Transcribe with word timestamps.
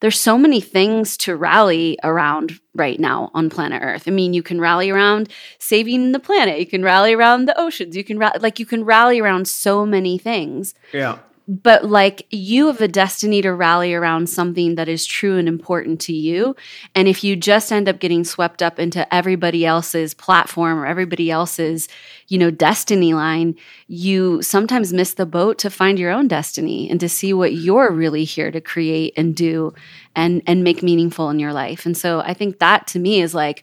there's 0.00 0.18
so 0.18 0.38
many 0.38 0.60
things 0.60 1.16
to 1.18 1.36
rally 1.36 1.98
around 2.04 2.60
right 2.74 3.00
now 3.00 3.30
on 3.34 3.50
planet 3.50 3.82
Earth. 3.82 4.04
I 4.06 4.10
mean, 4.10 4.32
you 4.32 4.42
can 4.42 4.60
rally 4.60 4.90
around 4.90 5.28
saving 5.58 6.12
the 6.12 6.20
planet, 6.20 6.60
you 6.60 6.66
can 6.66 6.82
rally 6.82 7.12
around 7.12 7.46
the 7.46 7.58
oceans, 7.58 7.96
you 7.96 8.04
can 8.04 8.18
ra- 8.18 8.32
like 8.40 8.58
you 8.58 8.66
can 8.66 8.84
rally 8.84 9.20
around 9.20 9.48
so 9.48 9.84
many 9.84 10.18
things. 10.18 10.74
Yeah. 10.92 11.18
But 11.50 11.86
like 11.86 12.26
you 12.28 12.66
have 12.66 12.82
a 12.82 12.88
destiny 12.88 13.40
to 13.40 13.54
rally 13.54 13.94
around 13.94 14.28
something 14.28 14.74
that 14.74 14.86
is 14.86 15.06
true 15.06 15.38
and 15.38 15.48
important 15.48 15.98
to 16.02 16.12
you. 16.12 16.54
And 16.94 17.08
if 17.08 17.24
you 17.24 17.36
just 17.36 17.72
end 17.72 17.88
up 17.88 18.00
getting 18.00 18.22
swept 18.22 18.62
up 18.62 18.78
into 18.78 19.12
everybody 19.12 19.64
else's 19.64 20.12
platform 20.12 20.78
or 20.78 20.84
everybody 20.84 21.30
else's, 21.30 21.88
you 22.26 22.36
know, 22.36 22.50
destiny 22.50 23.14
line, 23.14 23.54
you 23.86 24.42
sometimes 24.42 24.92
miss 24.92 25.14
the 25.14 25.24
boat 25.24 25.56
to 25.60 25.70
find 25.70 25.98
your 25.98 26.10
own 26.10 26.28
destiny 26.28 26.90
and 26.90 27.00
to 27.00 27.08
see 27.08 27.32
what 27.32 27.54
you're 27.54 27.90
really 27.92 28.24
here 28.24 28.50
to 28.50 28.60
create 28.60 29.14
and 29.16 29.34
do 29.34 29.72
and 30.14 30.42
and 30.46 30.62
make 30.62 30.82
meaningful 30.82 31.30
in 31.30 31.38
your 31.38 31.54
life. 31.54 31.86
And 31.86 31.96
so 31.96 32.20
I 32.20 32.34
think 32.34 32.58
that 32.58 32.86
to 32.88 32.98
me 32.98 33.22
is 33.22 33.34
like 33.34 33.62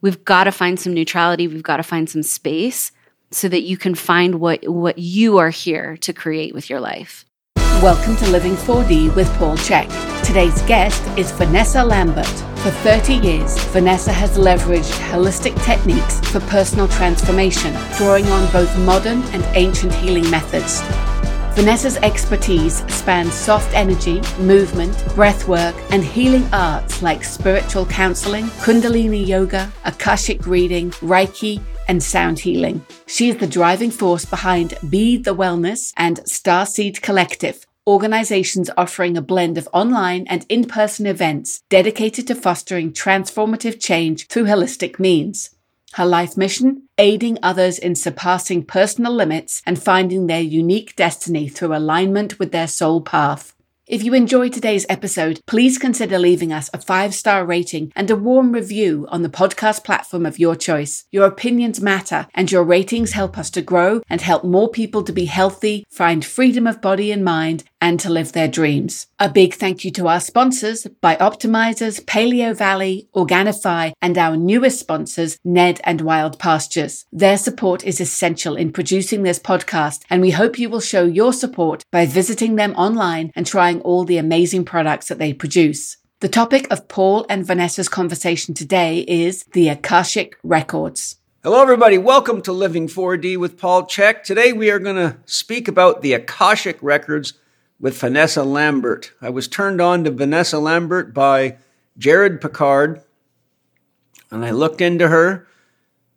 we've 0.00 0.24
got 0.24 0.44
to 0.44 0.52
find 0.52 0.80
some 0.80 0.94
neutrality, 0.94 1.48
we've 1.48 1.62
got 1.62 1.76
to 1.76 1.82
find 1.82 2.08
some 2.08 2.22
space 2.22 2.92
so 3.30 3.48
that 3.48 3.62
you 3.62 3.76
can 3.76 3.94
find 3.94 4.36
what 4.36 4.66
what 4.66 4.98
you 4.98 5.36
are 5.36 5.50
here 5.50 5.98
to 5.98 6.14
create 6.14 6.54
with 6.54 6.70
your 6.70 6.80
life. 6.80 7.26
Welcome 7.82 8.16
to 8.16 8.30
Living 8.30 8.54
4D 8.54 9.14
with 9.14 9.28
Paul 9.34 9.54
Chek. 9.58 9.86
Today's 10.24 10.62
guest 10.62 11.02
is 11.18 11.30
Vanessa 11.32 11.84
Lambert. 11.84 12.26
For 12.60 12.70
30 12.70 13.16
years, 13.16 13.58
Vanessa 13.64 14.10
has 14.14 14.38
leveraged 14.38 14.90
holistic 15.10 15.62
techniques 15.62 16.18
for 16.30 16.40
personal 16.40 16.88
transformation, 16.88 17.76
drawing 17.98 18.24
on 18.28 18.50
both 18.50 18.74
modern 18.78 19.22
and 19.24 19.44
ancient 19.54 19.92
healing 19.92 20.28
methods. 20.30 20.80
Vanessa's 21.54 21.98
expertise 21.98 22.82
spans 22.92 23.34
soft 23.34 23.70
energy, 23.74 24.22
movement, 24.40 24.96
breath 25.14 25.46
work, 25.46 25.76
and 25.90 26.02
healing 26.02 26.48
arts 26.54 27.02
like 27.02 27.22
spiritual 27.22 27.84
counseling, 27.84 28.46
Kundalini 28.64 29.24
yoga, 29.26 29.70
Akashic 29.84 30.46
reading, 30.46 30.92
Reiki, 31.02 31.62
and 31.88 32.02
sound 32.02 32.38
healing. 32.38 32.84
She 33.06 33.28
is 33.28 33.36
the 33.36 33.46
driving 33.46 33.90
force 33.90 34.24
behind 34.24 34.74
Bee 34.88 35.16
the 35.16 35.34
Wellness 35.34 35.92
and 35.96 36.18
Starseed 36.20 37.02
Collective, 37.02 37.66
organizations 37.86 38.70
offering 38.76 39.16
a 39.16 39.22
blend 39.22 39.56
of 39.58 39.68
online 39.72 40.26
and 40.28 40.44
in 40.48 40.64
person 40.64 41.06
events 41.06 41.62
dedicated 41.68 42.26
to 42.26 42.34
fostering 42.34 42.92
transformative 42.92 43.80
change 43.80 44.26
through 44.26 44.44
holistic 44.44 44.98
means. 44.98 45.50
Her 45.94 46.04
life 46.04 46.36
mission? 46.36 46.88
Aiding 46.98 47.38
others 47.42 47.78
in 47.78 47.94
surpassing 47.94 48.64
personal 48.64 49.14
limits 49.14 49.62
and 49.64 49.82
finding 49.82 50.26
their 50.26 50.42
unique 50.42 50.94
destiny 50.96 51.48
through 51.48 51.74
alignment 51.74 52.38
with 52.38 52.52
their 52.52 52.66
soul 52.66 53.00
path. 53.00 53.55
If 53.88 54.02
you 54.02 54.14
enjoyed 54.14 54.52
today's 54.52 54.84
episode, 54.88 55.40
please 55.46 55.78
consider 55.78 56.18
leaving 56.18 56.52
us 56.52 56.68
a 56.74 56.80
five 56.80 57.14
star 57.14 57.46
rating 57.46 57.92
and 57.94 58.10
a 58.10 58.16
warm 58.16 58.50
review 58.50 59.06
on 59.10 59.22
the 59.22 59.28
podcast 59.28 59.84
platform 59.84 60.26
of 60.26 60.40
your 60.40 60.56
choice. 60.56 61.04
Your 61.12 61.24
opinions 61.24 61.80
matter, 61.80 62.26
and 62.34 62.50
your 62.50 62.64
ratings 62.64 63.12
help 63.12 63.38
us 63.38 63.48
to 63.50 63.62
grow 63.62 64.02
and 64.10 64.20
help 64.20 64.42
more 64.42 64.68
people 64.68 65.04
to 65.04 65.12
be 65.12 65.26
healthy, 65.26 65.86
find 65.88 66.24
freedom 66.24 66.66
of 66.66 66.82
body 66.82 67.12
and 67.12 67.24
mind, 67.24 67.62
and 67.80 68.00
to 68.00 68.10
live 68.10 68.32
their 68.32 68.48
dreams. 68.48 69.06
A 69.18 69.28
big 69.28 69.54
thank 69.54 69.84
you 69.84 69.90
to 69.92 70.08
our 70.08 70.20
sponsors, 70.20 70.86
Bioptimizers, 71.02 72.04
Paleo 72.04 72.56
Valley, 72.56 73.08
Organifi, 73.14 73.92
and 74.00 74.18
our 74.18 74.36
newest 74.36 74.80
sponsors, 74.80 75.38
Ned 75.44 75.80
and 75.84 76.00
Wild 76.00 76.38
Pastures. 76.38 77.06
Their 77.12 77.36
support 77.36 77.84
is 77.84 78.00
essential 78.00 78.56
in 78.56 78.72
producing 78.72 79.22
this 79.22 79.38
podcast, 79.38 80.02
and 80.08 80.22
we 80.22 80.30
hope 80.30 80.58
you 80.58 80.68
will 80.68 80.80
show 80.80 81.04
your 81.04 81.32
support 81.32 81.82
by 81.92 82.06
visiting 82.06 82.56
them 82.56 82.74
online 82.74 83.30
and 83.34 83.46
trying 83.46 83.80
all 83.82 84.04
the 84.04 84.18
amazing 84.18 84.64
products 84.64 85.08
that 85.08 85.18
they 85.18 85.32
produce. 85.32 85.98
The 86.20 86.28
topic 86.30 86.66
of 86.70 86.88
Paul 86.88 87.26
and 87.28 87.44
Vanessa's 87.44 87.90
conversation 87.90 88.54
today 88.54 89.00
is 89.00 89.44
the 89.52 89.68
Akashic 89.68 90.38
Records. 90.42 91.16
Hello, 91.42 91.60
everybody. 91.60 91.98
Welcome 91.98 92.40
to 92.42 92.52
Living 92.52 92.88
4D 92.88 93.36
with 93.36 93.58
Paul 93.58 93.84
Chek. 93.84 94.22
Today 94.22 94.52
we 94.52 94.70
are 94.70 94.78
going 94.78 94.96
to 94.96 95.18
speak 95.26 95.68
about 95.68 96.00
the 96.00 96.14
Akashic 96.14 96.78
Records 96.80 97.34
with 97.80 97.98
Vanessa 97.98 98.42
Lambert. 98.42 99.12
I 99.20 99.30
was 99.30 99.48
turned 99.48 99.80
on 99.80 100.04
to 100.04 100.10
Vanessa 100.10 100.58
Lambert 100.58 101.12
by 101.12 101.58
Jared 101.98 102.40
Picard, 102.40 103.02
and 104.30 104.44
I 104.44 104.50
looked 104.50 104.80
into 104.80 105.08
her, 105.08 105.46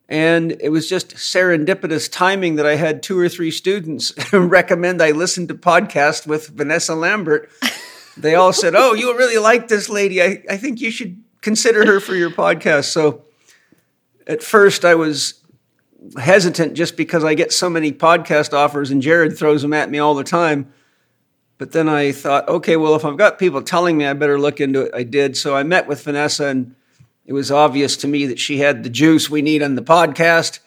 and 0.08 0.56
it 0.60 0.70
was 0.70 0.88
just 0.88 1.14
serendipitous 1.14 2.10
timing 2.10 2.56
that 2.56 2.66
I 2.66 2.76
had 2.76 3.02
two 3.02 3.18
or 3.18 3.28
three 3.28 3.50
students 3.50 4.12
recommend 4.32 5.02
I 5.02 5.12
listen 5.12 5.46
to 5.48 5.54
podcasts 5.54 6.26
with 6.26 6.48
Vanessa 6.48 6.94
Lambert. 6.94 7.50
They 8.16 8.34
all 8.34 8.52
said, 8.52 8.74
"Oh, 8.74 8.94
you 8.94 9.16
really 9.16 9.38
like 9.38 9.68
this 9.68 9.88
lady. 9.88 10.20
I, 10.22 10.42
I 10.50 10.56
think 10.56 10.80
you 10.80 10.90
should 10.90 11.22
consider 11.42 11.86
her 11.86 12.00
for 12.00 12.14
your 12.14 12.30
podcast." 12.30 12.86
So, 12.86 13.22
at 14.26 14.42
first, 14.42 14.84
I 14.84 14.94
was 14.94 15.34
hesitant 16.18 16.74
just 16.74 16.96
because 16.96 17.22
I 17.22 17.34
get 17.34 17.52
so 17.52 17.70
many 17.70 17.92
podcast 17.92 18.52
offers, 18.52 18.90
and 18.90 19.00
Jared 19.00 19.38
throws 19.38 19.62
them 19.62 19.72
at 19.72 19.90
me 19.90 19.98
all 19.98 20.14
the 20.14 20.24
time. 20.24 20.72
But 21.60 21.72
then 21.72 21.90
I 21.90 22.12
thought, 22.12 22.48
okay, 22.48 22.78
well, 22.78 22.94
if 22.94 23.04
I've 23.04 23.18
got 23.18 23.38
people 23.38 23.60
telling 23.60 23.98
me 23.98 24.06
I 24.06 24.14
better 24.14 24.40
look 24.40 24.62
into 24.62 24.80
it, 24.80 24.94
I 24.94 25.02
did. 25.02 25.36
So 25.36 25.54
I 25.54 25.62
met 25.62 25.86
with 25.86 26.02
Vanessa, 26.02 26.46
and 26.46 26.74
it 27.26 27.34
was 27.34 27.50
obvious 27.50 27.98
to 27.98 28.08
me 28.08 28.24
that 28.24 28.38
she 28.38 28.56
had 28.56 28.82
the 28.82 28.88
juice 28.88 29.28
we 29.28 29.42
need 29.42 29.62
on 29.62 29.74
the 29.74 29.82
podcast. 29.82 30.60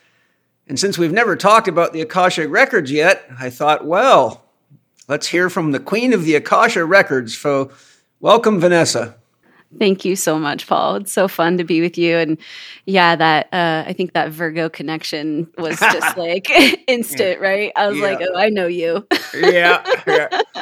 And 0.68 0.80
since 0.80 1.00
we've 1.00 1.12
never 1.12 1.36
talked 1.36 1.68
about 1.68 1.94
the 1.94 2.02
Akasha 2.02 2.48
Records 2.48 2.92
yet, 2.92 3.26
I 3.40 3.50
thought, 3.50 3.88
well, 3.88 4.44
let's 5.08 5.26
hear 5.26 5.50
from 5.50 5.72
the 5.72 5.80
queen 5.80 6.14
of 6.14 6.26
the 6.26 6.36
Akasha 6.36 6.86
Records. 6.86 7.36
So, 7.36 7.72
welcome, 8.20 8.60
Vanessa. 8.60 9.16
Thank 9.80 10.06
you 10.06 10.16
so 10.16 10.40
much, 10.40 10.68
Paul. 10.68 10.96
It's 10.98 11.12
so 11.12 11.28
fun 11.28 11.58
to 11.58 11.64
be 11.64 11.82
with 11.82 11.98
you. 11.98 12.18
And 12.18 12.38
yeah, 12.86 13.16
that 13.16 13.48
uh, 13.54 13.84
I 13.88 13.94
think 13.94 14.14
that 14.14 14.32
Virgo 14.32 14.70
connection 14.70 15.48
was 15.58 15.80
just 15.80 16.18
like 16.18 16.50
instant, 16.88 17.42
right? 17.42 17.72
I 17.76 17.88
was 17.88 17.98
yeah. 17.98 18.04
like, 18.04 18.20
oh, 18.22 18.38
I 18.38 18.50
know 18.50 18.68
you. 18.68 19.06
yeah, 19.34 19.84
yeah. 20.08 20.28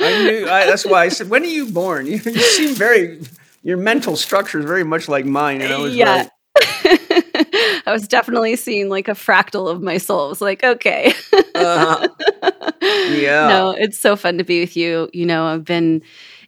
I 0.00 0.24
knew. 0.24 0.48
I, 0.48 0.66
that's 0.66 0.84
why 0.84 1.04
I 1.04 1.08
said, 1.08 1.28
when 1.30 1.42
are 1.42 1.46
you 1.46 1.70
born? 1.70 2.06
You, 2.06 2.12
you, 2.12 2.18
seem 2.18 2.74
very. 2.74 3.20
Your 3.62 3.76
mental 3.76 4.16
structure 4.16 4.58
is 4.58 4.64
very 4.64 4.84
much 4.84 5.08
like 5.08 5.24
mine, 5.24 5.60
and 5.60 5.72
I 5.72 5.78
was 5.78 5.94
yeah. 5.94 6.28
I 7.86 7.92
was 7.92 8.08
definitely 8.08 8.56
seeing 8.56 8.88
like 8.88 9.08
a 9.08 9.12
fractal 9.12 9.70
of 9.70 9.82
my 9.82 9.98
soul. 9.98 10.26
I 10.26 10.28
was 10.28 10.40
like, 10.40 10.64
okay. 10.64 11.12
uh, 11.54 12.08
yeah. 12.82 13.48
No, 13.48 13.74
it's 13.76 13.98
so 13.98 14.16
fun 14.16 14.38
to 14.38 14.44
be 14.44 14.60
with 14.60 14.76
you. 14.76 15.08
You 15.12 15.26
know, 15.26 15.46
I've 15.46 15.64
been 15.64 16.02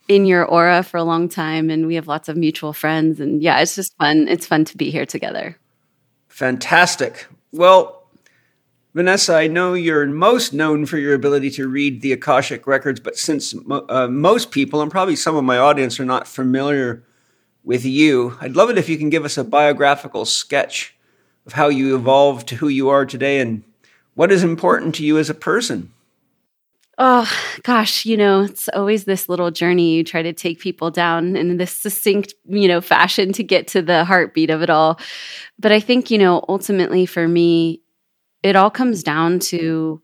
in 0.09 0.27
your 0.27 0.45
aura 0.45 0.83
for 0.83 0.99
a 0.99 1.05
long 1.05 1.29
time 1.29 1.71
and 1.71 1.87
we 1.87 1.95
have 1.95 2.07
lots 2.07 2.29
of 2.29 2.37
mutual 2.37 2.73
friends 2.73 3.21
and 3.21 3.43
yeah 3.43 3.61
it's 3.61 3.75
just 3.75 3.97
fun. 3.97 4.29
It's 4.29 4.47
fun 4.47 4.65
to 4.67 4.77
be 4.77 4.91
here 4.91 5.07
together. 5.07 5.57
Fantastic. 6.29 7.27
Well 7.53 8.05
vanessa 8.95 9.35
i 9.35 9.47
know 9.49 9.75
you're 9.75 10.07
most 10.07 10.55
known 10.55 10.87
for 10.87 10.99
your 10.99 11.15
ability 11.15 11.51
to 11.51 11.69
read 11.69 12.01
the 12.01 12.13
akashic 12.13 12.67
records 12.67 13.01
but 13.01 13.17
since 13.17 13.55
uh, 13.89 14.07
most 14.07 14.53
people 14.53 14.81
and 14.81 14.91
probably 14.91 15.17
some 15.17 15.37
of 15.37 15.45
my 15.45 15.59
audience 15.59 15.99
are 15.99 16.05
not 16.05 16.29
familiar 16.29 17.03
with 17.65 17.85
you 17.85 18.37
i'd 18.41 18.55
love 18.55 18.71
it 18.71 18.79
if 18.79 18.89
you 18.89 18.97
can 18.97 19.11
give 19.11 19.25
us 19.25 19.37
a 19.37 19.45
biographical 19.45 20.25
sketch 20.25 20.95
of 21.45 21.55
how 21.55 21.69
you 21.69 21.97
evolved 21.97 22.47
to 22.47 22.57
who 22.57 22.69
you 22.69 22.89
are 22.89 23.05
today 23.05 23.41
and 23.41 23.65
what 24.15 24.31
is 24.31 24.45
important 24.45 24.95
to 24.95 25.05
you 25.05 25.19
as 25.19 25.29
a 25.29 25.35
person 25.35 25.93
Oh 26.97 27.29
gosh, 27.65 28.05
you 28.05 28.17
know, 28.17 28.43
it's 28.43 28.69
always 28.69 29.05
this 29.05 29.29
little 29.29 29.51
journey. 29.51 29.95
You 29.95 30.05
try 30.05 30.23
to 30.23 30.33
take 30.33 30.61
people 30.61 30.91
down 30.91 31.35
in 31.35 31.57
this 31.57 31.77
succinct, 31.77 32.35
you 32.45 32.69
know, 32.69 32.81
fashion 32.81 33.33
to 33.33 33.43
get 33.43 33.67
to 33.69 33.83
the 33.83 34.05
heartbeat 34.05 34.51
of 34.51 34.63
it 34.63 34.71
all. 34.71 35.01
But 35.59 35.73
I 35.73 35.81
think, 35.81 36.11
you 36.11 36.19
know, 36.19 36.45
ultimately 36.49 37.05
for 37.05 37.27
me, 37.27 37.81
it 38.45 38.55
all 38.55 38.71
comes 38.71 39.03
down 39.03 39.41
to, 39.41 40.01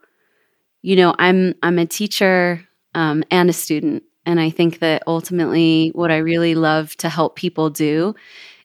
you 0.83 0.97
know, 0.97 1.15
I'm 1.19 1.55
I'm 1.63 1.79
a 1.79 1.87
teacher 1.87 2.67
um, 2.95 3.23
and 3.31 3.49
a 3.49 3.53
student, 3.53 4.03
and 4.27 4.41
I 4.41 4.51
think 4.51 4.81
that 4.81 5.05
ultimately, 5.07 5.91
what 5.95 6.11
I 6.11 6.17
really 6.19 6.57
love 6.57 6.97
to 6.97 7.09
help 7.09 7.37
people 7.37 7.71
do 7.71 8.17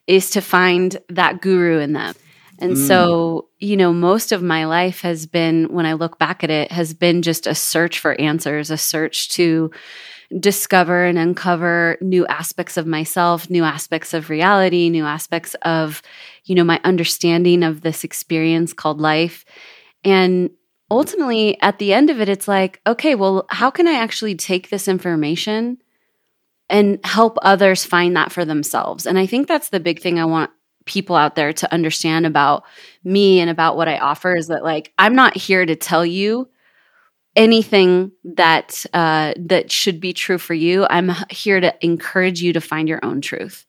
is 0.08 0.30
to 0.30 0.40
find 0.40 0.96
that 1.10 1.40
guru 1.40 1.78
in 1.78 1.92
them 1.92 2.14
and 2.58 2.72
mm. 2.72 2.86
so, 2.86 3.48
you 3.58 3.76
know, 3.76 3.92
most 3.92 4.32
of 4.32 4.42
my 4.42 4.64
life 4.64 5.00
has 5.02 5.26
been, 5.26 5.66
when 5.72 5.86
I 5.86 5.94
look 5.94 6.18
back 6.18 6.42
at 6.42 6.50
it, 6.50 6.72
has 6.72 6.94
been 6.94 7.22
just 7.22 7.46
a 7.46 7.54
search 7.54 7.98
for 7.98 8.18
answers, 8.20 8.70
a 8.70 8.78
search 8.78 9.28
to 9.30 9.70
discover 10.40 11.04
and 11.04 11.18
uncover 11.18 11.98
new 12.00 12.26
aspects 12.26 12.76
of 12.76 12.86
myself, 12.86 13.48
new 13.48 13.62
aspects 13.62 14.14
of 14.14 14.30
reality, 14.30 14.88
new 14.90 15.04
aspects 15.04 15.54
of, 15.62 16.02
you 16.44 16.54
know, 16.54 16.64
my 16.64 16.80
understanding 16.84 17.62
of 17.62 17.82
this 17.82 18.04
experience 18.04 18.72
called 18.72 19.00
life. 19.00 19.44
And 20.02 20.50
ultimately, 20.90 21.60
at 21.60 21.78
the 21.78 21.92
end 21.92 22.10
of 22.10 22.20
it, 22.20 22.28
it's 22.28 22.48
like, 22.48 22.80
okay, 22.86 23.14
well, 23.14 23.46
how 23.50 23.70
can 23.70 23.86
I 23.86 23.94
actually 23.94 24.34
take 24.34 24.70
this 24.70 24.88
information? 24.88 25.78
and 26.68 26.98
help 27.04 27.38
others 27.42 27.84
find 27.84 28.16
that 28.16 28.32
for 28.32 28.44
themselves. 28.44 29.06
And 29.06 29.18
I 29.18 29.26
think 29.26 29.46
that's 29.46 29.68
the 29.68 29.80
big 29.80 30.00
thing 30.00 30.18
I 30.18 30.24
want 30.24 30.50
people 30.86 31.16
out 31.16 31.34
there 31.34 31.52
to 31.52 31.72
understand 31.72 32.24
about 32.24 32.64
me 33.04 33.40
and 33.40 33.50
about 33.50 33.76
what 33.76 33.88
I 33.88 33.98
offer 33.98 34.34
is 34.34 34.48
that 34.48 34.64
like 34.64 34.92
I'm 34.98 35.14
not 35.14 35.36
here 35.36 35.66
to 35.66 35.76
tell 35.76 36.06
you 36.06 36.48
anything 37.36 38.10
that 38.24 38.86
uh, 38.94 39.34
that 39.36 39.70
should 39.70 40.00
be 40.00 40.12
true 40.12 40.38
for 40.38 40.54
you, 40.54 40.86
I'm 40.88 41.12
here 41.30 41.60
to 41.60 41.74
encourage 41.84 42.40
you 42.40 42.54
to 42.54 42.60
find 42.60 42.88
your 42.88 43.04
own 43.04 43.20
truth. 43.20 43.66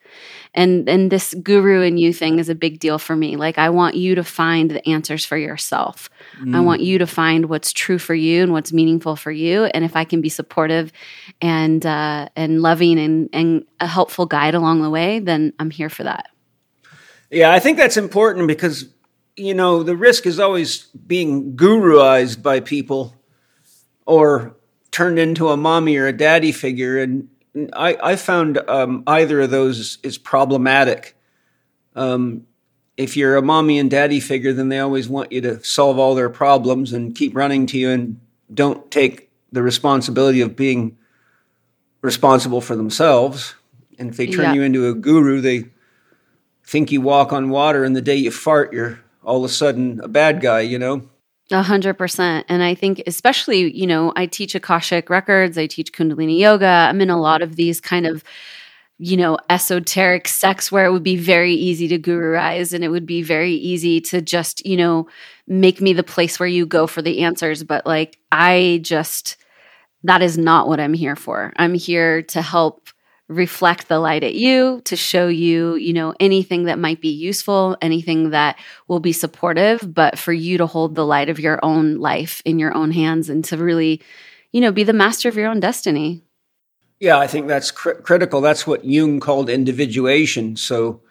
And 0.53 0.87
and 0.87 1.11
this 1.11 1.35
guru 1.43 1.83
and 1.83 1.99
you 1.99 2.13
thing 2.13 2.39
is 2.39 2.49
a 2.49 2.55
big 2.55 2.79
deal 2.79 2.97
for 2.97 3.15
me. 3.15 3.35
Like 3.35 3.57
I 3.57 3.69
want 3.69 3.95
you 3.95 4.15
to 4.15 4.23
find 4.23 4.71
the 4.71 4.87
answers 4.89 5.25
for 5.25 5.37
yourself. 5.37 6.09
Mm. 6.41 6.55
I 6.55 6.61
want 6.61 6.81
you 6.81 6.97
to 6.99 7.05
find 7.05 7.47
what's 7.47 7.73
true 7.73 7.99
for 7.99 8.15
you 8.15 8.41
and 8.41 8.53
what's 8.53 8.71
meaningful 8.71 9.17
for 9.17 9.31
you. 9.31 9.65
And 9.65 9.83
if 9.83 9.95
I 9.95 10.05
can 10.05 10.21
be 10.21 10.29
supportive 10.29 10.93
and 11.41 11.85
uh, 11.85 12.29
and 12.35 12.61
loving 12.61 12.97
and 12.97 13.29
and 13.33 13.65
a 13.81 13.87
helpful 13.87 14.25
guide 14.25 14.55
along 14.55 14.81
the 14.81 14.89
way, 14.89 15.19
then 15.19 15.53
I'm 15.59 15.69
here 15.69 15.89
for 15.89 16.03
that. 16.03 16.29
Yeah, 17.29 17.51
I 17.51 17.59
think 17.59 17.77
that's 17.77 17.97
important 17.97 18.47
because 18.47 18.85
you 19.35 19.53
know 19.53 19.83
the 19.83 19.95
risk 19.95 20.25
is 20.25 20.39
always 20.39 20.85
being 21.05 21.55
guruized 21.55 22.41
by 22.41 22.59
people 22.59 23.15
or 24.05 24.55
turned 24.91 25.19
into 25.19 25.49
a 25.49 25.57
mommy 25.57 25.97
or 25.97 26.07
a 26.07 26.13
daddy 26.13 26.51
figure, 26.51 26.99
and 26.99 27.29
I, 27.73 27.97
I 28.01 28.15
found 28.15 28.57
um, 28.67 29.03
either 29.07 29.41
of 29.41 29.51
those 29.51 29.97
is 30.03 30.17
problematic. 30.17 31.15
Um, 31.95 32.47
if 32.95 33.15
you're 33.15 33.35
a 33.35 33.41
mommy 33.41 33.77
and 33.77 33.91
daddy 33.91 34.19
figure, 34.19 34.53
then 34.53 34.69
they 34.69 34.79
always 34.79 35.07
want 35.07 35.31
you 35.31 35.41
to 35.41 35.63
solve 35.63 35.99
all 35.99 36.15
their 36.15 36.29
problems 36.29 36.93
and 36.93 37.15
keep 37.15 37.35
running 37.35 37.67
to 37.67 37.77
you 37.77 37.91
and 37.91 38.19
don't 38.53 38.89
take 38.89 39.29
the 39.51 39.61
responsibility 39.61 40.41
of 40.41 40.55
being 40.55 40.97
responsible 42.01 42.61
for 42.61 42.75
themselves. 42.75 43.53
And 43.99 44.09
if 44.09 44.17
they 44.17 44.27
turn 44.27 44.45
yeah. 44.45 44.53
you 44.53 44.61
into 44.63 44.87
a 44.87 44.93
guru, 44.93 45.41
they 45.41 45.65
think 46.67 46.91
you 46.91 47.01
walk 47.01 47.31
on 47.31 47.49
water, 47.49 47.83
and 47.83 47.95
the 47.95 48.01
day 48.01 48.15
you 48.15 48.29
fart, 48.29 48.73
you're 48.73 48.99
all 49.23 49.37
of 49.37 49.43
a 49.43 49.53
sudden 49.53 49.99
a 50.03 50.07
bad 50.07 50.41
guy, 50.41 50.61
you 50.61 50.77
know? 50.77 51.09
A 51.49 51.63
hundred 51.63 51.93
percent. 51.93 52.45
And 52.49 52.61
I 52.61 52.75
think 52.75 53.01
especially, 53.07 53.73
you 53.73 53.87
know, 53.87 54.11
I 54.15 54.25
teach 54.25 54.53
Akashic 54.53 55.09
records, 55.09 55.57
I 55.57 55.65
teach 55.67 55.93
Kundalini 55.93 56.37
yoga. 56.37 56.65
I'm 56.65 56.99
in 56.99 57.09
a 57.09 57.19
lot 57.19 57.41
of 57.41 57.55
these 57.55 57.79
kind 57.79 58.05
of, 58.05 58.21
you 58.97 59.15
know, 59.15 59.37
esoteric 59.49 60.27
sects 60.27 60.71
where 60.71 60.85
it 60.85 60.91
would 60.91 61.03
be 61.03 61.15
very 61.15 61.53
easy 61.53 61.87
to 61.87 61.99
guruize 61.99 62.73
and 62.73 62.83
it 62.83 62.89
would 62.89 63.05
be 63.05 63.21
very 63.21 63.53
easy 63.53 64.01
to 64.01 64.21
just, 64.21 64.65
you 64.65 64.75
know, 64.75 65.07
make 65.47 65.79
me 65.79 65.93
the 65.93 66.03
place 66.03 66.37
where 66.37 66.49
you 66.49 66.65
go 66.65 66.85
for 66.85 67.01
the 67.01 67.19
answers. 67.19 67.63
But 67.63 67.85
like 67.85 68.17
I 68.29 68.81
just 68.83 69.37
that 70.03 70.21
is 70.21 70.37
not 70.37 70.67
what 70.67 70.81
I'm 70.81 70.93
here 70.93 71.15
for. 71.15 71.53
I'm 71.55 71.73
here 71.73 72.23
to 72.23 72.41
help 72.41 72.89
reflect 73.29 73.89
the 73.89 73.99
light 73.99 74.23
at 74.23 74.35
you 74.35 74.81
to 74.85 74.95
show 74.95 75.27
you 75.27 75.75
you 75.75 75.91
know 75.91 76.13
anything 76.19 76.63
that 76.63 76.79
might 76.79 77.01
be 77.01 77.09
useful 77.09 77.75
anything 77.81 78.29
that 78.29 78.57
will 78.87 79.01
be 79.01 79.11
supportive 79.11 79.93
but 79.93 80.17
for 80.17 80.31
you 80.31 80.57
to 80.57 80.65
hold 80.65 80.95
the 80.95 81.05
light 81.05 81.27
of 81.27 81.39
your 81.39 81.59
own 81.61 81.95
life 81.95 82.41
in 82.45 82.57
your 82.57 82.73
own 82.73 82.91
hands 82.91 83.29
and 83.29 83.43
to 83.43 83.57
really 83.57 84.01
you 84.53 84.61
know 84.61 84.71
be 84.71 84.83
the 84.83 84.93
master 84.93 85.27
of 85.27 85.35
your 85.35 85.49
own 85.49 85.59
destiny. 85.59 86.23
Yeah 86.99 87.19
i 87.19 87.27
think 87.27 87.47
that's 87.47 87.69
cr- 87.71 87.91
critical. 87.91 88.39
That's 88.39 88.65
what 88.65 88.85
jung 88.85 89.19
called 89.19 89.49
individuation. 89.49 90.55
So 90.55 91.01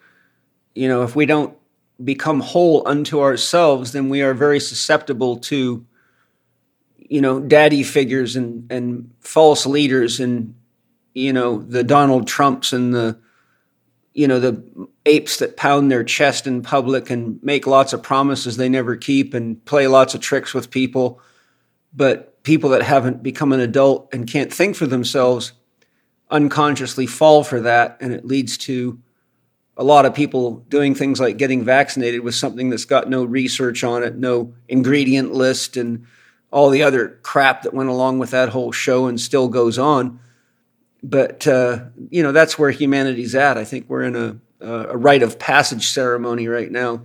you 0.73 0.87
know 0.87 1.03
if 1.03 1.15
we 1.15 1.27
don't 1.27 1.55
become 2.03 2.39
whole 2.39 2.87
unto 2.87 3.19
ourselves 3.21 3.91
then 3.91 4.09
we 4.09 4.21
are 4.21 4.33
very 4.33 4.59
susceptible 4.59 5.37
to 5.37 5.85
you 6.97 7.21
know 7.21 7.39
daddy 7.39 7.83
figures 7.83 8.35
and 8.35 8.71
and 8.71 9.11
false 9.19 9.67
leaders 9.67 10.19
and 10.19 10.55
you 11.17 11.33
know, 11.33 11.57
the 11.57 11.83
Donald 11.83 12.27
Trumps 12.27 12.73
and 12.73 12.93
the, 12.93 13.17
you 14.13 14.27
know, 14.27 14.39
the 14.39 14.87
apes 15.07 15.37
that 15.37 15.57
pound 15.57 15.91
their 15.91 16.03
chest 16.03 16.45
in 16.45 16.61
public 16.61 17.09
and 17.09 17.41
make 17.41 17.65
lots 17.65 17.91
of 17.91 18.03
promises 18.03 18.55
they 18.55 18.69
never 18.69 18.95
keep 18.95 19.33
and 19.33 19.63
play 19.65 19.87
lots 19.87 20.13
of 20.13 20.21
tricks 20.21 20.53
with 20.53 20.69
people. 20.69 21.19
But 21.91 22.43
people 22.43 22.69
that 22.69 22.83
haven't 22.83 23.23
become 23.23 23.51
an 23.51 23.59
adult 23.59 24.13
and 24.13 24.29
can't 24.29 24.53
think 24.53 24.75
for 24.75 24.85
themselves 24.85 25.53
unconsciously 26.29 27.07
fall 27.07 27.43
for 27.43 27.61
that. 27.61 27.97
And 27.99 28.13
it 28.13 28.23
leads 28.23 28.55
to 28.59 28.99
a 29.75 29.83
lot 29.83 30.05
of 30.05 30.13
people 30.13 30.57
doing 30.69 30.93
things 30.93 31.19
like 31.19 31.37
getting 31.37 31.63
vaccinated 31.63 32.21
with 32.21 32.35
something 32.35 32.69
that's 32.69 32.85
got 32.85 33.09
no 33.09 33.23
research 33.23 33.83
on 33.83 34.03
it, 34.03 34.17
no 34.17 34.53
ingredient 34.67 35.33
list, 35.33 35.77
and 35.77 36.05
all 36.51 36.69
the 36.69 36.83
other 36.83 37.19
crap 37.23 37.63
that 37.63 37.73
went 37.73 37.89
along 37.89 38.19
with 38.19 38.29
that 38.31 38.49
whole 38.49 38.71
show 38.71 39.07
and 39.07 39.19
still 39.19 39.47
goes 39.47 39.79
on 39.79 40.19
but 41.03 41.47
uh, 41.47 41.85
you 42.09 42.23
know 42.23 42.31
that's 42.31 42.57
where 42.57 42.71
humanity's 42.71 43.35
at. 43.35 43.57
I 43.57 43.63
think 43.63 43.89
we're 43.89 44.03
in 44.03 44.15
a, 44.15 44.39
a 44.61 44.97
rite 44.97 45.23
of 45.23 45.39
passage 45.39 45.87
ceremony 45.87 46.47
right 46.47 46.71
now. 46.71 47.01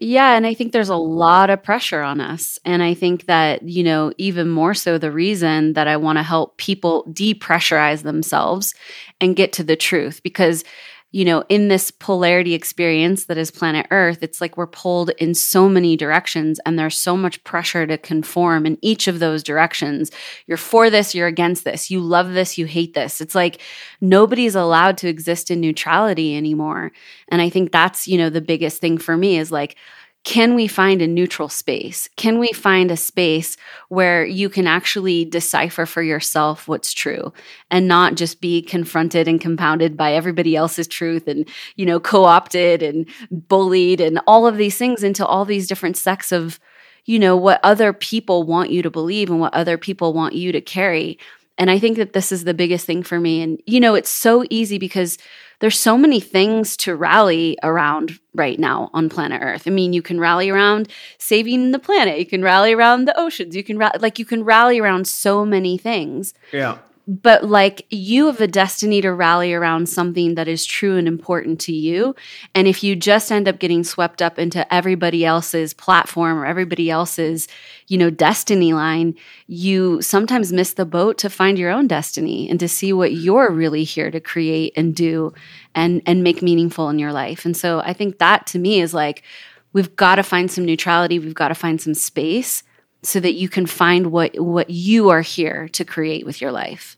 Yeah, 0.00 0.34
and 0.34 0.46
I 0.46 0.54
think 0.54 0.72
there's 0.72 0.88
a 0.88 0.96
lot 0.96 1.48
of 1.48 1.62
pressure 1.62 2.02
on 2.02 2.20
us. 2.20 2.58
And 2.64 2.82
I 2.82 2.92
think 2.92 3.26
that, 3.26 3.62
you 3.62 3.84
know, 3.84 4.12
even 4.18 4.48
more 4.48 4.74
so, 4.74 4.98
the 4.98 5.12
reason 5.12 5.74
that 5.74 5.86
I 5.86 5.96
want 5.96 6.18
to 6.18 6.24
help 6.24 6.56
people 6.56 7.04
depressurize 7.10 8.02
themselves 8.02 8.74
and 9.20 9.36
get 9.36 9.52
to 9.54 9.62
the 9.62 9.76
truth 9.76 10.20
because 10.24 10.64
you 11.12 11.26
know, 11.26 11.44
in 11.50 11.68
this 11.68 11.90
polarity 11.90 12.54
experience 12.54 13.26
that 13.26 13.36
is 13.36 13.50
planet 13.50 13.86
Earth, 13.90 14.22
it's 14.22 14.40
like 14.40 14.56
we're 14.56 14.66
pulled 14.66 15.10
in 15.18 15.34
so 15.34 15.68
many 15.68 15.94
directions 15.94 16.58
and 16.64 16.78
there's 16.78 16.96
so 16.96 17.16
much 17.16 17.42
pressure 17.44 17.86
to 17.86 17.98
conform 17.98 18.64
in 18.64 18.78
each 18.80 19.06
of 19.06 19.18
those 19.18 19.42
directions. 19.42 20.10
You're 20.46 20.56
for 20.56 20.88
this, 20.88 21.14
you're 21.14 21.26
against 21.26 21.64
this, 21.64 21.90
you 21.90 22.00
love 22.00 22.32
this, 22.32 22.56
you 22.56 22.64
hate 22.64 22.94
this. 22.94 23.20
It's 23.20 23.34
like 23.34 23.60
nobody's 24.00 24.54
allowed 24.54 24.96
to 24.98 25.08
exist 25.08 25.50
in 25.50 25.60
neutrality 25.60 26.34
anymore. 26.34 26.92
And 27.28 27.42
I 27.42 27.50
think 27.50 27.72
that's, 27.72 28.08
you 28.08 28.16
know, 28.16 28.30
the 28.30 28.40
biggest 28.40 28.80
thing 28.80 28.96
for 28.96 29.16
me 29.16 29.38
is 29.38 29.52
like, 29.52 29.76
can 30.24 30.54
we 30.54 30.68
find 30.68 31.02
a 31.02 31.08
neutral 31.08 31.48
space? 31.48 32.08
Can 32.16 32.38
we 32.38 32.52
find 32.52 32.90
a 32.90 32.96
space 32.96 33.56
where 33.88 34.24
you 34.24 34.48
can 34.48 34.68
actually 34.68 35.24
decipher 35.24 35.84
for 35.84 36.00
yourself 36.00 36.68
what's 36.68 36.92
true 36.92 37.32
and 37.72 37.88
not 37.88 38.14
just 38.14 38.40
be 38.40 38.62
confronted 38.62 39.26
and 39.26 39.40
compounded 39.40 39.96
by 39.96 40.12
everybody 40.12 40.54
else's 40.54 40.86
truth 40.86 41.26
and, 41.26 41.48
you 41.74 41.84
know, 41.84 41.98
co 41.98 42.24
opted 42.24 42.84
and 42.84 43.08
bullied 43.30 44.00
and 44.00 44.20
all 44.28 44.46
of 44.46 44.56
these 44.56 44.78
things 44.78 45.02
into 45.02 45.26
all 45.26 45.44
these 45.44 45.66
different 45.66 45.96
sects 45.96 46.30
of, 46.30 46.60
you 47.04 47.18
know, 47.18 47.36
what 47.36 47.58
other 47.64 47.92
people 47.92 48.44
want 48.44 48.70
you 48.70 48.80
to 48.80 48.90
believe 48.90 49.28
and 49.28 49.40
what 49.40 49.54
other 49.54 49.76
people 49.76 50.12
want 50.12 50.34
you 50.34 50.52
to 50.52 50.60
carry. 50.60 51.18
And 51.58 51.68
I 51.68 51.80
think 51.80 51.96
that 51.96 52.12
this 52.12 52.30
is 52.30 52.44
the 52.44 52.54
biggest 52.54 52.86
thing 52.86 53.02
for 53.02 53.18
me. 53.18 53.42
And, 53.42 53.60
you 53.66 53.80
know, 53.80 53.96
it's 53.96 54.10
so 54.10 54.44
easy 54.50 54.78
because 54.78 55.18
there's 55.62 55.78
so 55.78 55.96
many 55.96 56.18
things 56.18 56.76
to 56.76 56.96
rally 56.96 57.56
around 57.62 58.18
right 58.34 58.58
now 58.58 58.90
on 58.92 59.08
planet 59.08 59.40
Earth. 59.40 59.62
I 59.66 59.70
mean, 59.70 59.92
you 59.92 60.02
can 60.02 60.18
rally 60.18 60.50
around 60.50 60.88
saving 61.18 61.70
the 61.70 61.78
planet, 61.78 62.18
you 62.18 62.26
can 62.26 62.42
rally 62.42 62.72
around 62.72 63.04
the 63.04 63.16
oceans, 63.16 63.54
you 63.54 63.62
can 63.62 63.78
ra- 63.78 63.92
like 64.00 64.18
you 64.18 64.24
can 64.24 64.42
rally 64.42 64.80
around 64.80 65.06
so 65.06 65.44
many 65.44 65.78
things. 65.78 66.34
Yeah 66.52 66.78
but 67.08 67.44
like 67.44 67.84
you 67.90 68.26
have 68.26 68.40
a 68.40 68.46
destiny 68.46 69.00
to 69.00 69.12
rally 69.12 69.52
around 69.52 69.88
something 69.88 70.36
that 70.36 70.46
is 70.46 70.64
true 70.64 70.96
and 70.96 71.08
important 71.08 71.60
to 71.60 71.72
you. 71.72 72.14
And 72.54 72.68
if 72.68 72.84
you 72.84 72.94
just 72.94 73.32
end 73.32 73.48
up 73.48 73.58
getting 73.58 73.82
swept 73.82 74.22
up 74.22 74.38
into 74.38 74.72
everybody 74.72 75.24
else's 75.24 75.74
platform 75.74 76.38
or 76.38 76.46
everybody 76.46 76.90
else's, 76.90 77.48
you 77.88 77.98
know, 77.98 78.08
destiny 78.08 78.72
line, 78.72 79.16
you 79.48 80.00
sometimes 80.00 80.52
miss 80.52 80.74
the 80.74 80.84
boat 80.84 81.18
to 81.18 81.30
find 81.30 81.58
your 81.58 81.70
own 81.70 81.88
destiny 81.88 82.48
and 82.48 82.60
to 82.60 82.68
see 82.68 82.92
what 82.92 83.12
you're 83.12 83.50
really 83.50 83.84
here 83.84 84.10
to 84.10 84.20
create 84.20 84.72
and 84.76 84.94
do 84.94 85.32
and 85.74 86.02
and 86.06 86.22
make 86.22 86.40
meaningful 86.40 86.88
in 86.88 87.00
your 87.00 87.12
life. 87.12 87.44
And 87.44 87.56
so 87.56 87.80
I 87.80 87.94
think 87.94 88.18
that 88.18 88.46
to 88.48 88.58
me 88.60 88.80
is 88.80 88.94
like 88.94 89.24
we've 89.72 89.96
got 89.96 90.16
to 90.16 90.22
find 90.22 90.50
some 90.50 90.64
neutrality, 90.64 91.18
we've 91.18 91.34
got 91.34 91.48
to 91.48 91.54
find 91.54 91.80
some 91.80 91.94
space 91.94 92.62
so 93.02 93.20
that 93.20 93.34
you 93.34 93.48
can 93.48 93.66
find 93.66 94.12
what 94.12 94.38
what 94.40 94.70
you 94.70 95.10
are 95.10 95.22
here 95.22 95.68
to 95.68 95.84
create 95.84 96.24
with 96.24 96.40
your 96.40 96.52
life. 96.52 96.96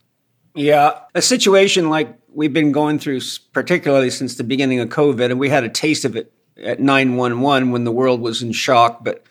Yeah, 0.55 1.01
a 1.15 1.23
situation 1.23 1.91
like 1.91 2.17
we've 2.33 2.53
been 2.53 2.73
going 2.73 2.99
through, 2.99 3.21
particularly 3.53 4.11
since 4.11 4.37
the 4.37 4.45
beginning 4.45 4.81
of 4.81 4.89
COVID, 4.89 5.31
and 5.31 5.41
we 5.41 5.49
had 5.49 5.65
a 5.65 5.69
taste 5.69 6.05
of 6.05 6.17
it 6.17 6.33
at 6.63 6.81
911 6.81 7.71
when 7.71 7.85
the 7.85 7.93
world 7.93 8.21
was 8.21 8.43
in 8.43 8.53
shock, 8.53 9.03
but 9.03 9.25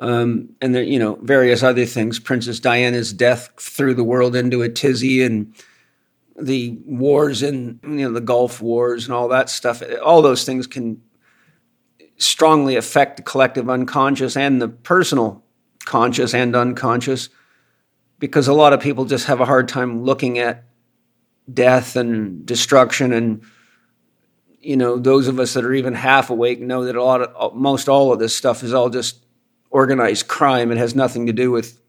um, 0.00 0.50
and 0.60 0.74
there, 0.74 0.82
you 0.82 0.98
know 0.98 1.14
various 1.22 1.62
other 1.62 1.86
things. 1.86 2.18
Princess 2.18 2.58
Diana's 2.58 3.12
death 3.12 3.50
threw 3.58 3.94
the 3.94 4.04
world 4.04 4.34
into 4.34 4.62
a 4.62 4.68
tizzy, 4.68 5.22
and 5.22 5.54
the 6.36 6.76
wars 6.84 7.42
in 7.42 7.78
you 7.82 8.08
know 8.08 8.12
the 8.12 8.20
Gulf 8.20 8.60
Wars 8.60 9.04
and 9.04 9.14
all 9.14 9.28
that 9.28 9.48
stuff. 9.48 9.82
All 10.04 10.20
those 10.20 10.44
things 10.44 10.66
can 10.66 11.00
strongly 12.18 12.76
affect 12.76 13.16
the 13.16 13.22
collective 13.22 13.70
unconscious 13.70 14.36
and 14.36 14.60
the 14.60 14.68
personal 14.68 15.41
conscious 15.84 16.34
and 16.34 16.54
unconscious, 16.54 17.28
because 18.18 18.48
a 18.48 18.52
lot 18.52 18.72
of 18.72 18.80
people 18.80 19.04
just 19.04 19.26
have 19.26 19.40
a 19.40 19.44
hard 19.44 19.68
time 19.68 20.04
looking 20.04 20.38
at 20.38 20.64
death 21.52 21.96
and 21.96 22.46
destruction. 22.46 23.12
And 23.12 23.42
you 24.60 24.76
know 24.76 24.98
those 24.98 25.28
of 25.28 25.40
us 25.40 25.54
that 25.54 25.64
are 25.64 25.74
even 25.74 25.94
half 25.94 26.30
awake 26.30 26.60
know 26.60 26.84
that 26.84 26.96
a 26.96 27.02
lot 27.02 27.22
of 27.22 27.54
most 27.54 27.88
all 27.88 28.12
of 28.12 28.18
this 28.18 28.34
stuff 28.34 28.62
is 28.62 28.72
all 28.72 28.90
just 28.90 29.24
organized 29.70 30.28
crime. 30.28 30.70
It 30.70 30.78
has 30.78 30.94
nothing 30.94 31.26
to 31.26 31.32
do 31.32 31.50
with 31.50 31.80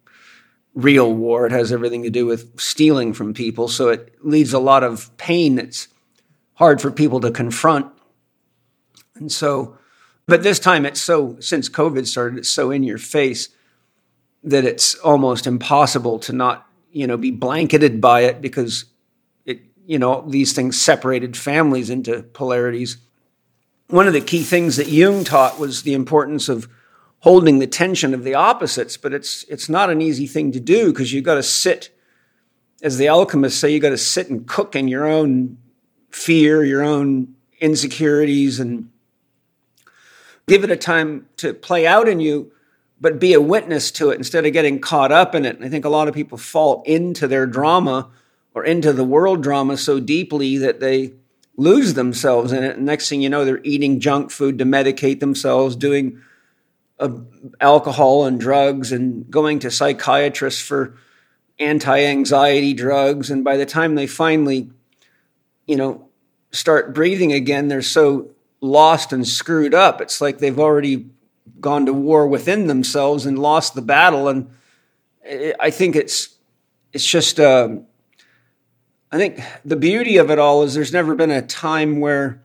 real 0.74 1.14
war. 1.14 1.46
It 1.46 1.52
has 1.52 1.72
everything 1.72 2.04
to 2.04 2.10
do 2.10 2.26
with 2.26 2.60
stealing 2.60 3.14
from 3.14 3.34
people. 3.34 3.68
So 3.68 3.90
it 3.90 4.16
leaves 4.26 4.54
a 4.54 4.60
lot 4.60 4.84
of 4.84 5.16
pain 5.18 5.56
that's 5.56 5.88
hard 6.56 6.82
for 6.82 6.90
people 6.90 7.20
to 7.20 7.30
confront. 7.30 7.88
And 9.16 9.32
so 9.32 9.78
but 10.26 10.44
this 10.44 10.60
time 10.60 10.86
it's 10.86 11.02
so 11.02 11.38
since 11.40 11.70
covid 11.70 12.08
started 12.08 12.40
it's 12.40 12.50
so 12.50 12.72
in 12.72 12.84
your 12.84 12.98
face 12.98 13.50
that 14.44 14.66
it's 14.66 14.96
almost 14.96 15.48
impossible 15.48 16.20
to 16.20 16.34
not, 16.34 16.68
you 16.92 17.08
know, 17.08 17.18
be 17.18 17.32
blanketed 17.32 18.02
by 18.02 18.22
it 18.22 18.42
because 18.42 18.86
it, 19.46 19.62
you 19.86 19.98
know, 19.98 20.24
these 20.28 20.54
things 20.54 20.80
separated 20.80 21.38
families 21.38 21.90
into 21.90 22.24
polarities. 22.24 22.98
One 23.88 24.08
of 24.08 24.14
the 24.14 24.22
key 24.22 24.44
things 24.44 24.78
that 24.78 24.88
Jung 24.88 25.24
taught 25.24 25.60
was 25.60 25.84
the 25.84 25.94
importance 25.94 26.50
of 26.50 26.68
holding 27.20 27.60
the 27.60 27.68
tension 27.68 28.14
of 28.14 28.26
the 28.26 28.36
opposites, 28.36 28.98
but 28.98 29.14
it's 29.14 29.44
it's 29.44 29.70
not 29.70 29.90
an 29.90 30.02
easy 30.02 30.28
thing 30.28 30.52
to 30.52 30.60
do 30.60 30.92
because 30.92 31.14
you've 31.14 31.24
got 31.24 31.36
to 31.36 31.44
sit, 31.44 31.90
as 32.82 32.98
the 32.98 33.08
alchemists 33.08 33.60
say, 33.60 33.72
you've 33.72 33.82
got 33.82 33.90
to 33.90 33.98
sit 33.98 34.30
and 34.30 34.46
cook 34.46 34.76
in 34.76 34.90
your 34.90 35.06
own 35.06 35.58
fear, 36.10 36.66
your 36.66 36.84
own 36.84 37.34
insecurities, 37.62 38.60
and 38.60 38.90
give 40.48 40.66
it 40.66 40.72
a 40.72 40.76
time 40.76 41.28
to 41.38 41.54
play 41.54 41.88
out 41.88 42.10
in 42.10 42.20
you, 42.20 42.52
but 43.03 43.19
be 43.19 43.33
a 43.33 43.41
witness 43.41 43.91
to 43.91 44.12
it 44.12 44.17
instead 44.17 44.45
of 44.45 44.53
getting 44.53 44.79
caught 44.79 45.12
up 45.12 45.36
in 45.36 45.43
it. 45.43 45.57
And 45.57 45.65
I 45.65 45.67
think 45.67 45.83
a 45.83 45.89
lot 45.89 46.07
of 46.07 46.13
people 46.13 46.38
fall 46.38 46.81
into 46.86 47.27
their 47.27 47.45
drama 47.45 48.10
or 48.53 48.63
into 48.63 48.93
the 48.93 49.03
world 49.03 49.43
drama 49.43 49.75
so 49.75 50.00
deeply 50.00 50.57
that 50.60 50.79
they 50.79 51.12
lose 51.57 51.95
themselves 51.95 52.53
in 52.53 52.63
it. 52.63 52.77
And 52.77 52.86
next 52.86 53.10
thing 53.10 53.22
you 53.22 53.27
know, 53.27 53.43
they're 53.43 53.60
eating 53.65 54.00
junk 54.00 54.31
food 54.31 54.57
to 54.60 54.63
medicate 54.63 55.19
themselves, 55.19 55.75
doing 55.75 56.22
uh, 56.98 57.10
alcohol 57.60 58.24
and 58.24 58.39
drugs 58.39 58.93
and 58.93 59.29
going 59.29 59.60
to 59.60 59.69
psychiatrists 59.69 60.62
for 60.62 60.95
anti-anxiety 61.60 62.74
drugs 62.74 63.29
and 63.29 63.43
by 63.43 63.57
the 63.57 63.65
time 63.65 63.93
they 63.93 64.07
finally 64.07 64.72
you 65.67 65.75
know 65.75 66.10
start 66.51 66.95
breathing 66.95 67.31
again 67.31 67.67
they're 67.67 67.81
so 67.81 68.31
lost 68.60 69.13
and 69.13 69.27
screwed 69.27 69.74
up 69.74 70.01
it's 70.01 70.19
like 70.19 70.39
they've 70.39 70.60
already 70.60 71.05
gone 71.60 71.86
to 71.86 71.94
war 71.94 72.28
within 72.28 72.68
themselves 72.68 73.26
and 73.26 73.40
lost 73.40 73.76
the 73.76 73.82
battle 73.82 74.28
and 74.28 74.50
i 75.60 75.70
think 75.70 75.96
it's 75.96 76.36
it's 76.92 77.06
just 77.06 77.40
um, 77.40 77.86
i 79.12 79.18
think 79.18 79.42
the 79.64 79.76
beauty 79.76 80.18
of 80.18 80.30
it 80.30 80.40
all 80.40 80.64
is 80.64 80.74
there's 80.74 80.94
never 80.94 81.16
been 81.16 81.32
a 81.32 81.42
time 81.42 82.00
where 82.00 82.44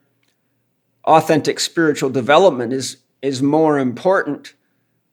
authentic 1.04 1.58
spiritual 1.58 2.10
development 2.10 2.72
is 2.72 2.98
is 3.22 3.42
more 3.42 3.78
important 3.78 4.54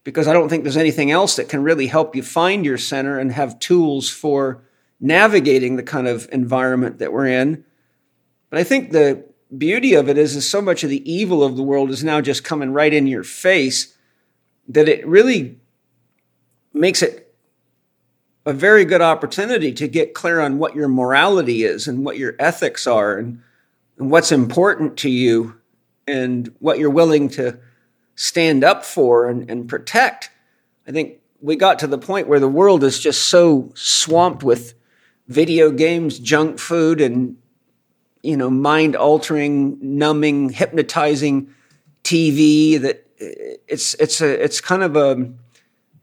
because 0.04 0.28
I 0.28 0.34
don't 0.34 0.50
think 0.50 0.64
there's 0.64 0.78
anything 0.78 1.10
else 1.10 1.36
that 1.38 1.50
can 1.50 1.64
really 1.64 1.88
help 1.88 2.16
you 2.16 2.22
find 2.22 2.64
your 2.64 2.78
center 2.78 3.18
and 3.18 3.32
have 3.32 3.60
tools 3.60 4.10
for 4.10 4.64
navigating 5.00 5.76
the 5.76 5.84
kind 5.84 6.08
of 6.08 6.30
environment 6.32 7.00
that 7.00 7.12
we're 7.12 7.28
in. 7.28 7.66
But 8.50 8.60
I 8.60 8.64
think 8.64 8.92
the 8.92 9.26
beauty 9.58 9.94
of 9.94 10.10
it 10.10 10.18
is, 10.18 10.36
is 10.36 10.50
so 10.50 10.62
much 10.62 10.84
of 10.84 10.90
the 10.90 11.12
evil 11.12 11.44
of 11.44 11.56
the 11.56 11.64
world 11.64 11.90
is 11.90 12.04
now 12.04 12.22
just 12.22 12.44
coming 12.44 12.72
right 12.72 12.94
in 12.94 13.08
your 13.08 13.24
face 13.24 13.96
that 14.68 14.90
it 14.90 15.06
really 15.06 15.60
makes 16.74 17.02
it 17.02 17.34
a 18.46 18.54
very 18.54 18.86
good 18.86 19.02
opportunity 19.02 19.72
to 19.74 19.88
get 19.88 20.14
clear 20.14 20.40
on 20.40 20.58
what 20.58 20.76
your 20.76 20.88
morality 20.88 21.64
is 21.64 21.88
and 21.88 22.06
what 22.06 22.18
your 22.18 22.36
ethics 22.38 22.86
are 22.86 23.18
and, 23.18 23.42
and 23.98 24.12
what's 24.12 24.32
important 24.32 24.98
to 24.98 25.10
you 25.10 25.56
and 26.08 26.54
what 26.60 26.78
you're 26.78 26.90
willing 26.90 27.30
to 27.30 27.60
stand 28.16 28.64
up 28.64 28.86
for 28.86 29.28
and, 29.28 29.50
and 29.50 29.68
protect. 29.68 30.30
I 30.88 30.92
think 30.92 31.20
we 31.42 31.56
got 31.56 31.80
to 31.80 31.88
the 31.88 31.98
point 31.98 32.28
where 32.28 32.40
the 32.40 32.48
world 32.48 32.84
is 32.84 33.00
just 33.00 33.26
so 33.26 33.72
swamped 33.76 34.44
with 34.44 34.76
video 35.28 35.72
games, 35.72 36.20
junk 36.20 36.60
food, 36.60 37.02
and 37.02 37.38
you 38.26 38.36
know, 38.36 38.50
mind 38.50 38.96
altering, 38.96 39.78
numbing, 39.82 40.50
hypnotizing 40.50 41.54
TV 42.04 42.80
that 42.82 43.06
it's 43.18 43.94
it's 43.96 44.22
a 44.22 44.44
it's 44.44 44.62
kind 44.62 44.84
of 44.84 44.96
a 44.96 45.32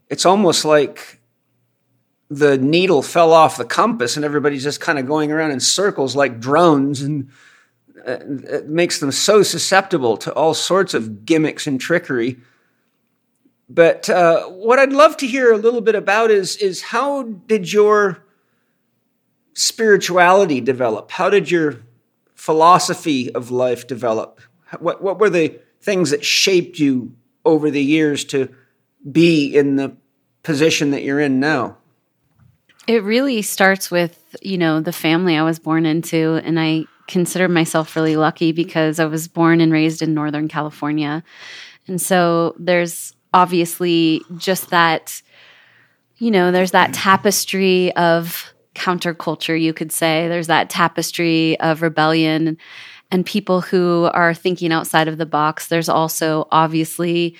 it's 0.08 0.24
almost 0.24 0.64
like 0.64 1.20
the 2.30 2.56
needle 2.56 3.02
fell 3.02 3.32
off 3.32 3.56
the 3.56 3.64
compass 3.64 4.16
and 4.16 4.24
everybody's 4.24 4.62
just 4.62 4.80
kind 4.80 4.98
of 4.98 5.06
going 5.06 5.30
around 5.30 5.50
in 5.50 5.60
circles 5.60 6.16
like 6.16 6.40
drones 6.40 7.02
and 7.02 7.28
uh, 8.06 8.18
it 8.22 8.68
makes 8.68 9.00
them 9.00 9.12
so 9.12 9.42
susceptible 9.42 10.16
to 10.16 10.32
all 10.32 10.54
sorts 10.54 10.94
of 10.94 11.24
gimmicks 11.24 11.66
and 11.66 11.80
trickery. 11.80 12.38
But 13.68 14.08
uh, 14.08 14.46
what 14.46 14.78
I'd 14.78 14.92
love 14.92 15.16
to 15.18 15.26
hear 15.26 15.52
a 15.52 15.58
little 15.58 15.80
bit 15.80 15.94
about 15.94 16.30
is 16.30 16.56
is 16.56 16.82
how 16.82 17.22
did 17.22 17.72
your 17.72 18.24
spirituality 19.54 20.60
develop? 20.60 21.10
How 21.10 21.28
did 21.30 21.50
your 21.50 21.82
philosophy 22.42 23.32
of 23.36 23.52
life 23.52 23.86
develop? 23.86 24.40
What 24.80 25.00
what 25.00 25.20
were 25.20 25.30
the 25.30 25.60
things 25.80 26.10
that 26.10 26.24
shaped 26.24 26.80
you 26.80 27.14
over 27.44 27.70
the 27.70 27.82
years 27.82 28.24
to 28.24 28.48
be 29.12 29.56
in 29.56 29.76
the 29.76 29.96
position 30.42 30.90
that 30.90 31.04
you're 31.04 31.20
in 31.20 31.38
now? 31.38 31.76
It 32.88 33.04
really 33.04 33.42
starts 33.42 33.92
with, 33.92 34.34
you 34.42 34.58
know, 34.58 34.80
the 34.80 34.92
family 34.92 35.36
I 35.36 35.44
was 35.44 35.60
born 35.60 35.86
into 35.86 36.40
and 36.42 36.58
I 36.58 36.86
consider 37.06 37.46
myself 37.48 37.94
really 37.94 38.16
lucky 38.16 38.50
because 38.50 38.98
I 38.98 39.04
was 39.04 39.28
born 39.28 39.60
and 39.60 39.72
raised 39.72 40.02
in 40.02 40.12
Northern 40.12 40.48
California. 40.48 41.22
And 41.86 42.02
so 42.02 42.56
there's 42.58 43.14
obviously 43.32 44.20
just 44.36 44.70
that, 44.70 45.22
you 46.16 46.32
know, 46.32 46.50
there's 46.50 46.72
that 46.72 46.92
tapestry 46.92 47.94
of 47.94 48.51
counterculture, 48.74 49.60
you 49.60 49.72
could 49.72 49.92
say. 49.92 50.28
There's 50.28 50.46
that 50.46 50.70
tapestry 50.70 51.58
of 51.60 51.82
rebellion 51.82 52.58
and 53.10 53.26
people 53.26 53.60
who 53.60 54.10
are 54.14 54.32
thinking 54.32 54.72
outside 54.72 55.08
of 55.08 55.18
the 55.18 55.26
box. 55.26 55.68
There's 55.68 55.88
also 55.88 56.48
obviously, 56.50 57.36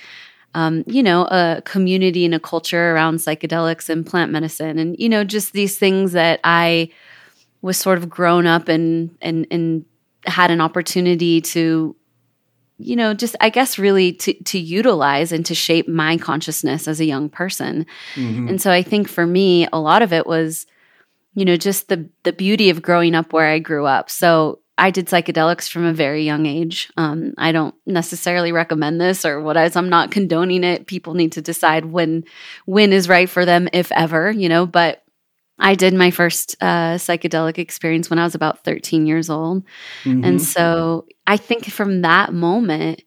um, 0.55 0.85
you 0.87 1.03
know, 1.03 1.25
a 1.25 1.63
community 1.65 2.25
and 2.25 2.35
a 2.35 2.41
culture 2.41 2.95
around 2.95 3.17
psychedelics 3.17 3.89
and 3.89 4.05
plant 4.05 4.31
medicine, 4.31 4.79
and 4.79 4.95
you 4.99 5.09
know, 5.09 5.25
just 5.25 5.53
these 5.55 5.79
things 5.79 6.13
that 6.13 6.41
I 6.45 6.91
was 7.63 7.79
sort 7.79 7.97
of 7.97 8.11
grown 8.11 8.47
up 8.47 8.69
and 8.69 9.17
and 9.23 9.47
and 9.51 9.85
had 10.27 10.51
an 10.51 10.61
opportunity 10.61 11.41
to 11.41 11.97
you 12.79 12.97
know 12.97 13.15
just 13.15 13.37
i 13.41 13.49
guess 13.49 13.79
really 13.79 14.13
to 14.13 14.35
to 14.45 14.59
utilize 14.59 15.33
and 15.33 15.47
to 15.47 15.55
shape 15.55 15.89
my 15.89 16.17
consciousness 16.17 16.89
as 16.89 17.01
a 17.01 17.05
young 17.05 17.29
person 17.29 17.87
mm-hmm. 18.15 18.49
and 18.49 18.61
so 18.61 18.71
i 18.71 18.83
think 18.83 19.09
for 19.09 19.27
me 19.27 19.67
a 19.73 19.81
lot 19.81 20.03
of 20.03 20.13
it 20.13 20.27
was 20.27 20.67
you 21.35 21.45
know 21.45 21.57
just 21.57 21.89
the 21.89 22.09
the 22.25 22.33
beauty 22.33 22.71
of 22.71 22.83
growing 22.83 23.15
up 23.15 23.33
where 23.33 23.49
i 23.49 23.59
grew 23.59 23.87
up 23.87 24.11
so 24.11 24.61
i 24.79 24.91
did 24.91 25.07
psychedelics 25.07 25.71
from 25.71 25.85
a 25.85 25.93
very 25.93 26.25
young 26.25 26.47
age 26.47 26.91
um, 26.97 27.35
i 27.39 27.53
don't 27.53 27.75
necessarily 27.87 28.53
recommend 28.53 29.01
this 29.01 29.25
or 29.25 29.41
what 29.41 29.57
i'm 29.57 29.89
not 29.89 30.11
condoning 30.11 30.65
it 30.65 30.87
people 30.87 31.15
need 31.15 31.33
to 31.33 31.43
decide 31.43 31.87
when 31.87 32.25
when 32.67 32.93
is 32.93 33.09
right 33.09 33.29
for 33.29 33.45
them 33.45 33.69
if 33.73 33.91
ever 33.93 34.31
you 34.31 34.49
know 34.49 34.67
but 34.67 35.03
I 35.59 35.77
did 35.77 35.95
my 35.95 36.11
first 36.11 36.57
uh, 36.61 36.97
psychedelic 36.97 37.57
experience 37.59 38.11
when 38.11 38.19
I 38.19 38.25
was 38.25 38.35
about 38.35 38.65
13 38.65 39.07
years 39.07 39.31
old. 39.31 39.63
Mm-hmm. 40.03 40.25
And 40.25 40.43
so 40.43 41.07
I 41.27 41.37
think 41.37 41.67
from 41.67 42.03
that 42.03 42.35
moment, 42.35 43.03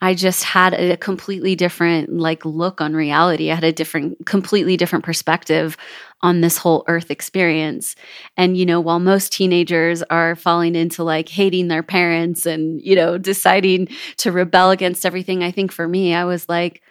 I 0.00 0.14
just 0.14 0.44
had 0.44 0.72
a 0.72 0.96
completely 0.96 1.54
different 1.56 2.10
like 2.10 2.44
look 2.46 2.80
on 2.80 2.94
reality. 2.94 3.50
I 3.50 3.54
had 3.54 3.64
a 3.64 3.72
different, 3.72 4.24
completely 4.24 4.78
different 4.78 5.04
perspective 5.04 5.76
on 6.22 6.40
this 6.40 6.58
whole 6.58 6.84
earth 6.86 7.10
experience. 7.10 7.96
And, 8.36 8.56
you 8.56 8.66
know, 8.66 8.80
while 8.80 8.98
most 8.98 9.32
teenagers 9.32 10.02
are 10.04 10.36
falling 10.36 10.74
into 10.74 11.02
like 11.02 11.28
hating 11.28 11.68
their 11.68 11.82
parents 11.82 12.46
and, 12.46 12.80
you 12.82 12.94
know, 12.94 13.16
deciding 13.18 13.88
to 14.18 14.32
rebel 14.32 14.70
against 14.70 15.06
everything, 15.06 15.42
I 15.42 15.50
think 15.50 15.72
for 15.72 15.88
me, 15.88 16.14
I 16.14 16.24
was 16.24 16.48
like, 16.48 16.82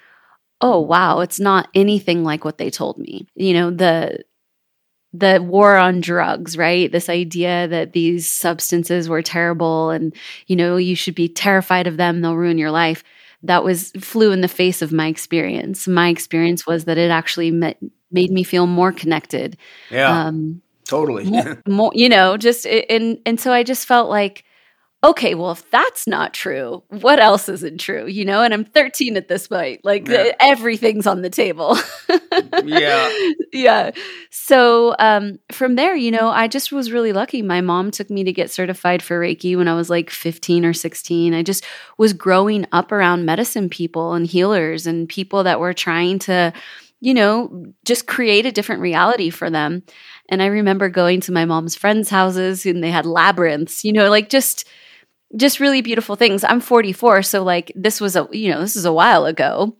oh, 0.62 0.80
wow, 0.80 1.20
it's 1.20 1.40
not 1.40 1.70
anything 1.74 2.24
like 2.24 2.44
what 2.44 2.58
they 2.58 2.70
told 2.70 2.98
me. 2.98 3.28
You 3.36 3.54
know, 3.54 3.72
the, 3.72 4.24
the 5.14 5.42
war 5.42 5.78
on 5.78 6.02
drugs, 6.02 6.58
right? 6.58 6.92
This 6.92 7.10
idea 7.10 7.68
that 7.68 7.94
these 7.94 8.30
substances 8.30 9.10
were 9.10 9.22
terrible 9.22 9.90
and, 9.90 10.14
you 10.48 10.56
know, 10.56 10.78
you 10.78 10.96
should 10.96 11.16
be 11.16 11.30
terrified 11.30 11.88
of 11.88 11.98
them, 11.98 12.22
they'll 12.22 12.36
ruin 12.36 12.58
your 12.58 12.72
life. 12.72 13.04
That 13.44 13.64
was 13.64 13.92
flew 14.00 14.32
in 14.32 14.42
the 14.42 14.48
face 14.48 14.82
of 14.82 14.92
my 14.92 15.08
experience. 15.08 15.88
My 15.88 16.10
experience 16.10 16.68
was 16.68 16.86
that 16.86 16.98
it 16.98 17.10
actually 17.10 17.52
met, 17.52 17.78
made 18.12 18.32
me 18.32 18.44
feel 18.44 18.68
more 18.68 18.92
connected. 18.92 19.58
Yeah. 19.90 20.26
Um, 20.28 20.62
totally. 20.86 21.24
more, 21.26 21.62
more, 21.68 21.92
you 21.94 22.10
know, 22.10 22.38
just, 22.38 22.66
and, 22.66 23.20
and 23.26 23.40
so 23.40 23.54
I 23.54 23.64
just 23.64 23.88
felt 23.88 24.10
like, 24.10 24.44
okay, 25.02 25.34
well, 25.34 25.52
if 25.52 25.70
that's 25.72 26.08
not 26.08 26.34
true, 26.34 26.84
what 26.90 27.20
else 27.20 27.48
isn't 27.48 27.80
true? 27.80 28.06
You 28.06 28.26
know, 28.26 28.42
and 28.42 28.54
I'm 28.54 28.66
13 28.66 29.16
at 29.16 29.30
this 29.30 29.48
point. 29.48 29.80
Like 29.86 30.08
yeah. 30.08 30.32
everything's 30.42 31.08
on 31.08 31.22
the 31.22 31.30
table. 31.30 31.78
yeah. 32.66 33.10
Yeah. 33.54 33.92
So 34.30 34.96
um, 35.00 35.40
from 35.52 35.76
there, 35.76 35.96
you 35.96 36.12
know, 36.12 36.30
I 36.30 36.48
just 36.48 36.74
was 36.74 36.92
really 36.92 37.14
lucky. 37.14 37.42
My 37.42 37.62
mom 37.62 37.92
took 37.92 38.10
me 38.10 38.26
to 38.26 38.34
get 38.34 38.52
certified 38.52 39.02
for 39.02 39.20
Reiki 39.20 39.56
when 39.56 39.70
I 39.70 39.76
was 39.76 39.90
like 39.90 40.10
15 40.10 40.66
or 40.66 40.74
16. 40.74 41.34
I 41.34 41.44
just 41.44 41.66
was 41.98 42.12
growing 42.12 42.66
up 42.74 42.92
around 42.92 43.26
medicine 43.26 43.70
people 43.70 44.14
and 44.14 44.28
healers 44.28 44.86
and 44.86 45.08
people 45.08 45.44
that 45.44 45.62
were 45.62 45.74
trying 45.74 46.20
to, 46.20 46.52
you 47.00 47.14
know, 47.14 47.74
just 47.86 48.06
create 48.06 48.46
a 48.46 48.52
different 48.52 48.82
reality 48.82 49.30
for 49.30 49.50
them. 49.50 49.84
And 50.28 50.44
I 50.44 50.48
remember 50.48 50.90
going 50.90 51.22
to 51.22 51.32
my 51.32 51.46
mom's 51.46 51.76
friends' 51.76 52.10
houses 52.10 52.66
and 52.66 52.84
they 52.84 52.92
had 52.92 53.06
labyrinths, 53.06 53.86
you 53.86 53.94
know, 53.94 54.10
like 54.10 54.30
just 54.30 54.68
just 55.36 55.60
really 55.60 55.82
beautiful 55.82 56.16
things. 56.16 56.44
I'm 56.44 56.62
44, 56.62 57.24
so 57.24 57.44
like 57.44 57.72
this 57.76 58.02
was 58.02 58.16
a 58.16 58.28
you 58.32 58.50
know 58.52 58.60
this 58.62 58.76
is 58.76 58.86
a 58.86 58.94
while 58.94 59.26
ago, 59.26 59.76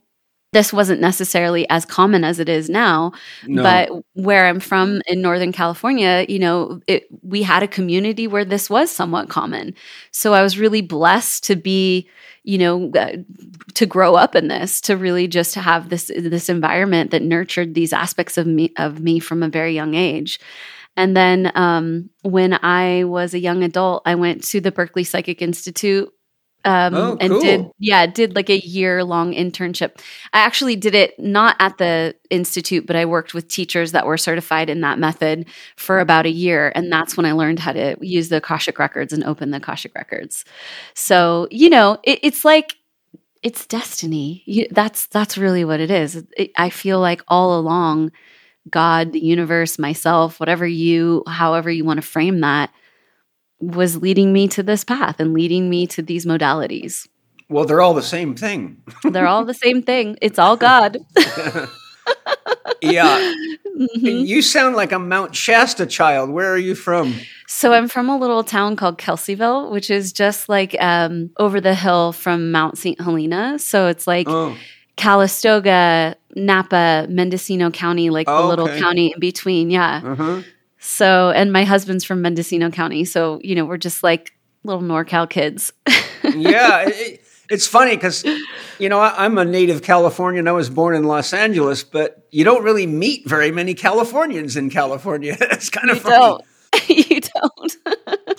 this 0.52 0.72
wasn't 0.72 1.00
necessarily 1.00 1.68
as 1.70 1.84
common 1.84 2.24
as 2.24 2.38
it 2.38 2.48
is 2.48 2.68
now 2.68 3.12
No. 3.46 3.62
but 3.62 3.90
where 4.14 4.46
i'm 4.46 4.60
from 4.60 5.00
in 5.06 5.20
northern 5.20 5.52
california 5.52 6.26
you 6.28 6.38
know 6.38 6.80
it, 6.86 7.06
we 7.22 7.42
had 7.42 7.62
a 7.62 7.68
community 7.68 8.26
where 8.26 8.44
this 8.44 8.68
was 8.68 8.90
somewhat 8.90 9.28
common 9.28 9.74
so 10.10 10.34
i 10.34 10.42
was 10.42 10.58
really 10.58 10.82
blessed 10.82 11.44
to 11.44 11.56
be 11.56 12.08
you 12.42 12.58
know 12.58 12.90
uh, 12.98 13.16
to 13.74 13.86
grow 13.86 14.14
up 14.14 14.34
in 14.34 14.48
this 14.48 14.80
to 14.80 14.96
really 14.96 15.28
just 15.28 15.54
have 15.54 15.88
this 15.88 16.10
this 16.16 16.48
environment 16.48 17.10
that 17.10 17.22
nurtured 17.22 17.74
these 17.74 17.92
aspects 17.92 18.36
of 18.38 18.46
me 18.46 18.72
of 18.76 19.00
me 19.00 19.18
from 19.20 19.42
a 19.42 19.48
very 19.48 19.74
young 19.74 19.94
age 19.94 20.40
and 21.00 21.16
then 21.16 21.50
um, 21.54 22.10
when 22.22 22.52
i 22.62 23.04
was 23.04 23.34
a 23.34 23.38
young 23.38 23.62
adult 23.62 24.02
i 24.06 24.14
went 24.14 24.44
to 24.44 24.60
the 24.60 24.70
berkeley 24.70 25.04
psychic 25.04 25.42
institute 25.42 26.12
um, 26.64 26.94
Oh, 26.94 27.16
and 27.20 27.40
did 27.40 27.70
yeah 27.78 28.06
did 28.06 28.36
like 28.36 28.50
a 28.50 28.58
year 28.58 29.02
long 29.02 29.32
internship. 29.32 29.98
I 30.32 30.40
actually 30.40 30.76
did 30.76 30.94
it 30.94 31.18
not 31.18 31.56
at 31.58 31.78
the 31.78 32.14
institute 32.28 32.86
but 32.86 32.96
i 32.96 33.06
worked 33.06 33.32
with 33.32 33.48
teachers 33.48 33.92
that 33.92 34.06
were 34.06 34.18
certified 34.18 34.68
in 34.68 34.82
that 34.82 34.98
method 34.98 35.46
for 35.76 36.00
about 36.00 36.26
a 36.26 36.30
year. 36.30 36.70
And 36.74 36.92
that's 36.92 37.16
when 37.16 37.24
i 37.24 37.32
learned 37.32 37.60
how 37.60 37.72
to 37.72 37.96
use 38.00 38.28
the 38.28 38.36
akashic 38.36 38.78
records 38.78 39.12
and 39.12 39.24
open 39.24 39.50
the 39.50 39.56
akashic 39.56 39.94
records. 39.94 40.44
So 40.94 41.48
you 41.50 41.70
know 41.70 41.98
it, 42.04 42.18
it's 42.22 42.44
like 42.44 42.76
it's 43.42 43.64
destiny. 43.64 44.42
You, 44.44 44.66
that's 44.70 45.06
that's 45.06 45.38
really 45.38 45.64
what 45.64 45.80
it 45.80 45.90
is. 45.90 46.16
It, 46.36 46.50
i 46.56 46.68
feel 46.68 47.00
like 47.00 47.22
all 47.26 47.58
along 47.58 48.12
god 48.68 49.12
the 49.12 49.20
universe 49.20 49.78
myself 49.78 50.38
whatever 50.40 50.66
you 50.66 51.22
however 51.26 51.70
you 51.70 51.84
want 51.84 51.96
to 51.98 52.06
frame 52.06 52.40
that 52.40 52.70
was 53.60 53.96
leading 53.96 54.32
me 54.32 54.48
to 54.48 54.62
this 54.62 54.84
path 54.84 55.20
and 55.20 55.32
leading 55.34 55.68
me 55.70 55.86
to 55.86 56.02
these 56.02 56.26
modalities 56.26 57.06
Well, 57.48 57.64
they're 57.64 57.80
all 57.82 57.94
the 57.94 58.02
same 58.02 58.34
thing. 58.34 58.82
they're 59.04 59.26
all 59.26 59.44
the 59.44 59.54
same 59.54 59.82
thing 59.82 60.16
it's 60.20 60.38
all 60.38 60.56
god 60.56 60.98
Yeah. 62.82 63.34
Mhm. 63.78 64.26
You 64.26 64.40
sound 64.40 64.74
like 64.74 64.90
a 64.90 64.98
Mount 64.98 65.34
Shasta 65.36 65.84
child. 65.86 66.30
Where 66.30 66.50
are 66.52 66.58
you 66.58 66.74
from? 66.74 67.14
so 67.46 67.72
i'm 67.72 67.88
from 67.88 68.08
a 68.08 68.16
little 68.16 68.44
town 68.44 68.76
called 68.76 68.96
kelseyville 68.96 69.72
which 69.72 69.90
is 69.90 70.12
just 70.12 70.48
like 70.48 70.76
um, 70.80 71.30
over 71.36 71.60
the 71.60 71.74
hill 71.74 72.12
from 72.12 72.52
mount 72.52 72.78
st 72.78 73.00
helena 73.00 73.58
so 73.58 73.88
it's 73.88 74.06
like 74.06 74.28
Oh, 74.28 74.56
calistoga 75.00 76.14
napa 76.36 77.06
mendocino 77.08 77.70
county 77.70 78.10
like 78.10 78.26
the 78.26 78.32
Oh, 78.32 78.48
little 78.48 78.68
okay. 78.68 78.78
county 78.78 79.12
in 79.14 79.20
between 79.20 79.70
yeah 79.70 80.00
uh-huh. 80.04 80.42
So, 80.82 81.30
and 81.30 81.52
my 81.52 81.64
husband's 81.64 82.04
from 82.04 82.22
Mendocino 82.22 82.70
County. 82.70 83.04
So, 83.04 83.38
you 83.44 83.54
know, 83.54 83.66
we're 83.66 83.76
just 83.76 84.02
like 84.02 84.32
little 84.64 84.80
NorCal 84.80 85.28
kids. 85.28 85.74
yeah, 86.24 86.84
it, 86.88 87.20
it's 87.50 87.66
funny 87.66 87.96
because 87.96 88.24
you 88.78 88.88
know 88.88 88.98
I, 88.98 89.26
I'm 89.26 89.36
a 89.36 89.44
native 89.44 89.82
Californian. 89.82 90.48
I 90.48 90.52
was 90.52 90.70
born 90.70 90.94
in 90.94 91.04
Los 91.04 91.34
Angeles, 91.34 91.84
but 91.84 92.26
you 92.30 92.44
don't 92.44 92.64
really 92.64 92.86
meet 92.86 93.28
very 93.28 93.52
many 93.52 93.74
Californians 93.74 94.56
in 94.56 94.70
California. 94.70 95.36
it's 95.40 95.68
kind 95.68 95.90
of 95.90 95.98
you 95.98 96.02
funny. 96.02 96.16
don't. 96.16 96.88
you 96.88 97.20
don't. 97.20 97.76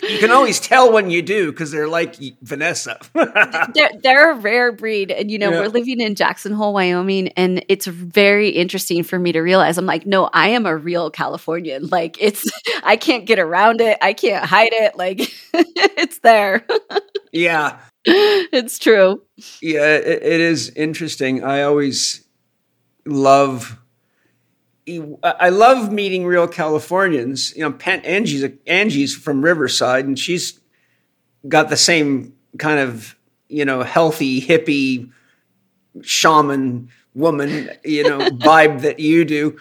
You 0.01 0.17
can 0.19 0.31
always 0.31 0.59
tell 0.59 0.91
when 0.91 1.09
you 1.11 1.21
do 1.21 1.51
because 1.51 1.71
they're 1.71 1.87
like 1.87 2.15
Vanessa. 2.41 2.99
they're, 3.13 3.91
they're 4.01 4.31
a 4.31 4.35
rare 4.35 4.71
breed. 4.71 5.11
And, 5.11 5.29
you 5.29 5.37
know, 5.37 5.51
Yeah. 5.51 5.59
we're 5.61 5.67
living 5.69 5.99
in 6.01 6.15
Jackson 6.15 6.53
Hole, 6.53 6.73
Wyoming. 6.73 7.29
And 7.29 7.63
it's 7.69 7.85
very 7.85 8.49
interesting 8.49 9.03
for 9.03 9.19
me 9.19 9.31
to 9.31 9.41
realize 9.41 9.77
I'm 9.77 9.85
like, 9.85 10.05
no, 10.05 10.29
I 10.33 10.49
am 10.49 10.65
a 10.65 10.75
real 10.75 11.11
Californian. 11.11 11.87
Like, 11.87 12.17
it's, 12.19 12.49
I 12.83 12.95
can't 12.97 13.25
get 13.25 13.39
around 13.39 13.81
it. 13.81 13.97
I 14.01 14.13
can't 14.13 14.43
hide 14.45 14.73
it. 14.73 14.95
Like, 14.97 15.19
it's 15.53 16.19
there. 16.19 16.65
yeah, 17.31 17.79
it's 18.05 18.79
true. 18.79 19.21
yeah, 19.61 19.95
it, 19.97 20.23
it 20.23 20.39
is 20.41 20.69
interesting. 20.75 21.43
I 21.43 21.61
always 21.63 22.25
love. 23.05 23.77
I 25.23 25.49
love 25.49 25.91
meeting 25.91 26.25
real 26.25 26.47
Californians. 26.47 27.55
You 27.55 27.63
know, 27.63 27.71
Pen, 27.71 28.01
Angie's 28.01 28.45
Angie's 28.67 29.15
from 29.15 29.43
Riverside, 29.43 30.05
and 30.05 30.17
she's 30.17 30.59
got 31.47 31.69
the 31.69 31.77
same 31.77 32.33
kind 32.57 32.79
of 32.79 33.15
you 33.47 33.65
know 33.65 33.83
healthy 33.83 34.41
hippie 34.41 35.11
shaman 36.01 36.89
woman 37.13 37.69
you 37.83 38.03
know 38.03 38.19
vibe 38.29 38.81
that 38.81 38.99
you 38.99 39.25
do, 39.25 39.57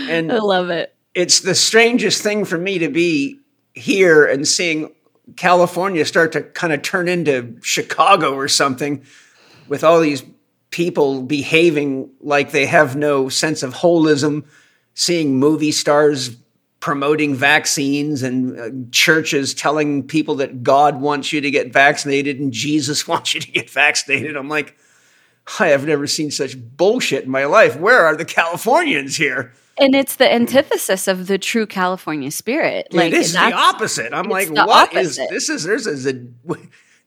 and 0.00 0.32
I 0.32 0.38
love 0.38 0.70
it. 0.70 0.94
it's 1.14 1.40
the 1.40 1.54
strangest 1.54 2.22
thing 2.22 2.44
for 2.44 2.58
me 2.58 2.78
to 2.78 2.88
be 2.88 3.38
here 3.74 4.24
and 4.24 4.46
seeing 4.46 4.92
California 5.36 6.04
start 6.04 6.32
to 6.32 6.42
kind 6.42 6.72
of 6.72 6.82
turn 6.82 7.08
into 7.08 7.56
Chicago 7.62 8.34
or 8.34 8.48
something 8.48 9.04
with 9.68 9.84
all 9.84 10.00
these 10.00 10.22
people 10.70 11.22
behaving 11.22 12.10
like 12.20 12.50
they 12.50 12.66
have 12.66 12.96
no 12.96 13.28
sense 13.28 13.62
of 13.62 13.74
holism, 13.74 14.44
seeing 14.94 15.38
movie 15.38 15.72
stars 15.72 16.36
promoting 16.80 17.34
vaccines 17.34 18.24
and 18.24 18.58
uh, 18.58 18.70
churches 18.90 19.54
telling 19.54 20.02
people 20.02 20.34
that 20.34 20.64
God 20.64 21.00
wants 21.00 21.32
you 21.32 21.40
to 21.40 21.50
get 21.50 21.72
vaccinated 21.72 22.40
and 22.40 22.52
Jesus 22.52 23.06
wants 23.08 23.34
you 23.34 23.40
to 23.40 23.50
get 23.50 23.70
vaccinated. 23.70 24.36
I'm 24.36 24.48
like, 24.48 24.76
I 25.60 25.68
have 25.68 25.86
never 25.86 26.06
seen 26.06 26.30
such 26.30 26.56
bullshit 26.58 27.24
in 27.24 27.30
my 27.30 27.44
life. 27.44 27.76
Where 27.76 28.04
are 28.04 28.16
the 28.16 28.24
Californians 28.24 29.16
here? 29.16 29.52
And 29.78 29.94
it's 29.94 30.16
the 30.16 30.32
antithesis 30.32 31.08
of 31.08 31.28
the 31.28 31.38
true 31.38 31.66
California 31.66 32.30
spirit. 32.30 32.88
Like, 32.92 33.12
it 33.12 33.18
is 33.18 33.32
the 33.32 33.52
opposite. 33.52 34.12
I'm 34.12 34.28
like, 34.28 34.50
what 34.50 34.92
is 34.94 35.18
opposite. 35.18 35.30
this? 35.30 35.48
Is 35.48 35.64
there's 35.64 35.86
is 35.86 36.06
a 36.06 36.14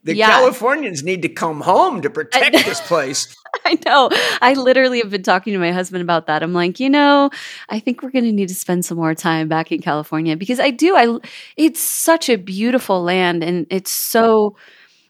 the 0.05 0.15
Yeah. 0.15 0.29
Californians 0.29 1.03
need 1.03 1.23
to 1.23 1.29
come 1.29 1.61
home 1.61 2.01
to 2.01 2.09
protect 2.09 2.53
this 2.65 2.79
place. 2.87 3.35
I 3.65 3.77
know. 3.85 4.09
I 4.41 4.53
literally 4.53 4.99
have 4.99 5.09
been 5.09 5.23
talking 5.23 5.53
to 5.53 5.59
my 5.59 5.71
husband 5.71 6.01
about 6.01 6.27
that. 6.27 6.43
I'm 6.43 6.53
like, 6.53 6.79
you 6.79 6.89
know, 6.89 7.29
I 7.69 7.79
think 7.79 8.03
we're 8.03 8.11
going 8.11 8.25
to 8.25 8.31
need 8.31 8.49
to 8.49 8.55
spend 8.55 8.85
some 8.85 8.97
more 8.97 9.15
time 9.15 9.47
back 9.47 9.71
in 9.71 9.81
California 9.81 10.37
because 10.37 10.59
I 10.59 10.69
do. 10.69 10.95
I 10.95 11.17
it's 11.57 11.81
such 11.81 12.29
a 12.29 12.37
beautiful 12.37 13.01
land 13.03 13.43
and 13.43 13.65
it's 13.69 13.91
so 13.91 14.55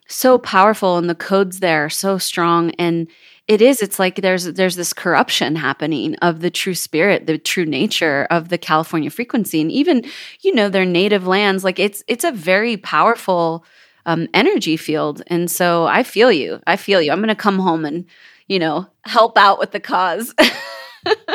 so 0.07 0.37
powerful 0.37 0.97
and 0.97 1.09
the 1.09 1.15
codes 1.15 1.59
there 1.59 1.85
are 1.85 1.89
so 1.89 2.17
strong 2.17 2.71
and 2.77 3.07
it 3.47 3.61
is 3.61 3.81
it's 3.81 3.99
like 3.99 4.17
there's 4.17 4.45
there's 4.53 4.75
this 4.75 4.93
corruption 4.93 5.55
happening 5.55 6.15
of 6.21 6.41
the 6.41 6.51
true 6.51 6.75
spirit 6.75 7.25
the 7.25 7.39
true 7.39 7.65
nature 7.65 8.27
of 8.29 8.49
the 8.49 8.57
california 8.57 9.09
frequency 9.09 9.59
and 9.61 9.71
even 9.71 10.03
you 10.41 10.53
know 10.53 10.69
their 10.69 10.85
native 10.85 11.25
lands 11.25 11.63
like 11.63 11.79
it's 11.79 12.03
it's 12.07 12.23
a 12.23 12.31
very 12.31 12.77
powerful 12.77 13.65
um, 14.05 14.27
energy 14.33 14.77
field 14.77 15.21
and 15.27 15.49
so 15.49 15.85
i 15.85 16.03
feel 16.03 16.31
you 16.31 16.61
i 16.67 16.75
feel 16.75 17.01
you 17.01 17.11
i'm 17.11 17.19
gonna 17.19 17.35
come 17.35 17.59
home 17.59 17.85
and 17.85 18.05
you 18.47 18.59
know 18.59 18.87
help 19.05 19.37
out 19.37 19.59
with 19.59 19.71
the 19.71 19.79
cause 19.79 20.33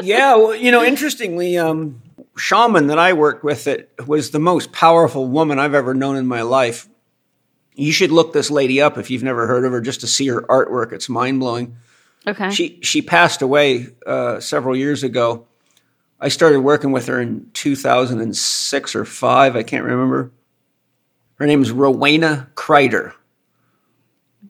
yeah, 0.03 0.35
well, 0.35 0.55
you 0.55 0.71
know, 0.71 0.85
interestingly, 0.85 1.59
um, 1.59 2.03
shaman 2.37 2.89
that 2.89 2.99
I 2.99 3.13
worked 3.13 3.45
with 3.45 3.65
that 3.65 3.89
was 4.07 4.31
the 4.31 4.39
most 4.39 4.73
powerful 4.73 5.27
woman 5.29 5.59
I've 5.59 5.75
ever 5.75 5.95
known 5.95 6.17
in 6.17 6.27
my 6.27 6.43
life. 6.43 6.89
You 7.75 7.93
should 7.93 8.11
look 8.11 8.33
this 8.33 8.51
lady 8.51 8.81
up 8.81 8.99
if 8.99 9.11
you've 9.11 9.23
never 9.23 9.47
heard 9.47 9.65
of 9.65 9.73
her, 9.73 9.81
just 9.81 10.01
to 10.01 10.07
see 10.07 10.27
her 10.29 10.43
artwork. 10.43 10.93
It's 10.93 11.09
mind 11.09 11.41
blowing. 11.41 11.77
okay 12.27 12.51
She 12.51 12.79
she 12.83 13.01
passed 13.01 13.43
away 13.43 13.89
uh, 14.07 14.41
several 14.41 14.77
years 14.77 15.03
ago. 15.03 15.47
I 16.21 16.29
started 16.29 16.61
working 16.61 16.93
with 16.93 17.07
her 17.07 17.21
in 17.21 17.51
2006 17.55 18.95
or 18.95 19.05
five. 19.07 19.57
I 19.57 19.63
can't 19.63 19.85
remember. 19.85 20.31
Her 21.41 21.47
name 21.47 21.63
is 21.63 21.71
Rowena 21.73 22.49
Kryder. 22.55 23.15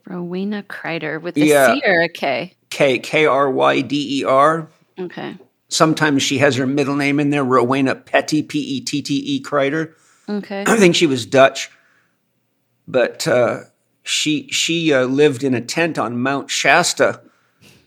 rowena 0.07 0.64
kryder 0.64 1.22
with 1.22 1.37
the 1.37 1.42
Yeah. 1.46 1.74
c 1.74 1.83
or 1.87 2.03
a 2.03 2.09
k 2.09 2.55
K 2.70 2.98
K 2.98 3.26
R 3.26 3.48
Y 3.50 3.81
D 3.81 4.20
E 4.20 4.24
R. 4.24 4.68
okay 4.98 5.37
Sometimes 5.68 6.20
she 6.24 6.38
has 6.38 6.57
her 6.57 6.66
middle 6.66 6.96
name 6.96 7.20
in 7.20 7.31
there, 7.31 7.44
Rowena 7.44 7.94
Pattee, 7.94 8.42
P 8.42 8.59
E 8.59 8.81
T 8.81 9.03
T 9.03 9.14
E 9.14 9.40
Kryder. 9.40 9.92
okay 10.29 10.64
I 10.66 10.76
think 10.76 10.96
she 10.96 11.07
was 11.07 11.24
Dutch, 11.26 11.70
but 12.88 13.29
uh, 13.29 13.61
she 14.03 14.48
she 14.48 14.92
uh, 14.92 15.05
lived 15.05 15.44
in 15.44 15.55
a 15.55 15.61
tent 15.61 15.96
on 15.96 16.18
Mount 16.18 16.50
Shasta 16.50 17.20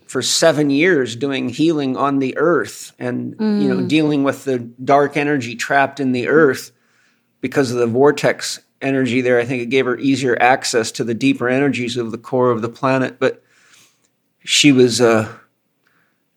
for 0.08 0.22
seven 0.22 0.70
years, 0.70 1.18
doing 1.18 1.50
healing 1.50 1.98
on 1.98 2.20
the 2.20 2.38
earth 2.38 2.94
and 3.00 3.36
you 3.40 3.68
know 3.68 3.82
dealing 3.86 4.24
with 4.24 4.46
the 4.46 4.60
dark 4.60 5.18
energy 5.18 5.56
trapped 5.56 6.00
in 6.00 6.14
the 6.14 6.30
earth 6.30 6.72
because 7.42 7.70
of 7.72 7.78
the 7.78 7.88
vortex 7.88 8.62
energy 8.84 9.22
there. 9.22 9.40
I 9.40 9.46
think 9.46 9.64
it 9.64 9.68
gave 9.68 9.86
her 9.86 9.98
easier 9.98 10.38
access 10.42 10.92
to 10.94 11.04
the 11.04 11.14
deeper 11.14 11.50
energies 11.50 11.98
of 11.98 12.12
the 12.12 12.18
core 12.18 12.52
of 12.52 12.62
the 12.62 12.70
planet. 12.70 13.20
But 13.20 13.44
she 14.40 14.72
was 14.72 15.02
uh, 15.02 15.32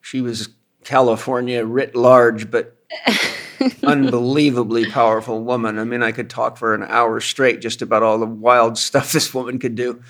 she 0.00 0.20
was 0.20 0.48
California 0.84 1.64
writ 1.64 1.94
large, 1.96 2.50
but 2.50 2.76
unbelievably 3.84 4.86
powerful 4.90 5.42
woman. 5.42 5.78
I 5.78 5.84
mean, 5.84 6.02
I 6.02 6.12
could 6.12 6.30
talk 6.30 6.56
for 6.56 6.74
an 6.74 6.84
hour 6.84 7.20
straight 7.20 7.60
just 7.60 7.82
about 7.82 8.02
all 8.02 8.18
the 8.18 8.26
wild 8.26 8.78
stuff 8.86 9.12
this 9.12 9.34
woman 9.34 9.58
could 9.58 9.74
do. 9.74 10.00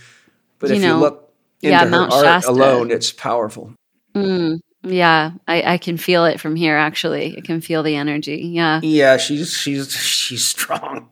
But 0.59 0.70
You 0.70 0.77
if 0.77 0.83
know, 0.83 0.94
you 0.96 1.01
look 1.01 1.33
into 1.62 1.70
yeah, 1.70 1.85
her 1.87 1.90
Mount 1.90 2.12
art 2.12 2.25
Shasta. 2.25 2.51
alone, 2.51 2.90
it's 2.90 3.12
powerful. 3.12 3.72
Mm, 4.14 4.61
yeah, 4.83 5.33
I, 5.46 5.75
I 5.75 5.79
can 5.79 5.96
feel 5.96 6.25
it 6.25 6.40
from 6.40 6.57
here. 6.57 6.77
Actually, 6.77 7.37
I 7.37 7.40
can 7.40 7.61
feel 7.61 7.83
the 7.83 7.96
energy. 7.96 8.37
Yeah, 8.55 8.81
Yeah, 8.83 9.16
she's 9.18 9.53
she's 9.53 9.92
she's 9.92 10.44
strong. 10.44 11.11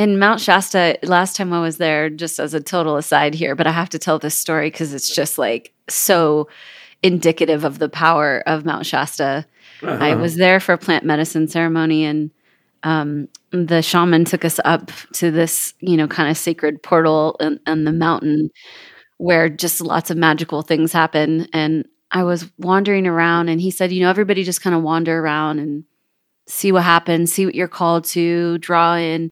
In 0.00 0.18
Mount 0.18 0.40
Shasta, 0.40 0.98
last 1.02 1.36
time 1.36 1.52
I 1.52 1.60
was 1.60 1.76
there, 1.76 2.08
just 2.08 2.38
as 2.38 2.54
a 2.54 2.60
total 2.60 2.96
aside 2.96 3.34
here, 3.34 3.54
but 3.54 3.66
I 3.66 3.72
have 3.72 3.90
to 3.90 3.98
tell 3.98 4.18
this 4.18 4.34
story 4.34 4.70
because 4.70 4.94
it's 4.94 5.14
just 5.14 5.36
like 5.36 5.74
so 5.90 6.48
indicative 7.02 7.64
of 7.64 7.78
the 7.78 7.90
power 7.90 8.42
of 8.46 8.64
Mount 8.64 8.86
Shasta. 8.86 9.44
Uh-huh. 9.82 10.02
I 10.02 10.14
was 10.14 10.36
there 10.36 10.58
for 10.58 10.72
a 10.72 10.78
plant 10.78 11.04
medicine 11.04 11.48
ceremony 11.48 12.06
and 12.06 12.30
um, 12.82 13.28
the 13.50 13.82
shaman 13.82 14.24
took 14.24 14.42
us 14.42 14.58
up 14.64 14.90
to 15.12 15.30
this, 15.30 15.74
you 15.80 15.98
know, 15.98 16.08
kind 16.08 16.30
of 16.30 16.38
sacred 16.38 16.82
portal 16.82 17.38
on 17.66 17.84
the 17.84 17.92
mountain 17.92 18.48
where 19.18 19.50
just 19.50 19.82
lots 19.82 20.10
of 20.10 20.16
magical 20.16 20.62
things 20.62 20.94
happen. 20.94 21.46
And 21.52 21.86
I 22.10 22.22
was 22.22 22.50
wandering 22.56 23.06
around, 23.06 23.50
and 23.50 23.60
he 23.60 23.70
said, 23.70 23.92
you 23.92 24.00
know, 24.00 24.08
everybody 24.08 24.44
just 24.44 24.62
kind 24.62 24.74
of 24.74 24.82
wander 24.82 25.20
around 25.20 25.58
and 25.58 25.84
see 26.46 26.72
what 26.72 26.84
happens, 26.84 27.34
see 27.34 27.44
what 27.44 27.54
you're 27.54 27.68
called 27.68 28.04
to, 28.04 28.56
draw 28.58 28.96
in. 28.96 29.30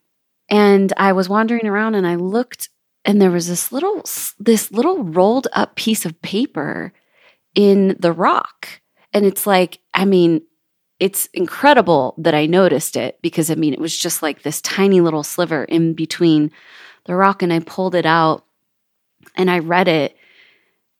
And 0.51 0.93
I 0.97 1.13
was 1.13 1.29
wandering 1.29 1.67
around, 1.67 1.95
and 1.95 2.07
I 2.07 2.15
looked, 2.15 2.71
and 3.05 3.21
there 3.21 3.31
was 3.31 3.49
this 3.49 3.71
little, 3.73 4.03
this 4.39 4.71
little 4.73 5.05
rolled 5.05 5.49
up 5.53 5.77
piece 5.77 6.07
of 6.07 6.21
paper 6.23 6.93
in 7.55 7.97
the 7.99 8.13
rock. 8.13 8.81
And 9.13 9.25
it's 9.25 9.47
like, 9.47 9.81
I 9.95 10.05
mean, 10.05 10.43
it's 11.01 11.27
incredible 11.33 12.15
that 12.19 12.35
I 12.35 12.47
noticed 12.47 12.97
it 12.97 13.19
because 13.23 13.51
I 13.51 13.55
mean, 13.55 13.73
it 13.73 13.81
was 13.81 13.97
just 13.97 14.23
like 14.23 14.43
this 14.43 14.61
tiny 14.63 15.01
little 15.01 15.23
sliver 15.23 15.65
in 15.65 15.95
between 15.95 16.51
the 17.05 17.15
rock. 17.15 17.43
And 17.43 17.53
I 17.53 17.61
pulled 17.61 17.95
it 17.95 18.07
out 18.07 18.45
and 19.37 19.51
I 19.51 19.61
read 19.61 19.89
it. 19.89 20.17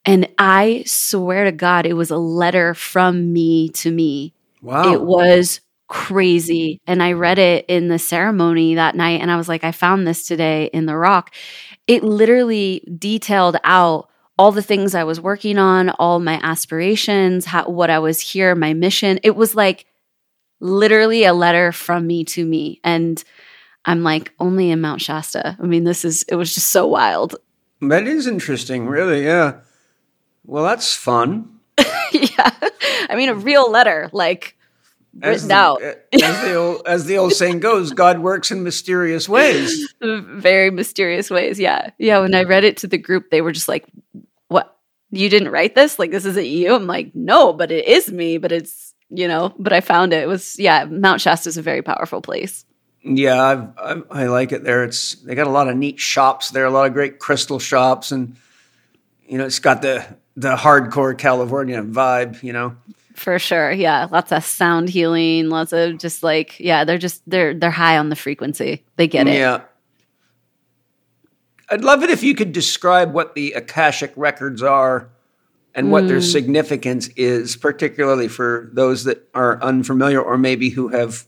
And 0.05 0.29
I 0.39 0.85
swear 0.87 1.45
to 1.45 1.53
God, 1.53 1.85
it 1.85 1.95
was 1.95 2.11
a 2.11 2.17
letter 2.17 2.75
from 2.75 3.33
me 3.33 3.69
to 3.71 3.91
me. 3.91 4.33
Wow. 4.63 4.93
It 4.93 5.03
was 5.03 5.61
crazy. 5.89 6.81
And 6.87 7.03
I 7.03 7.13
read 7.13 7.39
it 7.39 7.65
in 7.67 7.89
the 7.89 7.99
ceremony 7.99 8.75
that 8.75 8.95
night. 8.95 9.21
And 9.21 9.31
I 9.31 9.37
was 9.37 9.49
like, 9.49 9.65
I 9.65 9.73
found 9.73 10.07
this 10.07 10.27
today 10.27 10.67
in 10.73 10.87
the 10.87 10.97
rock. 10.97 11.35
It 11.87 12.05
literally 12.05 12.87
detailed 12.99 13.57
out 13.65 14.09
all 14.39 14.53
the 14.53 14.63
things 14.63 14.95
I 14.95 15.05
was 15.05 15.21
working 15.21 15.59
on, 15.59 15.91
all 15.91 16.21
my 16.21 16.39
aspirations, 16.43 17.47
how, 17.47 17.69
what 17.69 17.91
I 17.91 17.99
was 17.99 18.21
here, 18.21 18.55
my 18.55 18.75
mission. 18.75 19.19
It 19.25 19.35
was 19.35 19.55
like 19.55 19.87
literally 20.61 21.25
a 21.25 21.33
letter 21.33 21.73
from 21.73 22.07
me 22.07 22.25
to 22.25 22.45
me. 22.45 22.81
And 22.85 23.23
I'm 23.85 24.03
like, 24.03 24.33
only 24.39 24.71
in 24.71 24.81
Mount 24.81 25.01
Shasta. 25.01 25.57
I 25.59 25.67
mean, 25.67 25.85
this 25.85 26.05
is, 26.05 26.23
it 26.25 26.37
was 26.37 26.55
just 26.55 26.69
so 26.69 26.87
wild. 26.87 27.37
That 27.81 28.07
is 28.07 28.27
interesting, 28.27 28.87
really. 28.87 29.25
Yeah. 29.25 29.61
Well, 30.45 30.65
that's 30.65 30.95
fun. 30.95 31.59
yeah. 32.13 32.51
I 33.09 33.15
mean, 33.17 33.31
a 33.31 33.35
real 33.35 33.71
letter, 33.71 34.11
like 34.13 34.58
as 35.23 35.43
written 35.43 35.49
the, 35.49 35.55
out. 35.55 35.83
as, 35.83 36.41
the 36.43 36.55
old, 36.55 36.83
as 36.87 37.05
the 37.07 37.19
old 37.19 37.33
saying 37.33 37.61
goes, 37.61 37.93
God 37.93 38.19
works 38.19 38.51
in 38.51 38.63
mysterious 38.63 39.29
ways. 39.29 39.93
Very 40.01 40.71
mysterious 40.71 41.31
ways. 41.31 41.59
Yeah. 41.59 41.91
Yeah. 41.99 42.21
When 42.21 42.35
I 42.35 42.43
read 42.43 42.65
it 42.65 42.79
to 42.79 42.87
the 42.87 42.99
group, 42.99 43.31
they 43.31 43.41
were 43.41 43.53
just 43.53 43.69
like, 43.69 43.87
what? 44.49 44.77
You 45.11 45.29
didn't 45.29 45.51
write 45.51 45.75
this? 45.75 45.99
Like, 45.99 46.11
this 46.11 46.25
isn't 46.25 46.47
you? 46.47 46.75
I'm 46.75 46.87
like, 46.87 47.15
no, 47.15 47.53
but 47.53 47.71
it 47.71 47.87
is 47.87 48.11
me, 48.11 48.39
but 48.39 48.53
it's, 48.53 48.95
you 49.11 49.27
know, 49.27 49.55
but 49.59 49.73
I 49.73 49.81
found 49.81 50.13
it. 50.13 50.23
It 50.23 50.29
was, 50.29 50.59
yeah, 50.59 50.85
Mount 50.85 51.21
Shasta 51.21 51.49
is 51.49 51.57
a 51.57 51.63
very 51.63 51.83
powerful 51.83 52.21
place. 52.21 52.67
Yeah, 53.03 53.43
I've, 53.43 53.79
I've, 53.79 54.05
i 54.11 54.27
like 54.27 54.53
it 54.53 54.65
there. 54.65 54.85
It's 54.85 55.15
they 55.15 55.35
got 55.35 55.47
a 55.47 55.51
lot 55.51 55.69
of 55.69 55.77
neat 55.77 56.01
shops 56.01 56.51
there, 56.51 56.67
a 56.67 56.71
lot 56.71 56.87
of 56.87 56.93
great 56.93 57.19
crystal 57.19 57.59
shops, 57.59 58.13
and 58.13 58.37
you 59.27 59.39
know, 59.39 59.47
it's 59.47 59.61
got 59.61 59.83
the 59.83 60.05
the 60.37 60.57
hardcore 60.57 61.17
California 61.17 61.83
vibe. 61.83 62.43
You 62.43 62.53
know, 62.53 62.77
for 63.19 63.39
sure. 63.39 63.71
Yeah, 63.71 64.07
lots 64.11 64.33
of 64.33 64.45
sound 64.45 64.89
healing, 64.89 65.49
lots 65.49 65.73
of 65.73 65.99
just 65.99 66.23
like 66.23 66.59
yeah, 66.61 66.85
they're 66.85 66.99
just 66.99 67.23
they're 67.27 67.55
they're 67.55 67.71
high 67.71 67.99
on 67.99 68.09
the 68.09 68.17
frequency. 68.17 68.85
They 68.97 69.09
get 69.09 69.29
it. 69.29 69.35
Yeah. 69.35 69.63
I'd 71.71 71.85
love 71.85 72.03
it 72.03 72.11
if 72.11 72.23
you 72.23 72.35
could 72.35 72.53
describe 72.53 73.13
what 73.13 73.35
the 73.35 73.53
Akashic 73.53 74.13
records 74.17 74.63
are 74.63 75.11
and 75.75 75.93
what 75.93 76.05
mm. 76.05 76.09
their 76.09 76.23
significance 76.23 77.09
is, 77.09 77.57
particularly 77.57 78.27
for 78.27 78.71
those 78.73 79.05
that 79.05 79.29
are 79.35 79.63
unfamiliar 79.63 80.21
or 80.23 80.39
maybe 80.39 80.71
who 80.71 80.89
have 80.89 81.27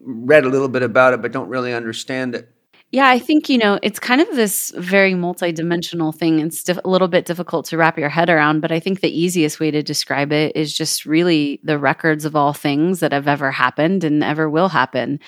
read 0.00 0.44
a 0.44 0.48
little 0.48 0.68
bit 0.68 0.82
about 0.82 1.12
it 1.12 1.20
but 1.20 1.32
don't 1.32 1.48
really 1.48 1.74
understand 1.74 2.34
it. 2.34 2.52
Yeah, 2.90 3.08
I 3.08 3.18
think, 3.18 3.50
you 3.50 3.58
know, 3.58 3.78
it's 3.82 3.98
kind 3.98 4.22
of 4.22 4.28
this 4.34 4.72
very 4.74 5.12
multidimensional 5.12 6.14
thing. 6.14 6.40
It's 6.40 6.66
a 6.70 6.88
little 6.88 7.08
bit 7.08 7.26
difficult 7.26 7.66
to 7.66 7.76
wrap 7.76 7.98
your 7.98 8.08
head 8.08 8.30
around, 8.30 8.60
but 8.60 8.72
I 8.72 8.80
think 8.80 9.00
the 9.00 9.20
easiest 9.20 9.60
way 9.60 9.70
to 9.70 9.82
describe 9.82 10.32
it 10.32 10.56
is 10.56 10.72
just 10.72 11.04
really 11.04 11.60
the 11.62 11.78
records 11.78 12.24
of 12.24 12.34
all 12.34 12.54
things 12.54 13.00
that 13.00 13.12
have 13.12 13.28
ever 13.28 13.50
happened 13.50 14.04
and 14.04 14.24
ever 14.24 14.48
will 14.48 14.70
happen. 14.70 15.20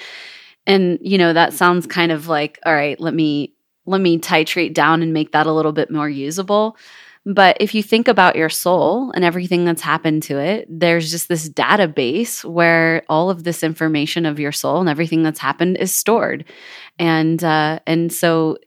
And, 0.67 0.99
you 1.03 1.19
know, 1.19 1.35
that 1.35 1.53
sounds 1.53 1.87
kind 1.87 2.13
of 2.13 2.29
like, 2.29 2.59
all 2.65 2.75
right, 2.75 2.99
let 3.01 3.15
me 3.15 3.55
let 3.87 4.01
me 4.01 4.19
titrate 4.19 4.75
down 4.75 5.03
and 5.03 5.13
make 5.13 5.33
that 5.33 5.47
a 5.47 5.53
little 5.53 5.73
bit 5.73 5.91
more 5.91 6.09
usable. 6.09 6.77
But 7.27 7.57
if 7.61 7.75
you 7.75 7.83
think 7.83 8.09
about 8.09 8.37
your 8.37 8.49
soul 8.49 9.11
and 9.13 9.25
everything 9.25 9.65
that's 9.65 9.83
happened 9.83 10.23
to 10.25 10.39
it, 10.39 10.67
there's 10.71 11.11
just 11.11 11.29
this 11.29 11.51
database 11.51 12.45
where 12.45 13.03
all 13.11 13.29
of 13.29 13.45
this 13.45 13.63
information 13.63 14.25
of 14.25 14.41
your 14.41 14.53
soul 14.53 14.81
and 14.81 14.89
everything 14.89 15.23
that's 15.23 15.39
happened 15.39 15.77
is 15.79 15.95
stored. 15.95 16.45
And 17.01 17.43
uh, 17.43 17.81
and 17.87 18.13
so, 18.13 18.59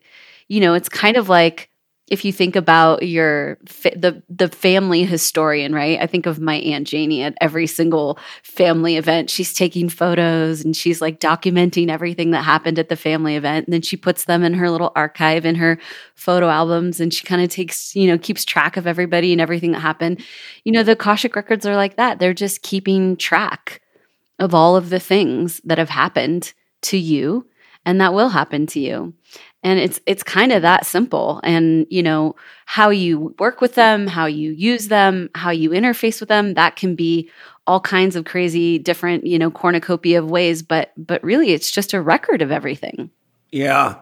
you 0.48 0.60
know, 0.60 0.74
it's 0.74 0.88
kind 0.88 1.16
of 1.16 1.28
like 1.28 1.70
if 2.08 2.22
you 2.24 2.32
think 2.32 2.56
about 2.56 3.06
your 3.08 3.58
the 3.64 4.22
the 4.28 4.48
family 4.48 5.04
historian, 5.04 5.72
right? 5.72 6.00
I 6.00 6.08
think 6.08 6.26
of 6.26 6.40
my 6.40 6.56
aunt 6.56 6.88
Janie 6.88 7.22
at 7.22 7.38
every 7.40 7.68
single 7.68 8.18
family 8.42 8.96
event. 8.96 9.30
She's 9.30 9.54
taking 9.54 9.88
photos 9.88 10.64
and 10.64 10.76
she's 10.76 11.00
like 11.00 11.20
documenting 11.20 11.88
everything 11.88 12.32
that 12.32 12.42
happened 12.42 12.80
at 12.80 12.88
the 12.88 12.96
family 12.96 13.36
event, 13.36 13.68
and 13.68 13.72
then 13.72 13.82
she 13.82 13.96
puts 13.96 14.24
them 14.24 14.42
in 14.42 14.54
her 14.54 14.68
little 14.68 14.90
archive 14.96 15.46
in 15.46 15.54
her 15.54 15.78
photo 16.16 16.48
albums, 16.48 16.98
and 16.98 17.14
she 17.14 17.24
kind 17.24 17.40
of 17.40 17.50
takes 17.50 17.94
you 17.94 18.08
know 18.08 18.18
keeps 18.18 18.44
track 18.44 18.76
of 18.76 18.88
everybody 18.88 19.30
and 19.30 19.40
everything 19.40 19.70
that 19.70 19.80
happened. 19.80 20.20
You 20.64 20.72
know, 20.72 20.82
the 20.82 20.92
Akashic 20.92 21.36
records 21.36 21.64
are 21.66 21.76
like 21.76 21.96
that. 21.96 22.18
They're 22.18 22.34
just 22.34 22.62
keeping 22.62 23.16
track 23.16 23.80
of 24.40 24.56
all 24.56 24.76
of 24.76 24.90
the 24.90 24.98
things 24.98 25.60
that 25.64 25.78
have 25.78 25.90
happened 25.90 26.52
to 26.82 26.98
you 26.98 27.46
and 27.84 28.00
that 28.00 28.14
will 28.14 28.28
happen 28.28 28.66
to 28.68 28.80
you. 28.80 29.14
And 29.62 29.78
it's 29.78 30.00
it's 30.06 30.22
kind 30.22 30.52
of 30.52 30.62
that 30.62 30.86
simple. 30.86 31.40
And 31.42 31.86
you 31.90 32.02
know 32.02 32.36
how 32.66 32.90
you 32.90 33.34
work 33.38 33.60
with 33.60 33.74
them 33.74 34.06
how 34.06 34.26
you 34.26 34.52
use 34.52 34.88
them 34.88 35.30
how 35.34 35.50
you 35.50 35.70
interface 35.70 36.20
with 36.20 36.28
them 36.28 36.54
that 36.54 36.76
can 36.76 36.94
be 36.94 37.30
all 37.66 37.80
kinds 37.80 38.16
of 38.16 38.24
crazy 38.24 38.78
different 38.78 39.26
you 39.26 39.38
know 39.38 39.50
cornucopia 39.50 40.18
of 40.18 40.30
ways. 40.30 40.62
But 40.62 40.92
but 40.96 41.22
really 41.24 41.52
it's 41.52 41.70
just 41.70 41.94
a 41.94 42.00
record 42.00 42.42
of 42.42 42.50
everything. 42.50 43.10
Yeah. 43.50 43.96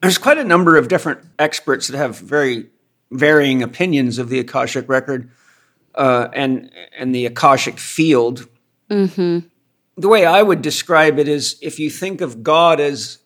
There's 0.00 0.18
quite 0.18 0.38
a 0.38 0.44
number 0.44 0.76
of 0.76 0.88
different 0.88 1.20
experts 1.38 1.88
that 1.88 1.96
have 1.96 2.18
very 2.18 2.68
varying 3.10 3.62
opinions 3.62 4.18
of 4.18 4.28
the 4.28 4.38
akashic 4.38 4.88
record 4.88 5.30
uh, 5.94 6.28
and 6.32 6.70
and 6.96 7.14
the 7.14 7.26
akashic 7.26 7.78
field. 7.78 8.48
Mm-hmm. 8.90 9.46
the 9.98 10.08
way 10.08 10.24
i 10.24 10.42
would 10.42 10.62
describe 10.62 11.18
it 11.18 11.28
is 11.28 11.58
if 11.60 11.78
you 11.78 11.90
think 11.90 12.22
of 12.22 12.42
god 12.42 12.80
as 12.80 13.18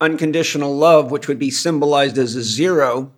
unconditional 0.00 0.76
love, 0.76 1.10
which 1.10 1.28
would 1.28 1.38
be 1.38 1.50
symbolized 1.50 2.18
as 2.18 2.34
a 2.36 2.42
zero, 2.42 3.12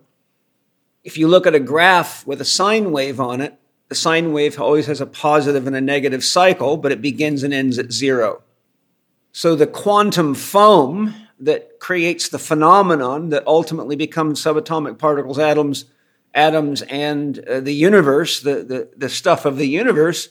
if 1.03 1.17
you 1.17 1.27
look 1.27 1.47
at 1.47 1.55
a 1.55 1.59
graph 1.59 2.25
with 2.27 2.41
a 2.41 2.45
sine 2.45 2.91
wave 2.91 3.19
on 3.19 3.41
it, 3.41 3.59
the 3.89 3.95
sine 3.95 4.31
wave 4.31 4.59
always 4.59 4.85
has 4.85 5.01
a 5.01 5.05
positive 5.05 5.67
and 5.67 5.75
a 5.75 5.81
negative 5.81 6.23
cycle, 6.23 6.77
but 6.77 6.91
it 6.91 7.01
begins 7.01 7.43
and 7.43 7.53
ends 7.53 7.77
at 7.77 7.91
zero. 7.91 8.41
So 9.31 9.55
the 9.55 9.67
quantum 9.67 10.35
foam 10.35 11.13
that 11.39 11.79
creates 11.79 12.29
the 12.29 12.39
phenomenon 12.39 13.29
that 13.29 13.45
ultimately 13.47 13.95
becomes 13.95 14.41
subatomic 14.41 14.99
particles, 14.99 15.39
atoms, 15.39 15.85
atoms, 16.33 16.83
and 16.83 17.39
uh, 17.39 17.59
the 17.59 17.73
universe, 17.73 18.39
the, 18.41 18.63
the, 18.63 18.89
the 18.95 19.09
stuff 19.09 19.45
of 19.45 19.57
the 19.57 19.67
universe, 19.67 20.29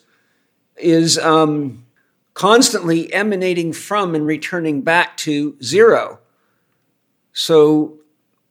is 0.77 1.19
um, 1.19 1.85
constantly 2.35 3.13
emanating 3.13 3.73
from 3.73 4.15
and 4.15 4.27
returning 4.27 4.83
back 4.83 5.17
to 5.19 5.57
zero. 5.63 6.20
So 7.33 7.99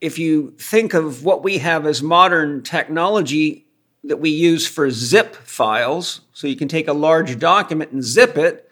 if 0.00 0.18
you 0.18 0.54
think 0.58 0.94
of 0.94 1.24
what 1.24 1.42
we 1.42 1.58
have 1.58 1.86
as 1.86 2.02
modern 2.02 2.62
technology 2.62 3.66
that 4.04 4.18
we 4.18 4.30
use 4.30 4.66
for 4.66 4.90
zip 4.90 5.36
files, 5.36 6.22
so 6.32 6.46
you 6.46 6.56
can 6.56 6.68
take 6.68 6.88
a 6.88 6.92
large 6.92 7.38
document 7.38 7.92
and 7.92 8.02
zip 8.02 8.36
it, 8.38 8.66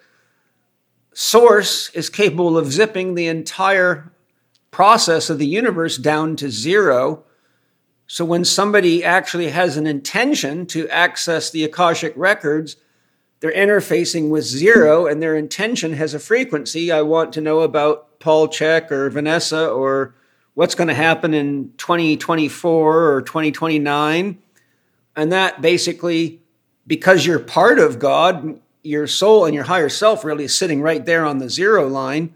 Source 1.20 1.90
is 1.94 2.10
capable 2.10 2.56
of 2.56 2.72
zipping 2.72 3.16
the 3.16 3.26
entire 3.26 4.12
process 4.70 5.28
of 5.28 5.38
the 5.38 5.48
universe 5.48 5.96
down 5.96 6.36
to 6.36 6.48
zero. 6.48 7.24
So 8.06 8.24
when 8.24 8.44
somebody 8.44 9.02
actually 9.02 9.50
has 9.50 9.76
an 9.76 9.84
intention 9.84 10.64
to 10.66 10.88
access 10.88 11.50
the 11.50 11.64
Akashic 11.64 12.12
records, 12.14 12.76
they're 13.40 13.52
interfacing 13.52 14.30
with 14.30 14.44
zero 14.44 15.06
and 15.06 15.20
their 15.20 15.34
intention 15.34 15.94
has 15.94 16.14
a 16.14 16.20
frequency. 16.20 16.92
I 16.92 17.02
want 17.02 17.32
to 17.32 17.40
know 17.40 17.62
about 17.62 18.07
Paul 18.20 18.48
Chek 18.48 18.90
or 18.90 19.10
Vanessa 19.10 19.68
or 19.68 20.14
what's 20.54 20.74
going 20.74 20.88
to 20.88 20.94
happen 20.94 21.34
in 21.34 21.72
2024 21.78 23.12
or 23.12 23.22
2029. 23.22 24.38
And 25.16 25.32
that 25.32 25.60
basically, 25.60 26.40
because 26.86 27.24
you're 27.24 27.38
part 27.38 27.78
of 27.78 27.98
God, 27.98 28.60
your 28.82 29.06
soul 29.06 29.44
and 29.44 29.54
your 29.54 29.64
higher 29.64 29.88
self 29.88 30.24
really 30.24 30.44
is 30.44 30.56
sitting 30.56 30.80
right 30.80 31.04
there 31.04 31.24
on 31.24 31.38
the 31.38 31.48
zero 31.48 31.86
line. 31.86 32.34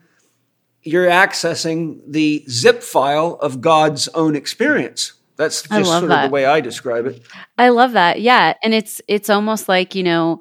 You're 0.82 1.08
accessing 1.08 2.00
the 2.06 2.44
zip 2.48 2.82
file 2.82 3.38
of 3.40 3.60
God's 3.60 4.08
own 4.08 4.34
experience. 4.34 5.14
That's 5.36 5.62
just 5.62 5.90
sort 5.90 6.08
that. 6.08 6.24
of 6.24 6.30
the 6.30 6.32
way 6.32 6.44
I 6.44 6.60
describe 6.60 7.06
it. 7.06 7.22
I 7.56 7.70
love 7.70 7.92
that. 7.92 8.20
Yeah, 8.20 8.54
and 8.62 8.74
it's 8.74 9.00
it's 9.08 9.30
almost 9.30 9.68
like 9.68 9.94
you 9.94 10.02
know 10.02 10.40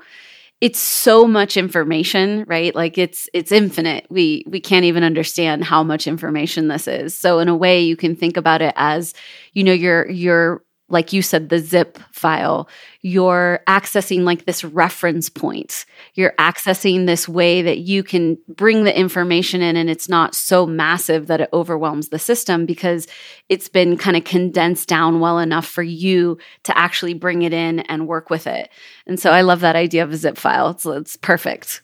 it's 0.62 0.80
so 0.80 1.26
much 1.28 1.58
information 1.58 2.46
right? 2.48 2.74
Like 2.76 2.98
it's 2.98 3.28
it's 3.34 3.52
infinite. 3.52 4.06
We 4.10 4.46
we 4.48 4.60
can't 4.60 4.86
even 4.86 5.04
understand 5.04 5.64
how 5.64 5.84
much 5.84 6.08
information 6.08 6.68
this 6.68 6.88
is. 6.88 7.18
So 7.18 7.40
in 7.40 7.48
a 7.48 7.56
way 7.56 7.82
you 7.82 7.98
can 7.98 8.16
think 8.16 8.38
about 8.38 8.62
it 8.62 8.74
as 8.78 9.14
you 9.54 9.64
know 9.64 9.74
you're 9.74 10.10
you're 10.10 10.64
like 10.92 11.14
you 11.14 11.22
said, 11.22 11.50
the 11.50 11.60
zip 11.60 11.98
file, 12.12 12.68
you're 13.02 13.62
accessing 13.68 14.24
like 14.24 14.46
this 14.46 14.64
reference 14.64 15.30
point. 15.30 15.86
You're 16.14 16.34
accessing 16.38 17.06
this 17.06 17.28
way 17.28 17.62
that 17.62 17.80
you 17.80 18.04
can 18.04 18.38
bring 18.48 18.84
the 18.84 18.98
information 18.98 19.62
in 19.62 19.78
and 19.78 19.90
it's 19.90 20.10
not 20.10 20.36
so 20.36 20.66
massive 20.66 21.28
that 21.28 21.42
it 21.42 21.50
overwhelms 21.54 22.10
the 22.10 22.20
system 22.20 22.66
because 22.66 23.08
it's 23.50 23.70
been 23.70 23.98
kind 23.98 24.18
of 24.18 24.24
condensed 24.24 24.88
down 24.88 25.20
well 25.20 25.40
enough 25.40 25.66
for 25.66 25.84
you 25.84 26.38
to 26.64 26.78
actually 26.78 27.14
bring 27.14 27.42
it 27.42 27.54
in 27.54 27.80
and 27.82 28.08
work 28.08 28.30
with 28.30 28.46
it. 28.46 28.70
And 29.08 29.20
so 29.20 29.32
I 29.32 29.42
love 29.42 29.62
that 29.62 29.76
idea 29.76 30.04
of 30.04 30.12
a 30.12 30.18
zip 30.18 30.38
file. 30.38 30.70
It's, 30.70 30.86
it's 30.86 31.18
perfect. 31.18 31.82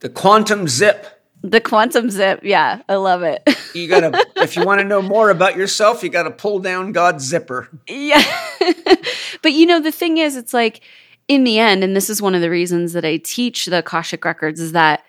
The 0.00 0.08
quantum 0.08 0.68
zip. 0.68 1.13
The 1.44 1.60
quantum 1.60 2.08
zip. 2.08 2.40
Yeah, 2.42 2.80
I 2.88 2.94
love 2.94 3.22
it. 3.22 3.46
you 3.74 3.86
got 3.86 4.00
to, 4.00 4.26
if 4.42 4.56
you 4.56 4.64
want 4.64 4.80
to 4.80 4.84
know 4.86 5.02
more 5.02 5.28
about 5.28 5.56
yourself, 5.56 6.02
you 6.02 6.08
got 6.08 6.22
to 6.22 6.30
pull 6.30 6.58
down 6.58 6.92
God's 6.92 7.22
zipper. 7.22 7.68
Yeah. 7.86 8.24
but 9.42 9.52
you 9.52 9.66
know, 9.66 9.78
the 9.78 9.92
thing 9.92 10.16
is, 10.16 10.38
it's 10.38 10.54
like 10.54 10.80
in 11.28 11.44
the 11.44 11.58
end, 11.58 11.84
and 11.84 11.94
this 11.94 12.08
is 12.08 12.22
one 12.22 12.34
of 12.34 12.40
the 12.40 12.48
reasons 12.48 12.94
that 12.94 13.04
I 13.04 13.18
teach 13.18 13.66
the 13.66 13.80
Akashic 13.80 14.24
Records 14.24 14.58
is 14.58 14.72
that 14.72 15.04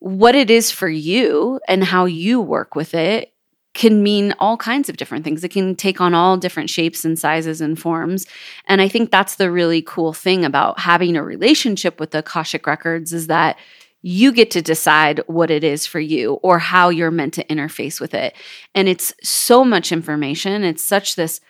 what 0.00 0.34
it 0.34 0.50
is 0.50 0.72
for 0.72 0.88
you 0.88 1.60
and 1.68 1.84
how 1.84 2.06
you 2.06 2.40
work 2.40 2.74
with 2.74 2.92
it 2.92 3.32
can 3.74 4.02
mean 4.02 4.34
all 4.40 4.56
kinds 4.56 4.88
of 4.88 4.96
different 4.96 5.24
things. 5.24 5.44
It 5.44 5.50
can 5.50 5.76
take 5.76 6.00
on 6.00 6.12
all 6.12 6.36
different 6.36 6.70
shapes 6.70 7.04
and 7.04 7.16
sizes 7.16 7.60
and 7.60 7.78
forms. 7.78 8.26
And 8.66 8.80
I 8.80 8.88
think 8.88 9.12
that's 9.12 9.36
the 9.36 9.52
really 9.52 9.82
cool 9.82 10.12
thing 10.12 10.44
about 10.44 10.80
having 10.80 11.16
a 11.16 11.22
relationship 11.22 12.00
with 12.00 12.10
the 12.10 12.18
Akashic 12.18 12.66
Records 12.66 13.12
is 13.12 13.28
that 13.28 13.56
you 14.02 14.32
get 14.32 14.50
to 14.52 14.62
decide 14.62 15.20
what 15.26 15.50
it 15.50 15.64
is 15.64 15.86
for 15.86 16.00
you 16.00 16.34
or 16.34 16.58
how 16.58 16.88
you're 16.88 17.10
meant 17.10 17.34
to 17.34 17.44
interface 17.44 18.00
with 18.00 18.14
it. 18.14 18.34
And 18.74 18.88
it's 18.88 19.12
so 19.22 19.64
much 19.64 19.90
information. 19.90 20.62
It's 20.62 20.84
such 20.84 21.16
this 21.16 21.40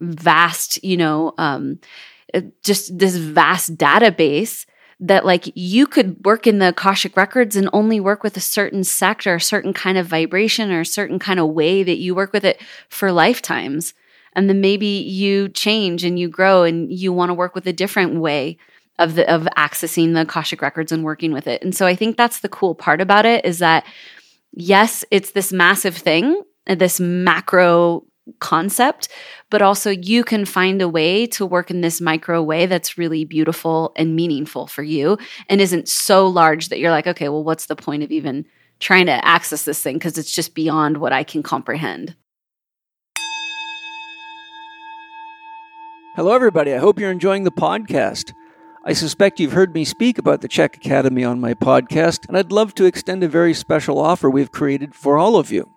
vast, 0.00 0.82
you 0.82 0.96
know, 0.96 1.34
um, 1.38 1.78
uh, 2.32 2.42
just 2.64 2.98
this 2.98 3.16
vast 3.16 3.76
database 3.76 4.66
that 5.00 5.24
like 5.24 5.50
you 5.54 5.86
could 5.86 6.24
work 6.24 6.46
in 6.46 6.58
the 6.58 6.68
Akashic 6.68 7.16
records 7.16 7.56
and 7.56 7.68
only 7.72 8.00
work 8.00 8.22
with 8.22 8.36
a 8.36 8.40
certain 8.40 8.84
sector, 8.84 9.34
a 9.36 9.40
certain 9.40 9.72
kind 9.72 9.98
of 9.98 10.06
vibration 10.06 10.72
or 10.72 10.80
a 10.80 10.86
certain 10.86 11.18
kind 11.18 11.38
of 11.38 11.50
way 11.50 11.82
that 11.82 11.98
you 11.98 12.14
work 12.14 12.32
with 12.32 12.44
it 12.44 12.60
for 12.88 13.12
lifetimes. 13.12 13.94
And 14.34 14.48
then 14.48 14.60
maybe 14.60 14.86
you 14.86 15.48
change 15.48 16.04
and 16.04 16.18
you 16.18 16.28
grow 16.28 16.64
and 16.64 16.92
you 16.92 17.12
want 17.12 17.30
to 17.30 17.34
work 17.34 17.54
with 17.54 17.66
a 17.66 17.72
different 17.72 18.20
way 18.20 18.58
of 18.98 19.14
the 19.14 19.32
of 19.32 19.48
accessing 19.56 20.14
the 20.14 20.22
Akashic 20.22 20.62
records 20.62 20.92
and 20.92 21.04
working 21.04 21.32
with 21.32 21.46
it. 21.46 21.62
And 21.62 21.74
so 21.74 21.86
I 21.86 21.94
think 21.94 22.16
that's 22.16 22.40
the 22.40 22.48
cool 22.48 22.74
part 22.74 23.00
about 23.00 23.26
it 23.26 23.44
is 23.44 23.58
that 23.58 23.84
yes, 24.52 25.04
it's 25.10 25.32
this 25.32 25.52
massive 25.52 25.96
thing, 25.96 26.42
this 26.66 27.00
macro 27.00 28.04
concept, 28.40 29.08
but 29.50 29.60
also 29.60 29.90
you 29.90 30.24
can 30.24 30.44
find 30.44 30.80
a 30.80 30.88
way 30.88 31.26
to 31.26 31.44
work 31.44 31.70
in 31.70 31.82
this 31.82 32.00
micro 32.00 32.42
way 32.42 32.66
that's 32.66 32.96
really 32.96 33.24
beautiful 33.24 33.92
and 33.96 34.16
meaningful 34.16 34.66
for 34.66 34.82
you 34.82 35.18
and 35.48 35.60
isn't 35.60 35.88
so 35.88 36.26
large 36.26 36.68
that 36.68 36.78
you're 36.78 36.90
like, 36.90 37.06
okay, 37.06 37.28
well, 37.28 37.44
what's 37.44 37.66
the 37.66 37.76
point 37.76 38.02
of 38.02 38.10
even 38.10 38.46
trying 38.80 39.06
to 39.06 39.24
access 39.24 39.64
this 39.64 39.82
thing 39.82 39.96
because 39.96 40.18
it's 40.18 40.32
just 40.32 40.54
beyond 40.54 40.98
what 40.98 41.12
I 41.12 41.22
can 41.22 41.42
comprehend. 41.42 42.14
Hello, 46.16 46.32
everybody. 46.32 46.72
I 46.72 46.78
hope 46.78 47.00
you're 47.00 47.10
enjoying 47.10 47.44
the 47.44 47.50
podcast. 47.50 48.32
I 48.86 48.92
suspect 48.92 49.40
you've 49.40 49.52
heard 49.52 49.72
me 49.72 49.86
speak 49.86 50.18
about 50.18 50.42
the 50.42 50.48
Chek 50.48 50.76
Academy 50.76 51.24
on 51.24 51.40
my 51.40 51.54
podcast, 51.54 52.28
and 52.28 52.36
I'd 52.36 52.52
love 52.52 52.74
to 52.74 52.84
extend 52.84 53.24
a 53.24 53.28
very 53.28 53.54
special 53.54 53.98
offer 53.98 54.28
we've 54.28 54.52
created 54.52 54.94
for 54.94 55.16
all 55.16 55.36
of 55.36 55.50
you. 55.50 55.70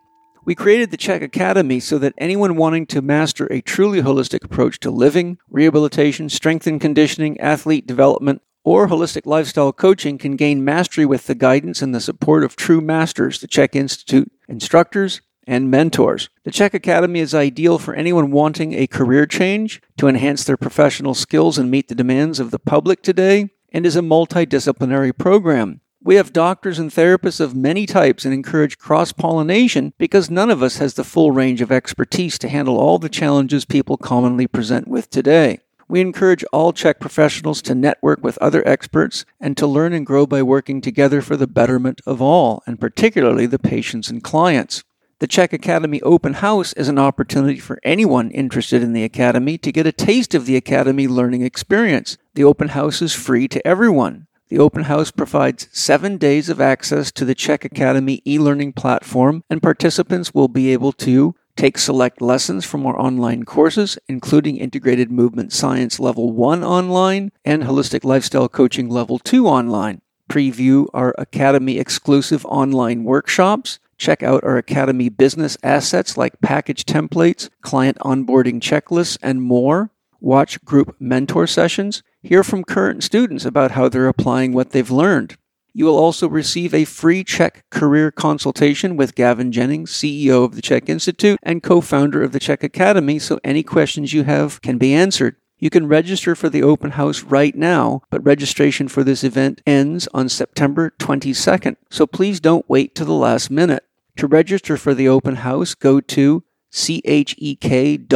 We 0.43 0.55
created 0.55 0.91
the 0.91 0.97
Chek 0.97 1.23
Academy 1.23 1.79
so 1.79 1.97
that 1.99 2.15
anyone 2.17 2.57
wanting 2.57 2.85
to 2.87 3.01
master 3.01 3.45
a 3.45 3.61
truly 3.61 4.01
holistic 4.01 4.43
approach 4.43 4.81
to 4.81 4.91
living, 4.91 5.37
rehabilitation, 5.49 6.27
strength 6.27 6.67
and 6.67 6.81
conditioning, 6.81 7.39
athlete 7.39 7.87
development, 7.87 8.41
or 8.65 8.89
holistic 8.89 9.25
lifestyle 9.25 9.71
coaching 9.71 10.17
can 10.17 10.35
gain 10.35 10.65
mastery 10.65 11.05
with 11.05 11.27
the 11.27 11.35
guidance 11.35 11.81
and 11.81 11.95
the 11.95 12.01
support 12.01 12.43
of 12.43 12.57
true 12.57 12.81
masters, 12.81 13.39
the 13.39 13.47
Chek 13.47 13.73
Institute 13.73 14.29
instructors, 14.49 15.21
and 15.47 15.71
mentors. 15.71 16.29
The 16.43 16.51
Chek 16.51 16.73
Academy 16.73 17.21
is 17.21 17.33
ideal 17.33 17.79
for 17.79 17.95
anyone 17.95 18.29
wanting 18.29 18.73
a 18.73 18.85
career 18.85 19.25
change 19.25 19.81
to 19.97 20.07
enhance 20.07 20.43
their 20.43 20.57
professional 20.57 21.13
skills 21.13 21.57
and 21.57 21.71
meet 21.71 21.87
the 21.87 21.95
demands 21.95 22.39
of 22.39 22.51
the 22.51 22.59
public 22.59 23.01
today, 23.01 23.49
and 23.71 23.85
is 23.85 23.95
a 23.95 24.01
multidisciplinary 24.01 25.17
program. 25.17 25.81
We 26.03 26.15
have 26.15 26.31
doctors 26.31 26.79
and 26.79 26.91
therapists 26.91 27.41
of 27.41 27.55
many 27.55 27.85
types 27.85 28.23
and 28.23 28.33
encourage 28.33 28.77
cross 28.77 29.11
pollination 29.11 29.93
because 29.97 30.29
none 30.29 30.49
of 30.49 30.61
us 30.61 30.77
has 30.77 30.93
the 30.93 31.03
full 31.03 31.31
range 31.31 31.61
of 31.61 31.71
expertise 31.71 32.37
to 32.39 32.47
handle 32.47 32.77
all 32.77 32.99
the 32.99 33.09
challenges 33.09 33.65
people 33.65 33.97
commonly 33.97 34.47
present 34.47 34.87
with 34.87 35.09
today. 35.09 35.59
We 35.89 36.01
encourage 36.01 36.43
all 36.51 36.73
Chek 36.73 36.99
professionals 36.99 37.61
to 37.63 37.75
network 37.75 38.23
with 38.23 38.37
other 38.39 38.65
experts 38.67 39.25
and 39.39 39.55
to 39.57 39.65
learn 39.65 39.93
and 39.93 40.05
grow 40.05 40.25
by 40.25 40.43
working 40.43 40.81
together 40.81 41.21
for 41.21 41.37
the 41.37 41.47
betterment 41.47 42.01
of 42.05 42.21
all, 42.21 42.61
and 42.67 42.79
particularly 42.79 43.45
the 43.45 43.59
patients 43.59 44.09
and 44.09 44.23
clients. 44.23 44.83
The 45.19 45.27
Chek 45.27 45.51
Academy 45.51 45.99
Open 46.03 46.33
House 46.33 46.73
is 46.73 46.89
an 46.89 46.99
opportunity 46.99 47.57
for 47.57 47.79
anyone 47.81 48.29
interested 48.29 48.83
in 48.83 48.93
the 48.93 49.03
Academy 49.03 49.57
to 49.57 49.71
get 49.71 49.87
a 49.87 49.91
taste 49.91 50.35
of 50.35 50.45
the 50.45 50.55
Academy 50.55 51.07
learning 51.07 51.41
experience. 51.41 52.19
The 52.35 52.43
Open 52.43 52.67
House 52.67 53.01
is 53.01 53.15
free 53.15 53.47
to 53.47 53.67
everyone. 53.67 54.27
The 54.49 54.59
Open 54.59 54.83
House 54.83 55.09
provides 55.09 55.69
seven 55.71 56.17
days 56.17 56.49
of 56.49 56.61
access 56.61 57.11
to 57.13 57.25
the 57.25 57.33
Chek 57.33 57.65
Academy 57.65 58.21
e 58.27 58.37
learning 58.37 58.73
platform, 58.73 59.43
and 59.49 59.63
participants 59.63 60.35
will 60.35 60.49
be 60.49 60.71
able 60.71 60.91
to 60.91 61.33
take 61.55 61.79
select 61.79 62.21
lessons 62.21 62.63
from 62.63 62.85
our 62.85 62.99
online 62.99 63.43
courses, 63.43 63.97
including 64.07 64.57
Integrated 64.57 65.09
Movement 65.09 65.51
Science 65.51 65.99
Level 65.99 66.31
1 66.31 66.63
online 66.63 67.31
and 67.43 67.63
Holistic 67.63 68.03
Lifestyle 68.03 68.47
Coaching 68.47 68.87
Level 68.87 69.17
2 69.17 69.47
online, 69.47 69.99
preview 70.29 70.85
our 70.93 71.15
Academy 71.17 71.79
exclusive 71.79 72.45
online 72.45 73.03
workshops 73.03 73.79
Check 73.97 74.21
out 74.21 74.43
our 74.43 74.57
Academy 74.57 75.09
business 75.09 75.57
assets 75.63 76.17
like 76.17 76.39
package 76.41 76.85
templates, 76.85 77.49
client 77.61 77.97
onboarding 77.99 78.59
checklists, 78.59 79.17
and 79.21 79.41
more. 79.41 79.91
Watch 80.19 80.63
group 80.63 80.95
mentor 80.99 81.47
sessions. 81.47 82.03
Hear 82.21 82.43
from 82.43 82.63
current 82.63 83.03
students 83.03 83.45
about 83.45 83.71
how 83.71 83.89
they're 83.89 84.07
applying 84.07 84.53
what 84.53 84.71
they've 84.71 84.91
learned. 84.91 85.37
You 85.73 85.85
will 85.85 85.97
also 85.97 86.27
receive 86.27 86.73
a 86.73 86.85
free 86.85 87.23
Chek 87.23 87.61
career 87.69 88.11
consultation 88.11 88.97
with 88.97 89.13
Gavin 89.13 89.51
Jennings, 89.51 89.91
CEO 89.91 90.43
of 90.43 90.55
the 90.55 90.61
Chek 90.61 90.89
Institute 90.89 91.39
and 91.43 91.61
co 91.61 91.81
founder 91.81 92.23
of 92.23 92.31
the 92.31 92.39
Chek 92.39 92.63
Academy, 92.63 93.19
so 93.19 93.39
any 93.43 93.61
questions 93.61 94.11
you 94.11 94.23
have 94.23 94.61
can 94.61 94.77
be 94.77 94.93
answered. 94.93 95.35
You 95.59 95.69
can 95.69 95.87
register 95.87 96.35
for 96.35 96.49
the 96.49 96.63
open 96.63 96.91
house 96.91 97.23
right 97.23 97.55
now, 97.55 98.01
but 98.09 98.25
registration 98.25 98.87
for 98.87 99.03
this 99.03 99.23
event 99.23 99.61
ends 99.65 100.07
on 100.13 100.29
September 100.29 100.93
22nd, 100.99 101.77
so 101.89 102.05
please 102.05 102.39
don't 102.39 102.69
wait 102.69 102.93
to 102.95 103.05
the 103.05 103.13
last 103.13 103.49
minute. 103.49 103.83
To 104.17 104.27
register 104.27 104.77
for 104.77 104.93
the 104.95 105.07
open 105.07 105.37
house, 105.37 105.75
go 105.75 106.01
to 106.01 106.43
chek.group 106.73 108.07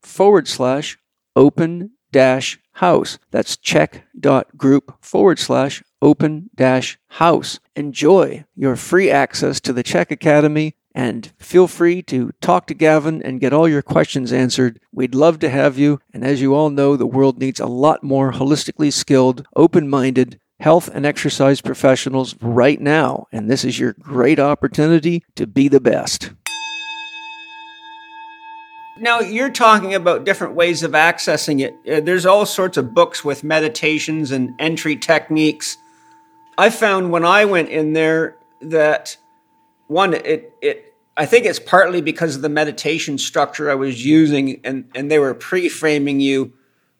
forward 0.00 0.48
slash 0.48 0.98
open 1.34 1.90
dash 2.12 2.60
house. 2.74 3.18
That's 3.32 3.56
chek.group 3.56 5.04
forward 5.04 5.38
slash 5.40 5.82
open 6.00 6.50
dash 6.54 6.98
house. 7.08 7.58
Enjoy 7.74 8.44
your 8.54 8.76
free 8.76 9.10
access 9.10 9.60
to 9.60 9.72
the 9.72 9.82
Chek 9.82 10.12
Academy 10.12 10.76
and 10.94 11.32
feel 11.38 11.66
free 11.66 12.00
to 12.02 12.30
talk 12.40 12.68
to 12.68 12.74
Gavin 12.74 13.20
and 13.22 13.40
get 13.40 13.52
all 13.52 13.68
your 13.68 13.82
questions 13.82 14.32
answered. 14.32 14.78
We'd 14.92 15.16
love 15.16 15.40
to 15.40 15.50
have 15.50 15.76
you. 15.76 16.00
And 16.12 16.24
as 16.24 16.40
you 16.40 16.54
all 16.54 16.70
know, 16.70 16.96
the 16.96 17.06
world 17.06 17.40
needs 17.40 17.58
a 17.58 17.66
lot 17.66 18.04
more 18.04 18.32
holistically 18.32 18.92
skilled, 18.92 19.44
open 19.56 19.88
minded, 19.88 20.38
health 20.60 20.88
and 20.92 21.04
exercise 21.04 21.60
professionals 21.60 22.34
right 22.40 22.80
now, 22.80 23.26
and 23.32 23.50
this 23.50 23.64
is 23.64 23.78
your 23.78 23.94
great 23.94 24.38
opportunity 24.38 25.24
to 25.34 25.46
be 25.46 25.68
the 25.68 25.80
best. 25.80 26.32
Now, 28.96 29.20
you're 29.20 29.50
talking 29.50 29.94
about 29.94 30.24
different 30.24 30.54
ways 30.54 30.84
of 30.84 30.92
accessing 30.92 31.60
it. 31.60 31.74
Uh, 31.90 32.00
there's 32.00 32.26
all 32.26 32.46
sorts 32.46 32.76
of 32.76 32.94
books 32.94 33.24
with 33.24 33.42
meditations 33.42 34.30
and 34.30 34.54
entry 34.60 34.96
techniques. 34.96 35.76
I 36.56 36.70
found 36.70 37.10
when 37.10 37.24
I 37.24 37.44
went 37.44 37.70
in 37.70 37.92
there 37.92 38.36
that 38.62 39.16
one, 39.88 40.14
it, 40.14 40.52
it, 40.62 40.94
I 41.16 41.26
think 41.26 41.44
it's 41.44 41.58
partly 41.58 42.02
because 42.02 42.36
of 42.36 42.42
the 42.42 42.48
meditation 42.48 43.18
structure 43.18 43.68
I 43.68 43.74
was 43.74 44.04
using, 44.06 44.60
and, 44.64 44.88
and 44.94 45.10
they 45.10 45.18
were 45.18 45.34
pre 45.34 45.68
framing 45.68 46.20
you 46.20 46.52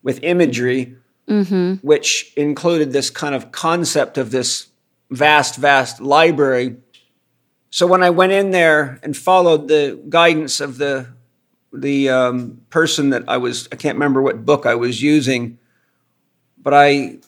with 0.03 0.23
imagery 0.25 0.97
mm-hmm. 1.29 1.75
which 1.87 2.33
included 2.37 2.93
this 2.93 3.11
kind 3.11 3.35
of 3.35 3.53
concept 3.53 4.19
of 4.19 4.31
this 4.31 4.69
vast, 5.11 5.57
vast 5.57 6.01
library. 6.01 6.77
So 7.71 7.87
when 7.87 8.03
I 8.03 8.11
went 8.11 8.33
in 8.33 8.51
there 8.51 9.01
and 9.03 9.17
followed 9.17 9.69
the 9.69 10.01
guidance 10.09 10.61
of 10.61 10.79
the 10.79 11.09
the 11.73 12.09
um, 12.09 12.61
person 12.71 13.11
that 13.11 13.25
I 13.27 13.37
was, 13.37 13.69
I 13.73 13.77
can't 13.77 13.97
remember 13.97 14.23
what 14.23 14.45
book 14.45 14.65
I 14.65 14.77
was 14.77 15.03
using, 15.03 15.59
but 16.57 16.73
I 16.73 17.19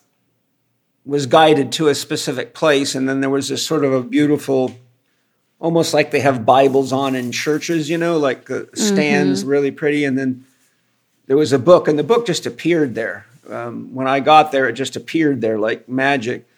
was 1.05 1.27
guided 1.27 1.73
to 1.73 1.89
a 1.89 1.95
specific 1.95 2.55
place. 2.55 2.95
And 2.95 3.09
then 3.09 3.21
there 3.21 3.31
was 3.31 3.49
this 3.49 3.67
sort 3.67 3.85
of 3.85 3.93
a 3.93 4.03
beautiful, 4.03 4.77
almost 5.59 5.95
like 5.95 6.11
they 6.11 6.21
have 6.21 6.47
Bibles 6.47 6.93
on 6.93 7.15
in 7.15 7.33
churches, 7.33 7.91
you 7.91 7.99
know, 7.99 8.19
like 8.19 8.47
the 8.47 8.69
stands 8.75 9.41
mm-hmm. 9.41 9.51
really 9.51 9.71
pretty. 9.71 10.05
And 10.05 10.17
then 10.17 10.45
there 11.27 11.37
was 11.37 11.53
a 11.53 11.59
book, 11.59 11.89
and 11.89 11.99
the 11.99 12.05
book 12.05 12.25
just 12.27 12.47
appeared 12.47 12.95
there. 12.95 13.27
Um, 13.49 13.95
when 13.95 14.09
I 14.09 14.21
got 14.21 14.53
there, 14.53 14.69
it 14.69 14.75
just 14.75 14.97
appeared 14.97 15.41
there 15.41 15.59
like 15.59 15.89
magic. 15.89 16.49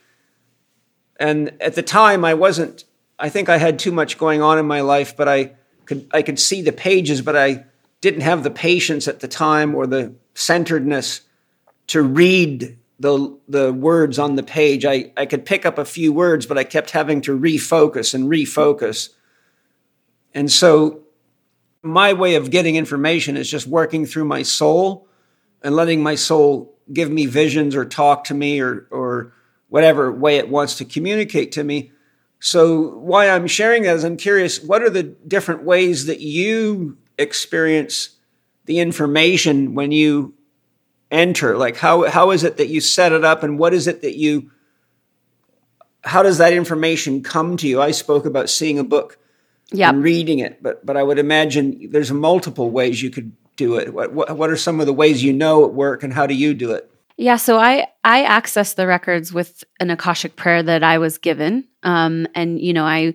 And 1.21 1.53
at 1.61 1.75
the 1.75 1.83
time, 1.83 2.25
I 2.25 2.35
wasn't, 2.35 2.85
I 3.19 3.29
think 3.29 3.49
I 3.49 3.59
had 3.59 3.79
too 3.79 3.93
much 3.93 4.19
going 4.19 4.43
on 4.43 4.59
in 4.59 4.67
my 4.67 4.81
life, 4.81 5.17
but 5.17 5.29
I 5.29 5.53
could, 5.85 6.09
I 6.13 6.23
could 6.23 6.39
see 6.39 6.63
the 6.63 6.73
pages, 6.73 7.23
but 7.23 7.37
I 7.37 7.65
didn't 8.01 8.21
have 8.21 8.45
the 8.45 8.51
patience 8.51 9.09
at 9.09 9.21
the 9.21 9.29
time 9.29 9.75
or 9.75 9.87
the 9.87 10.15
centeredness 10.35 11.23
to 11.89 12.03
read 12.03 12.79
the 13.01 13.39
the 13.49 13.73
words 13.73 14.19
on 14.19 14.37
the 14.37 14.43
page. 14.43 14.85
I, 14.85 15.13
I 15.17 15.27
could 15.27 15.45
pick 15.45 15.65
up 15.65 15.79
a 15.79 15.85
few 15.85 16.13
words, 16.13 16.47
but 16.47 16.59
I 16.59 16.65
kept 16.65 16.91
having 16.91 17.21
to 17.23 17.39
refocus 17.39 18.15
and 18.15 18.25
refocus. 18.25 19.11
And 20.35 20.51
so 20.51 21.03
my 21.83 22.13
way 22.13 22.35
of 22.35 22.51
getting 22.51 22.77
information 22.77 23.37
is 23.37 23.51
just 23.51 23.67
working 23.67 24.05
through 24.05 24.25
my 24.25 24.43
soul 24.43 25.08
and 25.63 25.75
letting 25.75 26.03
my 26.03 26.15
soul 26.15 26.75
give 26.93 27.11
me 27.11 27.27
visions 27.27 27.75
or 27.75 27.85
talk 27.85 28.25
to 28.25 28.35
me 28.35 28.61
or 28.61 28.87
or 28.91 29.33
whatever 29.69 30.11
way 30.11 30.37
it 30.37 30.49
wants 30.49 30.77
to 30.77 30.85
communicate 30.85 31.53
to 31.53 31.65
me. 31.65 31.93
So 32.41 32.97
why 32.99 33.29
I'm 33.29 33.47
sharing 33.47 33.83
that 33.83 33.97
is 33.97 34.05
I'm 34.05 34.17
curious 34.17 34.63
what 34.63 34.83
are 34.83 34.91
the 34.91 35.03
different 35.03 35.65
ways 35.65 36.07
that 36.07 36.21
you 36.21 36.99
experience 37.19 38.11
the 38.65 38.79
information 38.79 39.75
when 39.75 39.93
you 39.93 40.35
enter? 41.11 41.57
Like 41.57 41.77
how 41.77 42.09
how 42.09 42.31
is 42.31 42.45
it 42.45 42.57
that 42.57 42.69
you 42.69 42.81
set 42.81 43.13
it 43.13 43.25
up 43.25 43.43
and 43.43 43.59
what 43.59 43.75
is 43.75 43.87
it 43.87 44.03
that 44.03 44.17
you 44.17 44.51
how 46.05 46.23
does 46.23 46.39
that 46.39 46.53
information 46.53 47.23
come 47.23 47.57
to 47.59 47.69
you? 47.69 47.83
I 47.83 47.91
spoke 47.91 48.25
about 48.25 48.49
seeing 48.49 48.79
a 48.79 48.85
book 48.85 49.19
yep. 49.73 49.93
and 49.93 50.03
reading 50.03 50.39
it, 50.39 50.63
but 50.63 50.85
but 50.87 50.97
I 50.97 51.03
would 51.03 51.19
imagine 51.19 51.91
there's 51.91 52.13
multiple 52.13 52.71
ways 52.71 53.03
you 53.03 53.11
could 53.11 53.33
do 53.59 53.77
it. 53.77 53.93
What, 53.93 54.15
what 54.15 54.49
are 54.49 54.57
some 54.57 54.81
of 54.81 54.87
the 54.87 54.95
ways 54.95 55.23
you 55.23 55.35
know 55.35 55.65
it 55.67 55.75
work 55.75 56.03
and 56.03 56.15
how 56.15 56.27
do 56.27 56.33
you 56.33 56.55
do 56.55 56.71
it? 56.71 56.91
Yeah, 57.19 57.37
so 57.37 57.59
I 57.59 57.89
I 58.05 58.23
access 58.23 58.75
the 58.75 58.87
records 58.87 59.33
with 59.33 59.65
an 59.81 59.91
akashic 59.91 60.37
prayer 60.37 60.63
that 60.63 60.85
I 60.85 60.99
was 60.99 61.19
given, 61.19 61.65
um, 61.83 62.29
and 62.35 62.61
you 62.61 62.73
know 62.73 62.85
I 62.85 63.15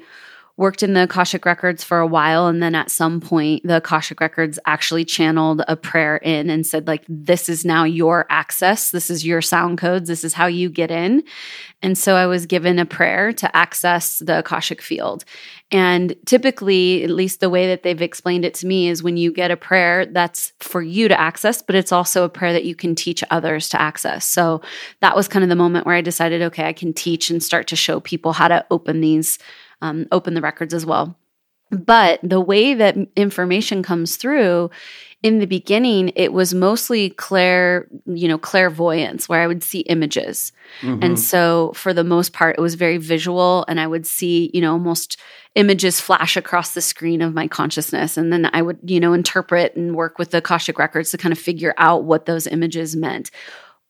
worked 0.56 0.84
in 0.84 0.94
the 0.94 1.04
Akashic 1.04 1.46
Records 1.46 1.84
for 1.84 1.98
a 1.98 2.06
while. 2.06 2.46
And 2.46 2.62
then 2.62 2.76
at 2.76 2.92
some 2.92 3.20
point, 3.20 3.64
the 3.64 3.78
Akashic 3.78 4.22
Records 4.22 4.60
actually 4.68 5.04
channeled 5.04 5.64
a 5.68 5.76
prayer 5.76 6.18
in 6.18 6.52
and 6.52 6.66
said, 6.66 6.86
like, 6.86 7.04
this 7.10 7.50
is 7.50 7.66
now 7.66 7.86
your 7.86 8.28
access. 8.30 8.92
This 8.92 9.10
is 9.10 9.26
your 9.26 9.42
sound 9.42 9.80
codes. 9.80 10.08
This 10.08 10.24
is 10.24 10.36
how 10.36 10.46
you 10.46 10.70
get 10.70 10.92
in. 10.92 11.24
And 11.82 11.98
so 11.98 12.16
I 12.16 12.28
was 12.28 12.46
given 12.46 12.78
a 12.78 12.86
prayer 12.86 13.34
to 13.34 13.56
access 13.56 14.20
the 14.20 14.40
Akashic 14.40 14.82
field. 14.82 15.26
And 15.72 16.16
typically, 16.28 17.04
at 17.04 17.10
least 17.10 17.40
the 17.40 17.50
way 17.50 17.66
that 17.68 17.82
they've 17.82 18.02
explained 18.02 18.46
it 18.46 18.54
to 18.56 18.68
me, 18.68 18.90
is 18.90 19.02
when 19.02 19.18
you 19.18 19.34
get 19.34 19.50
a 19.50 19.58
prayer 19.58 20.06
that's 20.06 20.54
for 20.60 20.84
you 20.84 21.08
to 21.08 21.20
access, 21.20 21.64
but 21.64 21.76
it's 21.76 21.92
also 21.92 22.24
a 22.24 22.30
prayer 22.30 22.54
that 22.54 22.64
you 22.64 22.76
can 22.76 22.94
teach 22.94 23.24
others 23.32 23.70
to 23.70 23.82
access. 23.82 24.24
So 24.24 24.62
that 25.02 25.16
was 25.16 25.28
kind 25.28 25.42
of 25.42 25.50
the 25.50 25.56
moment 25.56 25.88
where 25.88 25.96
I 25.96 26.02
decided, 26.02 26.44
okay, 26.44 26.68
I 26.68 26.74
can 26.74 26.94
teach 26.94 27.32
and 27.32 27.42
start 27.42 27.68
to 27.70 27.76
show 27.76 28.00
people 28.00 28.34
how 28.34 28.48
to 28.50 28.64
open 28.70 29.02
these 29.02 29.40
um, 29.84 30.08
open 30.12 30.34
the 30.34 30.42
records 30.42 30.74
as 30.74 30.86
well. 30.86 31.16
But 31.70 32.20
the 32.24 32.42
way 32.42 32.74
that 32.74 32.96
information 33.16 33.84
comes 33.84 34.16
through 34.16 34.70
in 35.24 35.40
the 35.40 35.48
beginning, 35.48 36.12
it 36.16 36.34
was 36.34 36.54
mostly 36.54 37.10
clair, 37.12 37.88
you 38.06 38.28
know, 38.28 38.38
clairvoyance, 38.38 39.30
where 39.30 39.42
I 39.42 39.48
would 39.48 39.64
see 39.64 39.80
images. 39.82 40.52
Mm-hmm. 40.82 41.02
And 41.02 41.20
so 41.20 41.72
for 41.76 41.94
the 41.94 42.04
most 42.04 42.34
part, 42.34 42.58
it 42.58 42.62
was 42.62 42.76
very 42.76 42.98
visual 42.98 43.66
and 43.68 43.80
I 43.80 43.88
would 43.88 44.06
see, 44.06 44.52
you 44.54 44.62
know, 44.62 44.74
almost 44.74 45.18
images 45.56 46.00
flash 46.00 46.36
across 46.36 46.74
the 46.74 46.82
screen 46.82 47.22
of 47.22 47.34
my 47.34 47.48
consciousness. 47.48 48.18
And 48.18 48.34
then 48.34 48.50
I 48.54 48.62
would, 48.62 48.80
you 48.84 49.00
know, 49.00 49.14
interpret 49.14 49.76
and 49.76 49.96
work 49.96 50.20
with 50.20 50.32
the 50.32 50.40
Akashic 50.40 50.78
records 50.78 51.12
to 51.12 51.18
kind 51.18 51.32
of 51.32 51.40
figure 51.40 51.74
out 51.78 52.04
what 52.04 52.26
those 52.26 52.46
images 52.46 52.96
meant. 52.96 53.32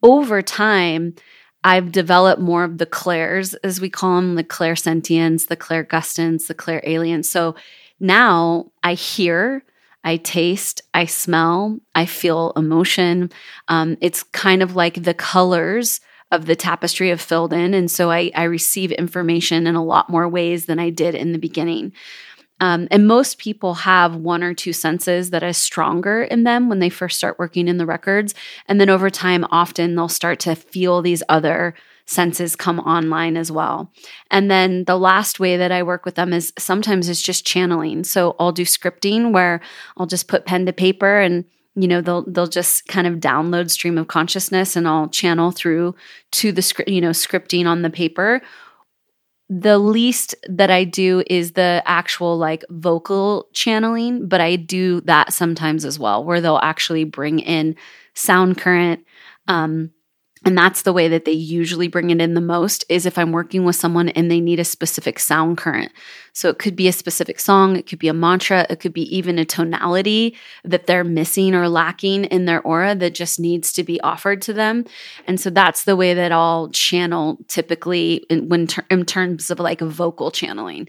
Over 0.03 0.41
time, 0.41 1.15
I've 1.63 1.91
developed 1.91 2.41
more 2.41 2.63
of 2.63 2.77
the 2.77 2.85
clairs, 2.85 3.53
as 3.55 3.79
we 3.79 3.89
call 3.89 4.17
them, 4.17 4.35
the 4.35 4.43
clairsentience, 4.43 5.47
the 5.47 5.57
clairgustance, 5.57 6.47
the 6.47 6.55
clairalience. 6.55 7.25
So 7.25 7.55
now 7.99 8.71
I 8.83 8.95
hear, 8.95 9.63
I 10.03 10.17
taste, 10.17 10.81
I 10.93 11.05
smell, 11.05 11.79
I 11.95 12.05
feel 12.05 12.51
emotion. 12.55 13.31
Um, 13.69 13.97
it's 14.01 14.23
kind 14.23 14.61
of 14.61 14.75
like 14.75 15.03
the 15.03 15.13
colors 15.13 16.01
of 16.31 16.47
the 16.47 16.55
tapestry 16.55 17.09
have 17.09 17.21
filled 17.21 17.53
in. 17.53 17.73
And 17.73 17.89
so 17.89 18.11
I, 18.11 18.31
I 18.35 18.43
receive 18.43 18.91
information 18.91 19.67
in 19.67 19.75
a 19.75 19.83
lot 19.83 20.09
more 20.09 20.27
ways 20.27 20.65
than 20.65 20.79
I 20.79 20.89
did 20.89 21.15
in 21.15 21.31
the 21.31 21.37
beginning. 21.37 21.93
Um, 22.59 22.87
and 22.91 23.07
most 23.07 23.39
people 23.39 23.73
have 23.73 24.15
one 24.15 24.43
or 24.43 24.53
two 24.53 24.73
senses 24.73 25.31
that 25.31 25.43
are 25.43 25.53
stronger 25.53 26.23
in 26.23 26.43
them 26.43 26.69
when 26.69 26.79
they 26.79 26.89
first 26.89 27.17
start 27.17 27.39
working 27.39 27.67
in 27.67 27.77
the 27.77 27.85
records. 27.85 28.33
And 28.67 28.79
then 28.79 28.89
over 28.89 29.09
time, 29.09 29.45
often 29.51 29.95
they'll 29.95 30.07
start 30.07 30.39
to 30.41 30.55
feel 30.55 31.01
these 31.01 31.23
other 31.27 31.73
senses 32.05 32.55
come 32.55 32.79
online 32.79 33.37
as 33.37 33.51
well. 33.51 33.91
And 34.29 34.51
then 34.51 34.83
the 34.85 34.97
last 34.97 35.39
way 35.39 35.57
that 35.57 35.71
I 35.71 35.83
work 35.83 36.05
with 36.05 36.15
them 36.15 36.33
is 36.33 36.53
sometimes 36.57 37.09
it's 37.09 37.21
just 37.21 37.45
channeling. 37.45 38.03
So 38.03 38.35
I'll 38.39 38.51
do 38.51 38.65
scripting 38.65 39.31
where 39.31 39.61
I'll 39.97 40.05
just 40.05 40.27
put 40.27 40.45
pen 40.45 40.65
to 40.65 40.73
paper 40.73 41.19
and 41.19 41.45
you 41.75 41.87
know 41.87 42.01
they'll 42.01 42.23
they'll 42.27 42.45
just 42.45 42.87
kind 42.87 43.07
of 43.07 43.15
download 43.15 43.71
stream 43.71 43.97
of 43.97 44.07
consciousness 44.07 44.75
and 44.75 44.87
I'll 44.87 45.07
channel 45.09 45.51
through 45.51 45.95
to 46.33 46.51
the 46.51 46.61
script 46.61 46.89
you 46.89 47.01
know 47.01 47.09
scripting 47.09 47.65
on 47.65 47.81
the 47.81 47.89
paper 47.89 48.41
the 49.49 49.77
least 49.77 50.35
that 50.49 50.71
I 50.71 50.83
do 50.83 51.23
is 51.27 51.51
the 51.51 51.83
actual 51.85 52.37
like 52.37 52.63
vocal 52.69 53.47
channeling, 53.53 54.27
but 54.27 54.41
I 54.41 54.55
do 54.55 55.01
that 55.01 55.33
sometimes 55.33 55.85
as 55.85 55.99
well, 55.99 56.23
where 56.23 56.41
they'll 56.41 56.59
actually 56.63 57.03
bring 57.03 57.39
in 57.39 57.75
sound 58.13 58.57
current, 58.57 59.05
um, 59.47 59.91
and 60.45 60.57
that's 60.57 60.81
the 60.81 60.93
way 60.93 61.07
that 61.07 61.25
they 61.25 61.31
usually 61.31 61.87
bring 61.87 62.09
it 62.09 62.21
in 62.21 62.33
the 62.33 62.41
most 62.41 62.85
is 62.89 63.05
if 63.05 63.17
i'm 63.17 63.31
working 63.31 63.63
with 63.63 63.75
someone 63.75 64.09
and 64.09 64.29
they 64.29 64.39
need 64.39 64.59
a 64.59 64.65
specific 64.65 65.19
sound 65.19 65.57
current. 65.57 65.91
So 66.35 66.49
it 66.49 66.57
could 66.57 66.75
be 66.75 66.87
a 66.87 66.93
specific 66.93 67.39
song 67.39 67.75
it 67.75 67.87
could 67.87 67.99
be 67.99 68.07
a 68.07 68.13
mantra 68.13 68.65
it 68.69 68.79
could 68.79 68.93
be 68.93 69.15
even 69.15 69.39
a 69.39 69.45
tonality 69.45 70.35
that 70.63 70.87
they're 70.87 71.03
missing 71.03 71.53
or 71.55 71.69
lacking 71.69 72.25
in 72.25 72.45
their 72.45 72.61
aura 72.61 72.95
that 72.95 73.13
just 73.13 73.39
needs 73.39 73.71
to 73.73 73.83
be 73.83 74.01
offered 74.01 74.41
to 74.43 74.53
them. 74.53 74.85
And 75.27 75.39
so 75.39 75.49
that's 75.49 75.83
the 75.83 75.95
way 75.95 76.13
that 76.13 76.31
i'll 76.31 76.69
channel 76.69 77.37
typically 77.47 78.25
in, 78.29 78.49
when 78.49 78.67
ter- 78.67 78.85
in 78.89 79.05
terms 79.05 79.49
of 79.49 79.59
like 79.59 79.81
vocal 79.81 80.31
channeling 80.31 80.87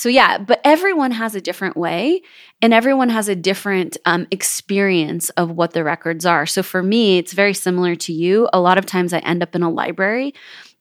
so, 0.00 0.08
yeah, 0.08 0.38
but 0.38 0.62
everyone 0.64 1.10
has 1.10 1.34
a 1.34 1.42
different 1.42 1.76
way 1.76 2.22
and 2.62 2.72
everyone 2.72 3.10
has 3.10 3.28
a 3.28 3.36
different 3.36 3.98
um, 4.06 4.26
experience 4.30 5.28
of 5.36 5.50
what 5.50 5.74
the 5.74 5.84
records 5.84 6.24
are. 6.24 6.46
So, 6.46 6.62
for 6.62 6.82
me, 6.82 7.18
it's 7.18 7.34
very 7.34 7.52
similar 7.52 7.94
to 7.96 8.12
you. 8.14 8.48
A 8.54 8.60
lot 8.60 8.78
of 8.78 8.86
times 8.86 9.12
I 9.12 9.18
end 9.18 9.42
up 9.42 9.54
in 9.54 9.62
a 9.62 9.68
library 9.68 10.32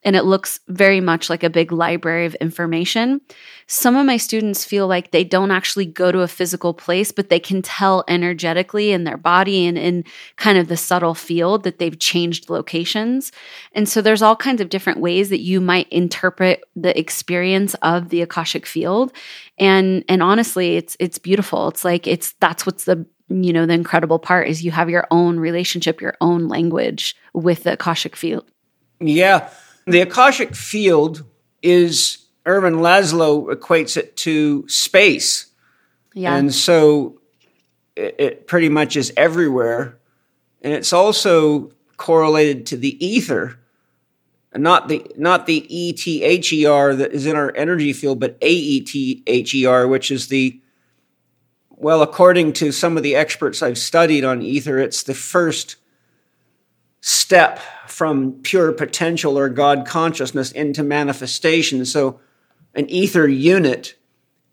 and 0.04 0.16
it 0.16 0.24
looks 0.24 0.62
very 0.68 1.02
much 1.02 1.30
like 1.30 1.44
a 1.44 1.50
big 1.50 1.72
library 1.72 2.26
of 2.26 2.36
information. 2.36 3.20
Some 3.68 3.98
of 3.98 4.06
my 4.06 4.18
students 4.18 4.64
feel 4.64 4.88
like 4.88 5.12
they 5.12 5.24
don't 5.26 5.52
actually 5.52 5.86
go 5.86 6.12
to 6.12 6.22
a 6.22 6.28
physical 6.28 6.74
place, 6.74 7.12
but 7.12 7.30
they 7.30 7.40
can 7.40 7.62
tell 7.62 8.06
energetically 8.08 8.92
in 8.92 9.04
their 9.04 9.18
body 9.18 9.66
and 9.66 9.78
in 9.78 10.06
kind 10.38 10.58
of 10.58 10.70
the 10.70 10.78
subtle 10.78 11.14
field 11.14 11.64
that 11.64 11.80
they've 11.80 12.00
changed 12.00 12.50
locations. 12.50 13.32
And 13.74 13.90
so 13.90 14.02
there's 14.02 14.22
all 14.22 14.38
kinds 14.38 14.62
of 14.62 14.70
different 14.70 15.02
ways 15.02 15.30
that 15.30 15.42
you 15.42 15.60
might 15.60 15.90
interpret 15.90 16.64
the 16.76 16.98
experience 16.98 17.76
of 17.82 18.10
the 18.10 18.22
Akashic 18.22 18.66
field. 18.66 19.12
And 19.58 20.06
and 20.08 20.24
honestly, 20.24 20.78
it's 20.78 20.96
it's 21.00 21.18
beautiful. 21.18 21.68
It's 21.68 21.84
like 21.84 22.08
it's 22.08 22.32
that's 22.40 22.66
what's 22.66 22.86
the 22.86 23.06
you 23.28 23.52
know 23.52 23.66
the 23.66 23.74
incredible 23.74 24.18
part 24.18 24.48
is 24.48 24.64
you 24.64 24.72
have 24.72 24.90
your 24.90 25.06
own 25.12 25.40
relationship, 25.40 26.00
your 26.00 26.16
own 26.22 26.48
language 26.48 27.16
with 27.34 27.64
the 27.64 27.74
Akashic 27.74 28.16
field. 28.16 28.50
Yeah. 29.02 29.50
The 29.90 30.02
Akashic 30.02 30.56
field 30.56 31.26
is, 31.62 32.26
Ervin 32.46 32.76
Laszlo 32.76 33.54
equates 33.54 33.98
it 33.98 34.16
to 34.18 34.68
space. 34.68 35.48
Yeah. 36.14 36.36
And 36.36 36.54
so 36.54 37.20
it, 37.96 38.16
it 38.18 38.48
pretty 38.48 38.70
much 38.70 38.96
is 38.96 39.14
everywhere. 39.16 40.00
And 40.62 40.74
it's 40.74 40.94
also 40.94 41.72
correlated 41.98 42.66
to 42.68 42.78
the 42.78 43.04
ether, 43.06 43.60
not 44.56 44.88
the 44.88 45.06
not 45.16 45.46
the 45.46 45.66
E 45.74 45.94
T 45.94 46.24
H 46.24 46.52
E 46.52 46.66
R 46.66 46.96
that 46.96 47.12
is 47.12 47.26
in 47.26 47.36
our 47.36 47.56
energy 47.56 47.94
field, 47.94 48.20
but 48.20 48.38
A 48.42 48.52
E 48.52 48.82
T 48.82 49.24
H 49.28 49.54
E 49.54 49.66
R, 49.66 49.88
which 49.88 50.10
is 50.12 50.28
the 50.28 50.60
well, 51.70 52.02
according 52.02 52.54
to 52.54 52.74
some 52.74 52.98
of 52.98 53.04
the 53.04 53.16
experts 53.16 53.62
I've 53.62 53.78
studied 53.78 54.26
on 54.26 54.42
ether, 54.42 54.80
it's 54.80 55.04
the 55.04 55.14
first 55.14 55.78
step 57.02 57.60
from 57.88 58.34
pure 58.44 58.72
potential 58.72 59.38
or 59.38 59.50
God 59.50 59.86
consciousness 59.86 60.52
into 60.52 60.84
manifestation. 60.84 61.86
So, 61.86 62.20
an 62.76 62.90
ether 62.90 63.28
unit 63.28 63.96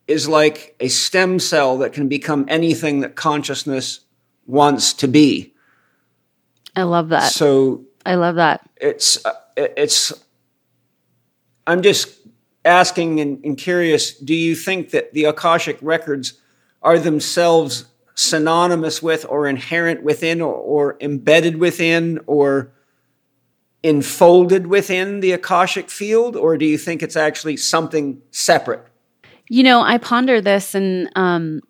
is 0.08 0.28
like 0.28 0.76
a 0.80 0.88
stem 0.88 1.38
cell 1.38 1.78
that 1.78 1.92
can 1.92 2.08
become 2.08 2.44
anything 2.48 3.00
that 3.00 3.16
consciousness 3.16 4.00
wants 4.46 4.92
to 4.94 5.08
be. 5.08 5.52
I 6.74 6.84
love 6.84 7.08
that. 7.08 7.32
So 7.32 7.84
I 8.04 8.14
love 8.14 8.36
that. 8.36 8.68
It's 8.76 9.24
uh, 9.24 9.32
it's. 9.56 10.12
I'm 11.66 11.82
just 11.82 12.16
asking 12.64 13.20
and, 13.20 13.44
and 13.44 13.58
curious. 13.58 14.14
Do 14.14 14.34
you 14.34 14.54
think 14.54 14.90
that 14.90 15.12
the 15.12 15.24
akashic 15.24 15.78
records 15.80 16.34
are 16.82 16.98
themselves 16.98 17.86
synonymous 18.16 19.02
with, 19.02 19.24
or 19.28 19.46
inherent 19.46 20.02
within, 20.02 20.40
or, 20.40 20.54
or 20.54 20.96
embedded 21.00 21.58
within, 21.58 22.18
or 22.26 22.72
enfolded 23.82 24.66
within 24.66 25.20
the 25.20 25.32
akashic 25.32 25.90
field, 25.90 26.34
or 26.34 26.56
do 26.56 26.64
you 26.64 26.76
think 26.76 27.02
it's 27.02 27.16
actually 27.16 27.56
something 27.56 28.20
separate? 28.32 28.84
You 29.48 29.62
know, 29.62 29.80
I 29.80 29.98
ponder 29.98 30.40
this 30.40 30.74
and 30.74 31.08
um, 31.14 31.60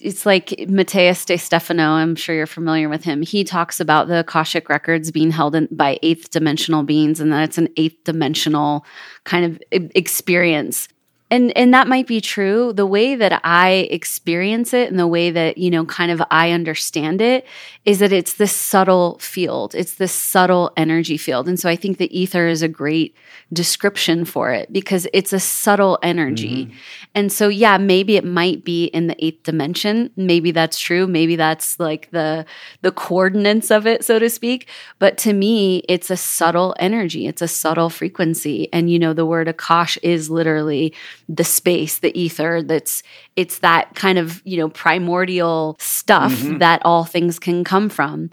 it's 0.00 0.24
like 0.24 0.54
Matias 0.68 1.24
De 1.24 1.36
Stefano. 1.36 1.90
I'm 1.90 2.16
sure 2.16 2.34
you're 2.34 2.46
familiar 2.46 2.88
with 2.88 3.04
him. 3.04 3.20
He 3.20 3.44
talks 3.44 3.80
about 3.80 4.08
the 4.08 4.20
Akashic 4.20 4.68
records 4.68 5.10
being 5.10 5.30
held 5.30 5.54
in, 5.54 5.68
by 5.70 5.98
eighth 6.02 6.30
dimensional 6.30 6.84
beings 6.84 7.20
and 7.20 7.32
that 7.32 7.44
it's 7.44 7.58
an 7.58 7.68
eighth 7.76 8.04
dimensional 8.04 8.86
kind 9.24 9.44
of 9.44 9.62
experience 9.70 10.88
and 11.32 11.56
and 11.56 11.72
that 11.72 11.88
might 11.88 12.06
be 12.06 12.20
true. 12.20 12.74
The 12.74 12.86
way 12.86 13.14
that 13.14 13.40
i 13.42 13.88
experience 13.90 14.74
it 14.74 14.90
and 14.90 14.98
the 14.98 15.06
way 15.06 15.30
that 15.30 15.56
you 15.56 15.70
know 15.70 15.86
kind 15.86 16.12
of 16.12 16.22
i 16.30 16.50
understand 16.50 17.22
it 17.22 17.46
is 17.86 17.98
that 17.98 18.12
it's 18.12 18.34
this 18.34 18.52
subtle 18.52 19.18
field. 19.18 19.74
It's 19.74 19.94
this 19.94 20.12
subtle 20.12 20.70
energy 20.76 21.16
field. 21.16 21.48
And 21.48 21.58
so 21.58 21.70
i 21.70 21.74
think 21.74 21.96
the 21.96 22.16
ether 22.16 22.46
is 22.46 22.60
a 22.60 22.68
great 22.68 23.16
description 23.52 24.24
for 24.26 24.52
it 24.52 24.72
because 24.72 25.08
it's 25.14 25.32
a 25.32 25.40
subtle 25.40 25.98
energy. 26.02 26.66
Mm-hmm. 26.66 26.76
and 27.14 27.32
so 27.32 27.48
yeah 27.48 27.78
maybe 27.78 28.16
it 28.16 28.24
might 28.24 28.62
be 28.62 28.84
in 28.84 29.06
the 29.06 29.24
eighth 29.24 29.42
dimension. 29.42 30.10
Maybe 30.16 30.50
that's 30.50 30.78
true. 30.78 31.06
Maybe 31.06 31.36
that's 31.36 31.80
like 31.80 32.10
the 32.10 32.44
the 32.82 32.92
coordinates 32.92 33.70
of 33.70 33.86
it 33.86 34.04
so 34.04 34.18
to 34.18 34.28
speak. 34.28 34.68
But 34.98 35.16
to 35.18 35.32
me 35.32 35.78
it's 35.88 36.10
a 36.10 36.16
subtle 36.16 36.76
energy. 36.78 37.26
It's 37.26 37.40
a 37.40 37.48
subtle 37.48 37.88
frequency. 37.88 38.70
And 38.70 38.90
you 38.90 38.98
know 38.98 39.14
the 39.14 39.24
word 39.24 39.48
akash 39.48 39.96
is 40.02 40.28
literally 40.28 40.92
the 41.28 41.44
space, 41.44 41.98
the 41.98 42.18
ether 42.18 42.62
that's 42.62 43.02
it's 43.36 43.58
that 43.58 43.94
kind 43.94 44.18
of, 44.18 44.42
you 44.44 44.56
know, 44.56 44.68
primordial 44.68 45.76
stuff 45.78 46.32
mm-hmm. 46.32 46.58
that 46.58 46.82
all 46.84 47.04
things 47.04 47.38
can 47.38 47.64
come 47.64 47.88
from. 47.88 48.30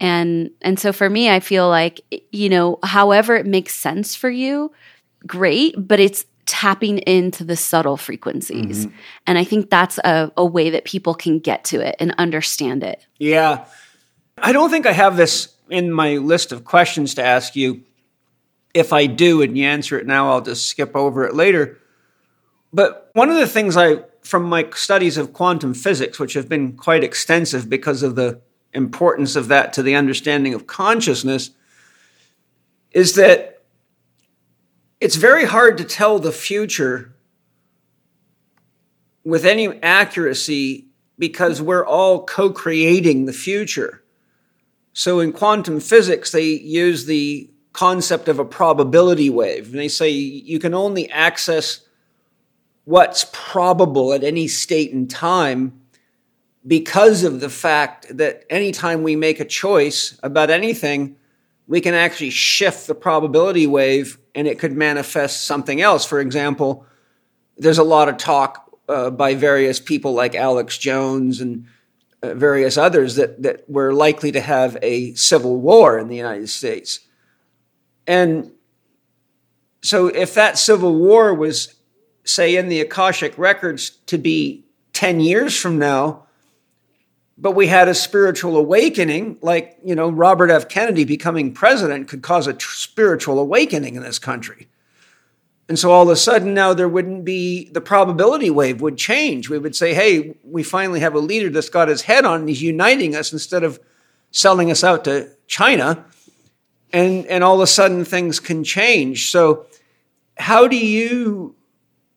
And 0.00 0.50
and 0.60 0.78
so 0.78 0.92
for 0.92 1.08
me 1.08 1.30
I 1.30 1.40
feel 1.40 1.68
like 1.68 2.00
you 2.30 2.48
know, 2.48 2.78
however 2.82 3.36
it 3.36 3.46
makes 3.46 3.74
sense 3.74 4.14
for 4.14 4.30
you, 4.30 4.72
great, 5.26 5.74
but 5.76 6.00
it's 6.00 6.24
tapping 6.46 6.98
into 6.98 7.44
the 7.44 7.56
subtle 7.56 7.96
frequencies. 7.96 8.86
Mm-hmm. 8.86 8.96
And 9.26 9.38
I 9.38 9.44
think 9.44 9.70
that's 9.70 9.98
a, 9.98 10.32
a 10.36 10.44
way 10.44 10.70
that 10.70 10.84
people 10.84 11.14
can 11.14 11.38
get 11.38 11.64
to 11.66 11.80
it 11.80 11.96
and 11.98 12.14
understand 12.18 12.82
it. 12.82 13.06
Yeah. 13.18 13.64
I 14.36 14.52
don't 14.52 14.70
think 14.70 14.86
I 14.86 14.92
have 14.92 15.16
this 15.16 15.54
in 15.70 15.92
my 15.92 16.16
list 16.16 16.52
of 16.52 16.64
questions 16.64 17.14
to 17.14 17.24
ask 17.24 17.56
you. 17.56 17.82
If 18.74 18.92
I 18.92 19.06
do 19.06 19.42
and 19.42 19.56
you 19.56 19.66
answer 19.66 19.98
it 19.98 20.06
now, 20.06 20.30
I'll 20.30 20.40
just 20.40 20.66
skip 20.66 20.96
over 20.96 21.24
it 21.24 21.34
later. 21.34 21.78
But 22.72 23.10
one 23.12 23.28
of 23.28 23.36
the 23.36 23.46
things 23.46 23.76
I, 23.76 24.04
from 24.22 24.44
my 24.44 24.68
studies 24.74 25.18
of 25.18 25.32
quantum 25.32 25.74
physics, 25.74 26.18
which 26.18 26.34
have 26.34 26.48
been 26.48 26.72
quite 26.72 27.04
extensive 27.04 27.68
because 27.68 28.02
of 28.02 28.14
the 28.14 28.40
importance 28.72 29.36
of 29.36 29.48
that 29.48 29.72
to 29.74 29.82
the 29.82 29.94
understanding 29.94 30.54
of 30.54 30.66
consciousness, 30.66 31.50
is 32.92 33.14
that 33.14 33.62
it's 35.00 35.16
very 35.16 35.44
hard 35.44 35.76
to 35.78 35.84
tell 35.84 36.18
the 36.18 36.32
future 36.32 37.14
with 39.24 39.44
any 39.44 39.82
accuracy 39.82 40.86
because 41.18 41.60
we're 41.60 41.84
all 41.84 42.24
co 42.24 42.50
creating 42.50 43.26
the 43.26 43.32
future. 43.32 44.02
So 44.92 45.20
in 45.20 45.32
quantum 45.32 45.80
physics, 45.80 46.32
they 46.32 46.44
use 46.44 47.06
the 47.06 47.50
concept 47.72 48.28
of 48.28 48.38
a 48.38 48.44
probability 48.44 49.30
wave. 49.30 49.66
And 49.70 49.78
they 49.78 49.88
say 49.88 50.10
you 50.10 50.58
can 50.58 50.74
only 50.74 51.10
access 51.10 51.80
what's 52.84 53.26
probable 53.32 54.12
at 54.12 54.24
any 54.24 54.48
state 54.48 54.92
and 54.92 55.08
time 55.08 55.80
because 56.66 57.24
of 57.24 57.40
the 57.40 57.48
fact 57.48 58.16
that 58.16 58.44
anytime 58.50 59.02
we 59.02 59.16
make 59.16 59.40
a 59.40 59.44
choice 59.44 60.18
about 60.22 60.50
anything, 60.50 61.16
we 61.66 61.80
can 61.80 61.94
actually 61.94 62.30
shift 62.30 62.86
the 62.86 62.94
probability 62.94 63.66
wave 63.66 64.18
and 64.34 64.46
it 64.46 64.58
could 64.58 64.72
manifest 64.72 65.44
something 65.44 65.80
else. 65.80 66.04
For 66.04 66.20
example, 66.20 66.86
there's 67.56 67.78
a 67.78 67.84
lot 67.84 68.08
of 68.08 68.16
talk 68.16 68.70
uh, 68.88 69.10
by 69.10 69.34
various 69.34 69.80
people 69.80 70.12
like 70.12 70.34
Alex 70.34 70.78
Jones 70.78 71.40
and 71.40 71.66
uh, 72.22 72.34
various 72.34 72.76
others 72.76 73.16
that, 73.16 73.42
that 73.42 73.64
we're 73.68 73.92
likely 73.92 74.32
to 74.32 74.40
have 74.40 74.76
a 74.82 75.14
civil 75.14 75.56
war 75.56 75.98
in 75.98 76.08
the 76.08 76.16
United 76.16 76.48
States. 76.48 77.00
And 78.06 78.52
so, 79.82 80.06
if 80.06 80.34
that 80.34 80.58
civil 80.58 80.94
war 80.94 81.34
was 81.34 81.74
say, 82.24 82.56
in 82.56 82.68
the 82.68 82.80
Akashic 82.80 83.36
records 83.36 83.90
to 84.06 84.18
be 84.18 84.64
10 84.92 85.20
years 85.20 85.56
from 85.56 85.78
now, 85.78 86.26
but 87.38 87.52
we 87.52 87.66
had 87.66 87.88
a 87.88 87.94
spiritual 87.94 88.56
awakening, 88.56 89.38
like, 89.40 89.78
you 89.84 89.94
know, 89.94 90.10
Robert 90.10 90.50
F. 90.50 90.68
Kennedy 90.68 91.04
becoming 91.04 91.52
president 91.52 92.08
could 92.08 92.22
cause 92.22 92.46
a 92.46 92.52
tr- 92.52 92.76
spiritual 92.76 93.38
awakening 93.38 93.96
in 93.96 94.02
this 94.02 94.18
country. 94.18 94.68
And 95.68 95.78
so 95.78 95.90
all 95.90 96.02
of 96.02 96.08
a 96.08 96.16
sudden 96.16 96.54
now 96.54 96.74
there 96.74 96.88
wouldn't 96.88 97.24
be 97.24 97.70
the 97.70 97.80
probability 97.80 98.50
wave 98.50 98.80
would 98.80 98.98
change. 98.98 99.48
We 99.48 99.58
would 99.58 99.74
say, 99.74 99.94
hey, 99.94 100.36
we 100.44 100.62
finally 100.62 101.00
have 101.00 101.14
a 101.14 101.18
leader 101.18 101.48
that's 101.48 101.70
got 101.70 101.88
his 101.88 102.02
head 102.02 102.24
on 102.24 102.46
he's 102.46 102.62
uniting 102.62 103.16
us 103.16 103.32
instead 103.32 103.64
of 103.64 103.80
selling 104.30 104.70
us 104.70 104.84
out 104.84 105.04
to 105.04 105.30
China. 105.46 106.04
And, 106.92 107.26
and 107.26 107.42
all 107.42 107.54
of 107.54 107.62
a 107.62 107.66
sudden 107.66 108.04
things 108.04 108.38
can 108.38 108.64
change. 108.64 109.30
So, 109.30 109.66
how 110.36 110.68
do 110.68 110.76
you 110.76 111.54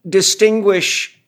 distinguish 0.08 1.20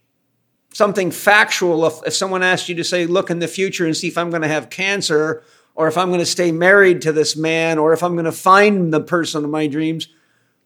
something 0.74 1.10
factual 1.10 1.86
if, 1.88 2.06
if 2.06 2.14
someone 2.14 2.44
asked 2.44 2.70
you 2.70 2.76
to 2.76 2.84
say, 2.84 3.08
look 3.08 3.30
in 3.30 3.40
the 3.40 3.48
future 3.48 3.86
and 3.86 3.98
see 3.98 4.08
if 4.08 4.18
I'm 4.18 4.30
going 4.30 4.44
to 4.44 4.48
have 4.48 4.70
cancer 4.70 5.44
or 5.76 5.88
if 5.88 5.98
I'm 5.98 6.10
going 6.10 6.20
to 6.20 6.26
stay 6.26 6.52
married 6.52 7.02
to 7.04 7.12
this 7.12 7.36
man 7.36 7.78
or 7.78 7.94
if 7.94 8.04
I'm 8.04 8.14
going 8.14 8.26
to 8.26 8.32
find 8.32 8.94
the 8.94 9.02
person 9.02 9.44
of 9.44 9.50
my 9.50 9.68
dreams. 9.68 10.08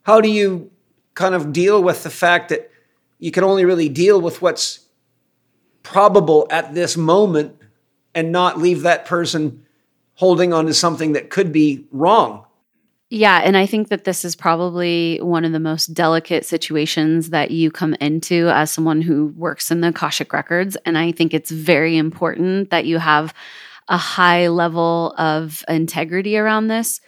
How 0.04 0.22
do 0.22 0.30
you 0.30 0.72
kind 1.14 1.36
of 1.36 1.54
deal 1.54 1.82
with 1.82 2.04
the 2.04 2.10
fact 2.10 2.50
that 2.50 2.72
you 3.20 3.32
can 3.32 3.44
only 3.44 3.66
really 3.66 3.90
deal 3.90 4.20
with 4.20 4.42
what's 4.42 4.80
probable 5.84 6.48
at 6.50 6.74
this 6.74 6.98
moment 6.98 7.56
and 8.14 8.32
not 8.32 8.58
leave 8.58 8.82
that 8.82 9.06
person 9.06 9.66
holding 10.16 10.54
on 10.54 10.66
to 10.66 10.74
something 10.74 11.14
that 11.14 11.30
could 11.30 11.52
be 11.52 11.86
wrong? 11.92 12.46
Yeah, 13.14 13.42
and 13.44 13.58
I 13.58 13.66
think 13.66 13.90
that 13.90 14.06
this 14.06 14.24
is 14.24 14.38
probably 14.38 15.20
one 15.22 15.44
of 15.44 15.52
the 15.52 15.60
most 15.60 15.88
delicate 15.88 16.46
situations 16.46 17.32
that 17.32 17.52
you 17.52 17.70
come 17.70 17.94
into 17.96 18.48
as 18.48 18.72
someone 18.72 19.02
who 19.02 19.34
works 19.36 19.70
in 19.70 19.82
the 19.82 19.90
Akashic 19.90 20.32
records. 20.32 20.78
And 20.86 20.98
I 20.98 21.12
think 21.12 21.34
it's 21.34 21.52
very 21.52 21.98
important 21.98 22.70
that 22.70 22.86
you 22.86 23.00
have 23.00 23.34
a 23.90 23.98
high 23.98 24.48
level 24.48 25.14
of 25.18 25.62
integrity 25.68 26.38
around 26.38 26.68
this 26.68 27.02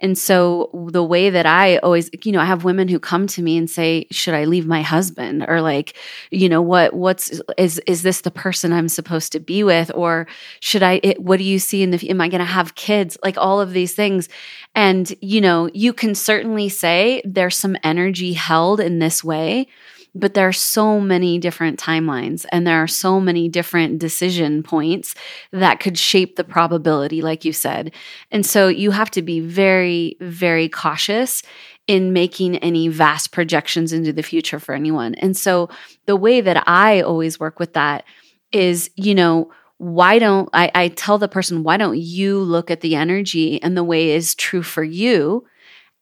and 0.00 0.16
so 0.16 0.70
the 0.90 1.04
way 1.04 1.30
that 1.30 1.46
I 1.46 1.78
always, 1.78 2.10
you 2.24 2.32
know, 2.32 2.40
I 2.40 2.44
have 2.44 2.64
women 2.64 2.88
who 2.88 2.98
come 2.98 3.26
to 3.28 3.42
me 3.42 3.56
and 3.56 3.68
say, 3.68 4.06
"Should 4.10 4.34
I 4.34 4.44
leave 4.44 4.66
my 4.66 4.82
husband?" 4.82 5.44
or 5.46 5.60
like, 5.60 5.96
you 6.30 6.48
know, 6.48 6.62
what 6.62 6.94
what's 6.94 7.40
is 7.58 7.80
is 7.86 8.02
this 8.02 8.22
the 8.22 8.30
person 8.30 8.72
I'm 8.72 8.88
supposed 8.88 9.32
to 9.32 9.40
be 9.40 9.62
with 9.62 9.90
or 9.94 10.26
should 10.60 10.82
I 10.82 11.00
it, 11.02 11.20
what 11.20 11.38
do 11.38 11.44
you 11.44 11.58
see 11.58 11.82
in 11.82 11.90
the 11.90 12.10
am 12.10 12.20
I 12.20 12.28
going 12.28 12.40
to 12.40 12.44
have 12.44 12.74
kids? 12.74 13.18
Like 13.22 13.36
all 13.36 13.60
of 13.60 13.72
these 13.72 13.94
things. 13.94 14.28
And 14.74 15.12
you 15.20 15.40
know, 15.40 15.68
you 15.74 15.92
can 15.92 16.14
certainly 16.14 16.68
say 16.68 17.22
there's 17.24 17.56
some 17.56 17.76
energy 17.82 18.32
held 18.32 18.80
in 18.80 18.98
this 18.98 19.22
way 19.22 19.66
but 20.14 20.34
there 20.34 20.48
are 20.48 20.52
so 20.52 21.00
many 21.00 21.38
different 21.38 21.78
timelines 21.78 22.46
and 22.50 22.66
there 22.66 22.82
are 22.82 22.88
so 22.88 23.20
many 23.20 23.48
different 23.48 23.98
decision 23.98 24.62
points 24.62 25.14
that 25.52 25.80
could 25.80 25.98
shape 25.98 26.36
the 26.36 26.44
probability, 26.44 27.22
like 27.22 27.44
you 27.44 27.52
said. 27.52 27.92
And 28.30 28.44
so 28.44 28.68
you 28.68 28.90
have 28.90 29.10
to 29.12 29.22
be 29.22 29.40
very, 29.40 30.16
very 30.20 30.68
cautious 30.68 31.42
in 31.86 32.12
making 32.12 32.56
any 32.58 32.88
vast 32.88 33.32
projections 33.32 33.92
into 33.92 34.12
the 34.12 34.22
future 34.22 34.58
for 34.58 34.74
anyone. 34.74 35.14
And 35.16 35.36
so 35.36 35.68
the 36.06 36.16
way 36.16 36.40
that 36.40 36.68
I 36.68 37.00
always 37.00 37.40
work 37.40 37.58
with 37.58 37.72
that 37.74 38.04
is, 38.52 38.90
you 38.96 39.14
know, 39.14 39.50
why 39.78 40.18
don't 40.18 40.48
I, 40.52 40.70
I 40.74 40.88
tell 40.88 41.18
the 41.18 41.28
person, 41.28 41.62
why 41.62 41.78
don't 41.78 41.98
you 41.98 42.38
look 42.38 42.70
at 42.70 42.82
the 42.82 42.94
energy 42.96 43.62
and 43.62 43.76
the 43.76 43.84
way 43.84 44.10
is 44.10 44.34
true 44.34 44.62
for 44.62 44.84
you 44.84 45.46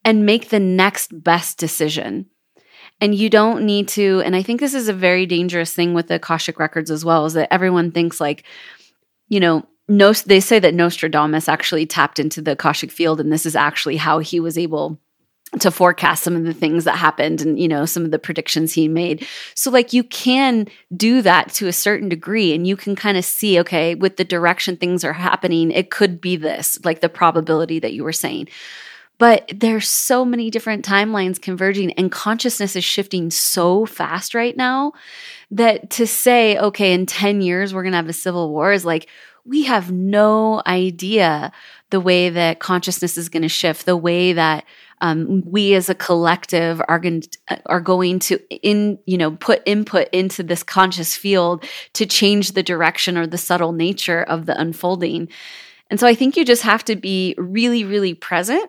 and 0.04 0.26
make 0.26 0.48
the 0.48 0.60
next 0.60 1.22
best 1.22 1.58
decision? 1.58 2.26
And 3.00 3.14
you 3.14 3.30
don't 3.30 3.64
need 3.64 3.88
to, 3.88 4.22
and 4.24 4.34
I 4.34 4.42
think 4.42 4.60
this 4.60 4.74
is 4.74 4.88
a 4.88 4.92
very 4.92 5.24
dangerous 5.24 5.72
thing 5.72 5.94
with 5.94 6.08
the 6.08 6.16
Akashic 6.16 6.58
records 6.58 6.90
as 6.90 7.04
well, 7.04 7.26
is 7.26 7.34
that 7.34 7.52
everyone 7.52 7.92
thinks 7.92 8.20
like, 8.20 8.44
you 9.28 9.38
know, 9.38 9.66
no, 9.88 10.12
they 10.12 10.40
say 10.40 10.58
that 10.58 10.74
Nostradamus 10.74 11.48
actually 11.48 11.86
tapped 11.86 12.18
into 12.18 12.42
the 12.42 12.52
Akashic 12.52 12.90
field, 12.90 13.20
and 13.20 13.32
this 13.32 13.46
is 13.46 13.56
actually 13.56 13.96
how 13.96 14.18
he 14.18 14.38
was 14.38 14.58
able 14.58 14.98
to 15.60 15.70
forecast 15.70 16.22
some 16.22 16.36
of 16.36 16.44
the 16.44 16.52
things 16.52 16.84
that 16.84 16.96
happened 16.96 17.40
and 17.40 17.58
you 17.58 17.66
know 17.66 17.86
some 17.86 18.04
of 18.04 18.10
the 18.10 18.18
predictions 18.18 18.74
he 18.74 18.86
made. 18.86 19.26
So 19.54 19.70
like 19.70 19.92
you 19.92 20.04
can 20.04 20.68
do 20.94 21.22
that 21.22 21.52
to 21.54 21.68
a 21.68 21.72
certain 21.72 22.08
degree 22.08 22.54
and 22.54 22.66
you 22.66 22.76
can 22.76 22.94
kind 22.94 23.16
of 23.16 23.24
see 23.24 23.58
okay 23.60 23.94
with 23.94 24.18
the 24.18 24.24
direction 24.24 24.76
things 24.76 25.04
are 25.04 25.14
happening 25.14 25.70
it 25.70 25.90
could 25.90 26.20
be 26.20 26.36
this 26.36 26.78
like 26.84 27.00
the 27.00 27.08
probability 27.08 27.78
that 27.78 27.94
you 27.94 28.04
were 28.04 28.12
saying 28.12 28.48
but 29.18 29.50
there's 29.54 29.88
so 29.88 30.24
many 30.24 30.50
different 30.50 30.84
timelines 30.84 31.40
converging 31.40 31.92
and 31.92 32.10
consciousness 32.10 32.76
is 32.76 32.84
shifting 32.84 33.30
so 33.30 33.84
fast 33.84 34.34
right 34.34 34.56
now 34.56 34.92
that 35.50 35.90
to 35.90 36.06
say 36.06 36.56
okay 36.58 36.92
in 36.92 37.06
10 37.06 37.40
years 37.40 37.74
we're 37.74 37.82
going 37.82 37.92
to 37.92 37.96
have 37.96 38.08
a 38.08 38.12
civil 38.12 38.50
war 38.50 38.72
is 38.72 38.84
like 38.84 39.08
we 39.44 39.64
have 39.64 39.90
no 39.90 40.62
idea 40.66 41.50
the 41.90 42.00
way 42.00 42.28
that 42.28 42.60
consciousness 42.60 43.16
is 43.16 43.28
going 43.28 43.42
to 43.42 43.48
shift 43.48 43.86
the 43.86 43.96
way 43.96 44.34
that 44.34 44.64
um, 45.00 45.42
we 45.46 45.74
as 45.74 45.88
a 45.88 45.94
collective 45.94 46.82
are 46.88 46.98
going 46.98 47.22
are 47.66 47.80
going 47.80 48.18
to 48.18 48.38
in 48.62 48.98
you 49.06 49.16
know 49.16 49.32
put 49.32 49.62
input 49.64 50.08
into 50.12 50.42
this 50.42 50.62
conscious 50.62 51.16
field 51.16 51.64
to 51.94 52.04
change 52.04 52.52
the 52.52 52.62
direction 52.62 53.16
or 53.16 53.26
the 53.26 53.38
subtle 53.38 53.72
nature 53.72 54.22
of 54.22 54.46
the 54.46 54.60
unfolding. 54.60 55.28
And 55.90 55.98
so 55.98 56.06
I 56.06 56.14
think 56.14 56.36
you 56.36 56.44
just 56.44 56.62
have 56.62 56.84
to 56.86 56.96
be 56.96 57.34
really 57.38 57.84
really 57.84 58.14
present 58.14 58.68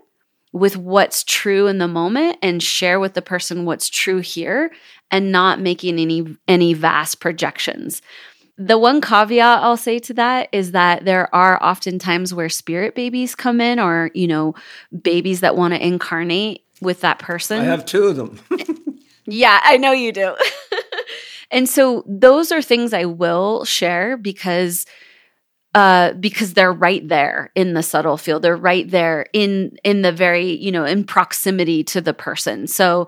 with 0.51 0.75
what's 0.75 1.23
true 1.23 1.67
in 1.67 1.77
the 1.77 1.87
moment 1.87 2.37
and 2.41 2.63
share 2.63 2.99
with 2.99 3.13
the 3.13 3.21
person 3.21 3.65
what's 3.65 3.89
true 3.89 4.19
here 4.19 4.71
and 5.11 5.31
not 5.31 5.59
making 5.59 5.99
any 5.99 6.37
any 6.47 6.73
vast 6.73 7.19
projections 7.19 8.01
the 8.59 8.77
one 8.77 8.99
caveat 8.99 9.63
I'll 9.63 9.77
say 9.77 9.99
to 9.99 10.13
that 10.15 10.49
is 10.51 10.73
that 10.73 11.05
there 11.05 11.33
are 11.33 11.57
often 11.63 11.97
times 11.97 12.33
where 12.33 12.49
spirit 12.49 12.93
babies 12.93 13.33
come 13.33 13.61
in 13.61 13.79
or, 13.79 14.11
you 14.13 14.27
know, 14.27 14.53
babies 15.01 15.39
that 15.39 15.55
want 15.55 15.73
to 15.73 15.83
incarnate 15.83 16.65
with 16.81 16.99
that 17.01 17.19
person. 17.19 17.61
I 17.61 17.63
have 17.63 17.85
two 17.85 18.03
of 18.03 18.17
them. 18.17 18.39
yeah, 19.25 19.61
I 19.63 19.77
know 19.77 19.93
you 19.93 20.11
do. 20.11 20.35
and 21.51 21.69
so 21.69 22.03
those 22.05 22.51
are 22.51 22.61
things 22.61 22.93
I 22.93 23.05
will 23.05 23.63
share 23.63 24.17
because 24.17 24.85
uh 25.75 26.13
because 26.13 26.53
they're 26.53 26.73
right 26.73 27.07
there 27.07 27.51
in 27.55 27.73
the 27.73 27.83
subtle 27.83 28.17
field. 28.17 28.41
They're 28.41 28.57
right 28.57 28.89
there 28.89 29.25
in 29.33 29.77
in 29.83 30.01
the 30.01 30.11
very, 30.11 30.51
you 30.51 30.71
know, 30.71 30.85
in 30.85 31.03
proximity 31.03 31.83
to 31.85 32.01
the 32.01 32.13
person. 32.13 32.67
So 32.67 33.07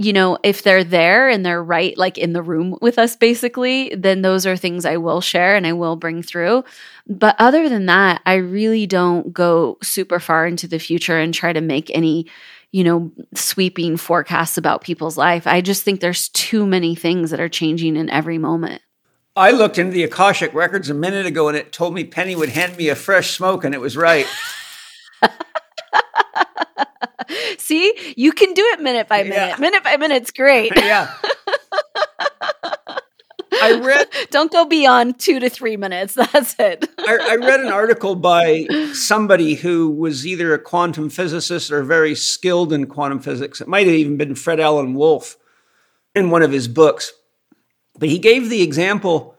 you 0.00 0.12
know, 0.12 0.38
if 0.44 0.62
they're 0.62 0.84
there 0.84 1.28
and 1.28 1.44
they're 1.44 1.62
right, 1.62 1.98
like 1.98 2.18
in 2.18 2.32
the 2.32 2.42
room 2.42 2.78
with 2.80 3.00
us, 3.00 3.16
basically, 3.16 3.92
then 3.96 4.22
those 4.22 4.46
are 4.46 4.56
things 4.56 4.84
I 4.84 4.96
will 4.96 5.20
share 5.20 5.56
and 5.56 5.66
I 5.66 5.72
will 5.72 5.96
bring 5.96 6.22
through. 6.22 6.62
But 7.08 7.34
other 7.40 7.68
than 7.68 7.86
that, 7.86 8.22
I 8.24 8.34
really 8.34 8.86
don't 8.86 9.32
go 9.32 9.76
super 9.82 10.20
far 10.20 10.46
into 10.46 10.68
the 10.68 10.78
future 10.78 11.18
and 11.18 11.34
try 11.34 11.52
to 11.52 11.60
make 11.60 11.90
any, 11.92 12.26
you 12.70 12.84
know, 12.84 13.10
sweeping 13.34 13.96
forecasts 13.96 14.56
about 14.56 14.84
people's 14.84 15.16
life. 15.16 15.48
I 15.48 15.60
just 15.60 15.82
think 15.82 16.00
there's 16.00 16.28
too 16.28 16.64
many 16.64 16.94
things 16.94 17.30
that 17.30 17.40
are 17.40 17.48
changing 17.48 17.96
in 17.96 18.08
every 18.08 18.38
moment. 18.38 18.82
I 19.38 19.52
looked 19.52 19.78
into 19.78 19.92
the 19.92 20.02
Akashic 20.02 20.52
records 20.52 20.90
a 20.90 20.94
minute 20.94 21.24
ago 21.24 21.46
and 21.46 21.56
it 21.56 21.70
told 21.70 21.94
me 21.94 22.02
Penny 22.02 22.34
would 22.34 22.48
hand 22.48 22.76
me 22.76 22.88
a 22.88 22.96
fresh 22.96 23.36
smoke, 23.36 23.62
and 23.62 23.72
it 23.72 23.80
was 23.80 23.96
right. 23.96 24.26
See, 27.58 27.94
you 28.16 28.32
can 28.32 28.52
do 28.52 28.62
it 28.72 28.80
minute 28.80 29.06
by 29.06 29.22
minute. 29.22 29.36
Yeah. 29.36 29.56
Minute 29.58 29.84
by 29.84 29.96
minute's 29.96 30.32
great. 30.32 30.72
yeah. 30.76 31.14
I 33.60 33.78
read. 33.80 34.08
Don't 34.30 34.50
go 34.50 34.64
beyond 34.64 35.20
two 35.20 35.38
to 35.38 35.48
three 35.48 35.76
minutes. 35.76 36.14
That's 36.14 36.56
it. 36.58 36.88
I, 36.98 37.18
I, 37.30 37.36
read 37.36 37.60
an 37.60 37.68
article 37.68 38.16
by 38.16 38.66
somebody 38.92 39.54
who 39.54 39.90
was 39.90 40.26
either 40.26 40.52
a 40.52 40.58
quantum 40.58 41.10
physicist 41.10 41.70
or 41.70 41.82
very 41.82 42.14
skilled 42.14 42.72
in 42.72 42.86
quantum 42.86 43.20
physics. 43.20 43.60
It 43.60 43.68
might 43.68 43.86
have 43.86 43.94
even 43.94 44.16
been 44.16 44.34
Fred 44.34 44.58
Alan 44.60 44.94
Wolf 44.94 45.36
in 46.14 46.30
one 46.30 46.42
of 46.42 46.52
his 46.52 46.66
books. 46.68 47.12
But 47.98 48.08
he 48.08 48.18
gave 48.18 48.48
the 48.48 48.62
example 48.62 49.34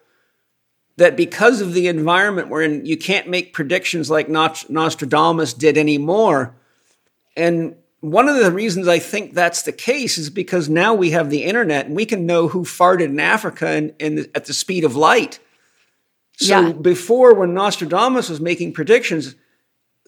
that 0.97 1.15
because 1.15 1.61
of 1.61 1.73
the 1.73 1.87
environment 1.87 2.49
wherein 2.49 2.85
you 2.85 2.97
can't 2.97 3.29
make 3.29 3.53
predictions 3.53 4.09
like 4.09 4.27
Nostradamus 4.27 5.53
did 5.53 5.77
anymore, 5.77 6.55
and 7.37 7.75
one 8.01 8.29
of 8.29 8.37
the 8.37 8.51
reasons 8.51 8.87
I 8.87 8.99
think 8.99 9.33
that's 9.33 9.63
the 9.63 9.71
case 9.71 10.17
is 10.17 10.29
because 10.29 10.69
now 10.69 10.93
we 10.93 11.11
have 11.11 11.29
the 11.29 11.43
internet 11.43 11.85
and 11.85 11.95
we 11.95 12.05
can 12.05 12.25
know 12.25 12.47
who 12.47 12.63
farted 12.63 13.05
in 13.05 13.19
Africa 13.19 13.67
and, 13.67 13.93
and 13.99 14.29
at 14.35 14.45
the 14.45 14.53
speed 14.53 14.83
of 14.83 14.95
light. 14.95 15.39
So 16.37 16.67
yeah. 16.67 16.71
before, 16.71 17.33
when 17.33 17.53
Nostradamus 17.53 18.29
was 18.29 18.39
making 18.39 18.71
predictions, 18.71 19.35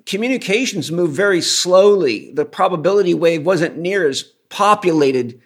communications 0.06 0.90
moved 0.92 1.14
very 1.14 1.42
slowly. 1.42 2.32
The 2.32 2.46
probability 2.46 3.14
wave 3.14 3.46
wasn't 3.46 3.78
near 3.78 4.08
as 4.08 4.24
populated. 4.48 5.42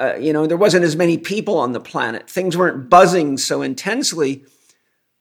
Uh, 0.00 0.16
you 0.16 0.32
know, 0.32 0.46
there 0.46 0.56
wasn't 0.56 0.84
as 0.84 0.96
many 0.96 1.16
people 1.16 1.58
on 1.58 1.72
the 1.72 1.80
planet. 1.80 2.28
Things 2.28 2.56
weren't 2.56 2.90
buzzing 2.90 3.38
so 3.38 3.62
intensely. 3.62 4.44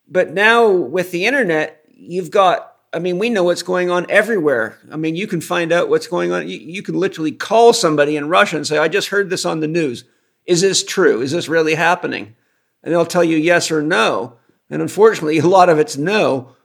But 0.08 0.34
now 0.34 0.70
with 0.70 1.12
the 1.12 1.26
internet, 1.26 1.84
you've 1.88 2.32
got 2.32 2.70
I 2.91 3.00
mean, 3.00 3.20
we 3.20 3.30
know 3.30 3.43
what's 3.43 3.62
going 3.62 3.91
on 3.91 4.08
everywhere. 4.10 4.78
I 4.91 4.97
mean, 4.97 5.16
you 5.16 5.28
can 5.28 5.41
find 5.41 5.72
out 5.72 5.89
what's 5.89 6.08
going 6.08 6.32
on. 6.32 6.47
You, 6.47 6.58
you, 6.58 6.82
can 6.82 6.95
literally 6.95 7.32
call 7.32 7.72
somebody 7.72 8.18
in 8.18 8.30
Russia 8.30 8.56
and 8.56 8.66
say, 8.66 8.80
I 8.80 8.88
just 8.88 9.10
heard 9.10 9.30
this 9.30 9.45
on 9.45 9.60
the 9.60 9.68
news. 9.68 10.06
Is 10.47 10.62
this 10.62 10.84
true? 10.84 11.22
Is 11.22 11.32
this 11.32 11.47
really 11.47 11.76
happening? 11.76 12.36
And 12.84 12.93
they'll 12.93 13.06
tell 13.06 13.24
you 13.24 13.38
yes 13.38 13.70
or 13.70 13.84
no. 13.84 14.38
And 14.70 14.82
unfortunately, 14.82 15.38
a 15.39 15.47
lot 15.47 15.70
of 15.70 15.78
it's 15.78 15.97
no 15.97 16.56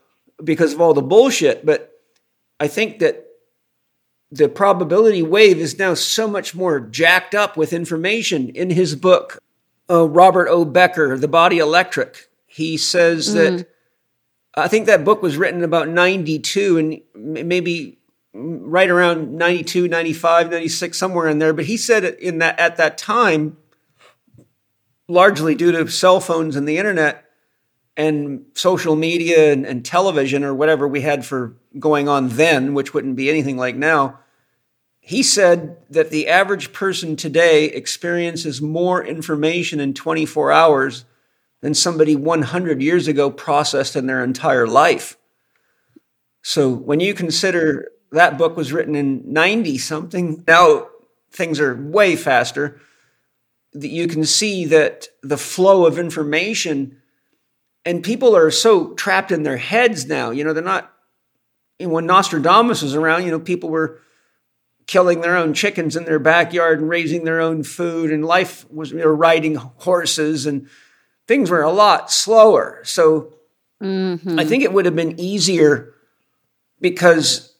because 0.43 0.73
of 0.73 0.81
all 0.81 0.93
the 0.93 1.01
bullshit. 1.01 1.65
But 1.65 1.91
I 2.59 2.67
think 2.67 2.99
that 2.99 3.25
the 4.31 4.49
probability 4.49 5.21
wave 5.21 5.57
is 5.57 5.77
now 5.77 5.93
so 5.93 6.27
much 6.27 6.55
more 6.55 6.79
jacked 6.79 7.35
up 7.35 7.55
with 7.55 7.73
information. 7.73 8.49
In 8.49 8.69
his 8.69 8.95
book, 8.95 9.39
uh, 9.89 10.07
Robert 10.07 10.47
O. 10.49 10.65
Becker, 10.65 11.17
The 11.17 11.27
Body 11.27 11.59
Electric, 11.59 12.29
he 12.45 12.77
says 12.77 13.29
mm-hmm. 13.29 13.57
that 13.57 13.69
I 14.55 14.67
think 14.67 14.85
that 14.85 15.03
book 15.03 15.21
was 15.21 15.37
written 15.37 15.63
about 15.63 15.89
92 15.89 16.77
and 16.77 17.47
maybe 17.47 17.99
right 18.33 18.89
around 18.89 19.33
92, 19.33 19.87
95, 19.87 20.51
96, 20.51 20.97
somewhere 20.97 21.27
in 21.27 21.39
there. 21.39 21.53
But 21.53 21.65
he 21.65 21.77
said 21.77 22.03
in 22.03 22.39
that 22.39 22.59
at 22.59 22.77
that 22.77 22.97
time, 22.97 23.57
largely 25.07 25.55
due 25.55 25.71
to 25.71 25.87
cell 25.89 26.19
phones 26.19 26.55
and 26.55 26.67
the 26.67 26.77
internet 26.77 27.24
and 27.97 28.45
social 28.53 28.95
media 28.95 29.51
and, 29.53 29.65
and 29.65 29.85
television 29.85 30.43
or 30.43 30.53
whatever 30.53 30.87
we 30.87 31.01
had 31.01 31.25
for 31.25 31.55
going 31.79 32.09
on 32.09 32.29
then, 32.29 32.73
which 32.73 32.93
wouldn't 32.93 33.15
be 33.15 33.29
anything 33.29 33.57
like 33.57 33.75
now, 33.75 34.19
he 34.99 35.21
said 35.21 35.77
that 35.89 36.09
the 36.09 36.27
average 36.27 36.73
person 36.73 37.15
today 37.15 37.65
experiences 37.65 38.61
more 38.61 39.05
information 39.05 39.79
in 39.79 39.93
24 39.93 40.51
hours 40.51 41.05
than 41.61 41.73
somebody 41.73 42.15
100 42.15 42.81
years 42.81 43.07
ago 43.07 43.29
processed 43.29 43.95
in 43.95 44.07
their 44.07 44.23
entire 44.23 44.67
life. 44.67 45.17
So 46.41 46.69
when 46.69 46.99
you 46.99 47.13
consider 47.13 47.91
that 48.11 48.37
book 48.37 48.57
was 48.57 48.73
written 48.73 48.95
in 48.95 49.21
90 49.31 49.77
something, 49.77 50.43
now 50.47 50.87
things 51.31 51.59
are 51.59 51.75
way 51.75 52.15
faster. 52.15 52.79
That 53.73 53.89
you 53.89 54.07
can 54.07 54.25
see 54.25 54.65
that 54.65 55.07
the 55.21 55.37
flow 55.37 55.85
of 55.85 55.99
information 55.99 57.01
and 57.85 58.03
people 58.03 58.35
are 58.35 58.51
so 58.51 58.93
trapped 58.93 59.31
in 59.31 59.43
their 59.43 59.57
heads 59.57 60.05
now. 60.05 60.31
You 60.31 60.43
know, 60.43 60.53
they're 60.53 60.63
not, 60.63 60.91
you 61.79 61.87
know, 61.87 61.93
when 61.93 62.05
Nostradamus 62.05 62.81
was 62.81 62.95
around, 62.95 63.23
you 63.23 63.31
know, 63.31 63.39
people 63.39 63.69
were 63.69 63.99
killing 64.87 65.21
their 65.21 65.37
own 65.37 65.53
chickens 65.53 65.95
in 65.95 66.05
their 66.05 66.19
backyard 66.19 66.79
and 66.79 66.89
raising 66.89 67.23
their 67.23 67.41
own 67.41 67.63
food, 67.63 68.11
and 68.11 68.25
life 68.25 68.69
was, 68.71 68.91
you 68.91 68.99
know, 68.99 69.07
riding 69.07 69.55
horses 69.55 70.45
and 70.45 70.67
things 71.27 71.49
were 71.49 71.63
a 71.63 71.71
lot 71.71 72.11
slower. 72.11 72.81
So 72.83 73.33
mm-hmm. 73.81 74.39
I 74.39 74.45
think 74.45 74.63
it 74.63 74.73
would 74.73 74.85
have 74.85 74.95
been 74.95 75.19
easier 75.19 75.93
because 76.79 77.55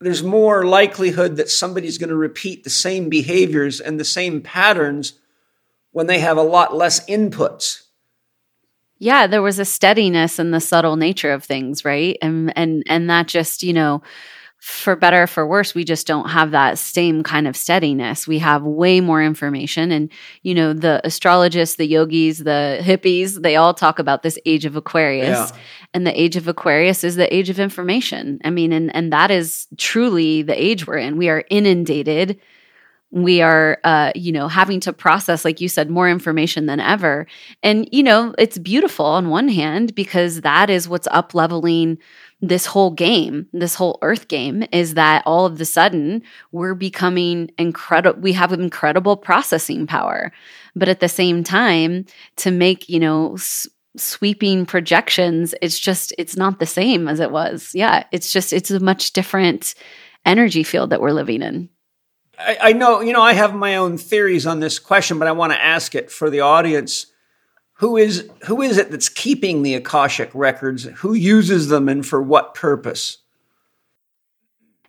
there's 0.00 0.22
more 0.22 0.66
likelihood 0.66 1.36
that 1.36 1.48
somebody's 1.48 1.98
going 1.98 2.10
to 2.10 2.16
repeat 2.16 2.64
the 2.64 2.70
same 2.70 3.08
behaviors 3.08 3.80
and 3.80 3.98
the 3.98 4.04
same 4.04 4.42
patterns 4.42 5.14
when 5.92 6.06
they 6.06 6.18
have 6.18 6.36
a 6.36 6.42
lot 6.42 6.74
less 6.74 7.04
inputs. 7.06 7.85
Yeah, 8.98 9.26
there 9.26 9.42
was 9.42 9.58
a 9.58 9.64
steadiness 9.64 10.38
in 10.38 10.50
the 10.52 10.60
subtle 10.60 10.96
nature 10.96 11.32
of 11.32 11.44
things, 11.44 11.84
right? 11.84 12.16
And 12.22 12.56
and 12.56 12.82
and 12.86 13.10
that 13.10 13.28
just, 13.28 13.62
you 13.62 13.72
know, 13.72 14.02
for 14.58 14.96
better 14.96 15.22
or 15.22 15.26
for 15.26 15.46
worse, 15.46 15.74
we 15.74 15.84
just 15.84 16.06
don't 16.06 16.30
have 16.30 16.50
that 16.50 16.78
same 16.78 17.22
kind 17.22 17.46
of 17.46 17.56
steadiness. 17.56 18.26
We 18.26 18.38
have 18.40 18.62
way 18.62 19.00
more 19.00 19.22
information. 19.22 19.92
And, 19.92 20.10
you 20.42 20.54
know, 20.54 20.72
the 20.72 21.00
astrologists, 21.04 21.76
the 21.76 21.86
yogis, 21.86 22.38
the 22.38 22.80
hippies, 22.80 23.42
they 23.42 23.54
all 23.54 23.74
talk 23.74 23.98
about 23.98 24.22
this 24.22 24.38
age 24.44 24.64
of 24.64 24.74
Aquarius. 24.74 25.50
Yeah. 25.50 25.56
And 25.94 26.06
the 26.06 26.20
age 26.20 26.36
of 26.36 26.48
Aquarius 26.48 27.04
is 27.04 27.16
the 27.16 27.32
age 27.32 27.48
of 27.48 27.60
information. 27.60 28.40
I 28.44 28.50
mean, 28.50 28.72
and, 28.72 28.92
and 28.96 29.12
that 29.12 29.30
is 29.30 29.68
truly 29.76 30.42
the 30.42 30.60
age 30.60 30.86
we're 30.86 30.98
in. 30.98 31.16
We 31.16 31.28
are 31.28 31.44
inundated 31.48 32.40
we 33.24 33.40
are 33.40 33.78
uh, 33.84 34.12
you 34.14 34.30
know 34.32 34.48
having 34.48 34.78
to 34.80 34.92
process 34.92 35.44
like 35.44 35.60
you 35.60 35.68
said 35.68 35.90
more 35.90 36.08
information 36.08 36.66
than 36.66 36.80
ever. 36.80 37.26
And 37.62 37.88
you 37.92 38.02
know 38.02 38.34
it's 38.38 38.58
beautiful 38.58 39.06
on 39.06 39.30
one 39.30 39.48
hand 39.48 39.94
because 39.94 40.42
that 40.42 40.70
is 40.70 40.88
what's 40.88 41.08
up 41.10 41.34
leveling 41.34 41.98
this 42.42 42.66
whole 42.66 42.90
game 42.90 43.46
this 43.54 43.74
whole 43.74 43.98
earth 44.02 44.28
game 44.28 44.62
is 44.70 44.92
that 44.94 45.22
all 45.24 45.46
of 45.46 45.56
the 45.56 45.64
sudden 45.64 46.22
we're 46.52 46.74
becoming 46.74 47.50
incredible 47.58 48.20
we 48.20 48.32
have 48.34 48.52
incredible 48.52 49.16
processing 49.16 49.86
power. 49.86 50.32
But 50.74 50.88
at 50.90 51.00
the 51.00 51.08
same 51.08 51.42
time 51.42 52.04
to 52.36 52.50
make 52.50 52.88
you 52.88 53.00
know 53.00 53.34
s- 53.34 53.66
sweeping 53.96 54.66
projections 54.66 55.54
it's 55.62 55.78
just 55.78 56.12
it's 56.18 56.36
not 56.36 56.58
the 56.60 56.66
same 56.66 57.08
as 57.08 57.18
it 57.20 57.30
was. 57.30 57.70
Yeah 57.74 58.04
it's 58.12 58.30
just 58.32 58.52
it's 58.52 58.70
a 58.70 58.80
much 58.80 59.12
different 59.14 59.74
energy 60.26 60.62
field 60.62 60.90
that 60.90 61.00
we're 61.00 61.12
living 61.12 61.40
in 61.40 61.70
I, 62.38 62.58
I 62.60 62.72
know, 62.72 63.00
you 63.00 63.12
know, 63.12 63.22
I 63.22 63.32
have 63.32 63.54
my 63.54 63.76
own 63.76 63.98
theories 63.98 64.46
on 64.46 64.60
this 64.60 64.78
question, 64.78 65.18
but 65.18 65.28
I 65.28 65.32
want 65.32 65.52
to 65.52 65.62
ask 65.62 65.94
it 65.94 66.10
for 66.10 66.30
the 66.30 66.40
audience. 66.40 67.06
Who 67.74 67.96
is 67.96 68.28
who 68.46 68.62
is 68.62 68.78
it 68.78 68.90
that's 68.90 69.08
keeping 69.08 69.62
the 69.62 69.74
Akashic 69.74 70.30
records? 70.34 70.84
Who 70.84 71.12
uses 71.12 71.68
them 71.68 71.88
and 71.88 72.06
for 72.06 72.22
what 72.22 72.54
purpose? 72.54 73.18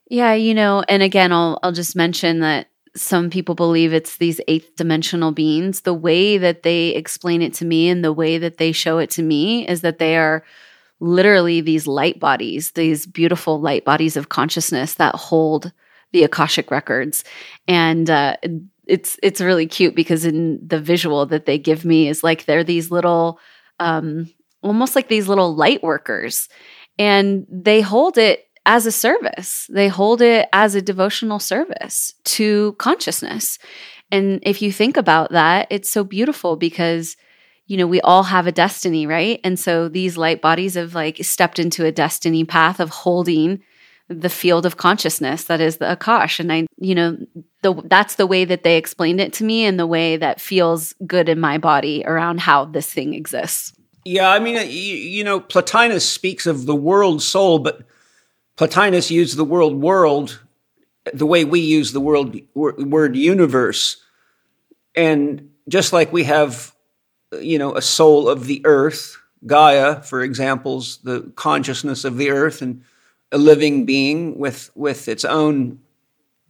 Yeah, 0.09 0.33
you 0.33 0.53
know, 0.53 0.83
and 0.87 1.03
again, 1.03 1.33
I'll 1.33 1.59
I'll 1.63 1.73
just 1.73 1.97
mention 1.97 2.39
that 2.39 2.67
some 2.95 3.29
people 3.29 3.55
believe 3.55 3.93
it's 3.93 4.17
these 4.17 4.41
eighth 4.47 4.75
dimensional 4.75 5.31
beings. 5.31 5.81
The 5.81 5.93
way 5.93 6.37
that 6.37 6.63
they 6.63 6.89
explain 6.89 7.41
it 7.41 7.53
to 7.55 7.65
me 7.65 7.89
and 7.89 8.03
the 8.03 8.13
way 8.13 8.37
that 8.37 8.57
they 8.57 8.71
show 8.71 8.97
it 8.99 9.09
to 9.11 9.21
me 9.21 9.67
is 9.67 9.81
that 9.81 9.99
they 9.99 10.17
are 10.17 10.43
literally 10.99 11.61
these 11.61 11.87
light 11.87 12.19
bodies, 12.19 12.71
these 12.71 13.05
beautiful 13.05 13.59
light 13.59 13.85
bodies 13.85 14.17
of 14.17 14.29
consciousness 14.29 14.95
that 14.95 15.15
hold 15.15 15.71
the 16.11 16.23
Akashic 16.23 16.71
records. 16.71 17.23
And 17.67 18.09
uh, 18.09 18.37
it's 18.85 19.19
it's 19.21 19.41
really 19.41 19.67
cute 19.67 19.95
because 19.95 20.25
in 20.25 20.65
the 20.65 20.79
visual 20.79 21.25
that 21.27 21.45
they 21.45 21.57
give 21.57 21.85
me 21.85 22.07
is 22.07 22.23
like 22.23 22.45
they're 22.45 22.63
these 22.63 22.89
little 22.89 23.39
um, 23.79 24.31
almost 24.61 24.95
like 24.95 25.07
these 25.07 25.27
little 25.27 25.55
light 25.55 25.83
workers 25.83 26.49
and 26.97 27.45
they 27.49 27.81
hold 27.81 28.17
it 28.17 28.45
as 28.65 28.85
a 28.85 28.91
service. 28.91 29.67
They 29.69 29.87
hold 29.87 30.21
it 30.21 30.49
as 30.51 30.75
a 30.75 30.81
devotional 30.81 31.39
service 31.39 32.15
to 32.25 32.73
consciousness. 32.73 33.59
And 34.11 34.39
if 34.43 34.61
you 34.61 34.71
think 34.71 34.97
about 34.97 35.31
that, 35.31 35.67
it's 35.69 35.89
so 35.89 36.03
beautiful 36.03 36.55
because 36.55 37.15
you 37.67 37.75
know, 37.75 37.85
we 37.85 37.99
all 38.01 38.23
have 38.23 38.47
a 38.47 38.51
destiny, 38.51 39.05
right? 39.05 39.41
And 39.43 39.59
so 39.59 39.89
these 39.89 40.17
light 40.17 40.41
bodies 40.41 40.75
have 40.75 40.95
like 40.95 41.17
stepped 41.23 41.59
into 41.59 41.85
a 41.85 41.91
destiny 41.91 42.45
path 42.45 42.79
of 42.79 42.89
holding 42.89 43.61
the 44.09 44.29
field 44.29 44.65
of 44.65 44.77
consciousness 44.77 45.45
that 45.45 45.59
is 45.59 45.77
the 45.77 45.85
akash. 45.85 46.39
And 46.39 46.51
i 46.51 46.67
you 46.77 46.95
know 46.95 47.17
the, 47.61 47.73
that's 47.85 48.15
the 48.15 48.27
way 48.27 48.45
that 48.45 48.63
they 48.63 48.77
explained 48.77 49.19
it 49.19 49.33
to 49.33 49.43
me 49.43 49.65
and 49.65 49.79
the 49.79 49.87
way 49.87 50.17
that 50.17 50.39
feels 50.39 50.93
good 51.05 51.27
in 51.27 51.39
my 51.39 51.57
body 51.57 52.03
around 52.05 52.39
how 52.39 52.65
this 52.65 52.91
thing 52.91 53.13
exists. 53.13 53.73
Yeah 54.05 54.29
i 54.29 54.39
mean 54.39 54.57
uh, 54.57 54.61
you, 54.61 54.95
you 54.95 55.23
know 55.23 55.39
plotinus 55.39 56.09
speaks 56.09 56.45
of 56.45 56.65
the 56.65 56.75
world 56.75 57.21
soul 57.21 57.59
but 57.59 57.81
plotinus 58.55 59.11
used 59.11 59.37
the 59.37 59.43
word 59.43 59.73
world 59.73 60.39
the 61.13 61.25
way 61.25 61.45
we 61.45 61.59
use 61.59 61.91
the 61.91 61.99
world 61.99 62.39
word 62.53 63.15
universe. 63.15 63.97
And 64.95 65.51
just 65.67 65.93
like 65.93 66.11
we 66.11 66.23
have 66.23 66.73
you 67.39 67.59
know 67.59 67.75
a 67.75 67.81
soul 67.81 68.29
of 68.29 68.47
the 68.47 68.61
earth 68.65 69.17
gaia 69.45 70.01
for 70.01 70.21
examples 70.21 70.97
the 71.03 71.31
consciousness 71.35 72.05
of 72.05 72.17
the 72.17 72.29
earth 72.29 72.61
and 72.61 72.83
a 73.31 73.37
living 73.37 73.85
being 73.85 74.37
with, 74.37 74.69
with 74.75 75.07
its 75.07 75.25
own 75.25 75.79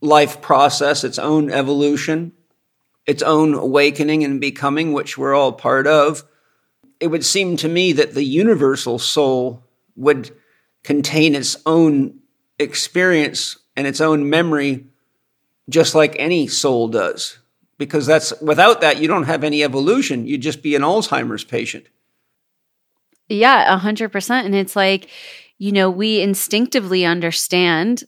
life 0.02 0.42
process, 0.42 1.04
its 1.04 1.18
own 1.18 1.50
evolution, 1.52 2.32
its 3.06 3.24
own 3.24 3.54
awakening 3.54 4.24
and 4.24 4.40
becoming, 4.40 4.94
which 4.94 5.18
we're 5.18 5.34
all 5.34 5.54
part 5.54 5.88
of. 5.88 6.24
It 7.00 7.08
would 7.08 7.26
seem 7.26 7.58
to 7.58 7.68
me 7.68 7.94
that 7.94 8.14
the 8.14 8.24
universal 8.24 9.00
soul 9.00 9.64
would 9.96 10.32
contain 10.84 11.36
its 11.36 11.58
own 11.66 12.20
experience 12.60 13.58
and 13.76 13.88
its 13.88 14.02
own 14.02 14.30
memory, 14.30 14.86
just 15.70 15.96
like 15.96 16.16
any 16.18 16.48
soul 16.48 16.88
does. 16.88 17.40
Because 17.78 18.06
that's 18.06 18.40
without 18.42 18.82
that, 18.82 18.98
you 18.98 19.08
don't 19.08 19.26
have 19.26 19.44
any 19.44 19.64
evolution. 19.64 20.26
You'd 20.26 20.42
just 20.42 20.64
be 20.64 20.76
an 20.76 20.82
Alzheimer's 20.82 21.44
patient. 21.44 21.86
Yeah, 23.30 23.74
a 23.74 23.78
hundred 23.78 24.12
percent. 24.12 24.46
And 24.46 24.56
it's 24.56 24.76
like, 24.76 25.10
you 25.58 25.72
know, 25.72 25.90
we 25.90 26.22
instinctively 26.22 27.06
understand 27.06 28.04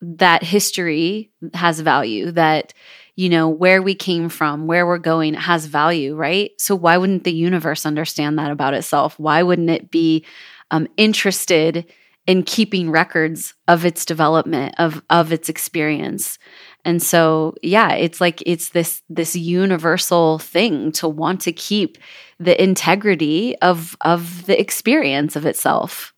that 0.00 0.42
history 0.42 1.30
has 1.54 1.80
value, 1.80 2.30
that, 2.32 2.72
you 3.16 3.28
know, 3.28 3.48
where 3.48 3.82
we 3.82 3.94
came 3.94 4.28
from, 4.28 4.66
where 4.66 4.86
we're 4.86 4.98
going 4.98 5.34
has 5.34 5.66
value, 5.66 6.14
right? 6.14 6.52
So 6.58 6.76
why 6.76 6.96
wouldn't 6.96 7.24
the 7.24 7.32
universe 7.32 7.84
understand 7.84 8.38
that 8.38 8.50
about 8.50 8.74
itself? 8.74 9.18
Why 9.18 9.42
wouldn't 9.42 9.70
it 9.70 9.90
be 9.90 10.24
um, 10.70 10.86
interested 10.96 11.84
in 12.26 12.42
keeping 12.42 12.90
records 12.90 13.54
of 13.66 13.84
its 13.84 14.04
development, 14.04 14.74
of 14.78 15.02
of 15.10 15.32
its 15.32 15.48
experience? 15.48 16.38
And 16.84 17.02
so, 17.02 17.54
yeah, 17.62 17.94
it's 17.94 18.20
like 18.20 18.40
it's 18.46 18.68
this 18.68 19.02
this 19.10 19.34
universal 19.34 20.38
thing 20.38 20.92
to 20.92 21.08
want 21.08 21.40
to 21.42 21.52
keep 21.52 21.98
the 22.38 22.62
integrity 22.62 23.58
of 23.58 23.96
of 24.02 24.46
the 24.46 24.58
experience 24.60 25.34
of 25.34 25.44
itself. 25.44 26.14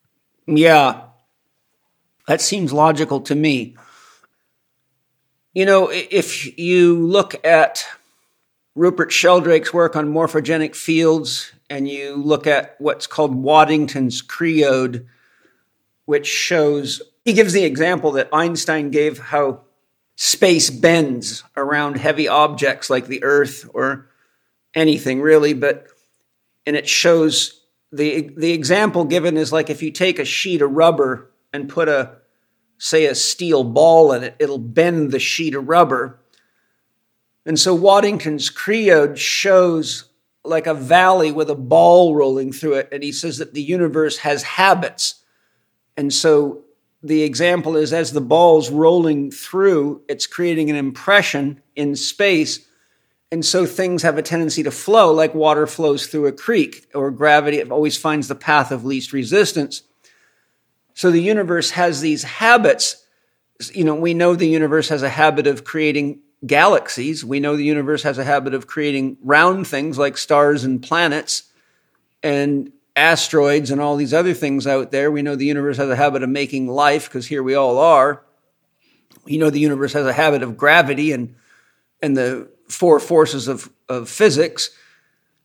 Yeah, 0.53 1.03
that 2.27 2.41
seems 2.41 2.73
logical 2.73 3.21
to 3.21 3.37
me. 3.37 3.77
You 5.55 5.65
know, 5.65 5.89
if 5.93 6.59
you 6.59 7.07
look 7.07 7.45
at 7.47 7.87
Rupert 8.75 9.13
Sheldrake's 9.13 9.73
work 9.73 9.95
on 9.95 10.13
morphogenic 10.13 10.75
fields 10.75 11.53
and 11.69 11.89
you 11.89 12.17
look 12.17 12.49
at 12.49 12.75
what's 12.79 13.07
called 13.07 13.33
Waddington's 13.33 14.23
Creode, 14.23 15.07
which 16.07 16.27
shows, 16.27 17.01
he 17.25 17.33
gives 17.33 17.53
the 17.53 17.65
example 17.65 18.11
that 18.13 18.29
Einstein 18.33 18.91
gave 18.91 19.19
how 19.19 19.61
space 20.17 20.69
bends 20.69 21.45
around 21.57 21.97
heavy 21.97 22.27
objects 22.27 22.91
like 22.91 23.07
the 23.07 23.23
Earth 23.23 23.71
or 23.73 24.11
anything 24.75 25.21
really, 25.21 25.55
but, 25.55 25.87
and 26.67 26.75
it 26.75 26.89
shows 26.89 27.60
the 27.93 28.31
the 28.37 28.53
example 28.53 29.05
given 29.05 29.37
is 29.37 29.53
like 29.53 29.71
if 29.71 29.83
you 29.83 29.91
take 29.91 30.19
a 30.19 30.25
sheet 30.25 30.63
of 30.63 30.71
rubber 30.71 31.31
and 31.53 31.69
put 31.69 31.89
a 31.89 32.17
say 32.79 33.07
a 33.07 33.15
steel 33.15 33.63
ball 33.63 34.13
in 34.13 34.25
it, 34.25 34.37
it'll 34.39 34.59
bend 34.59 35.13
the 35.13 35.19
sheet 35.19 35.55
of 35.55 35.69
rubber. 35.69 36.19
And 37.45 37.59
so 37.59 37.75
Waddington's 37.75 38.49
Creode 38.49 39.19
shows 39.19 40.09
like 40.45 40.67
a 40.67 40.75
valley 40.75 41.33
with 41.33 41.51
a 41.51 41.55
ball 41.55 42.15
rolling 42.15 42.53
through 42.53 42.75
it, 42.75 42.89
and 42.93 43.03
he 43.03 43.13
says 43.13 43.39
that 43.39 43.53
the 43.53 43.63
universe 43.63 44.19
has 44.19 44.43
habits. 44.43 45.23
And 45.97 46.13
so 46.13 46.65
the 47.03 47.23
example 47.23 47.77
is 47.77 47.93
as 47.93 48.13
the 48.13 48.21
ball's 48.21 48.71
rolling 48.71 49.31
through, 49.31 50.03
it's 50.09 50.27
creating 50.27 50.71
an 50.71 50.77
impression 50.77 51.63
in 51.77 51.97
space 51.97 52.67
and 53.33 53.45
so 53.45 53.65
things 53.65 54.03
have 54.03 54.19
a 54.19 54.23
tendency 54.23 54.63
to 54.65 54.71
flow 54.71 55.13
like 55.13 55.35
water 55.35 55.67
flows 55.67 56.07
through 56.07 56.27
a 56.27 56.33
creek 56.33 56.87
or 56.95 57.11
gravity 57.11 57.63
always 57.63 57.97
finds 57.97 58.27
the 58.29 58.35
path 58.35 58.73
of 58.73 58.85
least 58.85 59.13
resistance. 59.13 59.83
So 60.95 61.11
the 61.11 61.23
universe 61.23 61.71
has 61.71 62.01
these 62.01 62.25
habits. 62.25 63.05
You 63.73 63.85
know, 63.85 63.95
we 63.95 64.15
know 64.15 64.35
the 64.35 64.49
universe 64.49 64.89
has 64.89 65.03
a 65.03 65.09
habit 65.09 65.47
of 65.47 65.65
creating 65.65 66.21
galaxies. 66.45 67.25
We 67.25 67.39
know 67.39 67.57
the 67.57 67.65
universe 67.65 68.03
has 68.03 68.19
a 68.19 68.25
habit 68.25 68.53
of 68.53 68.67
creating 68.67 69.19
round 69.23 69.67
things 69.67 69.97
like 69.97 70.19
stars 70.19 70.65
and 70.65 70.83
planets 70.83 71.45
and 72.23 72.73
asteroids 72.97 73.71
and 73.71 73.81
all 73.81 73.95
these 73.95 74.13
other 74.13 74.35
things 74.35 74.67
out 74.67 74.91
there. 74.91 75.11
We 75.11 75.23
know 75.23 75.37
the 75.37 75.47
universe 75.47 75.77
has 75.77 75.89
a 75.89 75.97
habit 75.97 76.25
of 76.25 76.29
making 76.29 76.67
life 76.67 77.09
because 77.09 77.29
here 77.29 77.43
we 77.43 77.55
all 77.55 77.79
are. 77.79 78.25
We 79.25 79.39
know 79.39 79.51
the 79.51 79.61
universe 79.61 79.93
has 79.93 80.07
a 80.07 80.13
habit 80.13 80.43
of 80.43 80.57
gravity 80.57 81.13
and 81.13 81.37
and 82.03 82.17
the 82.17 82.49
four 82.71 83.01
forces 83.01 83.49
of, 83.49 83.71
of 83.89 84.09
physics. 84.09 84.71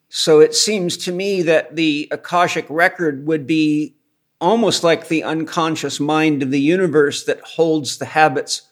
So 0.09 0.39
it 0.39 0.55
seems 0.55 0.97
to 0.97 1.11
me 1.11 1.41
that 1.43 1.75
the 1.75 2.07
Akashic 2.11 2.65
record 2.69 3.25
would 3.25 3.45
be 3.47 3.95
almost 4.39 4.83
like 4.83 5.07
the 5.07 5.23
unconscious 5.23 5.99
mind 5.99 6.43
of 6.43 6.51
the 6.51 6.59
universe 6.59 7.25
that 7.25 7.41
holds 7.41 7.97
the 7.97 8.05
habits 8.05 8.63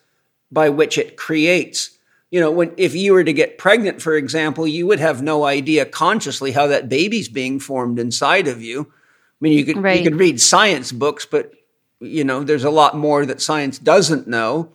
by 0.51 0.70
which 0.70 0.97
it 0.97 1.18
creates. 1.18 1.97
You 2.30 2.39
know, 2.39 2.51
when 2.51 2.74
if 2.78 2.95
you 2.95 3.14
were 3.14 3.24
to 3.24 3.34
get 3.34 3.58
pregnant, 3.58 4.01
for 4.01 4.16
example, 4.16 4.68
you 4.68 4.88
would 4.88 4.99
have 4.99 5.22
no 5.22 5.45
idea 5.45 5.86
consciously 5.86 6.51
how 6.51 6.68
that 6.68 6.89
baby's 6.89 7.30
being 7.30 7.60
formed 7.60 7.99
inside 7.99 8.47
of 8.47 8.62
you. 8.62 8.82
I 8.82 9.39
mean, 9.39 9.58
you 9.58 9.66
could 9.66 9.78
right. 9.78 9.99
you 9.99 10.10
could 10.10 10.20
read 10.20 10.41
science 10.41 10.91
books, 10.91 11.26
but 11.26 11.54
you 11.99 12.24
know, 12.24 12.43
there's 12.43 12.64
a 12.64 12.72
lot 12.72 12.97
more 12.97 13.26
that 13.26 13.41
science 13.41 13.80
doesn't 13.80 14.28
know. 14.28 14.72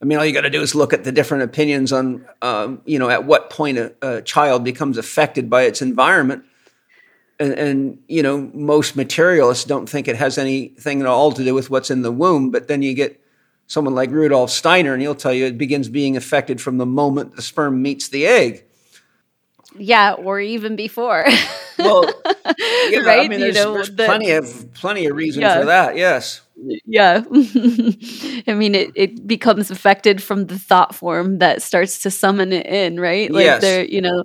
I 0.00 0.04
mean, 0.04 0.18
all 0.18 0.24
you 0.24 0.32
got 0.32 0.42
to 0.42 0.50
do 0.50 0.60
is 0.60 0.74
look 0.74 0.92
at 0.92 1.04
the 1.04 1.12
different 1.12 1.44
opinions 1.44 1.92
on, 1.92 2.26
um, 2.42 2.82
you 2.84 2.98
know, 2.98 3.08
at 3.08 3.24
what 3.24 3.48
point 3.48 3.78
a, 3.78 3.94
a, 4.02 4.22
child 4.22 4.62
becomes 4.62 4.98
affected 4.98 5.48
by 5.48 5.62
its 5.62 5.80
environment. 5.80 6.44
And, 7.40 7.52
and, 7.52 7.98
you 8.06 8.22
know, 8.22 8.50
most 8.52 8.96
materialists 8.96 9.64
don't 9.64 9.88
think 9.88 10.06
it 10.08 10.16
has 10.16 10.38
anything 10.38 11.00
at 11.00 11.06
all 11.06 11.32
to 11.32 11.44
do 11.44 11.54
with 11.54 11.70
what's 11.70 11.90
in 11.90 12.02
the 12.02 12.12
womb. 12.12 12.50
But 12.50 12.68
then 12.68 12.82
you 12.82 12.94
get 12.94 13.20
someone 13.66 13.94
like 13.94 14.10
Rudolf 14.10 14.50
Steiner, 14.50 14.92
and 14.92 15.02
he'll 15.02 15.14
tell 15.14 15.32
you 15.32 15.46
it 15.46 15.58
begins 15.58 15.88
being 15.88 16.16
affected 16.16 16.60
from 16.60 16.78
the 16.78 16.86
moment 16.86 17.36
the 17.36 17.42
sperm 17.42 17.82
meets 17.82 18.08
the 18.08 18.26
egg. 18.26 18.64
Yeah, 19.78 20.12
or 20.12 20.40
even 20.40 20.76
before. 20.76 21.26
well, 21.78 22.04
yeah, 22.90 23.00
right? 23.00 23.24
I 23.24 23.28
mean, 23.28 23.40
there's, 23.40 23.56
you 23.56 23.64
know, 23.64 23.72
there's 23.74 23.90
the, 23.94 24.04
plenty 24.04 24.30
of 24.30 24.72
plenty 24.74 25.06
of 25.06 25.16
reason 25.16 25.42
Yeah. 25.42 25.60
for 25.60 25.66
that. 25.66 25.96
Yes. 25.96 26.42
yeah. 26.86 27.22
I 28.46 28.54
mean, 28.54 28.74
it, 28.74 28.90
it 28.94 29.26
becomes 29.26 29.70
affected 29.70 30.22
from 30.22 30.46
the 30.46 30.58
thought 30.58 30.94
form 30.94 31.38
that 31.38 31.62
starts 31.62 31.98
to 32.00 32.10
summon 32.10 32.52
it 32.52 32.66
in, 32.66 32.98
right? 33.00 33.30
Like 33.30 33.44
Yes. 33.44 33.60
there, 33.60 33.84
you 33.84 34.00
know, 34.00 34.24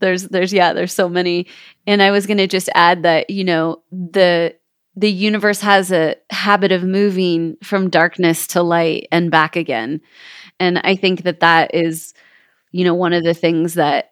there's, 0.00 0.24
there's, 0.28 0.52
yeah, 0.52 0.72
there's 0.72 0.92
so 0.92 1.08
many. 1.08 1.46
And 1.86 2.02
I 2.02 2.10
was 2.10 2.26
going 2.26 2.38
to 2.38 2.46
just 2.46 2.68
add 2.74 3.02
that, 3.02 3.30
you 3.30 3.44
know, 3.44 3.82
the, 3.90 4.54
the 4.94 5.10
universe 5.10 5.60
has 5.62 5.90
a 5.90 6.16
habit 6.30 6.70
of 6.70 6.82
moving 6.84 7.56
from 7.62 7.90
darkness 7.90 8.46
to 8.48 8.62
light 8.62 9.08
and 9.10 9.30
back 9.30 9.56
again. 9.56 10.00
And 10.60 10.78
I 10.84 10.96
think 10.96 11.22
that 11.22 11.40
that 11.40 11.74
is, 11.74 12.14
you 12.72 12.84
know, 12.84 12.94
one 12.94 13.12
of 13.12 13.24
the 13.24 13.34
things 13.34 13.74
that 13.74 14.11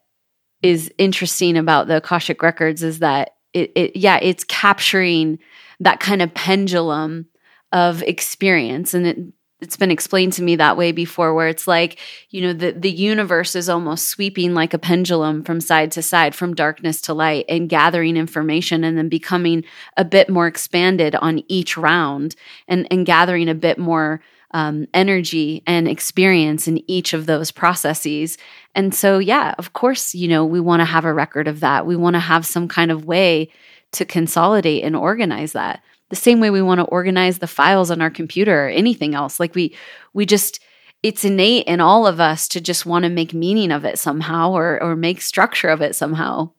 is 0.63 0.93
interesting 0.99 1.57
about 1.57 1.87
the 1.87 1.97
Akashic 1.97 2.43
records 2.43 2.83
is 2.83 2.99
that 2.99 3.37
it, 3.53 3.73
it 3.75 3.97
yeah, 3.97 4.19
it's 4.23 4.45
capturing 4.45 5.39
that 5.81 6.01
kind 6.01 6.23
of 6.23 6.33
pendulum 6.35 7.27
of 7.73 8.03
experience. 8.03 8.95
And 8.95 9.07
it, 9.07 9.19
it's 9.61 9.77
been 9.77 9.91
explained 9.91 10.33
to 10.35 10.43
me 10.43 10.57
that 10.57 10.77
way 10.77 10.91
before, 10.91 11.35
where 11.35 11.49
it's 11.49 11.69
like, 11.69 11.99
you 12.31 12.41
know, 12.41 12.53
the, 12.53 12.73
the 12.73 12.91
universe 12.91 13.55
is 13.55 13.69
almost 13.69 14.09
sweeping 14.09 14.55
like 14.55 14.73
a 14.73 14.79
pendulum 14.79 15.45
from 15.45 15.61
side 15.61 15.93
to 15.93 16.03
side, 16.03 16.35
from 16.35 16.55
darkness 16.55 17.01
to 17.03 17.15
light, 17.15 17.45
and 17.49 17.69
gathering 17.69 18.17
information 18.17 18.85
and 18.85 18.97
then 18.97 19.09
becoming 19.09 19.65
a 19.97 20.05
bit 20.05 20.31
more 20.31 20.47
expanded 20.47 21.15
on 21.17 21.43
each 21.49 21.77
round 21.77 22.37
and, 22.69 22.87
and 22.91 23.05
gathering 23.05 23.49
a 23.49 23.55
bit 23.55 23.79
more 23.79 24.23
um, 24.53 24.87
energy 24.95 25.63
and 25.67 25.89
experience 25.89 26.67
in 26.67 26.83
each 26.91 27.13
of 27.13 27.27
those 27.27 27.51
processes. 27.51 28.37
And 28.75 28.95
so, 28.95 29.19
yeah, 29.19 29.55
of 29.59 29.73
course, 29.73 30.15
you 30.15 30.29
know, 30.29 30.45
we 30.45 30.61
want 30.61 30.81
to 30.81 30.85
have 30.85 31.05
a 31.05 31.15
record 31.15 31.49
of 31.49 31.61
that. 31.61 31.87
We 31.87 31.97
want 31.97 32.15
to 32.15 32.21
have 32.21 32.45
some 32.47 32.69
kind 32.69 32.91
of 32.91 33.05
way 33.05 33.51
to 33.93 34.05
consolidate 34.05 34.85
and 34.85 34.97
organize 34.97 35.53
that. 35.53 35.83
The 36.11 36.17
same 36.17 36.41
way 36.41 36.51
we 36.51 36.63
want 36.63 36.81
to 36.81 36.87
organize 36.87 37.39
the 37.39 37.47
files 37.47 37.91
on 37.91 38.01
our 38.01 38.11
computer 38.11 38.67
or 38.67 38.69
anything 38.69 39.15
else. 39.15 39.39
Like 39.39 39.55
we 39.55 39.77
we 40.13 40.27
just 40.27 40.61
it's 41.03 41.25
innate 41.25 41.67
in 41.67 41.81
all 41.81 42.07
of 42.07 42.21
us 42.21 42.49
to 42.49 42.61
just 42.61 42.85
want 42.85 43.05
to 43.05 43.09
make 43.09 43.33
meaning 43.33 43.71
of 43.71 43.85
it 43.85 43.99
somehow 43.99 44.51
or 44.51 44.83
or 44.83 44.97
make 44.97 45.23
structure 45.23 45.69
of 45.69 45.81
it 45.81 45.95
somehow. 45.95 46.51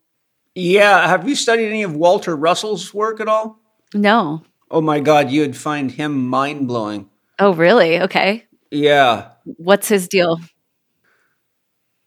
Yeah. 0.55 1.07
Have 1.07 1.27
you 1.27 1.35
studied 1.35 1.67
any 1.67 1.83
of 1.83 1.95
Walter 1.95 2.35
Russell's 2.35 2.93
work 2.93 3.19
at 3.19 3.27
all? 3.27 3.59
No. 3.93 4.43
Oh 4.69 4.81
my 4.81 5.01
God, 5.01 5.31
you'd 5.31 5.57
find 5.57 5.91
him 5.91 6.27
mind 6.27 6.67
blowing. 6.67 7.09
Oh, 7.41 7.53
really? 7.53 7.99
Okay. 8.01 8.45
Yeah, 8.69 9.31
What's 9.43 9.87
his 9.89 10.07
deal? 10.07 10.39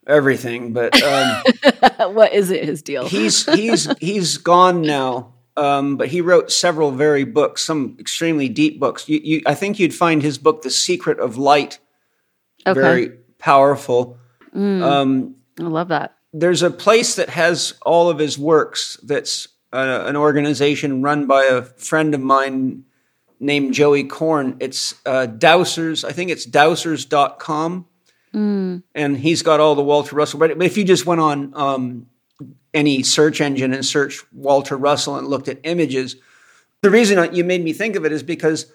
everything. 0.07 0.73
But 0.73 1.01
um, 1.01 1.43
what 2.15 2.33
is 2.33 2.51
it 2.51 2.63
his 2.65 2.81
deal? 2.81 3.07
he's 3.07 3.45
he's 3.53 3.87
he's 3.99 4.37
gone 4.37 4.81
now. 4.81 5.33
Um, 5.57 5.95
but 5.95 6.09
he 6.09 6.19
wrote 6.19 6.51
several 6.51 6.91
very 6.91 7.23
books, 7.23 7.63
some 7.63 7.95
extremely 7.99 8.49
deep 8.49 8.77
books. 8.79 9.07
You, 9.07 9.21
you, 9.23 9.41
I 9.45 9.55
think 9.55 9.79
you'd 9.79 9.93
find 9.95 10.21
his 10.21 10.37
book, 10.37 10.63
"The 10.63 10.69
Secret 10.69 11.19
of 11.19 11.37
Light," 11.37 11.79
Okay. 12.67 12.79
very 12.79 13.09
powerful. 13.39 14.17
Um, 14.53 15.35
I 15.59 15.63
love 15.63 15.89
that. 15.89 16.15
there's 16.33 16.61
a 16.63 16.71
place 16.71 17.15
that 17.15 17.29
has 17.29 17.73
all 17.85 18.09
of 18.09 18.19
his 18.19 18.37
works. 18.37 18.97
That's 19.03 19.47
uh, 19.71 20.03
an 20.05 20.15
organization 20.17 21.01
run 21.01 21.25
by 21.27 21.43
a 21.45 21.61
friend 21.61 22.13
of 22.13 22.21
mine 22.21 22.83
named 23.39 23.73
Joey 23.73 24.03
Korn. 24.03 24.57
It's 24.59 24.95
uh, 25.05 25.27
Dowsers. 25.27 26.07
I 26.07 26.11
think 26.11 26.31
it's 26.31 26.45
dowsers.com. 26.45 27.85
And 28.93 29.17
he's 29.17 29.41
got 29.43 29.59
all 29.59 29.75
the 29.75 29.83
Walter 29.83 30.15
Russell. 30.15 30.39
But 30.39 30.61
if 30.61 30.77
you 30.77 30.83
just 30.83 31.05
went 31.05 31.21
on 31.21 31.53
um, 31.55 32.07
any 32.73 33.01
search 33.03 33.39
engine 33.41 33.73
and 33.73 33.85
searched 33.85 34.25
Walter 34.33 34.75
Russell 34.75 35.17
and 35.17 35.27
looked 35.27 35.47
at 35.47 35.59
images, 35.63 36.17
the 36.81 36.89
reason 36.89 37.33
you 37.33 37.43
made 37.43 37.63
me 37.63 37.73
think 37.73 37.95
of 37.95 38.05
it 38.05 38.11
is 38.11 38.23
because 38.23 38.71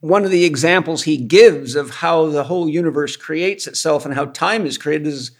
one 0.00 0.24
of 0.24 0.30
the 0.30 0.44
examples 0.44 1.02
he 1.02 1.16
gives 1.16 1.76
of 1.76 1.90
how 1.90 2.26
the 2.26 2.44
whole 2.44 2.68
universe 2.68 3.16
creates 3.16 3.66
itself 3.66 4.04
and 4.04 4.14
how 4.14 4.26
time 4.26 4.66
is 4.66 4.76
created 4.76 5.06
is 5.06 5.30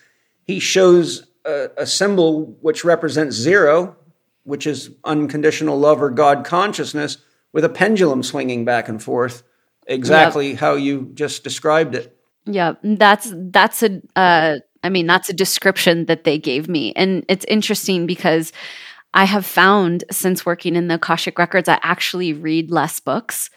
he 0.45 0.59
shows 0.59 1.27
a, 1.45 1.71
a 1.77 1.87
symbol 1.87 2.47
which 2.61 2.85
represents 2.85 3.37
zero, 3.37 3.97
which 4.45 4.67
is 4.67 4.91
unconditional 5.05 5.79
love 5.79 6.03
or 6.03 6.11
God 6.11 6.45
consciousness, 6.45 7.19
with 7.55 7.65
a 7.65 7.71
pendulum 7.71 8.23
swinging 8.23 8.67
back 8.67 8.89
and 8.89 9.03
forth, 9.03 9.45
exactly 9.87 10.55
how 10.55 10.75
you 10.75 11.11
just 11.15 11.43
described 11.43 11.95
it. 11.95 12.15
Yeah, 12.45 12.75
that's 12.83 13.33
that's 13.35 13.83
a 13.83 14.03
uh 14.17 14.57
I 14.83 14.91
mean 14.91 15.07
that's 15.07 15.31
a 15.31 15.33
description 15.33 16.05
that 16.07 16.25
they 16.25 16.37
gave 16.37 16.69
me. 16.69 16.93
And 16.95 17.25
it's 17.29 17.47
interesting 17.47 18.07
because 18.07 18.53
I 19.15 19.25
have 19.25 19.47
found 19.47 20.05
since 20.11 20.45
working 20.45 20.75
in 20.75 20.89
the 20.89 20.97
Akashic 20.97 21.39
records 21.39 21.69
I 21.69 21.79
actually 21.83 22.35
read 22.35 22.71
less 22.71 23.01
books 23.01 23.49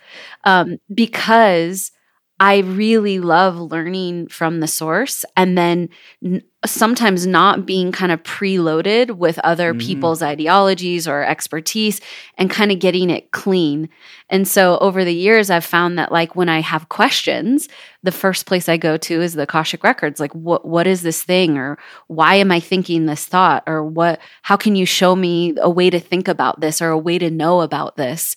um 0.46 0.78
because 0.94 1.92
I 2.40 2.60
really 2.60 3.20
love 3.20 3.58
learning 3.58 4.28
from 4.28 4.60
the 4.60 4.68
source 4.68 5.26
and 5.36 5.58
then 5.58 5.90
n- 6.24 6.44
sometimes 6.66 7.26
not 7.26 7.66
being 7.66 7.92
kind 7.92 8.12
of 8.12 8.22
preloaded 8.22 9.18
with 9.18 9.40
other 9.40 9.74
mm-hmm. 9.74 9.88
people's 9.88 10.22
ideologies 10.22 11.08
or 11.08 11.24
expertise 11.24 12.00
and 12.38 12.50
kind 12.50 12.72
of 12.72 12.80
getting 12.80 13.10
it 13.10 13.32
clean. 13.32 13.90
And 14.30 14.48
so 14.48 14.78
over 14.80 15.04
the 15.04 15.14
years, 15.14 15.50
I've 15.50 15.66
found 15.66 15.98
that 15.98 16.12
like 16.12 16.36
when 16.36 16.50
I 16.50 16.62
have 16.62 16.90
questions, 16.90 17.70
the 18.04 18.12
first 18.12 18.46
place 18.46 18.70
I 18.70 18.78
go 18.78 18.98
to 18.98 19.22
is 19.22 19.34
the 19.34 19.44
Akashic 19.44 19.84
records. 19.84 20.20
Like, 20.20 20.34
what 20.34 20.64
what 20.64 20.86
is 20.86 21.02
this 21.02 21.24
thing, 21.24 21.58
or 21.58 21.80
why 22.08 22.36
am 22.36 22.52
I 22.52 22.60
thinking 22.60 23.06
this 23.06 23.26
thought, 23.26 23.64
or 23.66 23.84
what? 23.84 24.20
How 24.44 24.58
can 24.58 24.76
you 24.76 24.86
show 24.86 25.16
me 25.16 25.56
a 25.60 25.70
way 25.70 25.90
to 25.90 26.00
think 26.00 26.28
about 26.28 26.60
this, 26.60 26.82
or 26.82 26.90
a 26.90 26.98
way 26.98 27.18
to 27.18 27.32
know 27.32 27.62
about 27.62 27.98
this? 27.98 28.36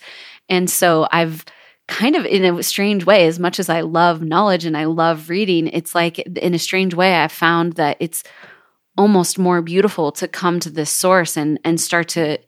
And 0.49 0.71
so 0.71 1.07
I've 1.11 1.45
kind 1.91 2.17
of 2.17 2.25
in 2.25 2.45
a 2.45 2.63
strange 2.63 3.05
way, 3.05 3.27
as 3.27 3.39
much 3.39 3.59
as 3.59 3.69
I 3.69 3.83
love 3.83 4.23
knowledge 4.23 4.65
and 4.65 4.77
I 4.77 4.85
love 4.85 5.29
reading, 5.29 5.67
it's 5.67 5.95
like 5.95 6.19
in 6.19 6.55
a 6.55 6.59
strange 6.59 6.95
way, 6.95 7.15
I've 7.15 7.33
found 7.33 7.75
that 7.75 7.97
it's 8.01 8.23
almost 8.97 9.39
more 9.39 9.61
beautiful 9.61 10.13
to 10.13 10.29
come 10.29 10.61
to 10.61 10.71
this 10.71 10.91
source 10.91 11.37
and 11.37 11.59
and 11.65 11.81
start 11.81 12.09
to 12.09 12.39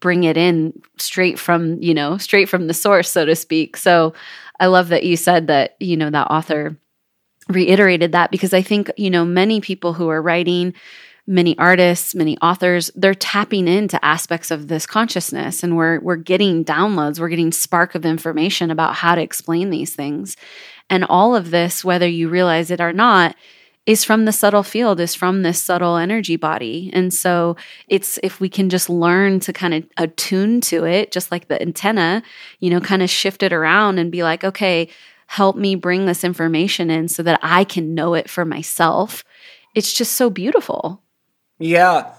bring 0.00 0.24
it 0.24 0.36
in 0.36 0.72
straight 0.98 1.38
from 1.38 1.80
you 1.80 1.94
know 1.94 2.18
straight 2.18 2.48
from 2.48 2.66
the 2.66 2.74
source 2.74 3.10
so 3.10 3.24
to 3.24 3.36
speak. 3.36 3.76
So 3.76 4.12
i 4.60 4.66
love 4.66 4.88
that 4.88 5.04
you 5.04 5.16
said 5.16 5.46
that 5.46 5.76
you 5.80 5.96
know 5.96 6.10
that 6.10 6.28
author 6.30 6.76
reiterated 7.48 8.12
that 8.12 8.30
because 8.30 8.52
i 8.52 8.62
think 8.62 8.90
you 8.96 9.10
know 9.10 9.24
many 9.24 9.60
people 9.60 9.92
who 9.92 10.08
are 10.08 10.22
writing 10.22 10.74
many 11.26 11.56
artists 11.56 12.14
many 12.16 12.36
authors 12.38 12.90
they're 12.96 13.14
tapping 13.14 13.68
into 13.68 14.04
aspects 14.04 14.50
of 14.50 14.66
this 14.66 14.86
consciousness 14.86 15.62
and 15.62 15.76
we're 15.76 16.00
we're 16.00 16.16
getting 16.16 16.64
downloads 16.64 17.20
we're 17.20 17.28
getting 17.28 17.52
spark 17.52 17.94
of 17.94 18.04
information 18.04 18.70
about 18.70 18.96
how 18.96 19.14
to 19.14 19.22
explain 19.22 19.70
these 19.70 19.94
things. 19.94 20.36
And 20.90 21.04
all 21.04 21.36
of 21.36 21.50
this 21.50 21.84
whether 21.84 22.08
you 22.08 22.28
realize 22.28 22.70
it 22.70 22.80
or 22.80 22.92
not 22.92 23.36
is 23.86 24.04
from 24.04 24.24
the 24.24 24.32
subtle 24.32 24.64
field 24.64 24.98
is 24.98 25.14
from 25.14 25.42
this 25.42 25.62
subtle 25.62 25.96
energy 25.96 26.36
body. 26.36 26.90
And 26.92 27.14
so 27.14 27.56
it's 27.86 28.18
if 28.24 28.40
we 28.40 28.48
can 28.48 28.68
just 28.68 28.90
learn 28.90 29.38
to 29.40 29.52
kind 29.52 29.74
of 29.74 29.84
attune 29.96 30.60
to 30.62 30.84
it 30.84 31.12
just 31.12 31.30
like 31.30 31.46
the 31.46 31.60
antenna 31.62 32.24
you 32.58 32.68
know 32.68 32.80
kind 32.80 33.02
of 33.02 33.08
shift 33.08 33.44
it 33.44 33.52
around 33.52 33.98
and 33.98 34.10
be 34.10 34.24
like 34.24 34.42
okay 34.42 34.88
help 35.28 35.56
me 35.56 35.76
bring 35.76 36.04
this 36.06 36.24
information 36.24 36.90
in 36.90 37.06
so 37.06 37.22
that 37.22 37.38
i 37.42 37.62
can 37.62 37.94
know 37.94 38.14
it 38.14 38.28
for 38.28 38.44
myself. 38.44 39.22
It's 39.74 39.92
just 39.94 40.12
so 40.12 40.28
beautiful 40.28 41.01
Yeah. 41.62 42.14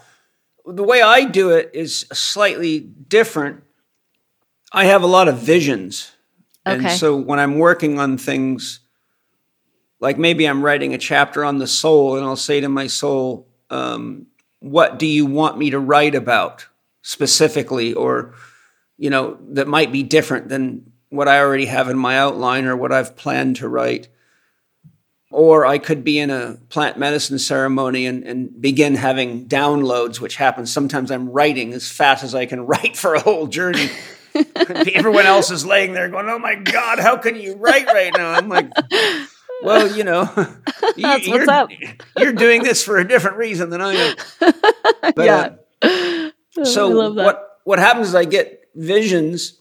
The 0.66 0.84
way 0.84 1.02
I 1.02 1.26
do 1.26 1.52
it 1.52 1.72
is 1.74 2.06
slightly 2.14 2.80
different. 2.80 3.64
I 4.72 4.86
have 4.86 5.04
a 5.04 5.08
lot 5.08 5.28
of 5.28 5.38
visions. 5.38 6.12
And 6.66 6.90
so 6.92 7.18
when 7.18 7.40
I'm 7.40 7.60
working 7.60 8.00
on 8.00 8.18
things, 8.18 8.80
like 10.00 10.18
maybe 10.18 10.46
I'm 10.46 10.64
writing 10.64 10.94
a 10.94 10.98
chapter 10.98 11.44
on 11.44 11.58
the 11.58 11.68
soul, 11.68 12.16
and 12.16 12.26
I'll 12.26 12.38
say 12.38 12.62
to 12.62 12.70
my 12.70 12.88
soul, 12.88 13.48
um, 13.70 14.28
What 14.60 14.98
do 14.98 15.06
you 15.06 15.26
want 15.26 15.58
me 15.58 15.72
to 15.72 15.80
write 15.80 16.16
about 16.16 16.66
specifically? 17.02 17.94
Or, 17.94 18.34
you 18.98 19.10
know, 19.10 19.38
that 19.50 19.68
might 19.68 19.92
be 19.92 20.04
different 20.04 20.48
than 20.48 20.94
what 21.10 21.28
I 21.28 21.40
already 21.40 21.66
have 21.66 21.90
in 21.90 21.98
my 21.98 22.18
outline 22.18 22.66
or 22.66 22.78
what 22.78 22.94
I've 22.94 23.18
planned 23.18 23.58
to 23.58 23.68
write 23.68 24.08
or 25.34 25.66
I 25.66 25.80
could 25.80 26.04
be 26.04 26.20
in 26.20 26.30
a 26.30 26.58
plant 26.70 26.98
medicine 26.98 27.40
ceremony 27.40 28.06
and, 28.06 28.24
and 28.24 28.62
begin 28.62 28.94
having 28.96 29.48
downloads, 29.48 30.20
which 30.20 30.36
happens. 30.36 30.72
Sometimes 30.72 31.10
I'm 31.10 31.28
writing 31.30 31.74
as 31.74 31.90
fast 31.92 32.24
as 32.24 32.36
I 32.36 32.46
can 32.46 32.66
write 32.68 32.96
for 32.96 33.16
a 33.16 33.20
whole 33.20 33.48
journey. 33.48 33.90
Everyone 34.94 35.26
else 35.26 35.52
is 35.52 35.66
laying 35.66 35.94
there 35.94 36.10
going, 36.10 36.28
"Oh 36.30 36.40
my 36.40 36.56
God, 36.56 37.00
how 37.00 37.18
can 37.18 37.36
you 37.36 37.56
write 37.56 37.86
right 37.88 38.12
now?" 38.16 38.32
I'm 38.32 38.48
like, 38.50 38.70
"Well, 39.64 39.96
you 39.96 40.04
know, 40.04 40.22
you, 40.96 41.04
That's 41.04 41.28
what's 41.28 41.46
you're, 41.46 41.50
up. 41.52 41.70
you're 42.18 42.34
doing 42.34 42.64
this 42.64 42.84
for 42.84 42.98
a 42.98 43.08
different 43.08 43.38
reason 43.38 43.70
than 43.70 43.82
I 43.82 43.94
am." 43.94 44.16
But, 45.16 45.18
Yeah. 45.18 45.50
uh, 45.84 46.64
so 46.64 46.88
love 46.90 47.16
that. 47.16 47.26
what 47.26 47.60
what 47.64 47.80
happens 47.80 48.10
is 48.10 48.16
I 48.16 48.26
get 48.26 48.68
visions 48.76 49.60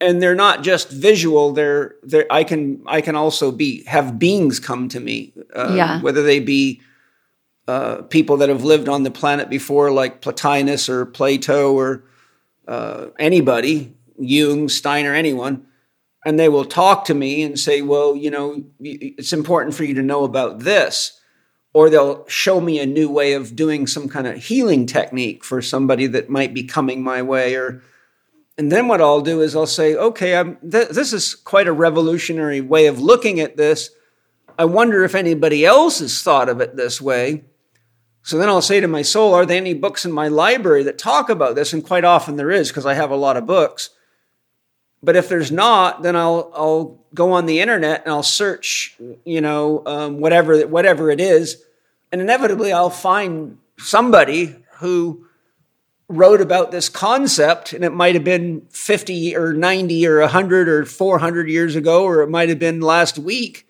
and 0.00 0.22
they're 0.22 0.34
not 0.34 0.62
just 0.62 0.90
visual. 0.90 1.52
They're, 1.52 1.96
they're 2.02 2.26
I 2.30 2.44
can 2.44 2.82
I 2.86 3.00
can 3.00 3.16
also 3.16 3.50
be 3.50 3.84
have 3.84 4.18
beings 4.18 4.60
come 4.60 4.88
to 4.90 5.00
me. 5.00 5.32
Uh, 5.54 5.74
Yeah. 5.74 6.00
Whether 6.00 6.22
they 6.22 6.40
be 6.40 6.80
uh, 7.66 8.02
people 8.02 8.38
that 8.38 8.48
have 8.48 8.64
lived 8.64 8.88
on 8.88 9.02
the 9.02 9.10
planet 9.10 9.50
before, 9.50 9.90
like 9.90 10.22
Plotinus 10.22 10.88
or 10.88 11.04
Plato 11.04 11.74
or 11.74 12.04
uh, 12.66 13.08
anybody, 13.18 13.94
Jung, 14.18 14.68
Steiner, 14.68 15.14
anyone, 15.14 15.66
and 16.24 16.38
they 16.38 16.48
will 16.48 16.64
talk 16.64 17.04
to 17.06 17.14
me 17.14 17.42
and 17.42 17.58
say, 17.58 17.82
"Well, 17.82 18.16
you 18.16 18.30
know, 18.30 18.64
it's 18.80 19.32
important 19.32 19.74
for 19.74 19.84
you 19.84 19.94
to 19.94 20.02
know 20.02 20.24
about 20.24 20.60
this," 20.60 21.20
or 21.74 21.90
they'll 21.90 22.26
show 22.26 22.60
me 22.60 22.78
a 22.78 22.86
new 22.86 23.10
way 23.10 23.34
of 23.34 23.54
doing 23.54 23.86
some 23.86 24.08
kind 24.08 24.26
of 24.26 24.36
healing 24.36 24.86
technique 24.86 25.44
for 25.44 25.60
somebody 25.60 26.06
that 26.06 26.30
might 26.30 26.54
be 26.54 26.62
coming 26.62 27.02
my 27.02 27.20
way, 27.22 27.54
or 27.54 27.82
and 28.58 28.70
then 28.70 28.88
what 28.88 29.00
I'll 29.00 29.20
do 29.20 29.40
is 29.40 29.56
I'll 29.56 29.66
say, 29.66 29.94
"Okay, 29.94 30.42
th- 30.70 30.88
this 30.88 31.12
is 31.12 31.34
quite 31.34 31.68
a 31.68 31.72
revolutionary 31.72 32.60
way 32.60 32.86
of 32.86 33.00
looking 33.00 33.40
at 33.40 33.56
this. 33.56 33.90
I 34.58 34.64
wonder 34.64 35.04
if 35.04 35.14
anybody 35.14 35.64
else 35.64 36.00
has 36.00 36.20
thought 36.20 36.48
of 36.48 36.60
it 36.60 36.76
this 36.76 37.00
way." 37.00 37.44
So 38.22 38.36
then 38.36 38.50
I'll 38.50 38.60
say 38.60 38.80
to 38.80 38.88
my 38.88 39.00
soul, 39.00 39.32
Are 39.32 39.46
there 39.46 39.56
any 39.56 39.72
books 39.72 40.04
in 40.04 40.12
my 40.12 40.28
library 40.28 40.82
that 40.82 40.98
talk 40.98 41.30
about 41.30 41.54
this? 41.54 41.72
And 41.72 41.82
quite 41.82 42.04
often 42.04 42.36
there 42.36 42.50
is, 42.50 42.68
because 42.68 42.84
I 42.84 42.92
have 42.92 43.10
a 43.10 43.16
lot 43.16 43.38
of 43.38 43.46
books. 43.46 43.88
But 45.02 45.16
if 45.16 45.28
there's 45.28 45.52
not, 45.52 46.02
then 46.02 46.16
I'll 46.16 46.50
I'll 46.54 46.98
go 47.14 47.32
on 47.32 47.46
the 47.46 47.60
internet 47.60 48.02
and 48.02 48.12
I'll 48.12 48.22
search, 48.22 48.98
you 49.24 49.40
know, 49.40 49.82
um, 49.86 50.20
whatever 50.20 50.66
whatever 50.66 51.10
it 51.10 51.20
is, 51.20 51.62
and 52.10 52.20
inevitably 52.20 52.72
I'll 52.72 52.90
find 52.90 53.58
somebody 53.78 54.56
who 54.78 55.27
wrote 56.08 56.40
about 56.40 56.70
this 56.70 56.88
concept, 56.88 57.72
and 57.72 57.84
it 57.84 57.92
might 57.92 58.14
have 58.14 58.24
been 58.24 58.66
50 58.70 59.36
or 59.36 59.52
90 59.52 60.06
or 60.06 60.20
100 60.20 60.68
or 60.68 60.84
400 60.84 61.48
years 61.48 61.76
ago, 61.76 62.04
or 62.04 62.22
it 62.22 62.30
might 62.30 62.48
have 62.48 62.58
been 62.58 62.80
last 62.80 63.18
week. 63.18 63.68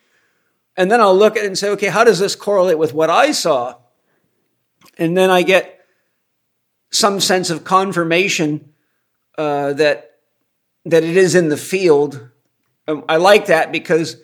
And 0.76 0.90
then 0.90 1.00
I'll 1.00 1.16
look 1.16 1.36
at 1.36 1.42
it 1.42 1.48
and 1.48 1.58
say, 1.58 1.70
okay, 1.70 1.88
how 1.88 2.04
does 2.04 2.20
this 2.20 2.36
correlate 2.36 2.78
with 2.78 2.94
what 2.94 3.10
I 3.10 3.32
saw? 3.32 3.74
and 4.98 5.16
then 5.16 5.30
I 5.30 5.42
get 5.42 5.86
some 6.90 7.20
sense 7.20 7.50
of 7.50 7.64
confirmation 7.64 8.72
uh, 9.38 9.72
that 9.74 10.16
that 10.84 11.04
it 11.04 11.16
is 11.16 11.34
in 11.34 11.48
the 11.48 11.56
field. 11.56 12.30
Um, 12.86 13.04
I 13.08 13.16
like 13.16 13.46
that 13.46 13.70
because, 13.70 14.16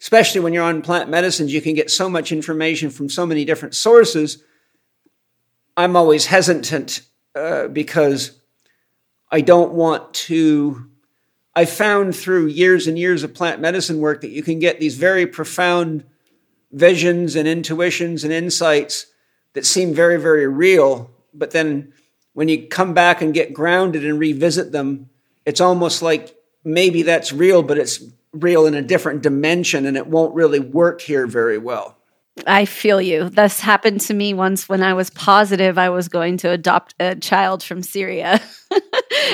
especially 0.00 0.40
when 0.40 0.52
you're 0.52 0.64
on 0.64 0.82
plant 0.82 1.10
medicines, 1.10 1.52
you 1.52 1.60
can 1.60 1.74
get 1.74 1.90
so 1.90 2.08
much 2.08 2.32
information 2.32 2.90
from 2.90 3.08
so 3.08 3.26
many 3.26 3.44
different 3.44 3.74
sources. 3.74 4.42
I'm 5.76 5.96
always 5.96 6.26
hesitant 6.26 7.02
uh, 7.38 7.68
because 7.68 8.32
I 9.30 9.40
don't 9.40 9.72
want 9.72 10.12
to. 10.14 10.90
I 11.54 11.64
found 11.64 12.14
through 12.14 12.46
years 12.46 12.86
and 12.86 12.98
years 12.98 13.22
of 13.22 13.34
plant 13.34 13.60
medicine 13.60 13.98
work 13.98 14.20
that 14.20 14.30
you 14.30 14.42
can 14.42 14.58
get 14.58 14.78
these 14.78 14.96
very 14.96 15.26
profound 15.26 16.04
visions 16.70 17.34
and 17.34 17.48
intuitions 17.48 18.22
and 18.22 18.32
insights 18.32 19.06
that 19.54 19.66
seem 19.66 19.92
very, 19.94 20.20
very 20.20 20.46
real. 20.46 21.10
But 21.34 21.50
then 21.50 21.92
when 22.32 22.48
you 22.48 22.68
come 22.68 22.94
back 22.94 23.20
and 23.20 23.34
get 23.34 23.54
grounded 23.54 24.04
and 24.04 24.18
revisit 24.18 24.70
them, 24.70 25.10
it's 25.44 25.60
almost 25.60 26.02
like 26.02 26.36
maybe 26.62 27.02
that's 27.02 27.32
real, 27.32 27.62
but 27.62 27.78
it's 27.78 28.04
real 28.32 28.66
in 28.66 28.74
a 28.74 28.82
different 28.82 29.22
dimension 29.22 29.86
and 29.86 29.96
it 29.96 30.06
won't 30.06 30.34
really 30.34 30.60
work 30.60 31.00
here 31.00 31.26
very 31.26 31.58
well. 31.58 31.97
I 32.46 32.64
feel 32.64 33.00
you. 33.00 33.28
This 33.28 33.60
happened 33.60 34.00
to 34.02 34.14
me 34.14 34.34
once 34.34 34.68
when 34.68 34.82
I 34.82 34.94
was 34.94 35.10
positive 35.10 35.78
I 35.78 35.90
was 35.90 36.08
going 36.08 36.36
to 36.38 36.50
adopt 36.50 36.94
a 37.00 37.14
child 37.16 37.62
from 37.62 37.82
Syria. 37.82 38.40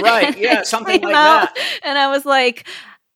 Right, 0.03 0.37
yeah, 0.39 0.63
something 0.63 1.03
like 1.03 1.15
out, 1.15 1.55
that. 1.55 1.81
And 1.85 1.99
I 1.99 2.09
was 2.09 2.25
like, 2.25 2.67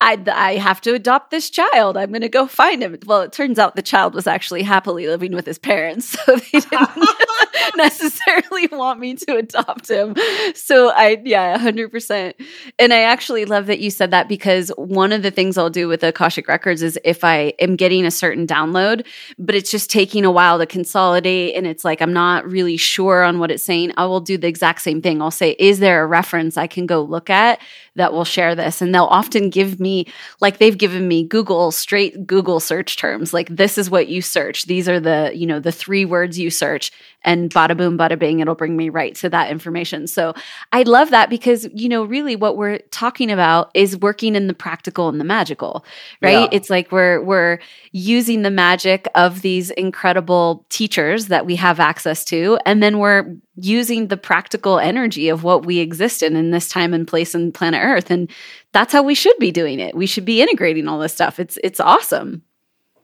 I, 0.01 0.23
I 0.33 0.57
have 0.57 0.81
to 0.83 0.95
adopt 0.95 1.31
this 1.31 1.51
child. 1.51 1.97
I'm 1.97 2.11
going 2.11 2.23
to 2.23 2.29
go 2.29 2.47
find 2.47 2.83
him. 2.83 2.97
Well, 3.05 3.23
it 3.23 3.33
turns 3.33 3.59
out 3.59 3.75
the 3.75 3.83
child 3.83 4.15
was 4.15 4.29
actually 4.29 4.63
happily 4.63 5.09
living 5.09 5.33
with 5.33 5.47
his 5.47 5.59
parents. 5.59 6.17
So 6.29 6.37
they 6.37 6.61
didn't 6.61 7.09
necessarily 7.77 8.67
want 8.69 8.99
me 9.01 9.15
to 9.15 9.37
adopt 9.37 9.89
him. 9.89 10.15
So 10.55 10.91
I, 10.91 11.21
yeah, 11.25 11.57
100%. 11.57 12.35
And 12.79 12.93
I 12.93 13.03
actually 13.03 13.45
love 13.45 13.67
that 13.67 13.79
you 13.79 13.91
said 13.91 14.11
that 14.11 14.29
because 14.29 14.71
one 14.77 15.13
of 15.13 15.23
the 15.23 15.31
things 15.31 15.57
I'll 15.57 15.71
do 15.71 15.89
with 15.89 16.01
the 16.01 16.09
Akashic 16.09 16.49
Records 16.49 16.83
is 16.83 16.99
if 17.05 17.25
I 17.25 17.55
am 17.61 17.77
getting 17.77 18.05
a 18.05 18.11
certain 18.11 18.47
download, 18.47 19.07
but 19.39 19.55
it's 19.55 19.71
just 19.71 19.91
taking 19.91 20.25
a 20.25 20.31
while 20.31 20.59
to 20.59 20.67
consolidate 20.67 21.55
and 21.55 21.67
it's 21.67 21.85
like 21.85 22.03
I'm 22.03 22.13
not 22.13 22.49
really 22.49 22.77
sure 22.77 23.23
on 23.23 23.39
what 23.39 23.51
it's 23.51 23.63
saying, 23.63 23.93
I 23.97 24.07
will 24.07 24.21
do 24.21 24.37
the 24.37 24.49
exact 24.49 24.83
same 24.83 25.01
thing. 25.01 25.23
I'll 25.23 25.31
say, 25.31 25.57
Is 25.59 25.79
there 25.79 26.03
a 26.03 26.07
reference 26.07 26.57
I 26.57 26.67
can 26.67 26.87
go 26.87 27.03
look 27.03 27.31
at 27.31 27.61
that 27.99 28.13
will 28.13 28.25
share 28.25 28.55
this? 28.55 28.81
And 28.83 28.95
they'll 28.95 29.05
often 29.05 29.51
give 29.51 29.79
me, 29.79 30.07
like 30.41 30.59
they've 30.59 30.77
given 30.77 31.07
me 31.07 31.23
Google, 31.25 31.71
straight 31.71 32.27
Google 32.27 32.59
search 32.59 32.97
terms. 32.97 33.35
Like, 33.35 33.49
this 33.49 33.79
is 33.79 33.91
what 33.91 34.09
you 34.09 34.23
search. 34.23 34.65
These 34.65 34.89
are 34.89 34.99
the, 34.99 35.33
you 35.35 35.47
know, 35.47 35.61
the 35.61 35.73
three 35.73 36.05
words 36.05 36.39
you 36.39 36.51
search. 36.51 36.91
And 37.25 37.51
bada 37.51 37.77
boom, 37.77 37.99
bada 37.99 38.17
bing, 38.17 38.41
it'll 38.41 38.55
bring 38.55 38.77
me 38.77 38.91
right 38.91 39.15
to 39.17 39.29
that 39.29 39.51
information. 39.51 40.07
So 40.07 40.35
I 40.73 40.83
love 40.83 41.11
that 41.11 41.29
because, 41.29 41.69
you 41.75 41.89
know, 41.89 42.05
really 42.05 42.37
what 42.37 42.57
we're 42.57 42.79
talking 42.91 43.31
about 43.31 43.71
is 43.75 43.97
working 43.97 44.37
in 44.37 44.47
the 44.47 44.55
practical 44.55 45.09
and 45.09 45.21
the 45.21 45.25
magical, 45.25 45.85
right? 46.23 46.43
Yeah. 46.43 46.49
It's 46.53 46.71
like 46.71 46.93
we're 46.93 47.21
we're 47.23 47.59
using 47.91 48.43
the 48.43 48.51
magic 48.51 49.09
of 49.17 49.43
these 49.43 49.71
incredible 49.71 50.65
teachers 50.69 51.27
that 51.27 51.45
we 51.45 51.57
have 51.57 51.81
access 51.81 52.25
to, 52.27 52.59
and 52.65 52.83
then 52.83 52.99
we're 52.99 53.37
using 53.57 54.07
the 54.07 54.17
practical 54.17 54.79
energy 54.79 55.29
of 55.29 55.43
what 55.43 55.67
we 55.67 55.81
exist 55.81 56.23
in 56.23 56.37
in 56.37 56.53
this 56.53 56.69
time 56.69 56.95
and 56.95 57.09
place 57.09 57.35
and 57.35 57.53
planet 57.53 57.81
Earth. 57.83 58.11
And 58.11 58.31
that's 58.73 58.93
how 58.93 59.03
we 59.03 59.17
should 59.17 59.37
be 59.39 59.51
doing 59.51 59.81
it. 59.81 59.97
We 59.97 60.07
should 60.07 60.25
be 60.25 60.41
integrating 60.41 60.87
all 60.87 61.01
this 61.01 61.15
stuff. 61.15 61.41
It's 61.41 61.59
it's 61.65 61.81
awesome. 61.81 62.43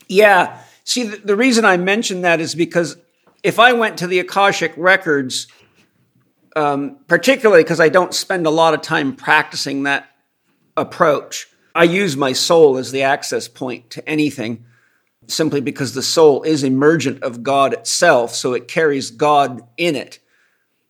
Yeah. 0.09 0.61
See, 0.85 1.05
the, 1.05 1.17
the 1.17 1.37
reason 1.37 1.65
I 1.65 1.79
mention 1.79 2.21
that 2.21 2.41
is 2.41 2.55
because 2.55 2.97
if 3.45 3.59
I 3.59 3.75
went 3.75 3.99
to 3.99 4.07
the 4.07 4.19
Akashic 4.19 4.73
records, 4.77 5.47
um, 6.57 6.97
particularly 7.07 7.63
because 7.63 7.79
I 7.79 7.91
don't 7.91 8.15
spend 8.15 8.47
a 8.47 8.51
lot 8.51 8.75
of 8.75 8.81
time 8.81 9.15
practicing 9.15 9.83
that 9.83 10.09
approach, 10.77 11.47
I 11.75 11.85
use 11.85 12.17
my 12.17 12.33
soul 12.33 12.79
as 12.79 12.91
the 12.91 13.03
access 13.03 13.47
point 13.47 13.91
to 13.91 14.09
anything 14.09 14.65
simply 15.27 15.61
because 15.61 15.95
the 15.95 16.03
soul 16.03 16.43
is 16.43 16.65
emergent 16.65 17.23
of 17.23 17.43
God 17.43 17.73
itself, 17.73 18.35
so 18.35 18.55
it 18.55 18.67
carries 18.67 19.11
God 19.11 19.63
in 19.77 19.95
it. 19.95 20.21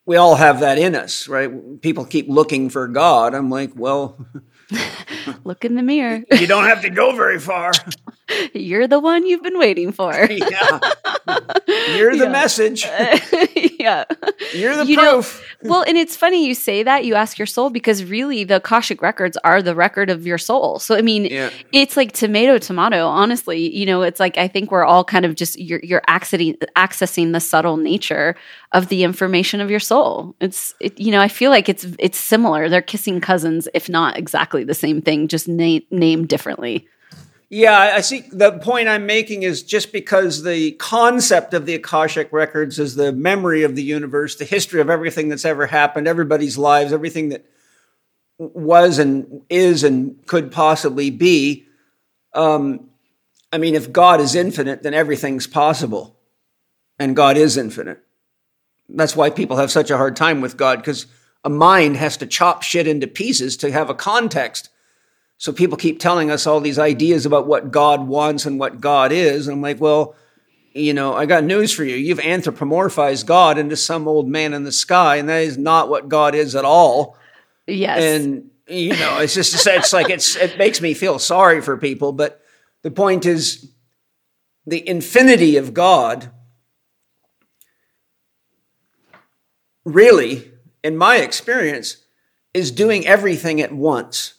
We 0.07 0.16
all 0.16 0.36
have 0.36 0.61
that 0.61 0.78
in 0.78 0.94
us, 0.94 1.28
right? 1.28 1.80
People 1.80 2.05
keep 2.05 2.28
looking 2.28 2.68
for 2.68 2.86
God. 2.86 3.34
I'm 3.34 3.48
like, 3.48 3.72
well, 3.74 4.16
Look 5.44 5.64
in 5.64 5.74
the 5.74 5.82
mirror. 5.82 6.22
you 6.32 6.46
don't 6.46 6.64
have 6.64 6.82
to 6.82 6.90
go 6.90 7.14
very 7.14 7.38
far. 7.38 7.72
You're 8.55 8.87
the 8.89 9.01
one 9.01 9.27
you've 9.27 9.43
been 9.43 9.59
waiting 9.59 9.93
for. 9.93 10.12
yeah. 10.31 10.79
You're 11.97 12.16
the 12.16 12.25
Yeah. 12.25 12.29
message. 12.31 12.85
yeah. 13.79 14.05
You're 14.53 14.77
the 14.77 14.87
You 14.87 14.97
know, 14.97 15.12
proof. 15.16 15.57
well, 15.62 15.83
and 15.87 15.97
it's 15.99 16.16
funny 16.16 16.47
you 16.47 16.55
say 16.55 16.83
that, 16.83 17.05
you 17.05 17.14
ask 17.14 17.39
your 17.39 17.47
soul, 17.47 17.68
because 17.70 18.03
really 18.05 18.45
the 18.45 18.57
Akashic 18.57 19.03
records 19.03 19.37
are 19.45 19.61
the 19.62 19.75
record 19.75 20.09
of 20.11 20.27
your 20.27 20.39
soul. 20.39 20.79
So, 20.79 20.97
I 20.97 21.03
mean, 21.03 21.27
Yeah. 21.27 21.51
it's 21.72 21.97
like 21.97 22.12
tomato, 22.12 22.59
tomato, 22.59 23.07
honestly. 23.07 23.75
You 23.77 23.85
know, 23.87 24.03
it's 24.03 24.20
like 24.20 24.39
I 24.39 24.49
think 24.49 24.70
we're 24.70 24.85
all 24.85 25.05
kind 25.05 25.25
of 25.25 25.35
just, 25.35 25.59
you're, 25.59 25.81
you're 25.83 26.03
accessing, 26.09 26.57
accessing 26.77 27.33
the 27.33 27.41
subtle 27.41 27.77
nature 27.77 28.37
of 28.72 28.89
the 28.89 29.05
information 29.05 29.61
of 29.61 29.70
your 29.70 29.81
soul. 29.81 30.35
It's, 30.41 30.75
it, 30.81 30.99
you 30.99 31.12
know, 31.12 31.20
I 31.20 31.29
feel 31.29 31.51
like 31.51 31.68
it's, 31.68 31.87
it's 31.99 32.18
similar. 32.18 32.68
They're 32.68 32.83
kissing 32.83 33.20
cousins, 33.20 33.68
if 33.75 33.89
not 33.89 34.16
exactly 34.18 34.64
the 34.64 34.75
same 34.75 35.03
thing, 35.03 35.29
just 35.29 35.47
na- 35.47 35.81
named 35.91 36.29
differently. 36.29 36.89
Yeah, 37.57 37.78
I 37.78 38.00
see. 38.00 38.24
The 38.32 38.59
point 38.59 38.88
I'm 38.88 39.07
making 39.07 39.44
is 39.44 39.62
just 39.62 39.92
because 39.92 40.42
the 40.42 40.72
concept 40.72 41.55
of 41.55 41.66
the 41.66 41.76
Akashic 41.76 42.32
records 42.32 42.80
is 42.80 42.96
the 42.96 43.12
memory 43.12 43.62
of 43.62 43.76
the 43.76 43.82
universe, 43.84 44.34
the 44.34 44.44
history 44.44 44.80
of 44.80 44.90
everything 44.90 45.28
that's 45.28 45.44
ever 45.44 45.68
happened, 45.68 46.09
everybody's 46.09 46.59
lives, 46.59 46.92
everything 46.92 47.28
that 47.28 47.46
was 48.38 48.98
and 48.98 49.42
is 49.48 49.84
and 49.84 50.26
could 50.26 50.50
possibly 50.50 51.11
be. 51.11 51.64
Um, 52.32 52.90
I 53.52 53.59
mean, 53.59 53.76
if 53.76 53.92
God 53.92 54.20
is 54.20 54.34
infinite, 54.34 54.82
then 54.82 54.92
everything's 54.92 55.46
possible. 55.46 56.18
And 56.98 57.14
God 57.14 57.36
is 57.36 57.57
infinite. 57.57 58.00
That's 58.88 59.14
why 59.14 59.30
people 59.30 59.59
have 59.59 59.70
such 59.70 59.92
a 59.92 59.96
hard 59.96 60.16
time 60.16 60.40
with 60.40 60.57
God, 60.57 60.80
because 60.80 61.07
a 61.44 61.50
mind 61.50 61.98
has 61.98 62.16
to 62.16 62.26
chop 62.26 62.64
shit 62.64 62.88
into 62.88 63.07
pieces 63.07 63.57
to 63.59 63.70
have 63.70 63.90
a 63.90 63.94
context. 63.94 64.70
So 65.39 65.53
people 65.53 65.76
keep 65.76 65.99
telling 65.99 66.30
us 66.30 66.47
all 66.47 66.61
these 66.61 66.78
ideas 66.78 67.26
about 67.26 67.47
what 67.47 67.70
God 67.70 68.07
wants 68.07 68.47
and 68.47 68.59
what 68.59 68.80
God 68.80 69.12
is. 69.12 69.47
And 69.47 69.57
I'm 69.57 69.62
like, 69.62 69.80
well, 69.80 70.14
you 70.72 70.93
know, 70.95 71.14
I 71.14 71.26
got 71.26 71.45
news 71.45 71.72
for 71.72 71.85
you. 71.85 71.97
You've 71.97 72.18
anthropomorphized 72.18 73.26
God 73.26 73.59
into 73.59 73.76
some 73.76 74.09
old 74.09 74.28
man 74.28 74.55
in 74.55 74.64
the 74.64 74.72
sky, 74.72 75.16
and 75.16 75.28
that 75.28 75.43
is 75.43 75.57
not 75.57 75.89
what 75.89 76.09
God 76.09 76.35
is 76.35 76.57
at 76.57 76.64
all. 76.64 77.16
Yes. 77.66 78.03
And 78.03 78.51
you 78.66 78.91
know, 78.91 79.18
it's 79.18 79.35
just 79.35 79.66
it's 79.66 79.93
like 79.93 80.11
it's 80.11 80.37
it 80.37 80.59
makes 80.59 80.80
me 80.80 80.95
feel 80.95 81.18
sorry 81.18 81.61
for 81.61 81.76
people. 81.76 82.12
But 82.12 82.41
the 82.82 82.91
point 82.91 83.24
is, 83.26 83.70
the 84.66 84.87
infinity 84.89 85.57
of 85.57 85.74
God 85.74 86.30
really, 89.85 90.51
in 90.82 90.97
my 90.97 91.16
experience, 91.16 91.99
is 92.53 92.70
doing 92.70 93.07
everything 93.07 93.61
at 93.61 93.72
once. 93.72 94.35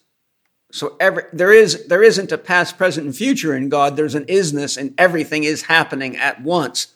So 0.76 0.98
every, 1.00 1.24
there 1.32 1.54
is 1.54 1.88
there 1.88 2.04
isn't 2.04 2.34
a 2.34 2.38
past, 2.38 2.78
present, 2.78 3.06
and 3.06 3.16
future 3.16 3.56
in 3.56 3.70
God. 3.70 3.96
There's 3.96 4.14
an 4.14 4.26
isness, 4.26 4.78
and 4.78 4.94
everything 4.98 5.46
is 5.46 5.62
happening 5.62 6.18
at 6.18 6.42
once. 6.42 6.94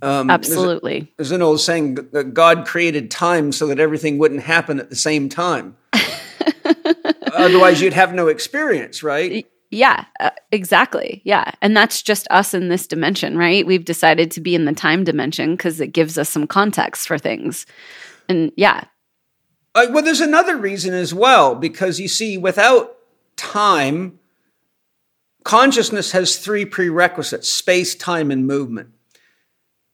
Um, 0.00 0.30
Absolutely. 0.30 1.00
There's, 1.00 1.02
a, 1.02 1.16
there's, 1.18 1.30
an 1.32 1.42
old 1.42 1.60
saying 1.60 1.96
that 2.12 2.32
God 2.32 2.66
created 2.66 3.10
time 3.10 3.52
so 3.52 3.66
that 3.66 3.78
everything 3.78 4.16
wouldn't 4.16 4.44
happen 4.44 4.80
at 4.80 4.88
the 4.88 4.96
same 4.96 5.28
time. 5.28 5.76
Otherwise, 7.34 7.82
you'd 7.82 7.92
have 7.92 8.14
no 8.14 8.28
experience, 8.28 9.02
right? 9.02 9.46
Yeah, 9.70 10.06
uh, 10.18 10.30
exactly. 10.50 11.20
Yeah. 11.24 11.50
And 11.60 11.76
that's 11.76 12.00
just 12.00 12.26
us 12.30 12.54
in 12.54 12.70
this 12.70 12.86
dimension, 12.86 13.36
right? 13.36 13.66
We've 13.66 13.84
decided 13.84 14.30
to 14.30 14.40
be 14.40 14.54
in 14.54 14.64
the 14.64 14.72
time 14.72 15.04
dimension 15.04 15.56
because 15.56 15.78
it 15.78 15.88
gives 15.88 16.16
us 16.16 16.30
some 16.30 16.46
context 16.46 17.06
for 17.06 17.18
things. 17.18 17.66
And 18.30 18.50
yeah. 18.56 18.84
Uh, 19.74 19.88
well, 19.90 20.02
there's 20.02 20.20
another 20.20 20.56
reason 20.56 20.94
as 20.94 21.12
well, 21.12 21.54
because 21.54 22.00
you 22.00 22.08
see, 22.08 22.38
without 22.38 22.93
time, 23.36 24.18
consciousness 25.44 26.12
has 26.12 26.36
three 26.36 26.64
prerequisites 26.64 27.48
space, 27.48 27.94
time, 27.94 28.30
and 28.30 28.46
movement. 28.46 28.90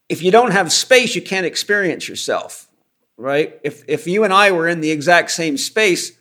If 0.08 0.22
you 0.22 0.30
don't 0.30 0.50
have 0.50 0.72
space, 0.72 1.14
you 1.14 1.22
can't 1.22 1.46
experience 1.46 2.08
yourself, 2.08 2.68
right? 3.16 3.58
If, 3.62 3.84
if 3.86 4.06
you 4.06 4.24
and 4.24 4.32
I 4.32 4.50
were 4.50 4.66
in 4.66 4.80
the 4.80 4.90
exact 4.90 5.30
same 5.30 5.56
space, 5.56 6.12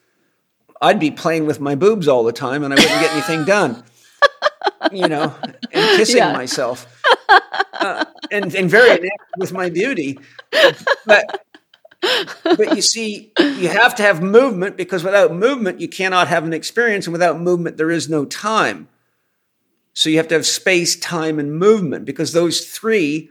I'd 0.82 1.00
be 1.00 1.12
playing 1.12 1.46
with 1.46 1.60
my 1.60 1.76
boobs 1.76 2.08
all 2.08 2.24
the 2.24 2.32
time 2.32 2.64
and 2.64 2.74
I 2.74 2.78
wouldn't 2.78 3.02
get 3.02 3.12
anything 3.12 3.46
done. 3.46 3.84
you 4.92 5.08
know, 5.08 5.36
and 5.44 5.98
kissing 5.98 6.18
yeah. 6.18 6.34
myself. 6.34 6.88
Uh, 7.74 8.06
and, 8.32 8.54
and 8.56 8.70
very 8.70 9.10
with 9.38 9.52
my 9.52 9.70
beauty. 9.70 10.20
But 11.06 11.46
but 12.02 12.76
you 12.76 12.82
see, 12.82 13.32
you 13.40 13.70
have 13.70 13.96
to 13.96 14.04
have 14.04 14.22
movement 14.22 14.78
because 14.78 15.04
without 15.04 15.34
movement, 15.34 15.82
you 15.82 15.88
cannot 15.88 16.28
have 16.28 16.44
an 16.44 16.54
experience. 16.54 17.08
And 17.08 17.12
without 17.12 17.40
movement, 17.40 17.78
there 17.78 17.92
is 17.92 18.10
no 18.10 18.26
time. 18.26 18.88
So 19.94 20.10
you 20.10 20.18
have 20.18 20.28
to 20.30 20.36
have 20.36 20.46
space, 20.46 20.96
time, 20.96 21.40
and 21.40 21.58
movement 21.58 22.06
because 22.06 22.32
those 22.32 22.66
three 22.66 23.30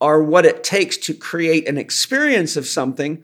are 0.00 0.22
what 0.22 0.44
it 0.44 0.64
takes 0.64 0.96
to 0.96 1.14
create 1.14 1.68
an 1.68 1.78
experience 1.78 2.56
of 2.56 2.66
something. 2.66 3.22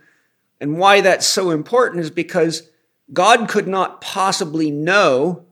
And 0.60 0.78
why 0.78 1.00
that's 1.00 1.26
so 1.26 1.50
important 1.50 2.00
is 2.02 2.10
because 2.10 2.68
God 3.12 3.48
could 3.48 3.66
not 3.66 4.00
possibly 4.00 4.70
know 4.70 5.44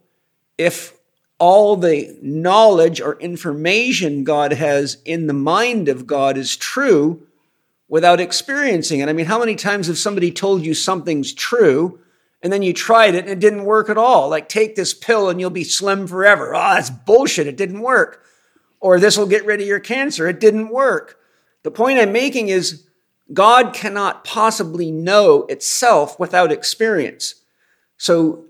if 0.57 0.97
all 1.39 1.77
the 1.77 2.17
knowledge 2.23 3.01
or 3.01 3.19
information 3.19 4.25
God 4.25 4.53
has 4.53 4.99
in 5.05 5.27
the 5.27 5.33
mind 5.33 5.89
of 5.89 6.07
God 6.07 6.37
is 6.37 6.57
true 6.57 7.27
without 7.89 8.21
experiencing 8.21 9.01
it. 9.01 9.09
I 9.09 9.13
mean, 9.13 9.27
how 9.27 9.39
many 9.39 9.57
times 9.57 9.87
have 9.87 9.99
somebody 9.99 10.31
told 10.31 10.65
you 10.65 10.75
something's 10.75 11.33
true 11.33 12.01
and 12.43 12.53
then 12.53 12.63
you 12.63 12.73
tried 12.73 13.15
it 13.15 13.25
and 13.25 13.31
it 13.31 13.41
didn't 13.41 13.65
work 13.65 13.89
at 13.89 13.99
all? 13.99 14.29
Like, 14.29 14.49
take 14.49 14.77
this 14.77 14.95
pill 14.95 15.29
and 15.29 15.41
you'll 15.41 15.51
be 15.51 15.65
slim 15.65 16.07
forever. 16.07 16.55
Oh, 16.55 16.75
that's 16.75 16.91
bullshit. 16.91 17.47
It 17.47 17.57
didn't 17.57 17.81
work. 17.81 18.25
Or 18.81 19.01
this 19.01 19.17
will 19.17 19.27
get 19.27 19.47
rid 19.47 19.61
of 19.61 19.67
your 19.67 19.81
cancer. 19.81 20.29
It 20.29 20.39
didn't 20.39 20.69
work. 20.69 21.19
The 21.65 21.71
point 21.71 21.99
I'm 21.99 22.13
making 22.13 22.49
is 22.49 22.85
God 23.33 23.75
cannot 23.75 24.25
possibly 24.25 24.91
know 24.91 25.45
itself 25.47 26.19
without 26.21 26.53
experience. 26.53 27.35
So 27.97 28.45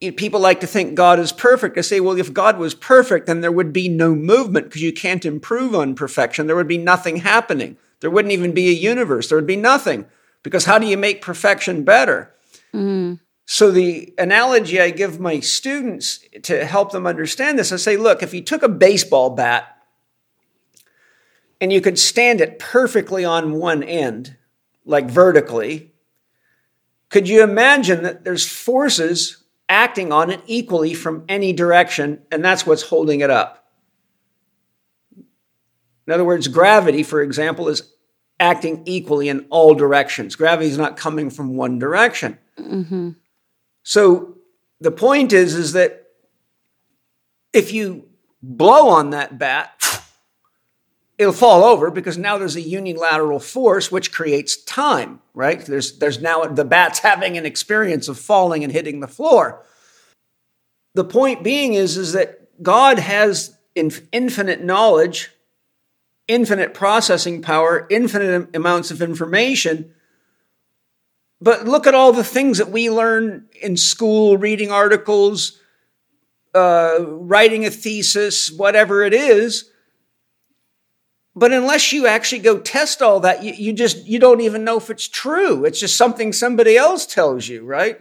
people 0.00 0.40
like 0.40 0.60
to 0.60 0.66
think 0.66 0.94
God 0.94 1.18
is 1.18 1.32
perfect. 1.32 1.78
I 1.78 1.82
say, 1.82 2.00
well, 2.00 2.18
if 2.18 2.32
God 2.32 2.58
was 2.58 2.74
perfect, 2.74 3.26
then 3.26 3.40
there 3.40 3.52
would 3.52 3.72
be 3.72 3.88
no 3.88 4.14
movement 4.14 4.66
because 4.66 4.82
you 4.82 4.92
can't 4.92 5.24
improve 5.24 5.74
on 5.74 5.94
perfection. 5.94 6.46
There 6.46 6.56
would 6.56 6.68
be 6.68 6.78
nothing 6.78 7.18
happening. 7.18 7.76
There 8.00 8.10
wouldn't 8.10 8.32
even 8.32 8.52
be 8.52 8.68
a 8.68 8.72
universe. 8.72 9.28
There 9.28 9.38
would 9.38 9.46
be 9.46 9.56
nothing 9.56 10.06
because 10.42 10.64
how 10.64 10.78
do 10.78 10.86
you 10.86 10.96
make 10.96 11.22
perfection 11.22 11.82
better? 11.84 12.34
Mm. 12.74 13.20
So 13.46 13.70
the 13.70 14.12
analogy 14.18 14.80
I 14.80 14.90
give 14.90 15.20
my 15.20 15.40
students 15.40 16.20
to 16.42 16.64
help 16.64 16.92
them 16.92 17.06
understand 17.06 17.58
this, 17.58 17.72
I 17.72 17.76
say, 17.76 17.96
look, 17.96 18.22
if 18.22 18.34
you 18.34 18.42
took 18.42 18.62
a 18.62 18.68
baseball 18.68 19.30
bat 19.30 19.76
and 21.60 21.72
you 21.72 21.80
could 21.80 21.98
stand 21.98 22.40
it 22.40 22.58
perfectly 22.58 23.24
on 23.24 23.54
one 23.54 23.82
end, 23.82 24.36
like 24.84 25.08
vertically, 25.08 25.92
could 27.08 27.28
you 27.28 27.42
imagine 27.42 28.02
that 28.02 28.24
there's 28.24 28.46
forces 28.46 29.44
acting 29.68 30.12
on 30.12 30.30
it 30.30 30.40
equally 30.46 30.94
from 30.94 31.24
any 31.28 31.52
direction, 31.52 32.20
and 32.30 32.44
that's 32.44 32.66
what's 32.66 32.82
holding 32.82 33.20
it 33.20 33.30
up? 33.30 33.65
In 36.06 36.12
other 36.12 36.24
words, 36.24 36.48
gravity, 36.48 37.02
for 37.02 37.20
example, 37.20 37.68
is 37.68 37.92
acting 38.38 38.82
equally 38.84 39.28
in 39.28 39.46
all 39.50 39.74
directions. 39.74 40.36
Gravity 40.36 40.68
is 40.68 40.78
not 40.78 40.96
coming 40.96 41.30
from 41.30 41.56
one 41.56 41.78
direction. 41.78 42.38
Mm-hmm. 42.58 43.10
So 43.82 44.36
the 44.80 44.90
point 44.90 45.32
is, 45.32 45.54
is 45.54 45.72
that 45.72 46.06
if 47.52 47.72
you 47.72 48.04
blow 48.42 48.88
on 48.88 49.10
that 49.10 49.38
bat, 49.38 49.72
it'll 51.18 51.32
fall 51.32 51.64
over 51.64 51.90
because 51.90 52.18
now 52.18 52.36
there's 52.36 52.56
a 52.56 52.60
unilateral 52.60 53.40
force 53.40 53.90
which 53.90 54.12
creates 54.12 54.62
time, 54.64 55.20
right? 55.34 55.64
There's, 55.64 55.98
there's 55.98 56.20
now 56.20 56.44
the 56.44 56.64
bat's 56.64 56.98
having 56.98 57.38
an 57.38 57.46
experience 57.46 58.08
of 58.08 58.18
falling 58.18 58.62
and 58.64 58.72
hitting 58.72 59.00
the 59.00 59.08
floor. 59.08 59.64
The 60.94 61.04
point 61.04 61.42
being 61.42 61.74
is, 61.74 61.96
is 61.96 62.12
that 62.12 62.62
God 62.62 62.98
has 62.98 63.56
infinite 63.74 64.62
knowledge, 64.62 65.30
infinite 66.28 66.74
processing 66.74 67.42
power, 67.42 67.86
infinite 67.90 68.54
amounts 68.54 68.90
of 68.90 69.02
information. 69.02 69.92
But 71.40 71.66
look 71.66 71.86
at 71.86 71.94
all 71.94 72.12
the 72.12 72.24
things 72.24 72.58
that 72.58 72.70
we 72.70 72.90
learn 72.90 73.46
in 73.60 73.76
school, 73.76 74.36
reading 74.36 74.70
articles, 74.70 75.60
uh, 76.54 76.96
writing 77.00 77.64
a 77.66 77.70
thesis, 77.70 78.50
whatever 78.50 79.02
it 79.02 79.12
is 79.12 79.70
but 81.38 81.52
unless 81.52 81.92
you 81.92 82.06
actually 82.06 82.38
go 82.38 82.58
test 82.58 83.02
all 83.02 83.20
that, 83.20 83.44
you, 83.44 83.52
you 83.52 83.72
just 83.74 84.06
you 84.06 84.18
don't 84.18 84.40
even 84.40 84.64
know 84.64 84.78
if 84.78 84.88
it's 84.88 85.06
true. 85.06 85.66
It's 85.66 85.78
just 85.78 85.98
something 85.98 86.32
somebody 86.32 86.78
else 86.78 87.04
tells 87.04 87.46
you, 87.46 87.62
right? 87.62 88.00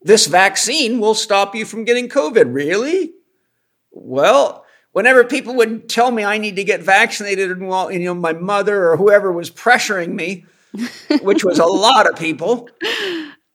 This 0.00 0.26
vaccine 0.26 1.00
will 1.00 1.16
stop 1.16 1.56
you 1.56 1.64
from 1.66 1.84
getting 1.84 2.08
COVID. 2.08 2.54
Really? 2.54 3.12
Well, 3.90 4.59
whenever 4.92 5.24
people 5.24 5.54
would 5.56 5.88
tell 5.88 6.10
me 6.10 6.24
I 6.24 6.38
need 6.38 6.56
to 6.56 6.64
get 6.64 6.82
vaccinated, 6.82 7.50
and 7.50 7.68
well, 7.68 7.90
you 7.90 8.00
know, 8.00 8.14
my 8.14 8.32
mother 8.32 8.90
or 8.90 8.96
whoever 8.96 9.32
was 9.32 9.50
pressuring 9.50 10.14
me, 10.14 10.44
which 11.22 11.44
was 11.44 11.58
a 11.58 11.66
lot 11.66 12.08
of 12.08 12.18
people, 12.18 12.68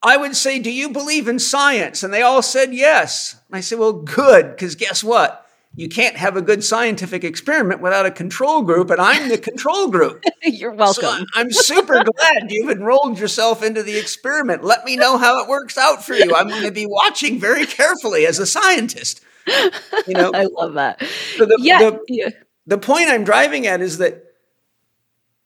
I 0.03 0.17
would 0.17 0.35
say, 0.35 0.59
"Do 0.59 0.71
you 0.71 0.89
believe 0.89 1.27
in 1.27 1.39
science?" 1.39 2.03
And 2.03 2.13
they 2.13 2.21
all 2.21 2.41
said 2.41 2.73
yes. 2.73 3.39
I 3.51 3.61
said, 3.61 3.79
"Well, 3.79 3.93
good, 3.93 4.51
because 4.51 4.75
guess 4.75 5.03
what? 5.03 5.45
you 5.75 5.89
can't 5.89 6.15
have 6.15 6.37
a 6.37 6.41
good 6.41 6.63
scientific 6.63 7.23
experiment 7.23 7.81
without 7.81 8.05
a 8.05 8.11
control 8.11 8.61
group, 8.61 8.89
and 8.89 9.01
I'm 9.01 9.27
the 9.27 9.37
control 9.37 9.89
group. 9.89 10.23
You're 10.43 10.71
welcome. 10.71 11.03
So 11.03 11.25
I'm 11.33 11.51
super 11.51 12.01
glad 12.03 12.49
you've 12.49 12.69
enrolled 12.69 13.19
yourself 13.19 13.61
into 13.61 13.83
the 13.83 13.97
experiment. 13.97 14.63
Let 14.63 14.85
me 14.85 14.95
know 14.95 15.17
how 15.17 15.43
it 15.43 15.49
works 15.49 15.77
out 15.77 16.03
for 16.03 16.13
you. 16.13 16.33
I'm 16.33 16.47
going 16.47 16.63
to 16.63 16.71
be 16.71 16.85
watching 16.85 17.39
very 17.39 17.65
carefully 17.65 18.25
as 18.25 18.39
a 18.39 18.45
scientist. 18.45 19.21
You 19.47 20.13
know, 20.13 20.31
I 20.33 20.45
love 20.45 20.73
that. 20.73 21.01
So 21.37 21.45
the, 21.45 21.57
yeah. 21.59 21.79
The, 21.79 21.99
yeah. 22.07 22.29
the 22.67 22.77
point 22.77 23.09
I'm 23.09 23.23
driving 23.23 23.67
at 23.67 23.81
is 23.81 23.99
that 23.99 24.23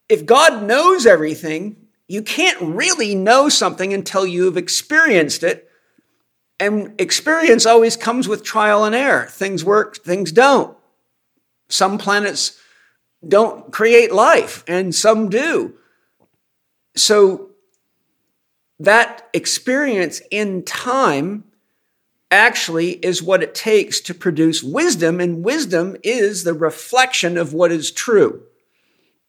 if 0.08 0.26
God 0.26 0.64
knows 0.64 1.06
everything, 1.06 1.88
you 2.08 2.22
can't 2.24 2.60
really 2.62 3.16
know 3.16 3.50
something 3.50 3.94
until 3.94 4.26
you've 4.26 4.58
experienced 4.58 5.44
it 5.44 5.70
and 6.60 7.00
experience 7.00 7.66
always 7.66 7.96
comes 7.96 8.28
with 8.28 8.44
trial 8.44 8.84
and 8.84 8.94
error. 8.94 9.28
Things 9.28 9.64
work, 9.64 9.98
things 9.98 10.32
don't. 10.32 10.78
Some 11.70 11.98
planets 11.98 12.60
don't 13.26 13.72
create 13.72 14.12
life, 14.12 14.64
and 14.68 14.94
some 14.94 15.30
do. 15.30 15.76
So, 16.96 17.50
that 18.80 19.30
experience 19.34 20.22
in 20.32 20.64
time 20.64 21.44
actually 22.32 22.92
is 22.92 23.24
what 23.24 23.44
it 23.44 23.56
takes 23.56 24.00
to 24.02 24.14
produce 24.14 24.64
wisdom, 24.64 25.20
and 25.20 25.44
wisdom 25.44 25.98
is 26.04 26.44
the 26.44 26.54
reflection 26.54 27.38
of 27.38 27.54
what 27.54 27.72
is 27.72 27.92
true. 27.92 28.44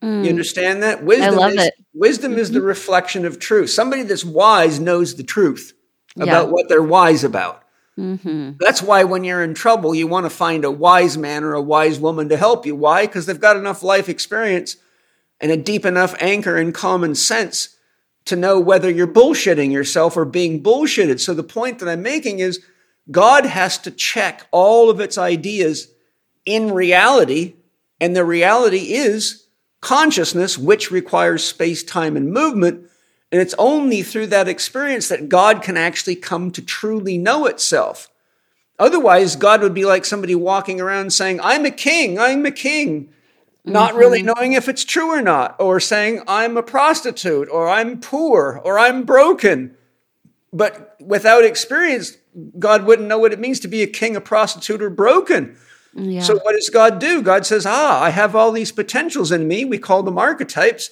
Mm. 0.03 0.25
You 0.25 0.31
understand 0.31 0.83
that? 0.83 1.05
Wisdom 1.05 1.35
I 1.35 1.37
love 1.37 1.53
is, 1.53 1.67
it. 1.67 1.75
Wisdom 1.95 2.33
mm-hmm. 2.33 2.41
is 2.41 2.51
the 2.51 2.59
mm-hmm. 2.59 2.69
reflection 2.69 3.27
of 3.27 3.39
truth. 3.39 3.71
Somebody 3.71 4.03
that's 4.03 4.25
wise 4.25 4.81
knows 4.81 5.17
the 5.17 5.23
truth 5.23 5.75
about 6.17 6.47
yeah. 6.47 6.53
what 6.53 6.69
they're 6.69 6.83
wise 6.83 7.25
about. 7.25 7.63
Mm-hmm. 7.99 8.53
That's 8.59 8.83
why 8.83 9.05
when 9.05 9.25
you're 9.25 9.45
in 9.45 9.53
trouble, 9.53 9.95
you 9.95 10.07
want 10.07 10.25
to 10.25 10.31
find 10.31 10.65
a 10.65 10.71
wise 10.71 11.19
man 11.19 11.45
or 11.45 11.53
a 11.53 11.63
wise 11.63 11.99
woman 11.99 12.31
to 12.31 12.37
help 12.37 12.65
you. 12.65 12.75
Why? 12.75 13.07
Because 13.07 13.27
they've 13.27 13.41
got 13.41 13.57
enough 13.57 13.83
life 13.83 14.09
experience 14.09 14.77
and 15.41 15.53
a 15.53 15.57
deep 15.57 15.85
enough 15.85 16.15
anchor 16.21 16.57
in 16.57 16.73
common 16.73 17.15
sense 17.15 17.77
to 18.27 18.37
know 18.37 18.59
whether 18.59 18.91
you're 18.91 19.07
bullshitting 19.07 19.73
yourself 19.73 20.17
or 20.17 20.25
being 20.25 20.63
bullshitted. 20.63 21.21
So 21.21 21.35
the 21.35 21.43
point 21.43 21.79
that 21.79 21.89
I'm 21.89 22.03
making 22.03 22.39
is 22.39 22.61
God 23.11 23.47
has 23.47 23.79
to 23.79 23.91
check 23.91 24.47
all 24.51 24.91
of 24.91 25.01
its 25.01 25.17
ideas 25.17 25.89
in 26.45 26.73
reality. 26.73 27.55
And 28.01 28.17
the 28.17 28.25
reality 28.25 28.93
is 28.95 29.47
consciousness, 29.81 30.59
which 30.59 30.91
requires 30.91 31.45
space, 31.45 31.83
time, 31.83 32.17
and 32.17 32.33
movement. 32.33 32.89
And 33.33 33.41
it's 33.41 33.55
only 33.59 34.03
through 34.03 34.29
that 34.29 34.49
experience 34.49 35.09
that 35.09 35.29
God 35.29 35.63
can 35.63 35.77
actually 35.77 36.17
come 36.17 36.51
to 36.53 36.63
truly 36.63 37.17
know 37.17 37.47
itself. 37.47 38.09
Otherwise, 38.79 39.37
God 39.37 39.63
would 39.63 39.75
be 39.75 39.85
like 39.85 40.05
somebody 40.05 40.35
walking 40.35 40.81
around 40.81 41.13
saying, 41.13 41.39
I'm 41.43 41.67
a 41.67 41.71
king, 41.71 42.19
I'm 42.19 42.47
a 42.47 42.51
king, 42.51 43.13
not 43.65 43.95
really 43.95 44.21
Mm-hmm. 44.21 44.33
knowing 44.35 44.53
if 44.55 44.69
it's 44.69 44.85
true 44.85 45.11
or 45.11 45.21
not, 45.21 45.57
or 45.61 45.81
saying, 45.81 46.23
I'm 46.27 46.57
a 46.57 46.63
prostitute, 46.63 47.49
or 47.51 47.69
I'm 47.69 48.01
poor, 48.01 48.61
or 48.65 48.79
I'm 48.79 49.05
broken. 49.05 49.77
But 50.53 50.97
without 51.01 51.45
experience, 51.45 52.17
God 52.59 52.85
wouldn't 52.85 53.09
know 53.09 53.19
what 53.19 53.33
it 53.33 53.39
means 53.39 53.61
to 53.61 53.69
be 53.69 53.83
a 53.83 53.87
king, 53.87 54.17
a 54.17 54.21
prostitute, 54.21 54.83
or 54.83 54.91
broken. 54.91 55.57
Yeah. 55.95 56.23
So, 56.23 56.39
what 56.39 56.53
does 56.53 56.71
God 56.71 56.99
do? 56.99 57.23
God 57.23 57.47
says, 57.47 57.67
Ah, 57.67 58.03
I 58.03 58.11
have 58.11 58.35
all 58.37 58.53
these 58.53 58.73
potentials 58.73 59.33
in 59.33 59.49
me. 59.49 59.65
We 59.65 59.79
call 59.79 60.03
them 60.03 60.19
archetypes. 60.19 60.91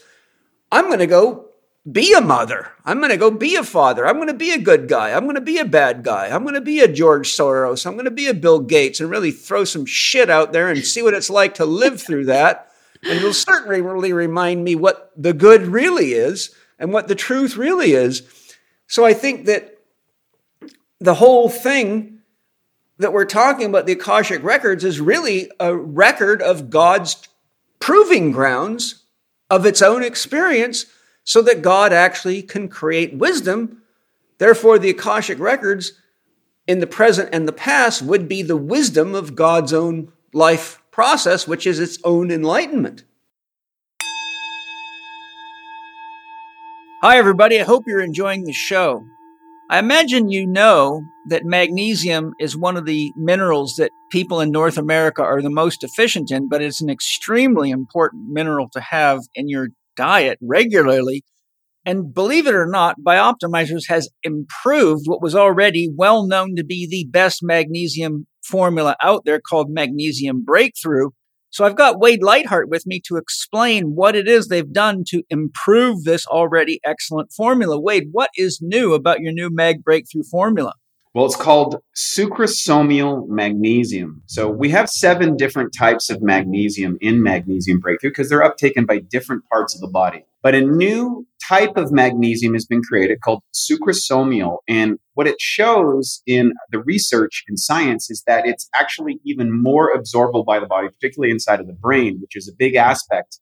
I'm 0.71 0.87
going 0.87 0.99
to 0.99 1.07
go 1.07 1.49
be 1.91 2.13
a 2.13 2.21
mother. 2.21 2.73
I'm 2.85 2.99
going 2.99 3.11
to 3.11 3.17
go 3.17 3.31
be 3.31 3.55
a 3.57 3.63
father. 3.63 4.07
I'm 4.07 4.17
going 4.17 4.29
to 4.29 4.35
be 4.35 4.53
a 4.53 4.59
good 4.59 4.89
guy. 4.89 5.13
I'm 5.13 5.25
going 5.25 5.37
to 5.37 5.41
be 5.41 5.59
a 5.59 5.65
bad 5.65 6.03
guy. 6.03 6.27
I'm 6.27 6.43
going 6.43 6.55
to 6.55 6.61
be 6.61 6.81
a 6.81 6.89
George 6.89 7.29
Soros. 7.29 7.87
I'm 7.87 7.95
going 7.95 8.05
to 8.05 8.11
be 8.11 8.27
a 8.27 8.35
Bill 8.35 8.61
Gates 8.61 9.01
and 9.01 9.09
really 9.09 9.31
throw 9.31 9.65
some 9.65 9.87
shit 9.87 10.29
out 10.29 10.53
there 10.53 10.69
and 10.69 10.85
see 10.85 11.03
what 11.03 11.15
it's 11.15 11.31
like 11.31 11.55
to 11.55 11.65
live 11.65 12.03
through 12.03 12.27
that. 12.27 12.71
And 13.03 13.13
it'll 13.19 13.33
certainly 13.33 13.81
really 13.81 14.13
remind 14.13 14.65
me 14.65 14.75
what 14.75 15.13
the 15.17 15.33
good 15.33 15.63
really 15.63 16.13
is 16.13 16.55
and 16.79 16.93
what 16.93 17.09
the 17.09 17.15
truth 17.15 17.57
really 17.57 17.93
is. 17.93 18.23
So 18.89 19.05
I 19.05 19.13
think 19.15 19.45
that 19.47 19.79
the 20.99 21.15
whole 21.15 21.49
thing 21.49 22.19
that 22.99 23.13
we're 23.13 23.25
talking 23.25 23.67
about, 23.67 23.87
the 23.87 23.93
Akashic 23.93 24.43
Records, 24.43 24.83
is 24.83 25.01
really 25.01 25.51
a 25.61 25.75
record 25.75 26.43
of 26.43 26.71
God's 26.71 27.29
proving 27.79 28.33
grounds 28.33 29.05
of 29.49 29.65
its 29.65 29.81
own 29.81 30.03
experience 30.03 30.87
so 31.23 31.43
that 31.43 31.63
God 31.63 31.93
actually 31.93 32.43
can 32.43 32.69
create 32.69 33.15
wisdom. 33.15 33.83
Therefore, 34.39 34.79
the 34.79 34.91
Akashic 34.91 35.39
Records 35.39 35.93
in 36.67 36.81
the 36.81 36.87
present 36.87 37.29
and 37.33 37.47
the 37.47 37.53
past 37.53 38.03
would 38.03 38.27
be 38.27 38.43
the 38.43 38.57
wisdom 38.57 39.15
of 39.15 39.37
God's 39.37 39.73
own 39.73 40.13
life 40.33 40.83
process, 40.91 41.47
which 41.47 41.67
is 41.67 41.79
its 41.79 41.99
own 42.05 42.31
enlightenment. 42.31 43.05
Hi, 47.01 47.17
everybody. 47.17 47.61
I 47.61 47.63
hope 47.63 47.85
you're 47.87 48.03
enjoying 48.03 48.43
the 48.43 48.53
show. 48.53 49.05
I 49.71 49.79
imagine 49.79 50.31
you 50.31 50.49
know 50.49 51.05
that 51.29 51.45
magnesium 51.45 52.33
is 52.41 52.57
one 52.57 52.77
of 52.77 52.87
the 52.87 53.13
minerals 53.15 53.77
that 53.77 53.93
people 54.11 54.41
in 54.41 54.51
North 54.51 54.77
America 54.77 55.23
are 55.23 55.41
the 55.41 55.49
most 55.49 55.81
deficient 55.81 56.33
in, 56.33 56.49
but 56.49 56.61
it's 56.61 56.81
an 56.81 56.91
extremely 56.91 57.71
important 57.71 58.31
mineral 58.31 58.69
to 58.71 58.81
have 58.81 59.21
in 59.37 59.49
your 59.49 59.69
diet 59.95 60.39
regularly. 60.43 61.23
And 61.87 62.13
believe 62.13 62.49
it 62.49 62.55
or 62.57 62.67
not, 62.67 62.97
Bioptimizers 63.01 63.87
has 63.87 64.09
improved 64.25 65.05
what 65.07 65.23
was 65.23 65.37
already 65.37 65.89
well 65.95 66.27
known 66.27 66.57
to 66.57 66.65
be 66.65 66.89
the 66.91 67.09
best 67.13 67.45
magnesium 67.45 68.27
formula 68.43 68.97
out 69.01 69.23
there 69.25 69.41
called 69.41 69.71
Magnesium 69.71 70.45
Breakthrough. 70.45 71.11
So 71.51 71.65
I've 71.65 71.77
got 71.77 71.99
Wade 71.99 72.23
Lightheart 72.23 72.69
with 72.69 72.87
me 72.87 73.01
to 73.07 73.17
explain 73.17 73.95
what 73.95 74.15
it 74.15 74.29
is 74.29 74.49
they've 74.49 74.73
done 74.73 75.03
to 75.09 75.23
improve 75.31 76.05
this 76.05 76.27
already 76.27 76.79
excellent 76.85 77.33
formula. 77.33 77.81
Wade, 77.81 78.09
what 78.13 78.31
is 78.37 78.61
new 78.61 78.93
about 78.93 79.21
your 79.21 79.33
new 79.33 79.49
Mag 79.51 79.83
Breakthrough 79.83 80.25
formula? 80.31 80.75
Well, 81.15 81.25
it's 81.25 81.37
called 81.37 81.83
sucrosomial 81.97 83.27
magnesium. 83.29 84.23
So 84.27 84.49
we 84.49 84.71
have 84.71 84.89
seven 84.91 85.37
different 85.37 85.73
types 85.77 86.11
of 86.11 86.23
magnesium 86.23 86.99
in 87.01 87.23
Magnesium 87.23 87.81
Breakthrough 87.81 88.11
because 88.11 88.29
they're 88.29 88.43
uptaken 88.43 88.87
by 88.87 88.99
different 88.99 89.45
parts 89.49 89.75
of 89.75 89.81
the 89.81 89.89
body. 89.89 90.25
But 90.43 90.55
a 90.55 90.61
new 90.61 91.27
type 91.43 91.77
of 91.77 91.91
magnesium 91.91 92.53
has 92.53 92.67
been 92.67 92.83
created 92.83 93.21
called 93.21 93.43
sucrosomial. 93.55 94.59
And 94.69 94.99
what 95.15 95.27
it 95.27 95.41
shows 95.41 96.23
in 96.27 96.53
the 96.71 96.81
research 96.81 97.45
in 97.49 97.57
science 97.57 98.11
is 98.11 98.23
that 98.27 98.47
it's 98.47 98.69
actually 98.75 99.19
even 99.25 99.51
more 99.51 99.91
absorbable 99.97 100.45
by 100.45 100.61
the 100.61 100.67
body, 100.67 100.89
particularly 100.89 101.33
inside 101.33 101.61
of 101.61 101.67
the 101.67 101.73
brain, 101.73 102.19
which 102.21 102.37
is 102.37 102.49
a 102.49 102.57
big 102.57 102.75
aspect 102.75 103.41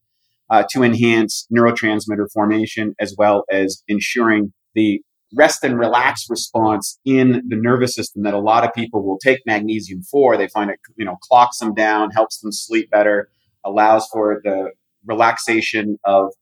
uh, 0.48 0.62
to 0.70 0.82
enhance 0.82 1.46
neurotransmitter 1.54 2.30
formation 2.32 2.94
as 3.00 3.14
well 3.18 3.44
as 3.50 3.82
ensuring 3.88 4.52
the 4.74 5.02
rest 5.34 5.64
and 5.64 5.78
relax 5.78 6.26
response 6.30 6.98
in 7.04 7.42
the 7.48 7.56
nervous 7.56 7.94
system 7.94 8.22
that 8.22 8.34
a 8.34 8.38
lot 8.38 8.64
of 8.64 8.72
people 8.74 9.04
will 9.04 9.18
take 9.18 9.40
magnesium 9.46 10.02
for. 10.02 10.36
They 10.36 10.48
find 10.48 10.70
it, 10.70 10.78
you 10.96 11.04
know, 11.04 11.16
clocks 11.22 11.58
them 11.58 11.74
down, 11.74 12.10
helps 12.10 12.40
them 12.40 12.52
sleep 12.52 12.90
better, 12.90 13.28
allows 13.64 14.06
for 14.12 14.40
the 14.44 14.70
relaxation 15.04 15.98
of 16.04 16.32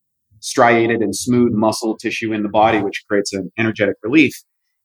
striated 0.40 1.00
and 1.00 1.16
smooth 1.16 1.52
muscle 1.52 1.96
tissue 1.96 2.32
in 2.32 2.42
the 2.42 2.48
body, 2.48 2.80
which 2.80 3.04
creates 3.08 3.32
an 3.32 3.50
energetic 3.58 3.96
relief. 4.02 4.34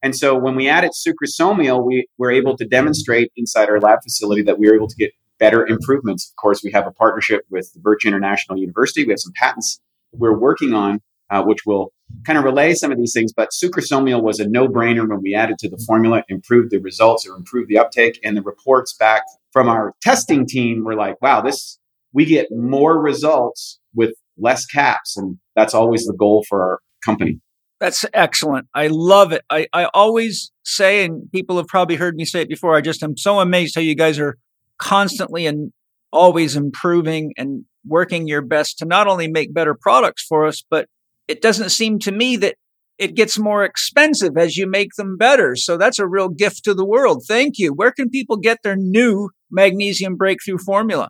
And 0.01 0.15
so 0.15 0.37
when 0.37 0.55
we 0.55 0.69
added 0.69 0.91
sucrosomial, 0.91 1.85
we 1.85 2.07
were 2.17 2.31
able 2.31 2.55
to 2.55 2.65
demonstrate 2.65 3.31
inside 3.35 3.69
our 3.69 3.81
lab 3.81 3.99
facility 4.01 4.41
that 4.43 4.57
we 4.57 4.69
were 4.69 4.75
able 4.75 4.87
to 4.87 4.95
get 4.95 5.11
better 5.39 5.65
improvements. 5.65 6.31
Of 6.31 6.35
course, 6.37 6.61
we 6.63 6.71
have 6.71 6.87
a 6.87 6.91
partnership 6.91 7.41
with 7.49 7.71
the 7.73 7.79
Birch 7.79 8.05
International 8.05 8.57
University. 8.57 9.05
We 9.05 9.11
have 9.11 9.19
some 9.19 9.33
patents 9.35 9.81
we're 10.13 10.37
working 10.37 10.73
on, 10.73 11.01
uh, 11.29 11.43
which 11.43 11.65
will 11.65 11.91
kind 12.25 12.37
of 12.37 12.43
relay 12.43 12.73
some 12.73 12.91
of 12.91 12.97
these 12.97 13.13
things. 13.13 13.33
But 13.33 13.49
sucrosomial 13.51 14.21
was 14.21 14.39
a 14.39 14.47
no-brainer 14.47 15.07
when 15.07 15.21
we 15.21 15.33
added 15.33 15.57
to 15.59 15.69
the 15.69 15.81
formula, 15.85 16.23
improved 16.29 16.71
the 16.71 16.79
results 16.79 17.27
or 17.27 17.35
improved 17.35 17.69
the 17.69 17.77
uptake, 17.77 18.19
and 18.23 18.35
the 18.35 18.41
reports 18.41 18.93
back 18.93 19.23
from 19.51 19.67
our 19.67 19.93
testing 20.01 20.45
team 20.45 20.83
were 20.83 20.95
like, 20.95 21.21
"Wow, 21.21 21.41
this 21.41 21.79
we 22.13 22.25
get 22.25 22.47
more 22.51 22.99
results 22.99 23.79
with 23.93 24.11
less 24.37 24.65
caps," 24.65 25.17
and 25.17 25.37
that's 25.55 25.73
always 25.73 26.05
the 26.05 26.13
goal 26.13 26.45
for 26.47 26.61
our 26.61 26.79
company. 27.03 27.39
That's 27.79 28.05
excellent. 28.13 28.67
I 28.73 28.87
love 28.87 29.31
it. 29.31 29.43
I, 29.49 29.67
I 29.71 29.85
always 29.93 30.51
say, 30.63 31.05
and 31.05 31.31
people 31.31 31.55
have 31.57 31.67
probably 31.67 31.95
heard 31.95 32.15
me 32.15 32.25
say 32.25 32.41
it 32.41 32.49
before, 32.49 32.75
I 32.75 32.81
just 32.81 33.01
am 33.01 33.15
so 33.15 33.39
amazed 33.39 33.75
how 33.75 33.81
you 33.81 33.95
guys 33.95 34.19
are 34.19 34.37
constantly 34.77 35.45
and 35.45 35.71
always 36.11 36.57
improving 36.57 37.33
and 37.37 37.63
working 37.85 38.27
your 38.27 38.41
best 38.41 38.79
to 38.79 38.85
not 38.85 39.07
only 39.07 39.29
make 39.29 39.53
better 39.53 39.73
products 39.79 40.25
for 40.27 40.45
us, 40.45 40.61
but 40.69 40.89
it 41.29 41.41
doesn't 41.41 41.69
seem 41.69 41.99
to 41.99 42.11
me 42.11 42.35
that 42.37 42.55
it 42.97 43.15
gets 43.15 43.37
more 43.39 43.63
expensive 43.63 44.35
as 44.35 44.57
you 44.57 44.67
make 44.67 44.89
them 44.97 45.15
better. 45.15 45.55
So 45.55 45.77
that's 45.77 45.99
a 45.99 46.07
real 46.07 46.27
gift 46.27 46.65
to 46.65 46.73
the 46.73 46.85
world. 46.85 47.23
Thank 47.25 47.57
you. 47.57 47.71
Where 47.71 47.91
can 47.91 48.09
people 48.09 48.35
get 48.35 48.57
their 48.63 48.75
new 48.75 49.29
magnesium 49.49 50.17
breakthrough 50.17 50.57
formula? 50.57 51.09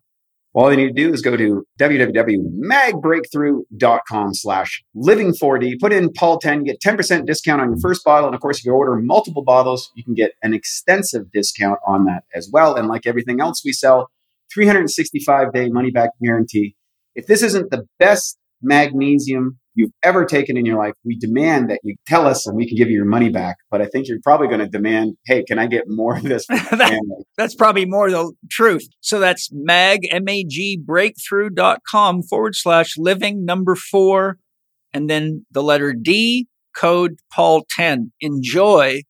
All 0.53 0.69
they 0.69 0.75
need 0.75 0.87
to 0.87 0.93
do 0.93 1.13
is 1.13 1.21
go 1.21 1.37
to 1.37 1.63
www.magbreakthrough.com 1.79 4.33
slash 4.33 4.83
living4D. 4.95 5.79
Put 5.79 5.93
in 5.93 6.11
Paul 6.11 6.39
10, 6.39 6.65
you 6.65 6.73
get 6.73 6.81
10% 6.81 7.25
discount 7.25 7.61
on 7.61 7.69
your 7.69 7.79
first 7.79 8.03
bottle. 8.03 8.27
And 8.27 8.35
of 8.35 8.41
course, 8.41 8.59
if 8.59 8.65
you 8.65 8.73
order 8.73 8.95
multiple 8.95 9.43
bottles, 9.43 9.91
you 9.95 10.03
can 10.03 10.15
get 10.15 10.31
an 10.41 10.53
extensive 10.53 11.31
discount 11.31 11.79
on 11.87 12.03
that 12.05 12.23
as 12.33 12.49
well. 12.51 12.75
And 12.75 12.87
like 12.87 13.05
everything 13.05 13.39
else 13.39 13.61
we 13.63 13.71
sell, 13.71 14.09
365 14.53 15.53
day 15.53 15.69
money 15.69 15.91
back 15.91 16.09
guarantee. 16.21 16.75
If 17.15 17.27
this 17.27 17.43
isn't 17.43 17.69
the 17.69 17.85
best 17.99 18.38
magnesium 18.61 19.59
you've 19.75 19.91
ever 20.03 20.25
taken 20.25 20.57
in 20.57 20.65
your 20.65 20.77
life, 20.77 20.93
we 21.05 21.17
demand 21.17 21.69
that 21.69 21.79
you 21.83 21.95
tell 22.05 22.27
us 22.27 22.45
and 22.45 22.57
we 22.57 22.67
can 22.67 22.75
give 22.75 22.89
you 22.89 22.95
your 22.95 23.05
money 23.05 23.29
back. 23.29 23.57
But 23.71 23.81
I 23.81 23.85
think 23.85 24.07
you're 24.07 24.19
probably 24.23 24.47
going 24.47 24.59
to 24.59 24.67
demand, 24.67 25.15
hey, 25.25 25.43
can 25.43 25.57
I 25.57 25.67
get 25.67 25.85
more 25.87 26.17
of 26.17 26.23
this 26.23 26.45
for 26.47 26.55
my 26.55 26.89
family? 26.89 27.23
That's 27.37 27.55
probably 27.55 27.85
more 27.85 28.11
the 28.11 28.33
truth. 28.49 28.87
So 28.99 29.19
that's 29.19 29.49
mag, 29.53 30.01
M-A-G, 30.11 30.81
breakthrough.com 30.85 32.23
forward 32.23 32.55
slash 32.55 32.95
living 32.97 33.45
number 33.45 33.75
four, 33.75 34.37
and 34.93 35.09
then 35.09 35.45
the 35.51 35.63
letter 35.63 35.93
D, 35.93 36.47
code 36.75 37.19
Paul 37.31 37.65
10. 37.69 38.11
Enjoy 38.19 39.03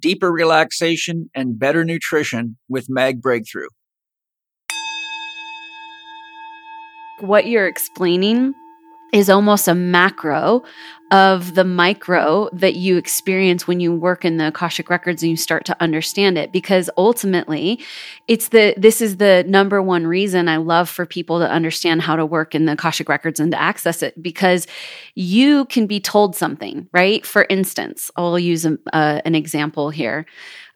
deeper 0.00 0.32
relaxation 0.32 1.30
and 1.34 1.58
better 1.58 1.84
nutrition 1.84 2.56
with 2.68 2.86
Mag 2.88 3.20
Breakthrough. 3.20 3.68
what 7.20 7.46
you're 7.46 7.66
explaining 7.66 8.54
is 9.12 9.30
almost 9.30 9.68
a 9.68 9.74
macro 9.74 10.62
of 11.10 11.54
the 11.54 11.64
micro 11.64 12.50
that 12.52 12.74
you 12.74 12.98
experience 12.98 13.66
when 13.66 13.80
you 13.80 13.94
work 13.94 14.26
in 14.26 14.36
the 14.36 14.48
akashic 14.48 14.90
records 14.90 15.22
and 15.22 15.30
you 15.30 15.36
start 15.36 15.64
to 15.64 15.76
understand 15.80 16.36
it. 16.36 16.52
Because 16.52 16.90
ultimately 16.98 17.80
it's 18.26 18.48
the 18.48 18.74
this 18.76 19.00
is 19.00 19.16
the 19.16 19.44
number 19.48 19.80
one 19.80 20.06
reason 20.06 20.48
i 20.48 20.58
love 20.58 20.88
for 20.88 21.06
people 21.06 21.38
to 21.38 21.48
understand 21.48 22.02
how 22.02 22.14
to 22.14 22.26
work 22.26 22.54
in 22.54 22.66
the 22.66 22.72
akashic 22.72 23.08
records 23.08 23.40
and 23.40 23.52
to 23.52 23.60
access 23.60 24.02
it. 24.02 24.22
Because 24.22 24.66
you 25.14 25.64
can 25.66 25.86
be 25.86 26.00
told 26.00 26.36
something 26.36 26.86
right? 26.92 27.24
For 27.24 27.46
instance 27.48 28.10
i'll 28.16 28.38
use 28.38 28.66
a, 28.66 28.76
uh, 28.92 29.22
an 29.24 29.34
example 29.34 29.88
here 29.88 30.26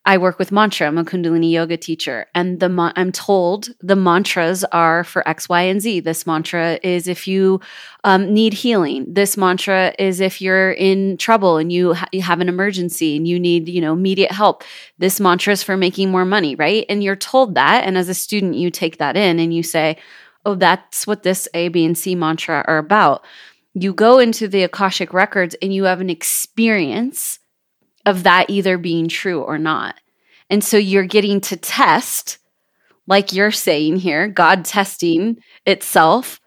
I 0.05 0.19
work 0.19 0.39
with 0.41 0.51
mantra. 0.51 0.89
I'm 0.89 0.99
a 0.99 1.05
Kundalini 1.05 1.53
yoga 1.53 1.77
teacher, 1.77 2.27
and 2.35 2.59
the 2.59 2.69
ma- 2.69 2.93
I'm 2.97 3.13
told 3.13 3.69
the 3.81 3.95
mantras 3.95 4.65
are 4.65 5.05
for 5.05 5.27
X, 5.29 5.49
Y, 5.49 5.63
and 5.63 5.81
Z. 5.81 6.01
This 6.01 6.27
mantra 6.27 6.81
is 6.83 7.07
if 7.07 7.29
you 7.29 7.61
um, 8.03 8.35
need 8.35 8.53
healing. 8.53 9.05
This 9.07 9.37
mantra 9.37 9.95
is 10.01 10.19
if 10.19 10.41
you're 10.41 10.73
in 10.73 11.19
trouble 11.19 11.57
and 11.57 11.71
you, 11.71 11.95
ha- 11.95 12.09
you 12.11 12.21
have 12.23 12.41
an 12.41 12.49
emergency 12.49 13.17
and 13.17 13.29
you 13.29 13.39
need 13.39 13.69
you 13.69 13.81
know 13.81 13.93
immediate 13.93 14.33
help. 14.33 14.65
This 14.99 15.21
mantra 15.21 15.53
is 15.53 15.63
for 15.63 15.77
making 15.77 16.11
more 16.11 16.25
money, 16.25 16.57
right? 16.57 16.85
And 16.89 17.05
you're 17.05 17.15
told 17.15 17.55
that, 17.55 17.85
and 17.85 17.97
as 17.97 18.09
a 18.09 18.15
student, 18.15 18.57
you 18.57 18.71
take 18.71 18.99
that 18.99 19.17
in 19.17 19.39
and 19.39 19.55
you 19.55 19.63
say, 19.63 19.99
"Oh, 20.45 20.57
that's 20.57 21.07
what 21.07 21.23
this 21.23 21.49
A, 21.55 21.69
B, 21.69 21.85
and 21.85 21.97
C 21.97 22.17
mantra 22.17 22.65
are 22.67 22.79
about." 22.79 23.25
you 23.75 23.95
go 23.95 24.19
into 24.19 24.49
the 24.49 24.65
Akashic 24.65 25.15
records 25.15 25.57
and 25.63 25.73
you 25.73 25.85
have 25.85 26.03
an 26.03 26.11
experience 26.11 27.39
of 28.07 28.23
that 28.25 28.51
either 28.51 28.79
being 28.79 29.09
true 29.09 29.43
or 29.43 29.59
not. 29.59 29.97
And 30.51 30.63
so 30.63 30.77
you're 30.77 31.05
getting 31.05 31.41
to 31.43 31.57
test, 31.57 32.39
like 33.07 33.33
you're 33.33 33.51
saying 33.51 33.97
here, 33.97 34.29
God 34.29 34.65
testing 34.65 35.39
itself. 35.67 36.41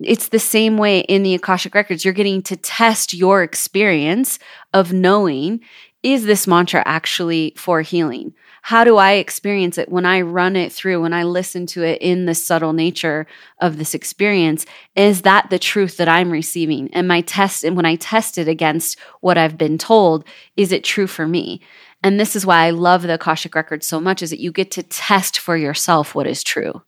It's 0.00 0.28
the 0.28 0.38
same 0.38 0.78
way 0.78 1.00
in 1.00 1.22
the 1.24 1.34
Akashic 1.34 1.74
records. 1.74 2.04
You're 2.04 2.14
getting 2.14 2.42
to 2.42 2.56
test 2.56 3.14
your 3.14 3.42
experience 3.42 4.38
of 4.72 4.92
knowing 4.92 5.60
is 6.04 6.24
this 6.24 6.46
mantra 6.46 6.82
actually 6.86 7.52
for 7.56 7.82
healing? 7.82 8.32
How 8.62 8.84
do 8.84 8.96
I 8.96 9.12
experience 9.12 9.78
it 9.78 9.88
when 9.88 10.04
I 10.04 10.20
run 10.20 10.56
it 10.56 10.72
through, 10.72 11.02
when 11.02 11.12
I 11.12 11.22
listen 11.22 11.66
to 11.66 11.82
it 11.82 12.00
in 12.02 12.26
the 12.26 12.34
subtle 12.34 12.72
nature 12.72 13.26
of 13.60 13.78
this 13.78 13.94
experience? 13.94 14.66
Is 14.94 15.22
that 15.22 15.50
the 15.50 15.58
truth 15.58 15.96
that 15.96 16.08
I'm 16.08 16.30
receiving? 16.30 16.88
And 16.92 17.08
my 17.08 17.20
test, 17.22 17.64
and 17.64 17.76
when 17.76 17.86
I 17.86 17.96
test 17.96 18.38
it 18.38 18.48
against 18.48 18.98
what 19.20 19.38
I've 19.38 19.58
been 19.58 19.78
told, 19.78 20.24
is 20.56 20.72
it 20.72 20.84
true 20.84 21.06
for 21.06 21.26
me? 21.26 21.60
And 22.02 22.20
this 22.20 22.36
is 22.36 22.46
why 22.46 22.66
I 22.66 22.70
love 22.70 23.02
the 23.02 23.14
Akashic 23.14 23.54
Records 23.54 23.86
so 23.86 24.00
much 24.00 24.22
is 24.22 24.30
that 24.30 24.40
you 24.40 24.52
get 24.52 24.70
to 24.72 24.82
test 24.82 25.38
for 25.38 25.56
yourself 25.56 26.14
what 26.14 26.26
is 26.26 26.44
true. 26.44 26.82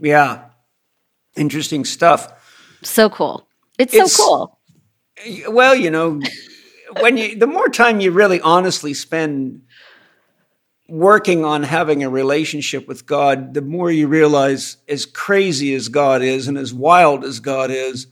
Yeah. 0.00 0.44
Interesting 1.36 1.84
stuff. 1.84 2.32
So 2.82 3.08
cool. 3.08 3.46
It's, 3.78 3.94
it's 3.94 4.14
so 4.14 4.24
cool. 4.24 4.58
Well, 5.48 5.74
you 5.74 5.90
know, 5.90 6.20
when 7.00 7.16
you 7.16 7.38
the 7.38 7.46
more 7.46 7.68
time 7.68 8.00
you 8.00 8.10
really 8.10 8.40
honestly 8.40 8.94
spend 8.94 9.62
working 10.88 11.44
on 11.44 11.62
having 11.62 12.02
a 12.02 12.10
relationship 12.10 12.86
with 12.86 13.06
God, 13.06 13.54
the 13.54 13.62
more 13.62 13.90
you 13.90 14.06
realize 14.08 14.76
as 14.88 15.06
crazy 15.06 15.74
as 15.74 15.88
God 15.88 16.22
is 16.22 16.48
and 16.48 16.56
as 16.56 16.72
wild 16.72 17.24
as 17.24 17.40
God 17.40 17.70
is, 17.70 18.06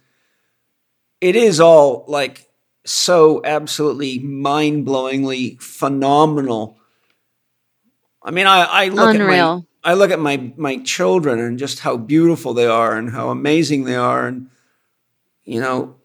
it 1.20 1.36
is 1.36 1.60
all 1.60 2.04
like 2.08 2.48
so 2.84 3.40
absolutely 3.44 4.18
mind-blowingly 4.18 5.60
phenomenal. 5.60 6.76
I 8.22 8.30
mean, 8.30 8.46
I, 8.46 8.64
I 8.64 8.88
look 8.88 9.14
Unreal. 9.14 9.28
at 9.30 9.56
my 9.56 9.64
I 9.86 9.94
look 9.94 10.10
at 10.10 10.18
my 10.18 10.52
my 10.56 10.78
children 10.78 11.38
and 11.38 11.58
just 11.58 11.80
how 11.80 11.96
beautiful 11.96 12.54
they 12.54 12.66
are 12.66 12.96
and 12.96 13.10
how 13.10 13.28
amazing 13.28 13.84
they 13.84 13.96
are 13.96 14.26
and 14.26 14.48
you 15.44 15.60
know 15.60 15.96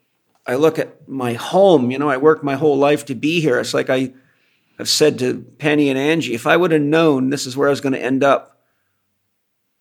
I 0.50 0.56
look 0.56 0.80
at 0.80 1.08
my 1.08 1.34
home, 1.34 1.92
you 1.92 2.00
know, 2.00 2.10
I 2.10 2.18
worked 2.18 2.44
my 2.44 2.56
whole 2.56 2.76
life 2.76 3.06
to 3.06 3.16
be 3.16 3.40
here. 3.40 3.60
It's 3.60 3.76
like 3.76 3.92
I 3.92 4.14
have 4.80 4.90
said 4.90 5.20
to 5.20 5.42
Penny 5.60 5.90
and 5.90 6.00
Angie, 6.00 6.34
if 6.34 6.48
I 6.48 6.58
would 6.58 6.72
have 6.72 6.82
known 6.82 7.30
this 7.30 7.46
is 7.46 7.56
where 7.56 7.68
I 7.68 7.72
was 7.72 7.82
going 7.82 7.94
to 7.94 8.04
end 8.04 8.24
up 8.24 8.60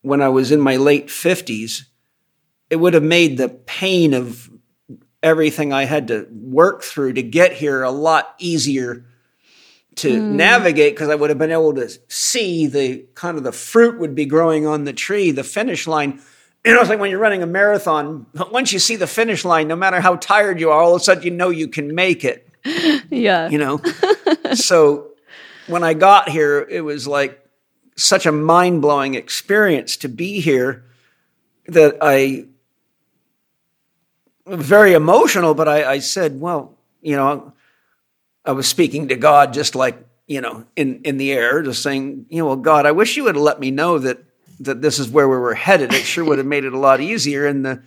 when 0.03 0.21
I 0.21 0.29
was 0.29 0.53
in 0.53 0.61
my 0.61 0.77
late 0.77 1.07
50s, 1.07 1.85
it 2.69 2.77
would 2.77 2.95
have 2.95 3.03
made 3.03 3.39
the 3.39 3.49
pain 3.49 4.13
of 4.13 4.51
everything 5.23 5.73
I 5.73 5.85
had 5.85 6.09
to 6.09 6.29
work 6.31 6.83
through 6.83 7.15
to 7.15 7.23
get 7.23 7.53
here 7.53 7.83
a 7.83 7.91
lot 7.91 8.35
easier 8.39 9.07
to 9.97 10.21
mm. 10.21 10.33
navigate 10.33 10.95
because 10.95 11.09
I 11.09 11.15
would 11.15 11.31
have 11.31 11.39
been 11.39 11.51
able 11.51 11.75
to 11.75 11.89
see 12.09 12.67
the 12.67 13.07
kind 13.15 13.39
of 13.39 13.45
the 13.45 13.53
fruit 13.53 13.99
would 13.99 14.15
be 14.15 14.27
growing 14.27 14.67
on 14.67 14.85
the 14.85 14.93
tree, 14.93 15.31
the 15.31 15.43
finish 15.43 15.87
line 15.87 16.21
you 16.65 16.75
know, 16.75 16.81
it's 16.81 16.91
like 16.91 16.99
when 16.99 17.11
you're 17.11 17.21
running 17.21 17.43
a 17.43 17.47
marathon, 17.47 18.27
once 18.51 18.73
you 18.73 18.79
see 18.79 18.97
the 18.97 19.07
finish 19.07 19.45
line, 19.45 19.69
no 19.69 19.77
matter 19.77 20.01
how 20.01 20.17
tired 20.17 20.61
you 20.61 20.71
are, 20.71 20.81
all 20.81 20.95
of 20.95 21.01
a 21.01 21.05
sudden 21.05 21.23
you 21.23 21.31
know 21.31 21.51
you 21.51 21.69
can 21.69 21.95
make 21.95 22.25
it. 22.25 22.48
Yeah. 23.11 23.49
You 23.49 23.59
know? 23.59 23.81
so 24.55 25.13
when 25.67 25.83
I 25.83 25.95
got 25.95 26.29
here, 26.29 26.67
it 26.69 26.83
was 26.83 27.07
like 27.07 27.45
such 27.97 28.27
a 28.27 28.33
mind 28.33 28.83
blowing 28.83 29.15
experience 29.15 29.97
to 29.99 30.09
be 30.09 30.41
here 30.41 30.85
that 31.67 31.97
I 32.01 32.47
very 34.47 34.95
emotional, 34.95 35.55
but 35.55 35.69
I, 35.69 35.93
I 35.93 35.99
said, 35.99 36.41
well, 36.41 36.75
you 37.03 37.17
know, 37.17 37.53
I 38.45 38.53
was 38.53 38.67
speaking 38.67 39.09
to 39.09 39.17
God 39.17 39.53
just 39.53 39.75
like, 39.75 39.99
you 40.27 40.41
know, 40.41 40.65
in, 40.77 41.03
in 41.03 41.19
the 41.19 41.33
air, 41.33 41.63
just 41.63 41.83
saying, 41.83 42.27
you 42.31 42.39
know, 42.39 42.47
well, 42.47 42.57
God, 42.57 42.87
I 42.87 42.93
wish 42.93 43.17
you 43.17 43.25
would 43.25 43.35
have 43.35 43.45
let 43.45 43.61
me 43.61 43.71
know 43.71 43.99
that 43.99 44.25
that 44.61 44.83
this 44.83 44.99
is 44.99 45.09
where 45.09 45.29
we 45.29 45.37
were 45.37 45.55
headed, 45.55 45.93
it 45.93 46.05
sure 46.05 46.25
would 46.25 46.39
have 46.39 46.47
made 46.47 46.65
it 46.65 46.73
a 46.73 46.79
lot 46.79 47.01
easier. 47.01 47.47
And 47.47 47.65
the 47.65 47.83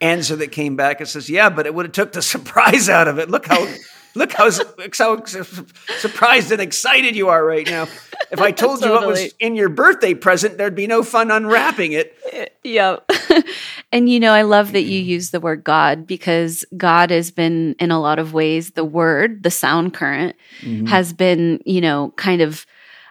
answer 0.00 0.36
that 0.36 0.52
came 0.52 0.76
back 0.76 1.00
it 1.00 1.06
says, 1.06 1.30
"Yeah, 1.30 1.48
but 1.48 1.66
it 1.66 1.74
would 1.74 1.86
have 1.86 1.92
took 1.92 2.12
the 2.12 2.22
surprise 2.34 2.88
out 2.88 3.08
of 3.08 3.18
it. 3.18 3.30
Look 3.30 3.46
how." 3.46 3.66
Look 4.14 4.32
how, 4.32 4.50
how 4.50 5.24
surprised 5.24 6.52
and 6.52 6.60
excited 6.60 7.16
you 7.16 7.28
are 7.28 7.44
right 7.44 7.66
now. 7.66 7.88
If 8.30 8.40
I 8.40 8.50
told 8.50 8.80
totally. 8.80 9.00
you 9.00 9.06
what 9.06 9.08
was 9.08 9.34
in 9.40 9.56
your 9.56 9.68
birthday 9.68 10.14
present, 10.14 10.58
there'd 10.58 10.74
be 10.74 10.86
no 10.86 11.02
fun 11.02 11.30
unwrapping 11.30 11.92
it. 11.92 12.16
Yeah. 12.62 12.98
and 13.92 14.08
you 14.08 14.20
know, 14.20 14.32
I 14.32 14.42
love 14.42 14.72
that 14.72 14.82
you 14.82 15.00
use 15.00 15.30
the 15.30 15.40
word 15.40 15.64
God 15.64 16.06
because 16.06 16.64
God 16.76 17.10
has 17.10 17.30
been, 17.30 17.74
in 17.78 17.90
a 17.90 18.00
lot 18.00 18.18
of 18.18 18.32
ways, 18.34 18.72
the 18.72 18.84
word, 18.84 19.42
the 19.42 19.50
sound 19.50 19.94
current, 19.94 20.36
mm-hmm. 20.60 20.86
has 20.86 21.12
been, 21.12 21.60
you 21.64 21.80
know, 21.80 22.12
kind 22.16 22.42
of 22.42 22.66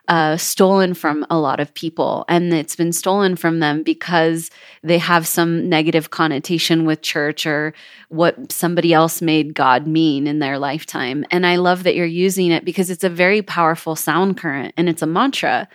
uh, 0.08 0.36
stolen 0.38 0.94
from 0.94 1.26
a 1.30 1.38
lot 1.38 1.60
of 1.60 1.74
people. 1.74 2.26
And 2.28 2.54
it's 2.54 2.76
been 2.76 2.92
stolen 2.92 3.36
from 3.36 3.60
them 3.60 3.84
because 3.84 4.50
they 4.84 4.98
have 4.98 5.28
some 5.28 5.70
negative 5.70 6.10
connotation 6.10 6.86
with 6.86 7.02
church 7.02 7.46
or 7.46 7.74
what 8.10 8.52
somebody 8.52 8.94
else 8.94 9.22
made 9.22 9.54
God 9.54 9.88
mean 9.88 10.28
in 10.28 10.40
their 10.40 10.58
lifetime. 10.60 11.26
And 11.32 11.46
I 11.46 11.58
love 11.58 11.84
that 11.84 11.96
you're 11.96 12.06
using 12.06 12.52
it 12.52 12.66
because 12.66 12.90
it's 12.90 13.04
a 13.04 13.10
very 13.10 13.42
powerful 13.42 13.96
sound 13.96 14.38
current 14.38 14.74
and 14.76 14.90
it's 14.90 15.02
a 15.02 15.08
mantra. 15.08 15.68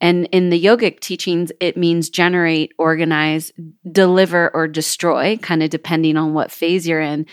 And 0.00 0.28
in 0.30 0.50
the 0.50 0.62
yogic 0.62 1.00
teachings, 1.00 1.50
it 1.58 1.76
means 1.76 2.08
generate, 2.08 2.72
organize, 2.78 3.52
deliver, 3.90 4.50
or 4.54 4.68
destroy, 4.68 5.36
kind 5.38 5.62
of 5.62 5.70
depending 5.70 6.16
on 6.16 6.34
what 6.34 6.52
phase 6.52 6.86
you're 6.86 7.00
in. 7.00 7.26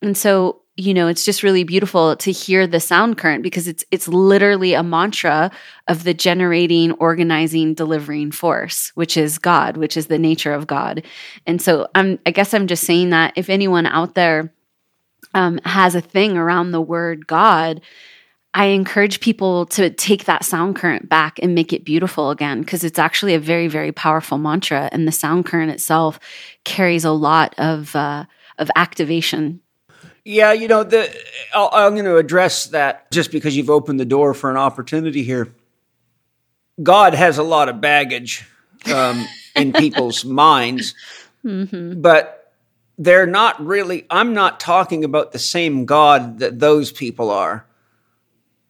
And 0.00 0.16
so 0.16 0.60
you 0.76 0.92
know 0.92 1.06
it's 1.06 1.24
just 1.24 1.42
really 1.42 1.62
beautiful 1.62 2.16
to 2.16 2.32
hear 2.32 2.66
the 2.66 2.80
sound 2.80 3.16
current 3.16 3.42
because 3.42 3.68
it's 3.68 3.84
it's 3.90 4.08
literally 4.08 4.74
a 4.74 4.82
mantra 4.82 5.50
of 5.86 6.04
the 6.04 6.14
generating 6.14 6.92
organizing 6.92 7.74
delivering 7.74 8.30
force 8.30 8.90
which 8.94 9.16
is 9.16 9.38
god 9.38 9.76
which 9.76 9.96
is 9.96 10.08
the 10.08 10.18
nature 10.18 10.52
of 10.52 10.66
god. 10.66 11.04
And 11.46 11.62
so 11.62 11.88
i'm 11.94 12.18
i 12.26 12.30
guess 12.30 12.54
i'm 12.54 12.66
just 12.66 12.84
saying 12.84 13.10
that 13.10 13.32
if 13.36 13.48
anyone 13.48 13.86
out 13.86 14.14
there 14.14 14.52
um, 15.34 15.58
has 15.64 15.94
a 15.94 16.00
thing 16.00 16.36
around 16.36 16.70
the 16.70 16.80
word 16.80 17.26
god 17.26 17.80
I 18.56 18.66
encourage 18.66 19.18
people 19.18 19.66
to 19.66 19.90
take 19.90 20.26
that 20.26 20.44
sound 20.44 20.76
current 20.76 21.08
back 21.08 21.40
and 21.42 21.56
make 21.56 21.72
it 21.72 21.84
beautiful 21.84 22.30
again 22.30 22.60
because 22.60 22.84
it's 22.84 23.00
actually 23.00 23.34
a 23.34 23.40
very, 23.40 23.66
very 23.66 23.90
powerful 23.90 24.38
mantra, 24.38 24.88
and 24.92 25.08
the 25.08 25.12
sound 25.12 25.44
current 25.44 25.72
itself 25.72 26.20
carries 26.62 27.04
a 27.04 27.10
lot 27.10 27.52
of 27.58 27.96
uh, 27.96 28.26
of 28.58 28.70
activation 28.76 29.60
yeah, 30.24 30.52
you 30.52 30.68
know, 30.68 30.82
the, 30.82 31.14
i 31.54 31.86
am 31.86 31.92
going 31.92 32.06
to 32.06 32.16
address 32.16 32.66
that 32.68 33.10
just 33.10 33.30
because 33.30 33.56
you've 33.56 33.70
opened 33.70 34.00
the 34.00 34.06
door 34.06 34.32
for 34.32 34.50
an 34.50 34.56
opportunity 34.56 35.22
here. 35.22 35.54
God 36.82 37.14
has 37.14 37.38
a 37.38 37.42
lot 37.42 37.68
of 37.68 37.80
baggage 37.80 38.48
um, 38.92 39.26
in 39.54 39.72
people's 39.74 40.24
minds, 40.24 40.94
mm-hmm. 41.44 42.00
but 42.00 42.52
they're 42.96 43.26
not 43.26 43.64
really, 43.64 44.06
I'm 44.10 44.34
not 44.34 44.60
talking 44.60 45.04
about 45.04 45.32
the 45.32 45.38
same 45.38 45.84
God 45.84 46.38
that 46.38 46.58
those 46.58 46.90
people 46.90 47.30
are. 47.30 47.66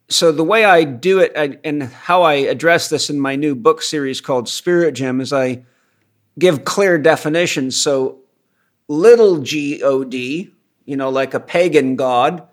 So, 0.08 0.32
the 0.32 0.44
way 0.44 0.66
I 0.66 0.84
do 0.84 1.20
it 1.20 1.32
and 1.64 1.82
how 1.82 2.22
I 2.22 2.34
address 2.34 2.90
this 2.90 3.08
in 3.08 3.18
my 3.18 3.36
new 3.36 3.54
book 3.54 3.80
series 3.80 4.20
called 4.20 4.50
Spirit 4.50 4.92
Gem 4.92 5.20
is 5.20 5.32
I 5.32 5.64
give 6.38 6.64
clear 6.64 6.98
definitions. 6.98 7.76
So, 7.76 8.18
little 8.86 9.38
g 9.38 9.82
O 9.82 10.04
D, 10.04 10.53
you 10.84 10.96
know, 10.96 11.08
like 11.08 11.34
a 11.34 11.40
pagan 11.40 11.96
god, 11.96 12.46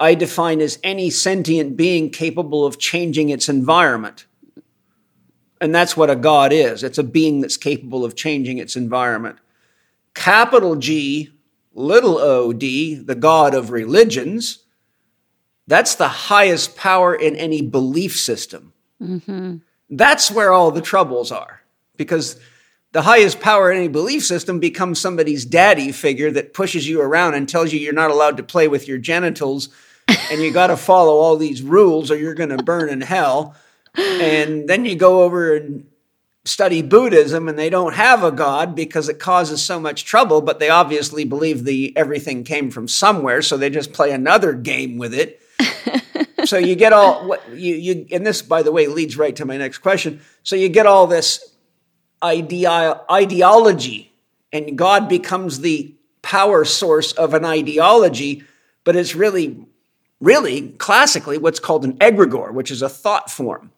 I 0.00 0.14
define 0.14 0.60
as 0.60 0.78
any 0.82 1.10
sentient 1.10 1.76
being 1.76 2.10
capable 2.10 2.66
of 2.66 2.78
changing 2.78 3.30
its 3.30 3.48
environment. 3.48 4.26
And 5.60 5.74
that's 5.74 5.96
what 5.96 6.10
a 6.10 6.16
god 6.16 6.52
is 6.52 6.82
it's 6.82 6.98
a 6.98 7.02
being 7.02 7.40
that's 7.40 7.56
capable 7.56 8.04
of 8.04 8.16
changing 8.16 8.58
its 8.58 8.76
environment. 8.76 9.38
Capital 10.14 10.76
G, 10.76 11.30
little 11.72 12.18
o 12.18 12.52
d, 12.52 12.94
the 12.94 13.14
god 13.14 13.54
of 13.54 13.70
religions, 13.70 14.64
that's 15.66 15.94
the 15.94 16.08
highest 16.08 16.76
power 16.76 17.14
in 17.14 17.36
any 17.36 17.62
belief 17.62 18.16
system. 18.16 18.72
Mm-hmm. 19.02 19.56
That's 19.90 20.30
where 20.30 20.52
all 20.52 20.70
the 20.70 20.82
troubles 20.82 21.32
are 21.32 21.62
because 21.96 22.38
the 22.94 23.02
highest 23.02 23.40
power 23.40 23.72
in 23.72 23.76
any 23.76 23.88
belief 23.88 24.24
system 24.24 24.60
becomes 24.60 25.00
somebody's 25.00 25.44
daddy 25.44 25.90
figure 25.90 26.30
that 26.30 26.54
pushes 26.54 26.88
you 26.88 27.00
around 27.00 27.34
and 27.34 27.48
tells 27.48 27.72
you 27.72 27.80
you're 27.80 27.92
not 27.92 28.12
allowed 28.12 28.36
to 28.36 28.44
play 28.44 28.68
with 28.68 28.86
your 28.86 28.98
genitals 28.98 29.68
and 30.30 30.40
you 30.40 30.52
got 30.52 30.68
to 30.68 30.76
follow 30.76 31.14
all 31.14 31.36
these 31.36 31.60
rules 31.60 32.12
or 32.12 32.16
you're 32.16 32.34
going 32.34 32.56
to 32.56 32.62
burn 32.62 32.88
in 32.88 33.00
hell. 33.00 33.56
And 33.96 34.68
then 34.68 34.84
you 34.84 34.94
go 34.94 35.24
over 35.24 35.56
and 35.56 35.88
study 36.44 36.82
Buddhism 36.82 37.48
and 37.48 37.58
they 37.58 37.68
don't 37.68 37.94
have 37.94 38.22
a 38.22 38.30
god 38.30 38.76
because 38.76 39.08
it 39.08 39.18
causes 39.18 39.60
so 39.60 39.80
much 39.80 40.04
trouble, 40.04 40.40
but 40.40 40.60
they 40.60 40.70
obviously 40.70 41.24
believe 41.24 41.64
the 41.64 41.92
everything 41.96 42.44
came 42.44 42.70
from 42.70 42.86
somewhere, 42.86 43.42
so 43.42 43.56
they 43.56 43.70
just 43.70 43.92
play 43.92 44.12
another 44.12 44.52
game 44.52 44.98
with 44.98 45.14
it. 45.14 45.40
so 46.44 46.58
you 46.58 46.76
get 46.76 46.92
all 46.92 47.26
what 47.26 47.48
you 47.50 47.74
you 47.74 48.06
and 48.12 48.24
this 48.24 48.42
by 48.42 48.62
the 48.62 48.70
way 48.70 48.86
leads 48.86 49.16
right 49.16 49.34
to 49.34 49.44
my 49.44 49.56
next 49.56 49.78
question. 49.78 50.20
So 50.44 50.54
you 50.54 50.68
get 50.68 50.86
all 50.86 51.08
this 51.08 51.53
ideology, 52.24 54.12
and 54.52 54.78
God 54.78 55.08
becomes 55.08 55.60
the 55.60 55.94
power 56.22 56.64
source 56.64 57.12
of 57.12 57.34
an 57.34 57.44
ideology, 57.44 58.42
but 58.84 58.96
it's 58.96 59.14
really, 59.14 59.66
really 60.20 60.70
classically 60.70 61.36
what's 61.38 61.60
called 61.60 61.84
an 61.84 61.98
egregore, 61.98 62.52
which 62.52 62.70
is 62.70 62.80
a 62.82 62.88
thought 62.88 63.30
form. 63.30 63.70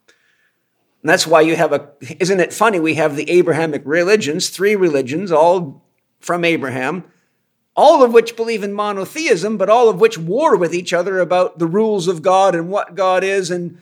And 1.03 1.11
that's 1.11 1.27
why 1.27 1.41
you 1.41 1.57
have 1.57 1.73
a, 1.73 1.89
isn't 2.21 2.41
it 2.41 2.53
funny? 2.53 2.81
We 2.81 2.95
have 2.95 3.17
the 3.17 3.31
Abrahamic 3.31 3.83
religions, 3.85 4.49
three 4.49 4.77
religions, 4.77 5.31
all 5.31 5.85
from 6.21 6.45
Abraham, 6.45 7.05
all 7.77 8.03
of 8.03 8.13
which 8.13 8.37
believe 8.37 8.63
in 8.65 8.73
monotheism, 8.73 9.57
but 9.57 9.69
all 9.69 9.89
of 9.89 10.01
which 10.01 10.19
war 10.19 10.57
with 10.57 10.75
each 10.75 10.93
other 10.93 11.21
about 11.21 11.59
the 11.59 11.67
rules 11.67 12.09
of 12.09 12.23
God 12.23 12.55
and 12.55 12.71
what 12.71 12.95
God 12.95 13.23
is 13.23 13.51
and 13.51 13.79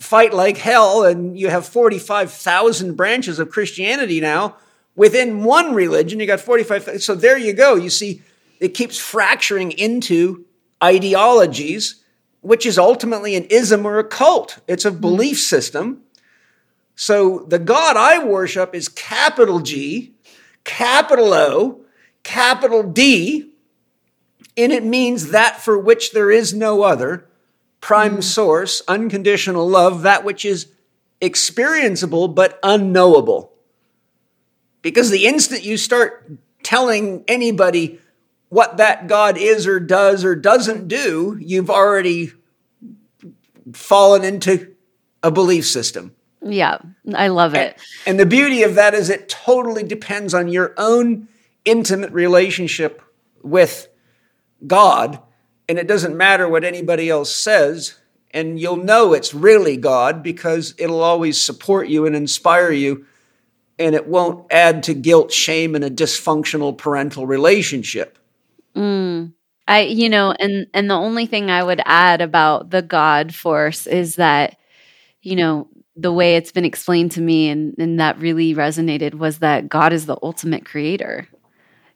fight 0.00 0.32
like 0.32 0.58
hell. 0.58 1.04
And 1.04 1.38
you 1.38 1.48
have 1.48 1.66
45,000 1.66 2.94
branches 2.94 3.38
of 3.38 3.50
Christianity 3.50 4.20
now 4.20 4.56
within 4.94 5.44
one 5.44 5.74
religion. 5.74 6.20
You 6.20 6.26
got 6.26 6.40
45. 6.40 7.02
So 7.02 7.14
there 7.14 7.38
you 7.38 7.52
go. 7.52 7.74
You 7.74 7.90
see, 7.90 8.22
it 8.60 8.74
keeps 8.74 8.98
fracturing 8.98 9.72
into 9.72 10.44
ideologies, 10.82 12.02
which 12.40 12.66
is 12.66 12.78
ultimately 12.78 13.34
an 13.34 13.44
ism 13.44 13.86
or 13.86 13.98
a 13.98 14.04
cult. 14.04 14.58
It's 14.66 14.84
a 14.84 14.90
hmm. 14.90 15.00
belief 15.00 15.38
system. 15.40 16.02
So 16.96 17.46
the 17.48 17.60
God 17.60 17.96
I 17.96 18.24
worship 18.24 18.74
is 18.74 18.88
capital 18.88 19.60
G, 19.60 20.14
capital 20.64 21.32
O, 21.32 21.82
capital 22.24 22.82
D, 22.82 23.52
and 24.56 24.72
it 24.72 24.84
means 24.84 25.30
that 25.30 25.60
for 25.60 25.78
which 25.78 26.10
there 26.10 26.32
is 26.32 26.52
no 26.52 26.82
other, 26.82 27.27
prime 27.80 28.12
mm-hmm. 28.12 28.20
source, 28.20 28.82
unconditional 28.88 29.68
love, 29.68 30.02
that 30.02 30.24
which 30.24 30.44
is 30.44 30.66
experienceable 31.20 32.34
but 32.34 32.58
unknowable. 32.62 33.52
Because 34.82 35.10
the 35.10 35.26
instant 35.26 35.64
you 35.64 35.76
start 35.76 36.30
telling 36.62 37.24
anybody 37.28 38.00
what 38.48 38.78
that 38.78 39.06
God 39.06 39.36
is 39.36 39.66
or 39.66 39.80
does 39.80 40.24
or 40.24 40.34
doesn't 40.34 40.88
do, 40.88 41.36
you've 41.40 41.70
already 41.70 42.32
fallen 43.72 44.24
into 44.24 44.74
a 45.22 45.30
belief 45.30 45.66
system. 45.66 46.14
Yeah, 46.40 46.78
I 47.14 47.28
love 47.28 47.54
it. 47.54 47.58
And, 47.58 47.74
and, 48.06 48.20
the 48.20 48.26
beauty 48.26 48.62
of 48.62 48.76
that 48.76 48.94
is 48.94 49.10
it 49.10 49.28
totally 49.28 49.82
depends 49.82 50.34
on 50.34 50.48
your 50.48 50.72
own 50.76 51.28
intimate 51.64 52.12
relationship 52.12 53.02
with 53.42 53.88
God. 54.66 55.20
And 55.68 55.78
it 55.78 55.86
doesn't 55.86 56.16
matter 56.16 56.48
what 56.48 56.64
anybody 56.64 57.10
else 57.10 57.34
says. 57.34 57.94
And 58.30 58.60
you'll 58.60 58.76
know 58.76 59.12
it's 59.12 59.34
really 59.34 59.76
God 59.76 60.22
because 60.22 60.74
it'll 60.78 61.02
always 61.02 61.40
support 61.40 61.88
you 61.88 62.06
and 62.06 62.14
inspire 62.14 62.70
you 62.70 63.06
and 63.78 63.94
it 63.94 64.08
won't 64.08 64.46
add 64.50 64.82
to 64.84 64.94
guilt, 64.94 65.32
shame, 65.32 65.74
and 65.74 65.84
a 65.84 65.90
dysfunctional 65.90 66.76
parental 66.76 67.26
relationship. 67.26 68.18
Mm. 68.74 69.32
I, 69.66 69.82
you 69.82 70.08
know, 70.08 70.32
and 70.32 70.66
and 70.72 70.90
the 70.90 70.94
only 70.94 71.26
thing 71.26 71.50
I 71.50 71.62
would 71.62 71.80
add 71.84 72.20
about 72.20 72.70
the 72.70 72.82
God 72.82 73.34
force 73.34 73.86
is 73.86 74.16
that, 74.16 74.58
you 75.22 75.36
know, 75.36 75.68
the 75.94 76.12
way 76.12 76.36
it's 76.36 76.52
been 76.52 76.64
explained 76.64 77.12
to 77.12 77.20
me 77.20 77.48
and, 77.48 77.74
and 77.78 78.00
that 78.00 78.18
really 78.18 78.54
resonated 78.54 79.14
was 79.14 79.38
that 79.40 79.68
God 79.68 79.92
is 79.92 80.06
the 80.06 80.16
ultimate 80.22 80.64
creator. 80.64 81.28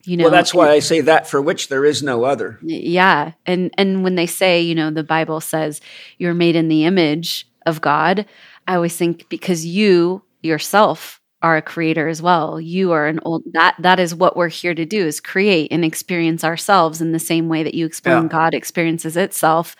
You 0.05 0.17
know, 0.17 0.25
well, 0.25 0.33
that's 0.33 0.53
why 0.53 0.71
I 0.71 0.81
say 0.81 1.01
that 1.03 1.29
for 1.29 1.41
which 1.41 1.69
there 1.69 1.85
is 1.85 2.03
no 2.03 2.25
other. 2.25 2.59
Yeah, 2.63 3.33
and 3.47 3.71
and 3.79 4.03
when 4.03 4.17
they 4.17 4.27
say, 4.27 4.61
you 4.61 4.75
know, 4.75 4.91
the 4.91 5.05
Bible 5.05 5.41
says 5.41 5.81
you're 6.19 6.35
made 6.35 6.57
in 6.57 6.69
the 6.69 6.85
image 6.85 7.47
of 7.67 7.81
God, 7.81 8.27
I 8.67 8.75
always 8.75 8.97
think 8.97 9.29
because 9.29 9.65
you 9.65 10.23
yourself 10.43 11.21
are 11.43 11.57
a 11.57 11.63
creator 11.63 12.09
as 12.09 12.21
well. 12.23 12.61
You 12.61 12.93
are 12.93 13.07
an 13.07 13.21
old 13.25 13.43
that 13.53 13.77
that 13.79 14.01
is 14.01 14.15
what 14.15 14.37
we're 14.37 14.49
here 14.49 14.75
to 14.75 14.85
do 14.85 15.07
is 15.07 15.21
create 15.21 15.71
and 15.71 15.85
experience 15.85 16.45
ourselves 16.45 17.01
in 17.01 17.13
the 17.13 17.19
same 17.19 17.49
way 17.49 17.63
that 17.63 17.75
you 17.75 17.87
explain 17.87 18.25
yeah. 18.25 18.29
God 18.29 18.55
experiences 18.55 19.17
itself 19.17 19.77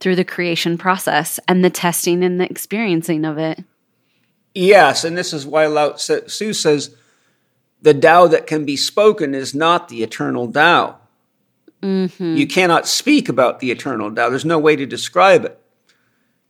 through 0.00 0.16
the 0.16 0.24
creation 0.24 0.78
process 0.78 1.40
and 1.48 1.64
the 1.64 1.70
testing 1.70 2.22
and 2.22 2.40
the 2.40 2.48
experiencing 2.48 3.24
of 3.24 3.36
it. 3.38 3.64
Yes, 4.54 5.04
and 5.04 5.16
this 5.16 5.32
is 5.32 5.46
why 5.46 5.66
Lao 5.66 5.92
Tzu 5.92 6.52
says 6.52 6.94
the 7.82 7.94
Tao 7.94 8.26
that 8.26 8.46
can 8.46 8.64
be 8.64 8.76
spoken 8.76 9.34
is 9.34 9.54
not 9.54 9.88
the 9.88 10.02
eternal 10.02 10.50
Tao. 10.50 10.98
Mm-hmm. 11.82 12.36
You 12.36 12.46
cannot 12.46 12.88
speak 12.88 13.28
about 13.28 13.60
the 13.60 13.70
eternal 13.70 14.12
Tao. 14.14 14.30
There's 14.30 14.44
no 14.44 14.58
way 14.58 14.76
to 14.76 14.86
describe 14.86 15.44
it 15.44 15.60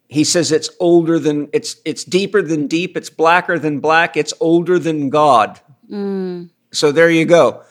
he 0.09 0.25
says 0.25 0.51
it's 0.51 0.71
older 0.81 1.19
than 1.19 1.49
it's 1.53 1.77
it's 1.85 2.03
deeper 2.03 2.43
than 2.43 2.67
deep 2.67 2.97
it's 2.97 3.11
blacker 3.11 3.59
than 3.59 3.79
black 3.79 4.17
it's 4.17 4.35
older 4.41 4.79
than 4.79 5.11
god 5.11 5.61
mm. 5.91 6.49
so 6.73 6.91
there 6.91 7.11
you 7.11 7.25
go 7.25 7.63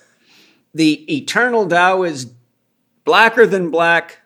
the 0.73 1.13
eternal 1.13 1.67
tao 1.67 2.03
is 2.03 2.31
blacker 3.03 3.45
than 3.45 3.71
black 3.71 4.19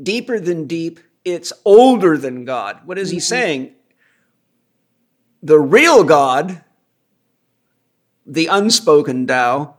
deeper 0.00 0.38
than 0.38 0.66
deep 0.66 1.00
it's 1.24 1.52
older 1.64 2.16
than 2.16 2.44
god 2.44 2.78
what 2.86 2.98
is 2.98 3.10
he 3.10 3.16
mm-hmm. 3.16 3.22
saying 3.22 3.74
the 5.42 5.58
real 5.58 6.04
god 6.04 6.62
the 8.26 8.46
unspoken 8.46 9.26
tao 9.26 9.74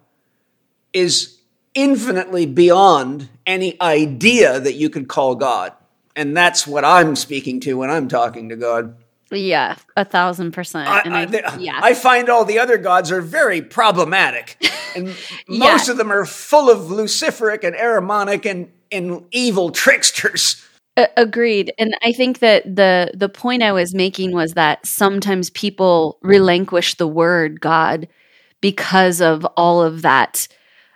is 0.93 1.37
infinitely 1.73 2.45
beyond 2.45 3.29
any 3.45 3.79
idea 3.81 4.59
that 4.59 4.73
you 4.73 4.89
could 4.89 5.07
call 5.07 5.35
god 5.35 5.73
and 6.17 6.35
that's 6.35 6.67
what 6.67 6.83
I'm 6.83 7.15
speaking 7.15 7.59
to 7.61 7.75
when 7.75 7.89
I'm 7.89 8.09
talking 8.09 8.49
to 8.49 8.55
God. 8.57 8.97
Yeah, 9.31 9.75
a 9.95 10.03
thousand 10.03 10.51
percent. 10.51 10.89
I, 10.89 11.01
I, 11.05 11.23
I, 11.23 11.57
yeah. 11.57 11.79
I 11.81 11.93
find 11.93 12.29
all 12.29 12.43
the 12.43 12.59
other 12.59 12.77
gods 12.77 13.11
are 13.11 13.21
very 13.21 13.61
problematic, 13.61 14.57
and 14.95 15.07
yeah. 15.47 15.59
most 15.59 15.89
of 15.89 15.97
them 15.97 16.11
are 16.11 16.25
full 16.25 16.69
of 16.69 16.89
luciferic 16.89 17.63
and 17.63 17.75
Ahrimanic 17.75 18.49
and, 18.49 18.71
and 18.91 19.25
evil 19.31 19.69
tricksters. 19.69 20.63
Uh, 20.95 21.07
agreed, 21.17 21.73
and 21.77 21.95
I 22.01 22.13
think 22.13 22.39
that 22.39 22.63
the 22.75 23.11
the 23.13 23.29
point 23.29 23.63
I 23.63 23.73
was 23.73 23.93
making 23.93 24.31
was 24.31 24.53
that 24.53 24.85
sometimes 24.85 25.49
people 25.49 26.17
relinquish 26.21 26.95
the 26.95 27.07
word 27.07 27.59
God 27.61 28.07
because 28.61 29.21
of 29.21 29.45
all 29.55 29.81
of 29.81 30.01
that 30.01 30.47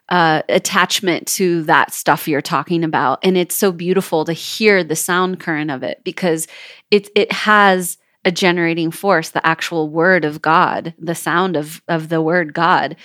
uh, 0.10 0.42
attachment 0.50 1.26
to 1.26 1.64
that 1.64 1.94
stuff 1.94 2.28
you're 2.28 2.42
talking 2.42 2.84
about. 2.84 3.20
And 3.24 3.38
it's 3.38 3.56
so 3.56 3.72
beautiful 3.72 4.26
to 4.26 4.34
hear 4.34 4.84
the 4.84 4.96
sound 4.96 5.40
current 5.40 5.72
of 5.72 5.84
it 5.84 6.02
because 6.04 6.48
it, 6.92 7.10
it 7.16 7.32
has 7.32 7.98
a 8.26 8.32
generating 8.32 8.92
force, 8.92 9.30
the 9.30 9.46
actual 9.46 9.90
word 9.90 10.26
of 10.26 10.42
God, 10.42 10.94
the 11.00 11.16
sound 11.16 11.56
of, 11.56 11.82
of 11.88 12.10
the 12.10 12.22
word 12.22 12.54
God. 12.54 12.98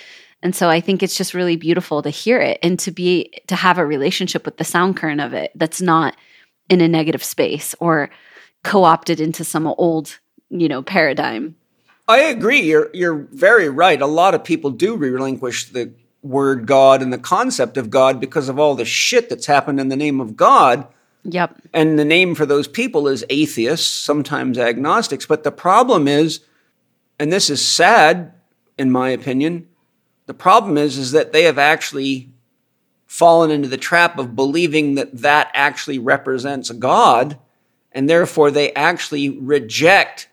And 0.43 0.55
so 0.55 0.69
I 0.69 0.81
think 0.81 1.01
it's 1.01 1.17
just 1.17 1.33
really 1.33 1.55
beautiful 1.55 2.01
to 2.01 2.09
hear 2.09 2.39
it 2.39 2.59
and 2.61 2.77
to 2.79 2.91
be 2.91 3.31
to 3.47 3.55
have 3.55 3.77
a 3.77 3.85
relationship 3.85 4.45
with 4.45 4.57
the 4.57 4.63
sound 4.63 4.97
current 4.97 5.21
of 5.21 5.33
it 5.33 5.51
that's 5.55 5.81
not 5.81 6.15
in 6.69 6.81
a 6.81 6.87
negative 6.87 7.23
space 7.23 7.73
or 7.79 8.09
co-opted 8.63 9.19
into 9.19 9.43
some 9.43 9.65
old, 9.65 10.19
you 10.49 10.67
know, 10.67 10.83
paradigm. 10.83 11.55
I 12.07 12.19
agree. 12.19 12.61
You're 12.61 12.89
you're 12.93 13.27
very 13.31 13.69
right. 13.69 14.01
A 14.01 14.07
lot 14.07 14.33
of 14.33 14.43
people 14.43 14.71
do 14.71 14.95
relinquish 14.95 15.69
the 15.69 15.91
word 16.23 16.65
God 16.65 17.01
and 17.01 17.11
the 17.11 17.17
concept 17.17 17.77
of 17.77 17.89
God 17.89 18.19
because 18.19 18.49
of 18.49 18.59
all 18.59 18.75
the 18.75 18.85
shit 18.85 19.29
that's 19.29 19.45
happened 19.45 19.79
in 19.79 19.89
the 19.89 19.95
name 19.95 20.19
of 20.19 20.35
God. 20.35 20.87
Yep. 21.23 21.61
And 21.73 21.99
the 21.99 22.05
name 22.05 22.35
for 22.35 22.45
those 22.45 22.67
people 22.67 23.07
is 23.07 23.25
atheists, 23.29 23.87
sometimes 23.87 24.57
agnostics. 24.57 25.25
But 25.25 25.43
the 25.43 25.51
problem 25.51 26.07
is, 26.07 26.41
and 27.19 27.31
this 27.31 27.49
is 27.49 27.63
sad, 27.63 28.33
in 28.77 28.91
my 28.91 29.09
opinion, 29.09 29.67
the 30.25 30.33
problem 30.33 30.77
is, 30.77 30.97
is 30.97 31.11
that 31.11 31.33
they 31.33 31.43
have 31.43 31.57
actually 31.57 32.29
fallen 33.05 33.51
into 33.51 33.67
the 33.67 33.77
trap 33.77 34.17
of 34.17 34.35
believing 34.35 34.95
that 34.95 35.17
that 35.17 35.49
actually 35.53 35.99
represents 35.99 36.69
God, 36.71 37.37
and 37.91 38.09
therefore 38.09 38.51
they 38.51 38.73
actually 38.73 39.29
reject 39.29 40.29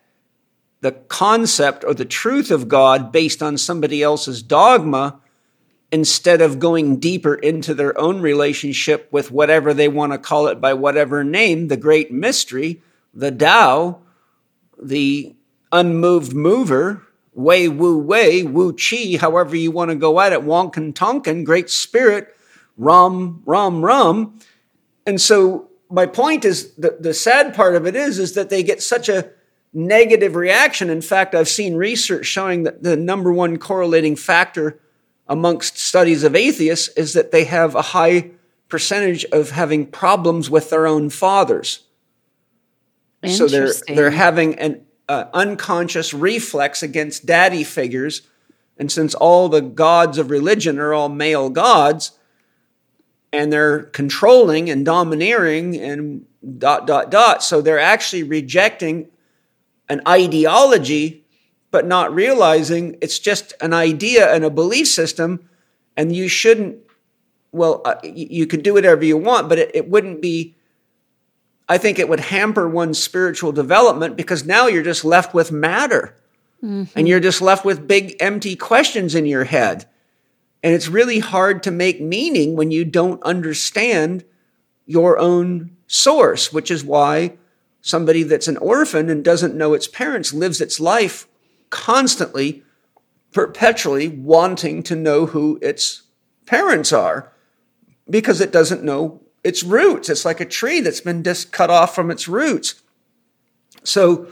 the 0.84 0.92
concept 0.92 1.82
or 1.82 1.94
the 1.94 2.04
truth 2.04 2.50
of 2.50 2.68
God 2.68 3.10
based 3.10 3.42
on 3.42 3.56
somebody 3.56 4.02
else's 4.02 4.42
dogma 4.42 5.18
instead 5.90 6.42
of 6.42 6.58
going 6.58 6.98
deeper 6.98 7.34
into 7.34 7.72
their 7.72 7.98
own 7.98 8.20
relationship 8.20 9.08
with 9.10 9.30
whatever 9.30 9.72
they 9.72 9.88
want 9.88 10.12
to 10.12 10.18
call 10.18 10.46
it 10.46 10.60
by 10.60 10.74
whatever 10.74 11.24
name, 11.24 11.68
the 11.68 11.78
great 11.78 12.12
mystery, 12.12 12.82
the 13.14 13.30
Tao, 13.30 14.02
the 14.78 15.34
unmoved 15.72 16.34
mover, 16.34 17.02
Wei 17.32 17.66
Wu 17.66 17.96
Wei, 17.96 18.42
Wu 18.42 18.74
Chi, 18.74 19.16
however 19.18 19.56
you 19.56 19.70
want 19.70 19.90
to 19.90 19.94
go 19.94 20.20
at 20.20 20.34
it, 20.34 20.40
Wakan 20.40 20.94
Tanka, 20.94 21.42
Great 21.44 21.70
Spirit, 21.70 22.36
Ram, 22.76 23.42
Ram, 23.46 23.82
Ram. 23.82 24.38
And 25.06 25.18
so 25.18 25.70
my 25.88 26.04
point 26.04 26.44
is 26.44 26.74
the, 26.74 26.98
the 27.00 27.14
sad 27.14 27.54
part 27.54 27.74
of 27.74 27.86
it 27.86 27.96
is, 27.96 28.18
is 28.18 28.34
that 28.34 28.50
they 28.50 28.62
get 28.62 28.82
such 28.82 29.08
a 29.08 29.30
negative 29.74 30.36
reaction. 30.36 30.88
In 30.88 31.02
fact, 31.02 31.34
I've 31.34 31.48
seen 31.48 31.74
research 31.74 32.26
showing 32.26 32.62
that 32.62 32.82
the 32.82 32.96
number 32.96 33.32
one 33.32 33.58
correlating 33.58 34.16
factor 34.16 34.80
amongst 35.26 35.78
studies 35.78 36.22
of 36.22 36.36
atheists 36.36 36.88
is 36.96 37.12
that 37.14 37.32
they 37.32 37.44
have 37.44 37.74
a 37.74 37.82
high 37.82 38.30
percentage 38.68 39.24
of 39.26 39.50
having 39.50 39.86
problems 39.86 40.48
with 40.48 40.70
their 40.70 40.86
own 40.86 41.10
fathers. 41.10 41.80
So 43.26 43.46
they're 43.48 43.72
they're 43.88 44.10
having 44.10 44.58
an 44.58 44.84
uh, 45.08 45.24
unconscious 45.32 46.12
reflex 46.12 46.82
against 46.82 47.24
daddy 47.24 47.64
figures, 47.64 48.22
and 48.76 48.92
since 48.92 49.14
all 49.14 49.48
the 49.48 49.62
gods 49.62 50.18
of 50.18 50.30
religion 50.30 50.78
are 50.78 50.92
all 50.92 51.08
male 51.08 51.48
gods, 51.48 52.12
and 53.32 53.50
they're 53.50 53.84
controlling 53.84 54.68
and 54.68 54.84
domineering 54.84 55.76
and 55.76 56.26
dot, 56.58 56.86
dot, 56.86 57.10
dot. 57.10 57.42
So 57.42 57.62
they're 57.62 57.80
actually 57.80 58.24
rejecting 58.24 59.08
an 59.94 60.02
ideology, 60.06 61.24
but 61.70 61.86
not 61.86 62.14
realizing 62.14 62.96
it's 63.00 63.18
just 63.18 63.54
an 63.60 63.72
idea 63.72 64.34
and 64.34 64.44
a 64.44 64.50
belief 64.50 64.88
system. 64.88 65.48
And 65.96 66.14
you 66.14 66.26
shouldn't, 66.28 66.78
well, 67.52 67.80
uh, 67.84 67.94
you 68.02 68.46
could 68.46 68.64
do 68.64 68.74
whatever 68.74 69.04
you 69.04 69.16
want, 69.16 69.48
but 69.48 69.58
it, 69.58 69.70
it 69.72 69.88
wouldn't 69.88 70.20
be, 70.20 70.56
I 71.68 71.78
think 71.78 71.98
it 71.98 72.08
would 72.08 72.20
hamper 72.20 72.68
one's 72.68 72.98
spiritual 72.98 73.52
development 73.52 74.16
because 74.16 74.44
now 74.44 74.66
you're 74.66 74.82
just 74.82 75.04
left 75.04 75.32
with 75.32 75.52
matter. 75.52 76.16
Mm-hmm. 76.62 76.98
And 76.98 77.06
you're 77.06 77.20
just 77.20 77.40
left 77.40 77.64
with 77.64 77.86
big 77.86 78.16
empty 78.20 78.56
questions 78.56 79.14
in 79.14 79.26
your 79.26 79.44
head. 79.44 79.86
And 80.62 80.74
it's 80.74 80.88
really 80.88 81.20
hard 81.20 81.62
to 81.64 81.70
make 81.70 82.00
meaning 82.00 82.56
when 82.56 82.70
you 82.70 82.84
don't 82.84 83.22
understand 83.22 84.24
your 84.86 85.18
own 85.18 85.76
source, 85.86 86.52
which 86.52 86.70
is 86.70 86.82
why 86.82 87.36
somebody 87.84 88.22
that's 88.22 88.48
an 88.48 88.56
orphan 88.56 89.10
and 89.10 89.22
doesn't 89.22 89.54
know 89.54 89.74
its 89.74 89.86
parents 89.86 90.32
lives 90.32 90.62
its 90.62 90.80
life 90.80 91.28
constantly, 91.68 92.62
perpetually 93.30 94.08
wanting 94.08 94.82
to 94.82 94.96
know 94.96 95.26
who 95.26 95.58
its 95.60 96.04
parents 96.46 96.94
are 96.94 97.30
because 98.08 98.40
it 98.40 98.50
doesn't 98.50 98.82
know 98.82 99.20
its 99.44 99.62
roots. 99.62 100.08
It's 100.08 100.24
like 100.24 100.40
a 100.40 100.46
tree 100.46 100.80
that's 100.80 101.02
been 101.02 101.22
just 101.22 101.52
cut 101.52 101.68
off 101.68 101.94
from 101.94 102.10
its 102.10 102.26
roots. 102.26 102.80
So 103.82 104.28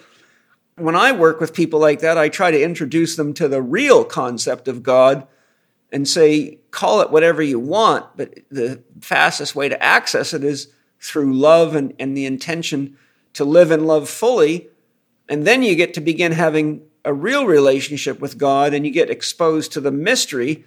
when 0.77 0.97
I 0.97 1.13
work 1.13 1.39
with 1.39 1.53
people 1.53 1.79
like 1.79 2.01
that, 2.01 2.17
I 2.17 2.31
try 2.31 2.51
to 2.51 2.63
introduce 2.63 3.17
them 3.17 3.35
to 3.35 3.49
the 3.49 3.61
real 3.61 4.03
concept 4.03 4.67
of 4.67 4.83
God 4.83 5.27
and 5.93 6.09
say, 6.09 6.59
call 6.71 7.03
it 7.03 7.11
whatever 7.11 7.43
you 7.43 7.59
want, 7.59 8.17
but 8.17 8.39
the 8.51 8.83
fastest 9.03 9.55
way 9.55 9.69
to 9.69 9.83
access 9.83 10.33
it 10.33 10.43
is 10.43 10.73
through 11.03 11.35
love 11.35 11.75
and, 11.75 11.93
and 11.99 12.17
the 12.17 12.25
intention 12.25 12.97
to 13.35 13.45
live 13.45 13.71
and 13.71 13.87
love 13.87 14.09
fully. 14.09 14.69
And 15.29 15.47
then 15.47 15.63
you 15.63 15.75
get 15.75 15.95
to 15.95 16.01
begin 16.01 16.33
having 16.33 16.83
a 17.05 17.13
real 17.13 17.47
relationship 17.47 18.21
with 18.21 18.39
God 18.39 18.75
and 18.75 18.87
you 18.87 18.93
get 18.93 19.11
exposed 19.11 19.73
to 19.73 19.81
the 19.81 19.91
mystery 19.91 20.65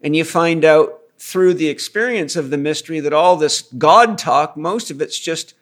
and 0.00 0.14
you 0.14 0.24
find 0.24 0.64
out 0.64 1.00
through 1.18 1.54
the 1.54 1.68
experience 1.68 2.36
of 2.36 2.50
the 2.50 2.58
mystery 2.58 3.00
that 3.00 3.12
all 3.12 3.36
this 3.36 3.62
God 3.78 4.18
talk, 4.18 4.56
most 4.56 4.90
of 4.90 5.00
it's 5.00 5.18
just 5.18 5.54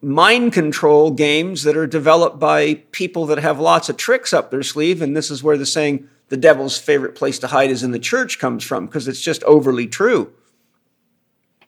mind 0.00 0.52
control 0.52 1.10
games 1.10 1.62
that 1.62 1.76
are 1.76 1.86
developed 1.86 2.38
by 2.38 2.74
people 2.92 3.26
that 3.26 3.38
have 3.38 3.58
lots 3.60 3.88
of 3.88 3.96
tricks 3.96 4.32
up 4.32 4.50
their 4.50 4.62
sleeve. 4.62 5.00
And 5.00 5.16
this 5.16 5.30
is 5.30 5.42
where 5.42 5.58
the 5.58 5.66
saying, 5.66 6.08
the 6.28 6.36
devil's 6.36 6.78
favorite 6.78 7.14
place 7.14 7.38
to 7.40 7.48
hide 7.48 7.70
is 7.70 7.82
in 7.82 7.90
the 7.90 7.98
church 7.98 8.38
comes 8.38 8.64
from 8.64 8.86
because 8.86 9.08
it's 9.08 9.20
just 9.20 9.42
overly 9.44 9.86
true. 9.86 10.32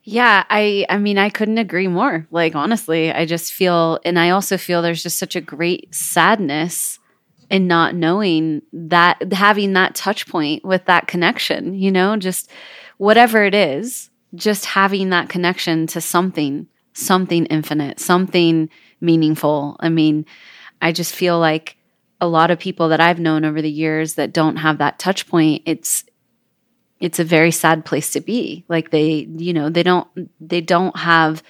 Yeah, 0.08 0.44
I 0.48 0.86
I 0.88 0.98
mean 0.98 1.18
I 1.18 1.30
couldn't 1.30 1.58
agree 1.58 1.88
more. 1.88 2.28
Like 2.30 2.54
honestly, 2.54 3.10
I 3.12 3.26
just 3.26 3.52
feel 3.52 3.98
and 4.04 4.18
I 4.18 4.30
also 4.30 4.56
feel 4.56 4.80
there's 4.80 5.02
just 5.02 5.18
such 5.18 5.34
a 5.34 5.40
great 5.40 5.92
sadness 5.92 7.00
in 7.50 7.66
not 7.66 7.94
knowing 7.96 8.62
that 8.72 9.32
having 9.32 9.72
that 9.72 9.96
touch 9.96 10.28
point 10.28 10.64
with 10.64 10.84
that 10.84 11.08
connection, 11.08 11.74
you 11.74 11.90
know, 11.90 12.16
just 12.16 12.48
whatever 12.98 13.44
it 13.44 13.54
is, 13.54 14.08
just 14.36 14.64
having 14.64 15.10
that 15.10 15.28
connection 15.28 15.88
to 15.88 16.00
something, 16.00 16.68
something 16.92 17.46
infinite, 17.46 17.98
something 17.98 18.70
meaningful. 19.00 19.76
I 19.80 19.88
mean, 19.88 20.24
I 20.82 20.92
just 20.92 21.14
feel 21.16 21.40
like 21.40 21.76
a 22.20 22.28
lot 22.28 22.50
of 22.52 22.60
people 22.60 22.90
that 22.90 23.00
I've 23.00 23.20
known 23.20 23.44
over 23.44 23.60
the 23.60 23.70
years 23.70 24.14
that 24.14 24.32
don't 24.32 24.56
have 24.56 24.78
that 24.78 25.00
touch 25.00 25.28
point, 25.28 25.62
it's 25.66 26.04
it's 27.01 27.18
a 27.18 27.24
very 27.24 27.51
sad 27.51 27.85
place 27.85 28.12
to 28.12 28.20
be. 28.20 28.64
Like 28.68 28.90
they, 28.90 29.28
you 29.31 29.52
know, 29.52 29.68
they 29.68 29.82
don't 29.82 30.09
they 30.40 30.60
don't 30.60 30.97
have 30.97 31.43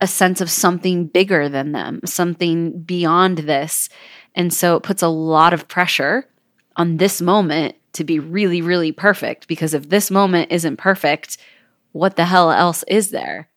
a 0.00 0.06
sense 0.06 0.40
of 0.40 0.50
something 0.50 1.06
bigger 1.06 1.48
than 1.48 1.72
them, 1.72 2.00
something 2.04 2.80
beyond 2.82 3.38
this. 3.38 3.88
And 4.34 4.52
so 4.52 4.76
it 4.76 4.82
puts 4.82 5.02
a 5.02 5.08
lot 5.08 5.52
of 5.52 5.68
pressure 5.68 6.26
on 6.76 6.96
this 6.96 7.20
moment 7.20 7.74
to 7.94 8.04
be 8.04 8.18
really 8.18 8.62
really 8.62 8.92
perfect 8.92 9.48
because 9.48 9.74
if 9.74 9.88
this 9.88 10.10
moment 10.10 10.52
isn't 10.52 10.76
perfect, 10.76 11.38
what 11.92 12.16
the 12.16 12.26
hell 12.26 12.50
else 12.50 12.84
is 12.88 13.10
there? 13.10 13.48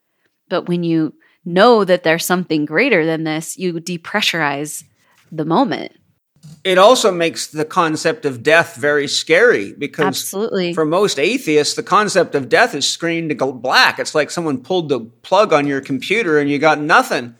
But 0.49 0.67
when 0.67 0.83
you 0.83 1.13
know 1.45 1.83
that 1.83 2.03
there's 2.03 2.25
something 2.25 2.65
greater 2.65 3.05
than 3.05 3.23
this, 3.23 3.57
you 3.57 3.73
depressurize 3.73 4.83
the 5.31 5.45
moment 5.45 5.93
it 6.63 6.77
also 6.77 7.11
makes 7.11 7.47
the 7.47 7.65
concept 7.65 8.25
of 8.25 8.43
death 8.43 8.75
very 8.75 9.07
scary 9.07 9.73
because 9.73 10.05
Absolutely. 10.07 10.73
for 10.73 10.85
most 10.85 11.17
atheists, 11.17 11.75
the 11.75 11.83
concept 11.83 12.35
of 12.35 12.49
death 12.49 12.75
is 12.75 12.87
screened 12.87 13.29
to 13.29 13.35
go 13.35 13.51
black. 13.51 13.99
It's 13.99 14.13
like 14.13 14.29
someone 14.29 14.61
pulled 14.61 14.89
the 14.89 14.99
plug 14.99 15.53
on 15.53 15.65
your 15.65 15.81
computer 15.81 16.37
and 16.39 16.49
you 16.49 16.59
got 16.59 16.79
nothing. 16.79 17.35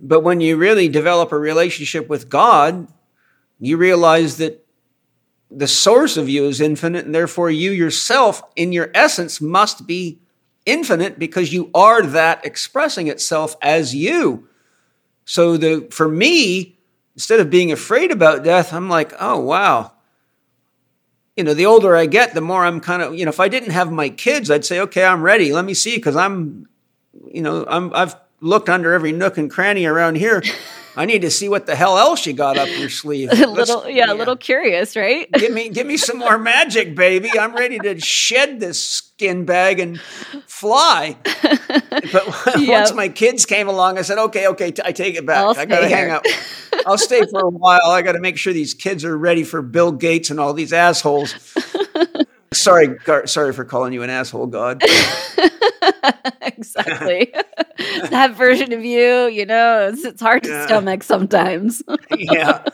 But 0.00 0.20
when 0.20 0.40
you 0.40 0.56
really 0.56 0.88
develop 0.88 1.32
a 1.32 1.38
relationship 1.38 2.08
with 2.08 2.28
God, 2.28 2.86
you 3.58 3.76
realize 3.76 4.36
that 4.36 4.64
the 5.50 5.66
source 5.66 6.16
of 6.16 6.28
you 6.28 6.44
is 6.44 6.60
infinite, 6.60 7.06
and 7.06 7.14
therefore 7.14 7.50
you 7.50 7.70
yourself, 7.70 8.42
in 8.54 8.70
your 8.72 8.90
essence, 8.94 9.40
must 9.40 9.86
be 9.86 10.20
infinite 10.66 11.18
because 11.18 11.52
you 11.52 11.70
are 11.74 12.02
that 12.02 12.44
expressing 12.44 13.08
itself 13.08 13.56
as 13.62 13.94
you. 13.94 14.46
So 15.24 15.56
the 15.56 15.88
for 15.90 16.08
me, 16.08 16.77
instead 17.18 17.40
of 17.40 17.50
being 17.50 17.72
afraid 17.72 18.12
about 18.12 18.44
death, 18.44 18.72
I'm 18.72 18.88
like, 18.88 19.12
oh, 19.18 19.40
wow. 19.40 19.90
You 21.36 21.42
know, 21.42 21.52
the 21.52 21.66
older 21.66 21.96
I 21.96 22.06
get, 22.06 22.32
the 22.32 22.40
more 22.40 22.64
I'm 22.64 22.80
kind 22.80 23.02
of, 23.02 23.16
you 23.16 23.24
know, 23.24 23.30
if 23.30 23.40
I 23.40 23.48
didn't 23.48 23.72
have 23.72 23.90
my 23.90 24.08
kids, 24.08 24.52
I'd 24.52 24.64
say, 24.64 24.78
okay, 24.82 25.04
I'm 25.04 25.20
ready. 25.20 25.52
Let 25.52 25.64
me 25.64 25.74
see, 25.74 25.96
because 25.96 26.14
I'm, 26.14 26.68
you 27.26 27.42
know, 27.42 27.66
I'm, 27.66 27.92
I've 27.92 28.14
looked 28.40 28.68
under 28.68 28.92
every 28.92 29.10
nook 29.10 29.36
and 29.36 29.50
cranny 29.50 29.84
around 29.84 30.14
here. 30.14 30.44
I 30.98 31.04
need 31.04 31.22
to 31.22 31.30
see 31.30 31.48
what 31.48 31.66
the 31.66 31.76
hell 31.76 31.96
else 31.96 32.26
you 32.26 32.32
got 32.32 32.58
up 32.58 32.68
your 32.76 32.90
sleeve. 32.90 33.30
a 33.32 33.46
little, 33.46 33.88
yeah, 33.88 34.06
yeah, 34.06 34.12
a 34.12 34.14
little 34.14 34.36
curious, 34.36 34.96
right? 34.96 35.30
give 35.30 35.52
me, 35.52 35.68
give 35.68 35.86
me 35.86 35.96
some 35.96 36.18
more 36.18 36.36
magic, 36.38 36.96
baby. 36.96 37.30
I'm 37.38 37.54
ready 37.54 37.78
to 37.78 38.00
shed 38.00 38.58
this 38.58 38.82
skin 38.82 39.44
bag 39.44 39.78
and 39.78 40.00
fly. 40.46 41.16
But 42.12 42.56
yep. 42.58 42.68
once 42.68 42.94
my 42.94 43.08
kids 43.08 43.44
came 43.44 43.68
along, 43.68 43.98
I 43.98 44.02
said, 44.02 44.18
okay, 44.18 44.46
okay, 44.48 44.70
t- 44.70 44.82
I 44.84 44.92
take 44.92 45.16
it 45.16 45.26
back. 45.26 45.38
I'll 45.38 45.58
I 45.58 45.66
got 45.66 45.80
to 45.80 45.88
hang 45.88 46.10
out. 46.10 46.24
I'll 46.86 46.96
stay 46.96 47.20
for 47.30 47.40
a 47.40 47.50
while. 47.50 47.90
I 47.90 48.02
got 48.02 48.12
to 48.12 48.20
make 48.20 48.38
sure 48.38 48.52
these 48.52 48.72
kids 48.72 49.04
are 49.04 49.16
ready 49.16 49.44
for 49.44 49.62
Bill 49.62 49.92
Gates 49.92 50.30
and 50.30 50.40
all 50.40 50.54
these 50.54 50.72
assholes. 50.72 51.34
Sorry, 52.52 52.88
gar- 52.88 53.26
sorry 53.26 53.52
for 53.52 53.64
calling 53.64 53.92
you 53.92 54.02
an 54.02 54.10
asshole, 54.10 54.46
God. 54.46 54.82
exactly. 56.42 57.32
that 58.10 58.34
version 58.34 58.72
of 58.72 58.84
you, 58.84 59.26
you 59.26 59.46
know, 59.46 59.88
it's, 59.88 60.04
it's 60.04 60.20
hard 60.20 60.42
to 60.44 60.48
yeah. 60.48 60.66
stomach 60.66 61.02
sometimes. 61.02 61.82
yeah, 62.16 62.64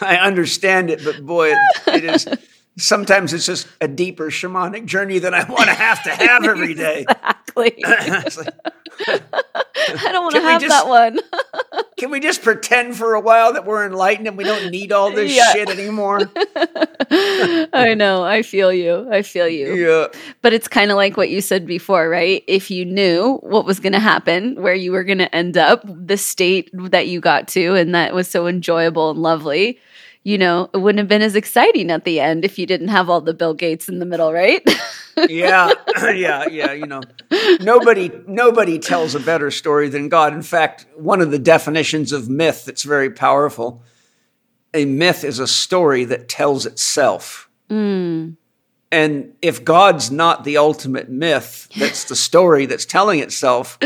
I 0.00 0.16
understand 0.16 0.90
it, 0.90 1.04
but 1.04 1.24
boy, 1.24 1.52
it, 1.52 1.58
it 1.88 2.04
is 2.04 2.28
sometimes 2.76 3.32
it's 3.32 3.46
just 3.46 3.68
a 3.80 3.88
deeper 3.88 4.26
shamanic 4.26 4.86
journey 4.86 5.20
that 5.20 5.34
I 5.34 5.44
want 5.50 5.66
to 5.66 5.74
have 5.74 6.02
to 6.04 6.10
have 6.10 6.44
every 6.48 6.74
day. 6.74 7.06
Exactly. 7.08 7.74
like, 7.84 8.02
I 9.88 10.12
don't 10.12 10.22
want 10.22 10.34
to 10.36 10.40
have 10.40 10.60
just, 10.60 10.70
that 10.70 10.88
one. 10.88 11.18
can 11.96 12.10
we 12.10 12.20
just 12.20 12.42
pretend 12.42 12.96
for 12.96 13.14
a 13.14 13.20
while 13.20 13.52
that 13.52 13.64
we're 13.64 13.86
enlightened 13.86 14.26
and 14.26 14.36
we 14.36 14.44
don't 14.44 14.70
need 14.70 14.92
all 14.92 15.10
this 15.10 15.34
yeah. 15.34 15.52
shit 15.52 15.68
anymore? 15.68 16.20
I 17.10 17.94
know. 17.96 18.24
I 18.24 18.42
feel 18.42 18.72
you. 18.72 19.08
I 19.10 19.22
feel 19.22 19.48
you. 19.48 19.74
Yeah. 19.74 20.06
But 20.42 20.52
it's 20.52 20.68
kind 20.68 20.90
of 20.90 20.96
like 20.96 21.16
what 21.16 21.30
you 21.30 21.40
said 21.40 21.66
before, 21.66 22.08
right? 22.08 22.42
If 22.46 22.70
you 22.70 22.84
knew 22.84 23.38
what 23.42 23.64
was 23.64 23.80
going 23.80 23.92
to 23.92 24.00
happen, 24.00 24.60
where 24.60 24.74
you 24.74 24.92
were 24.92 25.04
going 25.04 25.18
to 25.18 25.34
end 25.34 25.56
up, 25.56 25.82
the 25.84 26.16
state 26.16 26.70
that 26.72 27.08
you 27.08 27.20
got 27.20 27.48
to, 27.48 27.74
and 27.74 27.94
that 27.94 28.14
was 28.14 28.28
so 28.28 28.46
enjoyable 28.46 29.10
and 29.10 29.20
lovely 29.20 29.78
you 30.24 30.38
know, 30.38 30.70
it 30.72 30.78
wouldn't 30.78 30.98
have 30.98 31.08
been 31.08 31.22
as 31.22 31.36
exciting 31.36 31.90
at 31.90 32.04
the 32.04 32.18
end 32.18 32.44
if 32.44 32.58
you 32.58 32.66
didn't 32.66 32.88
have 32.88 33.10
all 33.10 33.20
the 33.20 33.34
Bill 33.34 33.52
Gates 33.52 33.88
in 33.88 33.98
the 33.98 34.06
middle, 34.06 34.32
right? 34.32 34.62
yeah, 35.28 35.70
yeah, 36.12 36.48
yeah. 36.48 36.72
You 36.72 36.86
know, 36.86 37.02
nobody 37.60 38.10
nobody 38.26 38.78
tells 38.78 39.14
a 39.14 39.20
better 39.20 39.50
story 39.50 39.90
than 39.90 40.08
God. 40.08 40.32
In 40.32 40.42
fact, 40.42 40.86
one 40.96 41.20
of 41.20 41.30
the 41.30 41.38
definitions 41.38 42.10
of 42.10 42.28
myth 42.28 42.64
that's 42.64 42.82
very 42.82 43.10
powerful. 43.10 43.82
A 44.72 44.86
myth 44.86 45.24
is 45.24 45.38
a 45.38 45.46
story 45.46 46.04
that 46.06 46.28
tells 46.28 46.66
itself. 46.66 47.48
Mm. 47.70 48.36
And 48.90 49.34
if 49.42 49.64
God's 49.64 50.10
not 50.10 50.44
the 50.44 50.56
ultimate 50.56 51.08
myth, 51.08 51.68
that's 51.76 52.04
the 52.04 52.16
story 52.16 52.66
that's 52.66 52.86
telling 52.86 53.20
itself, 53.20 53.78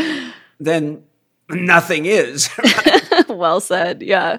then 0.59 1.03
nothing 1.49 2.05
is. 2.05 2.49
well 3.29 3.59
said. 3.59 4.01
Yeah. 4.01 4.37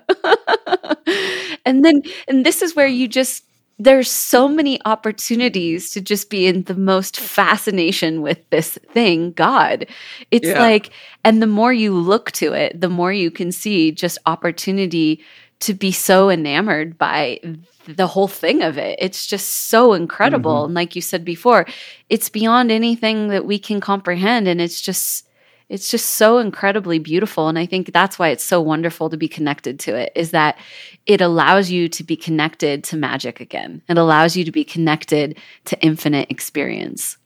And 1.71 1.85
then, 1.85 2.03
and 2.29 2.45
this 2.45 2.61
is 2.61 2.77
where 2.77 2.87
you 2.87 3.09
just, 3.09 3.45
there's 3.79 4.11
so 4.11 4.47
many 4.47 4.79
opportunities 4.85 5.91
to 5.93 6.03
just 6.03 6.29
be 6.29 6.47
in 6.47 6.65
the 6.65 6.75
most 6.75 7.19
fascination 7.19 8.21
with 8.21 8.39
this 8.51 8.79
thing, 8.93 9.33
God. 9.33 9.87
It's 10.31 10.49
yeah. 10.49 10.61
like, 10.61 10.91
and 11.25 11.41
the 11.41 11.47
more 11.47 11.73
you 11.73 11.95
look 11.95 12.31
to 12.33 12.53
it, 12.53 12.79
the 12.79 12.91
more 12.91 13.11
you 13.11 13.31
can 13.31 13.53
see 13.53 13.91
just 13.91 14.19
opportunity 14.27 15.25
to 15.61 15.73
be 15.73 15.93
so 15.93 16.29
enamored 16.29 16.99
by 16.99 17.41
the 17.87 18.07
whole 18.07 18.29
thing 18.29 18.63
of 18.63 18.77
it. 18.77 18.99
It's 19.01 19.27
just 19.27 19.49
so 19.49 19.95
incredible. 19.95 20.57
Mm-hmm. 20.57 20.67
And 20.67 20.75
like 20.75 20.95
you 20.95 21.03
said 21.03 21.25
before, 21.25 21.67
it's 22.11 22.29
beyond 22.29 22.71
anything 22.71 23.29
that 23.29 23.47
we 23.47 23.59
can 23.59 23.81
comprehend. 23.81 24.47
And 24.47 24.61
it's 24.61 24.83
just, 24.83 25.27
it's 25.71 25.89
just 25.89 26.11
so 26.11 26.39
incredibly 26.39 26.99
beautiful. 26.99 27.49
And 27.49 27.57
I 27.57 27.65
think 27.65 27.93
that's 27.93 28.19
why 28.19 28.29
it's 28.29 28.45
so 28.45 28.61
wonderful 28.61 29.09
to 29.09 29.17
be 29.17 29.29
connected 29.29 29.79
to 29.81 29.95
it 29.95 30.11
is 30.17 30.33
that 30.33 30.59
it 31.07 31.21
allows 31.21 31.71
you 31.71 31.89
to 31.89 32.03
be 32.03 32.17
connected 32.17 32.83
to 32.85 32.97
magic 32.97 33.41
again. 33.41 33.81
It 33.89 33.97
allows 33.97 34.37
you 34.37 34.45
to 34.45 34.51
be 34.51 34.65
connected 34.65 35.39
to 35.67 35.81
infinite 35.81 36.29
experience. 36.29 37.17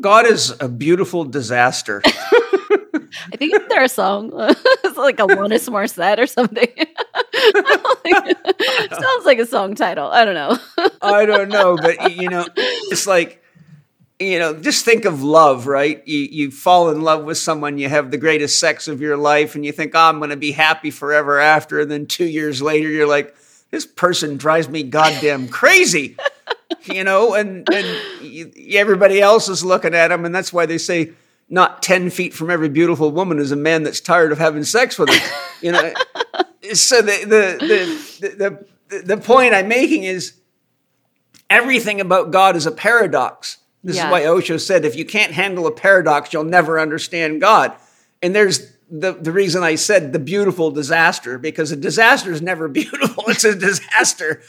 God 0.00 0.26
is 0.26 0.54
a 0.58 0.68
beautiful 0.68 1.24
disaster. 1.24 2.02
I 3.32 3.36
think 3.36 3.54
it's 3.54 3.68
their 3.68 3.88
song. 3.88 4.30
it's 4.84 4.96
like 4.96 5.20
a 5.20 5.24
Alanis 5.24 5.68
Morissette 5.68 6.18
or 6.18 6.26
something. 6.26 6.68
sounds 8.90 9.26
like 9.26 9.38
a 9.38 9.46
song 9.46 9.74
title. 9.74 10.08
I 10.08 10.24
don't 10.24 10.34
know. 10.34 10.58
I 11.02 11.26
don't 11.26 11.48
know, 11.48 11.76
but 11.76 12.16
you 12.16 12.28
know, 12.28 12.46
it's 12.56 13.06
like 13.06 13.42
you 14.20 14.38
know, 14.38 14.54
just 14.54 14.84
think 14.84 15.04
of 15.04 15.22
love, 15.22 15.66
right? 15.66 16.06
You 16.06 16.18
you 16.18 16.50
fall 16.50 16.90
in 16.90 17.02
love 17.02 17.24
with 17.24 17.38
someone, 17.38 17.78
you 17.78 17.88
have 17.88 18.10
the 18.10 18.18
greatest 18.18 18.58
sex 18.58 18.88
of 18.88 19.00
your 19.00 19.16
life, 19.16 19.54
and 19.54 19.64
you 19.64 19.72
think, 19.72 19.92
"Oh, 19.94 20.00
I'm 20.00 20.18
going 20.18 20.30
to 20.30 20.36
be 20.36 20.52
happy 20.52 20.90
forever 20.90 21.38
after." 21.38 21.80
And 21.80 21.90
then 21.90 22.06
two 22.06 22.26
years 22.26 22.60
later, 22.60 22.88
you're 22.88 23.06
like, 23.06 23.36
"This 23.70 23.86
person 23.86 24.36
drives 24.36 24.68
me 24.68 24.82
goddamn 24.82 25.48
crazy." 25.48 26.16
you 26.84 27.04
know, 27.04 27.34
and 27.34 27.68
and 27.72 27.86
you, 28.22 28.50
everybody 28.72 29.20
else 29.20 29.48
is 29.48 29.64
looking 29.64 29.94
at 29.94 30.10
him. 30.10 30.24
and 30.24 30.34
that's 30.34 30.52
why 30.52 30.66
they 30.66 30.78
say 30.78 31.12
not 31.48 31.82
10 31.82 32.10
feet 32.10 32.34
from 32.34 32.50
every 32.50 32.68
beautiful 32.68 33.10
woman 33.10 33.38
is 33.38 33.52
a 33.52 33.56
man 33.56 33.82
that's 33.82 34.00
tired 34.00 34.32
of 34.32 34.38
having 34.38 34.64
sex 34.64 34.98
with 34.98 35.08
her. 35.08 35.38
You 35.62 35.72
know, 35.72 35.92
so 36.74 37.00
the, 37.00 37.24
the, 37.24 38.26
the, 38.26 38.66
the, 38.88 39.02
the, 39.02 39.16
point 39.16 39.54
I'm 39.54 39.68
making 39.68 40.04
is 40.04 40.34
everything 41.48 42.00
about 42.00 42.30
God 42.30 42.54
is 42.54 42.66
a 42.66 42.70
paradox. 42.70 43.58
This 43.84 43.96
yeah. 43.96 44.06
is 44.06 44.12
why 44.12 44.26
Osho 44.26 44.56
said, 44.56 44.84
if 44.84 44.96
you 44.96 45.04
can't 45.04 45.32
handle 45.32 45.66
a 45.66 45.72
paradox, 45.72 46.32
you'll 46.32 46.44
never 46.44 46.80
understand 46.80 47.40
God. 47.40 47.72
And 48.22 48.34
there's 48.34 48.72
the, 48.90 49.12
the 49.12 49.32
reason 49.32 49.62
I 49.62 49.76
said 49.76 50.12
the 50.12 50.18
beautiful 50.18 50.70
disaster, 50.70 51.38
because 51.38 51.70
a 51.70 51.76
disaster 51.76 52.32
is 52.32 52.42
never 52.42 52.68
beautiful. 52.68 53.24
It's 53.28 53.44
a 53.44 53.54
disaster 53.54 54.42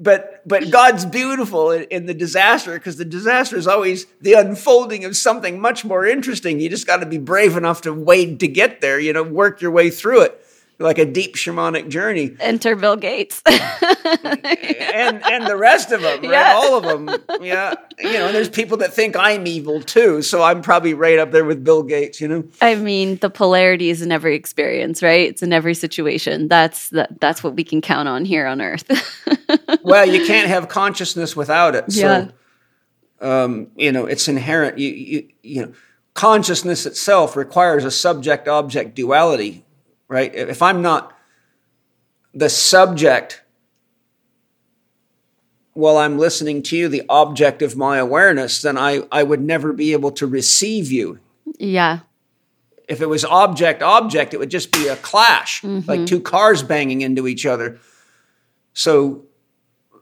but 0.00 0.42
but 0.46 0.70
God's 0.70 1.04
beautiful 1.04 1.70
in, 1.70 1.84
in 1.84 2.06
the 2.06 2.14
disaster 2.14 2.74
because 2.74 2.96
the 2.96 3.04
disaster 3.04 3.56
is 3.56 3.66
always 3.66 4.06
the 4.20 4.34
unfolding 4.34 5.04
of 5.04 5.16
something 5.16 5.60
much 5.60 5.84
more 5.84 6.04
interesting. 6.04 6.60
You 6.60 6.68
just 6.68 6.86
got 6.86 6.98
to 6.98 7.06
be 7.06 7.18
brave 7.18 7.56
enough 7.56 7.82
to 7.82 7.92
wade 7.92 8.40
to 8.40 8.48
get 8.48 8.80
there. 8.80 8.98
You 8.98 9.12
know, 9.12 9.22
work 9.22 9.60
your 9.60 9.70
way 9.70 9.90
through 9.90 10.22
it 10.22 10.45
like 10.78 10.98
a 10.98 11.06
deep 11.06 11.36
shamanic 11.36 11.88
journey. 11.88 12.36
Enter 12.40 12.76
Bill 12.76 12.96
Gates. 12.96 13.42
and 13.46 15.24
and 15.24 15.46
the 15.46 15.56
rest 15.56 15.90
of 15.92 16.02
them, 16.02 16.20
right? 16.22 16.30
Yeah. 16.30 16.54
All 16.54 16.76
of 16.76 16.84
them. 16.84 17.22
Yeah. 17.40 17.74
You 17.98 18.12
know, 18.12 18.32
there's 18.32 18.48
people 18.48 18.76
that 18.78 18.92
think 18.92 19.16
I'm 19.16 19.46
evil 19.46 19.80
too, 19.80 20.22
so 20.22 20.42
I'm 20.42 20.60
probably 20.60 20.94
right 20.94 21.18
up 21.18 21.32
there 21.32 21.44
with 21.44 21.64
Bill 21.64 21.82
Gates, 21.82 22.20
you 22.20 22.28
know. 22.28 22.44
I 22.60 22.74
mean, 22.74 23.16
the 23.16 23.30
polarity 23.30 23.88
is 23.90 24.02
in 24.02 24.12
every 24.12 24.34
experience, 24.34 25.02
right? 25.02 25.28
It's 25.28 25.42
in 25.42 25.52
every 25.52 25.74
situation. 25.74 26.48
That's 26.48 26.90
that 26.90 27.20
that's 27.20 27.42
what 27.42 27.54
we 27.54 27.64
can 27.64 27.80
count 27.80 28.08
on 28.08 28.24
here 28.24 28.46
on 28.46 28.60
earth. 28.60 28.84
well, 29.82 30.06
you 30.06 30.26
can't 30.26 30.48
have 30.48 30.68
consciousness 30.68 31.34
without 31.34 31.74
it. 31.74 31.90
So 31.92 32.28
yeah. 33.20 33.42
um, 33.44 33.68
you 33.76 33.92
know, 33.92 34.06
it's 34.06 34.28
inherent. 34.28 34.78
You 34.78 34.90
you 34.90 35.28
you 35.42 35.62
know, 35.62 35.72
consciousness 36.12 36.84
itself 36.84 37.34
requires 37.34 37.84
a 37.84 37.90
subject 37.90 38.46
object 38.46 38.94
duality 38.94 39.65
right? 40.08 40.34
If 40.34 40.62
I'm 40.62 40.82
not 40.82 41.16
the 42.34 42.48
subject 42.48 43.42
while 45.72 45.98
I'm 45.98 46.18
listening 46.18 46.62
to 46.64 46.76
you, 46.76 46.88
the 46.88 47.02
object 47.08 47.62
of 47.62 47.76
my 47.76 47.98
awareness, 47.98 48.62
then 48.62 48.78
I, 48.78 49.02
I 49.12 49.22
would 49.22 49.42
never 49.42 49.72
be 49.72 49.92
able 49.92 50.10
to 50.12 50.26
receive 50.26 50.90
you. 50.90 51.20
Yeah. 51.58 52.00
If 52.88 53.00
it 53.00 53.08
was 53.08 53.24
object 53.24 53.82
object, 53.82 54.32
it 54.32 54.38
would 54.38 54.50
just 54.50 54.72
be 54.72 54.88
a 54.88 54.96
clash, 54.96 55.60
mm-hmm. 55.62 55.88
like 55.88 56.06
two 56.06 56.20
cars 56.20 56.62
banging 56.62 57.00
into 57.02 57.26
each 57.26 57.44
other. 57.44 57.78
So 58.72 59.24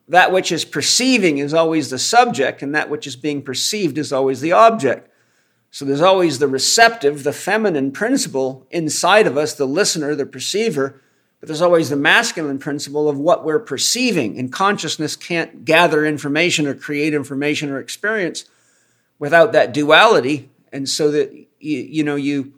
that 0.08 0.32
which 0.32 0.52
is 0.52 0.64
perceiving 0.64 1.38
is 1.38 1.54
always 1.54 1.90
the 1.90 1.98
subject, 1.98 2.62
and 2.62 2.74
that 2.74 2.90
which 2.90 3.06
is 3.06 3.16
being 3.16 3.42
perceived 3.42 3.98
is 3.98 4.12
always 4.12 4.40
the 4.40 4.52
object. 4.52 5.10
So 5.74 5.84
there's 5.84 6.00
always 6.00 6.38
the 6.38 6.46
receptive, 6.46 7.24
the 7.24 7.32
feminine 7.32 7.90
principle 7.90 8.64
inside 8.70 9.26
of 9.26 9.36
us, 9.36 9.54
the 9.54 9.66
listener, 9.66 10.14
the 10.14 10.24
perceiver, 10.24 11.00
but 11.40 11.48
there's 11.48 11.60
always 11.60 11.90
the 11.90 11.96
masculine 11.96 12.60
principle 12.60 13.08
of 13.08 13.18
what 13.18 13.44
we're 13.44 13.58
perceiving. 13.58 14.38
And 14.38 14.52
consciousness 14.52 15.16
can't 15.16 15.64
gather 15.64 16.06
information 16.06 16.68
or 16.68 16.74
create 16.74 17.12
information 17.12 17.70
or 17.70 17.80
experience 17.80 18.44
without 19.18 19.50
that 19.54 19.74
duality. 19.74 20.48
And 20.72 20.88
so 20.88 21.10
that 21.10 21.32
you, 21.58 21.78
you 21.78 22.04
know 22.04 22.14
you 22.14 22.54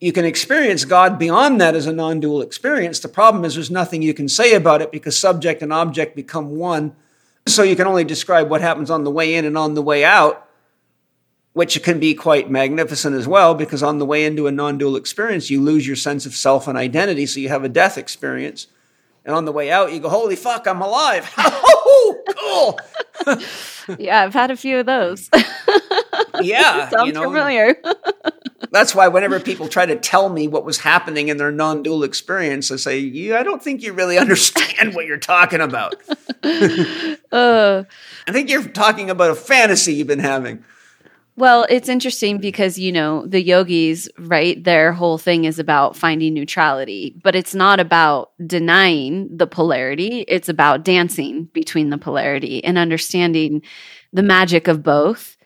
you 0.00 0.10
can 0.10 0.24
experience 0.24 0.84
God 0.84 1.20
beyond 1.20 1.60
that 1.60 1.76
as 1.76 1.86
a 1.86 1.92
non-dual 1.92 2.42
experience. 2.42 2.98
The 2.98 3.06
problem 3.06 3.44
is 3.44 3.54
there's 3.54 3.70
nothing 3.70 4.02
you 4.02 4.12
can 4.12 4.28
say 4.28 4.54
about 4.54 4.82
it 4.82 4.90
because 4.90 5.16
subject 5.16 5.62
and 5.62 5.72
object 5.72 6.16
become 6.16 6.56
one. 6.56 6.96
So 7.46 7.62
you 7.62 7.76
can 7.76 7.86
only 7.86 8.02
describe 8.02 8.50
what 8.50 8.60
happens 8.60 8.90
on 8.90 9.04
the 9.04 9.10
way 9.12 9.36
in 9.36 9.44
and 9.44 9.56
on 9.56 9.74
the 9.74 9.82
way 9.82 10.04
out 10.04 10.43
which 11.54 11.80
can 11.82 11.98
be 12.00 12.14
quite 12.14 12.50
magnificent 12.50 13.16
as 13.16 13.26
well, 13.26 13.54
because 13.54 13.82
on 13.82 13.98
the 13.98 14.04
way 14.04 14.24
into 14.24 14.46
a 14.46 14.52
non 14.52 14.76
dual 14.76 14.96
experience, 14.96 15.48
you 15.50 15.62
lose 15.62 15.86
your 15.86 15.96
sense 15.96 16.26
of 16.26 16.34
self 16.34 16.68
and 16.68 16.76
identity, 16.76 17.24
so 17.24 17.40
you 17.40 17.48
have 17.48 17.64
a 17.64 17.68
death 17.68 17.96
experience. 17.96 18.66
And 19.24 19.34
on 19.34 19.46
the 19.46 19.52
way 19.52 19.70
out, 19.70 19.92
you 19.92 20.00
go, 20.00 20.10
Holy 20.10 20.36
fuck, 20.36 20.66
I'm 20.66 20.82
alive. 20.82 21.32
oh, 21.38 22.76
cool. 23.26 23.38
yeah, 23.98 24.22
I've 24.22 24.34
had 24.34 24.50
a 24.50 24.56
few 24.56 24.78
of 24.78 24.86
those. 24.86 25.30
yeah. 26.42 26.90
Sounds 26.90 27.06
you 27.06 27.12
know, 27.12 27.22
familiar. 27.22 27.76
that's 28.72 28.94
why 28.94 29.06
whenever 29.08 29.38
people 29.38 29.68
try 29.68 29.86
to 29.86 29.96
tell 29.96 30.28
me 30.28 30.48
what 30.48 30.64
was 30.64 30.78
happening 30.78 31.28
in 31.28 31.36
their 31.36 31.52
non 31.52 31.84
dual 31.84 32.02
experience, 32.02 32.72
I 32.72 32.76
say, 32.76 32.98
yeah, 32.98 33.38
I 33.38 33.44
don't 33.44 33.62
think 33.62 33.80
you 33.82 33.92
really 33.92 34.18
understand 34.18 34.94
what 34.94 35.06
you're 35.06 35.18
talking 35.18 35.60
about. 35.60 35.94
uh, 37.32 37.84
I 38.26 38.32
think 38.32 38.50
you're 38.50 38.64
talking 38.64 39.08
about 39.08 39.30
a 39.30 39.36
fantasy 39.36 39.94
you've 39.94 40.08
been 40.08 40.18
having. 40.18 40.64
Well, 41.36 41.66
it's 41.68 41.88
interesting 41.88 42.38
because, 42.38 42.78
you 42.78 42.92
know, 42.92 43.26
the 43.26 43.42
yogis, 43.42 44.08
right, 44.18 44.62
their 44.62 44.92
whole 44.92 45.18
thing 45.18 45.46
is 45.46 45.58
about 45.58 45.96
finding 45.96 46.32
neutrality, 46.32 47.16
but 47.24 47.34
it's 47.34 47.56
not 47.56 47.80
about 47.80 48.30
denying 48.46 49.36
the 49.36 49.48
polarity. 49.48 50.24
It's 50.28 50.48
about 50.48 50.84
dancing 50.84 51.46
between 51.52 51.90
the 51.90 51.98
polarity 51.98 52.62
and 52.62 52.78
understanding 52.78 53.62
the 54.12 54.22
magic 54.22 54.68
of 54.68 54.84
both 54.84 55.36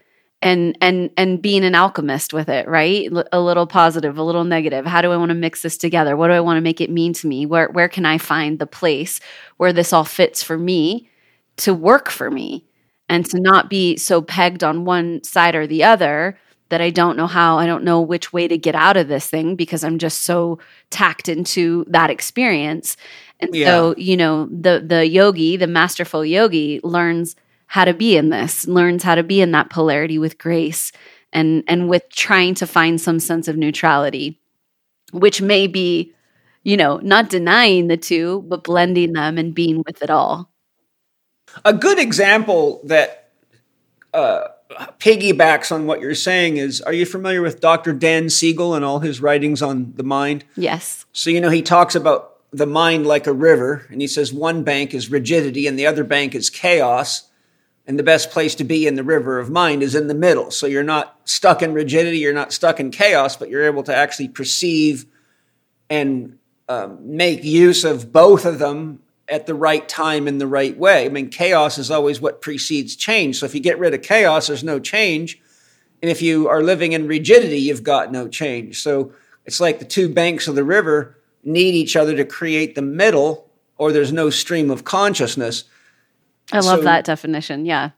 and 0.42 0.76
and 0.82 1.10
and 1.16 1.42
being 1.42 1.64
an 1.64 1.74
alchemist 1.74 2.34
with 2.34 2.50
it, 2.50 2.68
right? 2.68 3.10
A 3.32 3.40
little 3.40 3.66
positive, 3.66 4.18
a 4.18 4.22
little 4.22 4.44
negative. 4.44 4.84
How 4.84 5.00
do 5.00 5.10
I 5.10 5.16
want 5.16 5.30
to 5.30 5.34
mix 5.34 5.62
this 5.62 5.78
together? 5.78 6.16
What 6.16 6.28
do 6.28 6.34
I 6.34 6.40
want 6.40 6.58
to 6.58 6.62
make 6.62 6.82
it 6.82 6.90
mean 6.90 7.14
to 7.14 7.26
me? 7.26 7.46
Where 7.46 7.70
where 7.70 7.88
can 7.88 8.04
I 8.04 8.18
find 8.18 8.58
the 8.58 8.66
place 8.66 9.20
where 9.56 9.72
this 9.72 9.92
all 9.94 10.04
fits 10.04 10.42
for 10.42 10.58
me 10.58 11.08
to 11.58 11.72
work 11.72 12.10
for 12.10 12.30
me? 12.30 12.67
And 13.08 13.24
to 13.26 13.40
not 13.40 13.70
be 13.70 13.96
so 13.96 14.20
pegged 14.22 14.62
on 14.62 14.84
one 14.84 15.22
side 15.24 15.54
or 15.54 15.66
the 15.66 15.84
other 15.84 16.38
that 16.68 16.80
I 16.80 16.90
don't 16.90 17.16
know 17.16 17.26
how, 17.26 17.58
I 17.58 17.66
don't 17.66 17.84
know 17.84 18.00
which 18.00 18.32
way 18.32 18.46
to 18.46 18.58
get 18.58 18.74
out 18.74 18.96
of 18.96 19.08
this 19.08 19.26
thing 19.26 19.56
because 19.56 19.82
I'm 19.82 19.98
just 19.98 20.22
so 20.22 20.58
tacked 20.90 21.28
into 21.28 21.84
that 21.88 22.10
experience. 22.10 22.96
And 23.40 23.54
yeah. 23.54 23.66
so, 23.66 23.94
you 23.96 24.16
know, 24.16 24.46
the 24.46 24.82
the 24.84 25.06
yogi, 25.06 25.56
the 25.56 25.66
masterful 25.66 26.24
yogi 26.24 26.80
learns 26.82 27.36
how 27.66 27.84
to 27.84 27.94
be 27.94 28.16
in 28.16 28.30
this, 28.30 28.66
learns 28.66 29.02
how 29.02 29.14
to 29.14 29.22
be 29.22 29.40
in 29.40 29.52
that 29.52 29.70
polarity 29.70 30.18
with 30.18 30.38
grace 30.38 30.92
and 31.32 31.62
and 31.68 31.88
with 31.88 32.08
trying 32.10 32.54
to 32.56 32.66
find 32.66 33.00
some 33.00 33.20
sense 33.20 33.48
of 33.48 33.56
neutrality, 33.56 34.40
which 35.12 35.40
may 35.40 35.66
be, 35.66 36.12
you 36.64 36.76
know, 36.76 36.98
not 36.98 37.30
denying 37.30 37.88
the 37.88 37.96
two, 37.96 38.42
but 38.48 38.64
blending 38.64 39.12
them 39.12 39.38
and 39.38 39.54
being 39.54 39.82
with 39.86 40.02
it 40.02 40.10
all. 40.10 40.50
A 41.64 41.72
good 41.72 41.98
example 41.98 42.80
that 42.84 43.30
uh, 44.14 44.48
piggybacks 44.98 45.72
on 45.72 45.86
what 45.86 46.00
you're 46.00 46.14
saying 46.14 46.56
is 46.56 46.80
are 46.80 46.92
you 46.92 47.06
familiar 47.06 47.42
with 47.42 47.60
Dr. 47.60 47.92
Dan 47.92 48.28
Siegel 48.30 48.74
and 48.74 48.84
all 48.84 49.00
his 49.00 49.20
writings 49.20 49.62
on 49.62 49.92
the 49.96 50.02
mind? 50.02 50.44
Yes. 50.56 51.06
So, 51.12 51.30
you 51.30 51.40
know, 51.40 51.50
he 51.50 51.62
talks 51.62 51.94
about 51.94 52.36
the 52.50 52.66
mind 52.66 53.06
like 53.06 53.26
a 53.26 53.32
river, 53.32 53.86
and 53.90 54.00
he 54.00 54.06
says 54.06 54.32
one 54.32 54.64
bank 54.64 54.94
is 54.94 55.10
rigidity 55.10 55.66
and 55.66 55.78
the 55.78 55.86
other 55.86 56.04
bank 56.04 56.34
is 56.34 56.50
chaos. 56.50 57.24
And 57.86 57.98
the 57.98 58.02
best 58.02 58.30
place 58.30 58.54
to 58.56 58.64
be 58.64 58.86
in 58.86 58.96
the 58.96 59.02
river 59.02 59.38
of 59.38 59.48
mind 59.48 59.82
is 59.82 59.94
in 59.94 60.08
the 60.08 60.14
middle. 60.14 60.50
So 60.50 60.66
you're 60.66 60.82
not 60.82 61.16
stuck 61.24 61.62
in 61.62 61.72
rigidity, 61.72 62.18
you're 62.18 62.34
not 62.34 62.52
stuck 62.52 62.80
in 62.80 62.90
chaos, 62.90 63.34
but 63.34 63.48
you're 63.48 63.64
able 63.64 63.82
to 63.84 63.96
actually 63.96 64.28
perceive 64.28 65.06
and 65.88 66.38
um, 66.68 66.98
make 67.16 67.44
use 67.44 67.84
of 67.84 68.12
both 68.12 68.44
of 68.44 68.58
them 68.58 69.00
at 69.28 69.46
the 69.46 69.54
right 69.54 69.88
time 69.88 70.26
in 70.26 70.38
the 70.38 70.46
right 70.46 70.76
way. 70.76 71.04
I 71.04 71.08
mean, 71.08 71.28
chaos 71.28 71.78
is 71.78 71.90
always 71.90 72.20
what 72.20 72.40
precedes 72.40 72.96
change. 72.96 73.38
So 73.38 73.46
if 73.46 73.54
you 73.54 73.60
get 73.60 73.78
rid 73.78 73.94
of 73.94 74.02
chaos, 74.02 74.46
there's 74.46 74.64
no 74.64 74.78
change. 74.80 75.40
And 76.02 76.10
if 76.10 76.22
you 76.22 76.48
are 76.48 76.62
living 76.62 76.92
in 76.92 77.06
rigidity, 77.08 77.58
you've 77.58 77.82
got 77.82 78.10
no 78.12 78.28
change. 78.28 78.80
So 78.80 79.12
it's 79.44 79.60
like 79.60 79.78
the 79.80 79.84
two 79.84 80.08
banks 80.08 80.48
of 80.48 80.54
the 80.54 80.64
river. 80.64 81.14
need 81.44 81.74
each 81.74 81.94
other 81.96 82.16
to 82.16 82.24
create 82.24 82.74
the 82.74 82.82
middle, 82.82 83.48
or 83.78 83.92
there's 83.92 84.12
no 84.12 84.28
stream 84.28 84.70
of 84.70 84.84
consciousness. 84.84 85.64
I 86.52 86.58
love 86.60 86.80
So- 86.80 86.84
that 86.84 87.04
definition. 87.04 87.64
Yeah. 87.64 87.90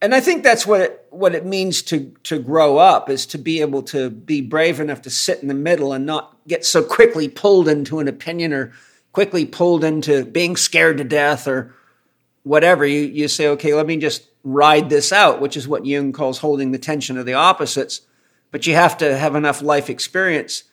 And 0.00 0.14
I 0.14 0.20
think 0.20 0.44
that's 0.44 0.64
what 0.66 0.80
it 0.80 1.04
what 1.10 1.34
it 1.34 1.44
means 1.44 1.82
to 1.82 2.12
to 2.24 2.38
grow 2.38 2.78
up 2.78 3.10
is 3.10 3.26
to 3.26 3.38
be 3.38 3.60
able 3.60 3.82
to 3.82 4.08
be 4.10 4.40
brave 4.40 4.78
enough 4.80 5.02
to 5.02 5.10
sit 5.10 5.40
in 5.42 5.48
the 5.48 5.54
middle 5.54 5.92
and 5.92 6.06
not 6.06 6.36
get 6.46 6.64
so 6.64 6.82
quickly 6.82 7.28
pulled 7.28 7.68
into 7.68 7.98
an 7.98 8.08
opinion 8.08 8.52
or 8.52 8.72
quickly 9.14 9.46
pulled 9.46 9.84
into 9.84 10.24
being 10.24 10.56
scared 10.56 10.98
to 10.98 11.04
death 11.04 11.48
or 11.48 11.74
whatever. 12.42 12.84
You 12.84 13.00
you 13.00 13.28
say, 13.28 13.48
okay, 13.48 13.72
let 13.72 13.86
me 13.86 13.96
just 13.96 14.28
ride 14.42 14.90
this 14.90 15.12
out, 15.12 15.40
which 15.40 15.56
is 15.56 15.66
what 15.66 15.86
Jung 15.86 16.12
calls 16.12 16.38
holding 16.38 16.72
the 16.72 16.78
tension 16.78 17.16
of 17.16 17.24
the 17.24 17.34
opposites. 17.34 18.02
But 18.50 18.66
you 18.66 18.74
have 18.74 18.98
to 18.98 19.16
have 19.16 19.34
enough 19.34 19.62
life 19.62 19.88
experience 19.88 20.64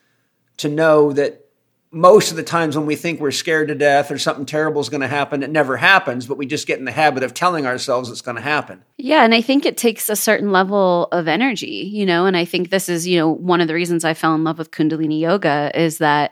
to 0.57 0.68
know 0.68 1.13
that 1.13 1.45
most 1.93 2.31
of 2.31 2.38
the 2.38 2.43
times 2.43 2.77
when 2.77 2.85
we 2.85 2.95
think 2.95 3.19
we're 3.19 3.31
scared 3.31 3.68
to 3.68 3.76
death 3.76 4.11
or 4.11 4.18
something 4.18 4.45
terrible 4.45 4.80
is 4.80 4.89
going 4.89 5.01
to 5.01 5.07
happen, 5.07 5.43
it 5.43 5.49
never 5.49 5.76
happens, 5.77 6.26
but 6.26 6.38
we 6.38 6.45
just 6.45 6.65
get 6.65 6.80
in 6.80 6.85
the 6.85 6.91
habit 6.91 7.22
of 7.22 7.34
telling 7.34 7.65
ourselves 7.65 8.09
it's 8.09 8.22
going 8.22 8.38
to 8.38 8.41
happen. 8.41 8.84
Yeah, 8.97 9.23
and 9.23 9.34
I 9.34 9.41
think 9.41 9.65
it 9.65 9.77
takes 9.77 10.09
a 10.09 10.15
certain 10.15 10.51
level 10.51 11.09
of 11.11 11.27
energy, 11.27 11.89
you 11.91 12.05
know, 12.05 12.26
and 12.26 12.38
I 12.38 12.45
think 12.45 12.69
this 12.69 12.88
is, 12.88 13.07
you 13.07 13.18
know, 13.18 13.30
one 13.30 13.59
of 13.59 13.68
the 13.68 13.73
reasons 13.73 14.05
I 14.05 14.13
fell 14.13 14.34
in 14.35 14.43
love 14.43 14.57
with 14.57 14.72
Kundalini 14.72 15.19
yoga 15.19 15.72
is 15.76 15.97
that 15.97 16.31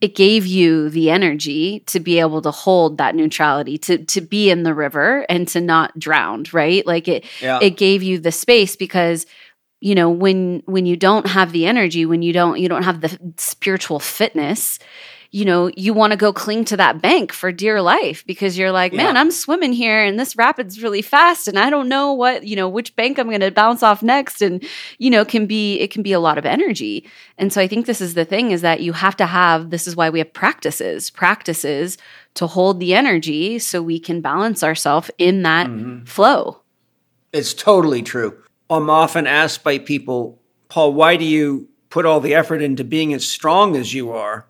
it 0.00 0.14
gave 0.14 0.46
you 0.46 0.90
the 0.90 1.10
energy 1.10 1.80
to 1.86 2.00
be 2.00 2.18
able 2.20 2.42
to 2.42 2.50
hold 2.50 2.98
that 2.98 3.14
neutrality, 3.14 3.78
to 3.78 4.04
to 4.04 4.20
be 4.20 4.50
in 4.50 4.62
the 4.62 4.74
river 4.74 5.24
and 5.28 5.48
to 5.48 5.60
not 5.60 5.98
drown, 5.98 6.44
right? 6.52 6.86
Like 6.86 7.08
it 7.08 7.24
Yeah. 7.40 7.58
it 7.62 7.76
gave 7.76 8.02
you 8.02 8.18
the 8.18 8.32
space 8.32 8.76
because 8.76 9.26
you 9.80 9.94
know 9.94 10.10
when 10.10 10.62
when 10.66 10.86
you 10.86 10.96
don't 10.96 11.26
have 11.26 11.52
the 11.52 11.66
energy 11.66 12.06
when 12.06 12.22
you 12.22 12.32
don't 12.32 12.58
you 12.58 12.68
don't 12.68 12.84
have 12.84 13.00
the 13.00 13.18
spiritual 13.36 13.98
fitness 14.00 14.78
you 15.34 15.44
know 15.44 15.68
you 15.76 15.92
want 15.92 16.12
to 16.12 16.16
go 16.16 16.32
cling 16.32 16.64
to 16.64 16.76
that 16.76 17.02
bank 17.02 17.32
for 17.32 17.50
dear 17.50 17.82
life 17.82 18.24
because 18.24 18.56
you're 18.56 18.70
like 18.70 18.92
man 18.92 19.14
Yeah. 19.14 19.20
i'm 19.20 19.32
swimming 19.32 19.72
here 19.72 20.02
and 20.04 20.18
this 20.18 20.36
rapid's 20.36 20.80
really 20.80 21.02
fast 21.02 21.48
and 21.48 21.58
i 21.58 21.70
don't 21.70 21.88
know 21.88 22.12
what 22.12 22.46
you 22.46 22.54
know 22.54 22.68
which 22.68 22.94
bank 22.94 23.18
i'm 23.18 23.28
going 23.28 23.40
to 23.40 23.50
bounce 23.50 23.82
off 23.82 24.00
next 24.00 24.40
and 24.40 24.64
you 24.98 25.10
know 25.10 25.24
can 25.24 25.46
be 25.46 25.80
it 25.80 25.90
can 25.90 26.02
be 26.02 26.12
a 26.12 26.20
lot 26.20 26.38
of 26.38 26.46
energy 26.46 27.04
and 27.36 27.52
so 27.52 27.60
i 27.60 27.66
think 27.66 27.86
this 27.86 28.00
is 28.00 28.14
the 28.14 28.24
thing 28.24 28.52
is 28.52 28.60
that 28.62 28.80
you 28.80 28.92
have 28.92 29.16
to 29.16 29.26
have 29.26 29.70
this 29.70 29.88
is 29.88 29.96
why 29.96 30.08
we 30.08 30.20
have 30.20 30.32
practices 30.32 31.10
practices 31.10 31.98
to 32.34 32.46
hold 32.46 32.78
the 32.78 32.94
energy 32.94 33.58
so 33.58 33.82
we 33.82 33.98
can 33.98 34.20
balance 34.20 34.62
ourselves 34.62 35.10
in 35.18 35.42
that 35.42 35.66
mm-hmm. 35.66 36.04
flow 36.04 36.60
It's 37.32 37.52
totally 37.52 38.02
true. 38.02 38.38
I'm 38.70 38.88
often 38.88 39.26
asked 39.26 39.64
by 39.64 39.78
people, 39.78 40.38
Paul, 40.68 40.94
why 40.94 41.16
do 41.16 41.24
you 41.24 41.68
put 41.90 42.06
all 42.06 42.20
the 42.20 42.34
effort 42.34 42.62
into 42.62 42.84
being 42.84 43.12
as 43.12 43.26
strong 43.26 43.76
as 43.76 43.92
you 43.92 44.12
are? 44.12 44.46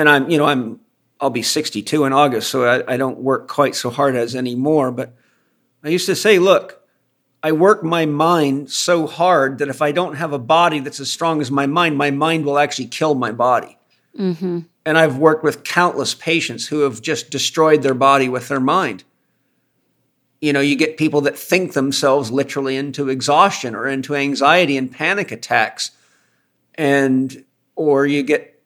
And 0.00 0.08
I'm, 0.08 0.30
you 0.30 0.38
know, 0.38 0.46
I'm, 0.46 0.80
I'll 1.20 1.30
be 1.30 1.42
62 1.42 2.04
in 2.04 2.12
August, 2.12 2.50
so 2.50 2.64
I, 2.64 2.94
I 2.94 2.96
don't 2.96 3.18
work 3.18 3.48
quite 3.48 3.74
so 3.74 3.90
hard 3.90 4.16
as 4.16 4.34
anymore. 4.34 4.90
But 4.90 5.14
I 5.84 5.90
used 5.90 6.06
to 6.06 6.16
say, 6.16 6.38
look, 6.38 6.82
I 7.42 7.52
work 7.52 7.84
my 7.84 8.06
mind 8.06 8.70
so 8.70 9.06
hard 9.06 9.58
that 9.58 9.68
if 9.68 9.82
I 9.82 9.92
don't 9.92 10.14
have 10.14 10.32
a 10.32 10.38
body 10.38 10.80
that's 10.80 11.00
as 11.00 11.10
strong 11.10 11.40
as 11.42 11.50
my 11.50 11.66
mind, 11.66 11.98
my 11.98 12.10
mind 12.10 12.46
will 12.46 12.58
actually 12.58 12.86
kill 12.86 13.14
my 13.14 13.32
body. 13.32 13.78
Mm-hmm. 14.18 14.60
And 14.86 14.98
I've 14.98 15.18
worked 15.18 15.44
with 15.44 15.64
countless 15.64 16.14
patients 16.14 16.66
who 16.66 16.80
have 16.80 17.02
just 17.02 17.30
destroyed 17.30 17.82
their 17.82 17.94
body 17.94 18.28
with 18.28 18.48
their 18.48 18.60
mind 18.60 19.04
you 20.40 20.54
know, 20.54 20.60
you 20.60 20.74
get 20.76 20.96
people 20.96 21.20
that 21.22 21.38
think 21.38 21.74
themselves 21.74 22.30
literally 22.30 22.76
into 22.76 23.08
exhaustion 23.08 23.74
or 23.74 23.86
into 23.86 24.16
anxiety 24.16 24.76
and 24.76 24.90
panic 24.90 25.30
attacks. 25.30 25.90
And, 26.76 27.44
or 27.76 28.06
you 28.06 28.22
get 28.22 28.59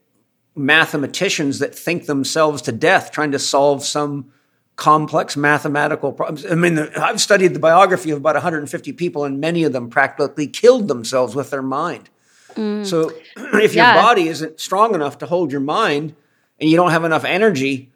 mathematicians 0.56 1.58
that 1.58 1.74
think 1.74 2.06
themselves 2.06 2.62
to 2.62 2.72
death 2.72 3.10
trying 3.10 3.32
to 3.32 3.38
solve 3.38 3.84
some 3.84 4.30
complex 4.76 5.36
mathematical 5.36 6.12
problems. 6.12 6.44
I 6.50 6.54
mean, 6.54 6.78
I've 6.78 7.20
studied 7.20 7.54
the 7.54 7.60
biography 7.60 8.10
of 8.10 8.18
about 8.18 8.34
150 8.34 8.92
people, 8.92 9.24
and 9.24 9.40
many 9.40 9.64
of 9.64 9.72
them 9.72 9.88
practically 9.88 10.46
killed 10.46 10.88
themselves 10.88 11.34
with 11.34 11.50
their 11.50 11.62
mind. 11.62 12.10
Mm. 12.54 12.84
So 12.86 13.10
if 13.36 13.74
Yeah. 13.74 13.94
your 13.94 14.02
body 14.02 14.28
isn't 14.28 14.60
strong 14.60 14.94
enough 14.94 15.18
to 15.18 15.26
hold 15.26 15.52
your 15.52 15.60
mind 15.60 16.14
and 16.60 16.68
you 16.70 16.76
don't 16.76 16.90
have 16.90 17.04
enough 17.04 17.24
energy, 17.24 17.92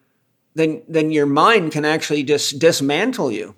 then 0.55 0.83
then 0.89 1.11
your 1.11 1.27
mind 1.27 1.73
can 1.73 1.85
actually 1.85 2.23
just 2.25 2.59
dismantle 2.59 3.31
you. 3.31 3.55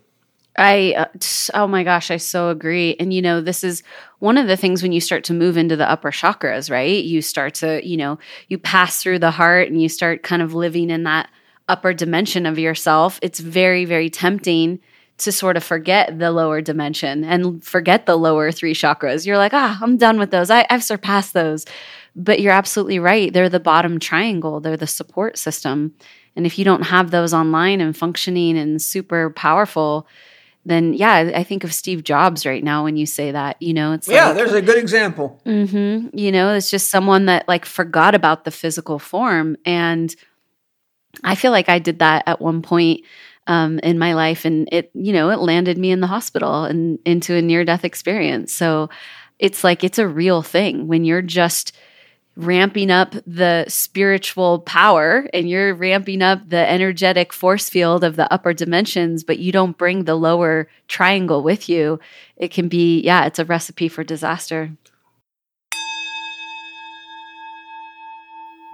I, 0.56 0.94
uh, 0.96 1.06
oh 1.54 1.66
my 1.66 1.84
gosh, 1.84 2.10
I 2.10 2.16
so 2.16 2.50
agree. 2.50 2.96
And, 2.98 3.12
you 3.12 3.22
know, 3.22 3.40
this 3.40 3.62
is 3.62 3.82
one 4.18 4.36
of 4.36 4.46
the 4.46 4.56
things 4.56 4.82
when 4.82 4.92
you 4.92 5.00
start 5.00 5.24
to 5.24 5.32
move 5.32 5.56
into 5.56 5.76
the 5.76 5.88
upper 5.88 6.10
chakras, 6.10 6.70
right? 6.70 7.02
You 7.04 7.22
start 7.22 7.54
to, 7.54 7.86
you 7.86 7.96
know, 7.96 8.18
you 8.48 8.58
pass 8.58 9.02
through 9.02 9.20
the 9.20 9.30
heart 9.30 9.68
and 9.68 9.80
you 9.80 9.88
start 9.88 10.22
kind 10.22 10.42
of 10.42 10.52
living 10.52 10.90
in 10.90 11.04
that 11.04 11.30
upper 11.68 11.94
dimension 11.94 12.46
of 12.46 12.58
yourself. 12.58 13.18
It's 13.22 13.38
very, 13.38 13.84
very 13.84 14.10
tempting 14.10 14.80
to 15.18 15.30
sort 15.30 15.56
of 15.56 15.62
forget 15.62 16.18
the 16.18 16.32
lower 16.32 16.60
dimension 16.60 17.24
and 17.24 17.62
forget 17.62 18.06
the 18.06 18.16
lower 18.16 18.50
three 18.50 18.74
chakras. 18.74 19.26
You're 19.26 19.38
like, 19.38 19.54
ah, 19.54 19.78
I'm 19.80 19.98
done 19.98 20.18
with 20.18 20.30
those. 20.30 20.50
I, 20.50 20.66
I've 20.68 20.82
surpassed 20.82 21.32
those. 21.32 21.66
But 22.16 22.40
you're 22.40 22.52
absolutely 22.52 22.98
right. 22.98 23.32
They're 23.32 23.48
the 23.48 23.60
bottom 23.60 24.00
triangle, 24.00 24.60
they're 24.60 24.76
the 24.76 24.86
support 24.86 25.38
system. 25.38 25.94
And 26.36 26.46
if 26.46 26.58
you 26.58 26.64
don't 26.64 26.82
have 26.82 27.10
those 27.10 27.34
online 27.34 27.80
and 27.80 27.96
functioning 27.96 28.58
and 28.58 28.80
super 28.80 29.30
powerful, 29.30 30.06
then 30.64 30.92
yeah, 30.94 31.32
I 31.34 31.42
think 31.42 31.64
of 31.64 31.72
Steve 31.72 32.04
Jobs 32.04 32.44
right 32.44 32.62
now 32.62 32.84
when 32.84 32.96
you 32.96 33.06
say 33.06 33.32
that. 33.32 33.60
You 33.60 33.74
know, 33.74 33.92
it's 33.92 34.08
Yeah, 34.08 34.28
like, 34.28 34.36
there's 34.36 34.52
a 34.52 34.62
good 34.62 34.78
example. 34.78 35.40
hmm 35.44 36.08
You 36.12 36.32
know, 36.32 36.52
it's 36.54 36.70
just 36.70 36.90
someone 36.90 37.26
that 37.26 37.48
like 37.48 37.64
forgot 37.64 38.14
about 38.14 38.44
the 38.44 38.50
physical 38.50 38.98
form. 38.98 39.56
And 39.64 40.14
I 41.24 41.34
feel 41.34 41.50
like 41.50 41.68
I 41.68 41.78
did 41.78 41.98
that 42.00 42.24
at 42.26 42.40
one 42.40 42.62
point 42.62 43.00
um, 43.46 43.78
in 43.80 43.98
my 43.98 44.14
life. 44.14 44.44
And 44.44 44.68
it, 44.70 44.90
you 44.94 45.12
know, 45.12 45.30
it 45.30 45.38
landed 45.40 45.78
me 45.78 45.90
in 45.90 46.00
the 46.00 46.06
hospital 46.06 46.64
and 46.64 46.98
into 47.04 47.34
a 47.34 47.42
near 47.42 47.64
death 47.64 47.84
experience. 47.84 48.52
So 48.52 48.90
it's 49.38 49.64
like 49.64 49.82
it's 49.82 49.98
a 49.98 50.06
real 50.06 50.42
thing 50.42 50.86
when 50.86 51.04
you're 51.04 51.22
just 51.22 51.74
ramping 52.44 52.90
up 52.90 53.14
the 53.26 53.64
spiritual 53.68 54.60
power 54.60 55.28
and 55.34 55.48
you're 55.48 55.74
ramping 55.74 56.22
up 56.22 56.48
the 56.48 56.70
energetic 56.70 57.32
force 57.32 57.68
field 57.68 58.02
of 58.02 58.16
the 58.16 58.32
upper 58.32 58.52
dimensions, 58.54 59.24
but 59.24 59.38
you 59.38 59.52
don't 59.52 59.76
bring 59.76 60.04
the 60.04 60.14
lower 60.14 60.68
triangle 60.88 61.42
with 61.42 61.68
you. 61.68 62.00
It 62.36 62.50
can 62.50 62.68
be, 62.68 63.00
yeah, 63.02 63.26
it's 63.26 63.38
a 63.38 63.44
recipe 63.44 63.88
for 63.88 64.02
disaster. 64.02 64.72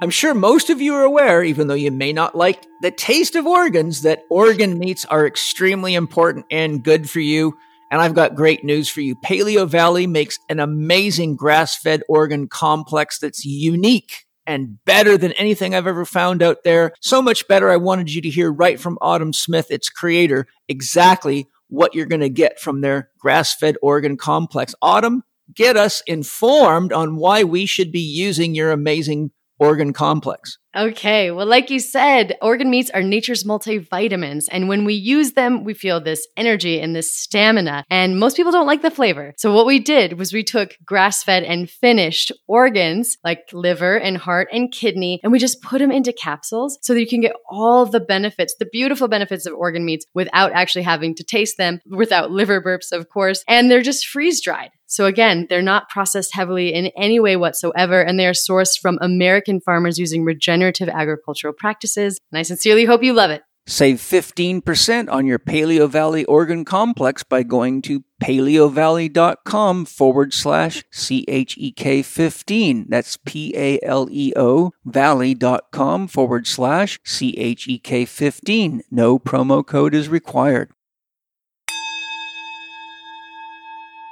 I'm 0.03 0.11
sure 0.11 0.35
most 0.35 0.69
of 0.69 0.81
you 0.81 0.95
are 0.95 1.05
aware, 1.05 1.43
even 1.43 1.69
though 1.69 1.75
you 1.75 1.91
may 1.91 2.13
not 2.13 2.35
like 2.35 2.63
the 2.83 2.91
taste 2.91 3.35
of 3.35 3.47
organs, 3.47 4.03
that 4.03 4.25
organ 4.29 4.79
meats 4.79 5.07
are 5.07 5.27
extremely 5.27 5.95
important 5.95 6.45
and 6.51 6.85
good 6.85 7.09
for 7.09 7.21
you. 7.21 7.57
And 7.91 8.01
I've 8.01 8.15
got 8.15 8.35
great 8.35 8.65
news 8.65 8.89
for 8.89 9.01
you. 9.01 9.15
Paleo 9.17 9.69
Valley 9.69 10.07
makes 10.07 10.39
an 10.49 10.61
amazing 10.61 11.37
grass 11.37 11.77
fed 11.77 12.03
organ 12.09 12.49
complex 12.49 13.19
that's 13.19 13.45
unique 13.45 14.25
and 14.47 14.83
better 14.85 15.19
than 15.19 15.33
anything 15.33 15.75
I've 15.75 15.87
ever 15.87 16.05
found 16.05 16.43
out 16.43 16.59
there. 16.65 16.93
So 17.01 17.21
much 17.21 17.47
better. 17.49 17.71
I 17.71 17.77
wanted 17.77 18.13
you 18.13 18.23
to 18.23 18.31
hear 18.31 18.53
right 18.53 18.79
from 18.79 18.99
Autumn 19.01 19.33
Smith, 19.33 19.71
its 19.71 19.89
creator, 19.89 20.47
exactly 20.69 21.49
what 21.69 21.95
you're 21.95 22.07
going 22.07 22.21
to 22.21 22.29
get 22.29 22.61
from 22.61 22.81
their 22.81 23.11
grass 23.19 23.55
fed 23.55 23.77
organ 23.83 24.17
complex. 24.17 24.75
Autumn, 24.81 25.23
get 25.55 25.77
us 25.77 26.03
informed 26.07 26.93
on 26.93 27.17
why 27.17 27.45
we 27.45 27.67
should 27.67 27.91
be 27.91 28.01
using 28.01 28.55
your 28.55 28.71
amazing 28.71 29.31
organ 29.59 29.93
complex. 29.93 30.59
Okay, 30.77 31.31
well, 31.31 31.47
like 31.47 31.71
you 31.71 31.81
said, 31.81 32.37
organ 32.43 32.69
meats 32.69 32.91
are 32.91 33.03
nature's 33.03 33.45
multivitamins. 33.45 34.45
And 34.51 34.69
when 34.69 34.85
we 34.85 34.93
use 34.93 35.33
them, 35.33 35.65
we 35.65 35.73
feel 35.73 36.03
this 36.03 36.27
energy 36.37 36.83
and 36.83 36.95
this 36.95 37.11
stamina. 37.15 37.85
And 37.89 38.21
most 38.21 38.37
people 38.37 38.53
don't 38.53 38.67
like 38.67 38.83
the 38.83 38.91
flavor. 38.91 39.33
So, 39.39 39.55
what 39.55 39.65
we 39.65 39.79
did 39.79 40.19
was 40.19 40.35
we 40.35 40.45
took 40.45 40.77
grass 40.85 41.23
fed 41.23 41.45
and 41.45 41.71
finished 41.71 42.31
organs 42.47 43.17
like 43.25 43.49
liver 43.55 43.97
and 43.97 44.19
heart 44.19 44.49
and 44.53 44.71
kidney, 44.71 45.19
and 45.23 45.33
we 45.33 45.39
just 45.39 45.63
put 45.63 45.79
them 45.79 45.91
into 45.91 46.13
capsules 46.13 46.79
so 46.83 46.93
that 46.93 47.01
you 47.01 47.09
can 47.09 47.23
get 47.23 47.37
all 47.49 47.87
the 47.87 48.01
benefits, 48.01 48.55
the 48.59 48.67
beautiful 48.67 49.09
benefits 49.09 49.47
of 49.47 49.55
organ 49.55 49.87
meats 49.87 50.05
without 50.13 50.53
actually 50.53 50.83
having 50.83 51.15
to 51.15 51.25
taste 51.25 51.57
them, 51.57 51.81
without 51.87 52.31
liver 52.31 52.61
burps, 52.61 52.93
of 52.93 53.09
course. 53.09 53.43
And 53.49 53.71
they're 53.71 53.81
just 53.81 54.07
freeze 54.07 54.43
dried. 54.43 54.73
So 54.87 55.07
again, 55.07 55.47
they're 55.49 55.63
not 55.63 55.89
processed 55.89 56.35
heavily 56.35 56.73
in 56.73 56.91
any 56.97 57.19
way 57.21 57.37
whatsoever, 57.37 58.01
and 58.01 58.19
they 58.19 58.27
are 58.27 58.33
sourced 58.33 58.79
from 58.81 58.99
American 59.01 59.61
farmers 59.61 59.99
using 59.99 60.25
regenerative 60.25 60.89
agricultural 60.89 61.55
practices. 61.55 62.21
And 62.31 62.39
I 62.39 62.43
sincerely 62.43 62.85
hope 62.85 63.03
you 63.03 63.13
love 63.13 63.31
it. 63.31 63.43
Save 63.69 63.97
15% 63.97 65.11
on 65.11 65.27
your 65.27 65.41
Paleo 65.41 65.91
Valley 65.91 66.25
organ 66.27 66.65
complex 66.65 67.25
by 67.25 67.43
going 67.43 67.83
to 67.83 68.05
paleovalley.com 68.23 69.87
forward 69.87 70.33
slash 70.33 70.85
CHEK 70.93 72.05
15. 72.05 72.87
That's 72.89 73.17
P 73.27 73.53
A 73.57 73.81
L 73.83 74.07
E 74.09 74.33
O 74.37 74.71
valley.com 74.85 76.07
forward 76.07 76.47
slash 76.47 77.01
CHEK 77.05 78.07
15. 78.07 78.83
No 78.93 79.19
promo 79.19 79.67
code 79.67 79.97
is 79.97 80.09
required. 80.09 80.71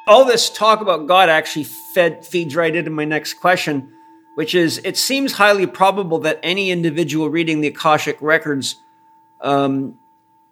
All 0.06 0.26
this 0.26 0.50
talk 0.50 0.82
about 0.82 1.06
God 1.06 1.30
actually 1.30 1.64
fed 1.64 2.26
feeds 2.26 2.54
right 2.54 2.74
into 2.74 2.90
my 2.90 3.06
next 3.06 3.34
question. 3.34 3.90
which 4.34 4.54
is 4.54 4.80
it 4.84 4.96
seems 4.96 5.32
highly 5.32 5.66
probable 5.66 6.18
that 6.18 6.40
any 6.42 6.70
individual 6.70 7.30
reading 7.30 7.60
the 7.60 7.68
Akashic 7.68 8.18
records 8.20 8.76
um, 9.40 9.96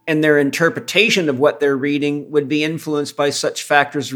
and 0.07 0.23
their 0.23 0.39
interpretation 0.39 1.29
of 1.29 1.39
what 1.39 1.59
they're 1.61 1.77
reading 1.77 2.31
would 2.31 2.49
be 2.49 2.63
influenced 2.63 3.17
by 3.17 3.31
such 3.31 3.63
factors 3.63 4.13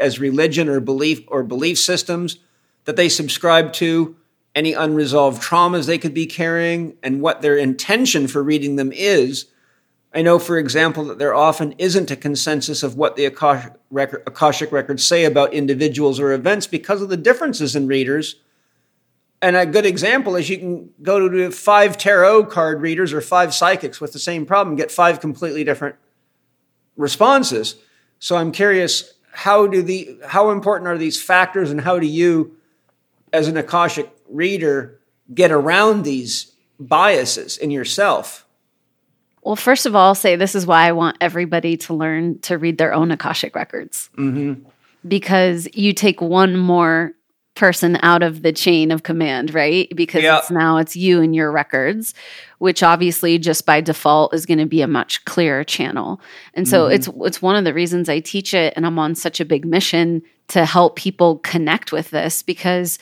as 0.00 0.18
religion 0.18 0.68
or 0.68 0.80
belief 0.80 1.20
or 1.28 1.42
belief 1.42 1.78
systems 1.78 2.38
that 2.86 2.96
they 2.96 3.08
subscribe 3.08 3.72
to, 3.74 4.16
any 4.54 4.72
unresolved 4.72 5.42
traumas 5.42 5.86
they 5.86 5.98
could 5.98 6.14
be 6.14 6.26
carrying, 6.26 6.96
and 7.02 7.20
what 7.20 7.42
their 7.42 7.56
intention 7.56 8.26
for 8.26 8.42
reading 8.42 8.76
them 8.76 8.90
is. 8.92 9.46
I 10.12 10.22
know, 10.22 10.40
for 10.40 10.58
example, 10.58 11.04
that 11.04 11.18
there 11.18 11.34
often 11.34 11.72
isn't 11.78 12.10
a 12.10 12.16
consensus 12.16 12.82
of 12.82 12.96
what 12.96 13.14
the 13.14 13.26
Akashic, 13.26 13.74
record, 13.90 14.24
Akashic 14.26 14.72
records 14.72 15.06
say 15.06 15.24
about 15.24 15.54
individuals 15.54 16.18
or 16.18 16.32
events 16.32 16.66
because 16.66 17.00
of 17.00 17.08
the 17.08 17.16
differences 17.16 17.76
in 17.76 17.86
readers. 17.86 18.36
And 19.40 19.56
a 19.56 19.64
good 19.64 19.86
example 19.86 20.34
is 20.34 20.50
you 20.50 20.58
can 20.58 20.90
go 21.00 21.28
to 21.28 21.50
five 21.52 21.96
tarot 21.96 22.46
card 22.46 22.82
readers 22.82 23.12
or 23.12 23.20
five 23.20 23.54
psychics 23.54 24.00
with 24.00 24.12
the 24.12 24.18
same 24.18 24.46
problem, 24.46 24.76
get 24.76 24.90
five 24.90 25.20
completely 25.20 25.62
different 25.62 25.94
responses. 26.96 27.76
So 28.18 28.36
I'm 28.36 28.52
curious, 28.52 29.14
how 29.32 29.68
do 29.68 29.80
the 29.80 30.18
how 30.26 30.50
important 30.50 30.88
are 30.88 30.98
these 30.98 31.22
factors, 31.22 31.70
and 31.70 31.80
how 31.80 32.00
do 32.00 32.06
you, 32.06 32.56
as 33.32 33.46
an 33.46 33.56
Akashic 33.56 34.10
reader, 34.28 34.98
get 35.32 35.52
around 35.52 36.02
these 36.02 36.52
biases 36.80 37.56
in 37.56 37.70
yourself? 37.70 38.44
Well, 39.42 39.56
first 39.56 39.86
of 39.86 39.96
all, 39.96 40.08
I'll 40.08 40.14
say 40.14 40.36
this 40.36 40.54
is 40.54 40.66
why 40.66 40.86
I 40.86 40.92
want 40.92 41.16
everybody 41.20 41.76
to 41.78 41.94
learn 41.94 42.38
to 42.40 42.58
read 42.58 42.78
their 42.78 42.92
own 42.92 43.10
Akashic 43.10 43.54
records. 43.54 44.10
Mm-hmm. 44.16 44.68
Because 45.08 45.66
you 45.72 45.94
take 45.94 46.20
one 46.20 46.56
more 46.56 47.14
person 47.54 47.98
out 48.02 48.22
of 48.22 48.42
the 48.42 48.52
chain 48.52 48.90
of 48.90 49.02
command, 49.02 49.52
right? 49.52 49.88
Because 49.94 50.22
it's 50.24 50.50
now 50.50 50.76
it's 50.76 50.94
you 50.94 51.20
and 51.20 51.34
your 51.34 51.50
records, 51.50 52.14
which 52.58 52.82
obviously 52.82 53.38
just 53.38 53.66
by 53.66 53.80
default 53.80 54.32
is 54.34 54.46
going 54.46 54.58
to 54.58 54.66
be 54.66 54.82
a 54.82 54.86
much 54.86 55.24
clearer 55.24 55.64
channel. 55.64 56.20
And 56.54 56.68
so 56.68 56.84
mm-hmm. 56.84 56.94
it's 56.94 57.08
it's 57.22 57.42
one 57.42 57.56
of 57.56 57.64
the 57.64 57.74
reasons 57.74 58.08
I 58.08 58.20
teach 58.20 58.54
it 58.54 58.72
and 58.76 58.86
I'm 58.86 58.98
on 58.98 59.14
such 59.14 59.40
a 59.40 59.44
big 59.44 59.64
mission 59.64 60.22
to 60.48 60.64
help 60.64 60.96
people 60.96 61.38
connect 61.38 61.92
with 61.92 62.10
this 62.10 62.42
because 62.42 62.98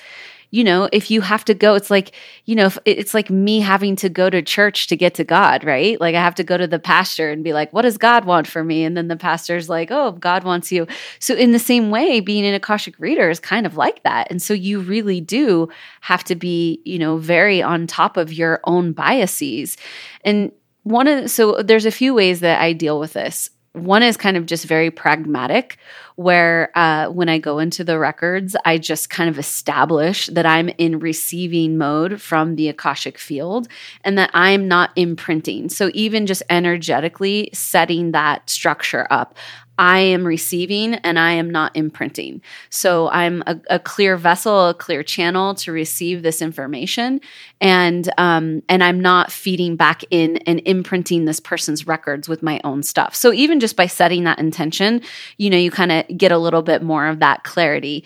you 0.51 0.65
know, 0.65 0.89
if 0.93 1.11
you 1.11 1.21
have 1.21 1.45
to 1.45 1.55
go, 1.55 1.75
it's 1.75 1.91
like, 1.91 2.13
you 2.47 2.55
know, 2.55 2.71
it's 2.87 3.13
like 3.13 3.29
me 3.29 3.61
having 3.61 3.97
to 3.97 4.09
go 4.09 4.31
to 4.31 4.41
church 4.41 4.87
to 4.87 4.97
get 4.97 5.15
to 5.15 5.25
God, 5.25 5.63
right? 5.63 6.01
Like 6.01 6.15
I 6.15 6.23
have 6.23 6.35
to 6.37 6.45
go 6.45 6.57
to 6.57 6.67
the 6.67 6.79
pastor 6.79 7.31
and 7.31 7.45
be 7.45 7.53
like, 7.53 7.73
what 7.73 7.83
does 7.83 7.99
God 7.99 8.25
want 8.25 8.47
for 8.47 8.65
me? 8.65 8.85
And 8.85 8.97
then 8.97 9.09
the 9.09 9.17
pastor's 9.17 9.69
like, 9.69 9.91
oh, 9.91 10.13
God 10.13 10.45
wants 10.45 10.73
you. 10.73 10.87
So, 11.19 11.35
in 11.35 11.53
the 11.53 11.59
same 11.59 11.91
way, 11.91 12.21
being 12.21 12.47
an 12.47 12.55
Akashic 12.55 12.99
reader 12.99 13.29
is 13.29 13.41
kind 13.41 13.67
of 13.67 13.77
like 13.77 14.03
that. 14.05 14.29
And 14.31 14.41
so, 14.41 14.55
you 14.55 14.81
really 14.81 15.21
do 15.21 15.69
have 16.01 16.25
to 16.25 16.35
be, 16.35 16.81
you 16.85 16.99
know, 16.99 17.19
very 17.19 17.63
on 17.63 17.87
top 17.87 18.17
of 18.17 18.33
your 18.33 18.61
own 18.65 18.93
biases. 18.93 19.77
And 20.25 20.51
one 20.85 21.07
of, 21.07 21.31
so 21.31 21.63
there's 21.63 21.87
a 21.87 21.91
few 21.91 22.15
ways 22.15 22.41
that 22.41 22.61
I 22.61 22.73
deal 22.73 22.99
with 22.99 23.13
this. 23.13 23.51
One 23.73 24.03
is 24.03 24.17
kind 24.17 24.37
of 24.37 24.47
just 24.47 24.65
very 24.65 24.91
pragmatic, 24.91 25.79
where 26.17 26.71
uh, 26.77 27.09
when 27.09 27.29
I 27.29 27.39
go 27.39 27.59
into 27.59 27.85
the 27.85 27.99
records, 27.99 28.57
I 28.65 28.79
just 28.79 29.09
kind 29.11 29.31
of 29.31 29.39
establish 29.39 30.27
that 30.27 30.47
I'm 30.47 30.69
in 30.79 30.99
receiving 30.99 31.79
mode 31.79 32.21
from 32.21 32.57
the 32.57 32.69
Akashic 32.69 33.19
field 33.19 33.69
and 34.03 34.19
that 34.19 34.31
I'm 34.35 34.67
not 34.67 34.91
imprinting. 34.97 35.69
So, 35.69 35.91
even 35.95 36.27
just 36.27 36.43
energetically 36.51 37.51
setting 37.53 38.13
that 38.13 38.49
structure 38.51 39.07
up, 39.11 39.37
I 39.79 40.01
am 40.01 40.27
receiving 40.27 40.95
and 40.95 41.19
I 41.19 41.33
am 41.33 41.49
not 41.49 41.77
imprinting. 41.77 42.43
So 42.69 43.09
I'm 43.11 43.43
a, 43.47 43.61
a 43.71 43.79
clear 43.79 44.17
vessel, 44.17 44.69
a 44.69 44.75
clear 44.75 45.05
channel 45.05 45.55
to 45.57 45.73
receive 45.73 46.23
this 46.23 46.43
information, 46.43 47.21
and 47.61 48.13
um, 48.19 48.63
and 48.69 48.83
I'm 48.83 49.01
not 49.01 49.31
feeding 49.31 49.77
back 49.77 50.03
in 50.11 50.39
and 50.39 50.61
imprinting 50.65 51.25
this 51.25 51.39
person's 51.39 51.87
records 51.87 52.29
with 52.29 52.43
my 52.43 52.61
own 52.65 52.83
stuff. 52.83 53.15
So 53.15 53.33
even 53.33 53.61
just 53.61 53.77
by 53.77 53.87
setting 53.87 54.25
that 54.25 54.41
intention, 54.41 55.01
you 55.37 55.49
know, 55.49 55.57
you 55.57 55.71
kind 55.71 55.93
of 55.93 56.05
get 56.19 56.33
a 56.33 56.39
little 56.39 56.63
bit 56.63 56.83
more 56.83 57.07
of 57.07 57.21
that 57.21 57.45
clarity. 57.45 58.05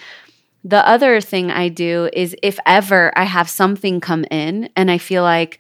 The 0.65 0.87
other 0.87 1.21
thing 1.21 1.51
I 1.51 1.69
do 1.69 2.09
is 2.13 2.37
if 2.43 2.59
ever 2.67 3.17
I 3.17 3.25
have 3.25 3.49
something 3.49 4.01
come 4.01 4.25
in 4.31 4.69
and 4.77 4.91
I 4.91 4.99
feel 4.99 5.23
like 5.23 5.59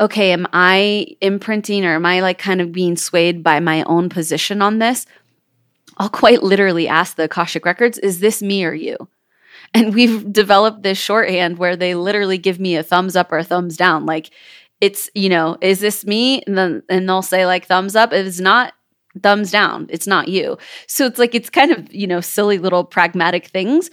okay, 0.00 0.32
am 0.32 0.46
I 0.52 1.08
imprinting 1.20 1.84
or 1.84 1.94
am 1.94 2.06
I 2.06 2.20
like 2.20 2.38
kind 2.38 2.60
of 2.62 2.72
being 2.72 2.96
swayed 2.96 3.42
by 3.42 3.60
my 3.60 3.82
own 3.82 4.08
position 4.08 4.62
on 4.62 4.78
this? 4.78 5.04
I'll 5.96 6.08
quite 6.08 6.42
literally 6.42 6.88
ask 6.88 7.16
the 7.16 7.24
Akashic 7.24 7.64
Records, 7.64 7.98
is 7.98 8.20
this 8.20 8.42
me 8.42 8.64
or 8.64 8.74
you? 8.74 8.96
And 9.74 9.94
we've 9.94 10.32
developed 10.32 10.82
this 10.82 10.98
shorthand 10.98 11.58
where 11.58 11.76
they 11.76 11.94
literally 11.94 12.38
give 12.38 12.58
me 12.58 12.76
a 12.76 12.82
thumbs 12.82 13.16
up 13.16 13.30
or 13.30 13.38
a 13.38 13.44
thumbs 13.44 13.76
down. 13.76 14.06
Like, 14.06 14.30
it's, 14.80 15.10
you 15.14 15.28
know, 15.28 15.56
is 15.60 15.80
this 15.80 16.06
me? 16.06 16.42
And 16.42 16.56
then 16.56 16.82
and 16.88 17.08
they'll 17.08 17.22
say 17.22 17.46
like 17.46 17.66
thumbs 17.66 17.94
up. 17.94 18.12
If 18.12 18.26
it's 18.26 18.40
not, 18.40 18.72
thumbs 19.22 19.50
down. 19.50 19.86
It's 19.90 20.06
not 20.06 20.28
you. 20.28 20.56
So 20.86 21.06
it's 21.06 21.18
like 21.18 21.34
it's 21.34 21.50
kind 21.50 21.70
of, 21.70 21.92
you 21.92 22.06
know, 22.06 22.20
silly 22.20 22.58
little 22.58 22.84
pragmatic 22.84 23.48
things. 23.48 23.90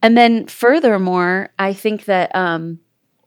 And 0.00 0.16
then 0.16 0.46
furthermore, 0.46 1.50
I 1.58 1.72
think 1.72 2.04
that 2.04 2.34
um 2.36 2.78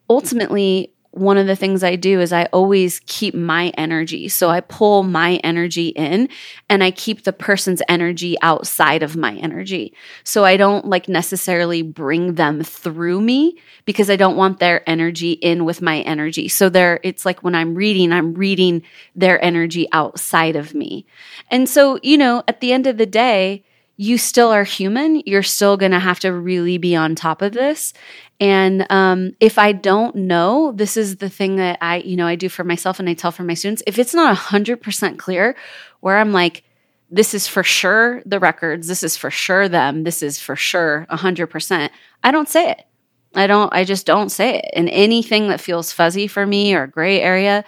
ultimately 0.10 0.94
one 1.12 1.38
of 1.38 1.46
the 1.46 1.58
things 1.58 1.84
I 1.84 1.98
do 1.98 2.22
is 2.22 2.32
I 2.32 2.46
always 2.46 3.02
keep 3.06 3.36
my 3.36 3.70
energy. 3.78 4.30
So 4.30 4.50
I 4.50 4.62
pull 4.62 5.04
my 5.04 5.36
energy 5.44 5.90
in 5.90 6.30
and 6.70 6.84
I 6.84 6.92
keep 6.92 7.24
the 7.24 7.34
person's 7.34 7.82
energy 7.90 8.38
outside 8.42 9.04
of 9.04 9.18
my 9.18 9.36
energy. 9.36 9.94
So 10.24 10.46
I 10.46 10.56
don't 10.56 10.86
like 10.86 11.10
necessarily 11.10 11.82
bring 11.82 12.36
them 12.36 12.64
through 12.64 13.20
me 13.20 13.58
because 13.84 14.10
I 14.10 14.16
don't 14.16 14.38
want 14.38 14.60
their 14.60 14.90
energy 14.90 15.34
in 15.34 15.66
with 15.66 15.82
my 15.82 16.00
energy. 16.02 16.48
So 16.48 16.70
there 16.70 17.02
it's 17.04 17.26
like 17.26 17.44
when 17.44 17.56
I'm 17.56 17.76
reading, 17.76 18.14
I'm 18.14 18.34
reading 18.34 18.82
their 19.14 19.44
energy 19.44 19.90
outside 19.92 20.56
of 20.56 20.74
me. 20.74 21.06
And 21.50 21.68
so, 21.68 22.00
you 22.02 22.18
know, 22.18 22.42
at 22.48 22.62
the 22.62 22.72
end 22.72 22.88
of 22.88 22.98
the 22.98 23.06
day, 23.06 23.66
you 23.98 24.18
still 24.18 24.50
are 24.50 24.64
human. 24.64 25.22
You're 25.26 25.44
still 25.44 25.78
going 25.78 25.92
to 25.92 26.00
have 26.00 26.20
to 26.22 26.34
really 26.34 26.78
be 26.78 26.96
on 26.96 27.16
top 27.16 27.42
of 27.42 27.54
this. 27.54 27.94
And 28.40 28.88
um, 28.90 29.36
if 29.40 29.60
I 29.60 29.72
don't 29.72 30.16
know, 30.16 30.72
this 30.72 30.98
is 30.98 31.18
the 31.18 31.30
thing 31.30 31.58
that 31.58 31.78
I, 31.82 31.98
you 31.98 32.16
know, 32.16 32.26
I 32.26 32.36
do 32.36 32.50
for 32.50 32.64
myself 32.64 33.00
and 33.00 33.08
I 33.08 33.14
tell 33.14 33.32
for 33.32 33.44
my 33.44 33.54
students. 33.54 33.84
If 33.86 34.00
it's 34.00 34.16
not 34.16 34.34
a 34.36 34.40
100% 34.40 35.20
clear, 35.20 35.56
where 36.00 36.18
I'm 36.18 36.32
like, 36.32 36.64
this 37.12 37.34
is 37.34 37.46
for 37.46 37.64
sure 37.64 38.22
the 38.26 38.40
records, 38.40 38.88
this 38.88 39.04
is 39.04 39.18
for 39.18 39.30
sure 39.30 39.70
them, 39.70 40.04
this 40.04 40.24
is 40.24 40.40
for 40.40 40.56
sure 40.56 41.06
a 41.10 41.18
100%, 41.18 41.90
I 42.24 42.32
don't 42.32 42.50
say 42.50 42.72
it. 42.72 42.84
I 43.36 43.48
don't, 43.48 43.72
I 43.74 43.84
just 43.84 44.06
don't 44.06 44.30
say 44.30 44.58
it. 44.60 44.66
And 44.74 44.90
anything 44.90 45.50
that 45.50 45.62
feels 45.62 45.92
fuzzy 45.92 46.28
for 46.28 46.46
me 46.46 46.74
or 46.74 46.88
gray 46.88 47.22
area, 47.22 47.64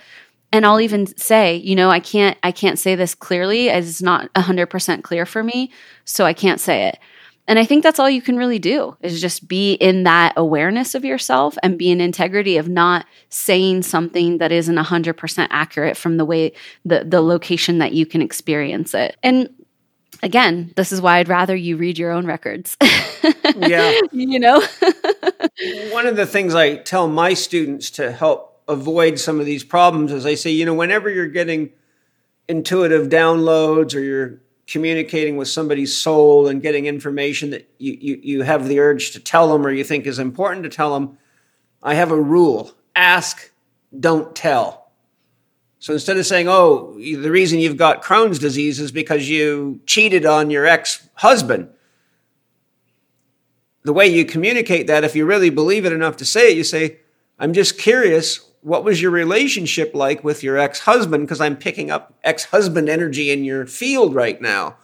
and 0.54 0.68
I'll 0.68 0.80
even 0.80 1.08
say, 1.18 1.56
you 1.56 1.76
know, 1.76 1.90
I 1.90 2.00
can't, 2.00 2.38
I 2.44 2.52
can't 2.52 2.78
say 2.78 2.94
this 2.94 3.16
clearly 3.16 3.72
as 3.72 3.90
it's 3.90 4.02
not 4.04 4.32
100% 4.36 5.02
clear 5.02 5.26
for 5.26 5.44
me, 5.44 5.72
so 6.06 6.26
I 6.26 6.34
can't 6.34 6.62
say 6.62 6.88
it. 6.88 7.00
And 7.48 7.58
I 7.58 7.66
think 7.66 7.82
that's 7.82 8.00
all 8.00 8.10
you 8.10 8.22
can 8.22 8.38
really 8.38 8.60
do 8.60 8.96
is 9.02 9.20
just 9.20 9.48
be 9.48 9.74
in 9.74 10.04
that 10.04 10.34
awareness 10.38 10.94
of 10.94 11.04
yourself 11.04 11.58
and 11.64 11.78
be 11.78 11.90
in 11.90 12.00
integrity 12.00 12.58
of 12.58 12.70
not 12.70 13.08
saying 13.30 13.82
something 13.82 14.38
that 14.38 14.52
isn't 14.52 14.78
100% 14.78 15.48
accurate 15.50 15.98
from 15.98 16.18
the 16.18 16.24
way 16.24 16.54
the, 16.86 17.04
the 17.04 17.20
location 17.20 17.80
that 17.80 17.94
you 17.94 18.06
can 18.06 18.22
experience 18.22 18.94
it. 18.94 19.18
And 19.24 19.50
again, 20.22 20.72
this 20.76 20.92
is 20.92 21.02
why 21.02 21.18
I'd 21.18 21.30
rather 21.30 21.56
you 21.56 21.78
read 21.78 21.98
your 21.98 22.12
own 22.12 22.28
records. 22.28 22.78
yeah. 23.58 24.00
You 24.12 24.40
know? 24.40 24.62
One 25.90 26.06
of 26.06 26.16
the 26.16 26.28
things 26.28 26.54
I 26.54 26.76
tell 26.76 27.08
my 27.08 27.34
students 27.34 27.90
to 27.92 28.12
help 28.12 28.53
avoid 28.68 29.20
some 29.20 29.40
of 29.40 29.46
these 29.46 29.64
problems 29.64 30.12
is 30.12 30.26
I 30.26 30.36
say, 30.36 30.52
you 30.52 30.66
know, 30.66 30.74
whenever 30.74 31.10
you're 31.10 31.28
getting 31.28 31.72
intuitive 32.48 33.10
downloads 33.10 33.96
or 33.96 34.00
you're 34.00 34.40
communicating 34.68 35.38
with 35.38 35.48
somebody's 35.48 35.96
soul 35.96 36.48
and 36.48 36.62
getting 36.62 36.86
information 36.86 37.50
that 37.52 37.70
you, 37.78 37.98
you, 38.00 38.20
you 38.24 38.42
have 38.44 38.68
the 38.68 38.80
urge 38.80 39.12
to 39.12 39.20
tell 39.20 39.52
them 39.52 39.66
or 39.66 39.72
you 39.72 39.84
think 39.84 40.06
is 40.06 40.20
important 40.20 40.64
to 40.64 40.70
tell 40.70 40.94
them, 40.94 41.18
I 41.82 41.96
have 41.96 42.12
a 42.12 42.22
rule 42.22 42.72
ask, 42.96 43.52
don't 43.98 44.36
tell. 44.36 44.92
So 45.80 45.94
instead 45.94 46.16
of 46.18 46.26
saying, 46.26 46.48
oh, 46.48 46.94
the 46.98 47.32
reason 47.32 47.60
you've 47.60 47.76
got 47.76 48.04
Crohn's 48.04 48.40
disease 48.40 48.80
is 48.80 48.92
because 48.92 49.30
you 49.30 49.82
cheated 49.86 50.26
on 50.26 50.50
your 50.50 50.66
ex 50.66 51.10
husband, 51.16 51.70
the 53.84 53.92
way 53.92 54.08
you 54.08 54.24
communicate 54.24 54.88
that, 54.88 55.04
if 55.04 55.14
you 55.14 55.26
really 55.26 55.50
believe 55.50 55.86
it 55.86 55.92
enough 55.92 56.16
to 56.18 56.26
say 56.26 56.52
it, 56.52 56.58
you 56.58 56.64
say, 56.64 57.00
I'm 57.38 57.52
just 57.52 57.78
curious 57.78 58.50
what 58.64 58.84
was 58.84 59.02
your 59.02 59.12
relationship 59.12 59.94
like 59.94 60.24
with 60.24 60.42
your 60.42 60.58
ex 60.58 60.80
husband? 60.80 61.28
Because 61.28 61.42
I'm 61.42 61.58
picking 61.58 61.92
up 61.92 62.14
ex 62.24 62.46
husband 62.46 62.90
energy 62.90 63.30
in 63.30 63.44
your 63.44 63.66
field 63.66 64.16
right 64.16 64.42
now. 64.42 64.78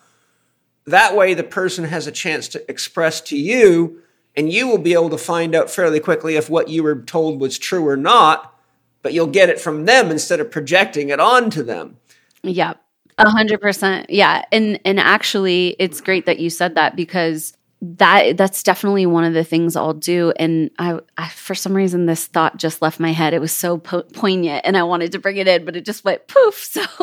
That 0.85 1.15
way, 1.15 1.34
the 1.34 1.43
person 1.43 1.85
has 1.85 2.06
a 2.06 2.11
chance 2.11 2.47
to 2.49 2.69
express 2.69 3.22
to 3.22 3.38
you, 3.38 4.01
and 4.35 4.51
you 4.51 4.68
will 4.68 4.77
be 4.77 4.93
able 4.93 5.10
to 5.11 5.18
find 5.18 5.56
out 5.56 5.69
fairly 5.69 5.99
quickly 5.99 6.35
if 6.35 6.49
what 6.49 6.68
you 6.68 6.84
were 6.84 7.01
told 7.01 7.39
was 7.39 7.57
true 7.57 7.88
or 7.88 7.97
not, 7.97 8.53
but 9.01 9.14
you'll 9.14 9.27
get 9.27 9.49
it 9.49 9.60
from 9.60 9.85
them 9.85 10.11
instead 10.11 10.39
of 10.39 10.51
projecting 10.51 11.10
it 11.10 11.19
onto 11.19 11.64
them. 11.64 11.97
Yeah. 12.43 12.73
A 13.18 13.30
hundred 13.30 13.60
percent. 13.60 14.10
Yeah. 14.10 14.45
And 14.51 14.80
and 14.85 14.99
actually 14.99 15.76
it's 15.77 15.99
great 15.99 16.26
that 16.26 16.39
you 16.39 16.49
said 16.49 16.76
that 16.76 16.95
because 16.95 17.53
that 17.81 18.35
that's 18.38 18.61
definitely 18.61 19.06
one 19.06 19.23
of 19.23 19.34
the 19.34 19.43
things 19.43 19.76
I'll 19.76 19.93
do. 19.93 20.34
And 20.35 20.69
I, 20.80 20.99
I 21.18 21.30
for 21.30 21.56
some 21.56 21.73
reason, 21.73 22.06
this 22.06 22.26
thought 22.26 22.57
just 22.57 22.81
left 22.81 22.99
my 22.99 23.11
head. 23.11 23.34
It 23.34 23.39
was 23.39 23.51
so 23.51 23.77
po- 23.77 24.03
poignant, 24.03 24.65
and 24.65 24.76
I 24.76 24.84
wanted 24.84 25.14
to 25.14 25.19
bring 25.19 25.38
it 25.38 25.47
in, 25.47 25.65
but 25.65 25.76
it 25.76 25.85
just 25.85 26.03
went 26.03 26.27
poof. 26.27 26.56
So, 26.56 26.81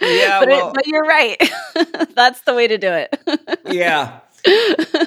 Yeah, 0.00 0.40
but, 0.40 0.48
well- 0.48 0.68
it, 0.68 0.74
but 0.74 0.86
you're 0.86 1.04
right. 1.04 1.36
that's 2.14 2.42
the 2.42 2.54
way 2.54 2.68
to 2.68 2.78
do 2.78 2.88
it. 2.92 3.20
Yeah. 3.70 4.20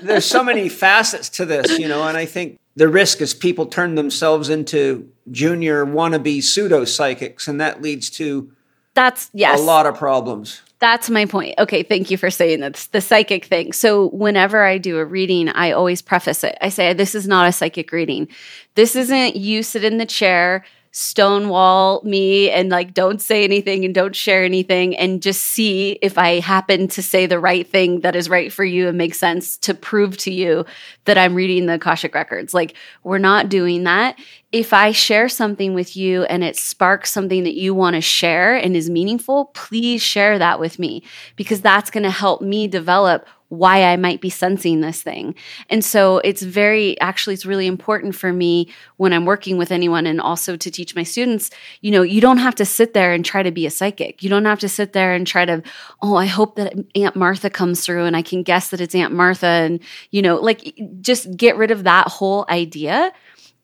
There's 0.03 0.25
so 0.25 0.43
many 0.43 0.69
facets 0.69 1.29
to 1.29 1.45
this, 1.45 1.79
you 1.79 1.87
know, 1.87 2.03
and 2.03 2.15
I 2.15 2.25
think 2.25 2.59
the 2.75 2.87
risk 2.87 3.21
is 3.21 3.33
people 3.33 3.65
turn 3.65 3.95
themselves 3.95 4.49
into 4.49 5.09
junior 5.31 5.83
wannabe 5.85 6.43
pseudo 6.43 6.85
psychics, 6.85 7.47
and 7.47 7.59
that 7.59 7.81
leads 7.81 8.09
to 8.11 8.51
that's 8.93 9.31
yes. 9.33 9.59
a 9.59 9.63
lot 9.63 9.85
of 9.85 9.95
problems. 9.95 10.61
That's 10.81 11.11
my 11.11 11.25
point. 11.25 11.53
Okay, 11.59 11.83
thank 11.83 12.09
you 12.09 12.17
for 12.17 12.31
saying 12.31 12.61
that. 12.61 12.87
The 12.91 13.01
psychic 13.01 13.45
thing. 13.45 13.71
So, 13.71 14.09
whenever 14.09 14.63
I 14.63 14.79
do 14.79 14.97
a 14.97 15.05
reading, 15.05 15.47
I 15.49 15.71
always 15.71 16.01
preface 16.01 16.43
it. 16.43 16.57
I 16.59 16.69
say, 16.69 16.93
This 16.93 17.13
is 17.13 17.27
not 17.27 17.47
a 17.47 17.51
psychic 17.51 17.91
reading. 17.91 18.27
This 18.73 18.95
isn't 18.95 19.35
you 19.35 19.61
sit 19.61 19.83
in 19.83 19.99
the 19.99 20.07
chair, 20.07 20.65
stonewall 20.91 22.01
me, 22.03 22.49
and 22.51 22.69
like 22.69 22.93
don't 22.93 23.21
say 23.21 23.43
anything 23.43 23.85
and 23.85 23.95
don't 23.95 24.15
share 24.15 24.43
anything, 24.43 24.95
and 24.97 25.21
just 25.21 25.41
see 25.41 25.99
if 26.01 26.17
I 26.17 26.39
happen 26.39 26.87
to 26.89 27.01
say 27.01 27.25
the 27.25 27.39
right 27.39 27.67
thing 27.67 28.01
that 28.01 28.15
is 28.15 28.29
right 28.29 28.51
for 28.51 28.63
you 28.63 28.87
and 28.89 28.97
makes 28.97 29.17
sense 29.17 29.57
to 29.59 29.73
prove 29.73 30.17
to 30.17 30.31
you 30.31 30.65
that 31.05 31.17
I'm 31.17 31.33
reading 31.35 31.65
the 31.65 31.75
Akashic 31.75 32.13
records. 32.13 32.53
Like, 32.53 32.75
we're 33.03 33.17
not 33.17 33.49
doing 33.49 33.83
that. 33.85 34.19
If 34.51 34.73
I 34.73 34.91
share 34.91 35.29
something 35.29 35.73
with 35.73 35.95
you 35.95 36.23
and 36.23 36.43
it 36.43 36.57
sparks 36.57 37.11
something 37.11 37.43
that 37.45 37.55
you 37.55 37.73
want 37.73 37.95
to 37.95 38.01
share 38.01 38.55
and 38.55 38.75
is 38.75 38.89
meaningful, 38.89 39.45
please 39.53 40.01
share 40.01 40.37
that 40.39 40.59
with 40.59 40.77
me 40.77 41.03
because 41.37 41.61
that's 41.61 41.89
going 41.89 42.03
to 42.03 42.11
help 42.11 42.41
me 42.41 42.67
develop 42.67 43.25
why 43.51 43.83
I 43.83 43.97
might 43.97 44.21
be 44.21 44.29
sensing 44.29 44.79
this 44.79 45.01
thing. 45.01 45.35
And 45.69 45.83
so 45.83 46.19
it's 46.19 46.41
very, 46.41 46.97
actually, 47.01 47.33
it's 47.33 47.45
really 47.45 47.67
important 47.67 48.15
for 48.15 48.31
me 48.31 48.69
when 48.95 49.11
I'm 49.11 49.25
working 49.25 49.57
with 49.57 49.73
anyone 49.73 50.07
and 50.07 50.21
also 50.21 50.55
to 50.55 50.71
teach 50.71 50.95
my 50.95 51.03
students, 51.03 51.49
you 51.81 51.91
know, 51.91 52.01
you 52.01 52.21
don't 52.21 52.37
have 52.37 52.55
to 52.55 52.65
sit 52.65 52.93
there 52.93 53.11
and 53.11 53.25
try 53.25 53.43
to 53.43 53.51
be 53.51 53.65
a 53.65 53.69
psychic. 53.69 54.23
You 54.23 54.29
don't 54.29 54.45
have 54.45 54.59
to 54.59 54.69
sit 54.69 54.93
there 54.93 55.13
and 55.13 55.27
try 55.27 55.43
to, 55.43 55.61
oh, 56.01 56.15
I 56.15 56.27
hope 56.27 56.55
that 56.55 56.73
Aunt 56.95 57.17
Martha 57.17 57.49
comes 57.49 57.85
through 57.85 58.05
and 58.05 58.15
I 58.15 58.21
can 58.21 58.41
guess 58.41 58.69
that 58.69 58.79
it's 58.79 58.95
Aunt 58.95 59.13
Martha. 59.13 59.47
And, 59.47 59.81
you 60.11 60.21
know, 60.21 60.37
like 60.37 60.73
just 61.01 61.35
get 61.35 61.57
rid 61.57 61.71
of 61.71 61.83
that 61.83 62.07
whole 62.07 62.45
idea 62.47 63.11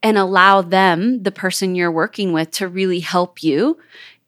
and 0.03 0.17
allow 0.17 0.61
them, 0.61 1.23
the 1.23 1.31
person 1.31 1.75
you're 1.75 1.91
working 1.93 2.33
with, 2.33 2.51
to 2.51 2.67
really 2.67 2.99
help 2.99 3.41
you 3.41 3.77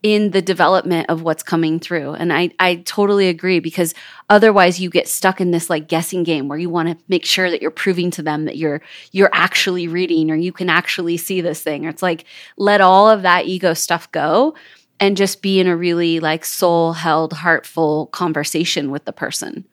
in 0.01 0.31
the 0.31 0.41
development 0.41 1.09
of 1.09 1.23
what's 1.23 1.43
coming 1.43 1.79
through. 1.79 2.13
And 2.13 2.31
I, 2.31 2.51
I 2.59 2.75
totally 2.75 3.27
agree 3.27 3.59
because 3.59 3.93
otherwise 4.29 4.79
you 4.79 4.89
get 4.89 5.09
stuck 5.09 5.41
in 5.41 5.51
this 5.51 5.69
like 5.69 5.89
guessing 5.89 6.23
game 6.23 6.47
where 6.47 6.57
you 6.57 6.69
want 6.69 6.87
to 6.89 7.03
make 7.09 7.25
sure 7.25 7.49
that 7.49 7.61
you're 7.61 7.69
proving 7.69 8.09
to 8.11 8.23
them 8.23 8.45
that 8.45 8.57
you're 8.57 8.81
you're 9.11 9.29
actually 9.33 9.87
reading 9.87 10.31
or 10.31 10.35
you 10.35 10.53
can 10.53 10.69
actually 10.69 11.17
see 11.17 11.41
this 11.41 11.61
thing. 11.61 11.85
Or 11.85 11.89
it's 11.89 12.01
like 12.01 12.23
let 12.57 12.79
all 12.79 13.09
of 13.09 13.23
that 13.23 13.45
ego 13.45 13.73
stuff 13.73 14.09
go 14.11 14.55
and 15.01 15.17
just 15.17 15.41
be 15.41 15.59
in 15.59 15.67
a 15.67 15.75
really 15.75 16.19
like 16.19 16.45
soul 16.45 16.93
held, 16.93 17.33
heartful 17.33 18.07
conversation 18.07 18.91
with 18.91 19.05
the 19.05 19.13
person. 19.13 19.65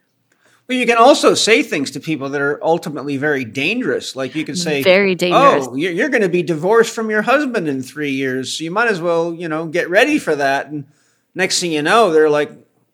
Well, 0.68 0.76
you 0.76 0.86
can 0.86 0.96
also 0.96 1.34
say 1.34 1.62
things 1.62 1.92
to 1.92 2.00
people 2.00 2.28
that 2.30 2.40
are 2.40 2.62
ultimately 2.62 3.16
very 3.16 3.44
dangerous. 3.44 4.16
Like 4.16 4.34
you 4.34 4.44
can 4.44 4.56
say, 4.56 4.82
Very 4.82 5.12
oh, 5.12 5.14
dangerous. 5.14 5.68
"Oh, 5.68 5.76
you're, 5.76 5.92
you're 5.92 6.08
going 6.08 6.22
to 6.22 6.28
be 6.28 6.42
divorced 6.42 6.92
from 6.92 7.08
your 7.08 7.22
husband 7.22 7.68
in 7.68 7.82
three 7.82 8.10
years, 8.10 8.58
so 8.58 8.64
you 8.64 8.72
might 8.72 8.88
as 8.88 9.00
well, 9.00 9.32
you 9.32 9.48
know, 9.48 9.66
get 9.66 9.88
ready 9.88 10.18
for 10.18 10.34
that." 10.34 10.66
And 10.66 10.84
next 11.34 11.60
thing 11.60 11.70
you 11.70 11.82
know, 11.82 12.10
they're 12.10 12.30
like 12.30 12.50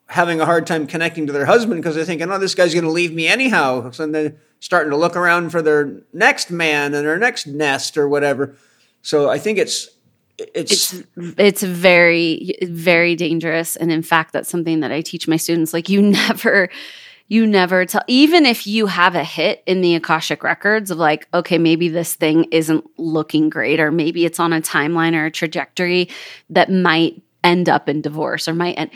having 0.07 0.41
a 0.41 0.45
hard 0.45 0.67
time 0.67 0.87
connecting 0.87 1.27
to 1.29 1.33
their 1.33 1.47
husband 1.47 1.81
because 1.81 1.95
they're 1.95 2.05
thinking, 2.05 2.31
"Oh, 2.31 2.39
this 2.39 2.55
guy's 2.55 2.75
going 2.75 2.85
to 2.85 2.91
leave 2.91 3.15
me 3.15 3.27
anyhow." 3.27 3.91
So 3.91 4.07
they're 4.07 4.35
starting 4.61 4.91
to 4.91 4.97
look 4.99 5.17
around 5.17 5.51
for 5.51 5.63
their 5.63 6.03
next 6.13 6.51
man 6.51 6.93
and 6.93 7.07
their 7.07 7.19
next 7.19 7.47
nest 7.47 7.97
or 7.97 8.07
whatever. 8.07 8.55
So 9.01 9.31
I 9.31 9.39
think 9.39 9.57
it's 9.59 9.89
it's, 10.55 10.93
it's 10.95 11.05
it's 11.39 11.63
very 11.63 12.55
very 12.63 13.15
dangerous 13.15 13.77
and 13.77 13.93
in 13.93 14.03
fact 14.03 14.33
that's 14.33 14.49
something 14.49 14.81
that 14.81 14.91
i 14.91 15.01
teach 15.01 15.29
my 15.29 15.37
students 15.37 15.73
like 15.73 15.89
you 15.89 16.01
never 16.29 16.71
you 17.33 17.47
never 17.47 17.87
tell 17.87 18.03
even 18.09 18.45
if 18.45 18.67
you 18.67 18.85
have 18.85 19.15
a 19.15 19.25
hit 19.25 19.63
in 19.65 19.81
the 19.81 19.95
akashic 19.95 20.45
records 20.45 20.91
of 20.91 20.99
like 20.99 21.27
okay 21.33 21.57
maybe 21.57 21.89
this 21.89 22.15
thing 22.15 22.45
isn't 22.51 22.85
looking 22.99 23.49
great 23.49 23.81
or 23.81 23.91
maybe 23.91 24.27
it's 24.27 24.39
on 24.39 24.53
a 24.53 24.61
timeline 24.61 25.15
or 25.15 25.25
a 25.25 25.31
trajectory 25.31 26.11
that 26.51 26.71
might 26.71 27.23
end 27.43 27.71
up 27.71 27.89
in 27.89 28.03
divorce 28.03 28.47
or 28.47 28.53
might 28.53 28.75
end 28.75 28.91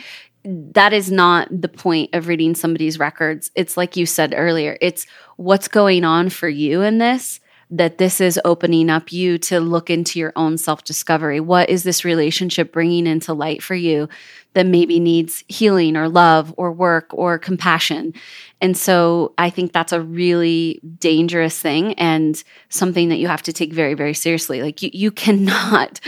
that 0.45 0.93
is 0.93 1.11
not 1.11 1.47
the 1.49 1.67
point 1.67 2.11
of 2.13 2.27
reading 2.27 2.55
somebody's 2.55 2.99
records. 2.99 3.51
It's 3.55 3.75
like 3.75 3.97
you 3.97 4.05
said 4.05 4.35
earlier 4.37 4.77
it's 4.81 5.07
what's 5.37 5.67
going 5.67 6.03
on 6.03 6.29
for 6.29 6.47
you 6.47 6.83
in 6.83 6.99
this 6.99 7.39
that 7.69 7.97
this 7.97 8.21
is 8.21 8.39
opening 8.45 8.89
up 8.89 9.11
you 9.11 9.37
to 9.37 9.59
look 9.59 9.89
into 9.89 10.19
your 10.19 10.31
own 10.35 10.57
self 10.57 10.83
discovery. 10.83 11.39
What 11.39 11.69
is 11.69 11.83
this 11.83 12.05
relationship 12.05 12.71
bringing 12.71 13.05
into 13.05 13.33
light 13.33 13.61
for 13.61 13.75
you 13.75 14.07
that 14.53 14.65
maybe 14.65 14.99
needs 14.99 15.43
healing 15.47 15.97
or 15.97 16.07
love 16.07 16.53
or 16.55 16.71
work 16.71 17.07
or 17.13 17.37
compassion? 17.37 18.13
And 18.61 18.77
so 18.77 19.33
I 19.37 19.49
think 19.49 19.73
that's 19.73 19.91
a 19.91 20.01
really 20.01 20.79
dangerous 20.97 21.59
thing 21.59 21.93
and 21.95 22.41
something 22.69 23.09
that 23.09 23.17
you 23.17 23.27
have 23.27 23.43
to 23.43 23.53
take 23.53 23.73
very, 23.73 23.95
very 23.95 24.13
seriously. 24.13 24.61
Like 24.61 24.81
you, 24.81 24.89
you 24.93 25.11
cannot 25.11 25.99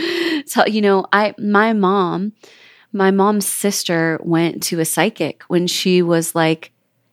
tell, 0.48 0.68
you 0.68 0.80
know, 0.80 1.06
I, 1.12 1.34
my 1.38 1.74
mom, 1.74 2.32
my 2.92 3.10
mom's 3.10 3.46
sister 3.46 4.18
went 4.22 4.62
to 4.64 4.80
a 4.80 4.84
psychic 4.86 5.42
when 5.44 5.66
she 5.66 6.00
was 6.00 6.34
like 6.34 6.72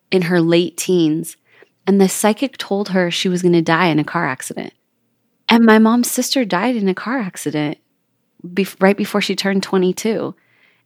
in 0.09 0.23
her 0.23 0.39
late 0.39 0.77
teens 0.77 1.35
and 1.87 1.99
the 1.99 2.09
psychic 2.09 2.57
told 2.57 2.89
her 2.89 3.09
she 3.09 3.29
was 3.29 3.41
going 3.41 3.53
to 3.53 3.61
die 3.61 3.87
in 3.87 3.97
a 3.97 4.03
car 4.03 4.27
accident. 4.27 4.73
And 5.49 5.65
my 5.65 5.79
mom's 5.79 6.11
sister 6.11 6.43
died 6.43 6.75
in 6.75 6.89
a 6.89 6.93
car 6.93 7.19
accident 7.19 7.77
be- 8.53 8.67
right 8.79 8.97
before 8.97 9.21
she 9.21 9.35
turned 9.35 9.63
22. 9.63 10.35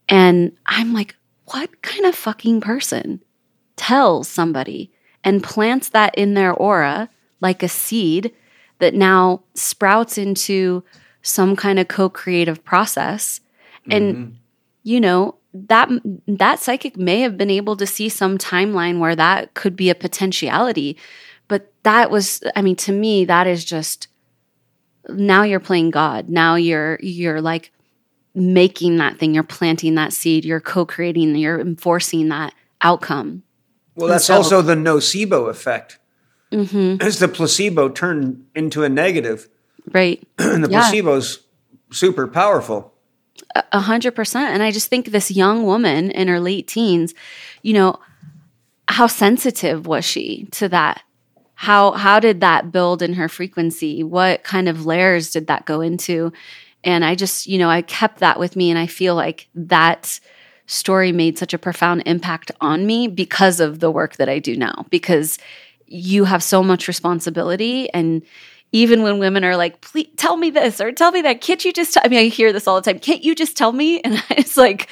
And 0.08 0.56
I'm 0.68 0.94
like, 0.94 1.16
what 1.46 1.82
kind 1.82 2.06
of 2.06 2.16
fucking 2.16 2.62
person 2.62 3.22
tells 3.76 4.28
somebody 4.28 4.92
and 5.24 5.44
plants 5.44 5.90
that 5.90 6.16
in 6.16 6.36
their 6.36 6.54
aura 6.54 7.10
like 7.40 7.64
a 7.64 7.68
seed 7.68 8.32
that 8.80 8.94
now 8.94 9.42
sprouts 9.56 10.18
into 10.18 10.84
some 11.24 11.56
kind 11.56 11.80
of 11.80 11.88
co-creative 11.88 12.64
process 12.64 13.42
and 13.90 14.16
mm-hmm. 14.16 14.34
you 14.84 15.00
know 15.00 15.36
that 15.54 15.90
that 16.28 16.60
psychic 16.60 16.98
may 16.98 17.22
have 17.22 17.38
been 17.38 17.50
able 17.50 17.76
to 17.76 17.86
see 17.86 18.08
some 18.10 18.38
timeline 18.38 19.00
where 19.00 19.16
that 19.16 19.54
could 19.54 19.76
be 19.76 19.90
a 19.90 19.96
potentiality 19.96 20.96
but 21.48 21.74
that 21.84 22.10
was 22.10 22.42
i 22.56 22.62
mean 22.62 22.76
to 22.76 22.92
me 22.94 23.26
that 23.26 23.48
is 23.48 23.66
just 23.66 24.08
now 25.10 25.44
you're 25.44 25.60
playing 25.60 25.90
god 25.90 26.30
now 26.30 26.56
you're 26.56 26.98
you're 27.02 27.42
like 27.42 27.72
making 28.34 28.96
that 28.98 29.18
thing 29.18 29.34
you're 29.34 29.44
planting 29.44 29.96
that 29.96 30.14
seed 30.14 30.46
you're 30.46 30.62
co-creating 30.62 31.36
you're 31.36 31.60
enforcing 31.60 32.30
that 32.30 32.54
outcome 32.82 33.44
well, 33.96 34.08
that's 34.08 34.26
so- 34.26 34.36
also 34.36 34.62
the 34.62 34.76
nocebo 34.76 35.50
effect. 35.50 36.00
Mm-hmm. 36.52 37.02
As 37.02 37.20
the 37.20 37.28
placebo 37.28 37.90
turned 37.90 38.46
into 38.56 38.84
a 38.84 38.90
negative, 38.90 39.48
right 39.92 40.22
and 40.38 40.64
the 40.66 40.70
Yeah. 40.70 40.90
placebo's 40.90 41.40
super 41.92 42.28
powerful. 42.28 42.94
A 43.72 43.80
hundred 43.80 44.16
percent. 44.16 44.54
And 44.54 44.64
I 44.64 44.72
just 44.72 44.88
think 44.88 45.08
this 45.08 45.32
young 45.32 45.64
woman 45.64 46.12
in 46.12 46.28
her 46.28 46.40
late 46.40 46.68
teens, 46.68 47.14
you 47.64 47.74
know, 47.74 48.00
how 48.88 49.08
sensitive 49.08 49.88
was 49.88 50.06
she 50.06 50.48
to 50.52 50.70
that? 50.70 51.04
How 51.56 51.92
how 51.92 52.20
did 52.20 52.42
that 52.42 52.72
build 52.72 53.02
in 53.02 53.14
her 53.14 53.30
frequency? 53.30 54.04
What 54.04 54.44
kind 54.44 54.68
of 54.68 54.86
layers 54.86 55.32
did 55.32 55.48
that 55.48 55.66
go 55.66 55.82
into? 55.82 56.32
And 56.84 57.06
I 57.06 57.16
just, 57.16 57.48
you 57.48 57.58
know, 57.58 57.70
I 57.70 57.82
kept 57.82 58.20
that 58.20 58.40
with 58.40 58.56
me 58.56 58.70
and 58.70 58.80
I 58.80 58.88
feel 58.88 59.16
like 59.16 59.48
that 59.54 60.20
story 60.66 61.12
made 61.12 61.38
such 61.38 61.54
a 61.54 61.60
profound 61.60 62.04
impact 62.06 62.52
on 62.62 62.86
me 62.86 63.08
because 63.08 63.60
of 63.60 63.80
the 63.80 63.92
work 63.92 64.16
that 64.16 64.30
I 64.30 64.40
do 64.40 64.56
now. 64.56 64.86
Because 64.90 65.38
you 65.86 66.26
have 66.26 66.42
so 66.42 66.64
much 66.64 66.88
responsibility 66.88 67.92
and 67.94 68.24
even 68.72 69.04
when 69.04 69.20
women 69.20 69.44
are 69.44 69.58
like, 69.58 69.82
please 69.82 70.10
tell 70.18 70.38
me 70.38 70.50
this 70.50 70.80
or 70.80 70.92
tell 70.92 71.12
me 71.12 71.22
that, 71.22 71.42
can't 71.42 71.64
you 71.66 71.74
just, 71.74 71.94
tell-" 71.94 72.04
I 72.06 72.10
mean, 72.10 72.20
I 72.20 72.28
hear 72.28 72.54
this 72.54 72.68
all 72.68 72.80
the 72.80 72.92
time. 72.92 73.00
Can't 73.00 73.24
you 73.24 73.36
just 73.36 73.58
tell 73.58 73.72
me? 73.72 74.02
And 74.06 74.24
it's 74.32 74.58
like, 74.58 74.88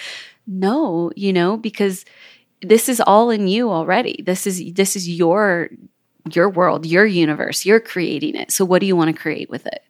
no, 0.47 1.11
you 1.15 1.33
know, 1.33 1.57
because 1.57 2.05
this 2.61 2.89
is 2.89 3.01
all 3.01 3.29
in 3.29 3.47
you 3.47 3.69
already. 3.71 4.21
This 4.25 4.45
is, 4.45 4.73
this 4.73 4.95
is 4.95 5.07
your, 5.07 5.69
your 6.33 6.49
world, 6.49 6.85
your 6.85 7.05
universe. 7.05 7.65
You're 7.65 7.79
creating 7.79 8.35
it. 8.35 8.51
So 8.51 8.65
what 8.65 8.79
do 8.79 8.85
you 8.85 8.95
want 8.95 9.15
to 9.15 9.21
create 9.21 9.49
with 9.49 9.65
it? 9.65 9.83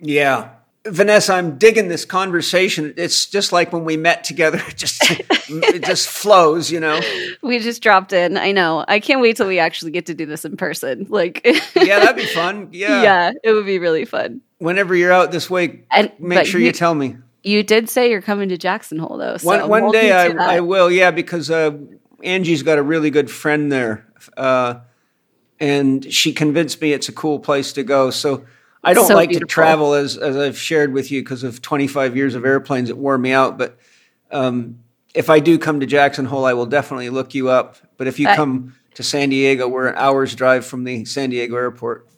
Yeah. 0.00 0.50
Vanessa, 0.88 1.34
I'm 1.34 1.58
digging 1.58 1.88
this 1.88 2.04
conversation. 2.04 2.94
It's 2.96 3.26
just 3.26 3.52
like 3.52 3.72
when 3.72 3.84
we 3.84 3.96
met 3.96 4.24
together. 4.24 4.60
It 4.68 4.76
just 4.76 5.02
it 5.48 5.84
just 5.84 6.08
flows, 6.08 6.70
you 6.70 6.80
know. 6.80 7.00
We 7.42 7.60
just 7.60 7.82
dropped 7.82 8.12
in. 8.12 8.36
I 8.36 8.52
know. 8.52 8.84
I 8.88 9.00
can't 9.00 9.20
wait 9.20 9.36
till 9.36 9.46
we 9.46 9.58
actually 9.58 9.92
get 9.92 10.06
to 10.06 10.14
do 10.14 10.26
this 10.26 10.44
in 10.44 10.56
person. 10.56 11.06
Like, 11.08 11.44
Yeah, 11.76 12.00
that'd 12.00 12.16
be 12.16 12.26
fun. 12.26 12.70
Yeah. 12.72 13.02
yeah, 13.02 13.32
it 13.44 13.52
would 13.52 13.64
be 13.66 13.78
really 13.78 14.04
fun. 14.04 14.40
Whenever 14.58 14.94
you're 14.94 15.12
out 15.12 15.30
this 15.30 15.48
way, 15.48 15.84
And 15.90 16.12
make 16.18 16.46
sure 16.46 16.60
you, 16.60 16.72
tell 16.72 16.94
me. 16.94 17.16
You 17.42 17.62
did 17.62 17.88
say 17.88 18.10
you're 18.10 18.22
coming 18.22 18.48
to 18.48 18.58
Jackson 18.58 18.98
Hole 18.98 19.18
though. 19.18 19.36
So 19.36 19.46
One 19.46 19.68
one 19.68 19.82
hold 19.82 19.92
day 19.94 20.12
I. 20.12 20.56
I 20.56 20.60
will. 20.60 20.90
Yeah, 20.90 21.12
because 21.12 21.50
uh, 21.50 21.76
Angie's 22.24 22.62
got 22.62 22.78
a 22.78 22.82
really 22.82 23.10
good 23.10 23.30
friend 23.30 23.70
there. 23.70 24.06
Uh, 24.36 24.80
and 25.60 26.12
she 26.12 26.32
convinced 26.32 26.80
me 26.82 26.92
it's 26.92 27.08
a 27.08 27.12
cool 27.12 27.38
place 27.38 27.72
to 27.74 27.82
go. 27.82 28.10
So 28.10 28.44
I 28.86 28.94
don't 28.94 29.06
So 29.06 29.14
like 29.14 29.28
beautiful. 29.30 29.48
to 29.48 29.52
travel 29.52 29.94
as 29.94 30.16
as 30.16 30.36
I've 30.36 30.58
shared 30.58 30.92
with 30.92 31.10
you 31.10 31.22
because 31.22 31.42
of 31.42 31.60
25 31.62 32.16
years 32.16 32.34
of 32.34 32.44
airplanes. 32.44 32.88
It 32.90 32.96
wore 32.96 33.18
me 33.18 33.32
out. 33.32 33.58
But 33.58 33.78
um, 34.30 34.78
if 35.14 35.28
I 35.30 35.40
do 35.40 35.58
come 35.58 35.80
to 35.80 35.86
Jackson 35.86 36.24
Hole, 36.26 36.44
I 36.44 36.52
will 36.52 36.66
definitely 36.66 37.10
look 37.10 37.34
you 37.34 37.48
up. 37.48 37.76
But 37.96 38.06
if 38.06 38.18
you 38.18 38.28
I- 38.28 38.36
come 38.36 38.74
to 38.94 39.02
San 39.02 39.28
Diego, 39.28 39.68
we're 39.68 39.88
an 39.88 39.94
hour's 39.96 40.34
drive 40.34 40.64
from 40.64 40.84
the 40.84 41.04
San 41.04 41.30
Diego 41.30 41.56
airport. 41.56 42.08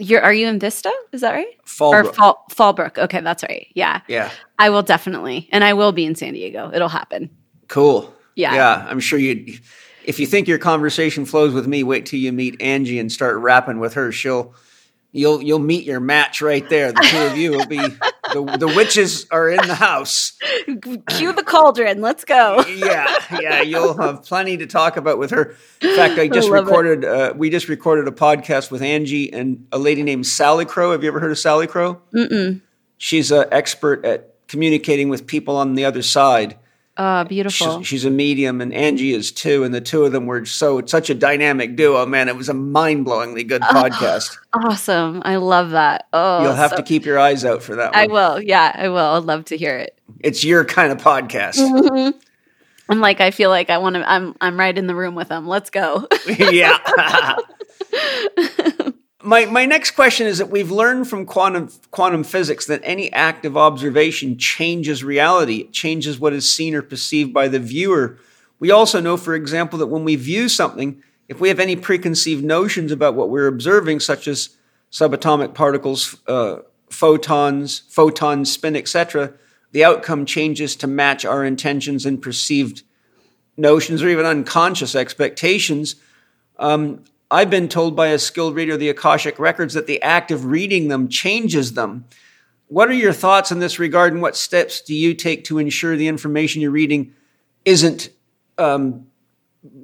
You're 0.00 0.22
are 0.22 0.32
you 0.32 0.48
in 0.48 0.58
Vista? 0.58 0.90
Is 1.12 1.20
that 1.20 1.32
right? 1.34 1.46
Fallbrook. 1.64 2.04
Or 2.06 2.12
Fall, 2.12 2.44
Fallbrook. 2.50 2.98
Okay, 2.98 3.20
that's 3.20 3.44
right. 3.44 3.68
Yeah. 3.74 4.00
yeah, 4.08 4.30
I 4.58 4.70
will 4.70 4.82
definitely. 4.82 5.48
And 5.52 5.62
I 5.62 5.74
will 5.74 5.92
be 5.92 6.04
in 6.04 6.16
San 6.16 6.32
Diego. 6.34 6.70
It'll 6.74 6.88
happen. 6.88 7.30
cool. 7.68 8.12
Yeah. 8.34 8.54
yeah. 8.54 8.86
I'm 8.88 8.98
sure 8.98 9.18
you. 9.20 9.58
If 10.04 10.18
you 10.18 10.26
think 10.26 10.48
your 10.48 10.58
conversation 10.58 11.24
flows 11.24 11.54
with 11.54 11.68
me, 11.68 11.84
wait 11.84 12.06
till 12.06 12.18
you 12.18 12.32
meet 12.32 12.60
Angie 12.60 12.98
and 12.98 13.12
start 13.12 13.36
rapping 13.38 13.78
with 13.78 13.94
her. 13.94 14.10
She'll. 14.10 14.52
You'll 15.16 15.40
you'll 15.40 15.60
meet 15.60 15.84
your 15.84 16.00
match 16.00 16.42
right 16.42 16.68
there. 16.68 16.90
The 16.90 17.00
two 17.02 17.18
of 17.18 17.38
you 17.38 17.52
will 17.52 17.66
be 17.66 17.76
the 17.78 18.56
the 18.58 18.66
witches 18.66 19.28
are 19.30 19.48
in 19.48 19.64
the 19.64 19.76
house. 19.76 20.32
Cue 20.66 21.32
the 21.32 21.44
cauldron. 21.44 22.00
Let's 22.00 22.24
go. 22.24 22.64
yeah, 22.66 23.06
yeah, 23.40 23.62
you'll 23.62 23.96
have 23.96 24.24
plenty 24.24 24.56
to 24.56 24.66
talk 24.66 24.96
about 24.96 25.18
with 25.18 25.30
her. 25.30 25.54
In 25.80 25.94
fact, 25.94 26.18
I 26.18 26.26
just 26.26 26.48
it. 26.48 26.52
recorded. 26.52 27.04
Uh, 27.04 27.32
we 27.36 27.48
just 27.48 27.68
recorded 27.68 28.08
a 28.08 28.10
podcast 28.10 28.72
with 28.72 28.82
Angie 28.82 29.32
and 29.32 29.68
a 29.70 29.78
lady 29.78 30.02
named 30.02 30.26
Sally 30.26 30.64
Crow. 30.64 30.90
Have 30.90 31.04
you 31.04 31.08
ever 31.10 31.20
heard 31.20 31.30
of 31.30 31.38
Sally 31.38 31.68
Crow? 31.68 32.02
Mm-mm. 32.12 32.60
She's 32.98 33.30
an 33.30 33.44
expert 33.52 34.04
at 34.04 34.34
communicating 34.48 35.10
with 35.10 35.28
people 35.28 35.54
on 35.56 35.76
the 35.76 35.84
other 35.84 36.02
side. 36.02 36.58
Oh, 36.96 37.24
beautiful. 37.24 37.78
She's, 37.80 37.86
she's 37.88 38.04
a 38.04 38.10
medium, 38.10 38.60
and 38.60 38.72
Angie 38.72 39.12
is 39.14 39.32
too. 39.32 39.64
And 39.64 39.74
the 39.74 39.80
two 39.80 40.04
of 40.04 40.12
them 40.12 40.26
were 40.26 40.44
so 40.44 40.84
such 40.86 41.10
a 41.10 41.14
dynamic 41.14 41.74
duo. 41.74 42.06
Man, 42.06 42.28
it 42.28 42.36
was 42.36 42.48
a 42.48 42.54
mind 42.54 43.04
blowingly 43.04 43.46
good 43.46 43.62
podcast. 43.62 44.36
awesome. 44.52 45.20
I 45.24 45.36
love 45.36 45.70
that. 45.70 46.06
Oh, 46.12 46.42
You'll 46.44 46.52
have 46.54 46.70
so- 46.70 46.76
to 46.76 46.82
keep 46.84 47.04
your 47.04 47.18
eyes 47.18 47.44
out 47.44 47.62
for 47.62 47.74
that 47.76 47.92
one. 47.92 47.98
I 48.00 48.06
will. 48.06 48.40
Yeah, 48.40 48.70
I 48.74 48.88
will. 48.88 48.98
I'd 48.98 49.24
love 49.24 49.44
to 49.46 49.56
hear 49.56 49.76
it. 49.76 49.98
It's 50.20 50.44
your 50.44 50.64
kind 50.64 50.92
of 50.92 50.98
podcast. 50.98 51.58
Mm-hmm. 51.58 52.16
I'm 52.88 53.00
like, 53.00 53.20
I 53.20 53.30
feel 53.30 53.50
like 53.50 53.70
I 53.70 53.78
want 53.78 53.96
to. 53.96 54.08
I'm. 54.08 54.36
I'm 54.40 54.58
right 54.58 54.76
in 54.76 54.86
the 54.86 54.94
room 54.94 55.14
with 55.14 55.28
them. 55.28 55.48
Let's 55.48 55.70
go. 55.70 56.06
yeah. 56.38 57.36
my 59.24 59.46
my 59.46 59.64
next 59.64 59.92
question 59.92 60.26
is 60.26 60.38
that 60.38 60.50
we've 60.50 60.70
learned 60.70 61.08
from 61.08 61.26
quantum 61.26 61.70
quantum 61.90 62.24
physics 62.24 62.66
that 62.66 62.80
any 62.84 63.12
act 63.12 63.44
of 63.44 63.56
observation 63.56 64.36
changes 64.38 65.02
reality. 65.02 65.60
It 65.62 65.72
changes 65.72 66.18
what 66.20 66.32
is 66.32 66.52
seen 66.52 66.74
or 66.74 66.82
perceived 66.82 67.32
by 67.32 67.48
the 67.48 67.58
viewer. 67.58 68.18
We 68.60 68.70
also 68.70 69.00
know, 69.00 69.16
for 69.16 69.34
example, 69.34 69.78
that 69.80 69.86
when 69.88 70.04
we 70.04 70.16
view 70.16 70.48
something, 70.48 71.02
if 71.28 71.40
we 71.40 71.48
have 71.48 71.58
any 71.58 71.76
preconceived 71.76 72.44
notions 72.44 72.92
about 72.92 73.14
what 73.14 73.30
we're 73.30 73.46
observing, 73.46 74.00
such 74.00 74.28
as 74.28 74.56
subatomic 74.92 75.54
particles, 75.54 76.16
uh, 76.28 76.58
photons, 76.90 77.80
photon 77.88 78.44
spin, 78.44 78.76
etc., 78.76 79.32
the 79.72 79.84
outcome 79.84 80.24
changes 80.24 80.76
to 80.76 80.86
match 80.86 81.24
our 81.24 81.44
intentions 81.44 82.06
and 82.06 82.22
perceived 82.22 82.82
notions 83.56 84.02
or 84.02 84.08
even 84.08 84.24
unconscious 84.24 84.94
expectations. 84.94 85.96
Um, 86.58 87.04
I've 87.30 87.50
been 87.50 87.68
told 87.68 87.96
by 87.96 88.08
a 88.08 88.18
skilled 88.18 88.54
reader 88.54 88.74
of 88.74 88.80
the 88.80 88.90
Akashic 88.90 89.38
Records 89.38 89.74
that 89.74 89.86
the 89.86 90.00
act 90.02 90.30
of 90.30 90.46
reading 90.46 90.88
them 90.88 91.08
changes 91.08 91.74
them. 91.74 92.04
What 92.68 92.88
are 92.88 92.94
your 92.94 93.12
thoughts 93.12 93.50
in 93.50 93.58
this 93.58 93.78
regard, 93.78 94.12
and 94.12 94.22
what 94.22 94.36
steps 94.36 94.80
do 94.80 94.94
you 94.94 95.14
take 95.14 95.44
to 95.44 95.58
ensure 95.58 95.96
the 95.96 96.08
information 96.08 96.62
you're 96.62 96.70
reading 96.70 97.14
isn't 97.64 98.10
um, 98.58 99.06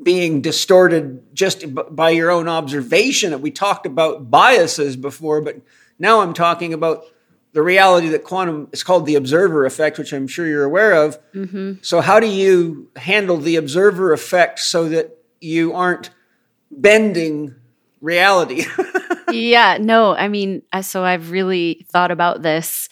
being 0.03 0.41
distorted 0.41 1.35
just 1.35 1.65
by 1.95 2.11
your 2.11 2.31
own 2.31 2.49
observation? 2.49 3.41
We 3.41 3.51
talked 3.51 3.87
about 3.87 4.31
biases 4.31 4.97
before, 4.97 5.41
but 5.41 5.61
now 5.99 6.21
I'm 6.21 6.35
talking 6.35 6.73
about 6.73 7.05
the 7.53 7.63
reality 7.63 8.09
that 8.11 8.25
quantum 8.25 8.69
is 8.73 8.83
called 8.83 9.07
the 9.07 9.17
observer 9.17 9.67
effect, 9.67 9.99
which 9.99 10.13
I'm 10.13 10.29
sure 10.29 10.47
you're 10.47 10.65
aware 10.65 10.93
of. 10.93 11.19
So, 11.83 12.01
how 12.01 12.21
do 12.21 12.27
you 12.29 12.91
handle 12.97 13.37
the 13.39 13.57
observer 13.57 14.13
effect 14.13 14.61
so 14.61 14.89
that 14.89 15.19
you 15.41 15.73
aren't 15.75 16.11
bending 16.71 17.55
reality? 18.01 18.65
yeah. 19.31 19.79
No. 19.81 20.15
I 20.15 20.29
mean, 20.29 20.63
uh, 20.73 20.83
so 20.83 21.05
I've 21.05 21.31
really 21.31 21.87
thought 21.91 22.11
about 22.11 22.43
this, 22.43 22.89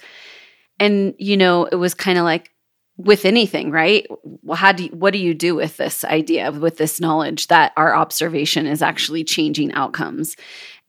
and 0.78 1.14
you 1.18 1.36
know, 1.36 1.64
it 1.66 1.76
was 1.76 1.94
kind 1.94 2.18
of 2.18 2.24
like 2.24 2.50
with 2.98 3.24
anything, 3.24 3.70
right? 3.70 4.06
Well, 4.42 4.56
how 4.56 4.72
do 4.72 4.84
you, 4.84 4.90
what 4.90 5.12
do 5.12 5.18
you 5.18 5.32
do 5.32 5.54
with 5.54 5.76
this 5.76 6.04
idea, 6.04 6.50
with 6.50 6.78
this 6.78 7.00
knowledge 7.00 7.46
that 7.46 7.72
our 7.76 7.94
observation 7.94 8.66
is 8.66 8.82
actually 8.82 9.24
changing 9.24 9.72
outcomes? 9.72 10.36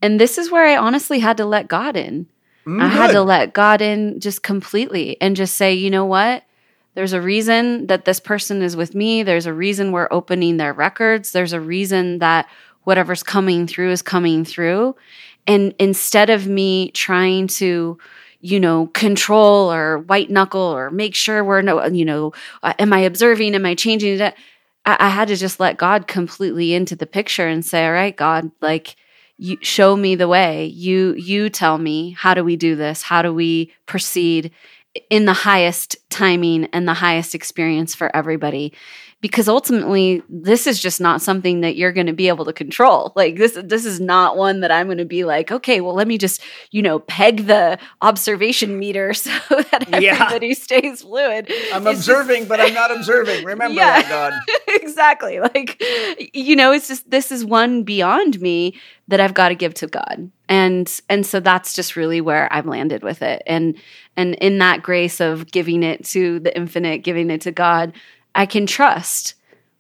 And 0.02 0.20
this 0.20 0.38
is 0.38 0.52
where 0.52 0.66
I 0.66 0.76
honestly 0.76 1.20
had 1.20 1.38
to 1.38 1.46
let 1.46 1.68
God 1.68 1.96
in. 1.96 2.28
Mm, 2.66 2.82
I 2.82 2.88
had 2.88 3.12
to 3.12 3.22
let 3.22 3.54
God 3.54 3.82
in 3.82 4.20
just 4.20 4.44
completely 4.44 5.18
and 5.22 5.36
just 5.36 5.56
say, 5.56 5.74
you 5.74 5.90
know 5.90 6.06
what? 6.06 6.44
There's 6.96 7.14
a 7.14 7.22
reason 7.22 7.88
that 7.88 8.06
this 8.06 8.20
person 8.20 8.62
is 8.62 8.76
with 8.76 8.96
me. 8.96 9.24
There's 9.24 9.46
a 9.46 9.54
reason 9.54 9.92
we're 9.92 10.08
opening 10.10 10.58
their 10.58 10.74
records. 10.74 11.32
There's 11.32 11.54
a 11.54 11.62
reason 11.62 12.20
that 12.20 12.50
whatever's 12.84 13.24
coming 13.24 13.68
through 13.68 13.92
is 13.92 14.02
coming 14.02 14.46
through. 14.46 14.96
And 15.48 15.74
instead 15.80 16.30
of 16.30 16.48
me 16.48 16.92
trying 16.92 17.48
to, 17.48 17.98
you 18.42 18.60
know, 18.60 18.88
control 18.88 19.72
or 19.72 20.00
white 20.00 20.30
knuckle 20.30 20.62
or 20.62 20.90
make 20.90 21.16
sure 21.16 21.44
we're 21.44 21.62
no, 21.62 21.86
you 21.88 22.06
know, 22.06 22.34
uh, 22.64 22.74
am 22.80 22.94
I 22.94 23.00
observing? 23.00 23.56
Am 23.56 23.66
I 23.66 23.76
changing 23.76 24.20
it? 24.20 24.36
I, 24.86 24.98
I 25.00 25.10
had 25.10 25.28
to 25.30 25.36
just 25.36 25.60
let 25.60 25.78
God 25.78 26.08
completely 26.08 26.74
into 26.74 26.96
the 26.96 27.08
picture 27.08 27.48
and 27.48 27.66
say, 27.66 27.86
all 27.86 27.94
right, 27.94 28.16
God, 28.16 28.52
like, 28.62 28.96
you 29.42 29.58
show 29.62 29.96
me 29.96 30.16
the 30.16 30.28
way 30.28 30.66
you 30.66 31.14
you 31.14 31.50
tell 31.50 31.78
me 31.78 32.12
how 32.12 32.34
do 32.34 32.44
we 32.44 32.58
do 32.58 32.76
this 32.76 33.02
how 33.04 33.22
do 33.22 33.34
we 33.34 33.72
proceed 33.86 34.52
in 35.10 35.26
the 35.26 35.34
highest 35.34 35.96
timing 36.10 36.66
and 36.66 36.88
the 36.88 36.96
highest 36.96 37.34
experience 37.34 37.96
for 37.96 38.14
everybody 38.14 38.74
because 39.22 39.50
ultimately 39.50 40.24
this 40.30 40.66
is 40.66 40.80
just 40.80 41.02
not 41.02 41.22
something 41.22 41.62
that 41.62 41.76
you're 41.76 41.92
going 41.92 42.08
to 42.08 42.14
be 42.14 42.28
able 42.30 42.46
to 42.46 42.54
control 42.54 43.12
like 43.16 43.36
this 43.36 43.58
this 43.64 43.84
is 43.86 44.00
not 44.00 44.38
one 44.38 44.62
that 44.62 44.72
i'm 44.72 44.88
going 44.88 44.98
to 44.98 45.06
be 45.06 45.26
like 45.26 45.52
okay 45.52 45.82
well 45.82 45.94
let 45.94 46.08
me 46.08 46.18
just 46.18 46.42
you 46.72 46.82
know 46.82 47.00
peg 47.00 47.46
the 47.48 47.78
observation 48.02 48.80
meter 48.80 49.14
so 49.14 49.30
that 49.50 49.88
Yeah. 50.02 50.14
everybody 50.14 50.54
stays 50.54 51.02
fluid 51.02 51.52
I'm 51.74 51.86
It's 51.88 52.06
just- 52.06 52.10
observing, 52.10 52.46
but 52.46 52.60
I'm 52.60 52.74
not 52.74 52.92
observing. 52.96 53.44
Remember 53.46 53.76
Yeah. 53.76 54.02
that, 54.02 54.10
God. 54.10 54.34
exactly. 54.82 55.40
Like, 55.40 55.82
you 56.34 56.56
know, 56.56 56.72
it's 56.72 56.88
just 56.88 57.10
this 57.10 57.32
is 57.32 57.44
one 57.46 57.84
beyond 57.84 58.40
me 58.42 58.80
that 59.08 59.20
I've 59.20 59.34
got 59.34 59.50
to 59.50 59.56
give 59.56 59.74
to 59.76 59.88
God. 59.88 60.32
And 60.48 61.02
and 61.10 61.26
so 61.26 61.40
that's 61.40 61.74
just 61.74 61.96
really 61.96 62.22
where 62.22 62.52
I've 62.54 62.66
landed 62.66 63.04
with 63.04 63.22
it. 63.22 63.42
And 63.46 63.76
and 64.18 64.36
in 64.36 64.58
that 64.60 64.82
grace 64.84 65.20
of 65.20 65.52
giving 65.52 65.84
it 65.84 66.04
to 66.06 66.40
the 66.40 66.56
infinite, 66.56 67.00
giving 67.04 67.30
it 67.30 67.42
to 67.42 67.52
God, 67.52 67.94
I 68.36 68.46
can 68.46 68.66
trust 68.66 69.36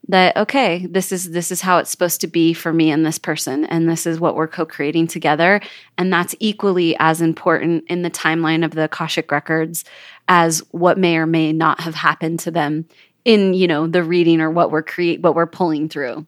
that 0.07 0.35
okay, 0.38 0.88
this 0.89 1.11
is 1.11 1.31
this 1.31 1.51
is 1.51 1.61
how 1.61 1.77
it's 1.77 1.91
supposed 1.91 2.21
to 2.21 2.27
be 2.27 2.53
for 2.53 2.73
me 2.73 2.89
and 2.89 3.05
this 3.05 3.19
person 3.19 3.65
and 3.65 3.88
this 3.88 4.07
is 4.07 4.19
what 4.19 4.35
we're 4.35 4.47
co-creating 4.47 5.05
together 5.07 5.61
and 5.99 6.11
that's 6.11 6.34
equally 6.39 6.95
as 6.99 7.21
important 7.21 7.84
in 7.88 8.01
the 8.01 8.09
timeline 8.09 8.65
of 8.65 8.71
the 8.71 8.85
Akashic 8.85 9.31
records 9.31 9.85
as 10.27 10.59
what 10.71 10.97
may 10.97 11.17
or 11.17 11.27
may 11.27 11.53
not 11.53 11.81
have 11.81 11.93
happened 11.93 12.39
to 12.39 12.49
them 12.51 12.85
in 13.23 13.53
you 13.53 13.67
know 13.67 13.85
the 13.85 14.01
reading 14.03 14.41
or 14.41 14.49
what 14.49 14.71
we're 14.71 14.81
create 14.81 15.21
what 15.21 15.35
we're 15.35 15.45
pulling 15.45 15.88
through 15.89 16.26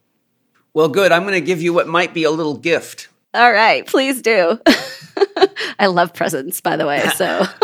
Well, 0.76 0.88
good. 0.90 1.12
I'm 1.12 1.24
going 1.24 1.34
to 1.34 1.42
give 1.42 1.62
you 1.62 1.74
what 1.74 1.88
might 1.88 2.14
be 2.14 2.24
a 2.24 2.32
little 2.32 2.58
gift. 2.58 3.08
all 3.34 3.52
right 3.52 3.88
please 3.88 4.22
do 4.22 4.60
i 5.80 5.88
love 5.88 6.14
presents 6.14 6.62
by 6.62 6.78
the 6.78 6.86
way 6.86 7.08
so 7.16 7.46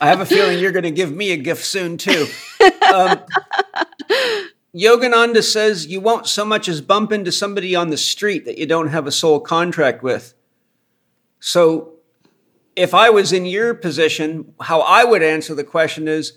I 0.00 0.08
have 0.08 0.20
a 0.20 0.26
feeling 0.26 0.58
you're 0.58 0.72
going 0.72 0.84
to 0.84 0.90
give 0.90 1.12
me 1.12 1.32
a 1.32 1.36
gift 1.36 1.64
soon, 1.64 1.96
too. 1.96 2.26
Um, 2.92 3.20
Yogananda 4.74 5.42
says 5.42 5.86
you 5.86 6.00
won't 6.00 6.26
so 6.26 6.44
much 6.44 6.68
as 6.68 6.80
bump 6.80 7.12
into 7.12 7.32
somebody 7.32 7.74
on 7.74 7.90
the 7.90 7.96
street 7.96 8.44
that 8.44 8.58
you 8.58 8.66
don't 8.66 8.88
have 8.88 9.06
a 9.06 9.12
soul 9.12 9.40
contract 9.40 10.02
with. 10.02 10.34
So, 11.40 11.92
if 12.76 12.92
I 12.92 13.08
was 13.10 13.32
in 13.32 13.46
your 13.46 13.72
position, 13.72 14.52
how 14.60 14.80
I 14.80 15.04
would 15.04 15.22
answer 15.22 15.54
the 15.54 15.64
question 15.64 16.08
is 16.08 16.32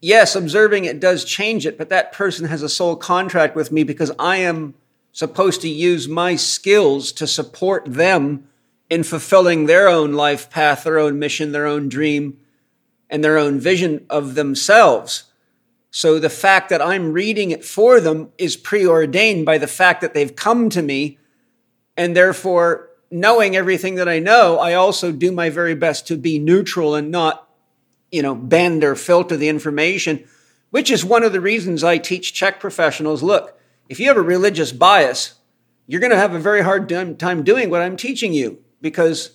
yes, 0.00 0.36
observing 0.36 0.84
it 0.84 1.00
does 1.00 1.24
change 1.24 1.64
it, 1.66 1.78
but 1.78 1.88
that 1.88 2.12
person 2.12 2.46
has 2.46 2.62
a 2.62 2.68
soul 2.68 2.94
contract 2.94 3.56
with 3.56 3.72
me 3.72 3.82
because 3.82 4.12
I 4.18 4.36
am 4.36 4.74
supposed 5.12 5.62
to 5.62 5.68
use 5.68 6.06
my 6.06 6.36
skills 6.36 7.10
to 7.12 7.26
support 7.26 7.86
them 7.86 8.46
in 8.94 9.02
fulfilling 9.02 9.66
their 9.66 9.88
own 9.88 10.12
life 10.12 10.48
path, 10.48 10.84
their 10.84 11.00
own 11.00 11.18
mission, 11.18 11.50
their 11.50 11.66
own 11.66 11.88
dream, 11.88 12.38
and 13.10 13.24
their 13.24 13.36
own 13.36 13.58
vision 13.58 14.06
of 14.08 14.36
themselves. 14.36 15.24
So 15.90 16.20
the 16.20 16.30
fact 16.30 16.68
that 16.68 16.80
I'm 16.80 17.12
reading 17.12 17.50
it 17.50 17.64
for 17.64 18.00
them 18.00 18.30
is 18.38 18.56
preordained 18.56 19.44
by 19.46 19.58
the 19.58 19.66
fact 19.66 20.00
that 20.00 20.14
they've 20.14 20.36
come 20.36 20.70
to 20.70 20.80
me. 20.80 21.18
And 21.96 22.16
therefore, 22.16 22.88
knowing 23.10 23.56
everything 23.56 23.96
that 23.96 24.08
I 24.08 24.20
know, 24.20 24.60
I 24.60 24.74
also 24.74 25.10
do 25.10 25.32
my 25.32 25.50
very 25.50 25.74
best 25.74 26.06
to 26.06 26.16
be 26.16 26.38
neutral 26.38 26.94
and 26.94 27.10
not, 27.10 27.48
you 28.12 28.22
know, 28.22 28.36
bend 28.36 28.84
or 28.84 28.94
filter 28.94 29.36
the 29.36 29.48
information, 29.48 30.24
which 30.70 30.88
is 30.88 31.04
one 31.04 31.24
of 31.24 31.32
the 31.32 31.40
reasons 31.40 31.82
I 31.82 31.98
teach 31.98 32.32
Chek 32.32 32.60
professionals 32.60 33.24
look, 33.24 33.58
if 33.88 33.98
you 33.98 34.06
have 34.06 34.16
a 34.16 34.22
religious 34.22 34.70
bias, 34.70 35.34
you're 35.88 36.00
going 36.00 36.12
to 36.12 36.16
have 36.16 36.32
a 36.32 36.38
very 36.38 36.62
hard 36.62 36.88
time 37.18 37.42
doing 37.42 37.70
what 37.70 37.82
I'm 37.82 37.96
teaching 37.96 38.32
you 38.32 38.63
because 38.84 39.30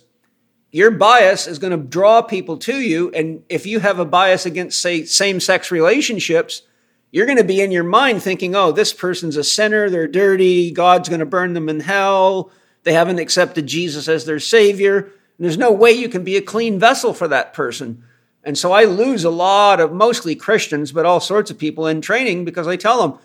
your 0.70 0.92
bias 0.92 1.48
is 1.48 1.58
going 1.58 1.72
to 1.72 1.88
draw 1.88 2.22
people 2.22 2.56
to 2.58 2.80
you. 2.80 3.10
And 3.10 3.42
if 3.48 3.66
you 3.66 3.80
have 3.80 3.98
a 3.98 4.04
bias 4.04 4.46
against, 4.46 4.80
say, 4.80 5.04
same 5.04 5.40
sex 5.40 5.72
relationships, 5.72 6.62
you're 7.10 7.26
going 7.26 7.36
to 7.36 7.42
be 7.42 7.60
in 7.60 7.72
your 7.72 7.82
mind 7.82 8.22
thinking, 8.22 8.54
oh, 8.54 8.70
this 8.70 8.92
person's 8.92 9.36
a 9.36 9.42
sinner, 9.42 9.90
they're 9.90 10.06
dirty, 10.06 10.70
God's 10.70 11.08
going 11.08 11.18
to 11.18 11.26
burn 11.26 11.54
them 11.54 11.68
in 11.68 11.80
hell, 11.80 12.52
they 12.84 12.92
haven't 12.92 13.18
accepted 13.18 13.66
Jesus 13.66 14.06
as 14.06 14.24
their 14.24 14.38
Savior. 14.38 14.98
And 14.98 15.44
there's 15.44 15.58
no 15.58 15.72
way 15.72 15.90
you 15.90 16.08
can 16.08 16.22
be 16.22 16.36
a 16.36 16.42
clean 16.42 16.78
vessel 16.78 17.12
for 17.12 17.26
that 17.26 17.52
person. 17.52 18.04
And 18.44 18.56
so 18.56 18.70
I 18.70 18.84
lose 18.84 19.24
a 19.24 19.30
lot 19.30 19.80
of 19.80 19.92
mostly 19.92 20.36
Christians, 20.36 20.92
but 20.92 21.06
all 21.06 21.18
sorts 21.18 21.50
of 21.50 21.58
people 21.58 21.88
in 21.88 22.00
training 22.00 22.44
because 22.44 22.68
I 22.68 22.76
tell 22.76 23.02
them, 23.02 23.18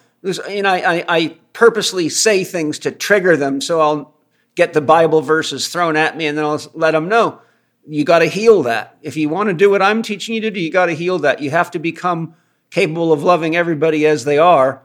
you 0.49 0.63
know, 0.63 0.73
I, 0.73 1.05
I 1.07 1.37
purposely 1.53 2.09
say 2.09 2.43
things 2.43 2.79
to 2.79 2.91
trigger 2.91 3.37
them. 3.37 3.61
So 3.61 3.79
I'll 3.79 4.14
get 4.55 4.73
the 4.73 4.81
Bible 4.81 5.21
verses 5.21 5.67
thrown 5.67 5.95
at 5.95 6.17
me 6.17 6.25
and 6.25 6.37
then 6.37 6.45
I'll 6.45 6.61
let 6.73 6.91
them 6.91 7.09
know 7.09 7.41
you 7.87 8.03
got 8.03 8.19
to 8.19 8.25
heal 8.25 8.63
that. 8.63 8.97
If 9.01 9.15
you 9.15 9.29
want 9.29 9.49
to 9.49 9.53
do 9.53 9.69
what 9.69 9.81
I'm 9.81 10.01
teaching 10.01 10.35
you 10.35 10.41
to 10.41 10.51
do, 10.51 10.59
you 10.59 10.71
got 10.71 10.87
to 10.87 10.95
heal 10.95 11.19
that. 11.19 11.41
You 11.41 11.51
have 11.51 11.71
to 11.71 11.79
become 11.79 12.35
capable 12.71 13.13
of 13.13 13.23
loving 13.23 13.55
everybody 13.55 14.05
as 14.07 14.25
they 14.25 14.37
are, 14.37 14.81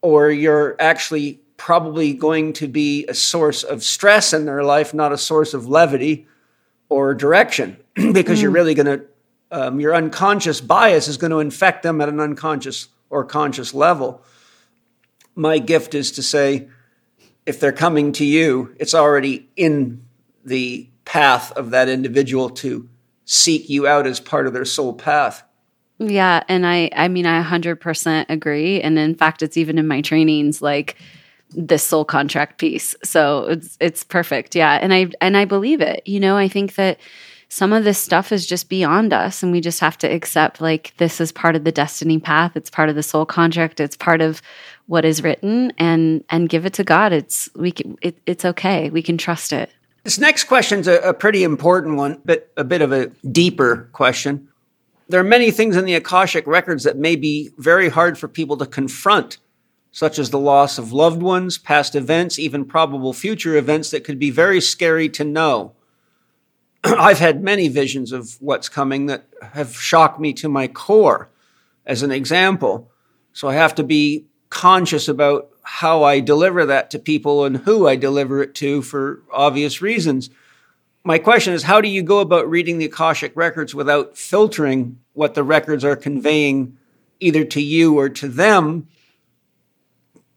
or 0.00 0.30
you're 0.30 0.76
actually 0.78 1.40
probably 1.56 2.12
going 2.12 2.52
to 2.54 2.68
be 2.68 3.04
a 3.06 3.14
source 3.14 3.62
of 3.62 3.82
stress 3.82 4.32
in 4.32 4.44
their 4.44 4.62
life, 4.62 4.94
not 4.94 5.12
a 5.12 5.18
source 5.18 5.54
of 5.54 5.66
levity 5.66 6.26
or 6.88 7.14
direction, 7.14 7.76
because 7.94 8.38
mm. 8.38 8.42
you're 8.42 8.50
really 8.50 8.74
going 8.74 8.98
to, 8.98 9.04
um, 9.50 9.80
your 9.80 9.94
unconscious 9.94 10.60
bias 10.60 11.08
is 11.08 11.16
going 11.16 11.30
to 11.32 11.40
infect 11.40 11.82
them 11.82 12.00
at 12.00 12.08
an 12.08 12.20
unconscious 12.20 12.88
or 13.10 13.24
conscious 13.24 13.74
level. 13.74 14.22
My 15.34 15.58
gift 15.58 15.94
is 15.94 16.12
to 16.12 16.22
say, 16.22 16.68
if 17.46 17.60
they're 17.60 17.72
coming 17.72 18.12
to 18.12 18.24
you, 18.24 18.74
it's 18.78 18.94
already 18.94 19.48
in 19.56 20.04
the 20.44 20.88
path 21.04 21.52
of 21.52 21.70
that 21.70 21.88
individual 21.88 22.50
to 22.50 22.88
seek 23.24 23.70
you 23.70 23.86
out 23.86 24.06
as 24.06 24.20
part 24.20 24.46
of 24.46 24.52
their 24.52 24.64
soul 24.64 24.92
path. 24.92 25.44
Yeah, 25.98 26.42
and 26.48 26.66
I 26.66 26.90
I 26.94 27.08
mean 27.08 27.24
I 27.24 27.42
100% 27.42 28.26
agree 28.28 28.82
and 28.82 28.98
in 28.98 29.14
fact 29.14 29.42
it's 29.42 29.56
even 29.56 29.78
in 29.78 29.86
my 29.86 30.02
trainings 30.02 30.60
like 30.60 30.96
this 31.50 31.82
soul 31.82 32.04
contract 32.04 32.58
piece. 32.58 32.94
So 33.02 33.46
it's 33.46 33.76
it's 33.80 34.04
perfect. 34.04 34.54
Yeah, 34.54 34.78
and 34.80 34.92
I 34.92 35.10
and 35.20 35.36
I 35.36 35.44
believe 35.44 35.80
it. 35.80 36.02
You 36.06 36.20
know, 36.20 36.36
I 36.36 36.48
think 36.48 36.74
that 36.74 36.98
some 37.48 37.72
of 37.72 37.84
this 37.84 37.98
stuff 37.98 38.32
is 38.32 38.46
just 38.46 38.68
beyond 38.68 39.12
us 39.12 39.42
and 39.42 39.52
we 39.52 39.60
just 39.60 39.80
have 39.80 39.96
to 39.98 40.06
accept 40.06 40.60
like 40.60 40.92
this 40.96 41.20
is 41.20 41.30
part 41.30 41.54
of 41.54 41.64
the 41.64 41.72
destiny 41.72 42.18
path. 42.18 42.56
It's 42.56 42.70
part 42.70 42.88
of 42.88 42.96
the 42.96 43.02
soul 43.02 43.24
contract. 43.24 43.78
It's 43.80 43.96
part 43.96 44.20
of 44.20 44.42
what 44.86 45.04
is 45.04 45.22
written 45.22 45.72
and 45.78 46.24
and 46.28 46.48
give 46.48 46.66
it 46.66 46.74
to 46.74 46.84
god. 46.84 47.12
It's 47.12 47.48
we 47.54 47.70
can, 47.70 47.96
it, 48.02 48.18
it's 48.26 48.44
okay. 48.44 48.90
We 48.90 49.02
can 49.02 49.16
trust 49.16 49.52
it. 49.52 49.70
This 50.02 50.18
next 50.18 50.44
question 50.44 50.80
is 50.80 50.88
a, 50.88 50.98
a 51.00 51.14
pretty 51.14 51.44
important 51.44 51.96
one 51.96 52.20
but 52.24 52.50
a 52.56 52.64
bit 52.64 52.82
of 52.82 52.92
a 52.92 53.06
deeper 53.30 53.88
question. 53.92 54.48
There 55.08 55.20
are 55.20 55.24
many 55.24 55.52
things 55.52 55.76
in 55.76 55.84
the 55.84 55.94
akashic 55.94 56.48
records 56.48 56.82
that 56.82 56.96
may 56.96 57.14
be 57.14 57.50
very 57.58 57.88
hard 57.88 58.18
for 58.18 58.26
people 58.26 58.56
to 58.56 58.66
confront 58.66 59.38
such 59.92 60.18
as 60.18 60.30
the 60.30 60.38
loss 60.38 60.78
of 60.78 60.92
loved 60.92 61.22
ones 61.22 61.58
past 61.58 61.94
events 61.94 62.40
even 62.40 62.64
probable 62.64 63.12
future 63.12 63.54
events 63.54 63.92
that 63.92 64.02
could 64.02 64.18
be 64.18 64.30
very 64.30 64.60
scary 64.60 65.08
to 65.08 65.22
know 65.22 65.75
I've 66.98 67.18
had 67.18 67.42
many 67.42 67.68
visions 67.68 68.12
of 68.12 68.36
what's 68.40 68.68
coming 68.68 69.06
that 69.06 69.26
have 69.42 69.74
shocked 69.74 70.20
me 70.20 70.32
to 70.34 70.48
my 70.48 70.68
core, 70.68 71.28
as 71.84 72.02
an 72.02 72.10
example. 72.10 72.90
So 73.32 73.48
I 73.48 73.54
have 73.54 73.74
to 73.76 73.84
be 73.84 74.26
conscious 74.50 75.08
about 75.08 75.50
how 75.62 76.04
I 76.04 76.20
deliver 76.20 76.66
that 76.66 76.90
to 76.90 76.98
people 76.98 77.44
and 77.44 77.58
who 77.58 77.88
I 77.88 77.96
deliver 77.96 78.42
it 78.42 78.54
to 78.56 78.82
for 78.82 79.22
obvious 79.32 79.82
reasons. 79.82 80.30
My 81.02 81.18
question 81.18 81.54
is 81.54 81.64
how 81.64 81.80
do 81.80 81.88
you 81.88 82.02
go 82.02 82.20
about 82.20 82.48
reading 82.48 82.78
the 82.78 82.86
Akashic 82.86 83.32
records 83.34 83.74
without 83.74 84.16
filtering 84.16 84.98
what 85.12 85.34
the 85.34 85.44
records 85.44 85.84
are 85.84 85.96
conveying 85.96 86.78
either 87.20 87.44
to 87.44 87.60
you 87.60 87.98
or 87.98 88.08
to 88.10 88.28
them? 88.28 88.88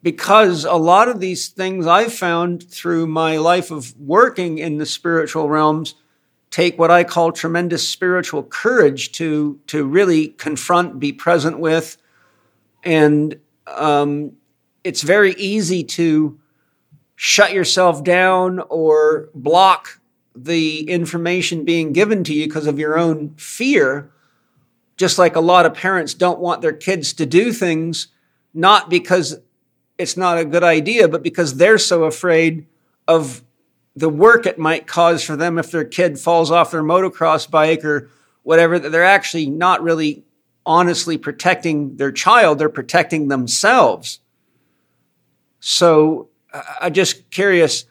Because 0.02 0.66
a 0.66 0.76
lot 0.76 1.10
of 1.10 1.20
these 1.20 1.50
things 1.50 1.86
I've 1.86 2.14
found 2.14 2.64
through 2.70 3.06
my 3.08 3.38
life 3.38 3.70
of 3.70 4.00
working 4.00 4.58
in 4.58 4.78
the 4.78 4.86
spiritual 4.86 5.50
realms 5.50 5.96
take 6.52 6.80
what 6.80 6.92
I 6.92 7.04
call 7.04 7.32
tremendous 7.32 7.88
spiritual 7.88 8.44
courage 8.44 9.12
to 9.14 9.60
to 9.68 9.86
really 9.86 10.30
confront, 10.30 11.00
be 11.00 11.12
present 11.12 11.60
with, 11.60 11.98
and 12.84 13.40
um, 13.68 14.34
it's 14.84 15.02
very 15.02 15.34
easy 15.34 15.84
to 15.84 16.40
shut 17.16 17.54
yourself 17.54 18.04
down 18.04 18.60
or 18.70 19.30
block 19.36 20.00
the 20.36 20.90
information 20.90 21.66
being 21.66 21.92
given 21.92 22.24
to 22.24 22.34
you 22.34 22.48
because 22.48 22.68
of 22.68 22.80
your 22.80 22.98
own 22.98 23.36
fear. 23.36 24.10
Just 24.96 25.18
like 25.18 25.36
a 25.36 25.42
lot 25.42 25.66
of 25.66 25.74
parents 25.74 26.14
don't 26.14 26.40
want 26.40 26.62
their 26.62 26.74
kids 26.74 27.14
to 27.14 27.26
do 27.26 27.54
things, 27.54 28.08
not 28.54 28.90
because 28.90 29.40
it's 29.98 30.18
not 30.18 30.38
a 30.38 30.46
good 30.46 30.64
idea, 30.64 31.08
but 31.08 31.24
because 31.24 31.58
they're 31.58 31.78
so 31.78 32.06
afraid 32.06 32.66
of 33.08 33.44
the 34.00 34.10
work 34.10 34.46
it 34.46 34.58
might 34.58 34.88
cause 34.88 35.24
for 35.24 35.36
them 35.36 35.58
if 35.58 35.72
their 35.72 35.84
kid 35.84 36.18
falls 36.18 36.52
off 36.52 36.72
their 36.72 36.84
motocross 36.84 37.50
bike 37.50 37.84
or 37.84 38.10
whatever, 38.44 38.80
that 38.80 38.92
they're 38.92 39.04
actually 39.04 39.48
not 39.48 39.84
really 39.84 40.24
honestly 40.66 41.18
protecting 41.18 41.98
their 41.98 42.12
child, 42.12 42.60
they're 42.60 42.70
protecting 42.70 43.28
themselves. 43.28 44.20
So 45.60 46.30
I'm 46.80 46.94
just 46.94 47.30
curious 47.30 47.86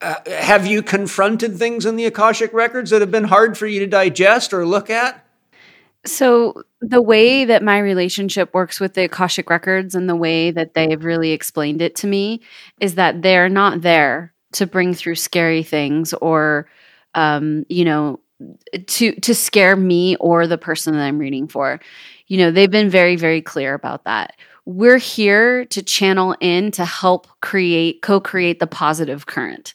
uh, 0.00 0.14
have 0.26 0.64
you 0.64 0.80
confronted 0.80 1.58
things 1.58 1.84
in 1.84 1.96
the 1.96 2.04
Akashic 2.04 2.52
records 2.52 2.90
that 2.90 3.00
have 3.00 3.10
been 3.10 3.24
hard 3.24 3.58
for 3.58 3.66
you 3.66 3.80
to 3.80 3.86
digest 3.86 4.52
or 4.52 4.64
look 4.64 4.90
at? 4.90 5.24
So, 6.06 6.62
the 6.80 7.02
way 7.02 7.44
that 7.44 7.64
my 7.64 7.80
relationship 7.80 8.54
works 8.54 8.78
with 8.78 8.94
the 8.94 9.04
Akashic 9.04 9.50
records 9.50 9.96
and 9.96 10.08
the 10.08 10.14
way 10.14 10.52
that 10.52 10.74
they've 10.74 11.04
really 11.04 11.32
explained 11.32 11.82
it 11.82 11.96
to 11.96 12.06
me 12.06 12.40
is 12.78 12.94
that 12.94 13.22
they're 13.22 13.48
not 13.48 13.82
there 13.82 14.32
to 14.52 14.66
bring 14.66 14.94
through 14.94 15.16
scary 15.16 15.62
things 15.62 16.12
or 16.14 16.68
um, 17.14 17.64
you 17.68 17.84
know 17.84 18.20
to 18.86 19.12
to 19.12 19.34
scare 19.34 19.76
me 19.76 20.16
or 20.16 20.46
the 20.46 20.58
person 20.58 20.94
that 20.94 21.02
I'm 21.02 21.18
reading 21.18 21.48
for. 21.48 21.80
You 22.26 22.38
know, 22.38 22.50
they've 22.50 22.70
been 22.70 22.90
very 22.90 23.16
very 23.16 23.42
clear 23.42 23.74
about 23.74 24.04
that. 24.04 24.36
We're 24.64 24.98
here 24.98 25.64
to 25.66 25.82
channel 25.82 26.36
in 26.40 26.70
to 26.72 26.84
help 26.84 27.26
create 27.40 28.02
co-create 28.02 28.60
the 28.60 28.66
positive 28.66 29.26
current. 29.26 29.74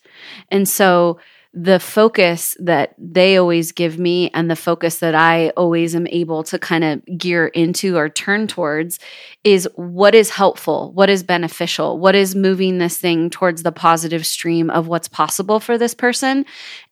And 0.49 0.69
so 0.69 1.19
the 1.55 1.79
focus 1.79 2.57
that 2.59 2.95
they 2.97 3.37
always 3.37 3.71
give 3.71 3.99
me 3.99 4.31
and 4.33 4.49
the 4.49 4.55
focus 4.55 4.97
that 4.99 5.13
I 5.13 5.49
always 5.49 5.93
am 5.93 6.07
able 6.07 6.43
to 6.45 6.57
kind 6.57 6.83
of 6.83 7.05
gear 7.15 7.47
into 7.47 7.95
or 7.95 8.09
turn 8.09 8.47
towards 8.47 8.97
is 9.43 9.69
what 9.75 10.15
is 10.15 10.31
helpful, 10.31 10.91
what 10.93 11.11
is 11.11 11.21
beneficial, 11.21 11.99
what 11.99 12.15
is 12.15 12.33
moving 12.33 12.79
this 12.79 12.97
thing 12.97 13.29
towards 13.29 13.61
the 13.61 13.71
positive 13.71 14.25
stream 14.25 14.71
of 14.71 14.87
what's 14.87 15.07
possible 15.07 15.59
for 15.59 15.77
this 15.77 15.93
person 15.93 16.43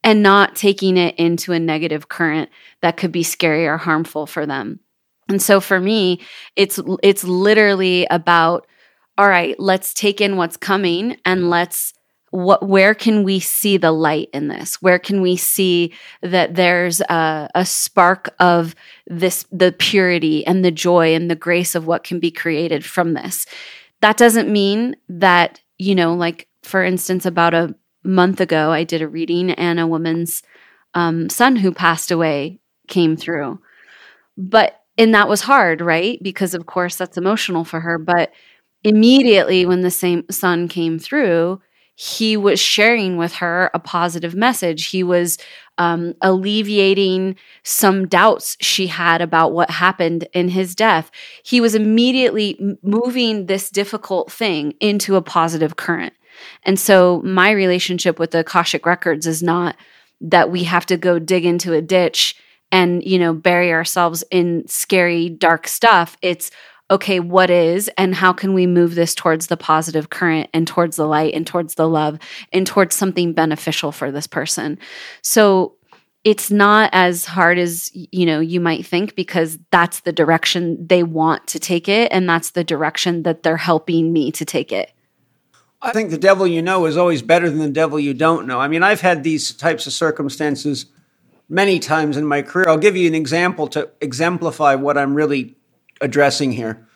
and 0.04 0.22
not 0.22 0.56
taking 0.56 0.96
it 0.96 1.16
into 1.16 1.54
a 1.54 1.60
negative 1.60 2.08
current 2.08 2.48
that 2.82 2.98
could 2.98 3.12
be 3.12 3.24
scary 3.24 3.66
or 3.66 3.78
harmful 3.78 4.28
for 4.28 4.46
them. 4.46 4.80
And 5.28 5.42
so 5.42 5.60
for 5.60 5.80
me, 5.80 6.20
it's 6.56 6.80
it's 7.02 7.24
literally 7.24 8.06
about 8.12 8.68
all 9.18 9.28
right, 9.28 9.60
let's 9.60 9.94
take 9.94 10.22
in 10.22 10.38
what's 10.38 10.58
coming 10.58 11.18
and 11.26 11.50
let's 11.50 11.94
what 12.32 12.68
where 12.68 12.94
can 12.94 13.24
we 13.24 13.40
see 13.40 13.78
the 13.78 13.92
light 13.92 14.30
in 14.34 14.48
this? 14.48 14.82
Where 14.82 15.00
can 15.00 15.22
we 15.22 15.36
see 15.36 15.94
that 16.22 16.56
there's 16.56 17.02
a, 17.02 17.50
a, 17.54 17.66
spark 17.66 18.34
of 18.40 18.74
this 19.06 19.46
the 19.52 19.74
purity 19.74 20.46
and 20.48 20.64
the 20.64 20.72
joy 20.72 21.14
and 21.14 21.30
the 21.30 21.36
grace 21.36 21.76
of 21.76 21.88
what 21.88 22.06
can 22.06 22.20
be 22.20 22.32
created 22.32 22.86
from 22.86 23.14
this? 23.14 23.46
That 24.00 24.18
doesn't 24.18 24.52
mean 24.52 24.96
that 25.10 25.60
you 25.78 25.94
know 25.94 26.14
like 26.14 26.48
for 26.64 26.84
instance 26.84 27.26
about 27.26 27.54
a 27.54 27.76
month 28.04 28.42
ago 28.42 28.72
i 28.72 28.84
did 28.84 29.02
a 29.02 29.08
reading 29.08 29.52
and 29.52 29.80
a 29.80 29.86
woman's 29.86 30.42
um, 30.94 31.30
son 31.30 31.56
who 31.56 31.72
passed 31.72 32.12
away 32.12 32.60
came 32.88 33.16
through. 33.16 33.60
But 34.38 34.80
and 34.98 35.14
that 35.14 35.30
was 35.30 35.42
hard 35.42 35.82
right? 35.82 36.18
Because 36.22 36.54
of 36.54 36.66
course 36.66 36.96
that's 36.96 37.18
emotional 37.18 37.66
for 37.66 37.82
her. 37.82 37.98
But 37.98 38.32
immediately 38.84 39.66
when 39.66 39.82
the 39.82 39.92
same 39.92 40.24
son 40.30 40.68
came 40.68 40.98
through 40.98 41.62
he 42.02 42.36
was 42.36 42.60
sharing 42.60 43.16
with 43.16 43.34
her 43.36 43.70
a 43.76 43.80
positive 43.80 44.34
message. 44.34 44.88
He 44.88 45.04
was 45.04 45.38
um, 45.78 46.16
alleviating 46.22 47.36
some 47.62 48.08
doubts 48.08 48.58
she 48.60 48.88
had 48.88 49.22
about 49.22 49.52
what 49.52 49.70
happened 49.70 50.28
in 50.34 50.50
his 50.50 50.74
death. 50.74 51.12
He 51.44 51.62
was 51.62 51.76
immediately 51.76 52.60
moving 52.82 53.46
this 53.46 53.70
difficult 53.70 54.32
thing 54.32 54.74
into 54.80 55.16
a 55.16 55.22
positive 55.22 55.76
current. 55.76 56.14
And 56.64 56.80
so, 56.80 57.22
my 57.24 57.52
relationship 57.52 58.18
with 58.18 58.32
the 58.32 58.40
Akashic 58.40 58.88
Records 58.88 59.28
is 59.28 59.44
not 59.44 59.76
that 60.22 60.50
we 60.50 60.64
have 60.64 60.88
to 60.88 60.98
go 60.98 61.20
dig 61.20 61.46
into 61.46 61.74
a 61.74 61.84
ditch 61.84 62.36
and, 62.72 63.04
you 63.04 63.20
know, 63.20 63.32
bury 63.32 63.72
ourselves 63.72 64.24
in 64.32 64.68
scary, 64.68 65.30
dark 65.30 65.68
stuff. 65.68 66.18
It's 66.24 66.50
okay, 66.92 67.22
what 67.22 67.50
is 67.50 67.90
and 67.98 68.14
how 68.14 68.34
can 68.34 68.54
we 68.54 68.68
move 68.68 68.96
this 68.96 69.16
towards 69.16 69.48
the 69.48 69.58
positive 69.58 70.10
current 70.10 70.50
and 70.54 70.68
towards 70.68 70.98
the 70.98 71.08
light 71.08 71.34
and 71.34 71.48
towards 71.48 71.76
the 71.76 71.88
love 71.88 72.20
and 72.52 72.68
towards 72.68 72.96
something 72.96 73.32
beneficial 73.34 73.94
for 73.94 74.12
this 74.12 74.28
person. 74.28 74.78
So 75.22 75.78
it's 76.24 76.52
not 76.52 76.90
as 76.94 77.26
hard 77.26 77.58
as 77.58 77.90
you 77.94 78.26
know 78.26 78.40
you 78.40 78.60
might 78.60 78.86
think 78.86 79.16
because 79.16 79.58
that's 79.72 80.02
the 80.02 80.12
direction 80.12 80.86
they 80.86 81.02
want 81.02 81.48
to 81.48 81.60
take 81.60 81.90
it 81.90 82.12
and 82.12 82.30
that's 82.30 82.52
the 82.52 82.64
direction 82.64 83.24
that 83.24 83.42
they're 83.42 83.58
helping 83.58 84.14
me 84.14 84.32
to 84.34 84.46
take 84.46 84.72
it. 84.72 84.92
I 85.82 85.94
think 85.94 86.12
the 86.12 86.18
devil 86.18 86.46
you 86.46 86.62
know 86.62 86.86
is 86.86 86.96
always 86.96 87.24
better 87.24 87.50
than 87.50 87.58
the 87.58 87.70
devil 87.70 88.00
you 88.00 88.14
don't 88.14 88.46
know. 88.46 88.60
I 88.60 88.68
mean, 88.68 88.84
I've 88.84 89.02
had 89.02 89.24
these 89.24 89.52
types 89.52 89.88
of 89.88 89.94
circumstances 89.94 90.86
many 91.50 91.80
times 91.80 92.18
in 92.18 92.26
my 92.26 92.44
career. 92.44 92.70
I'll 92.70 92.78
give 92.78 92.96
you 92.96 93.08
an 93.08 93.16
example 93.16 93.68
to 93.70 93.90
exemplify 94.00 94.76
what 94.76 94.98
I'm 94.98 95.16
really 95.16 95.56
addressing 96.02 96.52
here. 96.52 96.88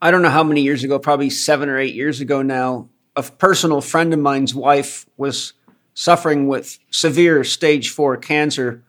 I 0.00 0.10
don't 0.10 0.22
know 0.22 0.30
how 0.30 0.44
many 0.44 0.62
years 0.62 0.84
ago, 0.84 0.98
probably 0.98 1.28
seven 1.28 1.68
or 1.68 1.78
eight 1.78 1.94
years 1.94 2.20
ago 2.20 2.40
now, 2.40 2.88
a 3.16 3.22
personal 3.22 3.80
friend 3.80 4.14
of 4.14 4.20
mine's 4.20 4.54
wife 4.54 5.06
was 5.16 5.54
suffering 5.92 6.46
with 6.46 6.78
severe 6.90 7.42
stage 7.42 7.90
four 7.90 8.16
cancer. 8.16 8.84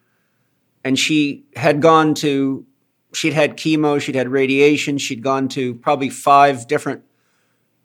And 0.84 0.98
she 0.98 1.46
had 1.56 1.82
gone 1.82 2.14
to, 2.16 2.66
she'd 3.12 3.34
had 3.34 3.58
chemo, 3.58 4.00
she'd 4.00 4.16
had 4.16 4.30
radiation, 4.30 5.00
she'd 5.00 5.24
gone 5.24 5.48
to 5.50 5.74
probably 5.74 6.10
five 6.10 6.68
different 6.68 7.04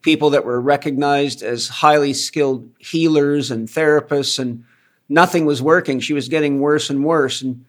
people 0.02 0.30
that 0.30 0.44
were 0.44 0.60
recognized 0.60 1.42
as 1.42 1.66
highly 1.68 2.12
skilled 2.12 2.68
healers 2.78 3.50
and 3.50 3.66
therapists, 3.66 4.38
and 4.38 4.64
nothing 5.08 5.46
was 5.46 5.62
working. 5.62 5.98
She 5.98 6.12
was 6.12 6.28
getting 6.28 6.60
worse 6.60 6.90
and 6.90 7.02
worse. 7.02 7.40
And 7.40 7.64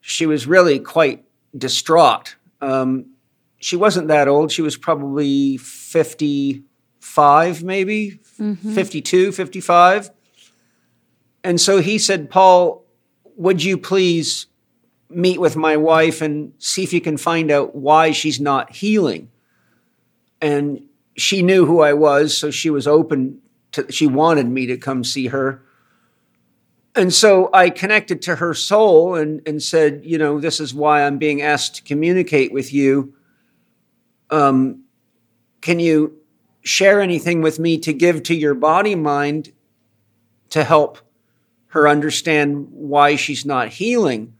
she 0.00 0.24
was 0.24 0.46
really 0.46 0.78
quite 0.78 1.26
distraught. 1.56 2.36
Um, 2.62 3.10
she 3.58 3.76
wasn't 3.76 4.08
that 4.08 4.28
old. 4.28 4.52
She 4.52 4.62
was 4.62 4.76
probably 4.76 5.56
55, 5.56 7.62
maybe 7.62 8.20
mm-hmm. 8.38 8.74
52, 8.74 9.32
55. 9.32 10.10
And 11.44 11.60
so 11.60 11.80
he 11.80 11.98
said, 11.98 12.30
Paul, 12.30 12.84
would 13.36 13.62
you 13.62 13.78
please 13.78 14.46
meet 15.08 15.40
with 15.40 15.56
my 15.56 15.76
wife 15.76 16.20
and 16.20 16.52
see 16.58 16.82
if 16.82 16.92
you 16.92 17.00
can 17.00 17.16
find 17.16 17.50
out 17.50 17.74
why 17.74 18.12
she's 18.12 18.40
not 18.40 18.76
healing? 18.76 19.30
And 20.40 20.82
she 21.16 21.42
knew 21.42 21.66
who 21.66 21.80
I 21.80 21.94
was, 21.94 22.36
so 22.36 22.50
she 22.50 22.70
was 22.70 22.86
open 22.86 23.40
to, 23.72 23.90
she 23.90 24.06
wanted 24.06 24.46
me 24.46 24.66
to 24.66 24.76
come 24.76 25.02
see 25.02 25.28
her. 25.28 25.62
And 26.94 27.12
so 27.12 27.50
I 27.52 27.70
connected 27.70 28.22
to 28.22 28.36
her 28.36 28.54
soul 28.54 29.14
and, 29.14 29.40
and 29.46 29.62
said, 29.62 30.02
you 30.04 30.18
know, 30.18 30.40
this 30.40 30.60
is 30.60 30.74
why 30.74 31.04
I'm 31.04 31.18
being 31.18 31.42
asked 31.42 31.76
to 31.76 31.82
communicate 31.82 32.52
with 32.52 32.72
you 32.72 33.14
um, 34.30 34.84
can 35.60 35.80
you 35.80 36.18
share 36.62 37.00
anything 37.00 37.42
with 37.42 37.58
me 37.58 37.78
to 37.78 37.92
give 37.92 38.22
to 38.24 38.34
your 38.34 38.54
body 38.54 38.94
mind 38.94 39.52
to 40.50 40.64
help 40.64 40.98
her 41.68 41.88
understand 41.88 42.68
why 42.70 43.16
she's 43.16 43.44
not 43.44 43.68
healing? 43.68 44.34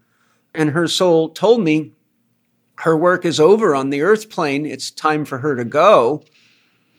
And 0.54 0.70
her 0.70 0.88
soul 0.88 1.30
told 1.30 1.62
me 1.62 1.92
her 2.76 2.96
work 2.96 3.24
is 3.24 3.40
over 3.40 3.74
on 3.74 3.90
the 3.90 4.02
earth 4.02 4.30
plane. 4.30 4.64
It's 4.64 4.90
time 4.90 5.24
for 5.24 5.38
her 5.38 5.56
to 5.56 5.64
go, 5.64 6.22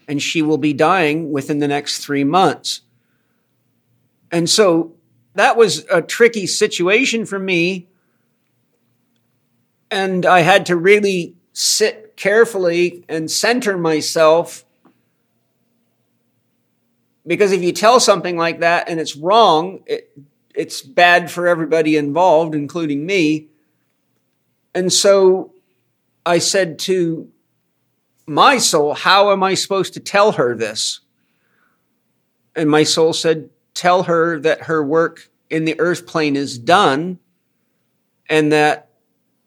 and 0.07 0.21
she 0.21 0.41
will 0.41 0.57
be 0.57 0.73
dying 0.73 1.31
within 1.31 1.59
the 1.59 1.67
next 1.67 2.03
three 2.03 2.23
months. 2.23 2.81
And 4.31 4.49
so 4.49 4.95
that 5.35 5.57
was 5.57 5.85
a 5.89 6.01
tricky 6.01 6.47
situation 6.47 7.25
for 7.25 7.39
me. 7.39 7.87
And 9.89 10.25
I 10.25 10.41
had 10.41 10.65
to 10.67 10.75
really 10.75 11.35
sit 11.53 12.08
carefully 12.19 13.05
and 13.07 13.31
center 13.31 13.77
myself. 13.77 14.65
Because 17.25 17.53
if 17.53 17.63
you 17.63 17.71
tell 17.71 17.99
something 18.01 18.35
like 18.35 18.59
that 18.59 18.89
and 18.89 18.99
it's 18.99 19.15
wrong, 19.15 19.83
it, 19.85 20.11
it's 20.53 20.81
bad 20.81 21.31
for 21.31 21.47
everybody 21.47 21.95
involved, 21.95 22.53
including 22.55 23.05
me. 23.05 23.47
And 24.75 24.91
so 24.91 25.53
I 26.25 26.39
said 26.39 26.77
to 26.79 27.29
my 28.27 28.57
soul, 28.57 28.95
How 28.95 29.31
am 29.31 29.41
I 29.41 29.53
supposed 29.53 29.93
to 29.93 30.01
tell 30.01 30.33
her 30.33 30.55
this? 30.55 30.99
And 32.53 32.69
my 32.69 32.83
soul 32.83 33.13
said, 33.13 33.49
Tell 33.73 34.03
her 34.03 34.39
that 34.41 34.63
her 34.63 34.83
work 34.83 35.29
in 35.49 35.63
the 35.63 35.79
earth 35.79 36.05
plane 36.05 36.35
is 36.35 36.59
done 36.59 37.19
and 38.29 38.51
that 38.51 38.89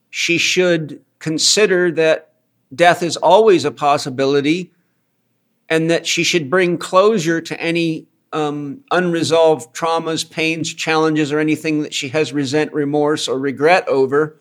she 0.08 0.38
should 0.38 1.04
consider 1.18 1.90
that 1.92 2.31
death 2.74 3.02
is 3.02 3.16
always 3.16 3.64
a 3.64 3.70
possibility 3.70 4.72
and 5.68 5.90
that 5.90 6.06
she 6.06 6.22
should 6.22 6.50
bring 6.50 6.78
closure 6.78 7.40
to 7.40 7.60
any 7.60 8.06
um, 8.32 8.82
unresolved 8.90 9.74
traumas, 9.74 10.28
pains, 10.28 10.72
challenges, 10.72 11.32
or 11.32 11.38
anything 11.38 11.82
that 11.82 11.94
she 11.94 12.08
has 12.08 12.32
resent, 12.32 12.72
remorse, 12.72 13.28
or 13.28 13.38
regret 13.38 13.86
over. 13.88 14.36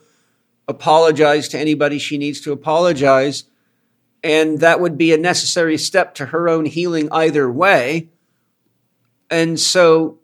Apologize 0.68 1.49
to 1.49 1.60
anybody 1.60 1.99
she 1.99 2.18
needs 2.18 2.41
to 2.41 2.52
apologize. 2.52 3.45
And 4.24 4.60
that 4.60 4.80
would 4.80 4.98
be 4.98 5.14
a 5.14 5.18
necessary 5.18 5.78
step 5.78 6.16
to 6.16 6.28
her 6.28 6.48
own 6.48 6.66
healing 6.66 7.10
either 7.12 7.52
way. 7.52 8.10
And 9.30 9.60
so 9.60 10.20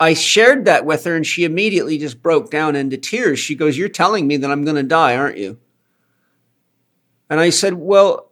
I 0.00 0.14
shared 0.14 0.64
that 0.64 0.84
with 0.84 1.04
her, 1.04 1.14
and 1.14 1.26
she 1.26 1.44
immediately 1.44 1.96
just 1.96 2.22
broke 2.22 2.50
down 2.50 2.74
into 2.74 2.96
tears. 2.96 3.38
She 3.38 3.54
goes, 3.54 3.78
You're 3.78 3.88
telling 3.88 4.26
me 4.26 4.36
that 4.38 4.50
I'm 4.50 4.64
going 4.64 4.76
to 4.76 4.82
die, 4.82 5.16
aren't 5.16 5.38
you? 5.38 5.58
And 7.32 7.40
I 7.40 7.48
said, 7.48 7.72
Well, 7.72 8.30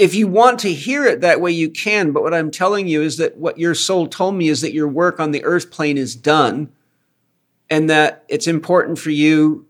if 0.00 0.16
you 0.16 0.26
want 0.26 0.58
to 0.58 0.72
hear 0.72 1.04
it 1.04 1.20
that 1.20 1.40
way, 1.40 1.52
you 1.52 1.70
can. 1.70 2.10
But 2.10 2.24
what 2.24 2.34
I'm 2.34 2.50
telling 2.50 2.88
you 2.88 3.02
is 3.02 3.18
that 3.18 3.36
what 3.36 3.56
your 3.56 3.76
soul 3.76 4.08
told 4.08 4.34
me 4.34 4.48
is 4.48 4.62
that 4.62 4.72
your 4.72 4.88
work 4.88 5.20
on 5.20 5.30
the 5.30 5.44
earth 5.44 5.70
plane 5.70 5.96
is 5.96 6.16
done 6.16 6.72
and 7.70 7.88
that 7.88 8.24
it's 8.26 8.48
important 8.48 8.98
for 8.98 9.10
you, 9.10 9.68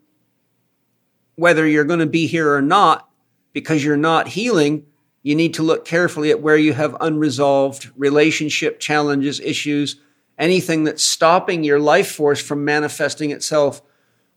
whether 1.35 1.67
you're 1.67 1.85
going 1.85 1.99
to 1.99 2.07
be 2.07 2.27
here 2.27 2.51
or 2.55 2.63
not, 2.63 3.11
because 3.53 3.85
you're 3.85 3.95
not 3.95 4.29
healing. 4.29 4.87
You 5.23 5.35
need 5.35 5.53
to 5.55 5.63
look 5.63 5.85
carefully 5.85 6.31
at 6.31 6.41
where 6.41 6.57
you 6.57 6.73
have 6.73 6.97
unresolved 7.03 7.91
relationship 7.95 8.81
challenges, 8.81 9.39
issues, 9.39 10.01
anything 10.39 10.85
that's 10.85 11.05
stopping 11.05 11.63
your 11.63 11.79
life 11.79 12.11
force 12.11 12.41
from 12.41 12.65
manifesting 12.65 13.33
itself 13.33 13.83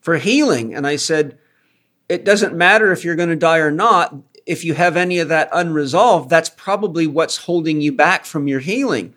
for 0.02 0.18
healing. 0.18 0.76
And 0.76 0.86
I 0.86 0.98
said, 0.98 1.40
it 2.10 2.24
doesn't 2.24 2.56
matter 2.56 2.92
if 2.92 3.04
you're 3.04 3.16
going 3.16 3.30
to 3.30 3.36
die 3.36 3.58
or 3.58 3.72
not. 3.72 4.16
If 4.46 4.64
you 4.64 4.74
have 4.76 4.96
any 4.96 5.20
of 5.20 5.28
that 5.30 5.50
unresolved, 5.52 6.30
that's 6.30 6.50
probably 6.50 7.06
what's 7.06 7.38
holding 7.38 7.82
you 7.82 7.92
back 7.92 8.26
from 8.26 8.48
your 8.48 8.62
healing. 8.62 9.14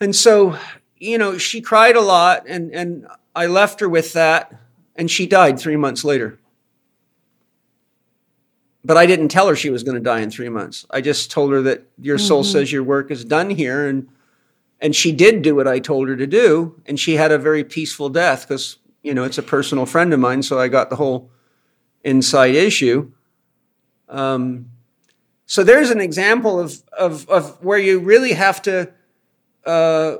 And 0.00 0.14
so, 0.14 0.58
you 0.98 1.18
know, 1.18 1.38
she 1.38 1.60
cried 1.60 1.94
a 1.94 2.00
lot, 2.00 2.44
and, 2.48 2.74
and 2.74 3.06
I 3.34 3.46
left 3.46 3.80
her 3.80 3.88
with 3.88 4.12
that, 4.14 4.52
and 4.96 5.10
she 5.10 5.26
died 5.26 5.58
three 5.58 5.76
months 5.76 6.04
later. 6.04 6.40
But 8.84 8.96
I 8.96 9.06
didn't 9.06 9.28
tell 9.28 9.48
her 9.48 9.56
she 9.56 9.70
was 9.70 9.82
going 9.82 9.96
to 9.96 10.02
die 10.02 10.20
in 10.20 10.30
three 10.30 10.48
months. 10.48 10.84
I 10.90 11.00
just 11.00 11.30
told 11.30 11.52
her 11.52 11.62
that 11.62 11.86
your 11.98 12.18
soul 12.18 12.42
mm-hmm. 12.42 12.52
says 12.52 12.72
your 12.72 12.82
work 12.82 13.10
is 13.10 13.24
done 13.24 13.50
here, 13.50 13.88
and 13.88 14.08
and 14.80 14.94
she 14.94 15.12
did 15.12 15.40
do 15.40 15.54
what 15.54 15.66
I 15.66 15.78
told 15.78 16.08
her 16.08 16.16
to 16.16 16.26
do, 16.26 16.82
and 16.84 17.00
she 17.00 17.14
had 17.14 17.32
a 17.32 17.38
very 17.38 17.64
peaceful 17.64 18.10
death 18.10 18.46
because 18.46 18.76
you 19.04 19.12
know, 19.12 19.22
it's 19.22 19.38
a 19.38 19.42
personal 19.42 19.86
friend 19.86 20.12
of 20.12 20.18
mine, 20.18 20.42
so 20.42 20.58
I 20.58 20.66
got 20.66 20.90
the 20.90 20.96
whole 20.96 21.30
inside 22.02 22.54
issue. 22.54 23.12
Um, 24.08 24.70
so 25.46 25.62
there's 25.62 25.90
an 25.90 26.00
example 26.00 26.58
of, 26.58 26.82
of, 26.98 27.28
of 27.28 27.62
where 27.62 27.78
you 27.78 28.00
really 28.00 28.32
have 28.32 28.62
to, 28.62 28.90
uh, 29.66 30.16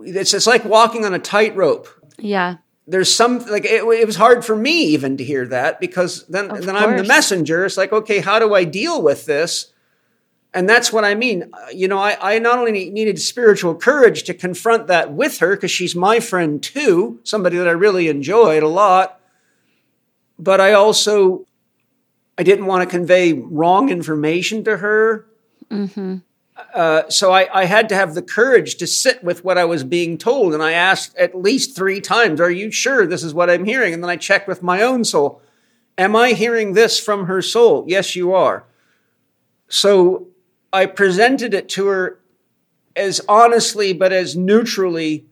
it's, 0.00 0.34
it's 0.34 0.48
like 0.48 0.64
walking 0.64 1.04
on 1.04 1.14
a 1.14 1.18
tightrope. 1.20 1.88
Yeah. 2.18 2.56
There's 2.88 3.12
some, 3.12 3.38
like, 3.46 3.64
it, 3.64 3.84
it, 3.84 4.06
was 4.06 4.16
hard 4.16 4.44
for 4.44 4.56
me 4.56 4.86
even 4.86 5.16
to 5.16 5.24
hear 5.24 5.46
that 5.46 5.80
because 5.80 6.26
then, 6.26 6.48
then 6.48 6.76
I'm 6.76 6.96
the 6.96 7.04
messenger. 7.04 7.64
It's 7.64 7.76
like, 7.76 7.92
okay, 7.92 8.18
how 8.18 8.38
do 8.40 8.52
I 8.52 8.64
deal 8.64 9.00
with 9.00 9.26
this? 9.26 9.72
And 10.56 10.66
that's 10.66 10.90
what 10.90 11.04
I 11.04 11.14
mean. 11.14 11.52
You 11.70 11.86
know, 11.86 11.98
I, 11.98 12.16
I 12.36 12.38
not 12.38 12.58
only 12.58 12.88
needed 12.88 13.20
spiritual 13.20 13.74
courage 13.74 14.22
to 14.22 14.32
confront 14.32 14.86
that 14.86 15.12
with 15.12 15.36
her, 15.40 15.54
because 15.54 15.70
she's 15.70 15.94
my 15.94 16.18
friend 16.18 16.62
too, 16.62 17.20
somebody 17.24 17.58
that 17.58 17.68
I 17.68 17.72
really 17.72 18.08
enjoyed 18.08 18.62
a 18.62 18.68
lot, 18.68 19.20
but 20.38 20.58
I 20.58 20.72
also 20.72 21.44
I 22.38 22.42
didn't 22.42 22.64
want 22.64 22.82
to 22.84 22.88
convey 22.88 23.34
wrong 23.34 23.90
information 23.90 24.64
to 24.64 24.78
her. 24.78 25.26
Mm-hmm. 25.70 26.16
Uh, 26.72 27.02
so 27.10 27.32
I, 27.32 27.48
I, 27.52 27.64
had 27.66 27.90
to 27.90 27.94
have 27.94 28.14
the 28.14 28.22
courage 28.22 28.76
to 28.76 28.86
sit 28.86 29.22
with 29.22 29.44
what 29.44 29.58
I 29.58 29.66
was 29.66 29.84
being 29.84 30.16
told. 30.16 30.54
And 30.54 30.62
I 30.62 30.72
asked 30.72 31.14
at 31.18 31.34
least 31.34 31.76
three 31.76 32.00
times, 32.00 32.40
Are 32.40 32.50
you 32.50 32.70
sure 32.70 33.06
this 33.06 33.22
is 33.22 33.34
what 33.34 33.50
I'm 33.50 33.66
hearing? 33.66 33.92
And 33.92 34.02
then 34.02 34.08
I 34.08 34.16
checked 34.16 34.48
with 34.48 34.62
my 34.62 34.80
own 34.80 35.04
soul. 35.04 35.42
Am 35.98 36.16
I 36.16 36.32
hearing 36.32 36.72
this 36.72 36.98
from 36.98 37.26
her 37.26 37.42
soul? 37.42 37.84
Yes, 37.86 38.16
you 38.16 38.32
are. 38.32 38.64
So 39.68 40.28
I 40.72 40.86
presented 40.86 41.54
it 41.54 41.68
to 41.70 41.86
her 41.86 42.20
as 42.94 43.20
honestly 43.28 43.92
but 43.92 44.12
as 44.12 44.36
neutrally 44.36 45.26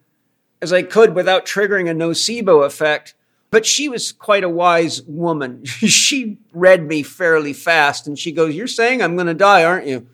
as 0.60 0.72
I 0.72 0.82
could 0.82 1.14
without 1.14 1.46
triggering 1.46 1.90
a 1.90 1.94
nocebo 1.94 2.64
effect. 2.64 3.14
but 3.50 3.64
she 3.64 3.88
was 3.88 4.10
quite 4.10 4.42
a 4.42 4.48
wise 4.48 5.02
woman. 5.02 5.64
she 5.64 6.38
read 6.52 6.84
me 6.84 7.02
fairly 7.02 7.52
fast 7.52 8.06
and 8.06 8.18
she 8.18 8.32
goes, 8.32 8.54
You're 8.54 8.66
saying 8.66 9.00
I'm 9.02 9.14
going 9.14 9.28
to 9.28 9.34
die, 9.34 9.62
aren't 9.64 9.86
you? 9.86 10.08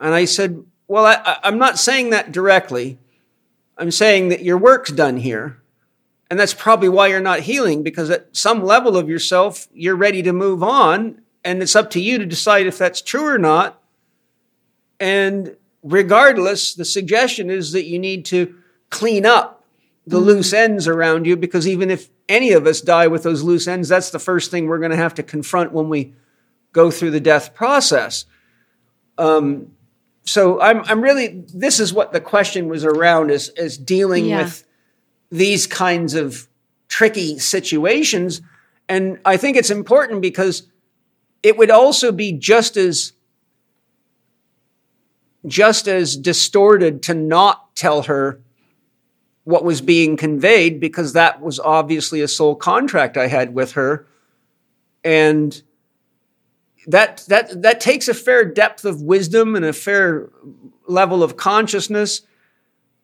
And 0.00 0.14
I 0.14 0.24
said, 0.24 0.64
Well, 0.88 1.04
I, 1.04 1.38
I'm 1.42 1.58
not 1.58 1.78
saying 1.78 2.10
that 2.10 2.32
directly. 2.32 2.98
I'm 3.76 3.90
saying 3.90 4.28
that 4.28 4.42
your 4.42 4.56
work's 4.56 4.92
done 4.92 5.18
here. 5.18 5.60
And 6.30 6.40
that's 6.40 6.54
probably 6.54 6.88
why 6.88 7.08
you're 7.08 7.20
not 7.20 7.40
healing, 7.40 7.82
because 7.82 8.08
at 8.08 8.34
some 8.34 8.64
level 8.64 8.96
of 8.96 9.08
yourself, 9.08 9.68
you're 9.74 9.96
ready 9.96 10.22
to 10.22 10.32
move 10.32 10.62
on. 10.62 11.20
And 11.44 11.62
it's 11.62 11.76
up 11.76 11.90
to 11.90 12.00
you 12.00 12.18
to 12.18 12.26
decide 12.26 12.66
if 12.66 12.78
that's 12.78 13.02
true 13.02 13.26
or 13.26 13.38
not. 13.38 13.80
And 15.00 15.56
regardless, 15.82 16.74
the 16.74 16.84
suggestion 16.84 17.50
is 17.50 17.72
that 17.72 17.84
you 17.84 17.98
need 17.98 18.24
to 18.26 18.54
clean 18.90 19.26
up 19.26 19.64
the 20.06 20.16
mm-hmm. 20.16 20.26
loose 20.26 20.52
ends 20.52 20.86
around 20.86 21.26
you, 21.26 21.36
because 21.36 21.66
even 21.66 21.90
if 21.90 22.10
any 22.28 22.52
of 22.52 22.66
us 22.66 22.80
die 22.80 23.06
with 23.06 23.22
those 23.22 23.42
loose 23.42 23.66
ends, 23.66 23.88
that's 23.88 24.10
the 24.10 24.18
first 24.18 24.50
thing 24.50 24.66
we're 24.66 24.78
going 24.78 24.90
to 24.90 24.96
have 24.96 25.14
to 25.14 25.22
confront 25.22 25.72
when 25.72 25.88
we 25.88 26.14
go 26.72 26.90
through 26.90 27.10
the 27.10 27.20
death 27.20 27.54
process. 27.54 28.24
Um, 29.18 29.72
so 30.24 30.60
I'm, 30.60 30.82
I'm 30.86 31.00
really, 31.00 31.44
this 31.54 31.80
is 31.80 31.92
what 31.92 32.12
the 32.12 32.20
question 32.20 32.68
was 32.68 32.84
around 32.84 33.30
is, 33.30 33.50
is 33.50 33.76
dealing 33.78 34.26
yeah. 34.26 34.42
with 34.42 34.66
these 35.30 35.66
kinds 35.66 36.14
of 36.14 36.48
tricky 36.88 37.38
situations. 37.38 38.40
And 38.88 39.18
I 39.24 39.36
think 39.36 39.56
it's 39.56 39.70
important 39.70 40.22
because 40.22 40.66
it 41.42 41.58
would 41.58 41.70
also 41.70 42.10
be 42.10 42.32
just 42.32 42.76
as 42.76 43.12
just 45.46 45.88
as 45.88 46.16
distorted 46.16 47.02
to 47.04 47.14
not 47.14 47.74
tell 47.74 48.02
her 48.02 48.40
what 49.44 49.64
was 49.64 49.80
being 49.80 50.16
conveyed 50.16 50.80
because 50.80 51.12
that 51.12 51.40
was 51.40 51.60
obviously 51.60 52.22
a 52.22 52.28
soul 52.28 52.54
contract 52.56 53.16
I 53.16 53.26
had 53.26 53.54
with 53.54 53.72
her. 53.72 54.06
And 55.04 55.62
that 56.86 57.24
that 57.28 57.62
that 57.62 57.80
takes 57.80 58.08
a 58.08 58.14
fair 58.14 58.44
depth 58.44 58.84
of 58.84 59.02
wisdom 59.02 59.54
and 59.54 59.64
a 59.64 59.72
fair 59.72 60.30
level 60.86 61.22
of 61.22 61.36
consciousness. 61.36 62.22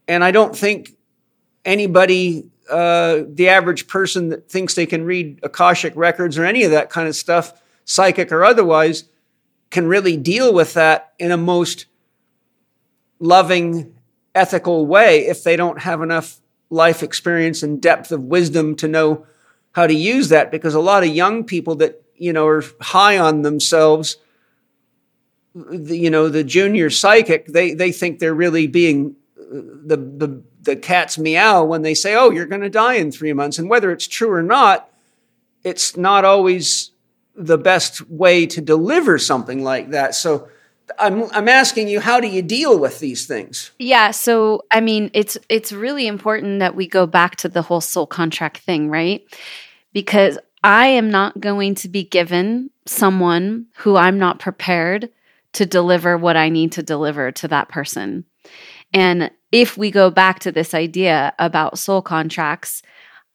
And 0.09 0.25
I 0.25 0.31
don't 0.31 0.57
think 0.57 0.97
anybody, 1.65 2.51
uh, 2.71 3.21
the 3.29 3.49
average 3.49 3.87
person 3.87 4.31
that 4.31 4.51
thinks 4.51 4.75
they 4.75 4.87
can 4.87 5.05
read 5.05 5.41
Akashic 5.43 5.95
records 5.95 6.39
or 6.39 6.45
any 6.45 6.65
of 6.65 6.71
that 6.71 6.91
kind 6.91 7.07
of 7.07 7.17
stuff, 7.17 7.63
psychic 7.85 8.33
or 8.33 8.45
otherwise, 8.45 9.05
can 9.71 9.87
really 9.87 10.17
deal 10.17 10.53
with 10.53 10.75
that 10.75 11.13
in 11.19 11.31
a 11.31 11.37
most 11.37 11.87
loving, 13.21 13.95
ethical 14.35 14.87
way 14.87 15.27
if 15.27 15.45
they 15.45 15.55
don't 15.55 15.81
have 15.81 16.03
enough 16.03 16.41
life 16.71 17.03
experience 17.03 17.63
and 17.63 17.81
depth 17.81 18.11
of 18.11 18.25
wisdom 18.25 18.75
to 18.77 18.89
know 18.89 19.27
how 19.73 19.87
to 19.87 19.95
use 19.95 20.31
that. 20.31 20.51
Because 20.51 20.75
a 20.75 20.81
lot 20.81 21.05
of 21.05 21.11
young 21.11 21.45
people 21.45 21.77
that, 21.77 22.03
you 22.17 22.33
know, 22.33 22.47
are 22.47 22.65
high 22.81 23.19
on 23.19 23.43
themselves, 23.43 24.17
the, 25.55 25.97
you 25.97 26.11
know, 26.11 26.29
the 26.29 26.45
junior 26.45 26.91
psychic, 26.91 27.47
they, 27.47 27.75
they 27.75 27.93
think 27.93 28.19
they're 28.19 28.35
really 28.35 28.67
being 28.67 29.17
the, 29.37 29.97
the, 29.97 30.43
the 30.63 30.77
cat's 30.77 31.19
meow 31.19 31.65
when 31.65 31.83
they 31.83 31.95
say, 31.95 32.15
oh, 32.15 32.31
you're 32.31 32.47
going 32.47 32.61
to 32.61 32.71
die 32.71 32.95
in 32.95 33.11
three 33.11 33.33
months. 33.33 33.59
And 33.59 33.69
whether 33.69 33.91
it's 33.91 34.07
true 34.07 34.31
or 34.31 34.43
not, 34.43 34.89
it's 35.65 35.97
not 35.97 36.25
always 36.25 36.93
the 37.35 37.59
best 37.59 38.09
way 38.09 38.47
to 38.47 38.61
deliver 38.61 39.19
something 39.19 39.65
like 39.65 39.91
that. 39.91 40.15
So 40.15 40.49
I'm, 40.99 41.25
I'm 41.33 41.49
asking 41.49 41.89
you, 41.89 42.01
how 42.01 42.21
do 42.21 42.29
you 42.29 42.43
deal 42.43 42.79
with 42.79 42.99
these 42.99 43.27
things? 43.27 43.71
Yeah. 43.79 44.11
So, 44.11 44.63
I 44.71 44.81
mean, 44.81 45.11
it's, 45.15 45.39
it's 45.49 45.73
really 45.73 46.07
important 46.07 46.61
that 46.61 46.75
we 46.75 46.87
go 46.87 47.07
back 47.07 47.37
to 47.37 47.49
the 47.49 47.63
whole 47.63 47.81
soul 47.81 48.07
contract 48.07 48.59
thing, 48.59 48.89
right? 48.89 49.23
Because 49.93 50.39
I 50.63 50.89
am 50.89 51.11
not 51.11 51.41
going 51.41 51.75
to 51.77 51.89
be 51.89 52.05
given 52.05 52.71
someone 52.87 53.67
who 53.77 53.97
I'm 53.97 54.19
not 54.19 54.39
prepared 54.39 55.11
to 55.53 55.67
deliver 55.67 56.17
what 56.17 56.37
I 56.37 56.49
need 56.49 56.73
to 56.73 56.83
deliver 56.83 57.33
to 57.33 57.49
that 57.49 57.69
person. 57.69 58.25
And 58.93 59.31
if 59.53 59.77
we 59.77 59.91
go 59.91 60.11
back 60.11 60.41
to 60.41 60.53
this 60.53 60.75
idea 60.75 61.33
about 61.39 61.79
soul 61.79 62.03
contracts, 62.03 62.83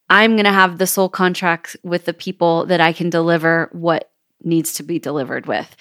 I'm 0.10 0.34
going 0.36 0.46
to 0.46 0.52
have 0.52 0.78
the 0.78 0.88
soul 0.88 1.10
contract 1.10 1.76
with 1.84 2.06
the 2.06 2.14
people 2.14 2.66
that 2.68 2.80
I 2.80 2.94
can 2.94 3.10
deliver 3.10 3.70
what 3.72 4.12
needs 4.44 4.74
to 4.74 4.84
be 4.84 5.00
delivered 5.00 5.48
with. 5.48 5.76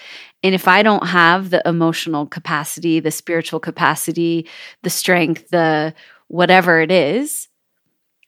And 0.45 0.55
if 0.55 0.69
I 0.69 0.83
don't 0.83 1.07
have 1.07 1.49
the 1.49 1.67
emotional 1.67 2.27
capacity, 2.27 3.01
the 3.01 3.11
spiritual 3.11 3.61
capacity, 3.61 4.47
the 4.83 4.91
strength, 4.91 5.49
the 5.49 5.95
whatever 6.29 6.81
it 6.81 6.93
is, 6.93 7.49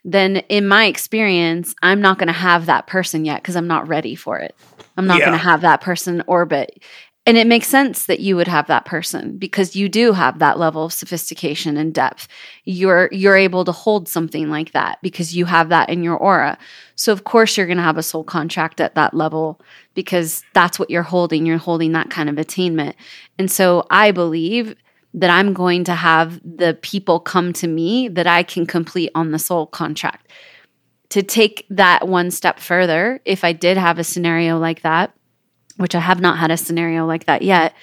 then 0.03 0.37
in 0.49 0.67
my 0.67 0.87
experience, 0.87 1.75
I'm 1.83 2.01
not 2.01 2.19
going 2.19 2.29
to 2.29 2.33
have 2.33 2.67
that 2.67 2.87
person 2.87 3.25
yet 3.25 3.43
because 3.43 3.55
I'm 3.55 3.67
not 3.67 3.89
ready 3.89 4.15
for 4.15 4.39
it. 4.39 4.55
I'm 4.97 5.07
not 5.07 5.19
yeah. 5.19 5.27
going 5.27 5.39
to 5.39 5.45
have 5.45 5.61
that 5.61 5.83
person 5.83 6.23
orbit. 6.27 6.83
And 7.27 7.37
it 7.37 7.49
makes 7.49 7.67
sense 7.67 8.07
that 8.07 8.21
you 8.21 8.37
would 8.37 8.47
have 8.47 8.69
that 8.69 8.85
person 8.85 9.37
because 9.37 9.75
you 9.75 9.89
do 9.89 10.13
have 10.13 10.39
that 10.39 10.61
level 10.61 10.85
of 10.85 10.93
sophistication 10.93 11.77
and 11.77 11.93
depth. 11.93 12.29
You're 12.65 13.09
you're 13.11 13.37
able 13.37 13.65
to 13.65 13.73
hold 13.73 14.09
something 14.09 14.49
like 14.49 14.71
that 14.73 14.99
because 15.03 15.37
you 15.37 15.45
have 15.47 15.69
that 15.71 15.91
in 15.91 16.05
your 16.05 16.17
aura. 16.17 16.57
So 16.95 17.13
of 17.13 17.25
course 17.25 17.57
you're 17.57 17.67
going 17.67 17.79
to 17.79 17.83
have 17.83 17.99
a 17.99 18.03
soul 18.03 18.23
contract 18.23 18.81
at 18.81 18.95
that 18.95 19.13
level 19.13 19.61
because 19.95 20.45
that's 20.55 20.79
what 20.79 20.89
you're 20.89 21.03
holding. 21.03 21.47
You're 21.47 21.59
holding 21.59 21.91
that 21.93 22.11
kind 22.11 22.31
of 22.31 22.39
attainment. 22.39 22.95
And 23.41 23.51
so 23.51 23.89
I 23.91 24.13
believe 24.13 24.77
that 25.13 25.31
I'm 25.31 25.53
going 25.53 25.83
to 25.85 25.95
have 25.95 26.41
the 26.45 26.79
people 26.81 27.19
come 27.19 27.53
to 27.55 27.67
me 27.67 28.07
that 28.07 28.29
I 28.29 28.45
can 28.45 28.67
complete 28.67 29.11
on 29.17 29.33
the 29.33 29.39
soul 29.41 29.67
contract. 29.67 30.31
To 31.11 31.23
take 31.23 31.67
that 31.71 32.07
one 32.07 32.31
step 32.31 32.61
further, 32.61 33.21
if 33.25 33.43
I 33.43 33.53
did 33.53 33.77
have 33.79 33.99
a 33.99 34.05
scenario 34.05 34.59
like 34.59 34.83
that, 34.83 35.13
which 35.77 35.95
I 35.95 36.01
have 36.01 36.21
not 36.21 36.39
had 36.39 36.51
a 36.51 36.57
scenario 36.57 37.07
like 37.07 37.27
that 37.27 37.43
yet, 37.43 37.75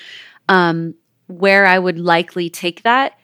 um, 0.49 0.95
where 1.27 1.65
I 1.65 1.79
would 1.79 1.99
likely 1.99 2.49
take 2.49 2.83
that 2.83 3.17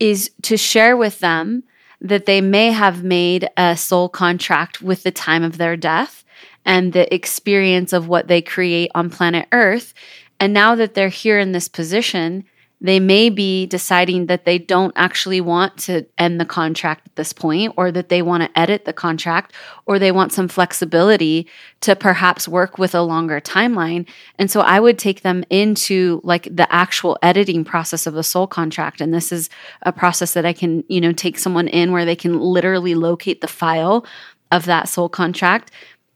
is 0.00 0.30
to 0.42 0.56
share 0.56 0.96
with 0.96 1.20
them 1.20 1.64
that 2.00 2.26
they 2.26 2.40
may 2.40 2.70
have 2.70 3.02
made 3.02 3.48
a 3.56 3.76
soul 3.76 4.08
contract 4.08 4.82
with 4.82 5.02
the 5.02 5.10
time 5.10 5.42
of 5.42 5.56
their 5.56 5.76
death 5.76 6.24
and 6.64 6.92
the 6.92 7.12
experience 7.14 7.92
of 7.92 8.08
what 8.08 8.28
they 8.28 8.42
create 8.42 8.90
on 8.94 9.10
planet 9.10 9.46
Earth. 9.52 9.94
And 10.40 10.52
now 10.52 10.74
that 10.74 10.94
they're 10.94 11.08
here 11.08 11.38
in 11.38 11.52
this 11.52 11.68
position, 11.68 12.44
they 12.84 13.00
may 13.00 13.30
be 13.30 13.64
deciding 13.64 14.26
that 14.26 14.44
they 14.44 14.58
don't 14.58 14.92
actually 14.94 15.40
want 15.40 15.78
to 15.78 16.04
end 16.18 16.38
the 16.38 16.44
contract 16.44 17.06
at 17.06 17.16
this 17.16 17.32
point, 17.32 17.72
or 17.78 17.90
that 17.90 18.10
they 18.10 18.20
want 18.20 18.42
to 18.42 18.58
edit 18.58 18.84
the 18.84 18.92
contract, 18.92 19.54
or 19.86 19.98
they 19.98 20.12
want 20.12 20.32
some 20.32 20.48
flexibility 20.48 21.48
to 21.80 21.96
perhaps 21.96 22.46
work 22.46 22.76
with 22.76 22.94
a 22.94 23.00
longer 23.00 23.40
timeline. 23.40 24.06
And 24.38 24.50
so 24.50 24.60
I 24.60 24.80
would 24.80 24.98
take 24.98 25.22
them 25.22 25.44
into 25.48 26.20
like 26.24 26.54
the 26.54 26.70
actual 26.70 27.16
editing 27.22 27.64
process 27.64 28.06
of 28.06 28.12
the 28.12 28.22
soul 28.22 28.46
contract. 28.46 29.00
And 29.00 29.14
this 29.14 29.32
is 29.32 29.48
a 29.80 29.90
process 29.90 30.34
that 30.34 30.44
I 30.44 30.52
can, 30.52 30.84
you 30.86 31.00
know, 31.00 31.12
take 31.12 31.38
someone 31.38 31.68
in 31.68 31.90
where 31.90 32.04
they 32.04 32.16
can 32.16 32.38
literally 32.38 32.94
locate 32.94 33.40
the 33.40 33.48
file 33.48 34.04
of 34.52 34.66
that 34.66 34.90
soul 34.90 35.08
contract 35.08 35.70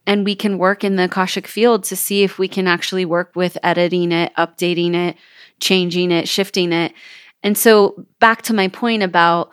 and 0.06 0.24
we 0.24 0.34
can 0.34 0.56
work 0.56 0.84
in 0.84 0.96
the 0.96 1.04
Akashic 1.04 1.46
field 1.46 1.84
to 1.84 1.94
see 1.94 2.22
if 2.22 2.38
we 2.38 2.48
can 2.48 2.66
actually 2.66 3.04
work 3.04 3.36
with 3.36 3.58
editing 3.62 4.10
it, 4.10 4.34
updating 4.36 4.94
it, 4.94 5.16
changing 5.60 6.10
it, 6.10 6.28
shifting 6.28 6.72
it. 6.72 6.92
And 7.42 7.56
so, 7.56 8.06
back 8.20 8.42
to 8.42 8.54
my 8.54 8.68
point 8.68 9.02
about 9.02 9.50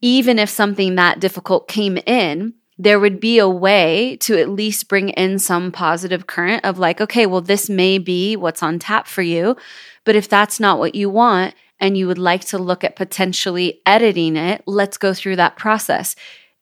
even 0.00 0.38
if 0.38 0.50
something 0.50 0.96
that 0.96 1.20
difficult 1.20 1.68
came 1.68 1.96
in, 2.06 2.54
there 2.78 2.98
would 2.98 3.20
be 3.20 3.38
a 3.38 3.48
way 3.48 4.16
to 4.20 4.38
at 4.38 4.48
least 4.48 4.88
bring 4.88 5.10
in 5.10 5.38
some 5.38 5.70
positive 5.70 6.26
current 6.26 6.64
of 6.64 6.78
like, 6.78 7.00
okay, 7.00 7.26
well, 7.26 7.40
this 7.40 7.70
may 7.70 7.98
be 7.98 8.34
what's 8.34 8.62
on 8.62 8.78
tap 8.78 9.06
for 9.06 9.22
you. 9.22 9.56
But 10.04 10.16
if 10.16 10.28
that's 10.28 10.58
not 10.58 10.80
what 10.80 10.94
you 10.94 11.08
want 11.08 11.54
and 11.78 11.96
you 11.96 12.08
would 12.08 12.18
like 12.18 12.44
to 12.46 12.58
look 12.58 12.82
at 12.82 12.96
potentially 12.96 13.80
editing 13.86 14.36
it, 14.36 14.62
let's 14.66 14.98
go 14.98 15.14
through 15.14 15.36
that 15.36 15.56
process. 15.56 16.16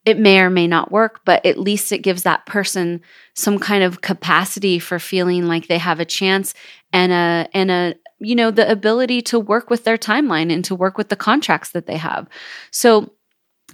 It 0.05 0.19
may 0.19 0.41
or 0.41 0.51
may 0.51 0.67
not 0.67 0.91
work, 0.91 1.21
but 1.25 1.45
at 1.47 1.59
least 1.59 1.93
it 1.93 1.99
gives 1.99 2.23
that 2.25 2.47
person 2.47 3.01
some 3.35 3.59
kind 3.59 3.85
of 3.85 4.01
capacity 4.01 4.79
for 4.79 4.99
feeling 4.99 5.47
like 5.47 5.69
they 5.69 5.79
have 5.79 6.01
a 6.01 6.05
chance 6.05 6.55
and 6.93 7.13
a 7.13 7.49
and 7.55 7.71
a 7.71 7.95
you 8.21 8.35
know, 8.35 8.51
the 8.51 8.71
ability 8.71 9.23
to 9.23 9.39
work 9.39 9.71
with 9.71 9.85
their 9.85 9.99
timeline 9.99 10.53
and 10.53 10.65
to 10.67 10.75
work 10.75 10.99
with 10.99 11.09
the 11.09 11.17
contracts 11.17 11.71
that 11.71 11.87
they 11.87 11.97
have. 11.97 12.29
So 12.71 13.11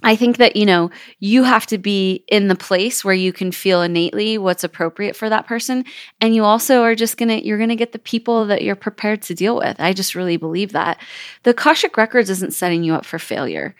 I 0.03 0.15
think 0.15 0.37
that, 0.37 0.55
you 0.55 0.65
know, 0.65 0.91
you 1.19 1.43
have 1.43 1.65
to 1.67 1.77
be 1.77 2.23
in 2.27 2.47
the 2.47 2.55
place 2.55 3.03
where 3.03 3.15
you 3.15 3.33
can 3.33 3.51
feel 3.51 3.81
innately 3.81 4.37
what's 4.37 4.63
appropriate 4.63 5.15
for 5.15 5.27
that 5.29 5.47
person. 5.47 5.85
And 6.21 6.35
you 6.35 6.43
also 6.43 6.83
are 6.83 6.95
just 6.95 7.17
going 7.17 7.29
to, 7.29 7.45
you're 7.45 7.57
going 7.57 7.69
to 7.69 7.75
get 7.75 7.93
the 7.93 7.99
people 7.99 8.45
that 8.45 8.61
you're 8.61 8.75
prepared 8.75 9.23
to 9.23 9.33
deal 9.33 9.57
with. 9.57 9.79
I 9.79 9.93
just 9.93 10.13
really 10.13 10.37
believe 10.37 10.71
that. 10.73 10.99
The 11.43 11.49
Akashic 11.51 11.97
Records 11.97 12.29
isn't 12.29 12.53
setting 12.53 12.83
you 12.83 12.93
up 12.93 13.05
for 13.05 13.17
failure 13.17 13.75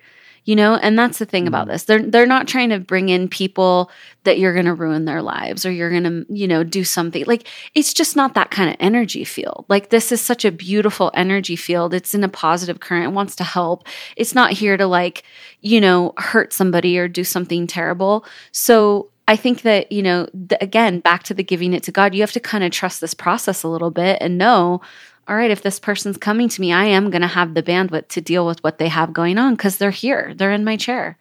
you 0.48 0.56
know? 0.56 0.76
And 0.76 0.98
that's 0.98 1.20
the 1.20 1.26
thing 1.26 1.46
about 1.46 1.64
mm-hmm. 1.64 1.74
this. 1.74 1.84
They're 1.84 2.02
they're 2.02 2.26
not 2.26 2.48
trying 2.48 2.70
to 2.70 2.80
bring 2.80 3.10
in 3.10 3.28
people 3.28 3.92
that 4.24 4.40
you're 4.40 4.54
going 4.54 4.66
to 4.66 4.74
ruin 4.74 5.06
their 5.06 5.22
lives 5.22 5.66
or 5.66 5.72
you're 5.72 5.92
going 5.92 6.04
to 6.04 6.26
you 6.34 6.48
know 6.48 6.64
do 6.64 6.84
something. 6.84 7.26
Like 7.28 7.48
it's 7.76 7.94
just 7.94 8.16
not 8.16 8.34
that 8.34 8.50
kind 8.50 8.70
of 8.70 8.78
energy 8.80 9.24
field. 9.26 9.66
Like 9.68 9.90
this 9.90 10.12
is 10.12 10.22
such 10.22 10.46
a 10.46 10.52
beautiful 10.52 11.12
energy 11.14 11.58
field. 11.58 11.94
It's 11.94 12.16
in 12.16 12.24
a 12.24 12.30
positive 12.30 12.80
current. 12.80 13.06
It 13.06 13.14
wants 13.14 13.36
to 13.36 13.44
help. 13.44 13.86
It's 14.16 14.34
not 14.34 14.54
here 14.54 14.78
to 14.78 14.88
like 14.88 15.24
you 15.62 15.82
know 15.82 16.14
hurt 16.18 16.54
somebody 16.54 16.98
or 16.98 17.08
do 17.08 17.24
something 17.24 17.68
terrible. 17.68 18.26
So 18.52 19.12
I 19.28 19.36
think 19.36 19.64
that, 19.64 19.92
you 19.92 20.02
know, 20.02 20.30
th- 20.48 20.62
again, 20.62 21.02
back 21.02 21.24
to 21.24 21.34
the 21.34 21.44
giving 21.44 21.74
it 21.74 21.84
to 21.84 21.92
God, 21.92 22.16
you 22.16 22.22
have 22.22 22.32
to 22.32 22.40
kind 22.40 22.64
of 22.64 22.72
trust 22.72 23.02
this 23.02 23.14
process 23.14 23.62
a 23.64 23.68
little 23.68 23.92
bit 23.92 24.20
and 24.22 24.38
know, 24.38 24.80
all 25.28 25.36
right, 25.36 25.52
if 25.52 25.62
this 25.62 25.80
person's 25.80 26.18
coming 26.18 26.48
to 26.48 26.62
me, 26.62 26.72
I 26.72 26.86
am 26.86 27.10
going 27.10 27.22
to 27.22 27.28
have 27.28 27.54
the 27.54 27.64
bandwidth 27.64 28.08
to 28.10 28.22
deal 28.22 28.46
with 28.46 28.64
what 28.64 28.78
they 28.78 28.88
have 28.88 29.12
going 29.12 29.38
on 29.38 29.56
because 29.56 29.78
they're 29.78 29.92
here, 29.92 30.34
they're 30.34 30.54
in 30.54 30.64
my 30.64 30.78
chair. 30.78 31.18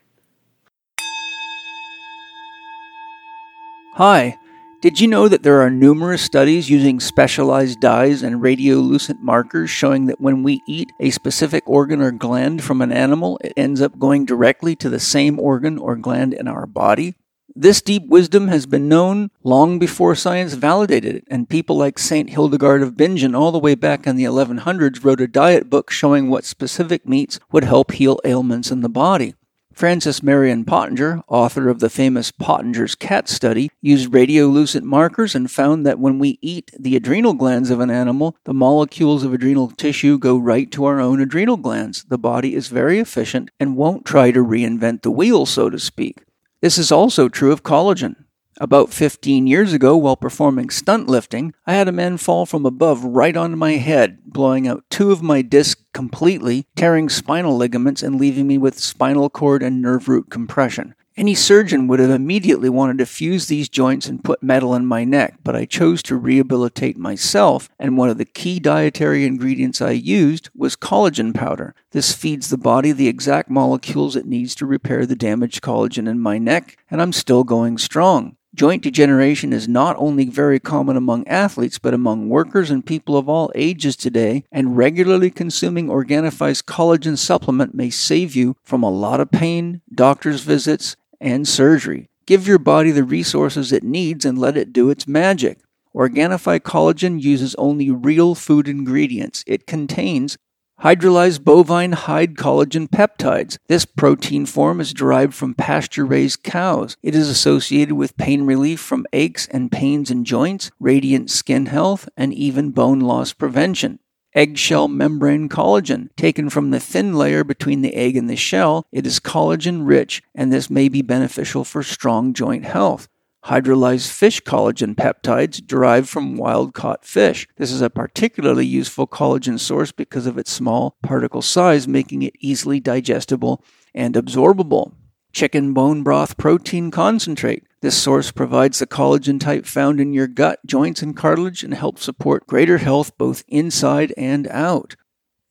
Hi. 3.94 4.38
Did 4.82 5.00
you 5.00 5.08
know 5.08 5.26
that 5.26 5.42
there 5.42 5.62
are 5.62 5.70
numerous 5.70 6.22
studies 6.22 6.70
using 6.70 7.00
specialized 7.00 7.80
dyes 7.80 8.22
and 8.22 8.42
radiolucent 8.42 9.20
markers 9.20 9.70
showing 9.70 10.06
that 10.06 10.20
when 10.20 10.44
we 10.44 10.60
eat 10.68 10.92
a 11.00 11.10
specific 11.10 11.64
organ 11.66 12.00
or 12.00 12.12
gland 12.12 12.62
from 12.62 12.82
an 12.82 12.92
animal, 12.92 13.40
it 13.42 13.54
ends 13.56 13.80
up 13.80 13.98
going 13.98 14.26
directly 14.26 14.76
to 14.76 14.88
the 14.88 15.00
same 15.00 15.40
organ 15.40 15.78
or 15.78 15.96
gland 15.96 16.34
in 16.34 16.46
our 16.46 16.66
body? 16.66 17.14
This 17.58 17.80
deep 17.80 18.06
wisdom 18.06 18.48
has 18.48 18.66
been 18.66 18.86
known 18.86 19.30
long 19.42 19.78
before 19.78 20.14
science 20.14 20.52
validated 20.52 21.16
it, 21.16 21.24
and 21.28 21.48
people 21.48 21.74
like 21.74 21.98
St. 21.98 22.28
Hildegard 22.28 22.82
of 22.82 22.98
Bingen, 22.98 23.34
all 23.34 23.50
the 23.50 23.58
way 23.58 23.74
back 23.74 24.06
in 24.06 24.16
the 24.16 24.24
1100s, 24.24 25.02
wrote 25.02 25.22
a 25.22 25.26
diet 25.26 25.70
book 25.70 25.90
showing 25.90 26.28
what 26.28 26.44
specific 26.44 27.08
meats 27.08 27.40
would 27.50 27.64
help 27.64 27.92
heal 27.92 28.20
ailments 28.26 28.70
in 28.70 28.82
the 28.82 28.90
body. 28.90 29.32
Francis 29.72 30.22
Marion 30.22 30.66
Pottenger, 30.66 31.22
author 31.28 31.70
of 31.70 31.80
the 31.80 31.88
famous 31.88 32.30
Pottenger's 32.30 32.94
cat 32.94 33.26
study, 33.26 33.70
used 33.80 34.12
radiolucent 34.12 34.82
markers 34.82 35.34
and 35.34 35.50
found 35.50 35.86
that 35.86 35.98
when 35.98 36.18
we 36.18 36.38
eat 36.42 36.70
the 36.78 36.94
adrenal 36.94 37.32
glands 37.32 37.70
of 37.70 37.80
an 37.80 37.90
animal, 37.90 38.36
the 38.44 38.52
molecules 38.52 39.24
of 39.24 39.32
adrenal 39.32 39.70
tissue 39.70 40.18
go 40.18 40.36
right 40.36 40.70
to 40.72 40.84
our 40.84 41.00
own 41.00 41.22
adrenal 41.22 41.56
glands. 41.56 42.04
The 42.04 42.18
body 42.18 42.54
is 42.54 42.68
very 42.68 42.98
efficient 42.98 43.50
and 43.58 43.78
won't 43.78 44.04
try 44.04 44.30
to 44.30 44.44
reinvent 44.44 45.00
the 45.00 45.10
wheel, 45.10 45.46
so 45.46 45.70
to 45.70 45.78
speak. 45.78 46.22
This 46.66 46.78
is 46.78 46.90
also 46.90 47.28
true 47.28 47.52
of 47.52 47.62
collagen. 47.62 48.24
About 48.58 48.92
15 48.92 49.46
years 49.46 49.72
ago, 49.72 49.96
while 49.96 50.16
performing 50.16 50.68
stunt 50.68 51.06
lifting, 51.06 51.54
I 51.64 51.74
had 51.74 51.86
a 51.86 51.92
man 51.92 52.16
fall 52.16 52.44
from 52.44 52.66
above 52.66 53.04
right 53.04 53.36
onto 53.36 53.54
my 53.54 53.74
head, 53.74 54.18
blowing 54.26 54.66
out 54.66 54.82
two 54.90 55.12
of 55.12 55.22
my 55.22 55.42
discs 55.42 55.84
completely, 55.94 56.66
tearing 56.74 57.08
spinal 57.08 57.56
ligaments, 57.56 58.02
and 58.02 58.18
leaving 58.18 58.48
me 58.48 58.58
with 58.58 58.80
spinal 58.80 59.30
cord 59.30 59.62
and 59.62 59.80
nerve 59.80 60.08
root 60.08 60.28
compression. 60.28 60.96
Any 61.18 61.34
surgeon 61.34 61.86
would 61.86 61.98
have 61.98 62.10
immediately 62.10 62.68
wanted 62.68 62.98
to 62.98 63.06
fuse 63.06 63.46
these 63.46 63.70
joints 63.70 64.06
and 64.06 64.22
put 64.22 64.42
metal 64.42 64.74
in 64.74 64.84
my 64.84 65.02
neck, 65.02 65.36
but 65.42 65.56
I 65.56 65.64
chose 65.64 66.02
to 66.02 66.14
rehabilitate 66.14 66.98
myself, 66.98 67.70
and 67.78 67.96
one 67.96 68.10
of 68.10 68.18
the 68.18 68.26
key 68.26 68.60
dietary 68.60 69.24
ingredients 69.24 69.80
I 69.80 69.92
used 69.92 70.50
was 70.54 70.76
collagen 70.76 71.34
powder. 71.34 71.74
This 71.92 72.12
feeds 72.12 72.50
the 72.50 72.58
body 72.58 72.92
the 72.92 73.08
exact 73.08 73.48
molecules 73.48 74.14
it 74.14 74.26
needs 74.26 74.54
to 74.56 74.66
repair 74.66 75.06
the 75.06 75.16
damaged 75.16 75.62
collagen 75.62 76.06
in 76.06 76.20
my 76.20 76.36
neck, 76.36 76.76
and 76.90 77.00
I'm 77.00 77.14
still 77.14 77.44
going 77.44 77.78
strong. 77.78 78.36
Joint 78.54 78.82
degeneration 78.82 79.54
is 79.54 79.66
not 79.68 79.96
only 79.98 80.26
very 80.26 80.60
common 80.60 80.96
among 80.96 81.28
athletes, 81.28 81.78
but 81.78 81.92
among 81.92 82.28
workers 82.28 82.70
and 82.70 82.84
people 82.84 83.16
of 83.16 83.28
all 83.28 83.52
ages 83.54 83.96
today, 83.96 84.44
and 84.52 84.76
regularly 84.76 85.30
consuming 85.30 85.88
Organifi's 85.88 86.62
collagen 86.62 87.16
supplement 87.16 87.74
may 87.74 87.88
save 87.88 88.34
you 88.34 88.56
from 88.62 88.82
a 88.82 88.90
lot 88.90 89.20
of 89.20 89.30
pain, 89.30 89.82
doctor's 89.94 90.40
visits, 90.40 90.96
and 91.20 91.46
surgery. 91.46 92.08
Give 92.26 92.46
your 92.46 92.58
body 92.58 92.90
the 92.90 93.04
resources 93.04 93.72
it 93.72 93.84
needs 93.84 94.24
and 94.24 94.38
let 94.38 94.56
it 94.56 94.72
do 94.72 94.90
its 94.90 95.06
magic. 95.06 95.58
Organifi 95.94 96.60
collagen 96.60 97.22
uses 97.22 97.54
only 97.54 97.90
real 97.90 98.34
food 98.34 98.68
ingredients. 98.68 99.44
It 99.46 99.66
contains 99.66 100.36
Hydrolyzed 100.80 101.42
bovine 101.42 101.92
hide 101.92 102.34
collagen 102.34 102.86
peptides. 102.86 103.56
This 103.66 103.86
protein 103.86 104.44
form 104.44 104.78
is 104.78 104.92
derived 104.92 105.32
from 105.32 105.54
pasture 105.54 106.04
raised 106.04 106.42
cows. 106.42 106.98
It 107.02 107.14
is 107.14 107.30
associated 107.30 107.94
with 107.94 108.18
pain 108.18 108.42
relief 108.42 108.78
from 108.78 109.06
aches 109.14 109.48
and 109.48 109.72
pains 109.72 110.10
in 110.10 110.24
joints, 110.24 110.70
radiant 110.78 111.30
skin 111.30 111.66
health, 111.66 112.10
and 112.14 112.34
even 112.34 112.72
bone 112.72 113.00
loss 113.00 113.32
prevention. 113.32 114.00
Eggshell 114.36 114.86
membrane 114.86 115.48
collagen. 115.48 116.10
Taken 116.14 116.50
from 116.50 116.70
the 116.70 116.78
thin 116.78 117.14
layer 117.14 117.42
between 117.42 117.82
the 117.82 117.94
egg 117.94 118.16
and 118.16 118.30
the 118.30 118.36
shell, 118.36 118.86
it 118.92 119.06
is 119.06 119.18
collagen 119.18 119.86
rich, 119.86 120.22
and 120.34 120.52
this 120.52 120.70
may 120.70 120.88
be 120.88 121.02
beneficial 121.02 121.64
for 121.64 121.82
strong 121.82 122.32
joint 122.32 122.64
health 122.64 123.08
hydrolyzed 123.46 124.10
fish 124.10 124.40
collagen 124.40 124.94
peptides 124.96 125.64
derived 125.64 126.08
from 126.08 126.36
wild 126.36 126.74
caught 126.74 127.04
fish. 127.04 127.46
This 127.56 127.70
is 127.70 127.80
a 127.80 127.88
particularly 127.88 128.66
useful 128.66 129.06
collagen 129.06 129.58
source 129.60 129.92
because 129.92 130.26
of 130.26 130.36
its 130.36 130.50
small 130.50 130.96
particle 131.02 131.42
size, 131.42 131.86
making 131.86 132.22
it 132.22 132.34
easily 132.40 132.80
digestible 132.80 133.62
and 133.94 134.16
absorbable. 134.16 134.92
Chicken 135.32 135.74
bone 135.74 136.02
broth 136.02 136.36
protein 136.36 136.90
concentrate. 136.90 137.62
This 137.86 138.02
source 138.02 138.32
provides 138.32 138.80
the 138.80 138.86
collagen 138.88 139.38
type 139.38 139.64
found 139.64 140.00
in 140.00 140.12
your 140.12 140.26
gut, 140.26 140.58
joints, 140.66 141.02
and 141.02 141.16
cartilage 141.16 141.62
and 141.62 141.72
helps 141.72 142.02
support 142.02 142.48
greater 142.48 142.78
health 142.78 143.16
both 143.16 143.44
inside 143.46 144.12
and 144.16 144.48
out. 144.48 144.96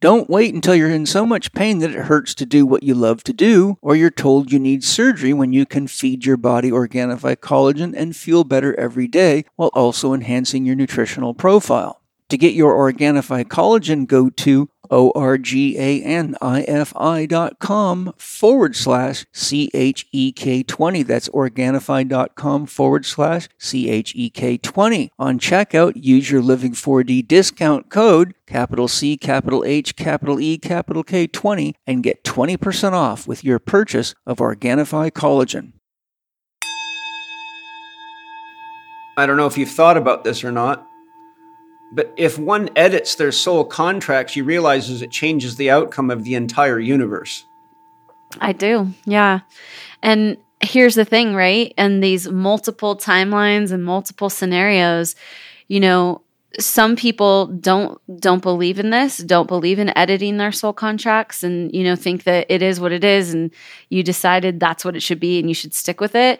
Don't 0.01 0.29
wait 0.29 0.53
until 0.53 0.75
you're 0.75 0.89
in 0.89 1.05
so 1.05 1.25
much 1.25 1.53
pain 1.53 1.79
that 1.79 1.91
it 1.91 2.07
hurts 2.07 2.35
to 2.35 2.45
do 2.45 2.65
what 2.65 2.83
you 2.83 2.93
love 2.93 3.23
to 3.23 3.31
do, 3.31 3.77
or 3.81 3.95
you're 3.95 4.09
told 4.11 4.51
you 4.51 4.59
need 4.59 4.83
surgery 4.83 5.31
when 5.31 5.53
you 5.53 5.65
can 5.65 5.87
feed 5.87 6.25
your 6.25 6.35
body 6.35 6.71
Organifi 6.71 7.37
collagen 7.37 7.93
and 7.95 8.17
feel 8.17 8.43
better 8.43 8.77
every 8.77 9.07
day 9.07 9.45
while 9.55 9.71
also 9.73 10.11
enhancing 10.11 10.65
your 10.65 10.75
nutritional 10.75 11.33
profile. 11.33 12.01
To 12.27 12.37
get 12.37 12.53
your 12.53 12.73
Organifi 12.73 13.45
collagen, 13.45 14.07
go 14.07 14.29
to 14.29 14.69
O-R-G-A-N-I-F-I 14.91 15.25
dot 17.25 17.59
com 17.59 18.13
forward 18.17 18.75
slash 18.75 19.25
C-H-E-K-20. 19.31 21.05
That's 21.05 21.29
Organifi 21.29 22.07
dot 22.07 22.35
com 22.35 22.65
forward 22.65 23.05
slash 23.05 23.47
C-H-E-K-20. 23.57 25.09
On 25.19 25.39
checkout, 25.39 25.93
use 25.95 26.29
your 26.31 26.41
Living 26.41 26.73
4D 26.73 27.27
discount 27.27 27.89
code, 27.89 28.33
capital 28.45 28.87
C, 28.87 29.17
capital 29.17 29.63
H, 29.65 29.95
capital 29.95 30.39
E, 30.39 30.57
capital 30.57 31.03
K 31.03 31.27
20, 31.27 31.75
and 31.85 32.03
get 32.03 32.23
20% 32.23 32.93
off 32.93 33.27
with 33.27 33.43
your 33.43 33.59
purchase 33.59 34.15
of 34.25 34.37
Organifi 34.37 35.11
collagen. 35.11 35.73
I 39.17 39.25
don't 39.25 39.37
know 39.37 39.47
if 39.47 39.57
you've 39.57 39.71
thought 39.71 39.95
about 39.95 40.25
this 40.25 40.43
or 40.43 40.51
not, 40.51 40.85
but 41.95 42.13
if 42.17 42.38
one 42.38 42.69
edits 42.76 43.15
their 43.15 43.31
soul 43.31 43.63
contracts, 43.63 44.35
you 44.35 44.43
realize 44.43 45.01
it 45.01 45.11
changes 45.11 45.55
the 45.55 45.72
outcome 45.72 46.11
of 46.11 46.26
the 46.26 46.35
entire 46.35 46.80
universe. 46.80 47.45
I 48.41 48.51
do. 48.51 48.91
Yeah. 49.05 49.39
And 50.03 50.38
here's 50.59 50.95
the 50.95 51.05
thing, 51.05 51.35
right? 51.35 51.73
And 51.77 52.03
these 52.03 52.27
multiple 52.27 52.97
timelines 52.97 53.72
and 53.72 53.84
multiple 53.84 54.30
scenarios, 54.30 55.15
you 55.69 55.80
know, 55.80 56.22
some 56.59 56.95
people 56.95 57.47
don't 57.47 57.99
don't 58.19 58.41
believe 58.41 58.80
in 58.80 58.89
this 58.89 59.17
don't 59.17 59.47
believe 59.47 59.77
in 59.77 59.95
editing 59.97 60.38
their 60.38 60.53
soul 60.53 60.72
contracts 60.72 61.43
and 61.43 61.73
you 61.76 61.84
know 61.84 61.97
think 61.97 62.23
that 62.23 62.45
it 62.49 62.61
is 62.61 62.80
what 62.80 62.93
it 62.93 63.03
is 63.03 63.34
and 63.34 63.51
you 63.89 64.01
decided 64.01 64.57
that's 64.57 64.85
what 64.85 64.95
it 64.95 65.01
should 65.01 65.19
be 65.19 65.38
and 65.38 65.49
you 65.49 65.53
should 65.53 65.73
stick 65.73 65.99
with 65.99 66.15
it 66.15 66.39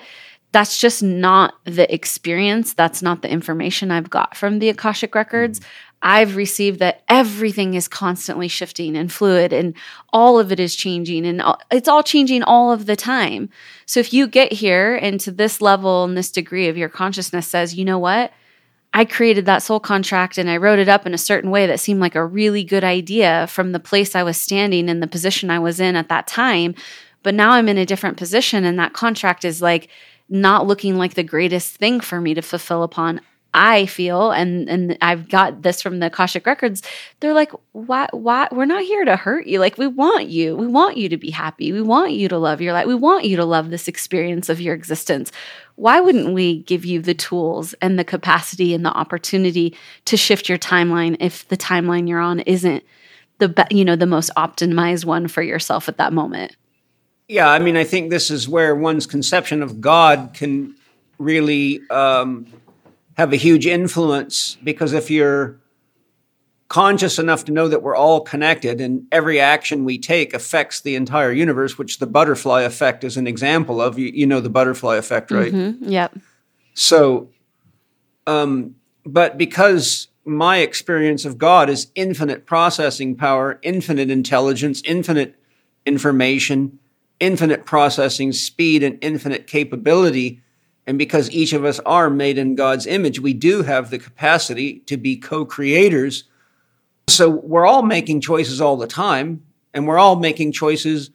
that's 0.52 0.78
just 0.78 1.04
not 1.04 1.56
the 1.66 1.94
experience. 1.94 2.74
That's 2.74 3.02
not 3.02 3.22
the 3.22 3.30
information 3.30 3.92
I've 3.92 4.10
got 4.10 4.38
from 4.38 4.60
the 4.60 4.70
Akashic 4.70 5.14
records. 5.14 5.60
Mm-hmm. 5.60 5.70
I've 6.02 6.36
received 6.36 6.80
that 6.80 7.04
everything 7.10 7.74
is 7.74 7.88
constantly 7.88 8.48
shifting 8.48 8.96
and 8.96 9.12
fluid 9.12 9.52
and 9.52 9.74
all 10.14 10.38
of 10.38 10.52
it 10.52 10.60
is 10.60 10.76
changing 10.76 11.26
and 11.26 11.42
it's 11.72 11.88
all 11.88 12.04
changing 12.04 12.44
all 12.44 12.72
of 12.72 12.86
the 12.86 12.96
time. 12.96 13.50
So 13.88 14.00
if 14.00 14.14
you 14.14 14.28
get 14.28 14.54
here 14.54 14.96
and 14.96 15.20
to 15.22 15.32
this 15.32 15.62
level 15.62 16.04
and 16.04 16.16
this 16.16 16.32
degree 16.32 16.68
of 16.68 16.78
your 16.78 16.90
consciousness 16.90 17.48
says, 17.48 17.74
you 17.74 17.84
know 17.84 17.98
what? 17.98 18.32
I 18.94 19.04
created 19.04 19.46
that 19.48 19.64
soul 19.64 19.80
contract 19.80 20.38
and 20.38 20.50
I 20.50 20.58
wrote 20.58 20.80
it 20.80 20.88
up 20.88 21.06
in 21.06 21.14
a 21.14 21.18
certain 21.18 21.50
way 21.50 21.66
that 21.66 21.80
seemed 21.80 22.00
like 22.00 22.16
a 22.16 22.26
really 22.26 22.64
good 22.64 22.84
idea 22.84 23.48
from 23.48 23.72
the 23.72 23.80
place 23.80 24.16
I 24.16 24.24
was 24.24 24.40
standing 24.40 24.90
and 24.90 25.02
the 25.02 25.08
position 25.08 25.50
I 25.50 25.60
was 25.60 25.80
in 25.80 25.96
at 25.96 26.10
that 26.10 26.28
time. 26.28 26.76
But 27.24 27.34
now 27.34 27.52
I'm 27.52 27.68
in 27.68 27.80
a 27.80 27.86
different 27.86 28.18
position 28.18 28.64
and 28.64 28.78
that 28.78 28.94
contract 28.94 29.44
is 29.44 29.62
like, 29.62 29.90
not 30.30 30.68
looking 30.68 30.98
like 30.98 31.14
the 31.14 31.24
greatest 31.24 31.76
thing 31.78 32.00
for 32.00 32.20
me 32.20 32.34
to 32.34 32.42
fulfill 32.42 32.84
upon. 32.84 33.22
I 33.58 33.86
feel, 33.86 34.32
and 34.32 34.70
and 34.70 34.98
I've 35.02 35.30
got 35.30 35.62
this 35.62 35.82
from 35.82 36.00
the 36.00 36.08
Akashic 36.08 36.46
records. 36.46 36.84
They're 37.22 37.34
like, 37.34 37.54
why, 37.72 38.10
why? 38.12 38.50
We're 38.52 38.66
not 38.66 38.84
here 38.84 39.06
to 39.06 39.16
hurt 39.16 39.48
you. 39.48 39.60
Like, 39.60 39.78
we 39.78 39.88
want 39.88 40.28
you. 40.28 40.58
We 40.58 40.68
want 40.68 40.98
you 40.98 41.08
to 41.08 41.16
be 41.16 41.30
happy. 41.30 41.72
We 41.72 41.82
want 41.82 42.12
you 42.12 42.28
to 42.28 42.38
love 42.38 42.60
your 42.60 42.74
life. 42.74 42.86
We 42.86 42.96
want 42.96 43.24
you 43.24 43.38
to 43.38 43.46
love 43.46 43.70
this 43.70 43.88
experience 43.88 44.50
of 44.50 44.60
your 44.60 44.76
existence. 44.76 45.32
Why 45.76 46.02
wouldn't 46.02 46.34
we 46.34 46.64
give 46.64 46.84
you 46.84 47.02
the 47.02 47.14
tools 47.14 47.74
and 47.76 47.98
the 47.98 48.04
capacity 48.04 48.74
and 48.74 48.86
the 48.86 48.92
opportunity 48.92 49.74
to 50.04 50.18
shift 50.18 50.50
your 50.50 50.58
timeline 50.58 51.16
if 51.22 51.48
the 51.48 51.58
timeline 51.58 52.10
you're 52.10 52.20
on 52.20 52.42
isn't 52.42 52.84
the 53.38 53.68
you 53.72 53.86
know 53.86 53.96
the 53.96 54.06
most 54.06 54.32
optimized 54.36 55.06
one 55.06 55.30
for 55.30 55.42
yourself 55.42 55.88
at 55.88 55.98
that 55.98 56.12
moment? 56.12 56.58
Yeah, 57.28 57.50
I 57.50 57.60
mean, 57.60 57.76
I 57.76 57.84
think 57.84 58.10
this 58.10 58.30
is 58.30 58.48
where 58.48 58.76
one's 58.76 59.08
conception 59.08 59.64
of 59.64 59.82
God 59.82 60.32
can 60.34 60.76
really 61.18 61.82
um, 61.90 62.46
have 63.18 63.34
a 63.34 63.38
huge 63.38 63.66
influence 63.66 64.58
because 64.64 64.94
if 64.94 65.10
you're 65.10 65.60
conscious 66.68 67.20
enough 67.20 67.46
to 67.46 67.52
know 67.52 67.68
that 67.68 67.82
we're 67.84 67.96
all 67.96 68.22
connected 68.22 68.82
and 68.82 69.06
every 69.12 69.40
action 69.40 69.86
we 69.86 69.98
take 69.98 70.34
affects 70.34 70.82
the 70.82 70.96
entire 70.96 71.32
universe, 71.32 71.78
which 71.78 72.00
the 72.00 72.08
butterfly 72.08 72.62
effect 72.62 73.04
is 73.04 73.18
an 73.18 73.28
example 73.28 73.82
of. 73.82 73.98
You, 74.00 74.08
you 74.08 74.26
know 74.26 74.40
the 74.40 74.50
butterfly 74.50 74.96
effect, 74.98 75.32
right? 75.32 75.54
Mm-hmm. 75.54 75.90
Yep. 75.90 76.18
So, 76.74 77.30
um, 78.28 78.76
but 79.06 79.38
because 79.38 80.08
my 80.26 80.58
experience 80.58 81.24
of 81.24 81.38
God 81.38 81.70
is 81.70 81.92
infinite 81.94 82.46
processing 82.46 83.16
power, 83.16 83.60
infinite 83.62 84.10
intelligence, 84.10 84.82
infinite 84.86 85.36
information, 85.86 86.80
infinite 87.20 87.66
processing 87.66 88.32
speed, 88.32 88.84
and 88.84 88.98
infinite 89.02 89.48
capability, 89.48 90.42
and 90.88 90.98
because 90.98 91.32
each 91.32 91.54
of 91.54 91.66
us 91.66 91.80
are 91.80 92.10
made 92.10 92.38
in 92.38 92.56
God's 92.56 92.86
image, 92.86 93.20
we 93.20 93.34
do 93.34 93.64
have 93.64 93.90
the 93.90 93.98
capacity 93.98 94.80
to 94.86 94.98
be 94.98 95.18
co 95.18 95.46
creators. 95.46 96.26
So 97.08 97.30
we're 97.30 97.66
all 97.66 97.84
making 97.84 98.22
choices 98.22 98.62
all 98.62 98.78
the 98.78 98.88
time, 98.88 99.44
and 99.74 99.88
we're 99.88 99.98
all 99.98 100.16
making 100.16 100.52
choices 100.52 101.12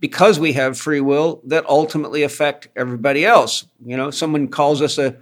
because 0.00 0.38
we 0.38 0.52
have 0.52 0.78
free 0.78 1.00
will 1.00 1.40
that 1.44 1.66
ultimately 1.66 2.22
affect 2.22 2.68
everybody 2.76 3.24
else. 3.24 3.66
You 3.84 3.96
know, 3.96 4.10
someone 4.10 4.48
calls 4.48 4.82
us 4.82 4.98
a 4.98 5.16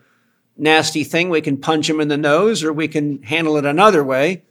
nasty 0.57 1.05
thing, 1.05 1.31
we 1.31 1.41
can 1.41 1.57
punch 1.57 1.89
them 1.89 2.01
in 2.01 2.09
the 2.09 2.17
nose 2.17 2.63
or 2.63 2.73
we 2.73 2.89
can 2.89 3.23
handle 3.23 3.57
it 3.57 3.65
another 3.65 4.05
way. 4.05 4.43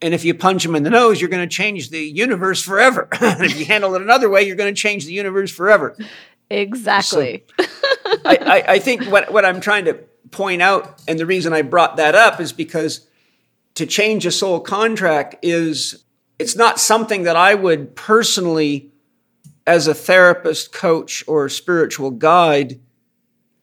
And 0.00 0.14
if 0.14 0.24
you 0.24 0.34
punch 0.34 0.62
them 0.62 0.76
in 0.76 0.84
the 0.84 0.90
nose, 0.90 1.20
you're 1.20 1.30
going 1.30 1.46
to 1.48 1.54
change 1.54 1.90
the 1.90 2.00
universe 2.00 2.62
forever. 2.62 3.08
and 3.20 3.44
if 3.44 3.58
you 3.58 3.64
handle 3.64 3.94
it 3.94 4.02
another 4.02 4.28
way, 4.28 4.42
you're 4.42 4.56
going 4.56 4.72
to 4.72 4.80
change 4.80 5.06
the 5.06 5.12
universe 5.12 5.50
forever. 5.50 5.96
Exactly. 6.50 7.44
So, 7.58 7.66
I, 8.24 8.36
I, 8.68 8.72
I 8.74 8.78
think 8.78 9.04
what, 9.04 9.32
what 9.32 9.44
I'm 9.44 9.60
trying 9.60 9.86
to 9.86 9.94
point 10.30 10.62
out, 10.62 11.02
and 11.08 11.18
the 11.18 11.26
reason 11.26 11.52
I 11.52 11.62
brought 11.62 11.96
that 11.96 12.14
up 12.14 12.40
is 12.40 12.52
because 12.52 13.06
to 13.74 13.86
change 13.86 14.26
a 14.26 14.30
soul 14.30 14.60
contract 14.60 15.36
is 15.42 16.04
it's 16.38 16.56
not 16.56 16.78
something 16.78 17.24
that 17.24 17.36
I 17.36 17.54
would 17.54 17.96
personally, 17.96 18.90
as 19.66 19.86
a 19.86 19.94
therapist, 19.94 20.72
coach, 20.72 21.24
or 21.26 21.48
spiritual 21.48 22.12
guide, 22.12 22.80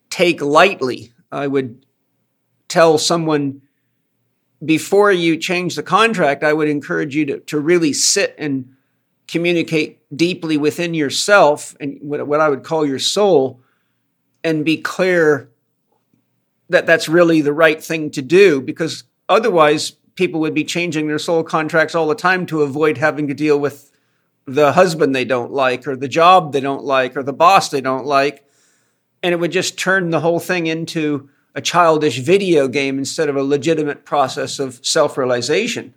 take 0.09 0.41
lightly. 0.41 1.13
I 1.31 1.47
would 1.47 1.85
tell 2.67 2.97
someone 2.97 3.61
before 4.65 5.11
you 5.11 5.37
change 5.37 5.75
the 5.75 5.83
contract, 5.83 6.43
I 6.43 6.53
would 6.53 6.67
encourage 6.67 7.15
you 7.15 7.25
to, 7.25 7.39
to 7.41 7.59
really 7.59 7.93
sit 7.93 8.35
and 8.37 8.73
communicate 9.27 9.99
deeply 10.15 10.57
within 10.57 10.93
yourself 10.93 11.75
and 11.79 11.97
what, 12.01 12.25
what 12.27 12.41
I 12.41 12.49
would 12.49 12.63
call 12.63 12.85
your 12.85 12.99
soul 12.99 13.61
and 14.43 14.63
be 14.63 14.77
clear 14.77 15.49
that 16.69 16.85
that's 16.85 17.09
really 17.09 17.41
the 17.41 17.53
right 17.53 17.83
thing 17.83 18.11
to 18.11 18.21
do 18.21 18.61
because 18.61 19.03
otherwise 19.27 19.91
people 20.15 20.39
would 20.39 20.53
be 20.53 20.63
changing 20.63 21.07
their 21.07 21.19
soul 21.19 21.43
contracts 21.43 21.95
all 21.95 22.07
the 22.07 22.15
time 22.15 22.45
to 22.45 22.61
avoid 22.61 22.97
having 22.97 23.27
to 23.27 23.33
deal 23.33 23.59
with 23.59 23.91
the 24.45 24.73
husband 24.73 25.15
they 25.15 25.25
don't 25.25 25.51
like 25.51 25.87
or 25.87 25.95
the 25.95 26.07
job 26.07 26.53
they 26.53 26.61
don't 26.61 26.83
like 26.83 27.17
or 27.17 27.23
the 27.23 27.33
boss 27.33 27.69
they 27.69 27.81
don't 27.81 28.05
like. 28.05 28.47
And 29.23 29.33
it 29.33 29.37
would 29.37 29.51
just 29.51 29.77
turn 29.77 30.11
the 30.11 30.19
whole 30.19 30.39
thing 30.39 30.67
into 30.67 31.29
a 31.55 31.61
childish 31.61 32.19
video 32.19 32.67
game 32.67 32.97
instead 32.99 33.29
of 33.29 33.35
a 33.35 33.43
legitimate 33.43 34.05
process 34.05 34.59
of 34.59 34.85
self-realization 34.85 35.93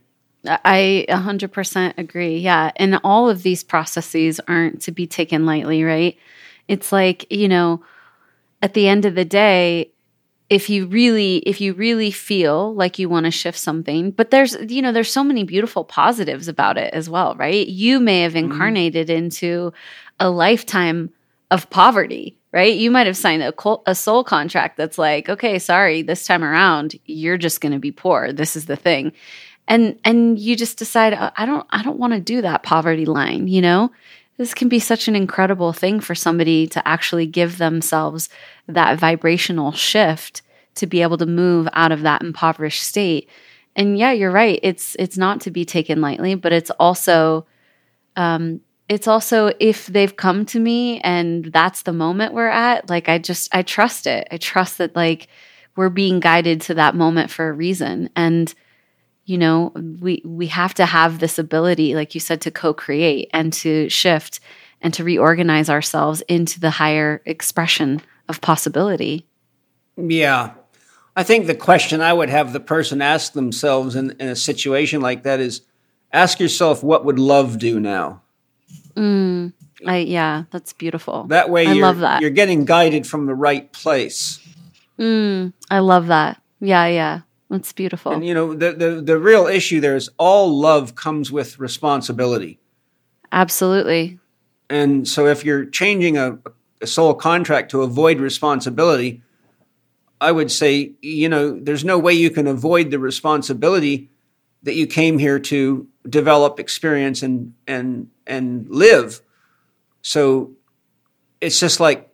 I 0.46 1.04
100% 1.08 1.94
agree. 1.98 2.38
Yeah. 2.38 2.70
And 2.76 3.00
all 3.02 3.28
of 3.28 3.42
these 3.42 3.64
processes 3.64 4.40
aren't 4.46 4.80
to 4.82 4.92
be 4.92 5.06
taken 5.06 5.46
lightly, 5.46 5.82
right? 5.82 6.16
It's 6.68 6.92
like, 6.92 7.30
you 7.30 7.48
know, 7.48 7.82
at 8.62 8.74
the 8.74 8.88
end 8.88 9.04
of 9.04 9.14
the 9.14 9.24
day, 9.24 9.90
if 10.48 10.70
you 10.70 10.86
really 10.86 11.36
if 11.38 11.60
you 11.60 11.74
really 11.74 12.10
feel 12.10 12.74
like 12.74 12.98
you 12.98 13.06
want 13.06 13.26
to 13.26 13.30
shift 13.30 13.58
something 13.58 14.10
but 14.10 14.30
there's 14.30 14.56
you 14.70 14.80
know 14.80 14.92
there's 14.92 15.12
so 15.12 15.22
many 15.22 15.44
beautiful 15.44 15.84
positives 15.84 16.48
about 16.48 16.78
it 16.78 16.92
as 16.94 17.06
well 17.10 17.34
right 17.34 17.68
you 17.68 18.00
may 18.00 18.22
have 18.22 18.32
mm-hmm. 18.32 18.50
incarnated 18.50 19.08
mm-hmm. 19.08 19.24
into 19.24 19.70
a 20.18 20.30
lifetime 20.30 21.10
of 21.50 21.68
poverty 21.68 22.34
right? 22.52 22.74
You 22.74 22.90
might 22.90 23.06
have 23.06 23.16
signed 23.16 23.42
a, 23.42 23.52
a 23.86 23.94
soul 23.94 24.24
contract 24.24 24.76
that's 24.76 24.98
like 24.98 25.28
okay 25.28 25.58
sorry 25.58 26.02
this 26.02 26.24
time 26.26 26.44
around 26.44 26.94
you're 27.04 27.38
just 27.38 27.60
going 27.60 27.72
to 27.72 27.78
be 27.78 27.92
poor. 27.92 28.32
This 28.32 28.56
is 28.56 28.66
the 28.66 28.76
thing. 28.76 29.12
And 29.66 29.98
and 30.04 30.38
you 30.38 30.56
just 30.56 30.78
decide 30.78 31.12
uh, 31.12 31.30
i 31.36 31.44
don't 31.44 31.66
i 31.70 31.82
don't 31.82 31.98
want 31.98 32.14
to 32.14 32.20
do 32.20 32.40
that 32.42 32.62
poverty 32.62 33.04
line 33.06 33.48
you 33.48 33.60
know? 33.60 33.90
This 34.38 34.54
can 34.54 34.68
be 34.68 34.78
such 34.78 35.08
an 35.08 35.16
incredible 35.16 35.72
thing 35.72 35.98
for 35.98 36.14
somebody 36.14 36.68
to 36.68 36.86
actually 36.86 37.26
give 37.26 37.58
themselves 37.58 38.28
that 38.68 38.96
vibrational 38.96 39.72
shift 39.72 40.42
to 40.76 40.86
be 40.86 41.02
able 41.02 41.18
to 41.18 41.26
move 41.26 41.68
out 41.72 41.90
of 41.90 42.02
that 42.02 42.22
impoverished 42.22 42.84
state. 42.84 43.28
And 43.74 43.98
yeah 43.98 44.12
you're 44.12 44.30
right. 44.30 44.60
It's 44.62 44.96
it's 44.98 45.18
not 45.18 45.40
to 45.42 45.50
be 45.50 45.64
taken 45.64 46.00
lightly 46.00 46.34
but 46.34 46.52
it's 46.52 46.70
also 46.70 47.46
um 48.16 48.60
it's 48.88 49.06
also 49.06 49.52
if 49.60 49.86
they've 49.86 50.16
come 50.16 50.46
to 50.46 50.58
me 50.58 51.00
and 51.00 51.46
that's 51.46 51.82
the 51.82 51.92
moment 51.92 52.32
we're 52.32 52.48
at 52.48 52.88
like 52.88 53.08
i 53.08 53.18
just 53.18 53.54
i 53.54 53.62
trust 53.62 54.06
it. 54.06 54.26
I 54.30 54.38
trust 54.38 54.78
that 54.78 54.96
like 54.96 55.28
we're 55.76 55.90
being 55.90 56.18
guided 56.18 56.60
to 56.62 56.74
that 56.74 56.96
moment 56.96 57.30
for 57.30 57.48
a 57.48 57.52
reason. 57.52 58.10
And 58.16 58.52
you 59.24 59.38
know 59.38 59.72
we 60.00 60.22
we 60.24 60.46
have 60.48 60.74
to 60.74 60.86
have 60.86 61.18
this 61.18 61.38
ability 61.38 61.94
like 61.94 62.14
you 62.14 62.20
said 62.20 62.40
to 62.40 62.50
co-create 62.50 63.28
and 63.32 63.52
to 63.52 63.88
shift 63.88 64.40
and 64.80 64.94
to 64.94 65.04
reorganize 65.04 65.68
ourselves 65.68 66.22
into 66.22 66.58
the 66.60 66.70
higher 66.70 67.20
expression 67.26 68.00
of 68.28 68.40
possibility. 68.40 69.26
Yeah. 69.96 70.54
I 71.14 71.24
think 71.24 71.46
the 71.46 71.54
question 71.54 72.00
i 72.00 72.12
would 72.12 72.30
have 72.30 72.52
the 72.52 72.60
person 72.60 73.02
ask 73.02 73.32
themselves 73.32 73.96
in, 73.96 74.12
in 74.12 74.28
a 74.28 74.36
situation 74.36 75.00
like 75.00 75.24
that 75.24 75.40
is 75.40 75.62
ask 76.12 76.40
yourself 76.40 76.82
what 76.82 77.04
would 77.04 77.18
love 77.18 77.58
do 77.58 77.78
now 77.78 78.22
mm, 78.98 79.52
I, 79.86 79.98
yeah 79.98 80.44
that's 80.50 80.72
beautiful 80.72 81.24
that 81.28 81.50
way 81.50 81.66
I 81.66 81.72
you're, 81.72 81.86
love 81.86 81.98
that. 82.00 82.20
you're 82.20 82.30
getting 82.30 82.64
guided 82.64 83.06
from 83.06 83.26
the 83.26 83.34
right 83.34 83.72
place 83.72 84.40
mm, 84.98 85.52
i 85.70 85.78
love 85.78 86.08
that 86.08 86.42
yeah 86.60 86.86
yeah 86.86 87.20
that's 87.50 87.72
beautiful. 87.72 88.12
And 88.12 88.26
you 88.26 88.34
know, 88.34 88.54
the, 88.54 88.72
the 88.72 89.00
the 89.00 89.18
real 89.18 89.46
issue 89.46 89.80
there 89.80 89.96
is 89.96 90.10
all 90.18 90.50
love 90.50 90.94
comes 90.94 91.32
with 91.32 91.58
responsibility. 91.58 92.58
Absolutely. 93.32 94.18
And 94.70 95.08
so 95.08 95.26
if 95.26 95.44
you're 95.44 95.64
changing 95.64 96.18
a, 96.18 96.38
a 96.82 96.86
soul 96.86 97.14
contract 97.14 97.70
to 97.70 97.82
avoid 97.82 98.20
responsibility, 98.20 99.22
I 100.20 100.32
would 100.32 100.50
say, 100.50 100.92
you 101.00 101.28
know, 101.28 101.58
there's 101.58 101.84
no 101.84 101.98
way 101.98 102.12
you 102.12 102.30
can 102.30 102.46
avoid 102.46 102.90
the 102.90 102.98
responsibility 102.98 104.10
that 104.62 104.74
you 104.74 104.86
came 104.86 105.18
here 105.18 105.38
to 105.38 105.86
develop, 106.08 106.60
experience, 106.60 107.22
and 107.22 107.54
and 107.66 108.08
and 108.26 108.68
live. 108.68 109.20
So 110.02 110.52
it's 111.40 111.60
just 111.60 111.80
like 111.80 112.08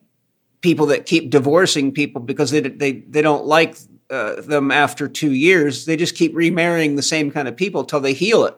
people 0.60 0.86
that 0.86 1.06
keep 1.06 1.30
divorcing 1.30 1.92
people 1.92 2.20
because 2.20 2.50
they 2.50 2.60
they 2.60 2.92
they 2.92 3.22
don't 3.22 3.44
like 3.44 3.76
uh, 4.10 4.40
them 4.40 4.70
after 4.70 5.08
two 5.08 5.32
years. 5.32 5.84
They 5.84 5.96
just 5.96 6.14
keep 6.14 6.34
remarrying 6.34 6.96
the 6.96 7.02
same 7.02 7.30
kind 7.30 7.48
of 7.48 7.56
people 7.56 7.84
till 7.84 8.00
they 8.00 8.12
heal 8.12 8.44
it. 8.44 8.56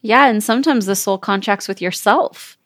Yeah, 0.00 0.26
and 0.26 0.42
sometimes 0.44 0.86
the 0.86 0.96
soul 0.96 1.16
contracts 1.16 1.66
with 1.66 1.80
yourself, 1.80 2.58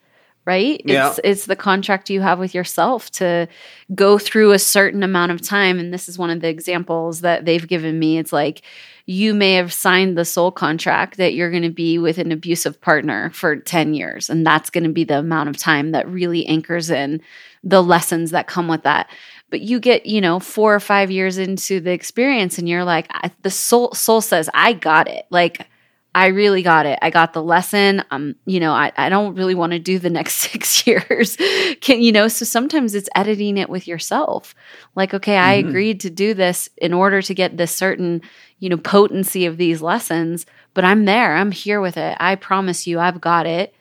right? 0.44 0.80
Yeah. 0.84 1.10
It's 1.10 1.20
it's 1.22 1.46
the 1.46 1.56
contract 1.56 2.10
you 2.10 2.20
have 2.20 2.38
with 2.38 2.54
yourself 2.54 3.10
to 3.12 3.48
go 3.94 4.18
through 4.18 4.52
a 4.52 4.58
certain 4.58 5.02
amount 5.02 5.32
of 5.32 5.40
time. 5.40 5.78
And 5.78 5.94
this 5.94 6.08
is 6.08 6.18
one 6.18 6.30
of 6.30 6.40
the 6.40 6.48
examples 6.48 7.20
that 7.20 7.44
they've 7.44 7.66
given 7.66 7.98
me. 7.98 8.18
It's 8.18 8.32
like 8.32 8.62
you 9.08 9.32
may 9.32 9.54
have 9.54 9.72
signed 9.72 10.18
the 10.18 10.24
soul 10.24 10.52
contract 10.52 11.16
that 11.16 11.32
you're 11.32 11.50
going 11.50 11.62
to 11.62 11.70
be 11.70 11.98
with 11.98 12.18
an 12.18 12.30
abusive 12.30 12.78
partner 12.78 13.30
for 13.30 13.56
10 13.56 13.94
years. 13.94 14.28
And 14.28 14.46
that's 14.46 14.68
going 14.68 14.84
to 14.84 14.92
be 14.92 15.02
the 15.02 15.20
amount 15.20 15.48
of 15.48 15.56
time 15.56 15.92
that 15.92 16.06
really 16.06 16.44
anchors 16.44 16.90
in 16.90 17.22
the 17.64 17.82
lessons 17.82 18.32
that 18.32 18.46
come 18.46 18.68
with 18.68 18.82
that 18.82 19.08
but 19.50 19.60
you 19.62 19.80
get 19.80 20.06
you 20.06 20.20
know 20.20 20.38
four 20.38 20.74
or 20.74 20.80
five 20.80 21.10
years 21.10 21.38
into 21.38 21.80
the 21.80 21.90
experience 21.90 22.56
and 22.56 22.68
you're 22.68 22.84
like 22.84 23.10
the 23.42 23.50
soul 23.50 23.92
soul 23.94 24.20
says 24.20 24.48
i 24.54 24.72
got 24.72 25.08
it 25.08 25.26
like 25.30 25.66
i 26.14 26.26
really 26.26 26.62
got 26.62 26.86
it 26.86 26.98
i 27.02 27.10
got 27.10 27.32
the 27.32 27.42
lesson 27.42 28.02
um 28.10 28.34
you 28.46 28.60
know 28.60 28.72
i, 28.72 28.92
I 28.96 29.08
don't 29.08 29.34
really 29.34 29.54
want 29.54 29.72
to 29.72 29.78
do 29.78 29.98
the 29.98 30.10
next 30.10 30.34
six 30.50 30.86
years 30.86 31.36
can 31.80 32.00
you 32.00 32.12
know 32.12 32.28
so 32.28 32.44
sometimes 32.44 32.94
it's 32.94 33.08
editing 33.14 33.56
it 33.56 33.68
with 33.68 33.86
yourself 33.86 34.54
like 34.94 35.14
okay 35.14 35.36
i 35.38 35.58
mm-hmm. 35.58 35.68
agreed 35.68 36.00
to 36.00 36.10
do 36.10 36.34
this 36.34 36.68
in 36.76 36.92
order 36.92 37.22
to 37.22 37.34
get 37.34 37.56
this 37.56 37.74
certain 37.74 38.22
you 38.58 38.68
know 38.68 38.78
potency 38.78 39.46
of 39.46 39.56
these 39.56 39.82
lessons 39.82 40.46
but 40.74 40.84
i'm 40.84 41.04
there 41.04 41.36
i'm 41.36 41.52
here 41.52 41.80
with 41.80 41.96
it 41.96 42.16
i 42.20 42.34
promise 42.34 42.86
you 42.86 42.98
i've 42.98 43.20
got 43.20 43.46
it 43.46 43.74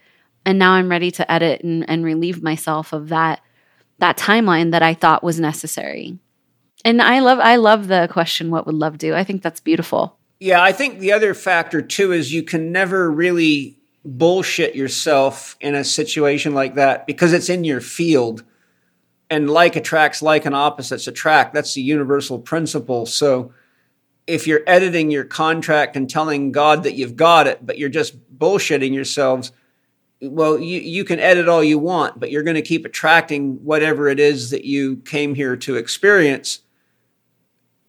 and 0.45 0.59
now 0.59 0.73
i'm 0.73 0.89
ready 0.89 1.11
to 1.11 1.29
edit 1.31 1.61
and, 1.61 1.89
and 1.89 2.03
relieve 2.03 2.43
myself 2.43 2.93
of 2.93 3.09
that 3.09 3.41
that 3.99 4.17
timeline 4.17 4.71
that 4.71 4.83
I 4.83 4.93
thought 4.93 5.23
was 5.23 5.39
necessary. 5.39 6.17
And 6.85 7.01
I 7.01 7.19
love 7.19 7.39
I 7.39 7.55
love 7.55 7.87
the 7.87 8.07
question 8.11 8.51
what 8.51 8.65
would 8.65 8.75
love 8.75 8.97
do? 8.97 9.13
I 9.13 9.23
think 9.23 9.41
that's 9.41 9.59
beautiful. 9.59 10.16
Yeah, 10.39 10.61
I 10.61 10.72
think 10.72 10.99
the 10.99 11.14
other 11.14 11.34
factor 11.34 11.81
too 11.81 12.11
is 12.11 12.34
you 12.34 12.43
can 12.43 12.72
never 12.72 13.09
really 13.11 13.77
bullshit 14.05 14.76
yourself 14.76 15.57
in 15.59 15.76
a 15.76 15.84
situation 15.84 16.53
like 16.53 16.76
that 16.76 17.07
because 17.07 17.34
it's 17.34 17.49
in 17.49 17.64
your 17.64 17.81
field. 17.81 18.43
And 19.30 19.49
like 19.49 19.76
attracts 19.76 20.22
like 20.22 20.45
and 20.45 20.55
opposites 20.55 21.05
attract. 21.05 21.53
That's 21.53 21.73
the 21.73 21.81
universal 21.81 22.39
principle. 22.39 23.05
So 23.05 23.51
if 24.26 24.47
you're 24.47 24.64
editing 24.65 25.11
your 25.11 25.26
contract 25.26 25.97
and 25.97 26.09
telling 26.09 26.53
God 26.53 26.84
that 26.84 26.93
you've 26.93 27.18
got 27.18 27.45
it, 27.45 27.65
but 27.65 27.77
you're 27.77 27.89
just 27.89 28.15
bullshitting 28.38 28.93
yourselves, 28.93 29.51
well, 30.22 30.57
you, 30.57 30.80
you 30.80 31.03
can 31.03 31.19
edit 31.19 31.49
all 31.49 31.64
you 31.64 31.77
want, 31.77 32.22
but 32.22 32.31
you're 32.31 32.43
going 32.43 32.55
to 32.55 32.61
keep 32.61 32.85
attracting 32.85 33.64
whatever 33.65 34.07
it 34.07 34.19
is 34.19 34.49
that 34.51 34.64
you 34.64 34.97
came 34.97 35.35
here 35.35 35.57
to 35.57 35.76
experience 35.76 36.61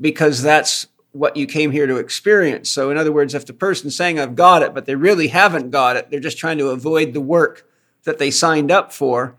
because 0.01 0.43
that's 0.43 0.89
what 1.13 1.37
you 1.37 1.47
came 1.47 1.71
here 1.71 1.87
to 1.87 1.97
experience. 1.97 2.71
So, 2.71 2.91
in 2.91 2.97
other 2.97 3.13
words, 3.13 3.35
if 3.35 3.47
the 3.47 3.53
person's 3.53 3.97
saying, 3.97 4.19
I've 4.19 4.37
got 4.37 4.63
it, 4.63 4.75
but 4.75 4.87
they 4.87 4.95
really 4.95 5.29
haven't 5.29 5.71
got 5.71 5.97
it, 5.97 6.11
they're 6.11 6.21
just 6.21 6.39
trying 6.39 6.59
to 6.59 6.69
avoid 6.69 7.13
the 7.13 7.21
work 7.21 7.67
that 8.05 8.19
they 8.19 8.31
signed 8.31 8.71
up 8.71 8.93
for. 8.93 9.37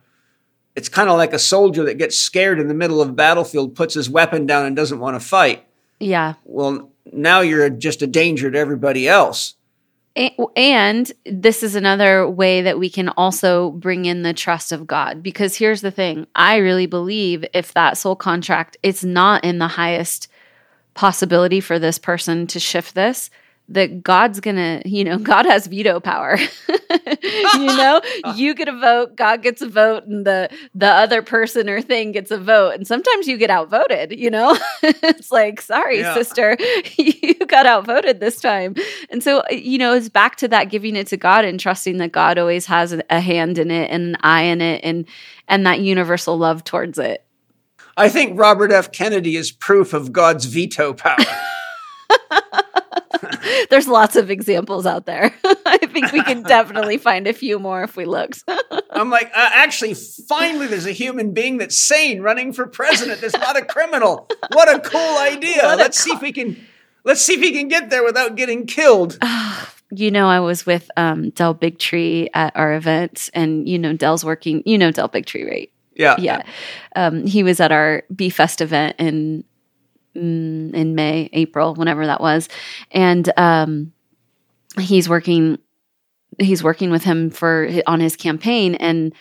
It's 0.75 0.89
kind 0.89 1.09
of 1.09 1.17
like 1.17 1.33
a 1.33 1.39
soldier 1.39 1.83
that 1.85 1.97
gets 1.97 2.17
scared 2.17 2.59
in 2.59 2.67
the 2.67 2.73
middle 2.73 3.01
of 3.01 3.09
a 3.09 3.13
battlefield, 3.13 3.75
puts 3.75 3.93
his 3.93 4.09
weapon 4.09 4.45
down, 4.45 4.65
and 4.65 4.75
doesn't 4.75 4.99
want 4.99 5.19
to 5.19 5.25
fight. 5.25 5.65
Yeah. 5.99 6.35
Well, 6.45 6.91
now 7.11 7.41
you're 7.41 7.69
just 7.69 8.01
a 8.01 8.07
danger 8.07 8.49
to 8.49 8.57
everybody 8.57 9.07
else. 9.07 9.55
And 10.55 11.11
this 11.25 11.63
is 11.63 11.75
another 11.75 12.29
way 12.29 12.61
that 12.61 12.79
we 12.79 12.89
can 12.89 13.09
also 13.09 13.71
bring 13.71 14.05
in 14.05 14.23
the 14.23 14.33
trust 14.33 14.71
of 14.71 14.85
God. 14.85 15.23
Because 15.23 15.55
here's 15.55 15.81
the 15.81 15.91
thing 15.91 16.27
I 16.35 16.57
really 16.57 16.87
believe 16.87 17.45
if 17.53 17.73
that 17.73 17.97
soul 17.97 18.15
contract, 18.15 18.75
it's 18.83 19.03
not 19.03 19.43
in 19.43 19.59
the 19.59 19.67
highest 19.67 20.27
possibility 20.99 21.61
for 21.61 21.79
this 21.79 21.97
person 21.97 22.45
to 22.45 22.59
shift 22.59 22.93
this, 22.93 23.29
that 23.69 24.03
God's 24.03 24.41
gonna, 24.41 24.81
you 24.83 25.05
know, 25.05 25.17
God 25.33 25.45
has 25.45 25.65
veto 25.65 26.01
power. 26.01 26.37
you 27.53 27.67
know, 27.67 28.01
you 28.35 28.53
get 28.53 28.67
a 28.67 28.77
vote, 28.77 29.15
God 29.15 29.41
gets 29.41 29.61
a 29.61 29.69
vote, 29.69 30.03
and 30.07 30.27
the 30.27 30.49
the 30.75 30.89
other 30.89 31.21
person 31.21 31.69
or 31.69 31.81
thing 31.81 32.11
gets 32.11 32.31
a 32.31 32.37
vote. 32.37 32.71
And 32.71 32.85
sometimes 32.85 33.29
you 33.29 33.37
get 33.37 33.49
outvoted, 33.49 34.19
you 34.19 34.29
know? 34.29 34.57
it's 34.83 35.31
like, 35.31 35.61
sorry, 35.61 36.01
yeah. 36.01 36.13
sister, 36.15 36.57
you 36.97 37.45
got 37.45 37.65
outvoted 37.65 38.19
this 38.19 38.41
time. 38.41 38.75
And 39.09 39.23
so, 39.23 39.41
you 39.49 39.77
know, 39.77 39.93
it's 39.93 40.09
back 40.09 40.35
to 40.37 40.49
that 40.49 40.65
giving 40.65 40.97
it 40.97 41.07
to 41.07 41.17
God 41.17 41.45
and 41.45 41.57
trusting 41.61 41.95
that 41.99 42.11
God 42.11 42.37
always 42.37 42.65
has 42.65 42.93
a 43.09 43.21
hand 43.21 43.57
in 43.57 43.71
it 43.71 43.89
and 43.89 44.15
an 44.15 44.17
eye 44.21 44.43
in 44.43 44.59
it 44.59 44.81
and 44.83 45.07
and 45.47 45.65
that 45.65 45.79
universal 45.79 46.37
love 46.37 46.65
towards 46.65 46.99
it. 46.99 47.23
I 47.99 48.09
think 48.09 48.39
Robert 48.39 48.71
F. 48.71 48.91
Kennedy 48.91 49.35
is 49.35 49.51
proof 49.51 49.93
of 49.93 50.11
God's 50.11 50.45
veto 50.45 50.93
power. 50.93 51.17
There's 53.69 53.87
lots 53.87 54.15
of 54.15 54.29
examples 54.29 54.85
out 54.85 55.05
there. 55.05 55.33
I 55.43 55.77
think 55.77 56.11
we 56.11 56.23
can 56.23 56.43
definitely 56.43 56.97
find 56.97 57.27
a 57.27 57.33
few 57.33 57.59
more 57.59 57.83
if 57.83 57.95
we 57.95 58.05
looked. 58.05 58.43
I'm 58.91 59.09
like, 59.09 59.27
uh, 59.27 59.49
actually, 59.53 59.93
finally, 59.93 60.67
there's 60.67 60.85
a 60.85 60.91
human 60.91 61.33
being 61.33 61.57
that's 61.57 61.77
sane 61.77 62.21
running 62.21 62.53
for 62.53 62.67
president. 62.67 63.21
That's 63.21 63.37
not 63.37 63.57
a 63.57 63.63
criminal. 63.63 64.29
What 64.51 64.73
a 64.73 64.79
cool 64.79 65.17
idea. 65.17 65.63
What 65.63 65.77
let's 65.77 66.03
co- 66.03 66.09
see 66.09 66.15
if 66.15 66.21
we 66.21 66.31
can. 66.31 66.65
Let's 67.03 67.21
see 67.21 67.33
if 67.33 67.41
he 67.41 67.51
can 67.51 67.67
get 67.67 67.89
there 67.89 68.03
without 68.03 68.35
getting 68.35 68.65
killed. 68.65 69.17
you 69.91 70.11
know, 70.11 70.27
I 70.27 70.39
was 70.39 70.65
with 70.65 70.89
um, 70.97 71.29
Del 71.31 71.55
Bigtree 71.55 72.29
at 72.33 72.55
our 72.55 72.73
event, 72.73 73.29
and 73.33 73.67
you 73.67 73.79
know, 73.79 73.93
Del's 73.93 74.25
working. 74.25 74.63
You 74.65 74.77
know, 74.77 74.91
Del 74.91 75.09
Bigtree, 75.09 75.49
right? 75.49 75.71
Yeah, 75.99 76.15
yeah. 76.17 76.41
Um, 76.95 77.25
he 77.25 77.43
was 77.43 77.59
at 77.59 77.71
our 77.71 78.03
B 78.15 78.29
Fest 78.29 78.61
event 78.61 78.95
in 78.97 79.43
Mm, 80.15 80.73
in 80.73 80.95
May, 80.95 81.29
April, 81.33 81.75
whenever 81.75 82.05
that 82.07 82.19
was, 82.19 82.49
and 82.91 83.31
um, 83.37 83.93
he's 84.79 85.07
working. 85.07 85.59
He's 86.39 86.63
working 86.63 86.89
with 86.89 87.03
him 87.03 87.29
for 87.29 87.69
on 87.85 87.99
his 87.99 88.15
campaign, 88.15 88.73
and 88.75 89.13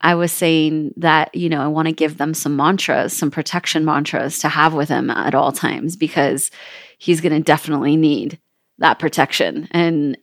I 0.00 0.14
was 0.14 0.30
saying 0.30 0.94
that 0.98 1.34
you 1.34 1.48
know 1.48 1.60
I 1.60 1.66
want 1.66 1.88
to 1.88 1.92
give 1.92 2.16
them 2.18 2.32
some 2.32 2.56
mantras, 2.56 3.12
some 3.12 3.30
protection 3.30 3.84
mantras 3.84 4.38
to 4.40 4.48
have 4.48 4.72
with 4.72 4.88
him 4.88 5.10
at 5.10 5.34
all 5.34 5.50
times 5.50 5.96
because 5.96 6.52
he's 6.96 7.20
going 7.20 7.34
to 7.34 7.40
definitely 7.40 7.96
need 7.96 8.38
that 8.78 9.00
protection, 9.00 9.66
and 9.72 10.16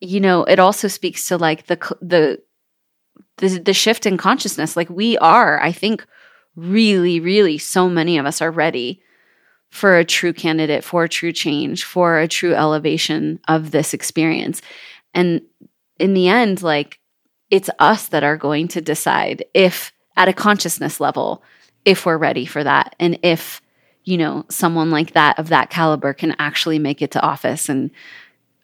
you 0.00 0.20
know 0.20 0.44
it 0.44 0.58
also 0.58 0.88
speaks 0.88 1.26
to 1.28 1.38
like 1.38 1.66
the 1.68 1.96
the 2.02 2.42
the, 3.38 3.58
the 3.58 3.72
shift 3.74 4.06
in 4.06 4.16
consciousness. 4.16 4.76
Like 4.76 4.90
we 4.90 5.18
are, 5.18 5.60
I 5.62 5.72
think, 5.72 6.04
really, 6.56 7.20
really, 7.20 7.58
so 7.58 7.88
many 7.88 8.18
of 8.18 8.26
us 8.26 8.40
are 8.40 8.50
ready 8.50 9.02
for 9.70 9.98
a 9.98 10.04
true 10.04 10.32
candidate, 10.32 10.84
for 10.84 11.04
a 11.04 11.08
true 11.08 11.32
change, 11.32 11.82
for 11.82 12.18
a 12.20 12.28
true 12.28 12.54
elevation 12.54 13.40
of 13.48 13.72
this 13.72 13.92
experience. 13.92 14.62
And 15.12 15.42
in 15.98 16.14
the 16.14 16.28
end, 16.28 16.62
like 16.62 17.00
it's 17.50 17.70
us 17.78 18.08
that 18.08 18.22
are 18.22 18.36
going 18.36 18.68
to 18.68 18.80
decide 18.80 19.44
if, 19.52 19.92
at 20.16 20.28
a 20.28 20.32
consciousness 20.32 21.00
level, 21.00 21.42
if 21.84 22.06
we're 22.06 22.16
ready 22.16 22.46
for 22.46 22.62
that 22.62 22.94
and 23.00 23.18
if, 23.22 23.60
you 24.04 24.16
know, 24.16 24.44
someone 24.48 24.90
like 24.90 25.12
that 25.14 25.38
of 25.38 25.48
that 25.48 25.70
caliber 25.70 26.12
can 26.12 26.36
actually 26.38 26.78
make 26.78 27.02
it 27.02 27.10
to 27.10 27.20
office. 27.20 27.68
And 27.68 27.90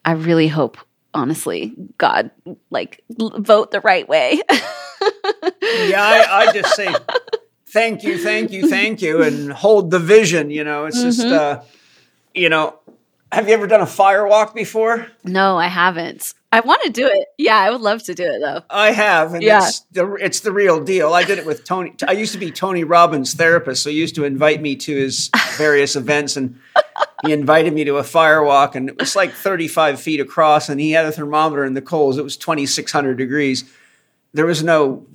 I 0.05 0.13
really 0.13 0.47
hope, 0.47 0.77
honestly, 1.13 1.73
God, 1.97 2.31
like 2.69 3.03
vote 3.09 3.71
the 3.71 3.81
right 3.81 4.07
way. 4.07 4.41
yeah, 4.51 6.01
I, 6.01 6.47
I 6.47 6.53
just 6.53 6.75
say 6.75 6.93
thank 7.67 8.03
you, 8.03 8.17
thank 8.17 8.51
you, 8.51 8.67
thank 8.67 9.01
you, 9.01 9.21
and 9.21 9.51
hold 9.51 9.91
the 9.91 9.99
vision. 9.99 10.49
You 10.49 10.63
know, 10.63 10.85
it's 10.85 10.97
mm-hmm. 10.97 11.05
just, 11.05 11.25
uh, 11.25 11.61
you 12.33 12.49
know, 12.49 12.79
have 13.31 13.47
you 13.47 13.53
ever 13.53 13.67
done 13.67 13.81
a 13.81 13.87
fire 13.87 14.27
walk 14.27 14.53
before? 14.53 15.07
No, 15.23 15.57
I 15.57 15.67
haven't. 15.67 16.33
I 16.53 16.59
want 16.59 16.81
to 16.83 16.89
do 16.89 17.07
it. 17.07 17.29
Yeah, 17.37 17.57
I 17.57 17.69
would 17.69 17.79
love 17.79 18.03
to 18.03 18.13
do 18.13 18.25
it 18.25 18.39
though. 18.41 18.61
I 18.69 18.91
have, 18.91 19.33
and 19.33 19.41
yeah. 19.41 19.67
it's 19.67 19.79
the 19.91 20.13
it's 20.15 20.41
the 20.41 20.51
real 20.51 20.83
deal. 20.83 21.13
I 21.13 21.23
did 21.23 21.39
it 21.39 21.45
with 21.45 21.63
Tony. 21.63 21.93
I 22.05 22.11
used 22.11 22.33
to 22.33 22.37
be 22.37 22.51
Tony 22.51 22.83
Robbins' 22.83 23.33
therapist, 23.33 23.83
so 23.83 23.89
he 23.89 23.95
used 23.95 24.15
to 24.15 24.25
invite 24.25 24.61
me 24.61 24.75
to 24.75 24.95
his 24.95 25.29
various 25.55 25.95
events, 25.95 26.35
and 26.35 26.59
he 27.25 27.31
invited 27.31 27.73
me 27.73 27.85
to 27.85 27.97
a 27.97 28.03
fire 28.03 28.43
walk, 28.43 28.75
and 28.75 28.89
it 28.89 28.99
was 28.99 29.15
like 29.15 29.31
35 29.31 30.01
feet 30.01 30.19
across, 30.19 30.67
and 30.67 30.81
he 30.81 30.91
had 30.91 31.05
a 31.05 31.11
thermometer 31.11 31.63
in 31.63 31.73
the 31.73 31.81
coals. 31.81 32.17
It 32.17 32.23
was 32.23 32.35
2,600 32.35 33.17
degrees. 33.17 33.63
There 34.33 34.45
was 34.45 34.61
no 34.61 35.05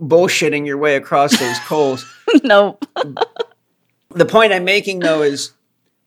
bullshitting 0.00 0.66
your 0.66 0.78
way 0.78 0.96
across 0.96 1.38
those 1.38 1.58
coals. 1.60 2.06
no. 2.42 2.78
the 4.10 4.26
point 4.26 4.52
I'm 4.52 4.64
making 4.64 5.00
though 5.00 5.22
is 5.22 5.52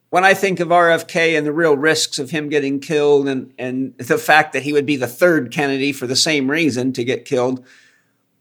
when 0.09 0.23
I 0.23 0.33
think 0.33 0.59
of 0.59 0.69
RFK 0.69 1.37
and 1.37 1.45
the 1.45 1.53
real 1.53 1.77
risks 1.77 2.19
of 2.19 2.31
him 2.31 2.49
getting 2.49 2.79
killed 2.79 3.27
and, 3.27 3.53
and 3.57 3.97
the 3.97 4.17
fact 4.17 4.53
that 4.53 4.63
he 4.63 4.73
would 4.73 4.85
be 4.85 4.95
the 4.95 5.07
third 5.07 5.51
Kennedy 5.51 5.91
for 5.91 6.07
the 6.07 6.15
same 6.15 6.49
reason 6.49 6.93
to 6.93 7.03
get 7.03 7.25
killed, 7.25 7.65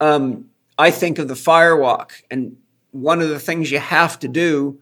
um, 0.00 0.48
I 0.78 0.90
think 0.90 1.18
of 1.18 1.28
the 1.28 1.34
firewalk. 1.34 2.10
And 2.30 2.56
one 2.92 3.20
of 3.20 3.28
the 3.28 3.40
things 3.40 3.70
you 3.70 3.78
have 3.78 4.18
to 4.20 4.28
do 4.28 4.80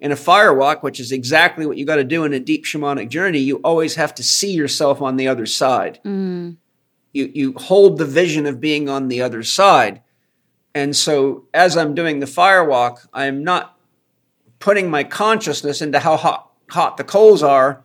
in 0.00 0.10
a 0.10 0.16
firewalk, 0.16 0.82
which 0.82 0.98
is 0.98 1.12
exactly 1.12 1.66
what 1.66 1.76
you 1.76 1.84
got 1.84 1.96
to 1.96 2.04
do 2.04 2.24
in 2.24 2.32
a 2.32 2.40
deep 2.40 2.64
shamanic 2.64 3.08
journey, 3.08 3.38
you 3.38 3.56
always 3.56 3.94
have 3.96 4.14
to 4.14 4.22
see 4.22 4.52
yourself 4.52 5.02
on 5.02 5.16
the 5.16 5.28
other 5.28 5.46
side. 5.46 6.00
Mm 6.04 6.56
you 7.12 7.30
you 7.34 7.52
hold 7.56 7.98
the 7.98 8.04
vision 8.04 8.46
of 8.46 8.60
being 8.60 8.88
on 8.88 9.08
the 9.08 9.22
other 9.22 9.42
side. 9.42 10.02
And 10.74 10.96
so 10.96 11.46
as 11.52 11.76
I'm 11.76 11.94
doing 11.94 12.20
the 12.20 12.26
firewalk, 12.26 13.06
I'm 13.12 13.44
not 13.44 13.71
putting 14.62 14.88
my 14.88 15.02
consciousness 15.02 15.82
into 15.82 15.98
how 15.98 16.16
hot, 16.16 16.48
hot 16.70 16.96
the 16.96 17.02
coals 17.02 17.42
are. 17.42 17.82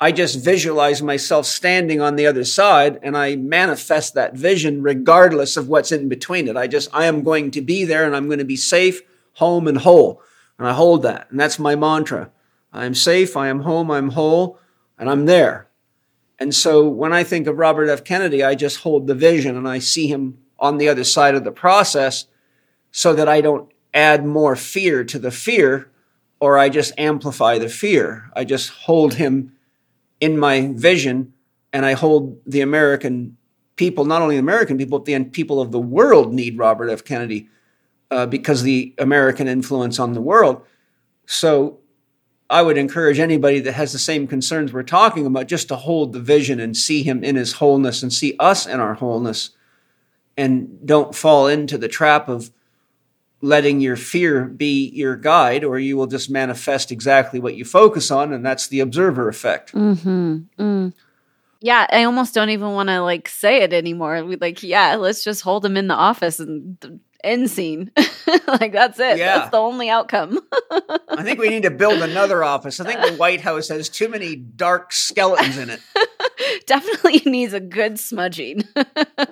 I 0.00 0.12
just 0.12 0.44
visualize 0.44 1.02
myself 1.02 1.44
standing 1.44 2.00
on 2.00 2.14
the 2.14 2.26
other 2.26 2.44
side 2.44 3.00
and 3.02 3.16
I 3.16 3.34
manifest 3.34 4.14
that 4.14 4.34
vision 4.34 4.80
regardless 4.80 5.56
of 5.56 5.68
what's 5.68 5.90
in 5.90 6.08
between 6.08 6.46
it. 6.46 6.56
I 6.56 6.68
just, 6.68 6.88
I 6.92 7.06
am 7.06 7.24
going 7.24 7.50
to 7.50 7.60
be 7.60 7.84
there 7.84 8.06
and 8.06 8.14
I'm 8.14 8.26
going 8.26 8.38
to 8.38 8.44
be 8.44 8.56
safe, 8.56 9.02
home, 9.34 9.66
and 9.66 9.78
whole. 9.78 10.22
And 10.56 10.68
I 10.68 10.72
hold 10.72 11.02
that. 11.02 11.26
And 11.32 11.40
that's 11.40 11.58
my 11.58 11.74
mantra. 11.74 12.30
I 12.72 12.84
am 12.84 12.94
safe, 12.94 13.36
I 13.36 13.48
am 13.48 13.60
home, 13.60 13.90
I'm 13.90 14.10
whole, 14.10 14.60
and 14.96 15.10
I'm 15.10 15.26
there. 15.26 15.68
And 16.38 16.54
so 16.54 16.88
when 16.88 17.12
I 17.12 17.24
think 17.24 17.48
of 17.48 17.58
Robert 17.58 17.88
F. 17.88 18.04
Kennedy, 18.04 18.44
I 18.44 18.54
just 18.54 18.80
hold 18.80 19.08
the 19.08 19.16
vision 19.16 19.56
and 19.56 19.66
I 19.66 19.80
see 19.80 20.06
him 20.06 20.38
on 20.60 20.78
the 20.78 20.88
other 20.88 21.04
side 21.04 21.34
of 21.34 21.42
the 21.42 21.50
process 21.50 22.26
so 22.92 23.14
that 23.14 23.28
I 23.28 23.40
don't 23.40 23.68
add 23.92 24.24
more 24.24 24.54
fear 24.54 25.02
to 25.02 25.18
the 25.18 25.32
fear 25.32 25.90
or 26.40 26.58
I 26.58 26.68
just 26.68 26.92
amplify 26.98 27.58
the 27.58 27.68
fear. 27.68 28.30
I 28.34 28.44
just 28.44 28.70
hold 28.70 29.14
him 29.14 29.52
in 30.20 30.38
my 30.38 30.72
vision 30.74 31.32
and 31.72 31.84
I 31.84 31.92
hold 31.92 32.40
the 32.46 32.60
American 32.60 33.36
people, 33.76 34.04
not 34.04 34.22
only 34.22 34.36
the 34.36 34.40
American 34.40 34.78
people, 34.78 34.98
but 34.98 35.06
the 35.06 35.24
people 35.24 35.60
of 35.60 35.72
the 35.72 35.80
world 35.80 36.32
need 36.32 36.58
Robert 36.58 36.88
F. 36.88 37.04
Kennedy 37.04 37.48
uh, 38.10 38.26
because 38.26 38.62
the 38.62 38.94
American 38.98 39.48
influence 39.48 39.98
on 39.98 40.12
the 40.12 40.20
world. 40.20 40.64
So 41.26 41.78
I 42.50 42.62
would 42.62 42.78
encourage 42.78 43.18
anybody 43.18 43.60
that 43.60 43.72
has 43.72 43.92
the 43.92 43.98
same 43.98 44.26
concerns 44.26 44.72
we're 44.72 44.82
talking 44.82 45.26
about 45.26 45.48
just 45.48 45.68
to 45.68 45.76
hold 45.76 46.12
the 46.12 46.20
vision 46.20 46.60
and 46.60 46.76
see 46.76 47.02
him 47.02 47.24
in 47.24 47.36
his 47.36 47.54
wholeness 47.54 48.02
and 48.02 48.12
see 48.12 48.36
us 48.38 48.66
in 48.66 48.80
our 48.80 48.94
wholeness 48.94 49.50
and 50.36 50.78
don't 50.86 51.14
fall 51.14 51.46
into 51.46 51.78
the 51.78 51.88
trap 51.88 52.28
of 52.28 52.50
letting 53.44 53.80
your 53.80 53.96
fear 53.96 54.44
be 54.44 54.88
your 54.88 55.16
guide 55.16 55.64
or 55.64 55.78
you 55.78 55.96
will 55.96 56.06
just 56.06 56.30
manifest 56.30 56.90
exactly 56.90 57.38
what 57.38 57.54
you 57.54 57.64
focus 57.64 58.10
on 58.10 58.32
and 58.32 58.44
that's 58.44 58.68
the 58.68 58.80
observer 58.80 59.28
effect 59.28 59.72
mm-hmm. 59.72 60.38
mm. 60.58 60.92
yeah 61.60 61.86
i 61.90 62.04
almost 62.04 62.32
don't 62.32 62.48
even 62.48 62.72
want 62.72 62.88
to 62.88 63.00
like 63.00 63.28
say 63.28 63.62
it 63.62 63.74
anymore 63.74 64.24
we 64.24 64.36
like 64.36 64.62
yeah 64.62 64.94
let's 64.96 65.22
just 65.22 65.42
hold 65.42 65.62
him 65.62 65.76
in 65.76 65.88
the 65.88 65.94
office 65.94 66.40
and 66.40 67.00
end 67.24 67.50
scene. 67.50 67.90
like 68.46 68.72
that's 68.72 68.98
it. 68.98 69.18
Yeah. 69.18 69.38
That's 69.38 69.50
the 69.50 69.58
only 69.58 69.88
outcome. 69.90 70.38
I 70.70 71.22
think 71.22 71.38
we 71.38 71.48
need 71.48 71.62
to 71.64 71.70
build 71.70 72.02
another 72.02 72.44
office. 72.44 72.80
I 72.80 72.84
think 72.84 73.00
the 73.00 73.16
White 73.18 73.40
House 73.40 73.68
has 73.68 73.88
too 73.88 74.08
many 74.08 74.36
dark 74.36 74.92
skeletons 74.92 75.58
in 75.58 75.70
it. 75.70 75.80
Definitely 76.66 77.30
needs 77.30 77.52
a 77.52 77.60
good 77.60 77.98
smudging. 77.98 78.64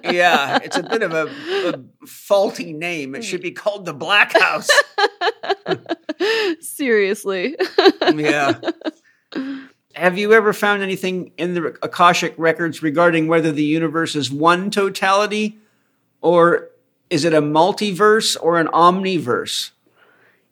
Yeah, 0.05 0.59
it's 0.63 0.77
a 0.77 0.83
bit 0.83 1.03
of 1.03 1.13
a, 1.13 1.27
a 1.69 2.07
faulty 2.07 2.73
name. 2.73 3.15
It 3.15 3.25
should 3.25 3.43
be 3.43 3.51
called 3.51 3.85
the 3.85 3.95
Black 3.95 4.33
House. 4.39 4.69
Seriously. 6.61 7.57
Yeah. 8.15 8.61
Have 9.95 10.17
you 10.17 10.33
ever 10.33 10.53
found 10.53 10.83
anything 10.83 11.33
in 11.37 11.55
the 11.55 11.77
Akashic 11.83 12.35
records 12.39 12.83
regarding 12.83 13.27
whether 13.27 13.53
the 13.53 13.65
universe 13.65 14.17
is 14.17 14.31
one 14.31 14.71
totality 14.71 15.59
or 16.23 16.71
is 17.13 17.25
it 17.25 17.35
a 17.35 17.43
multiverse 17.43 18.37
or 18.41 18.59
an 18.59 18.69
omniverse? 18.69 19.71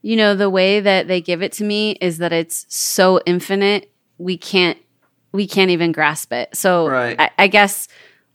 You 0.02 0.16
know, 0.16 0.34
the 0.34 0.50
way 0.50 0.80
that 0.80 1.08
they 1.08 1.20
give 1.20 1.42
it 1.42 1.52
to 1.52 1.64
me 1.64 1.92
is 1.92 2.18
that 2.18 2.32
it's 2.32 2.66
so 2.68 3.20
infinite, 3.26 3.90
we 4.18 4.36
can't 4.36 4.78
we 5.32 5.46
can't 5.46 5.70
even 5.70 5.92
grasp 5.92 6.32
it. 6.32 6.54
So 6.56 6.88
Right. 6.88 7.16
I, 7.18 7.30
I 7.38 7.46
guess 7.46 7.86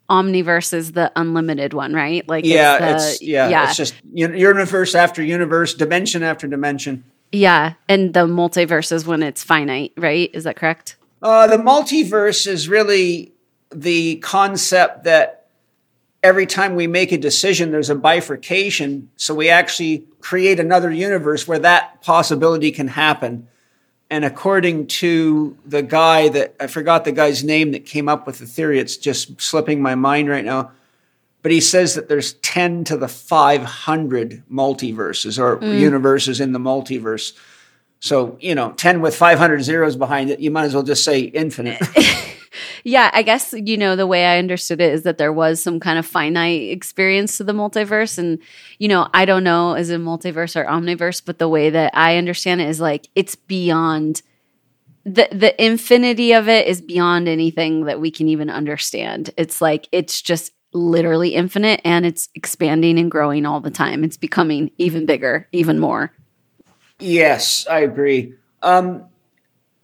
omniverse 0.10 0.74
is 0.74 0.94
the 0.94 1.12
unlimited 1.16 1.74
one, 1.74 1.94
right? 1.94 2.28
Like 2.28 2.46
yeah, 2.46 2.78
the- 2.80 2.96
it's 2.96 3.22
yeah, 3.22 3.50
yeah. 3.50 3.64
it's 3.66 3.78
just 3.78 3.96
universe 4.14 4.96
after 4.96 5.22
universe, 5.24 5.74
dimension 5.74 6.24
after 6.24 6.48
dimension. 6.48 7.04
Yeah, 7.32 7.74
and 7.90 8.14
the 8.14 8.26
multiverse 8.28 8.92
is 8.92 9.06
when 9.06 9.22
it's 9.22 9.44
finite, 9.44 9.92
right? 9.98 10.30
Is 10.34 10.46
that 10.46 10.56
correct? 10.56 10.96
Uh, 11.22 11.48
the 11.48 11.58
multiverse 11.58 12.48
is 12.48 12.70
really 12.70 13.34
the 13.72 14.18
concept 14.18 15.04
that 15.04 15.45
every 16.26 16.48
time 16.48 16.74
we 16.74 16.88
make 16.88 17.12
a 17.12 17.18
decision, 17.18 17.72
there's 17.72 17.92
a 17.92 17.96
bifurcation. 17.96 19.10
So 19.16 19.36
we 19.36 19.50
actually 19.50 20.06
create 20.22 20.60
another 20.60 20.92
universe 20.92 21.48
where 21.48 21.60
that 21.60 22.02
possibility 22.02 22.72
can 22.72 22.88
happen. 22.88 23.48
And 24.10 24.26
according 24.26 24.88
to 24.88 25.56
the 25.66 25.84
guy 25.84 26.30
that 26.30 26.56
I 26.60 26.66
forgot 26.66 27.06
the 27.06 27.12
guy's 27.12 27.44
name 27.44 27.72
that 27.74 27.86
came 27.86 28.10
up 28.10 28.26
with 28.26 28.40
the 28.40 28.48
theory, 28.48 28.80
it's 28.80 28.98
just 28.98 29.40
slipping 29.40 29.84
my 29.84 29.94
mind 29.94 30.28
right 30.28 30.44
now. 30.44 30.72
But 31.44 31.52
he 31.52 31.62
says 31.62 31.94
that 31.94 32.10
there's 32.10 32.34
10 32.34 32.86
to 32.86 32.98
the 32.98 33.08
500 33.08 34.44
multiverses 34.52 35.38
or 35.38 35.58
mm. 35.58 35.80
universes 35.80 36.42
in 36.42 36.54
the 36.54 36.60
multiverse. 36.60 37.34
So, 38.00 38.36
you 38.42 38.56
know, 38.56 38.72
10 38.72 39.00
with 39.02 39.16
500 39.16 39.64
zeros 39.64 39.96
behind 39.96 40.32
it, 40.32 40.40
you 40.40 40.50
might 40.50 40.66
as 40.66 40.74
well 40.74 40.82
just 40.82 41.04
say 41.04 41.20
infinite. 41.20 41.82
Yeah, 42.84 43.10
I 43.14 43.24
guess 43.24 43.54
you 43.54 43.78
know 43.78 43.96
the 43.96 44.08
way 44.08 44.26
I 44.26 44.40
understood 44.40 44.82
it 44.82 44.94
is 44.94 45.04
that 45.04 45.18
there 45.18 45.34
was 45.34 45.62
some 45.62 45.80
kind 45.80 46.00
of 46.00 46.06
finite 46.06 46.70
experience 46.70 47.38
to 47.38 47.44
the 47.44 47.54
multiverse, 47.54 48.18
and 48.18 48.40
you 48.80 48.88
know 48.88 49.08
I 49.14 49.26
don't 49.26 49.44
know 49.44 49.76
is 49.76 49.90
it 49.90 50.00
multiverse 50.02 50.56
or 50.56 50.66
omniverse, 50.66 51.22
but 51.26 51.40
the 51.40 51.50
way 51.50 51.70
that 51.70 51.92
I 51.96 52.18
understand 52.18 52.62
it 52.62 52.70
is 52.70 52.80
like 52.80 53.10
it's 53.16 53.36
beyond 53.36 54.22
the 55.06 55.28
the 55.32 55.64
infinity 55.64 56.34
of 56.34 56.50
it 56.50 56.68
is 56.68 56.82
beyond 56.82 57.28
anything 57.28 57.86
that 57.86 58.00
we 58.00 58.12
can 58.12 58.28
even 58.28 58.50
understand. 58.50 59.30
It's 59.38 59.62
like 59.62 59.88
it's 59.92 60.22
just 60.22 60.52
literally 60.74 61.36
infinite, 61.36 61.80
and 61.86 62.06
it's 62.06 62.30
expanding 62.36 63.00
and 63.00 63.10
growing 63.10 63.46
all 63.46 63.62
the 63.62 63.72
time. 63.72 64.04
It's 64.04 64.18
becoming 64.18 64.72
even 64.78 65.06
bigger, 65.06 65.48
even 65.52 65.80
more. 65.80 66.12
yes, 67.00 67.66
I 67.70 67.80
agree. 67.80 68.34
Um, 68.62 69.06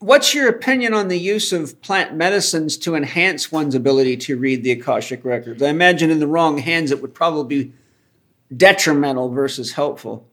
what's 0.01 0.33
your 0.33 0.49
opinion 0.49 0.93
on 0.93 1.07
the 1.07 1.17
use 1.17 1.53
of 1.53 1.79
plant 1.81 2.13
medicines 2.15 2.75
to 2.79 2.95
enhance 2.95 3.51
one's 3.51 3.75
ability 3.75 4.17
to 4.17 4.37
read 4.37 4.63
the 4.63 4.71
Akashic 4.71 5.23
records? 5.23 5.61
I 5.61 5.69
imagine 5.69 6.09
in 6.09 6.19
the 6.19 6.27
wrong 6.27 6.57
hands, 6.57 6.91
it 6.91 7.01
would 7.01 7.13
probably 7.13 7.63
be 7.63 7.73
detrimental 8.55 9.29
versus 9.29 9.71
helpful. 9.73 10.27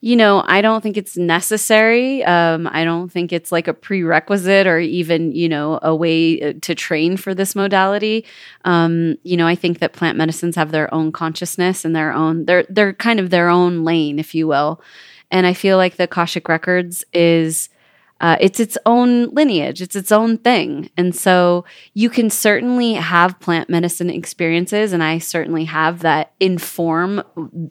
you 0.00 0.14
know, 0.14 0.44
I 0.46 0.60
don't 0.60 0.82
think 0.82 0.96
it's 0.96 1.16
necessary. 1.16 2.22
Um, 2.24 2.68
I 2.70 2.84
don't 2.84 3.10
think 3.10 3.32
it's 3.32 3.50
like 3.50 3.66
a 3.66 3.74
prerequisite 3.74 4.66
or 4.66 4.78
even, 4.78 5.32
you 5.32 5.48
know, 5.48 5.80
a 5.82 5.96
way 5.96 6.40
uh, 6.40 6.52
to 6.62 6.74
train 6.74 7.16
for 7.16 7.34
this 7.34 7.56
modality. 7.56 8.24
Um, 8.64 9.16
you 9.22 9.36
know, 9.36 9.46
I 9.46 9.54
think 9.54 9.78
that 9.78 9.94
plant 9.94 10.18
medicines 10.18 10.54
have 10.56 10.70
their 10.70 10.92
own 10.92 11.12
consciousness 11.12 11.84
and 11.84 11.96
their 11.96 12.12
own, 12.12 12.44
they're, 12.44 12.66
they're 12.68 12.92
kind 12.92 13.18
of 13.18 13.30
their 13.30 13.48
own 13.48 13.84
lane, 13.84 14.18
if 14.18 14.34
you 14.34 14.46
will. 14.46 14.82
And 15.30 15.46
I 15.46 15.54
feel 15.54 15.76
like 15.76 15.96
the 15.96 16.04
Akashic 16.04 16.48
Records 16.48 17.04
is, 17.12 17.68
uh, 18.20 18.36
it's 18.40 18.60
its 18.60 18.78
own 18.86 19.28
lineage, 19.34 19.82
it's 19.82 19.96
its 19.96 20.10
own 20.10 20.38
thing. 20.38 20.88
And 20.96 21.14
so 21.14 21.64
you 21.92 22.08
can 22.08 22.30
certainly 22.30 22.94
have 22.94 23.38
plant 23.40 23.68
medicine 23.68 24.08
experiences, 24.08 24.92
and 24.92 25.02
I 25.02 25.18
certainly 25.18 25.64
have 25.64 26.00
that 26.00 26.32
inform 26.40 27.22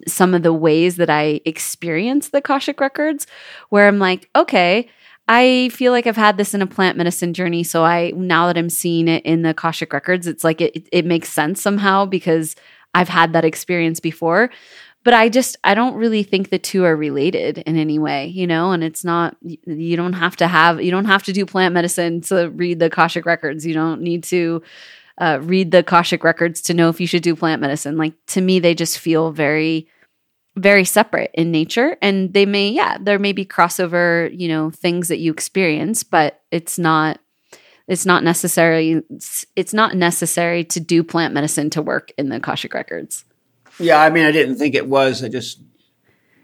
some 0.08 0.34
of 0.34 0.44
the 0.44 0.54
ways 0.54 0.98
that 0.98 1.10
I 1.10 1.42
experience 1.46 2.30
the 2.30 2.38
Akashic 2.40 2.80
records, 2.80 3.26
where 3.70 3.88
I'm 3.88 4.00
like, 4.00 4.30
okay, 4.36 4.88
I 5.28 5.70
feel 5.70 5.92
like 5.92 6.06
I've 6.06 6.16
had 6.16 6.38
this 6.38 6.54
in 6.54 6.62
a 6.62 6.68
plant 6.68 6.98
medicine 6.98 7.34
journey. 7.34 7.64
So 7.64 7.84
I 7.84 8.12
now 8.12 8.46
that 8.46 8.58
I'm 8.58 8.70
seeing 8.70 9.08
it 9.08 9.26
in 9.26 9.42
the 9.42 9.50
Akashic 9.50 9.92
records, 9.92 10.28
it's 10.28 10.44
like 10.44 10.62
it, 10.62 10.88
it 10.92 11.06
makes 11.06 11.30
sense 11.30 11.62
somehow 11.62 12.06
because 12.06 12.56
I've 12.94 13.10
had 13.10 13.34
that 13.34 13.44
experience 13.44 14.00
before 14.00 14.52
but 15.06 15.14
I 15.14 15.30
just 15.30 15.56
I 15.64 15.76
don't 15.76 15.96
really 15.96 16.24
think 16.24 16.50
the 16.50 16.58
two 16.58 16.84
are 16.84 16.96
related 16.96 17.60
in 17.60 17.78
any 17.78 18.00
way, 18.00 18.26
you 18.26 18.48
know. 18.48 18.72
And 18.72 18.84
it's 18.84 19.06
not 19.06 19.38
you 19.42 19.96
don't 19.96 20.14
have 20.14 20.36
to 20.38 20.48
have 20.48 20.82
you 20.82 20.90
don't 20.92 21.06
have 21.06 21.24
to 21.24 21.32
do 21.32 21.46
plant 21.46 21.76
medicine 21.76 22.22
to 22.22 22.50
read 22.50 22.80
the 22.80 22.88
Akashic 22.88 23.26
records. 23.26 23.66
You 23.66 23.76
don't 23.76 24.02
need 24.02 24.24
to 24.26 24.64
uh, 25.20 25.40
read 25.44 25.70
the 25.70 25.80
Akashic 25.80 26.24
records 26.24 26.60
to 26.64 26.74
know 26.74 26.90
if 26.90 27.00
you 27.00 27.06
should 27.06 27.22
do 27.22 27.36
plant 27.36 27.62
medicine. 27.62 27.98
Like 27.98 28.14
to 28.28 28.42
me, 28.42 28.60
they 28.60 28.74
just 28.74 28.98
feel 28.98 29.32
very 29.32 29.88
very 30.58 30.86
separate 30.86 31.32
in 31.34 31.52
nature 31.52 31.98
and 32.02 32.34
they 32.34 32.46
may 32.46 32.70
yeah 32.70 32.98
there 32.98 33.20
may 33.20 33.34
be 33.34 33.46
crossover 33.46 34.34
you 34.34 34.48
know 34.48 34.72
things 34.72 35.10
that 35.10 35.18
you 35.18 35.30
experience 35.30 36.02
but 36.02 36.44
it's 36.50 36.80
not 36.80 37.20
it's 37.90 38.06
not 38.06 38.24
necessarily 38.24 39.04
it's 39.10 39.74
not 39.74 39.96
necessary 39.96 40.64
to 40.64 40.80
do 40.80 41.04
plant 41.04 41.34
medicine 41.34 41.70
to 41.70 41.82
work 41.82 42.14
in 42.18 42.30
the 42.30 42.38
akashic 42.38 42.74
records 42.74 43.26
Yeah, 43.80 44.02
I 44.02 44.10
mean, 44.10 44.26
I 44.26 44.32
didn't 44.32 44.58
think 44.58 44.76
it 44.76 44.88
was. 44.88 45.24
I 45.24 45.30
just 45.30 45.62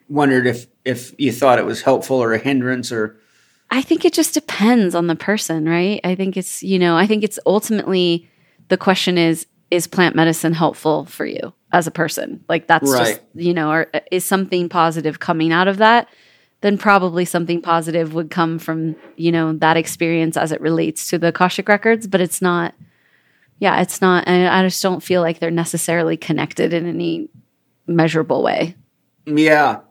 wondered 0.09 0.47
if 0.47 0.67
if 0.83 1.13
you 1.17 1.31
thought 1.31 1.59
it 1.59 1.65
was 1.65 1.81
helpful 1.81 2.17
or 2.17 2.33
a 2.33 2.37
hindrance 2.37 2.91
or 2.91 3.17
I 3.69 3.81
think 3.81 4.03
it 4.03 4.13
just 4.13 4.33
depends 4.33 4.93
on 4.93 5.07
the 5.07 5.15
person, 5.15 5.67
right? 5.67 6.01
I 6.03 6.15
think 6.15 6.35
it's, 6.35 6.61
you 6.61 6.77
know, 6.77 6.97
I 6.97 7.07
think 7.07 7.23
it's 7.23 7.39
ultimately 7.45 8.29
the 8.67 8.77
question 8.77 9.17
is 9.17 9.47
is 9.71 9.87
plant 9.87 10.15
medicine 10.15 10.51
helpful 10.51 11.05
for 11.05 11.25
you 11.25 11.53
as 11.71 11.87
a 11.87 11.91
person? 11.91 12.43
Like 12.49 12.67
that's 12.67 12.91
just, 12.91 13.21
you 13.33 13.53
know, 13.53 13.71
or 13.71 13.87
uh, 13.93 14.01
is 14.11 14.25
something 14.25 14.67
positive 14.67 15.19
coming 15.19 15.53
out 15.53 15.69
of 15.69 15.77
that? 15.77 16.09
Then 16.59 16.77
probably 16.77 17.23
something 17.23 17.61
positive 17.61 18.13
would 18.13 18.29
come 18.29 18.59
from, 18.59 18.97
you 19.15 19.31
know, 19.31 19.53
that 19.53 19.77
experience 19.77 20.35
as 20.35 20.51
it 20.51 20.59
relates 20.59 21.09
to 21.09 21.17
the 21.17 21.29
Akashic 21.29 21.69
records, 21.69 22.05
but 22.05 22.19
it's 22.19 22.41
not 22.41 22.75
yeah, 23.61 23.79
it's 23.79 24.01
not 24.01 24.27
and 24.27 24.47
I 24.47 24.63
just 24.63 24.81
don't 24.81 25.03
feel 25.03 25.21
like 25.21 25.37
they're 25.37 25.51
necessarily 25.51 26.17
connected 26.17 26.73
in 26.73 26.87
any 26.87 27.29
measurable 27.85 28.41
way. 28.41 28.75
Yeah. 29.27 29.81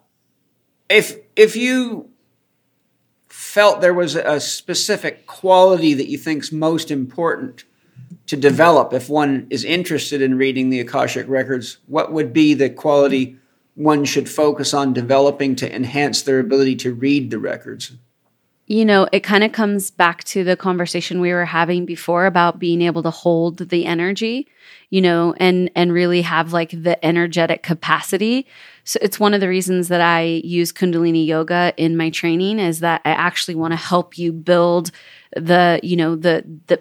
If 0.88 1.16
if 1.36 1.54
you 1.54 2.10
felt 3.28 3.80
there 3.80 3.94
was 3.94 4.16
a 4.16 4.40
specific 4.40 5.26
quality 5.26 5.94
that 5.94 6.08
you 6.08 6.18
think's 6.18 6.50
most 6.50 6.90
important 6.90 7.62
to 8.26 8.36
develop 8.36 8.92
if 8.92 9.08
one 9.08 9.46
is 9.50 9.64
interested 9.64 10.20
in 10.20 10.36
reading 10.36 10.70
the 10.70 10.80
Akashic 10.80 11.28
records, 11.28 11.78
what 11.86 12.12
would 12.12 12.32
be 12.32 12.54
the 12.54 12.70
quality 12.70 13.36
one 13.76 14.04
should 14.04 14.28
focus 14.28 14.74
on 14.74 14.92
developing 14.92 15.54
to 15.54 15.72
enhance 15.72 16.22
their 16.22 16.40
ability 16.40 16.74
to 16.74 16.92
read 16.92 17.30
the 17.30 17.38
records? 17.38 17.92
You 18.70 18.84
know, 18.84 19.08
it 19.10 19.24
kind 19.24 19.42
of 19.42 19.50
comes 19.50 19.90
back 19.90 20.22
to 20.22 20.44
the 20.44 20.56
conversation 20.56 21.20
we 21.20 21.32
were 21.32 21.44
having 21.44 21.84
before 21.84 22.26
about 22.26 22.60
being 22.60 22.82
able 22.82 23.02
to 23.02 23.10
hold 23.10 23.58
the 23.58 23.84
energy, 23.84 24.46
you 24.90 25.00
know, 25.00 25.34
and 25.38 25.72
and 25.74 25.92
really 25.92 26.22
have 26.22 26.52
like 26.52 26.70
the 26.70 27.04
energetic 27.04 27.64
capacity. 27.64 28.46
So 28.84 29.00
it's 29.02 29.18
one 29.18 29.34
of 29.34 29.40
the 29.40 29.48
reasons 29.48 29.88
that 29.88 30.00
I 30.00 30.22
use 30.44 30.72
Kundalini 30.72 31.26
yoga 31.26 31.74
in 31.76 31.96
my 31.96 32.10
training 32.10 32.60
is 32.60 32.78
that 32.78 33.00
I 33.04 33.10
actually 33.10 33.56
want 33.56 33.72
to 33.72 33.76
help 33.76 34.16
you 34.16 34.32
build 34.32 34.92
the, 35.34 35.80
you 35.82 35.96
know, 35.96 36.14
the 36.14 36.44
the 36.68 36.80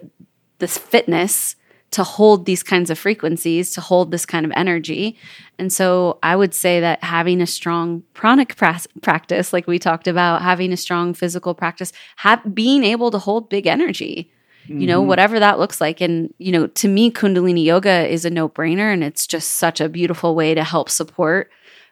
this 0.60 0.78
fitness 0.78 1.56
to 1.92 2.04
hold 2.04 2.46
these 2.46 2.62
kinds 2.62 2.90
of 2.90 3.00
frequencies, 3.00 3.72
to 3.72 3.82
hold 3.82 4.12
this 4.12 4.26
kind 4.26 4.46
of 4.46 4.52
energy. 4.56 5.18
And 5.58 5.74
so 5.74 6.20
I 6.22 6.36
would 6.36 6.54
say 6.54 6.80
that 6.80 7.04
having 7.04 7.42
a 7.42 7.48
strong 7.48 8.04
pranic 8.14 8.56
pras- 8.56 8.88
practice, 9.02 9.52
like 9.54 9.66
we 9.66 9.80
talked 9.80 10.08
about, 10.08 10.42
having 10.42 10.72
a 10.72 10.78
strong 10.78 11.14
physical 11.14 11.56
practice, 11.56 11.92
have, 12.18 12.54
being 12.54 12.84
able 12.84 13.10
to 13.12 13.18
hold 13.18 13.50
big 13.50 13.66
energy, 13.66 14.32
you 14.68 14.86
know, 14.86 15.00
mm-hmm. 15.00 15.08
whatever 15.08 15.40
that 15.40 15.58
looks 15.58 15.82
like. 15.82 16.00
And, 16.00 16.32
you 16.38 16.52
know, 16.52 16.68
to 16.68 16.88
me, 16.88 17.10
Kundalini 17.10 17.64
yoga 17.64 18.08
is 18.08 18.24
a 18.24 18.30
no 18.30 18.48
brainer 18.48 18.94
and 18.94 19.04
it's 19.04 19.26
just 19.26 19.52
such 19.56 19.82
a 19.82 19.90
beautiful 19.90 20.36
way 20.36 20.54
to 20.54 20.64
help 20.64 20.90
support 20.90 21.50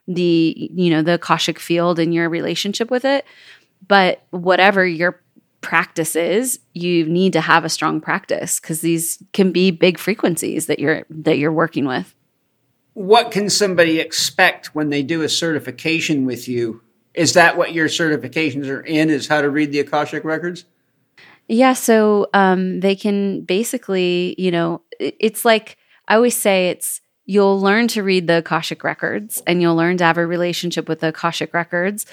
the, 0.08 0.69
you 0.74 0.92
know, 0.92 1.01
the 1.01 1.16
Akashic 1.16 1.58
field 1.58 1.98
and 1.98 2.14
your 2.14 2.30
relationship 2.30 2.92
with 2.92 3.03
it. 3.03 3.26
But 3.88 4.22
whatever 4.30 4.85
your 4.85 5.22
practice 5.68 6.16
is, 6.16 6.60
you 6.74 7.06
need 7.06 7.34
to 7.34 7.42
have 7.42 7.66
a 7.66 7.70
strong 7.70 8.02
practice 8.02 8.60
because 8.60 8.80
these 8.82 9.22
can 9.34 9.52
be 9.52 9.72
big 9.72 9.98
frequencies 10.00 10.66
that 10.68 10.80
you're 10.80 11.04
that 11.26 11.38
you're 11.38 11.58
working 11.64 11.86
with. 11.86 12.08
what 12.98 13.30
can 13.30 13.48
somebody 13.48 14.00
expect 14.00 14.74
when 14.74 14.90
they 14.90 15.04
do 15.04 15.22
a 15.22 15.30
certification 15.30 16.26
with 16.26 16.48
you? 16.48 16.82
Is 17.14 17.34
that 17.34 17.56
what 17.56 17.72
your 17.72 17.88
certifications 17.90 18.68
are 18.70 18.82
in? 18.82 19.12
Is 19.12 19.28
how 19.28 19.42
to 19.42 19.52
read 19.52 19.72
the 19.72 19.82
Akashic 19.82 20.24
records? 20.24 20.66
Yeah, 21.48 21.74
so 21.74 22.28
um, 22.34 22.80
they 22.80 22.96
can 22.96 23.42
basically, 23.42 24.34
you 24.40 24.50
know, 24.50 24.82
it's 25.00 25.46
like 25.46 25.78
I 26.08 26.16
always 26.16 26.36
say 26.36 26.70
it's 26.70 27.02
you'll 27.26 27.62
learn 27.62 27.88
to 27.90 28.02
read 28.02 28.26
the 28.26 28.40
Akashic 28.40 28.84
records 28.84 29.44
and 29.46 29.62
you'll 29.62 29.76
learn 29.76 29.98
to 29.98 30.04
have 30.04 30.18
a 30.18 30.26
relationship 30.26 30.90
with 30.90 31.02
the 31.02 31.10
Akashic 31.10 31.54
records, 31.54 32.08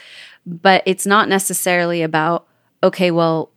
but 0.44 0.82
it's 0.84 1.06
not 1.06 1.28
necessarily 1.28 2.02
about, 2.02 2.46
okay, 2.84 3.10
well, 3.10 3.50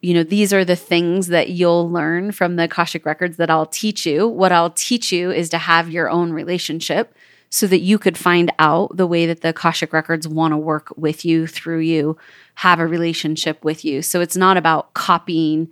you 0.00 0.14
know, 0.14 0.22
these 0.22 0.52
are 0.52 0.64
the 0.64 0.76
things 0.76 1.28
that 1.28 1.50
you'll 1.50 1.90
learn 1.90 2.32
from 2.32 2.56
the 2.56 2.64
Akashic 2.64 3.04
records 3.04 3.36
that 3.38 3.50
I'll 3.50 3.66
teach 3.66 4.06
you. 4.06 4.28
What 4.28 4.52
I'll 4.52 4.70
teach 4.70 5.10
you 5.10 5.30
is 5.30 5.48
to 5.50 5.58
have 5.58 5.90
your 5.90 6.08
own 6.08 6.32
relationship 6.32 7.14
so 7.48 7.66
that 7.66 7.80
you 7.80 7.98
could 7.98 8.16
find 8.16 8.52
out 8.58 8.96
the 8.96 9.06
way 9.06 9.26
that 9.26 9.40
the 9.40 9.48
Akashic 9.48 9.92
records 9.92 10.28
want 10.28 10.52
to 10.52 10.58
work 10.58 10.92
with 10.96 11.24
you, 11.24 11.46
through 11.46 11.80
you, 11.80 12.16
have 12.56 12.78
a 12.78 12.86
relationship 12.86 13.64
with 13.64 13.84
you. 13.84 14.02
So 14.02 14.20
it's 14.20 14.36
not 14.36 14.56
about 14.56 14.94
copying 14.94 15.70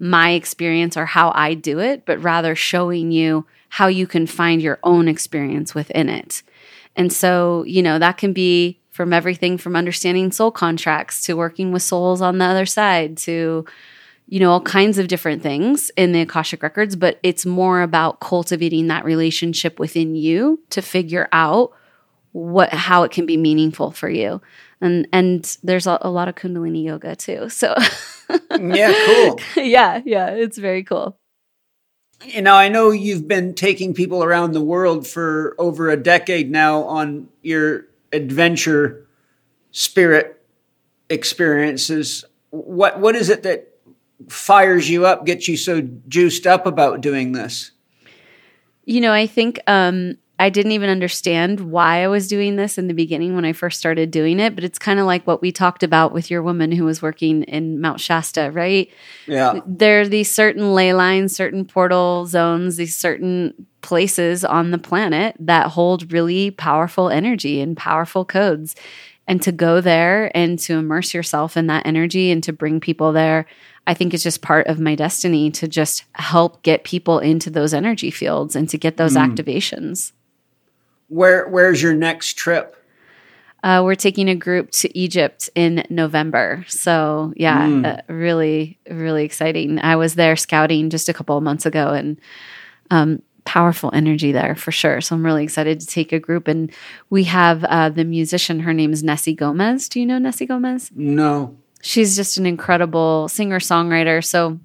my 0.00 0.30
experience 0.30 0.96
or 0.96 1.06
how 1.06 1.30
I 1.34 1.54
do 1.54 1.78
it, 1.78 2.04
but 2.04 2.20
rather 2.22 2.56
showing 2.56 3.12
you 3.12 3.46
how 3.68 3.86
you 3.86 4.06
can 4.06 4.26
find 4.26 4.60
your 4.60 4.80
own 4.82 5.06
experience 5.06 5.74
within 5.74 6.08
it. 6.08 6.42
And 6.96 7.12
so, 7.12 7.64
you 7.68 7.82
know, 7.82 8.00
that 8.00 8.18
can 8.18 8.32
be 8.32 8.80
from 8.92 9.12
everything 9.12 9.58
from 9.58 9.74
understanding 9.74 10.30
soul 10.30 10.50
contracts 10.50 11.22
to 11.22 11.34
working 11.34 11.72
with 11.72 11.82
souls 11.82 12.20
on 12.20 12.38
the 12.38 12.44
other 12.44 12.66
side 12.66 13.16
to 13.16 13.64
you 14.28 14.40
know, 14.40 14.50
all 14.50 14.62
kinds 14.62 14.96
of 14.96 15.08
different 15.08 15.42
things 15.42 15.90
in 15.96 16.12
the 16.12 16.22
Akashic 16.22 16.62
Records, 16.62 16.96
but 16.96 17.18
it's 17.22 17.44
more 17.44 17.82
about 17.82 18.20
cultivating 18.20 18.86
that 18.86 19.04
relationship 19.04 19.78
within 19.78 20.14
you 20.14 20.58
to 20.70 20.80
figure 20.80 21.28
out 21.32 21.72
what 22.30 22.72
how 22.72 23.02
it 23.02 23.10
can 23.10 23.26
be 23.26 23.36
meaningful 23.36 23.90
for 23.90 24.08
you. 24.08 24.40
And 24.80 25.06
and 25.12 25.58
there's 25.62 25.86
a, 25.86 25.98
a 26.00 26.08
lot 26.08 26.28
of 26.28 26.34
Kundalini 26.34 26.84
yoga 26.84 27.14
too. 27.14 27.50
So 27.50 27.74
Yeah, 28.58 28.94
cool. 29.06 29.40
yeah, 29.62 30.00
yeah, 30.04 30.30
it's 30.30 30.58
very 30.58 30.82
cool. 30.82 31.16
You 32.24 32.40
know, 32.40 32.54
I 32.54 32.68
know 32.68 32.90
you've 32.90 33.26
been 33.26 33.52
taking 33.52 33.94
people 33.94 34.22
around 34.22 34.52
the 34.52 34.60
world 34.62 35.06
for 35.06 35.56
over 35.58 35.90
a 35.90 35.96
decade 35.96 36.50
now 36.50 36.84
on 36.84 37.28
your 37.42 37.86
adventure 38.12 39.06
spirit 39.70 40.44
experiences. 41.08 42.24
What 42.50 43.00
what 43.00 43.16
is 43.16 43.28
it 43.28 43.42
that 43.42 43.68
fires 44.28 44.88
you 44.88 45.06
up, 45.06 45.26
gets 45.26 45.48
you 45.48 45.56
so 45.56 45.82
juiced 46.08 46.46
up 46.46 46.66
about 46.66 47.00
doing 47.00 47.32
this? 47.32 47.72
You 48.84 49.00
know, 49.00 49.12
I 49.12 49.26
think 49.26 49.60
um, 49.66 50.16
I 50.38 50.50
didn't 50.50 50.72
even 50.72 50.90
understand 50.90 51.60
why 51.60 52.02
I 52.02 52.08
was 52.08 52.26
doing 52.26 52.56
this 52.56 52.76
in 52.76 52.88
the 52.88 52.94
beginning 52.94 53.34
when 53.34 53.44
I 53.44 53.52
first 53.52 53.78
started 53.78 54.10
doing 54.10 54.40
it, 54.40 54.54
but 54.54 54.64
it's 54.64 54.78
kind 54.78 54.98
of 54.98 55.06
like 55.06 55.26
what 55.26 55.40
we 55.40 55.52
talked 55.52 55.82
about 55.82 56.12
with 56.12 56.30
your 56.30 56.42
woman 56.42 56.72
who 56.72 56.84
was 56.84 57.00
working 57.00 57.44
in 57.44 57.80
Mount 57.80 58.00
Shasta, 58.00 58.50
right? 58.52 58.90
Yeah. 59.26 59.60
There 59.66 60.00
are 60.00 60.08
these 60.08 60.30
certain 60.30 60.74
ley 60.74 60.94
lines, 60.94 61.36
certain 61.36 61.64
portal 61.64 62.26
zones, 62.26 62.76
these 62.76 62.96
certain 62.96 63.66
places 63.82 64.44
on 64.44 64.70
the 64.70 64.78
planet 64.78 65.36
that 65.38 65.68
hold 65.68 66.12
really 66.12 66.50
powerful 66.50 67.08
energy 67.08 67.60
and 67.60 67.76
powerful 67.76 68.24
codes. 68.24 68.74
And 69.28 69.40
to 69.42 69.52
go 69.52 69.80
there 69.80 70.36
and 70.36 70.58
to 70.60 70.74
immerse 70.74 71.14
yourself 71.14 71.56
in 71.56 71.68
that 71.68 71.86
energy 71.86 72.32
and 72.32 72.42
to 72.42 72.52
bring 72.52 72.80
people 72.80 73.12
there 73.12 73.46
I 73.86 73.94
think 73.94 74.14
it's 74.14 74.22
just 74.22 74.42
part 74.42 74.68
of 74.68 74.78
my 74.78 74.94
destiny 74.94 75.50
to 75.52 75.66
just 75.66 76.04
help 76.14 76.62
get 76.62 76.84
people 76.84 77.18
into 77.18 77.50
those 77.50 77.74
energy 77.74 78.10
fields 78.10 78.54
and 78.54 78.68
to 78.68 78.78
get 78.78 78.96
those 78.96 79.14
mm. 79.14 79.28
activations. 79.28 80.12
Where 81.12 81.48
Where's 81.48 81.82
your 81.82 81.94
next 81.94 82.34
trip? 82.34 82.76
Uh, 83.62 83.82
we're 83.84 83.94
taking 83.94 84.28
a 84.28 84.34
group 84.34 84.70
to 84.72 84.98
Egypt 84.98 85.48
in 85.54 85.84
November. 85.88 86.64
So, 86.66 87.32
yeah, 87.36 87.68
mm. 87.68 87.86
uh, 87.86 88.02
really, 88.12 88.76
really 88.90 89.24
exciting. 89.24 89.78
I 89.78 89.94
was 89.94 90.16
there 90.16 90.34
scouting 90.34 90.90
just 90.90 91.08
a 91.08 91.12
couple 91.12 91.36
of 91.36 91.44
months 91.44 91.64
ago 91.64 91.90
and 91.90 92.20
um, 92.90 93.22
powerful 93.44 93.90
energy 93.94 94.32
there 94.32 94.56
for 94.56 94.72
sure. 94.72 95.00
So, 95.00 95.14
I'm 95.14 95.24
really 95.24 95.44
excited 95.44 95.78
to 95.78 95.86
take 95.86 96.12
a 96.12 96.18
group. 96.18 96.48
And 96.48 96.72
we 97.08 97.22
have 97.24 97.62
uh, 97.64 97.90
the 97.90 98.04
musician, 98.04 98.58
her 98.60 98.74
name 98.74 98.92
is 98.92 99.04
Nessi 99.04 99.36
Gomez. 99.36 99.88
Do 99.88 100.00
you 100.00 100.06
know 100.06 100.18
Nessi 100.18 100.46
Gomez? 100.46 100.90
No 100.96 101.56
she's 101.82 102.16
just 102.16 102.38
an 102.38 102.46
incredible 102.46 103.28
singer 103.28 103.58
songwriter. 103.58 104.24
So, 104.24 104.58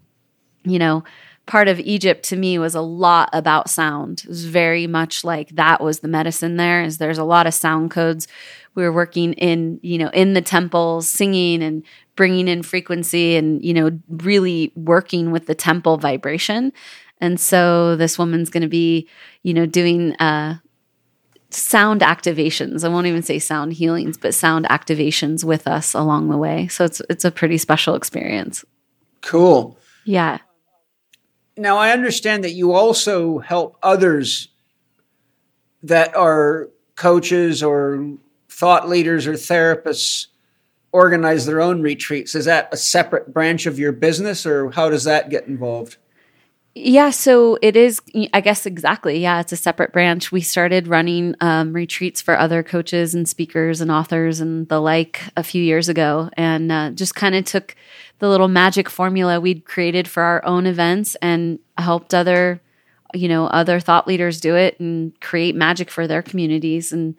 you 0.63 0.79
know, 0.79 1.03
part 1.47 1.67
of 1.67 1.79
Egypt 1.79 2.23
to 2.25 2.35
me 2.35 2.59
was 2.59 2.75
a 2.75 2.81
lot 2.81 3.29
about 3.33 3.69
sound. 3.69 4.21
It 4.23 4.27
was 4.27 4.45
very 4.45 4.85
much 4.85 5.23
like 5.23 5.49
that 5.55 5.81
was 5.81 5.99
the 5.99 6.07
medicine 6.07 6.57
there 6.57 6.83
is 6.83 6.97
there's 6.97 7.17
a 7.17 7.23
lot 7.23 7.47
of 7.47 7.53
sound 7.53 7.89
codes. 7.89 8.27
We 8.75 8.83
were 8.83 8.91
working 8.91 9.33
in, 9.33 9.79
you 9.81 9.97
know, 9.97 10.09
in 10.09 10.33
the 10.33 10.41
temples, 10.41 11.09
singing 11.09 11.63
and 11.63 11.83
bringing 12.15 12.47
in 12.47 12.61
frequency 12.61 13.35
and, 13.35 13.63
you 13.63 13.73
know, 13.73 13.97
really 14.09 14.71
working 14.75 15.31
with 15.31 15.47
the 15.47 15.55
temple 15.55 15.97
vibration. 15.97 16.73
And 17.19 17.39
so 17.39 17.95
this 17.95 18.19
woman's 18.19 18.49
going 18.49 18.61
to 18.61 18.67
be, 18.67 19.07
you 19.41 19.53
know, 19.53 19.65
doing 19.65 20.13
uh, 20.15 20.59
sound 21.49 22.01
activations. 22.01 22.83
I 22.83 22.89
won't 22.89 23.07
even 23.07 23.23
say 23.23 23.39
sound 23.39 23.73
healings, 23.73 24.17
but 24.17 24.35
sound 24.35 24.65
activations 24.65 25.43
with 25.43 25.65
us 25.65 25.93
along 25.93 26.29
the 26.29 26.37
way. 26.37 26.67
So 26.67 26.85
it's 26.85 27.01
it's 27.09 27.25
a 27.25 27.31
pretty 27.31 27.57
special 27.57 27.95
experience. 27.95 28.63
Cool. 29.21 29.79
Yeah. 30.05 30.37
Now 31.57 31.77
I 31.77 31.91
understand 31.91 32.43
that 32.43 32.51
you 32.51 32.73
also 32.73 33.39
help 33.39 33.77
others 33.81 34.49
that 35.83 36.15
are 36.15 36.69
coaches 36.95 37.63
or 37.63 38.17
thought 38.49 38.87
leaders 38.87 39.25
or 39.27 39.33
therapists 39.33 40.27
organize 40.91 41.45
their 41.45 41.61
own 41.61 41.81
retreats. 41.81 42.35
Is 42.35 42.45
that 42.45 42.69
a 42.71 42.77
separate 42.77 43.33
branch 43.33 43.65
of 43.65 43.79
your 43.79 43.91
business 43.91 44.45
or 44.45 44.71
how 44.71 44.89
does 44.89 45.03
that 45.03 45.29
get 45.29 45.47
involved? 45.47 45.97
Yeah, 46.79 47.09
so 47.09 47.57
it 47.63 47.75
is, 47.75 47.99
I 48.33 48.39
guess, 48.39 48.67
exactly. 48.67 49.17
Yeah, 49.17 49.39
it's 49.39 49.51
a 49.51 49.57
separate 49.57 49.91
branch. 49.91 50.31
We 50.31 50.41
started 50.41 50.87
running 50.87 51.33
um, 51.41 51.73
retreats 51.73 52.21
for 52.21 52.37
other 52.37 52.61
coaches 52.61 53.15
and 53.15 53.27
speakers 53.27 53.81
and 53.81 53.89
authors 53.89 54.39
and 54.41 54.69
the 54.69 54.79
like 54.79 55.23
a 55.35 55.41
few 55.41 55.63
years 55.63 55.89
ago, 55.89 56.29
and 56.33 56.71
uh, 56.71 56.91
just 56.91 57.15
kind 57.15 57.33
of 57.33 57.45
took 57.45 57.75
the 58.19 58.29
little 58.29 58.47
magic 58.47 58.91
formula 58.91 59.39
we'd 59.39 59.65
created 59.65 60.07
for 60.07 60.21
our 60.21 60.45
own 60.45 60.67
events 60.67 61.15
and 61.15 61.57
helped 61.79 62.13
other, 62.13 62.61
you 63.11 63.27
know, 63.27 63.47
other 63.47 63.79
thought 63.79 64.07
leaders 64.07 64.39
do 64.39 64.55
it 64.55 64.79
and 64.79 65.19
create 65.19 65.55
magic 65.55 65.89
for 65.89 66.05
their 66.05 66.21
communities. 66.21 66.93
And 66.93 67.15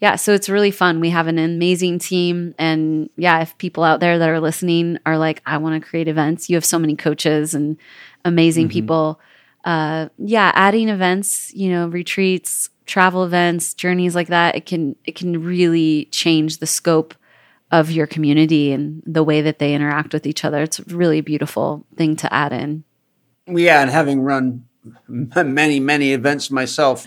yeah, 0.00 0.16
so 0.16 0.32
it's 0.32 0.48
really 0.48 0.70
fun. 0.72 1.00
We 1.00 1.10
have 1.10 1.26
an 1.28 1.38
amazing 1.38 1.98
team. 2.00 2.54
And 2.58 3.08
yeah, 3.16 3.40
if 3.42 3.56
people 3.58 3.84
out 3.84 4.00
there 4.00 4.18
that 4.18 4.28
are 4.28 4.40
listening 4.40 4.98
are 5.06 5.16
like, 5.18 5.42
I 5.46 5.58
want 5.58 5.80
to 5.80 5.88
create 5.88 6.08
events, 6.08 6.50
you 6.50 6.56
have 6.56 6.64
so 6.64 6.78
many 6.78 6.96
coaches 6.96 7.54
and 7.54 7.76
amazing 8.24 8.66
mm-hmm. 8.66 8.72
people. 8.72 9.20
Uh, 9.64 10.08
yeah, 10.18 10.50
adding 10.54 10.88
events, 10.88 11.52
you 11.54 11.70
know, 11.70 11.86
retreats, 11.88 12.70
travel 12.86 13.24
events, 13.24 13.74
journeys 13.74 14.14
like 14.14 14.28
that, 14.28 14.56
it 14.56 14.66
can 14.66 14.96
it 15.04 15.14
can 15.14 15.42
really 15.42 16.06
change 16.06 16.58
the 16.58 16.66
scope 16.66 17.14
of 17.70 17.90
your 17.90 18.06
community 18.06 18.72
and 18.72 19.02
the 19.06 19.22
way 19.22 19.40
that 19.40 19.58
they 19.58 19.74
interact 19.74 20.12
with 20.12 20.26
each 20.26 20.44
other. 20.44 20.62
It's 20.62 20.78
a 20.78 20.84
really 20.84 21.20
beautiful 21.20 21.86
thing 21.96 22.16
to 22.16 22.32
add 22.32 22.52
in. 22.52 22.84
Yeah, 23.46 23.80
and 23.82 23.90
having 23.90 24.20
run 24.20 24.66
many 25.08 25.80
many 25.80 26.12
events 26.12 26.50
myself, 26.50 27.06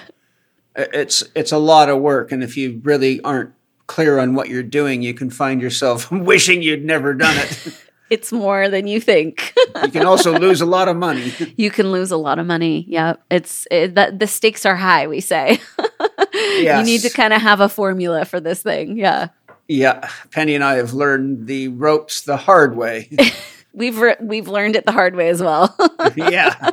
it's 0.76 1.24
it's 1.36 1.52
a 1.52 1.58
lot 1.58 1.90
of 1.90 2.02
work, 2.02 2.32
and 2.32 2.44
if 2.44 2.58
you 2.58 2.82
really 2.84 3.22
aren't 3.22 3.54
clear 3.88 4.18
on 4.18 4.34
what 4.34 4.50
you're 4.50 4.64
doing, 4.64 5.02
you 5.02 5.14
can 5.14 5.30
find 5.30 5.62
yourself 5.62 6.12
wishing 6.12 6.62
you'd 6.62 6.86
never 6.86 7.14
done 7.14 7.38
it. 7.38 7.82
it's 8.10 8.32
more 8.32 8.70
than 8.70 8.88
you 8.88 9.00
think. 9.02 9.54
you 9.84 9.92
can 9.92 10.06
also 10.06 10.38
lose 10.40 10.62
a 10.62 10.66
lot 10.66 10.88
of 10.88 10.96
money. 10.98 11.34
You 11.58 11.72
can 11.72 11.92
lose 11.92 12.12
a 12.12 12.18
lot 12.18 12.40
of 12.40 12.46
money. 12.46 12.86
Yeah, 12.88 13.16
it's 13.30 13.68
it, 13.72 13.96
that 13.96 14.20
the 14.20 14.28
stakes 14.28 14.66
are 14.66 14.76
high. 14.76 15.08
We 15.08 15.22
say. 15.22 15.60
yes. 16.34 16.80
You 16.88 16.92
need 16.94 17.02
to 17.02 17.10
kind 17.10 17.34
of 17.34 17.42
have 17.42 17.60
a 17.62 17.70
formula 17.70 18.26
for 18.26 18.40
this 18.40 18.62
thing. 18.62 18.98
Yeah. 18.98 19.30
Yeah, 19.68 20.10
Penny 20.32 20.54
and 20.54 20.64
I 20.64 20.76
have 20.76 20.94
learned 20.94 21.48
the 21.48 21.70
ropes 21.70 22.22
the 22.22 22.38
hard 22.38 22.76
way. 22.76 23.10
we've 23.74 23.98
re- 23.98 24.18
we've 24.22 24.48
learned 24.48 24.76
it 24.76 24.86
the 24.86 24.92
hard 24.92 25.16
way 25.16 25.30
as 25.30 25.42
well. 25.42 25.76
yeah. 26.16 26.72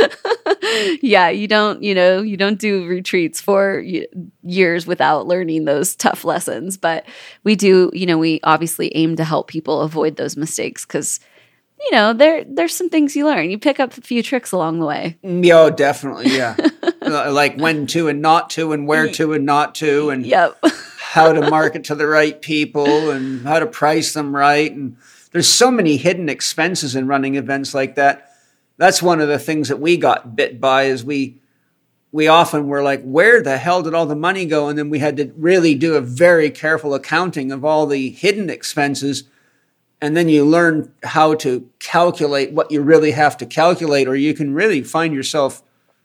yeah, 1.02 1.28
you 1.28 1.48
don't, 1.48 1.82
you 1.82 1.94
know, 1.94 2.22
you 2.22 2.36
don't 2.36 2.58
do 2.58 2.86
retreats 2.86 3.40
for 3.40 3.84
years 4.42 4.86
without 4.86 5.26
learning 5.26 5.64
those 5.64 5.94
tough 5.94 6.24
lessons, 6.24 6.76
but 6.76 7.04
we 7.44 7.54
do, 7.56 7.90
you 7.92 8.06
know, 8.06 8.18
we 8.18 8.40
obviously 8.42 8.94
aim 8.96 9.16
to 9.16 9.24
help 9.24 9.48
people 9.48 9.80
avoid 9.82 10.16
those 10.16 10.36
mistakes 10.36 10.84
cuz 10.84 11.20
you 11.84 11.90
know, 11.96 12.12
there 12.12 12.44
there's 12.44 12.74
some 12.76 12.88
things 12.88 13.16
you 13.16 13.26
learn. 13.26 13.50
You 13.50 13.58
pick 13.58 13.80
up 13.80 13.96
a 13.98 14.00
few 14.00 14.22
tricks 14.22 14.52
along 14.52 14.78
the 14.78 14.86
way. 14.86 15.18
Mm, 15.24 15.44
yeah, 15.44 15.68
definitely, 15.68 16.30
yeah. 16.30 16.56
like 17.02 17.56
when 17.56 17.88
to 17.88 18.06
and 18.06 18.22
not 18.22 18.50
to 18.50 18.72
and 18.72 18.86
where 18.86 19.08
to 19.08 19.32
and 19.32 19.44
not 19.44 19.74
to 19.76 20.10
and 20.10 20.24
Yep. 20.24 20.64
how 20.98 21.32
to 21.32 21.50
market 21.50 21.84
to 21.84 21.96
the 21.96 22.06
right 22.06 22.40
people 22.40 23.10
and 23.10 23.42
how 23.44 23.58
to 23.58 23.66
price 23.66 24.14
them 24.14 24.34
right 24.34 24.72
and 24.72 24.96
there's 25.32 25.48
so 25.48 25.70
many 25.70 25.96
hidden 25.96 26.28
expenses 26.28 26.94
in 26.94 27.06
running 27.06 27.34
events 27.34 27.74
like 27.74 27.96
that 27.96 28.31
that's 28.82 29.00
one 29.00 29.20
of 29.20 29.28
the 29.28 29.38
things 29.38 29.68
that 29.68 29.78
we 29.78 29.96
got 29.96 30.34
bit 30.34 30.60
by 30.60 30.84
is 30.84 31.04
we 31.04 31.38
we 32.10 32.26
often 32.26 32.66
were 32.66 32.82
like, 32.82 33.00
where 33.02 33.40
the 33.40 33.56
hell 33.56 33.80
did 33.80 33.94
all 33.94 34.06
the 34.06 34.16
money 34.16 34.44
go? 34.44 34.68
And 34.68 34.76
then 34.76 34.90
we 34.90 34.98
had 34.98 35.16
to 35.18 35.32
really 35.36 35.76
do 35.76 35.94
a 35.94 36.00
very 36.00 36.50
careful 36.50 36.92
accounting 36.92 37.52
of 37.52 37.64
all 37.64 37.86
the 37.86 38.10
hidden 38.10 38.50
expenses. 38.50 39.22
And 40.00 40.16
then 40.16 40.28
you 40.28 40.44
learn 40.44 40.92
how 41.04 41.34
to 41.36 41.70
calculate 41.78 42.52
what 42.52 42.72
you 42.72 42.82
really 42.82 43.12
have 43.12 43.36
to 43.38 43.46
calculate, 43.46 44.08
or 44.08 44.16
you 44.16 44.34
can 44.34 44.52
really 44.52 44.82
find 44.82 45.14
yourself 45.14 45.62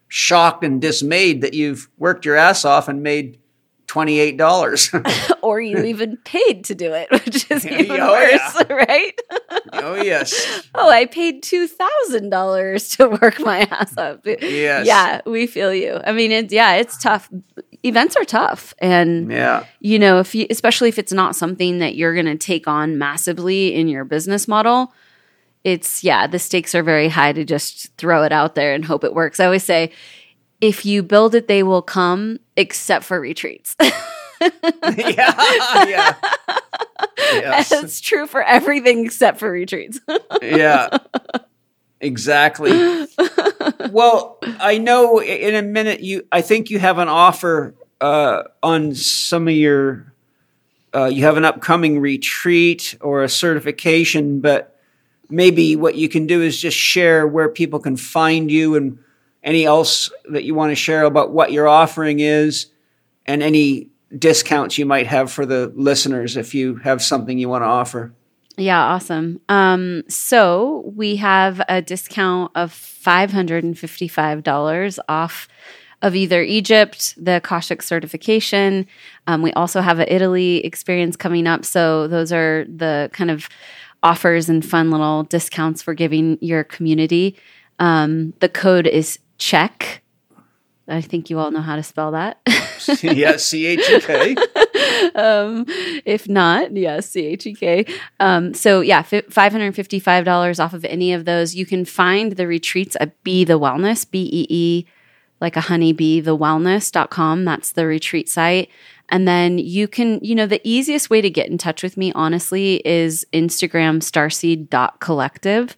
shocked 0.07 0.64
and 0.64 0.80
dismayed 0.80 1.41
that 1.41 1.56
you've 1.56 1.89
worked 1.97 2.25
your 2.25 2.35
ass 2.35 2.64
off 2.64 2.88
and 2.88 3.01
made 3.01 3.39
$28. 3.88 5.38
or 5.41 5.61
you 5.61 5.77
even 5.83 6.17
paid 6.17 6.66
to 6.66 6.75
do 6.75 6.93
it, 6.93 7.09
which 7.11 7.49
is 7.49 7.66
even 7.66 7.99
Oh, 8.01 8.11
worse, 8.11 8.32
yeah. 8.69 8.74
right? 8.74 9.19
oh, 9.74 9.95
yes. 9.95 10.67
oh, 10.75 10.90
I 10.90 11.06
paid 11.06 11.43
$2,000 11.43 12.98
to 12.98 13.09
work 13.22 13.40
my 13.40 13.59
ass 13.72 13.95
up. 13.98 14.22
Yes. 14.25 14.85
Yeah, 14.85 15.22
we 15.25 15.48
feel 15.48 15.74
you. 15.74 15.99
I 16.06 16.11
mean, 16.11 16.32
it's, 16.32 16.53
yeah, 16.53 16.75
it's 16.75 16.98
tough. 16.98 17.30
Events 17.83 18.16
are 18.16 18.25
tough. 18.25 18.74
And, 18.80 19.32
Yeah. 19.32 19.66
you 19.80 19.99
know, 19.99 20.19
if 20.19 20.35
you, 20.35 20.48
especially 20.49 20.90
if 20.90 20.99
it's 20.99 21.14
not 21.14 21.35
something 21.35 21.80
that 21.80 21.95
you're 21.95 22.14
going 22.14 22.25
to 22.25 22.38
take 22.38 22.67
on 22.67 22.98
massively 22.98 23.74
in 23.74 23.88
your 23.88 24.03
business 24.06 24.48
model, 24.48 24.93
it's, 25.64 26.03
yeah, 26.03 26.27
the 26.27 26.40
stakes 26.40 26.75
are 26.75 26.83
very 26.83 27.09
high 27.09 27.33
to 27.33 27.43
just 27.43 27.95
throw 27.98 28.24
it 28.24 28.32
out 28.32 28.56
there 28.56 28.74
and 28.74 28.85
hope 28.85 29.03
it 29.03 29.14
works. 29.14 29.40
I 29.40 29.45
always 29.45 29.64
say, 29.64 29.91
if 30.61 30.85
you 30.85 31.03
build 31.03 31.35
it, 31.35 31.48
they 31.48 31.61
will 31.64 31.82
come, 31.82 32.40
except 32.57 33.05
for 33.05 33.21
retreats. 33.21 33.75
yeah. 33.81 35.85
Yeah. 35.87 36.13
Yes. 37.19 37.71
it's 37.71 37.99
true 37.99 38.27
for 38.27 38.43
everything 38.43 39.05
except 39.05 39.39
for 39.39 39.51
retreats. 39.51 39.99
yeah 40.41 40.97
exactly 41.99 42.71
well 43.91 44.37
i 44.59 44.77
know 44.77 45.21
in 45.21 45.55
a 45.55 45.61
minute 45.61 45.99
you 45.99 46.25
i 46.31 46.41
think 46.41 46.69
you 46.69 46.79
have 46.79 46.99
an 46.99 47.07
offer 47.07 47.73
uh, 48.01 48.43
on 48.61 48.93
some 48.93 49.47
of 49.47 49.53
your 49.55 50.13
uh, 50.93 51.05
you 51.05 51.23
have 51.23 51.37
an 51.37 51.45
upcoming 51.45 51.99
retreat 51.99 52.95
or 53.01 53.23
a 53.23 53.29
certification 53.29 54.39
but 54.39 54.79
maybe 55.29 55.75
what 55.75 55.95
you 55.95 56.07
can 56.07 56.27
do 56.27 56.41
is 56.41 56.61
just 56.61 56.77
share 56.77 57.27
where 57.27 57.49
people 57.49 57.79
can 57.79 57.97
find 57.97 58.51
you 58.51 58.75
and 58.75 58.99
any 59.48 59.66
else 59.66 60.11
that 60.30 60.43
you 60.43 60.53
want 60.53 60.69
to 60.72 60.76
share 60.76 61.06
about 61.06 61.32
what 61.32 61.53
your 61.53 61.67
offering 61.67 62.19
is 62.19 62.67
and 63.26 63.42
any 63.42 63.90
discounts 64.16 64.77
you 64.77 64.85
might 64.85 65.08
have 65.08 65.32
for 65.32 65.43
the 65.45 65.74
listeners 65.76 66.38
if 66.38 66.53
you 66.53 66.76
have 66.76 67.01
something 67.01 67.40
you 67.40 67.50
want 67.50 67.64
to 67.64 67.67
offer 67.67 68.14
Yeah, 68.58 68.80
awesome. 68.80 69.42
Um, 69.50 70.03
so 70.09 70.93
we 70.95 71.17
have 71.17 71.61
a 71.69 71.82
discount 71.82 72.51
of 72.56 72.72
$555 72.72 75.00
off 75.08 75.48
of 76.01 76.16
either 76.16 76.42
Egypt, 76.43 77.14
the 77.17 77.38
Akashic 77.38 77.82
certification. 77.82 78.85
Um, 79.27 79.42
we 79.42 79.53
also 79.53 79.82
have 79.82 80.00
an 80.00 80.08
Italy 80.09 80.58
experience 80.66 81.16
coming 81.16 81.48
up. 81.48 81.64
So 81.66 82.08
those 82.08 82.32
are 82.32 82.66
the 82.66 83.09
kind 83.14 83.32
of 83.32 83.50
offers 84.03 84.50
and 84.50 84.64
fun 84.66 84.92
little 84.92 85.24
discounts 85.24 85.88
we're 85.88 85.93
giving 85.93 86.38
your 86.42 86.64
community. 86.64 87.35
Um, 87.80 88.34
the 88.40 88.50
code 88.50 88.88
is 88.88 89.19
Chek. 89.40 89.99
I 90.90 91.01
think 91.01 91.30
you 91.30 91.40
all 91.40 91.51
know 91.51 91.61
how 91.61 91.75
to 91.75 91.83
spell 91.83 92.11
that. 92.11 92.40
yeah 93.03 93.35
c-h-e-k 93.35 94.35
um, 95.16 95.66
if 96.06 96.27
not, 96.27 96.75
yeah, 96.75 96.99
C 96.99 97.25
H 97.25 97.48
E 97.48 97.53
K. 97.53 97.85
Um, 98.19 98.53
so 98.53 98.82
yeah, 98.82 99.01
five 99.01 99.51
hundred 99.51 99.75
fifty-five 99.75 100.25
dollars 100.25 100.59
off 100.59 100.74
of 100.74 100.85
any 100.85 101.14
of 101.14 101.25
those. 101.25 101.56
You 101.56 101.66
can 101.66 101.85
find 101.85 102.33
the 102.33 102.48
retreats 102.48 102.95
at 102.99 103.22
Bee 103.24 103.43
the 103.43 103.59
Wellness, 103.59 104.09
B 104.09 104.30
E 104.32 104.48
E, 104.49 104.85
like 105.41 105.56
a 105.56 105.61
honeybee, 105.61 106.19
the 106.19 106.38
wellness.com. 106.38 107.45
That's 107.45 107.72
the 107.72 107.85
retreat 107.85 108.30
site. 108.30 108.69
And 109.09 109.27
then 109.27 109.57
you 109.57 109.88
can, 109.88 110.19
you 110.22 110.35
know, 110.35 110.48
the 110.48 110.61
easiest 110.66 111.09
way 111.09 111.22
to 111.22 111.30
get 111.30 111.48
in 111.48 111.57
touch 111.57 111.82
with 111.82 111.95
me, 111.95 112.11
honestly, 112.14 112.82
is 112.85 113.25
Instagram 113.32 114.01
starseed.collective. 114.01 115.77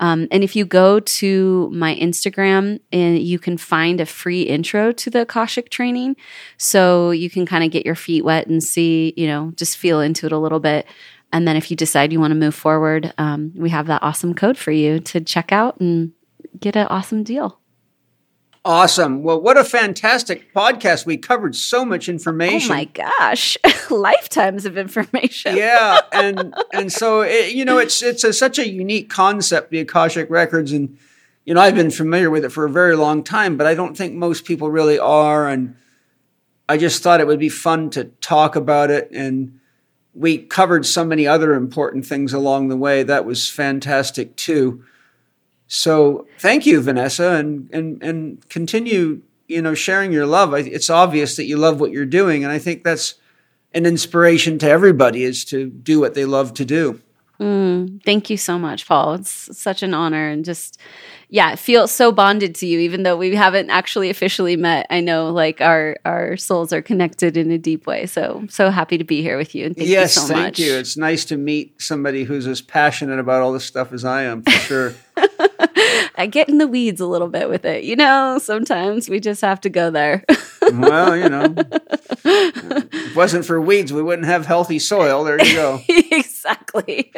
Um, 0.00 0.28
and 0.30 0.44
if 0.44 0.54
you 0.54 0.64
go 0.64 1.00
to 1.00 1.70
my 1.72 1.94
Instagram, 1.96 2.80
and 2.92 3.18
you 3.18 3.38
can 3.38 3.56
find 3.56 4.00
a 4.00 4.06
free 4.06 4.42
intro 4.42 4.92
to 4.92 5.10
the 5.10 5.22
Akashic 5.22 5.70
training. 5.70 6.16
So 6.58 7.10
you 7.10 7.30
can 7.30 7.46
kind 7.46 7.64
of 7.64 7.70
get 7.70 7.86
your 7.86 7.94
feet 7.94 8.24
wet 8.24 8.46
and 8.46 8.62
see, 8.62 9.14
you 9.16 9.26
know, 9.26 9.52
just 9.56 9.76
feel 9.76 10.00
into 10.00 10.26
it 10.26 10.32
a 10.32 10.38
little 10.38 10.60
bit. 10.60 10.86
And 11.32 11.46
then 11.46 11.56
if 11.56 11.70
you 11.70 11.76
decide 11.76 12.12
you 12.12 12.20
want 12.20 12.30
to 12.30 12.36
move 12.36 12.54
forward, 12.54 13.12
um, 13.18 13.52
we 13.54 13.70
have 13.70 13.86
that 13.86 14.02
awesome 14.02 14.34
code 14.34 14.56
for 14.56 14.70
you 14.70 15.00
to 15.00 15.20
check 15.20 15.52
out 15.52 15.80
and 15.80 16.12
get 16.58 16.76
an 16.76 16.86
awesome 16.86 17.24
deal. 17.24 17.60
Awesome. 18.66 19.22
Well, 19.22 19.40
what 19.40 19.56
a 19.56 19.62
fantastic 19.62 20.52
podcast. 20.52 21.06
We 21.06 21.18
covered 21.18 21.54
so 21.54 21.84
much 21.84 22.08
information. 22.08 22.72
Oh 22.72 22.74
my 22.74 22.84
gosh, 22.86 23.56
lifetimes 23.90 24.66
of 24.66 24.76
information. 24.76 25.56
yeah, 25.56 26.00
and 26.12 26.52
and 26.72 26.92
so 26.92 27.20
it, 27.20 27.54
you 27.54 27.64
know 27.64 27.78
it's 27.78 28.02
it's 28.02 28.24
a, 28.24 28.32
such 28.32 28.58
a 28.58 28.68
unique 28.68 29.08
concept, 29.08 29.70
the 29.70 29.78
Akashic 29.78 30.28
records, 30.30 30.72
and 30.72 30.98
you 31.44 31.54
know 31.54 31.60
I've 31.60 31.76
been 31.76 31.92
familiar 31.92 32.28
with 32.28 32.44
it 32.44 32.50
for 32.50 32.64
a 32.64 32.68
very 32.68 32.96
long 32.96 33.22
time, 33.22 33.56
but 33.56 33.68
I 33.68 33.74
don't 33.74 33.96
think 33.96 34.14
most 34.14 34.44
people 34.44 34.68
really 34.68 34.98
are, 34.98 35.48
and 35.48 35.76
I 36.68 36.76
just 36.76 37.04
thought 37.04 37.20
it 37.20 37.28
would 37.28 37.38
be 37.38 37.48
fun 37.48 37.88
to 37.90 38.06
talk 38.20 38.56
about 38.56 38.90
it, 38.90 39.08
and 39.12 39.60
we 40.12 40.38
covered 40.38 40.84
so 40.84 41.04
many 41.04 41.24
other 41.24 41.54
important 41.54 42.04
things 42.04 42.32
along 42.32 42.66
the 42.66 42.76
way. 42.76 43.04
That 43.04 43.24
was 43.24 43.48
fantastic 43.48 44.34
too. 44.34 44.82
So 45.68 46.26
thank 46.38 46.66
you, 46.66 46.80
Vanessa, 46.80 47.32
and 47.32 47.68
and 47.72 48.02
and 48.02 48.48
continue, 48.48 49.22
you 49.48 49.62
know, 49.62 49.74
sharing 49.74 50.12
your 50.12 50.26
love. 50.26 50.54
It's 50.54 50.90
obvious 50.90 51.36
that 51.36 51.46
you 51.46 51.56
love 51.56 51.80
what 51.80 51.90
you're 51.90 52.06
doing, 52.06 52.44
and 52.44 52.52
I 52.52 52.58
think 52.58 52.84
that's 52.84 53.14
an 53.74 53.84
inspiration 53.84 54.58
to 54.58 54.68
everybody 54.68 55.22
is 55.22 55.44
to 55.46 55.68
do 55.68 56.00
what 56.00 56.14
they 56.14 56.24
love 56.24 56.54
to 56.54 56.64
do. 56.64 57.00
Mm, 57.38 58.02
thank 58.04 58.30
you 58.30 58.36
so 58.36 58.58
much, 58.58 58.86
Paul. 58.86 59.14
It's 59.14 59.58
such 59.58 59.82
an 59.82 59.92
honor 59.92 60.28
and 60.28 60.44
just, 60.44 60.80
yeah, 61.28 61.52
it 61.52 61.58
feels 61.58 61.90
so 61.90 62.12
bonded 62.12 62.54
to 62.56 62.66
you, 62.66 62.78
even 62.80 63.02
though 63.02 63.16
we 63.16 63.34
haven't 63.34 63.68
actually 63.68 64.10
officially 64.10 64.56
met. 64.56 64.86
I 64.90 65.00
know 65.00 65.30
like 65.30 65.60
our 65.60 65.96
our 66.04 66.36
souls 66.36 66.72
are 66.72 66.82
connected 66.82 67.36
in 67.36 67.50
a 67.50 67.58
deep 67.58 67.86
way. 67.86 68.06
So 68.06 68.46
so 68.48 68.70
happy 68.70 68.96
to 68.98 69.04
be 69.04 69.22
here 69.22 69.36
with 69.36 69.54
you 69.54 69.66
and 69.66 69.76
thank 69.76 69.88
yes, 69.88 70.14
you 70.14 70.22
so 70.22 70.28
thank 70.28 70.44
much. 70.44 70.58
you. 70.60 70.74
It's 70.74 70.96
nice 70.96 71.24
to 71.26 71.36
meet 71.36 71.80
somebody 71.82 72.24
who's 72.24 72.46
as 72.46 72.60
passionate 72.60 73.18
about 73.18 73.42
all 73.42 73.52
this 73.52 73.64
stuff 73.64 73.92
as 73.92 74.04
I 74.04 74.22
am, 74.22 74.42
for 74.42 74.50
sure. 74.50 74.94
I 76.18 76.26
get 76.30 76.48
in 76.48 76.58
the 76.58 76.68
weeds 76.68 77.00
a 77.00 77.06
little 77.06 77.28
bit 77.28 77.48
with 77.48 77.64
it. 77.64 77.84
You 77.84 77.96
know, 77.96 78.38
sometimes 78.40 79.08
we 79.08 79.20
just 79.20 79.42
have 79.42 79.60
to 79.62 79.68
go 79.68 79.90
there. 79.90 80.24
well, 80.72 81.16
you 81.16 81.28
know, 81.28 81.54
if 81.56 82.94
it 82.94 83.16
wasn't 83.16 83.44
for 83.44 83.60
weeds, 83.60 83.92
we 83.92 84.02
wouldn't 84.02 84.26
have 84.26 84.46
healthy 84.46 84.78
soil. 84.78 85.24
There 85.24 85.42
you 85.42 85.54
go. 85.54 85.80
exactly. 85.88 87.12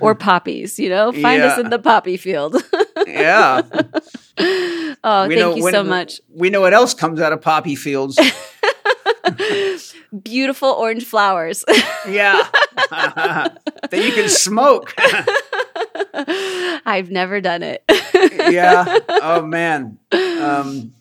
or 0.00 0.14
poppies, 0.14 0.78
you 0.78 0.88
know, 0.88 1.12
find 1.12 1.42
us 1.42 1.58
in 1.58 1.70
the 1.70 1.78
poppy 1.78 2.16
field. 2.16 2.56
Yeah. 3.06 3.62
oh, 5.04 5.26
We 5.28 5.34
thank 5.34 5.40
know 5.40 5.54
you 5.56 5.64
when- 5.64 5.72
so 5.72 5.82
much. 5.84 6.20
We 6.34 6.50
know 6.50 6.60
what 6.60 6.72
else 6.74 6.94
comes 6.94 7.20
out 7.20 7.32
of 7.32 7.40
poppy 7.42 7.76
fields. 7.76 8.18
Beautiful 10.22 10.68
orange 10.70 11.04
flowers. 11.04 11.64
yeah. 12.08 12.48
that 12.90 13.58
you 13.92 14.12
can 14.12 14.28
smoke. 14.28 14.94
I've 16.84 17.10
never 17.10 17.40
done 17.40 17.62
it. 17.62 17.84
yeah. 18.52 18.98
Oh 19.08 19.42
man. 19.42 19.98
Um, 20.12 20.92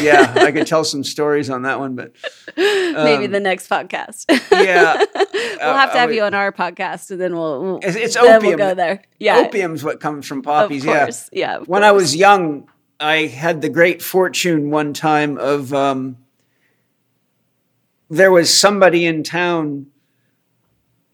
yeah, 0.00 0.32
I 0.36 0.52
could 0.52 0.66
tell 0.66 0.84
some 0.84 1.02
stories 1.04 1.50
on 1.50 1.62
that 1.62 1.78
one, 1.78 1.96
but 1.96 2.12
Maybe 2.56 3.24
um, 3.26 3.30
the 3.30 3.40
next 3.40 3.68
podcast. 3.68 4.26
yeah, 4.50 4.96
we'll 5.14 5.74
have 5.74 5.90
to 5.90 5.96
uh, 5.96 6.00
have 6.00 6.10
we- 6.10 6.16
you 6.16 6.22
on 6.22 6.34
our 6.34 6.52
podcast, 6.52 7.10
and 7.10 7.20
then 7.20 7.34
we'll, 7.34 7.62
we'll 7.62 7.80
It's, 7.82 7.96
it's 7.96 8.14
then 8.14 8.36
opium. 8.36 8.58
we'll 8.58 8.68
go 8.70 8.74
there. 8.74 9.02
Yeah, 9.18 9.38
Opium's 9.38 9.82
what 9.82 10.00
comes 10.00 10.26
from 10.26 10.42
poppies. 10.42 10.82
Of 10.84 10.90
yeah. 10.90 11.04
course. 11.04 11.30
Yeah. 11.32 11.58
when 11.60 11.84
I 11.84 11.92
was 11.92 12.14
young, 12.14 12.68
I 13.00 13.26
had 13.26 13.60
the 13.62 13.68
great 13.68 14.02
fortune 14.02 14.70
one 14.70 14.92
time 14.92 15.38
of 15.38 15.72
um, 15.74 16.18
there 18.10 18.30
was 18.30 18.54
somebody 18.56 19.04
in 19.06 19.22
town. 19.22 19.86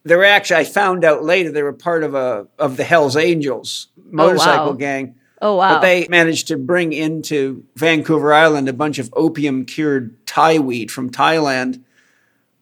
They 0.04 0.16
were 0.16 0.24
actually 0.24 0.56
I 0.60 0.64
found 0.64 1.04
out 1.04 1.24
later 1.24 1.50
they 1.50 1.62
were 1.62 1.72
part 1.72 2.02
of 2.02 2.14
a 2.14 2.46
of 2.58 2.76
the 2.76 2.84
Hell's 2.84 3.16
Angels 3.16 3.88
motorcycle 4.10 4.66
wow. 4.66 4.72
gang. 4.72 5.14
Oh 5.40 5.56
wow, 5.56 5.74
But 5.74 5.80
they 5.80 6.06
managed 6.08 6.48
to 6.48 6.56
bring 6.56 6.92
into 6.92 7.64
Vancouver 7.76 8.32
Island 8.32 8.68
a 8.68 8.72
bunch 8.72 8.98
of 8.98 9.12
opium 9.14 9.64
cured 9.64 10.26
Thai 10.26 10.58
weed 10.58 10.90
from 10.90 11.10
Thailand. 11.10 11.82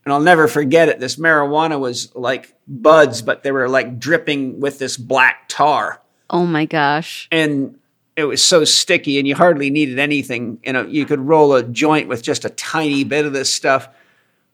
And 0.04 0.12
I'll 0.12 0.20
never 0.20 0.46
forget 0.46 0.88
it. 0.88 1.00
This 1.00 1.16
marijuana 1.16 1.80
was 1.80 2.14
like 2.14 2.54
buds, 2.68 3.22
but 3.22 3.42
they 3.42 3.50
were 3.50 3.68
like 3.68 3.98
dripping 3.98 4.60
with 4.60 4.78
this 4.78 4.96
black 4.96 5.48
tar. 5.48 6.00
Oh 6.30 6.46
my 6.46 6.64
gosh, 6.64 7.28
and 7.32 7.78
it 8.16 8.24
was 8.24 8.42
so 8.42 8.64
sticky 8.64 9.18
and 9.18 9.28
you 9.28 9.34
hardly 9.34 9.68
needed 9.70 9.98
anything. 9.98 10.58
You 10.64 10.72
know 10.72 10.86
you 10.86 11.04
could 11.06 11.20
roll 11.20 11.54
a 11.54 11.62
joint 11.62 12.08
with 12.08 12.22
just 12.22 12.44
a 12.44 12.50
tiny 12.50 13.04
bit 13.04 13.26
of 13.26 13.32
this 13.32 13.52
stuff. 13.52 13.88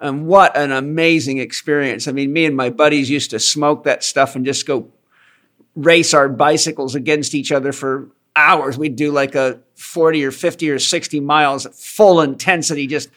And 0.01 0.27
what 0.27 0.57
an 0.57 0.73
amazing 0.73 1.39
experience. 1.39 2.09
I 2.09 2.13
mean 2.13 2.33
me 2.33 2.45
and 2.45 2.57
my 2.57 2.71
buddies 2.71 3.09
used 3.09 3.31
to 3.31 3.39
smoke 3.39 3.85
that 3.85 4.03
stuff 4.03 4.35
and 4.35 4.45
just 4.45 4.67
go 4.67 4.89
race 5.75 6.15
our 6.15 6.29
bicycles 6.29 6.95
against 6.95 7.35
each 7.35 7.53
other 7.53 7.73
for 7.73 8.11
hours. 8.37 8.79
We'd 8.79 8.97
do 8.97 9.11
like 9.11 9.35
a 9.35 9.61
40 9.75 10.25
or 10.25 10.31
50 10.31 10.71
or 10.71 10.79
60 10.79 11.21
miles 11.21 11.67
at 11.67 11.75
full 11.75 12.21
intensity, 12.21 12.87
just 12.87 13.09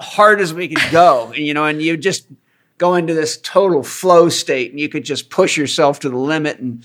hard 0.00 0.40
as 0.40 0.54
we 0.54 0.68
could 0.68 0.92
go. 0.92 1.28
And, 1.28 1.36
you 1.46 1.54
know, 1.54 1.64
and 1.64 1.82
you 1.82 1.96
just 1.96 2.26
go 2.78 2.94
into 2.94 3.14
this 3.14 3.38
total 3.38 3.82
flow 3.82 4.28
state 4.28 4.70
and 4.70 4.78
you 4.78 4.88
could 4.88 5.04
just 5.04 5.30
push 5.30 5.56
yourself 5.56 6.00
to 6.00 6.08
the 6.08 6.16
limit. 6.16 6.58
And 6.58 6.84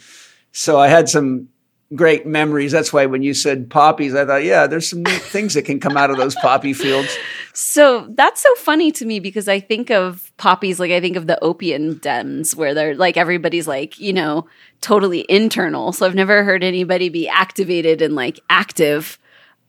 so 0.52 0.80
I 0.80 0.88
had 0.88 1.08
some 1.08 1.50
great 1.96 2.26
memories. 2.26 2.72
That's 2.72 2.92
why 2.92 3.06
when 3.06 3.22
you 3.22 3.34
said 3.34 3.70
poppies, 3.70 4.16
I 4.16 4.26
thought, 4.26 4.44
yeah, 4.44 4.66
there's 4.66 4.90
some 4.90 5.04
neat 5.04 5.22
things 5.22 5.54
that 5.54 5.64
can 5.64 5.80
come 5.80 5.96
out 5.96 6.10
of 6.10 6.18
those 6.18 6.36
poppy 6.36 6.74
fields. 6.74 7.16
So 7.56 8.08
that's 8.10 8.42
so 8.42 8.54
funny 8.56 8.92
to 8.94 9.06
me 9.06 9.20
because 9.20 9.48
I 9.48 9.60
think 9.60 9.92
of 9.92 10.32
poppies 10.38 10.80
like 10.80 10.92
I 10.92 11.00
think 11.00 11.16
of 11.16 11.28
the 11.28 11.42
opium 11.44 11.96
dens 11.96 12.56
where 12.56 12.74
they're 12.74 12.96
like 12.96 13.16
everybody's 13.16 13.68
like, 13.68 14.00
you 14.00 14.12
know, 14.12 14.48
totally 14.82 15.24
internal. 15.30 15.94
So 15.94 16.06
I've 16.08 16.16
never 16.16 16.44
heard 16.44 16.64
anybody 16.64 17.10
be 17.10 17.30
activated 17.30 18.02
and 18.02 18.16
like 18.16 18.40
active 18.50 19.20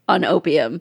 on 0.09 0.25
opium. 0.25 0.81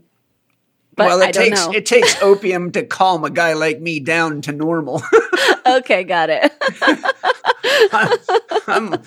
But 0.96 1.08
well, 1.08 1.22
it 1.22 1.26
I 1.26 1.32
don't 1.32 1.44
takes 1.44 1.66
know. 1.66 1.74
it 1.74 1.86
takes 1.86 2.22
opium 2.22 2.72
to 2.72 2.86
calm 2.86 3.26
a 3.26 3.30
guy 3.30 3.54
like 3.54 3.82
me 3.82 4.00
down 4.00 4.42
to 4.44 4.54
normal. 4.54 5.02
okay, 5.66 6.06
got 6.06 6.30
it. 6.30 6.54
I'm, 7.92 8.18
I'm 8.94 9.02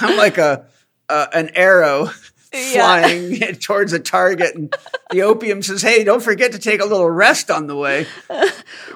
I'm 0.00 0.16
like 0.16 0.38
a 0.38 0.66
uh, 1.08 1.26
an 1.32 1.50
arrow 1.54 2.08
Yeah. 2.56 2.72
flying 2.72 3.54
towards 3.60 3.92
a 3.92 3.98
target, 3.98 4.54
and 4.54 4.74
the 5.10 5.22
opium 5.22 5.62
says, 5.62 5.82
"Hey, 5.82 6.04
don't 6.04 6.22
forget 6.22 6.52
to 6.52 6.58
take 6.58 6.80
a 6.80 6.84
little 6.84 7.10
rest 7.10 7.50
on 7.50 7.66
the 7.66 7.76
way." 7.76 8.06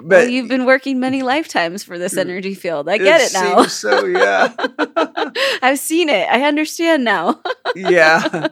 But 0.03 0.07
well, 0.07 0.29
you've 0.29 0.49
been 0.49 0.65
working 0.65 0.99
many 0.99 1.23
lifetimes 1.23 1.85
for 1.85 1.99
this 1.99 2.17
energy 2.17 2.55
field. 2.55 2.89
I 2.89 2.97
get 2.97 3.21
it, 3.21 3.33
now. 3.35 3.59
seems 3.59 3.73
So 3.75 4.07
yeah, 4.07 4.55
I've 5.63 5.79
seen 5.79 6.09
it. 6.09 6.27
I 6.31 6.43
understand 6.45 7.05
now. 7.05 7.43
yeah. 7.77 8.49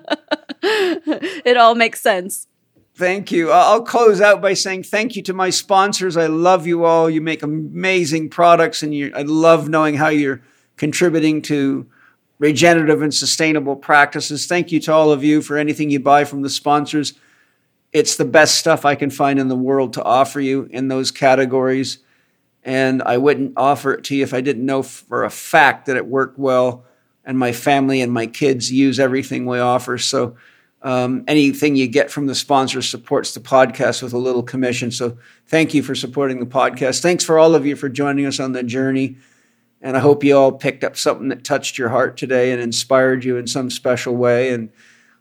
it 0.62 1.56
all 1.56 1.74
makes 1.74 2.02
sense. 2.02 2.46
Thank 2.94 3.32
you. 3.32 3.50
I'll 3.50 3.82
close 3.82 4.20
out 4.20 4.42
by 4.42 4.54
saying 4.54 4.82
thank 4.82 5.16
you 5.16 5.22
to 5.22 5.32
my 5.32 5.50
sponsors. 5.50 6.16
I 6.16 6.26
love 6.26 6.66
you 6.66 6.84
all. 6.84 7.08
You 7.08 7.20
make 7.20 7.42
amazing 7.42 8.28
products, 8.28 8.82
and 8.82 8.94
you, 8.94 9.12
I 9.14 9.22
love 9.22 9.68
knowing 9.68 9.94
how 9.94 10.08
you're 10.08 10.42
contributing 10.76 11.40
to 11.42 11.86
regenerative 12.38 13.02
and 13.02 13.12
sustainable 13.12 13.76
practices. 13.76 14.46
Thank 14.46 14.72
you 14.72 14.80
to 14.80 14.92
all 14.92 15.10
of 15.10 15.24
you 15.24 15.42
for 15.42 15.56
anything 15.56 15.90
you 15.90 16.00
buy 16.00 16.24
from 16.24 16.42
the 16.42 16.50
sponsors. 16.50 17.14
It's 17.92 18.16
the 18.16 18.24
best 18.24 18.56
stuff 18.56 18.84
I 18.84 18.94
can 18.94 19.10
find 19.10 19.38
in 19.38 19.48
the 19.48 19.56
world 19.56 19.94
to 19.94 20.04
offer 20.04 20.40
you 20.40 20.68
in 20.70 20.88
those 20.88 21.10
categories. 21.10 21.98
And 22.62 23.02
I 23.02 23.16
wouldn't 23.16 23.54
offer 23.56 23.94
it 23.94 24.04
to 24.04 24.16
you 24.16 24.22
if 24.22 24.34
I 24.34 24.40
didn't 24.40 24.66
know 24.66 24.82
for 24.82 25.24
a 25.24 25.30
fact 25.30 25.86
that 25.86 25.96
it 25.96 26.06
worked 26.06 26.38
well 26.38 26.84
and 27.24 27.38
my 27.38 27.52
family 27.52 28.00
and 28.00 28.12
my 28.12 28.26
kids 28.26 28.70
use 28.70 29.00
everything 29.00 29.46
we 29.46 29.58
offer. 29.58 29.98
So 29.98 30.36
um, 30.82 31.24
anything 31.26 31.76
you 31.76 31.88
get 31.88 32.10
from 32.10 32.26
the 32.26 32.34
sponsor 32.34 32.82
supports 32.82 33.34
the 33.34 33.40
podcast 33.40 34.02
with 34.02 34.12
a 34.12 34.18
little 34.18 34.42
commission. 34.42 34.90
So 34.90 35.18
thank 35.46 35.74
you 35.74 35.82
for 35.82 35.94
supporting 35.94 36.40
the 36.40 36.46
podcast. 36.46 37.02
Thanks 37.02 37.24
for 37.24 37.38
all 37.38 37.54
of 37.54 37.66
you 37.66 37.74
for 37.74 37.88
joining 37.88 38.26
us 38.26 38.38
on 38.38 38.52
the 38.52 38.62
journey. 38.62 39.16
And 39.80 39.96
I 39.96 40.00
hope 40.00 40.24
you 40.24 40.36
all 40.36 40.52
picked 40.52 40.84
up 40.84 40.96
something 40.96 41.28
that 41.28 41.44
touched 41.44 41.78
your 41.78 41.90
heart 41.90 42.16
today 42.16 42.50
and 42.50 42.60
inspired 42.60 43.24
you 43.24 43.36
in 43.36 43.46
some 43.46 43.70
special 43.70 44.16
way. 44.16 44.50
And 44.52 44.70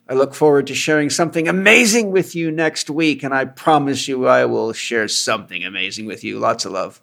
I 0.09 0.13
look 0.13 0.33
forward 0.33 0.67
to 0.67 0.75
sharing 0.75 1.09
something 1.09 1.47
amazing 1.47 2.11
with 2.11 2.35
you 2.35 2.51
next 2.51 2.89
week. 2.89 3.23
And 3.23 3.33
I 3.33 3.45
promise 3.45 4.07
you, 4.07 4.25
I 4.27 4.45
will 4.45 4.73
share 4.73 5.07
something 5.07 5.63
amazing 5.63 6.05
with 6.05 6.23
you. 6.23 6.39
Lots 6.39 6.65
of 6.65 6.71
love. 6.71 7.01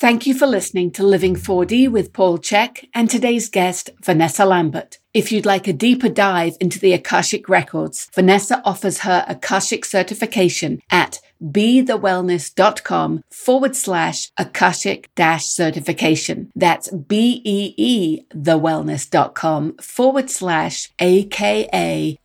Thank 0.00 0.28
you 0.28 0.34
for 0.34 0.46
listening 0.46 0.92
to 0.92 1.02
Living 1.02 1.34
4D 1.34 1.90
with 1.90 2.12
Paul 2.12 2.38
Chek 2.38 2.88
and 2.94 3.10
today's 3.10 3.48
guest, 3.48 3.90
Vanessa 4.04 4.44
Lambert. 4.44 5.00
If 5.12 5.32
you'd 5.32 5.44
like 5.44 5.66
a 5.66 5.72
deeper 5.72 6.08
dive 6.08 6.56
into 6.60 6.78
the 6.78 6.92
Akashic 6.92 7.48
Records, 7.48 8.08
Vanessa 8.14 8.62
offers 8.64 9.00
her 9.00 9.24
Akashic 9.26 9.84
certification 9.84 10.80
at 10.88 11.18
beethewellness.com 11.42 13.24
forward 13.30 13.74
slash 13.76 14.30
Akashic 14.36 15.08
dash 15.14 15.46
certification. 15.46 16.50
That's 16.54 16.90
B-E-E 16.90 18.26
thewellness.com 18.34 19.78
forward 19.78 20.28
slash 20.30 20.90
A-K-A-S-H-I-C 21.00 22.18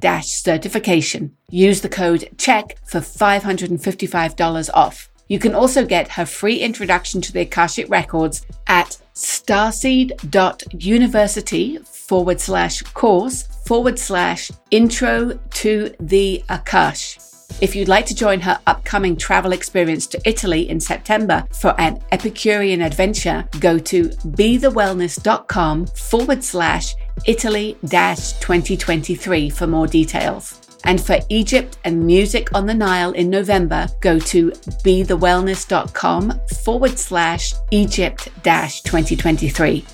dash 0.00 0.26
certification. 0.26 1.36
Use 1.50 1.80
the 1.80 1.88
code 1.88 2.28
CHEK 2.36 2.76
for 2.84 3.00
$555 3.00 4.70
off. 4.74 5.08
You 5.28 5.38
can 5.38 5.54
also 5.54 5.86
get 5.86 6.10
her 6.12 6.26
free 6.26 6.58
introduction 6.58 7.22
to 7.22 7.32
the 7.32 7.40
Akashic 7.40 7.88
Records 7.88 8.44
at 8.66 8.98
starseed.university 9.14 11.78
forward 11.78 12.40
slash 12.40 12.82
course 12.82 13.44
forward 13.66 13.98
slash 13.98 14.50
intro 14.70 15.38
to 15.50 15.94
the 15.98 16.44
Akash. 16.48 17.33
If 17.60 17.76
you'd 17.76 17.88
like 17.88 18.06
to 18.06 18.14
join 18.14 18.40
her 18.40 18.58
upcoming 18.66 19.16
travel 19.16 19.52
experience 19.52 20.06
to 20.08 20.20
Italy 20.24 20.68
in 20.68 20.80
September 20.80 21.46
for 21.52 21.78
an 21.80 22.00
Epicurean 22.12 22.82
adventure, 22.82 23.48
go 23.60 23.78
to 23.78 24.08
beethewellness.com 24.08 25.86
forward 25.86 26.42
slash 26.42 26.94
Italy 27.26 27.78
2023 27.82 29.50
for 29.50 29.66
more 29.66 29.86
details. 29.86 30.60
And 30.84 31.00
for 31.00 31.18
Egypt 31.30 31.78
and 31.84 32.06
Music 32.06 32.54
on 32.54 32.66
the 32.66 32.74
Nile 32.74 33.12
in 33.12 33.30
November, 33.30 33.86
go 34.00 34.18
to 34.18 34.50
beethewellness.com 34.50 36.40
forward 36.62 36.98
slash 36.98 37.54
Egypt 37.70 38.28
2023. 38.82 39.84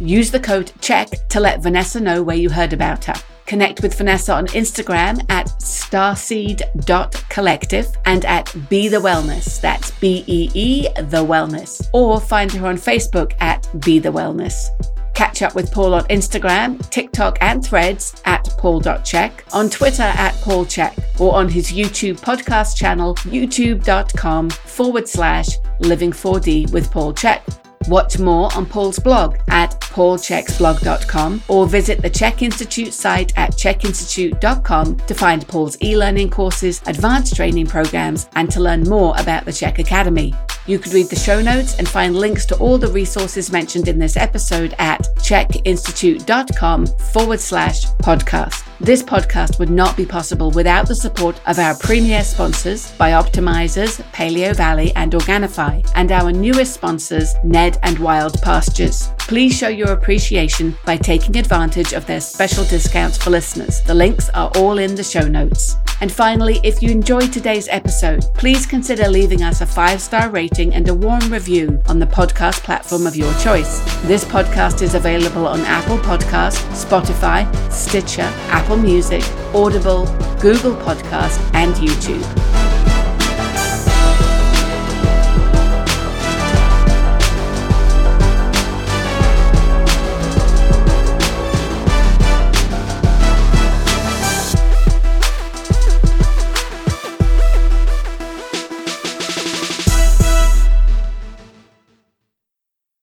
Use 0.00 0.30
the 0.30 0.40
code 0.40 0.72
CHEK 0.80 1.28
to 1.28 1.40
let 1.40 1.62
Vanessa 1.62 2.00
know 2.00 2.22
where 2.22 2.36
you 2.36 2.50
heard 2.50 2.72
about 2.72 3.04
her. 3.04 3.14
Connect 3.46 3.82
with 3.82 3.96
Vanessa 3.96 4.34
on 4.34 4.46
Instagram 4.48 5.24
at 5.30 5.46
starseed.collective 5.46 7.86
and 8.04 8.24
at 8.24 8.54
Bee 8.68 8.88
the 8.88 8.96
Wellness. 8.96 9.60
That's 9.60 9.92
B 9.92 10.24
E 10.26 10.50
E 10.54 10.88
The 10.94 11.24
Wellness. 11.24 11.88
Or 11.92 12.20
find 12.20 12.50
her 12.52 12.66
on 12.66 12.76
Facebook 12.76 13.34
at 13.40 13.68
Bee 13.84 13.98
the 13.98 14.10
Wellness. 14.10 14.66
Catch 15.14 15.42
up 15.42 15.54
with 15.54 15.72
Paul 15.72 15.94
on 15.94 16.02
Instagram, 16.04 16.88
TikTok, 16.90 17.38
and 17.40 17.64
threads 17.64 18.20
at 18.24 18.44
paul.chek, 18.58 19.32
on 19.52 19.70
Twitter 19.70 20.02
at 20.02 20.34
paulchek, 20.34 21.20
or 21.20 21.36
on 21.36 21.48
his 21.48 21.70
YouTube 21.70 22.18
podcast 22.18 22.76
channel, 22.76 23.14
youtube.com 23.16 24.50
forward 24.50 25.08
slash 25.08 25.58
living4D 25.80 26.72
with 26.72 26.90
Paul 26.90 27.14
Chek. 27.14 27.63
Watch 27.88 28.18
more 28.18 28.54
on 28.54 28.66
Paul's 28.66 28.98
blog 28.98 29.36
at 29.48 29.72
paulcheksblog.com 29.80 31.42
or 31.48 31.66
visit 31.66 32.00
the 32.00 32.10
Chek 32.10 32.42
Institute 32.42 32.92
site 32.92 33.32
at 33.36 33.52
chekinstitute.com 33.52 34.96
to 34.96 35.14
find 35.14 35.46
Paul's 35.46 35.80
e 35.82 35.96
learning 35.96 36.30
courses, 36.30 36.80
advanced 36.86 37.36
training 37.36 37.66
programs, 37.66 38.28
and 38.34 38.50
to 38.50 38.60
learn 38.60 38.82
more 38.84 39.14
about 39.18 39.44
the 39.44 39.50
Chek 39.50 39.78
Academy. 39.78 40.32
You 40.66 40.78
can 40.78 40.92
read 40.92 41.10
the 41.10 41.16
show 41.16 41.42
notes 41.42 41.78
and 41.78 41.86
find 41.86 42.16
links 42.16 42.46
to 42.46 42.56
all 42.56 42.78
the 42.78 42.88
resources 42.88 43.52
mentioned 43.52 43.86
in 43.86 43.98
this 43.98 44.16
episode 44.16 44.74
at 44.78 45.02
chekinstitute.com 45.18 46.86
forward 46.86 47.40
slash 47.40 47.84
podcast. 47.96 48.73
This 48.84 49.02
podcast 49.02 49.58
would 49.58 49.70
not 49.70 49.96
be 49.96 50.04
possible 50.04 50.50
without 50.50 50.86
the 50.86 50.94
support 50.94 51.40
of 51.46 51.58
our 51.58 51.74
premier 51.74 52.22
sponsors, 52.22 52.92
Bioptimizers, 52.98 54.02
Paleo 54.12 54.54
Valley, 54.54 54.92
and 54.94 55.10
Organifi, 55.12 55.90
and 55.94 56.12
our 56.12 56.30
newest 56.30 56.74
sponsors, 56.74 57.34
Ned 57.42 57.78
and 57.82 57.98
Wild 57.98 58.42
Pastures. 58.42 59.08
Please 59.16 59.56
show 59.56 59.68
your 59.68 59.92
appreciation 59.92 60.76
by 60.84 60.98
taking 60.98 61.38
advantage 61.38 61.94
of 61.94 62.04
their 62.04 62.20
special 62.20 62.62
discounts 62.64 63.16
for 63.16 63.30
listeners. 63.30 63.80
The 63.80 63.94
links 63.94 64.28
are 64.34 64.52
all 64.56 64.76
in 64.76 64.94
the 64.94 65.02
show 65.02 65.26
notes. 65.26 65.76
And 66.02 66.12
finally, 66.12 66.60
if 66.62 66.82
you 66.82 66.90
enjoyed 66.90 67.32
today's 67.32 67.68
episode, 67.68 68.24
please 68.34 68.66
consider 68.66 69.08
leaving 69.08 69.42
us 69.42 69.62
a 69.62 69.66
five 69.66 70.02
star 70.02 70.28
rating 70.28 70.74
and 70.74 70.86
a 70.88 70.94
warm 70.94 71.32
review 71.32 71.80
on 71.86 71.98
the 71.98 72.06
podcast 72.06 72.62
platform 72.62 73.06
of 73.06 73.16
your 73.16 73.32
choice. 73.34 73.80
This 74.02 74.24
podcast 74.24 74.82
is 74.82 74.94
available 74.94 75.46
on 75.46 75.60
Apple 75.60 75.96
Podcast, 75.98 76.60
Spotify, 76.74 77.48
Stitcher, 77.72 78.30
Apple 78.74 78.90
Music, 78.90 79.22
Audible, 79.54 80.04
Google 80.40 80.74
Podcast, 80.74 81.38
and 81.54 81.74
YouTube. 81.74 82.73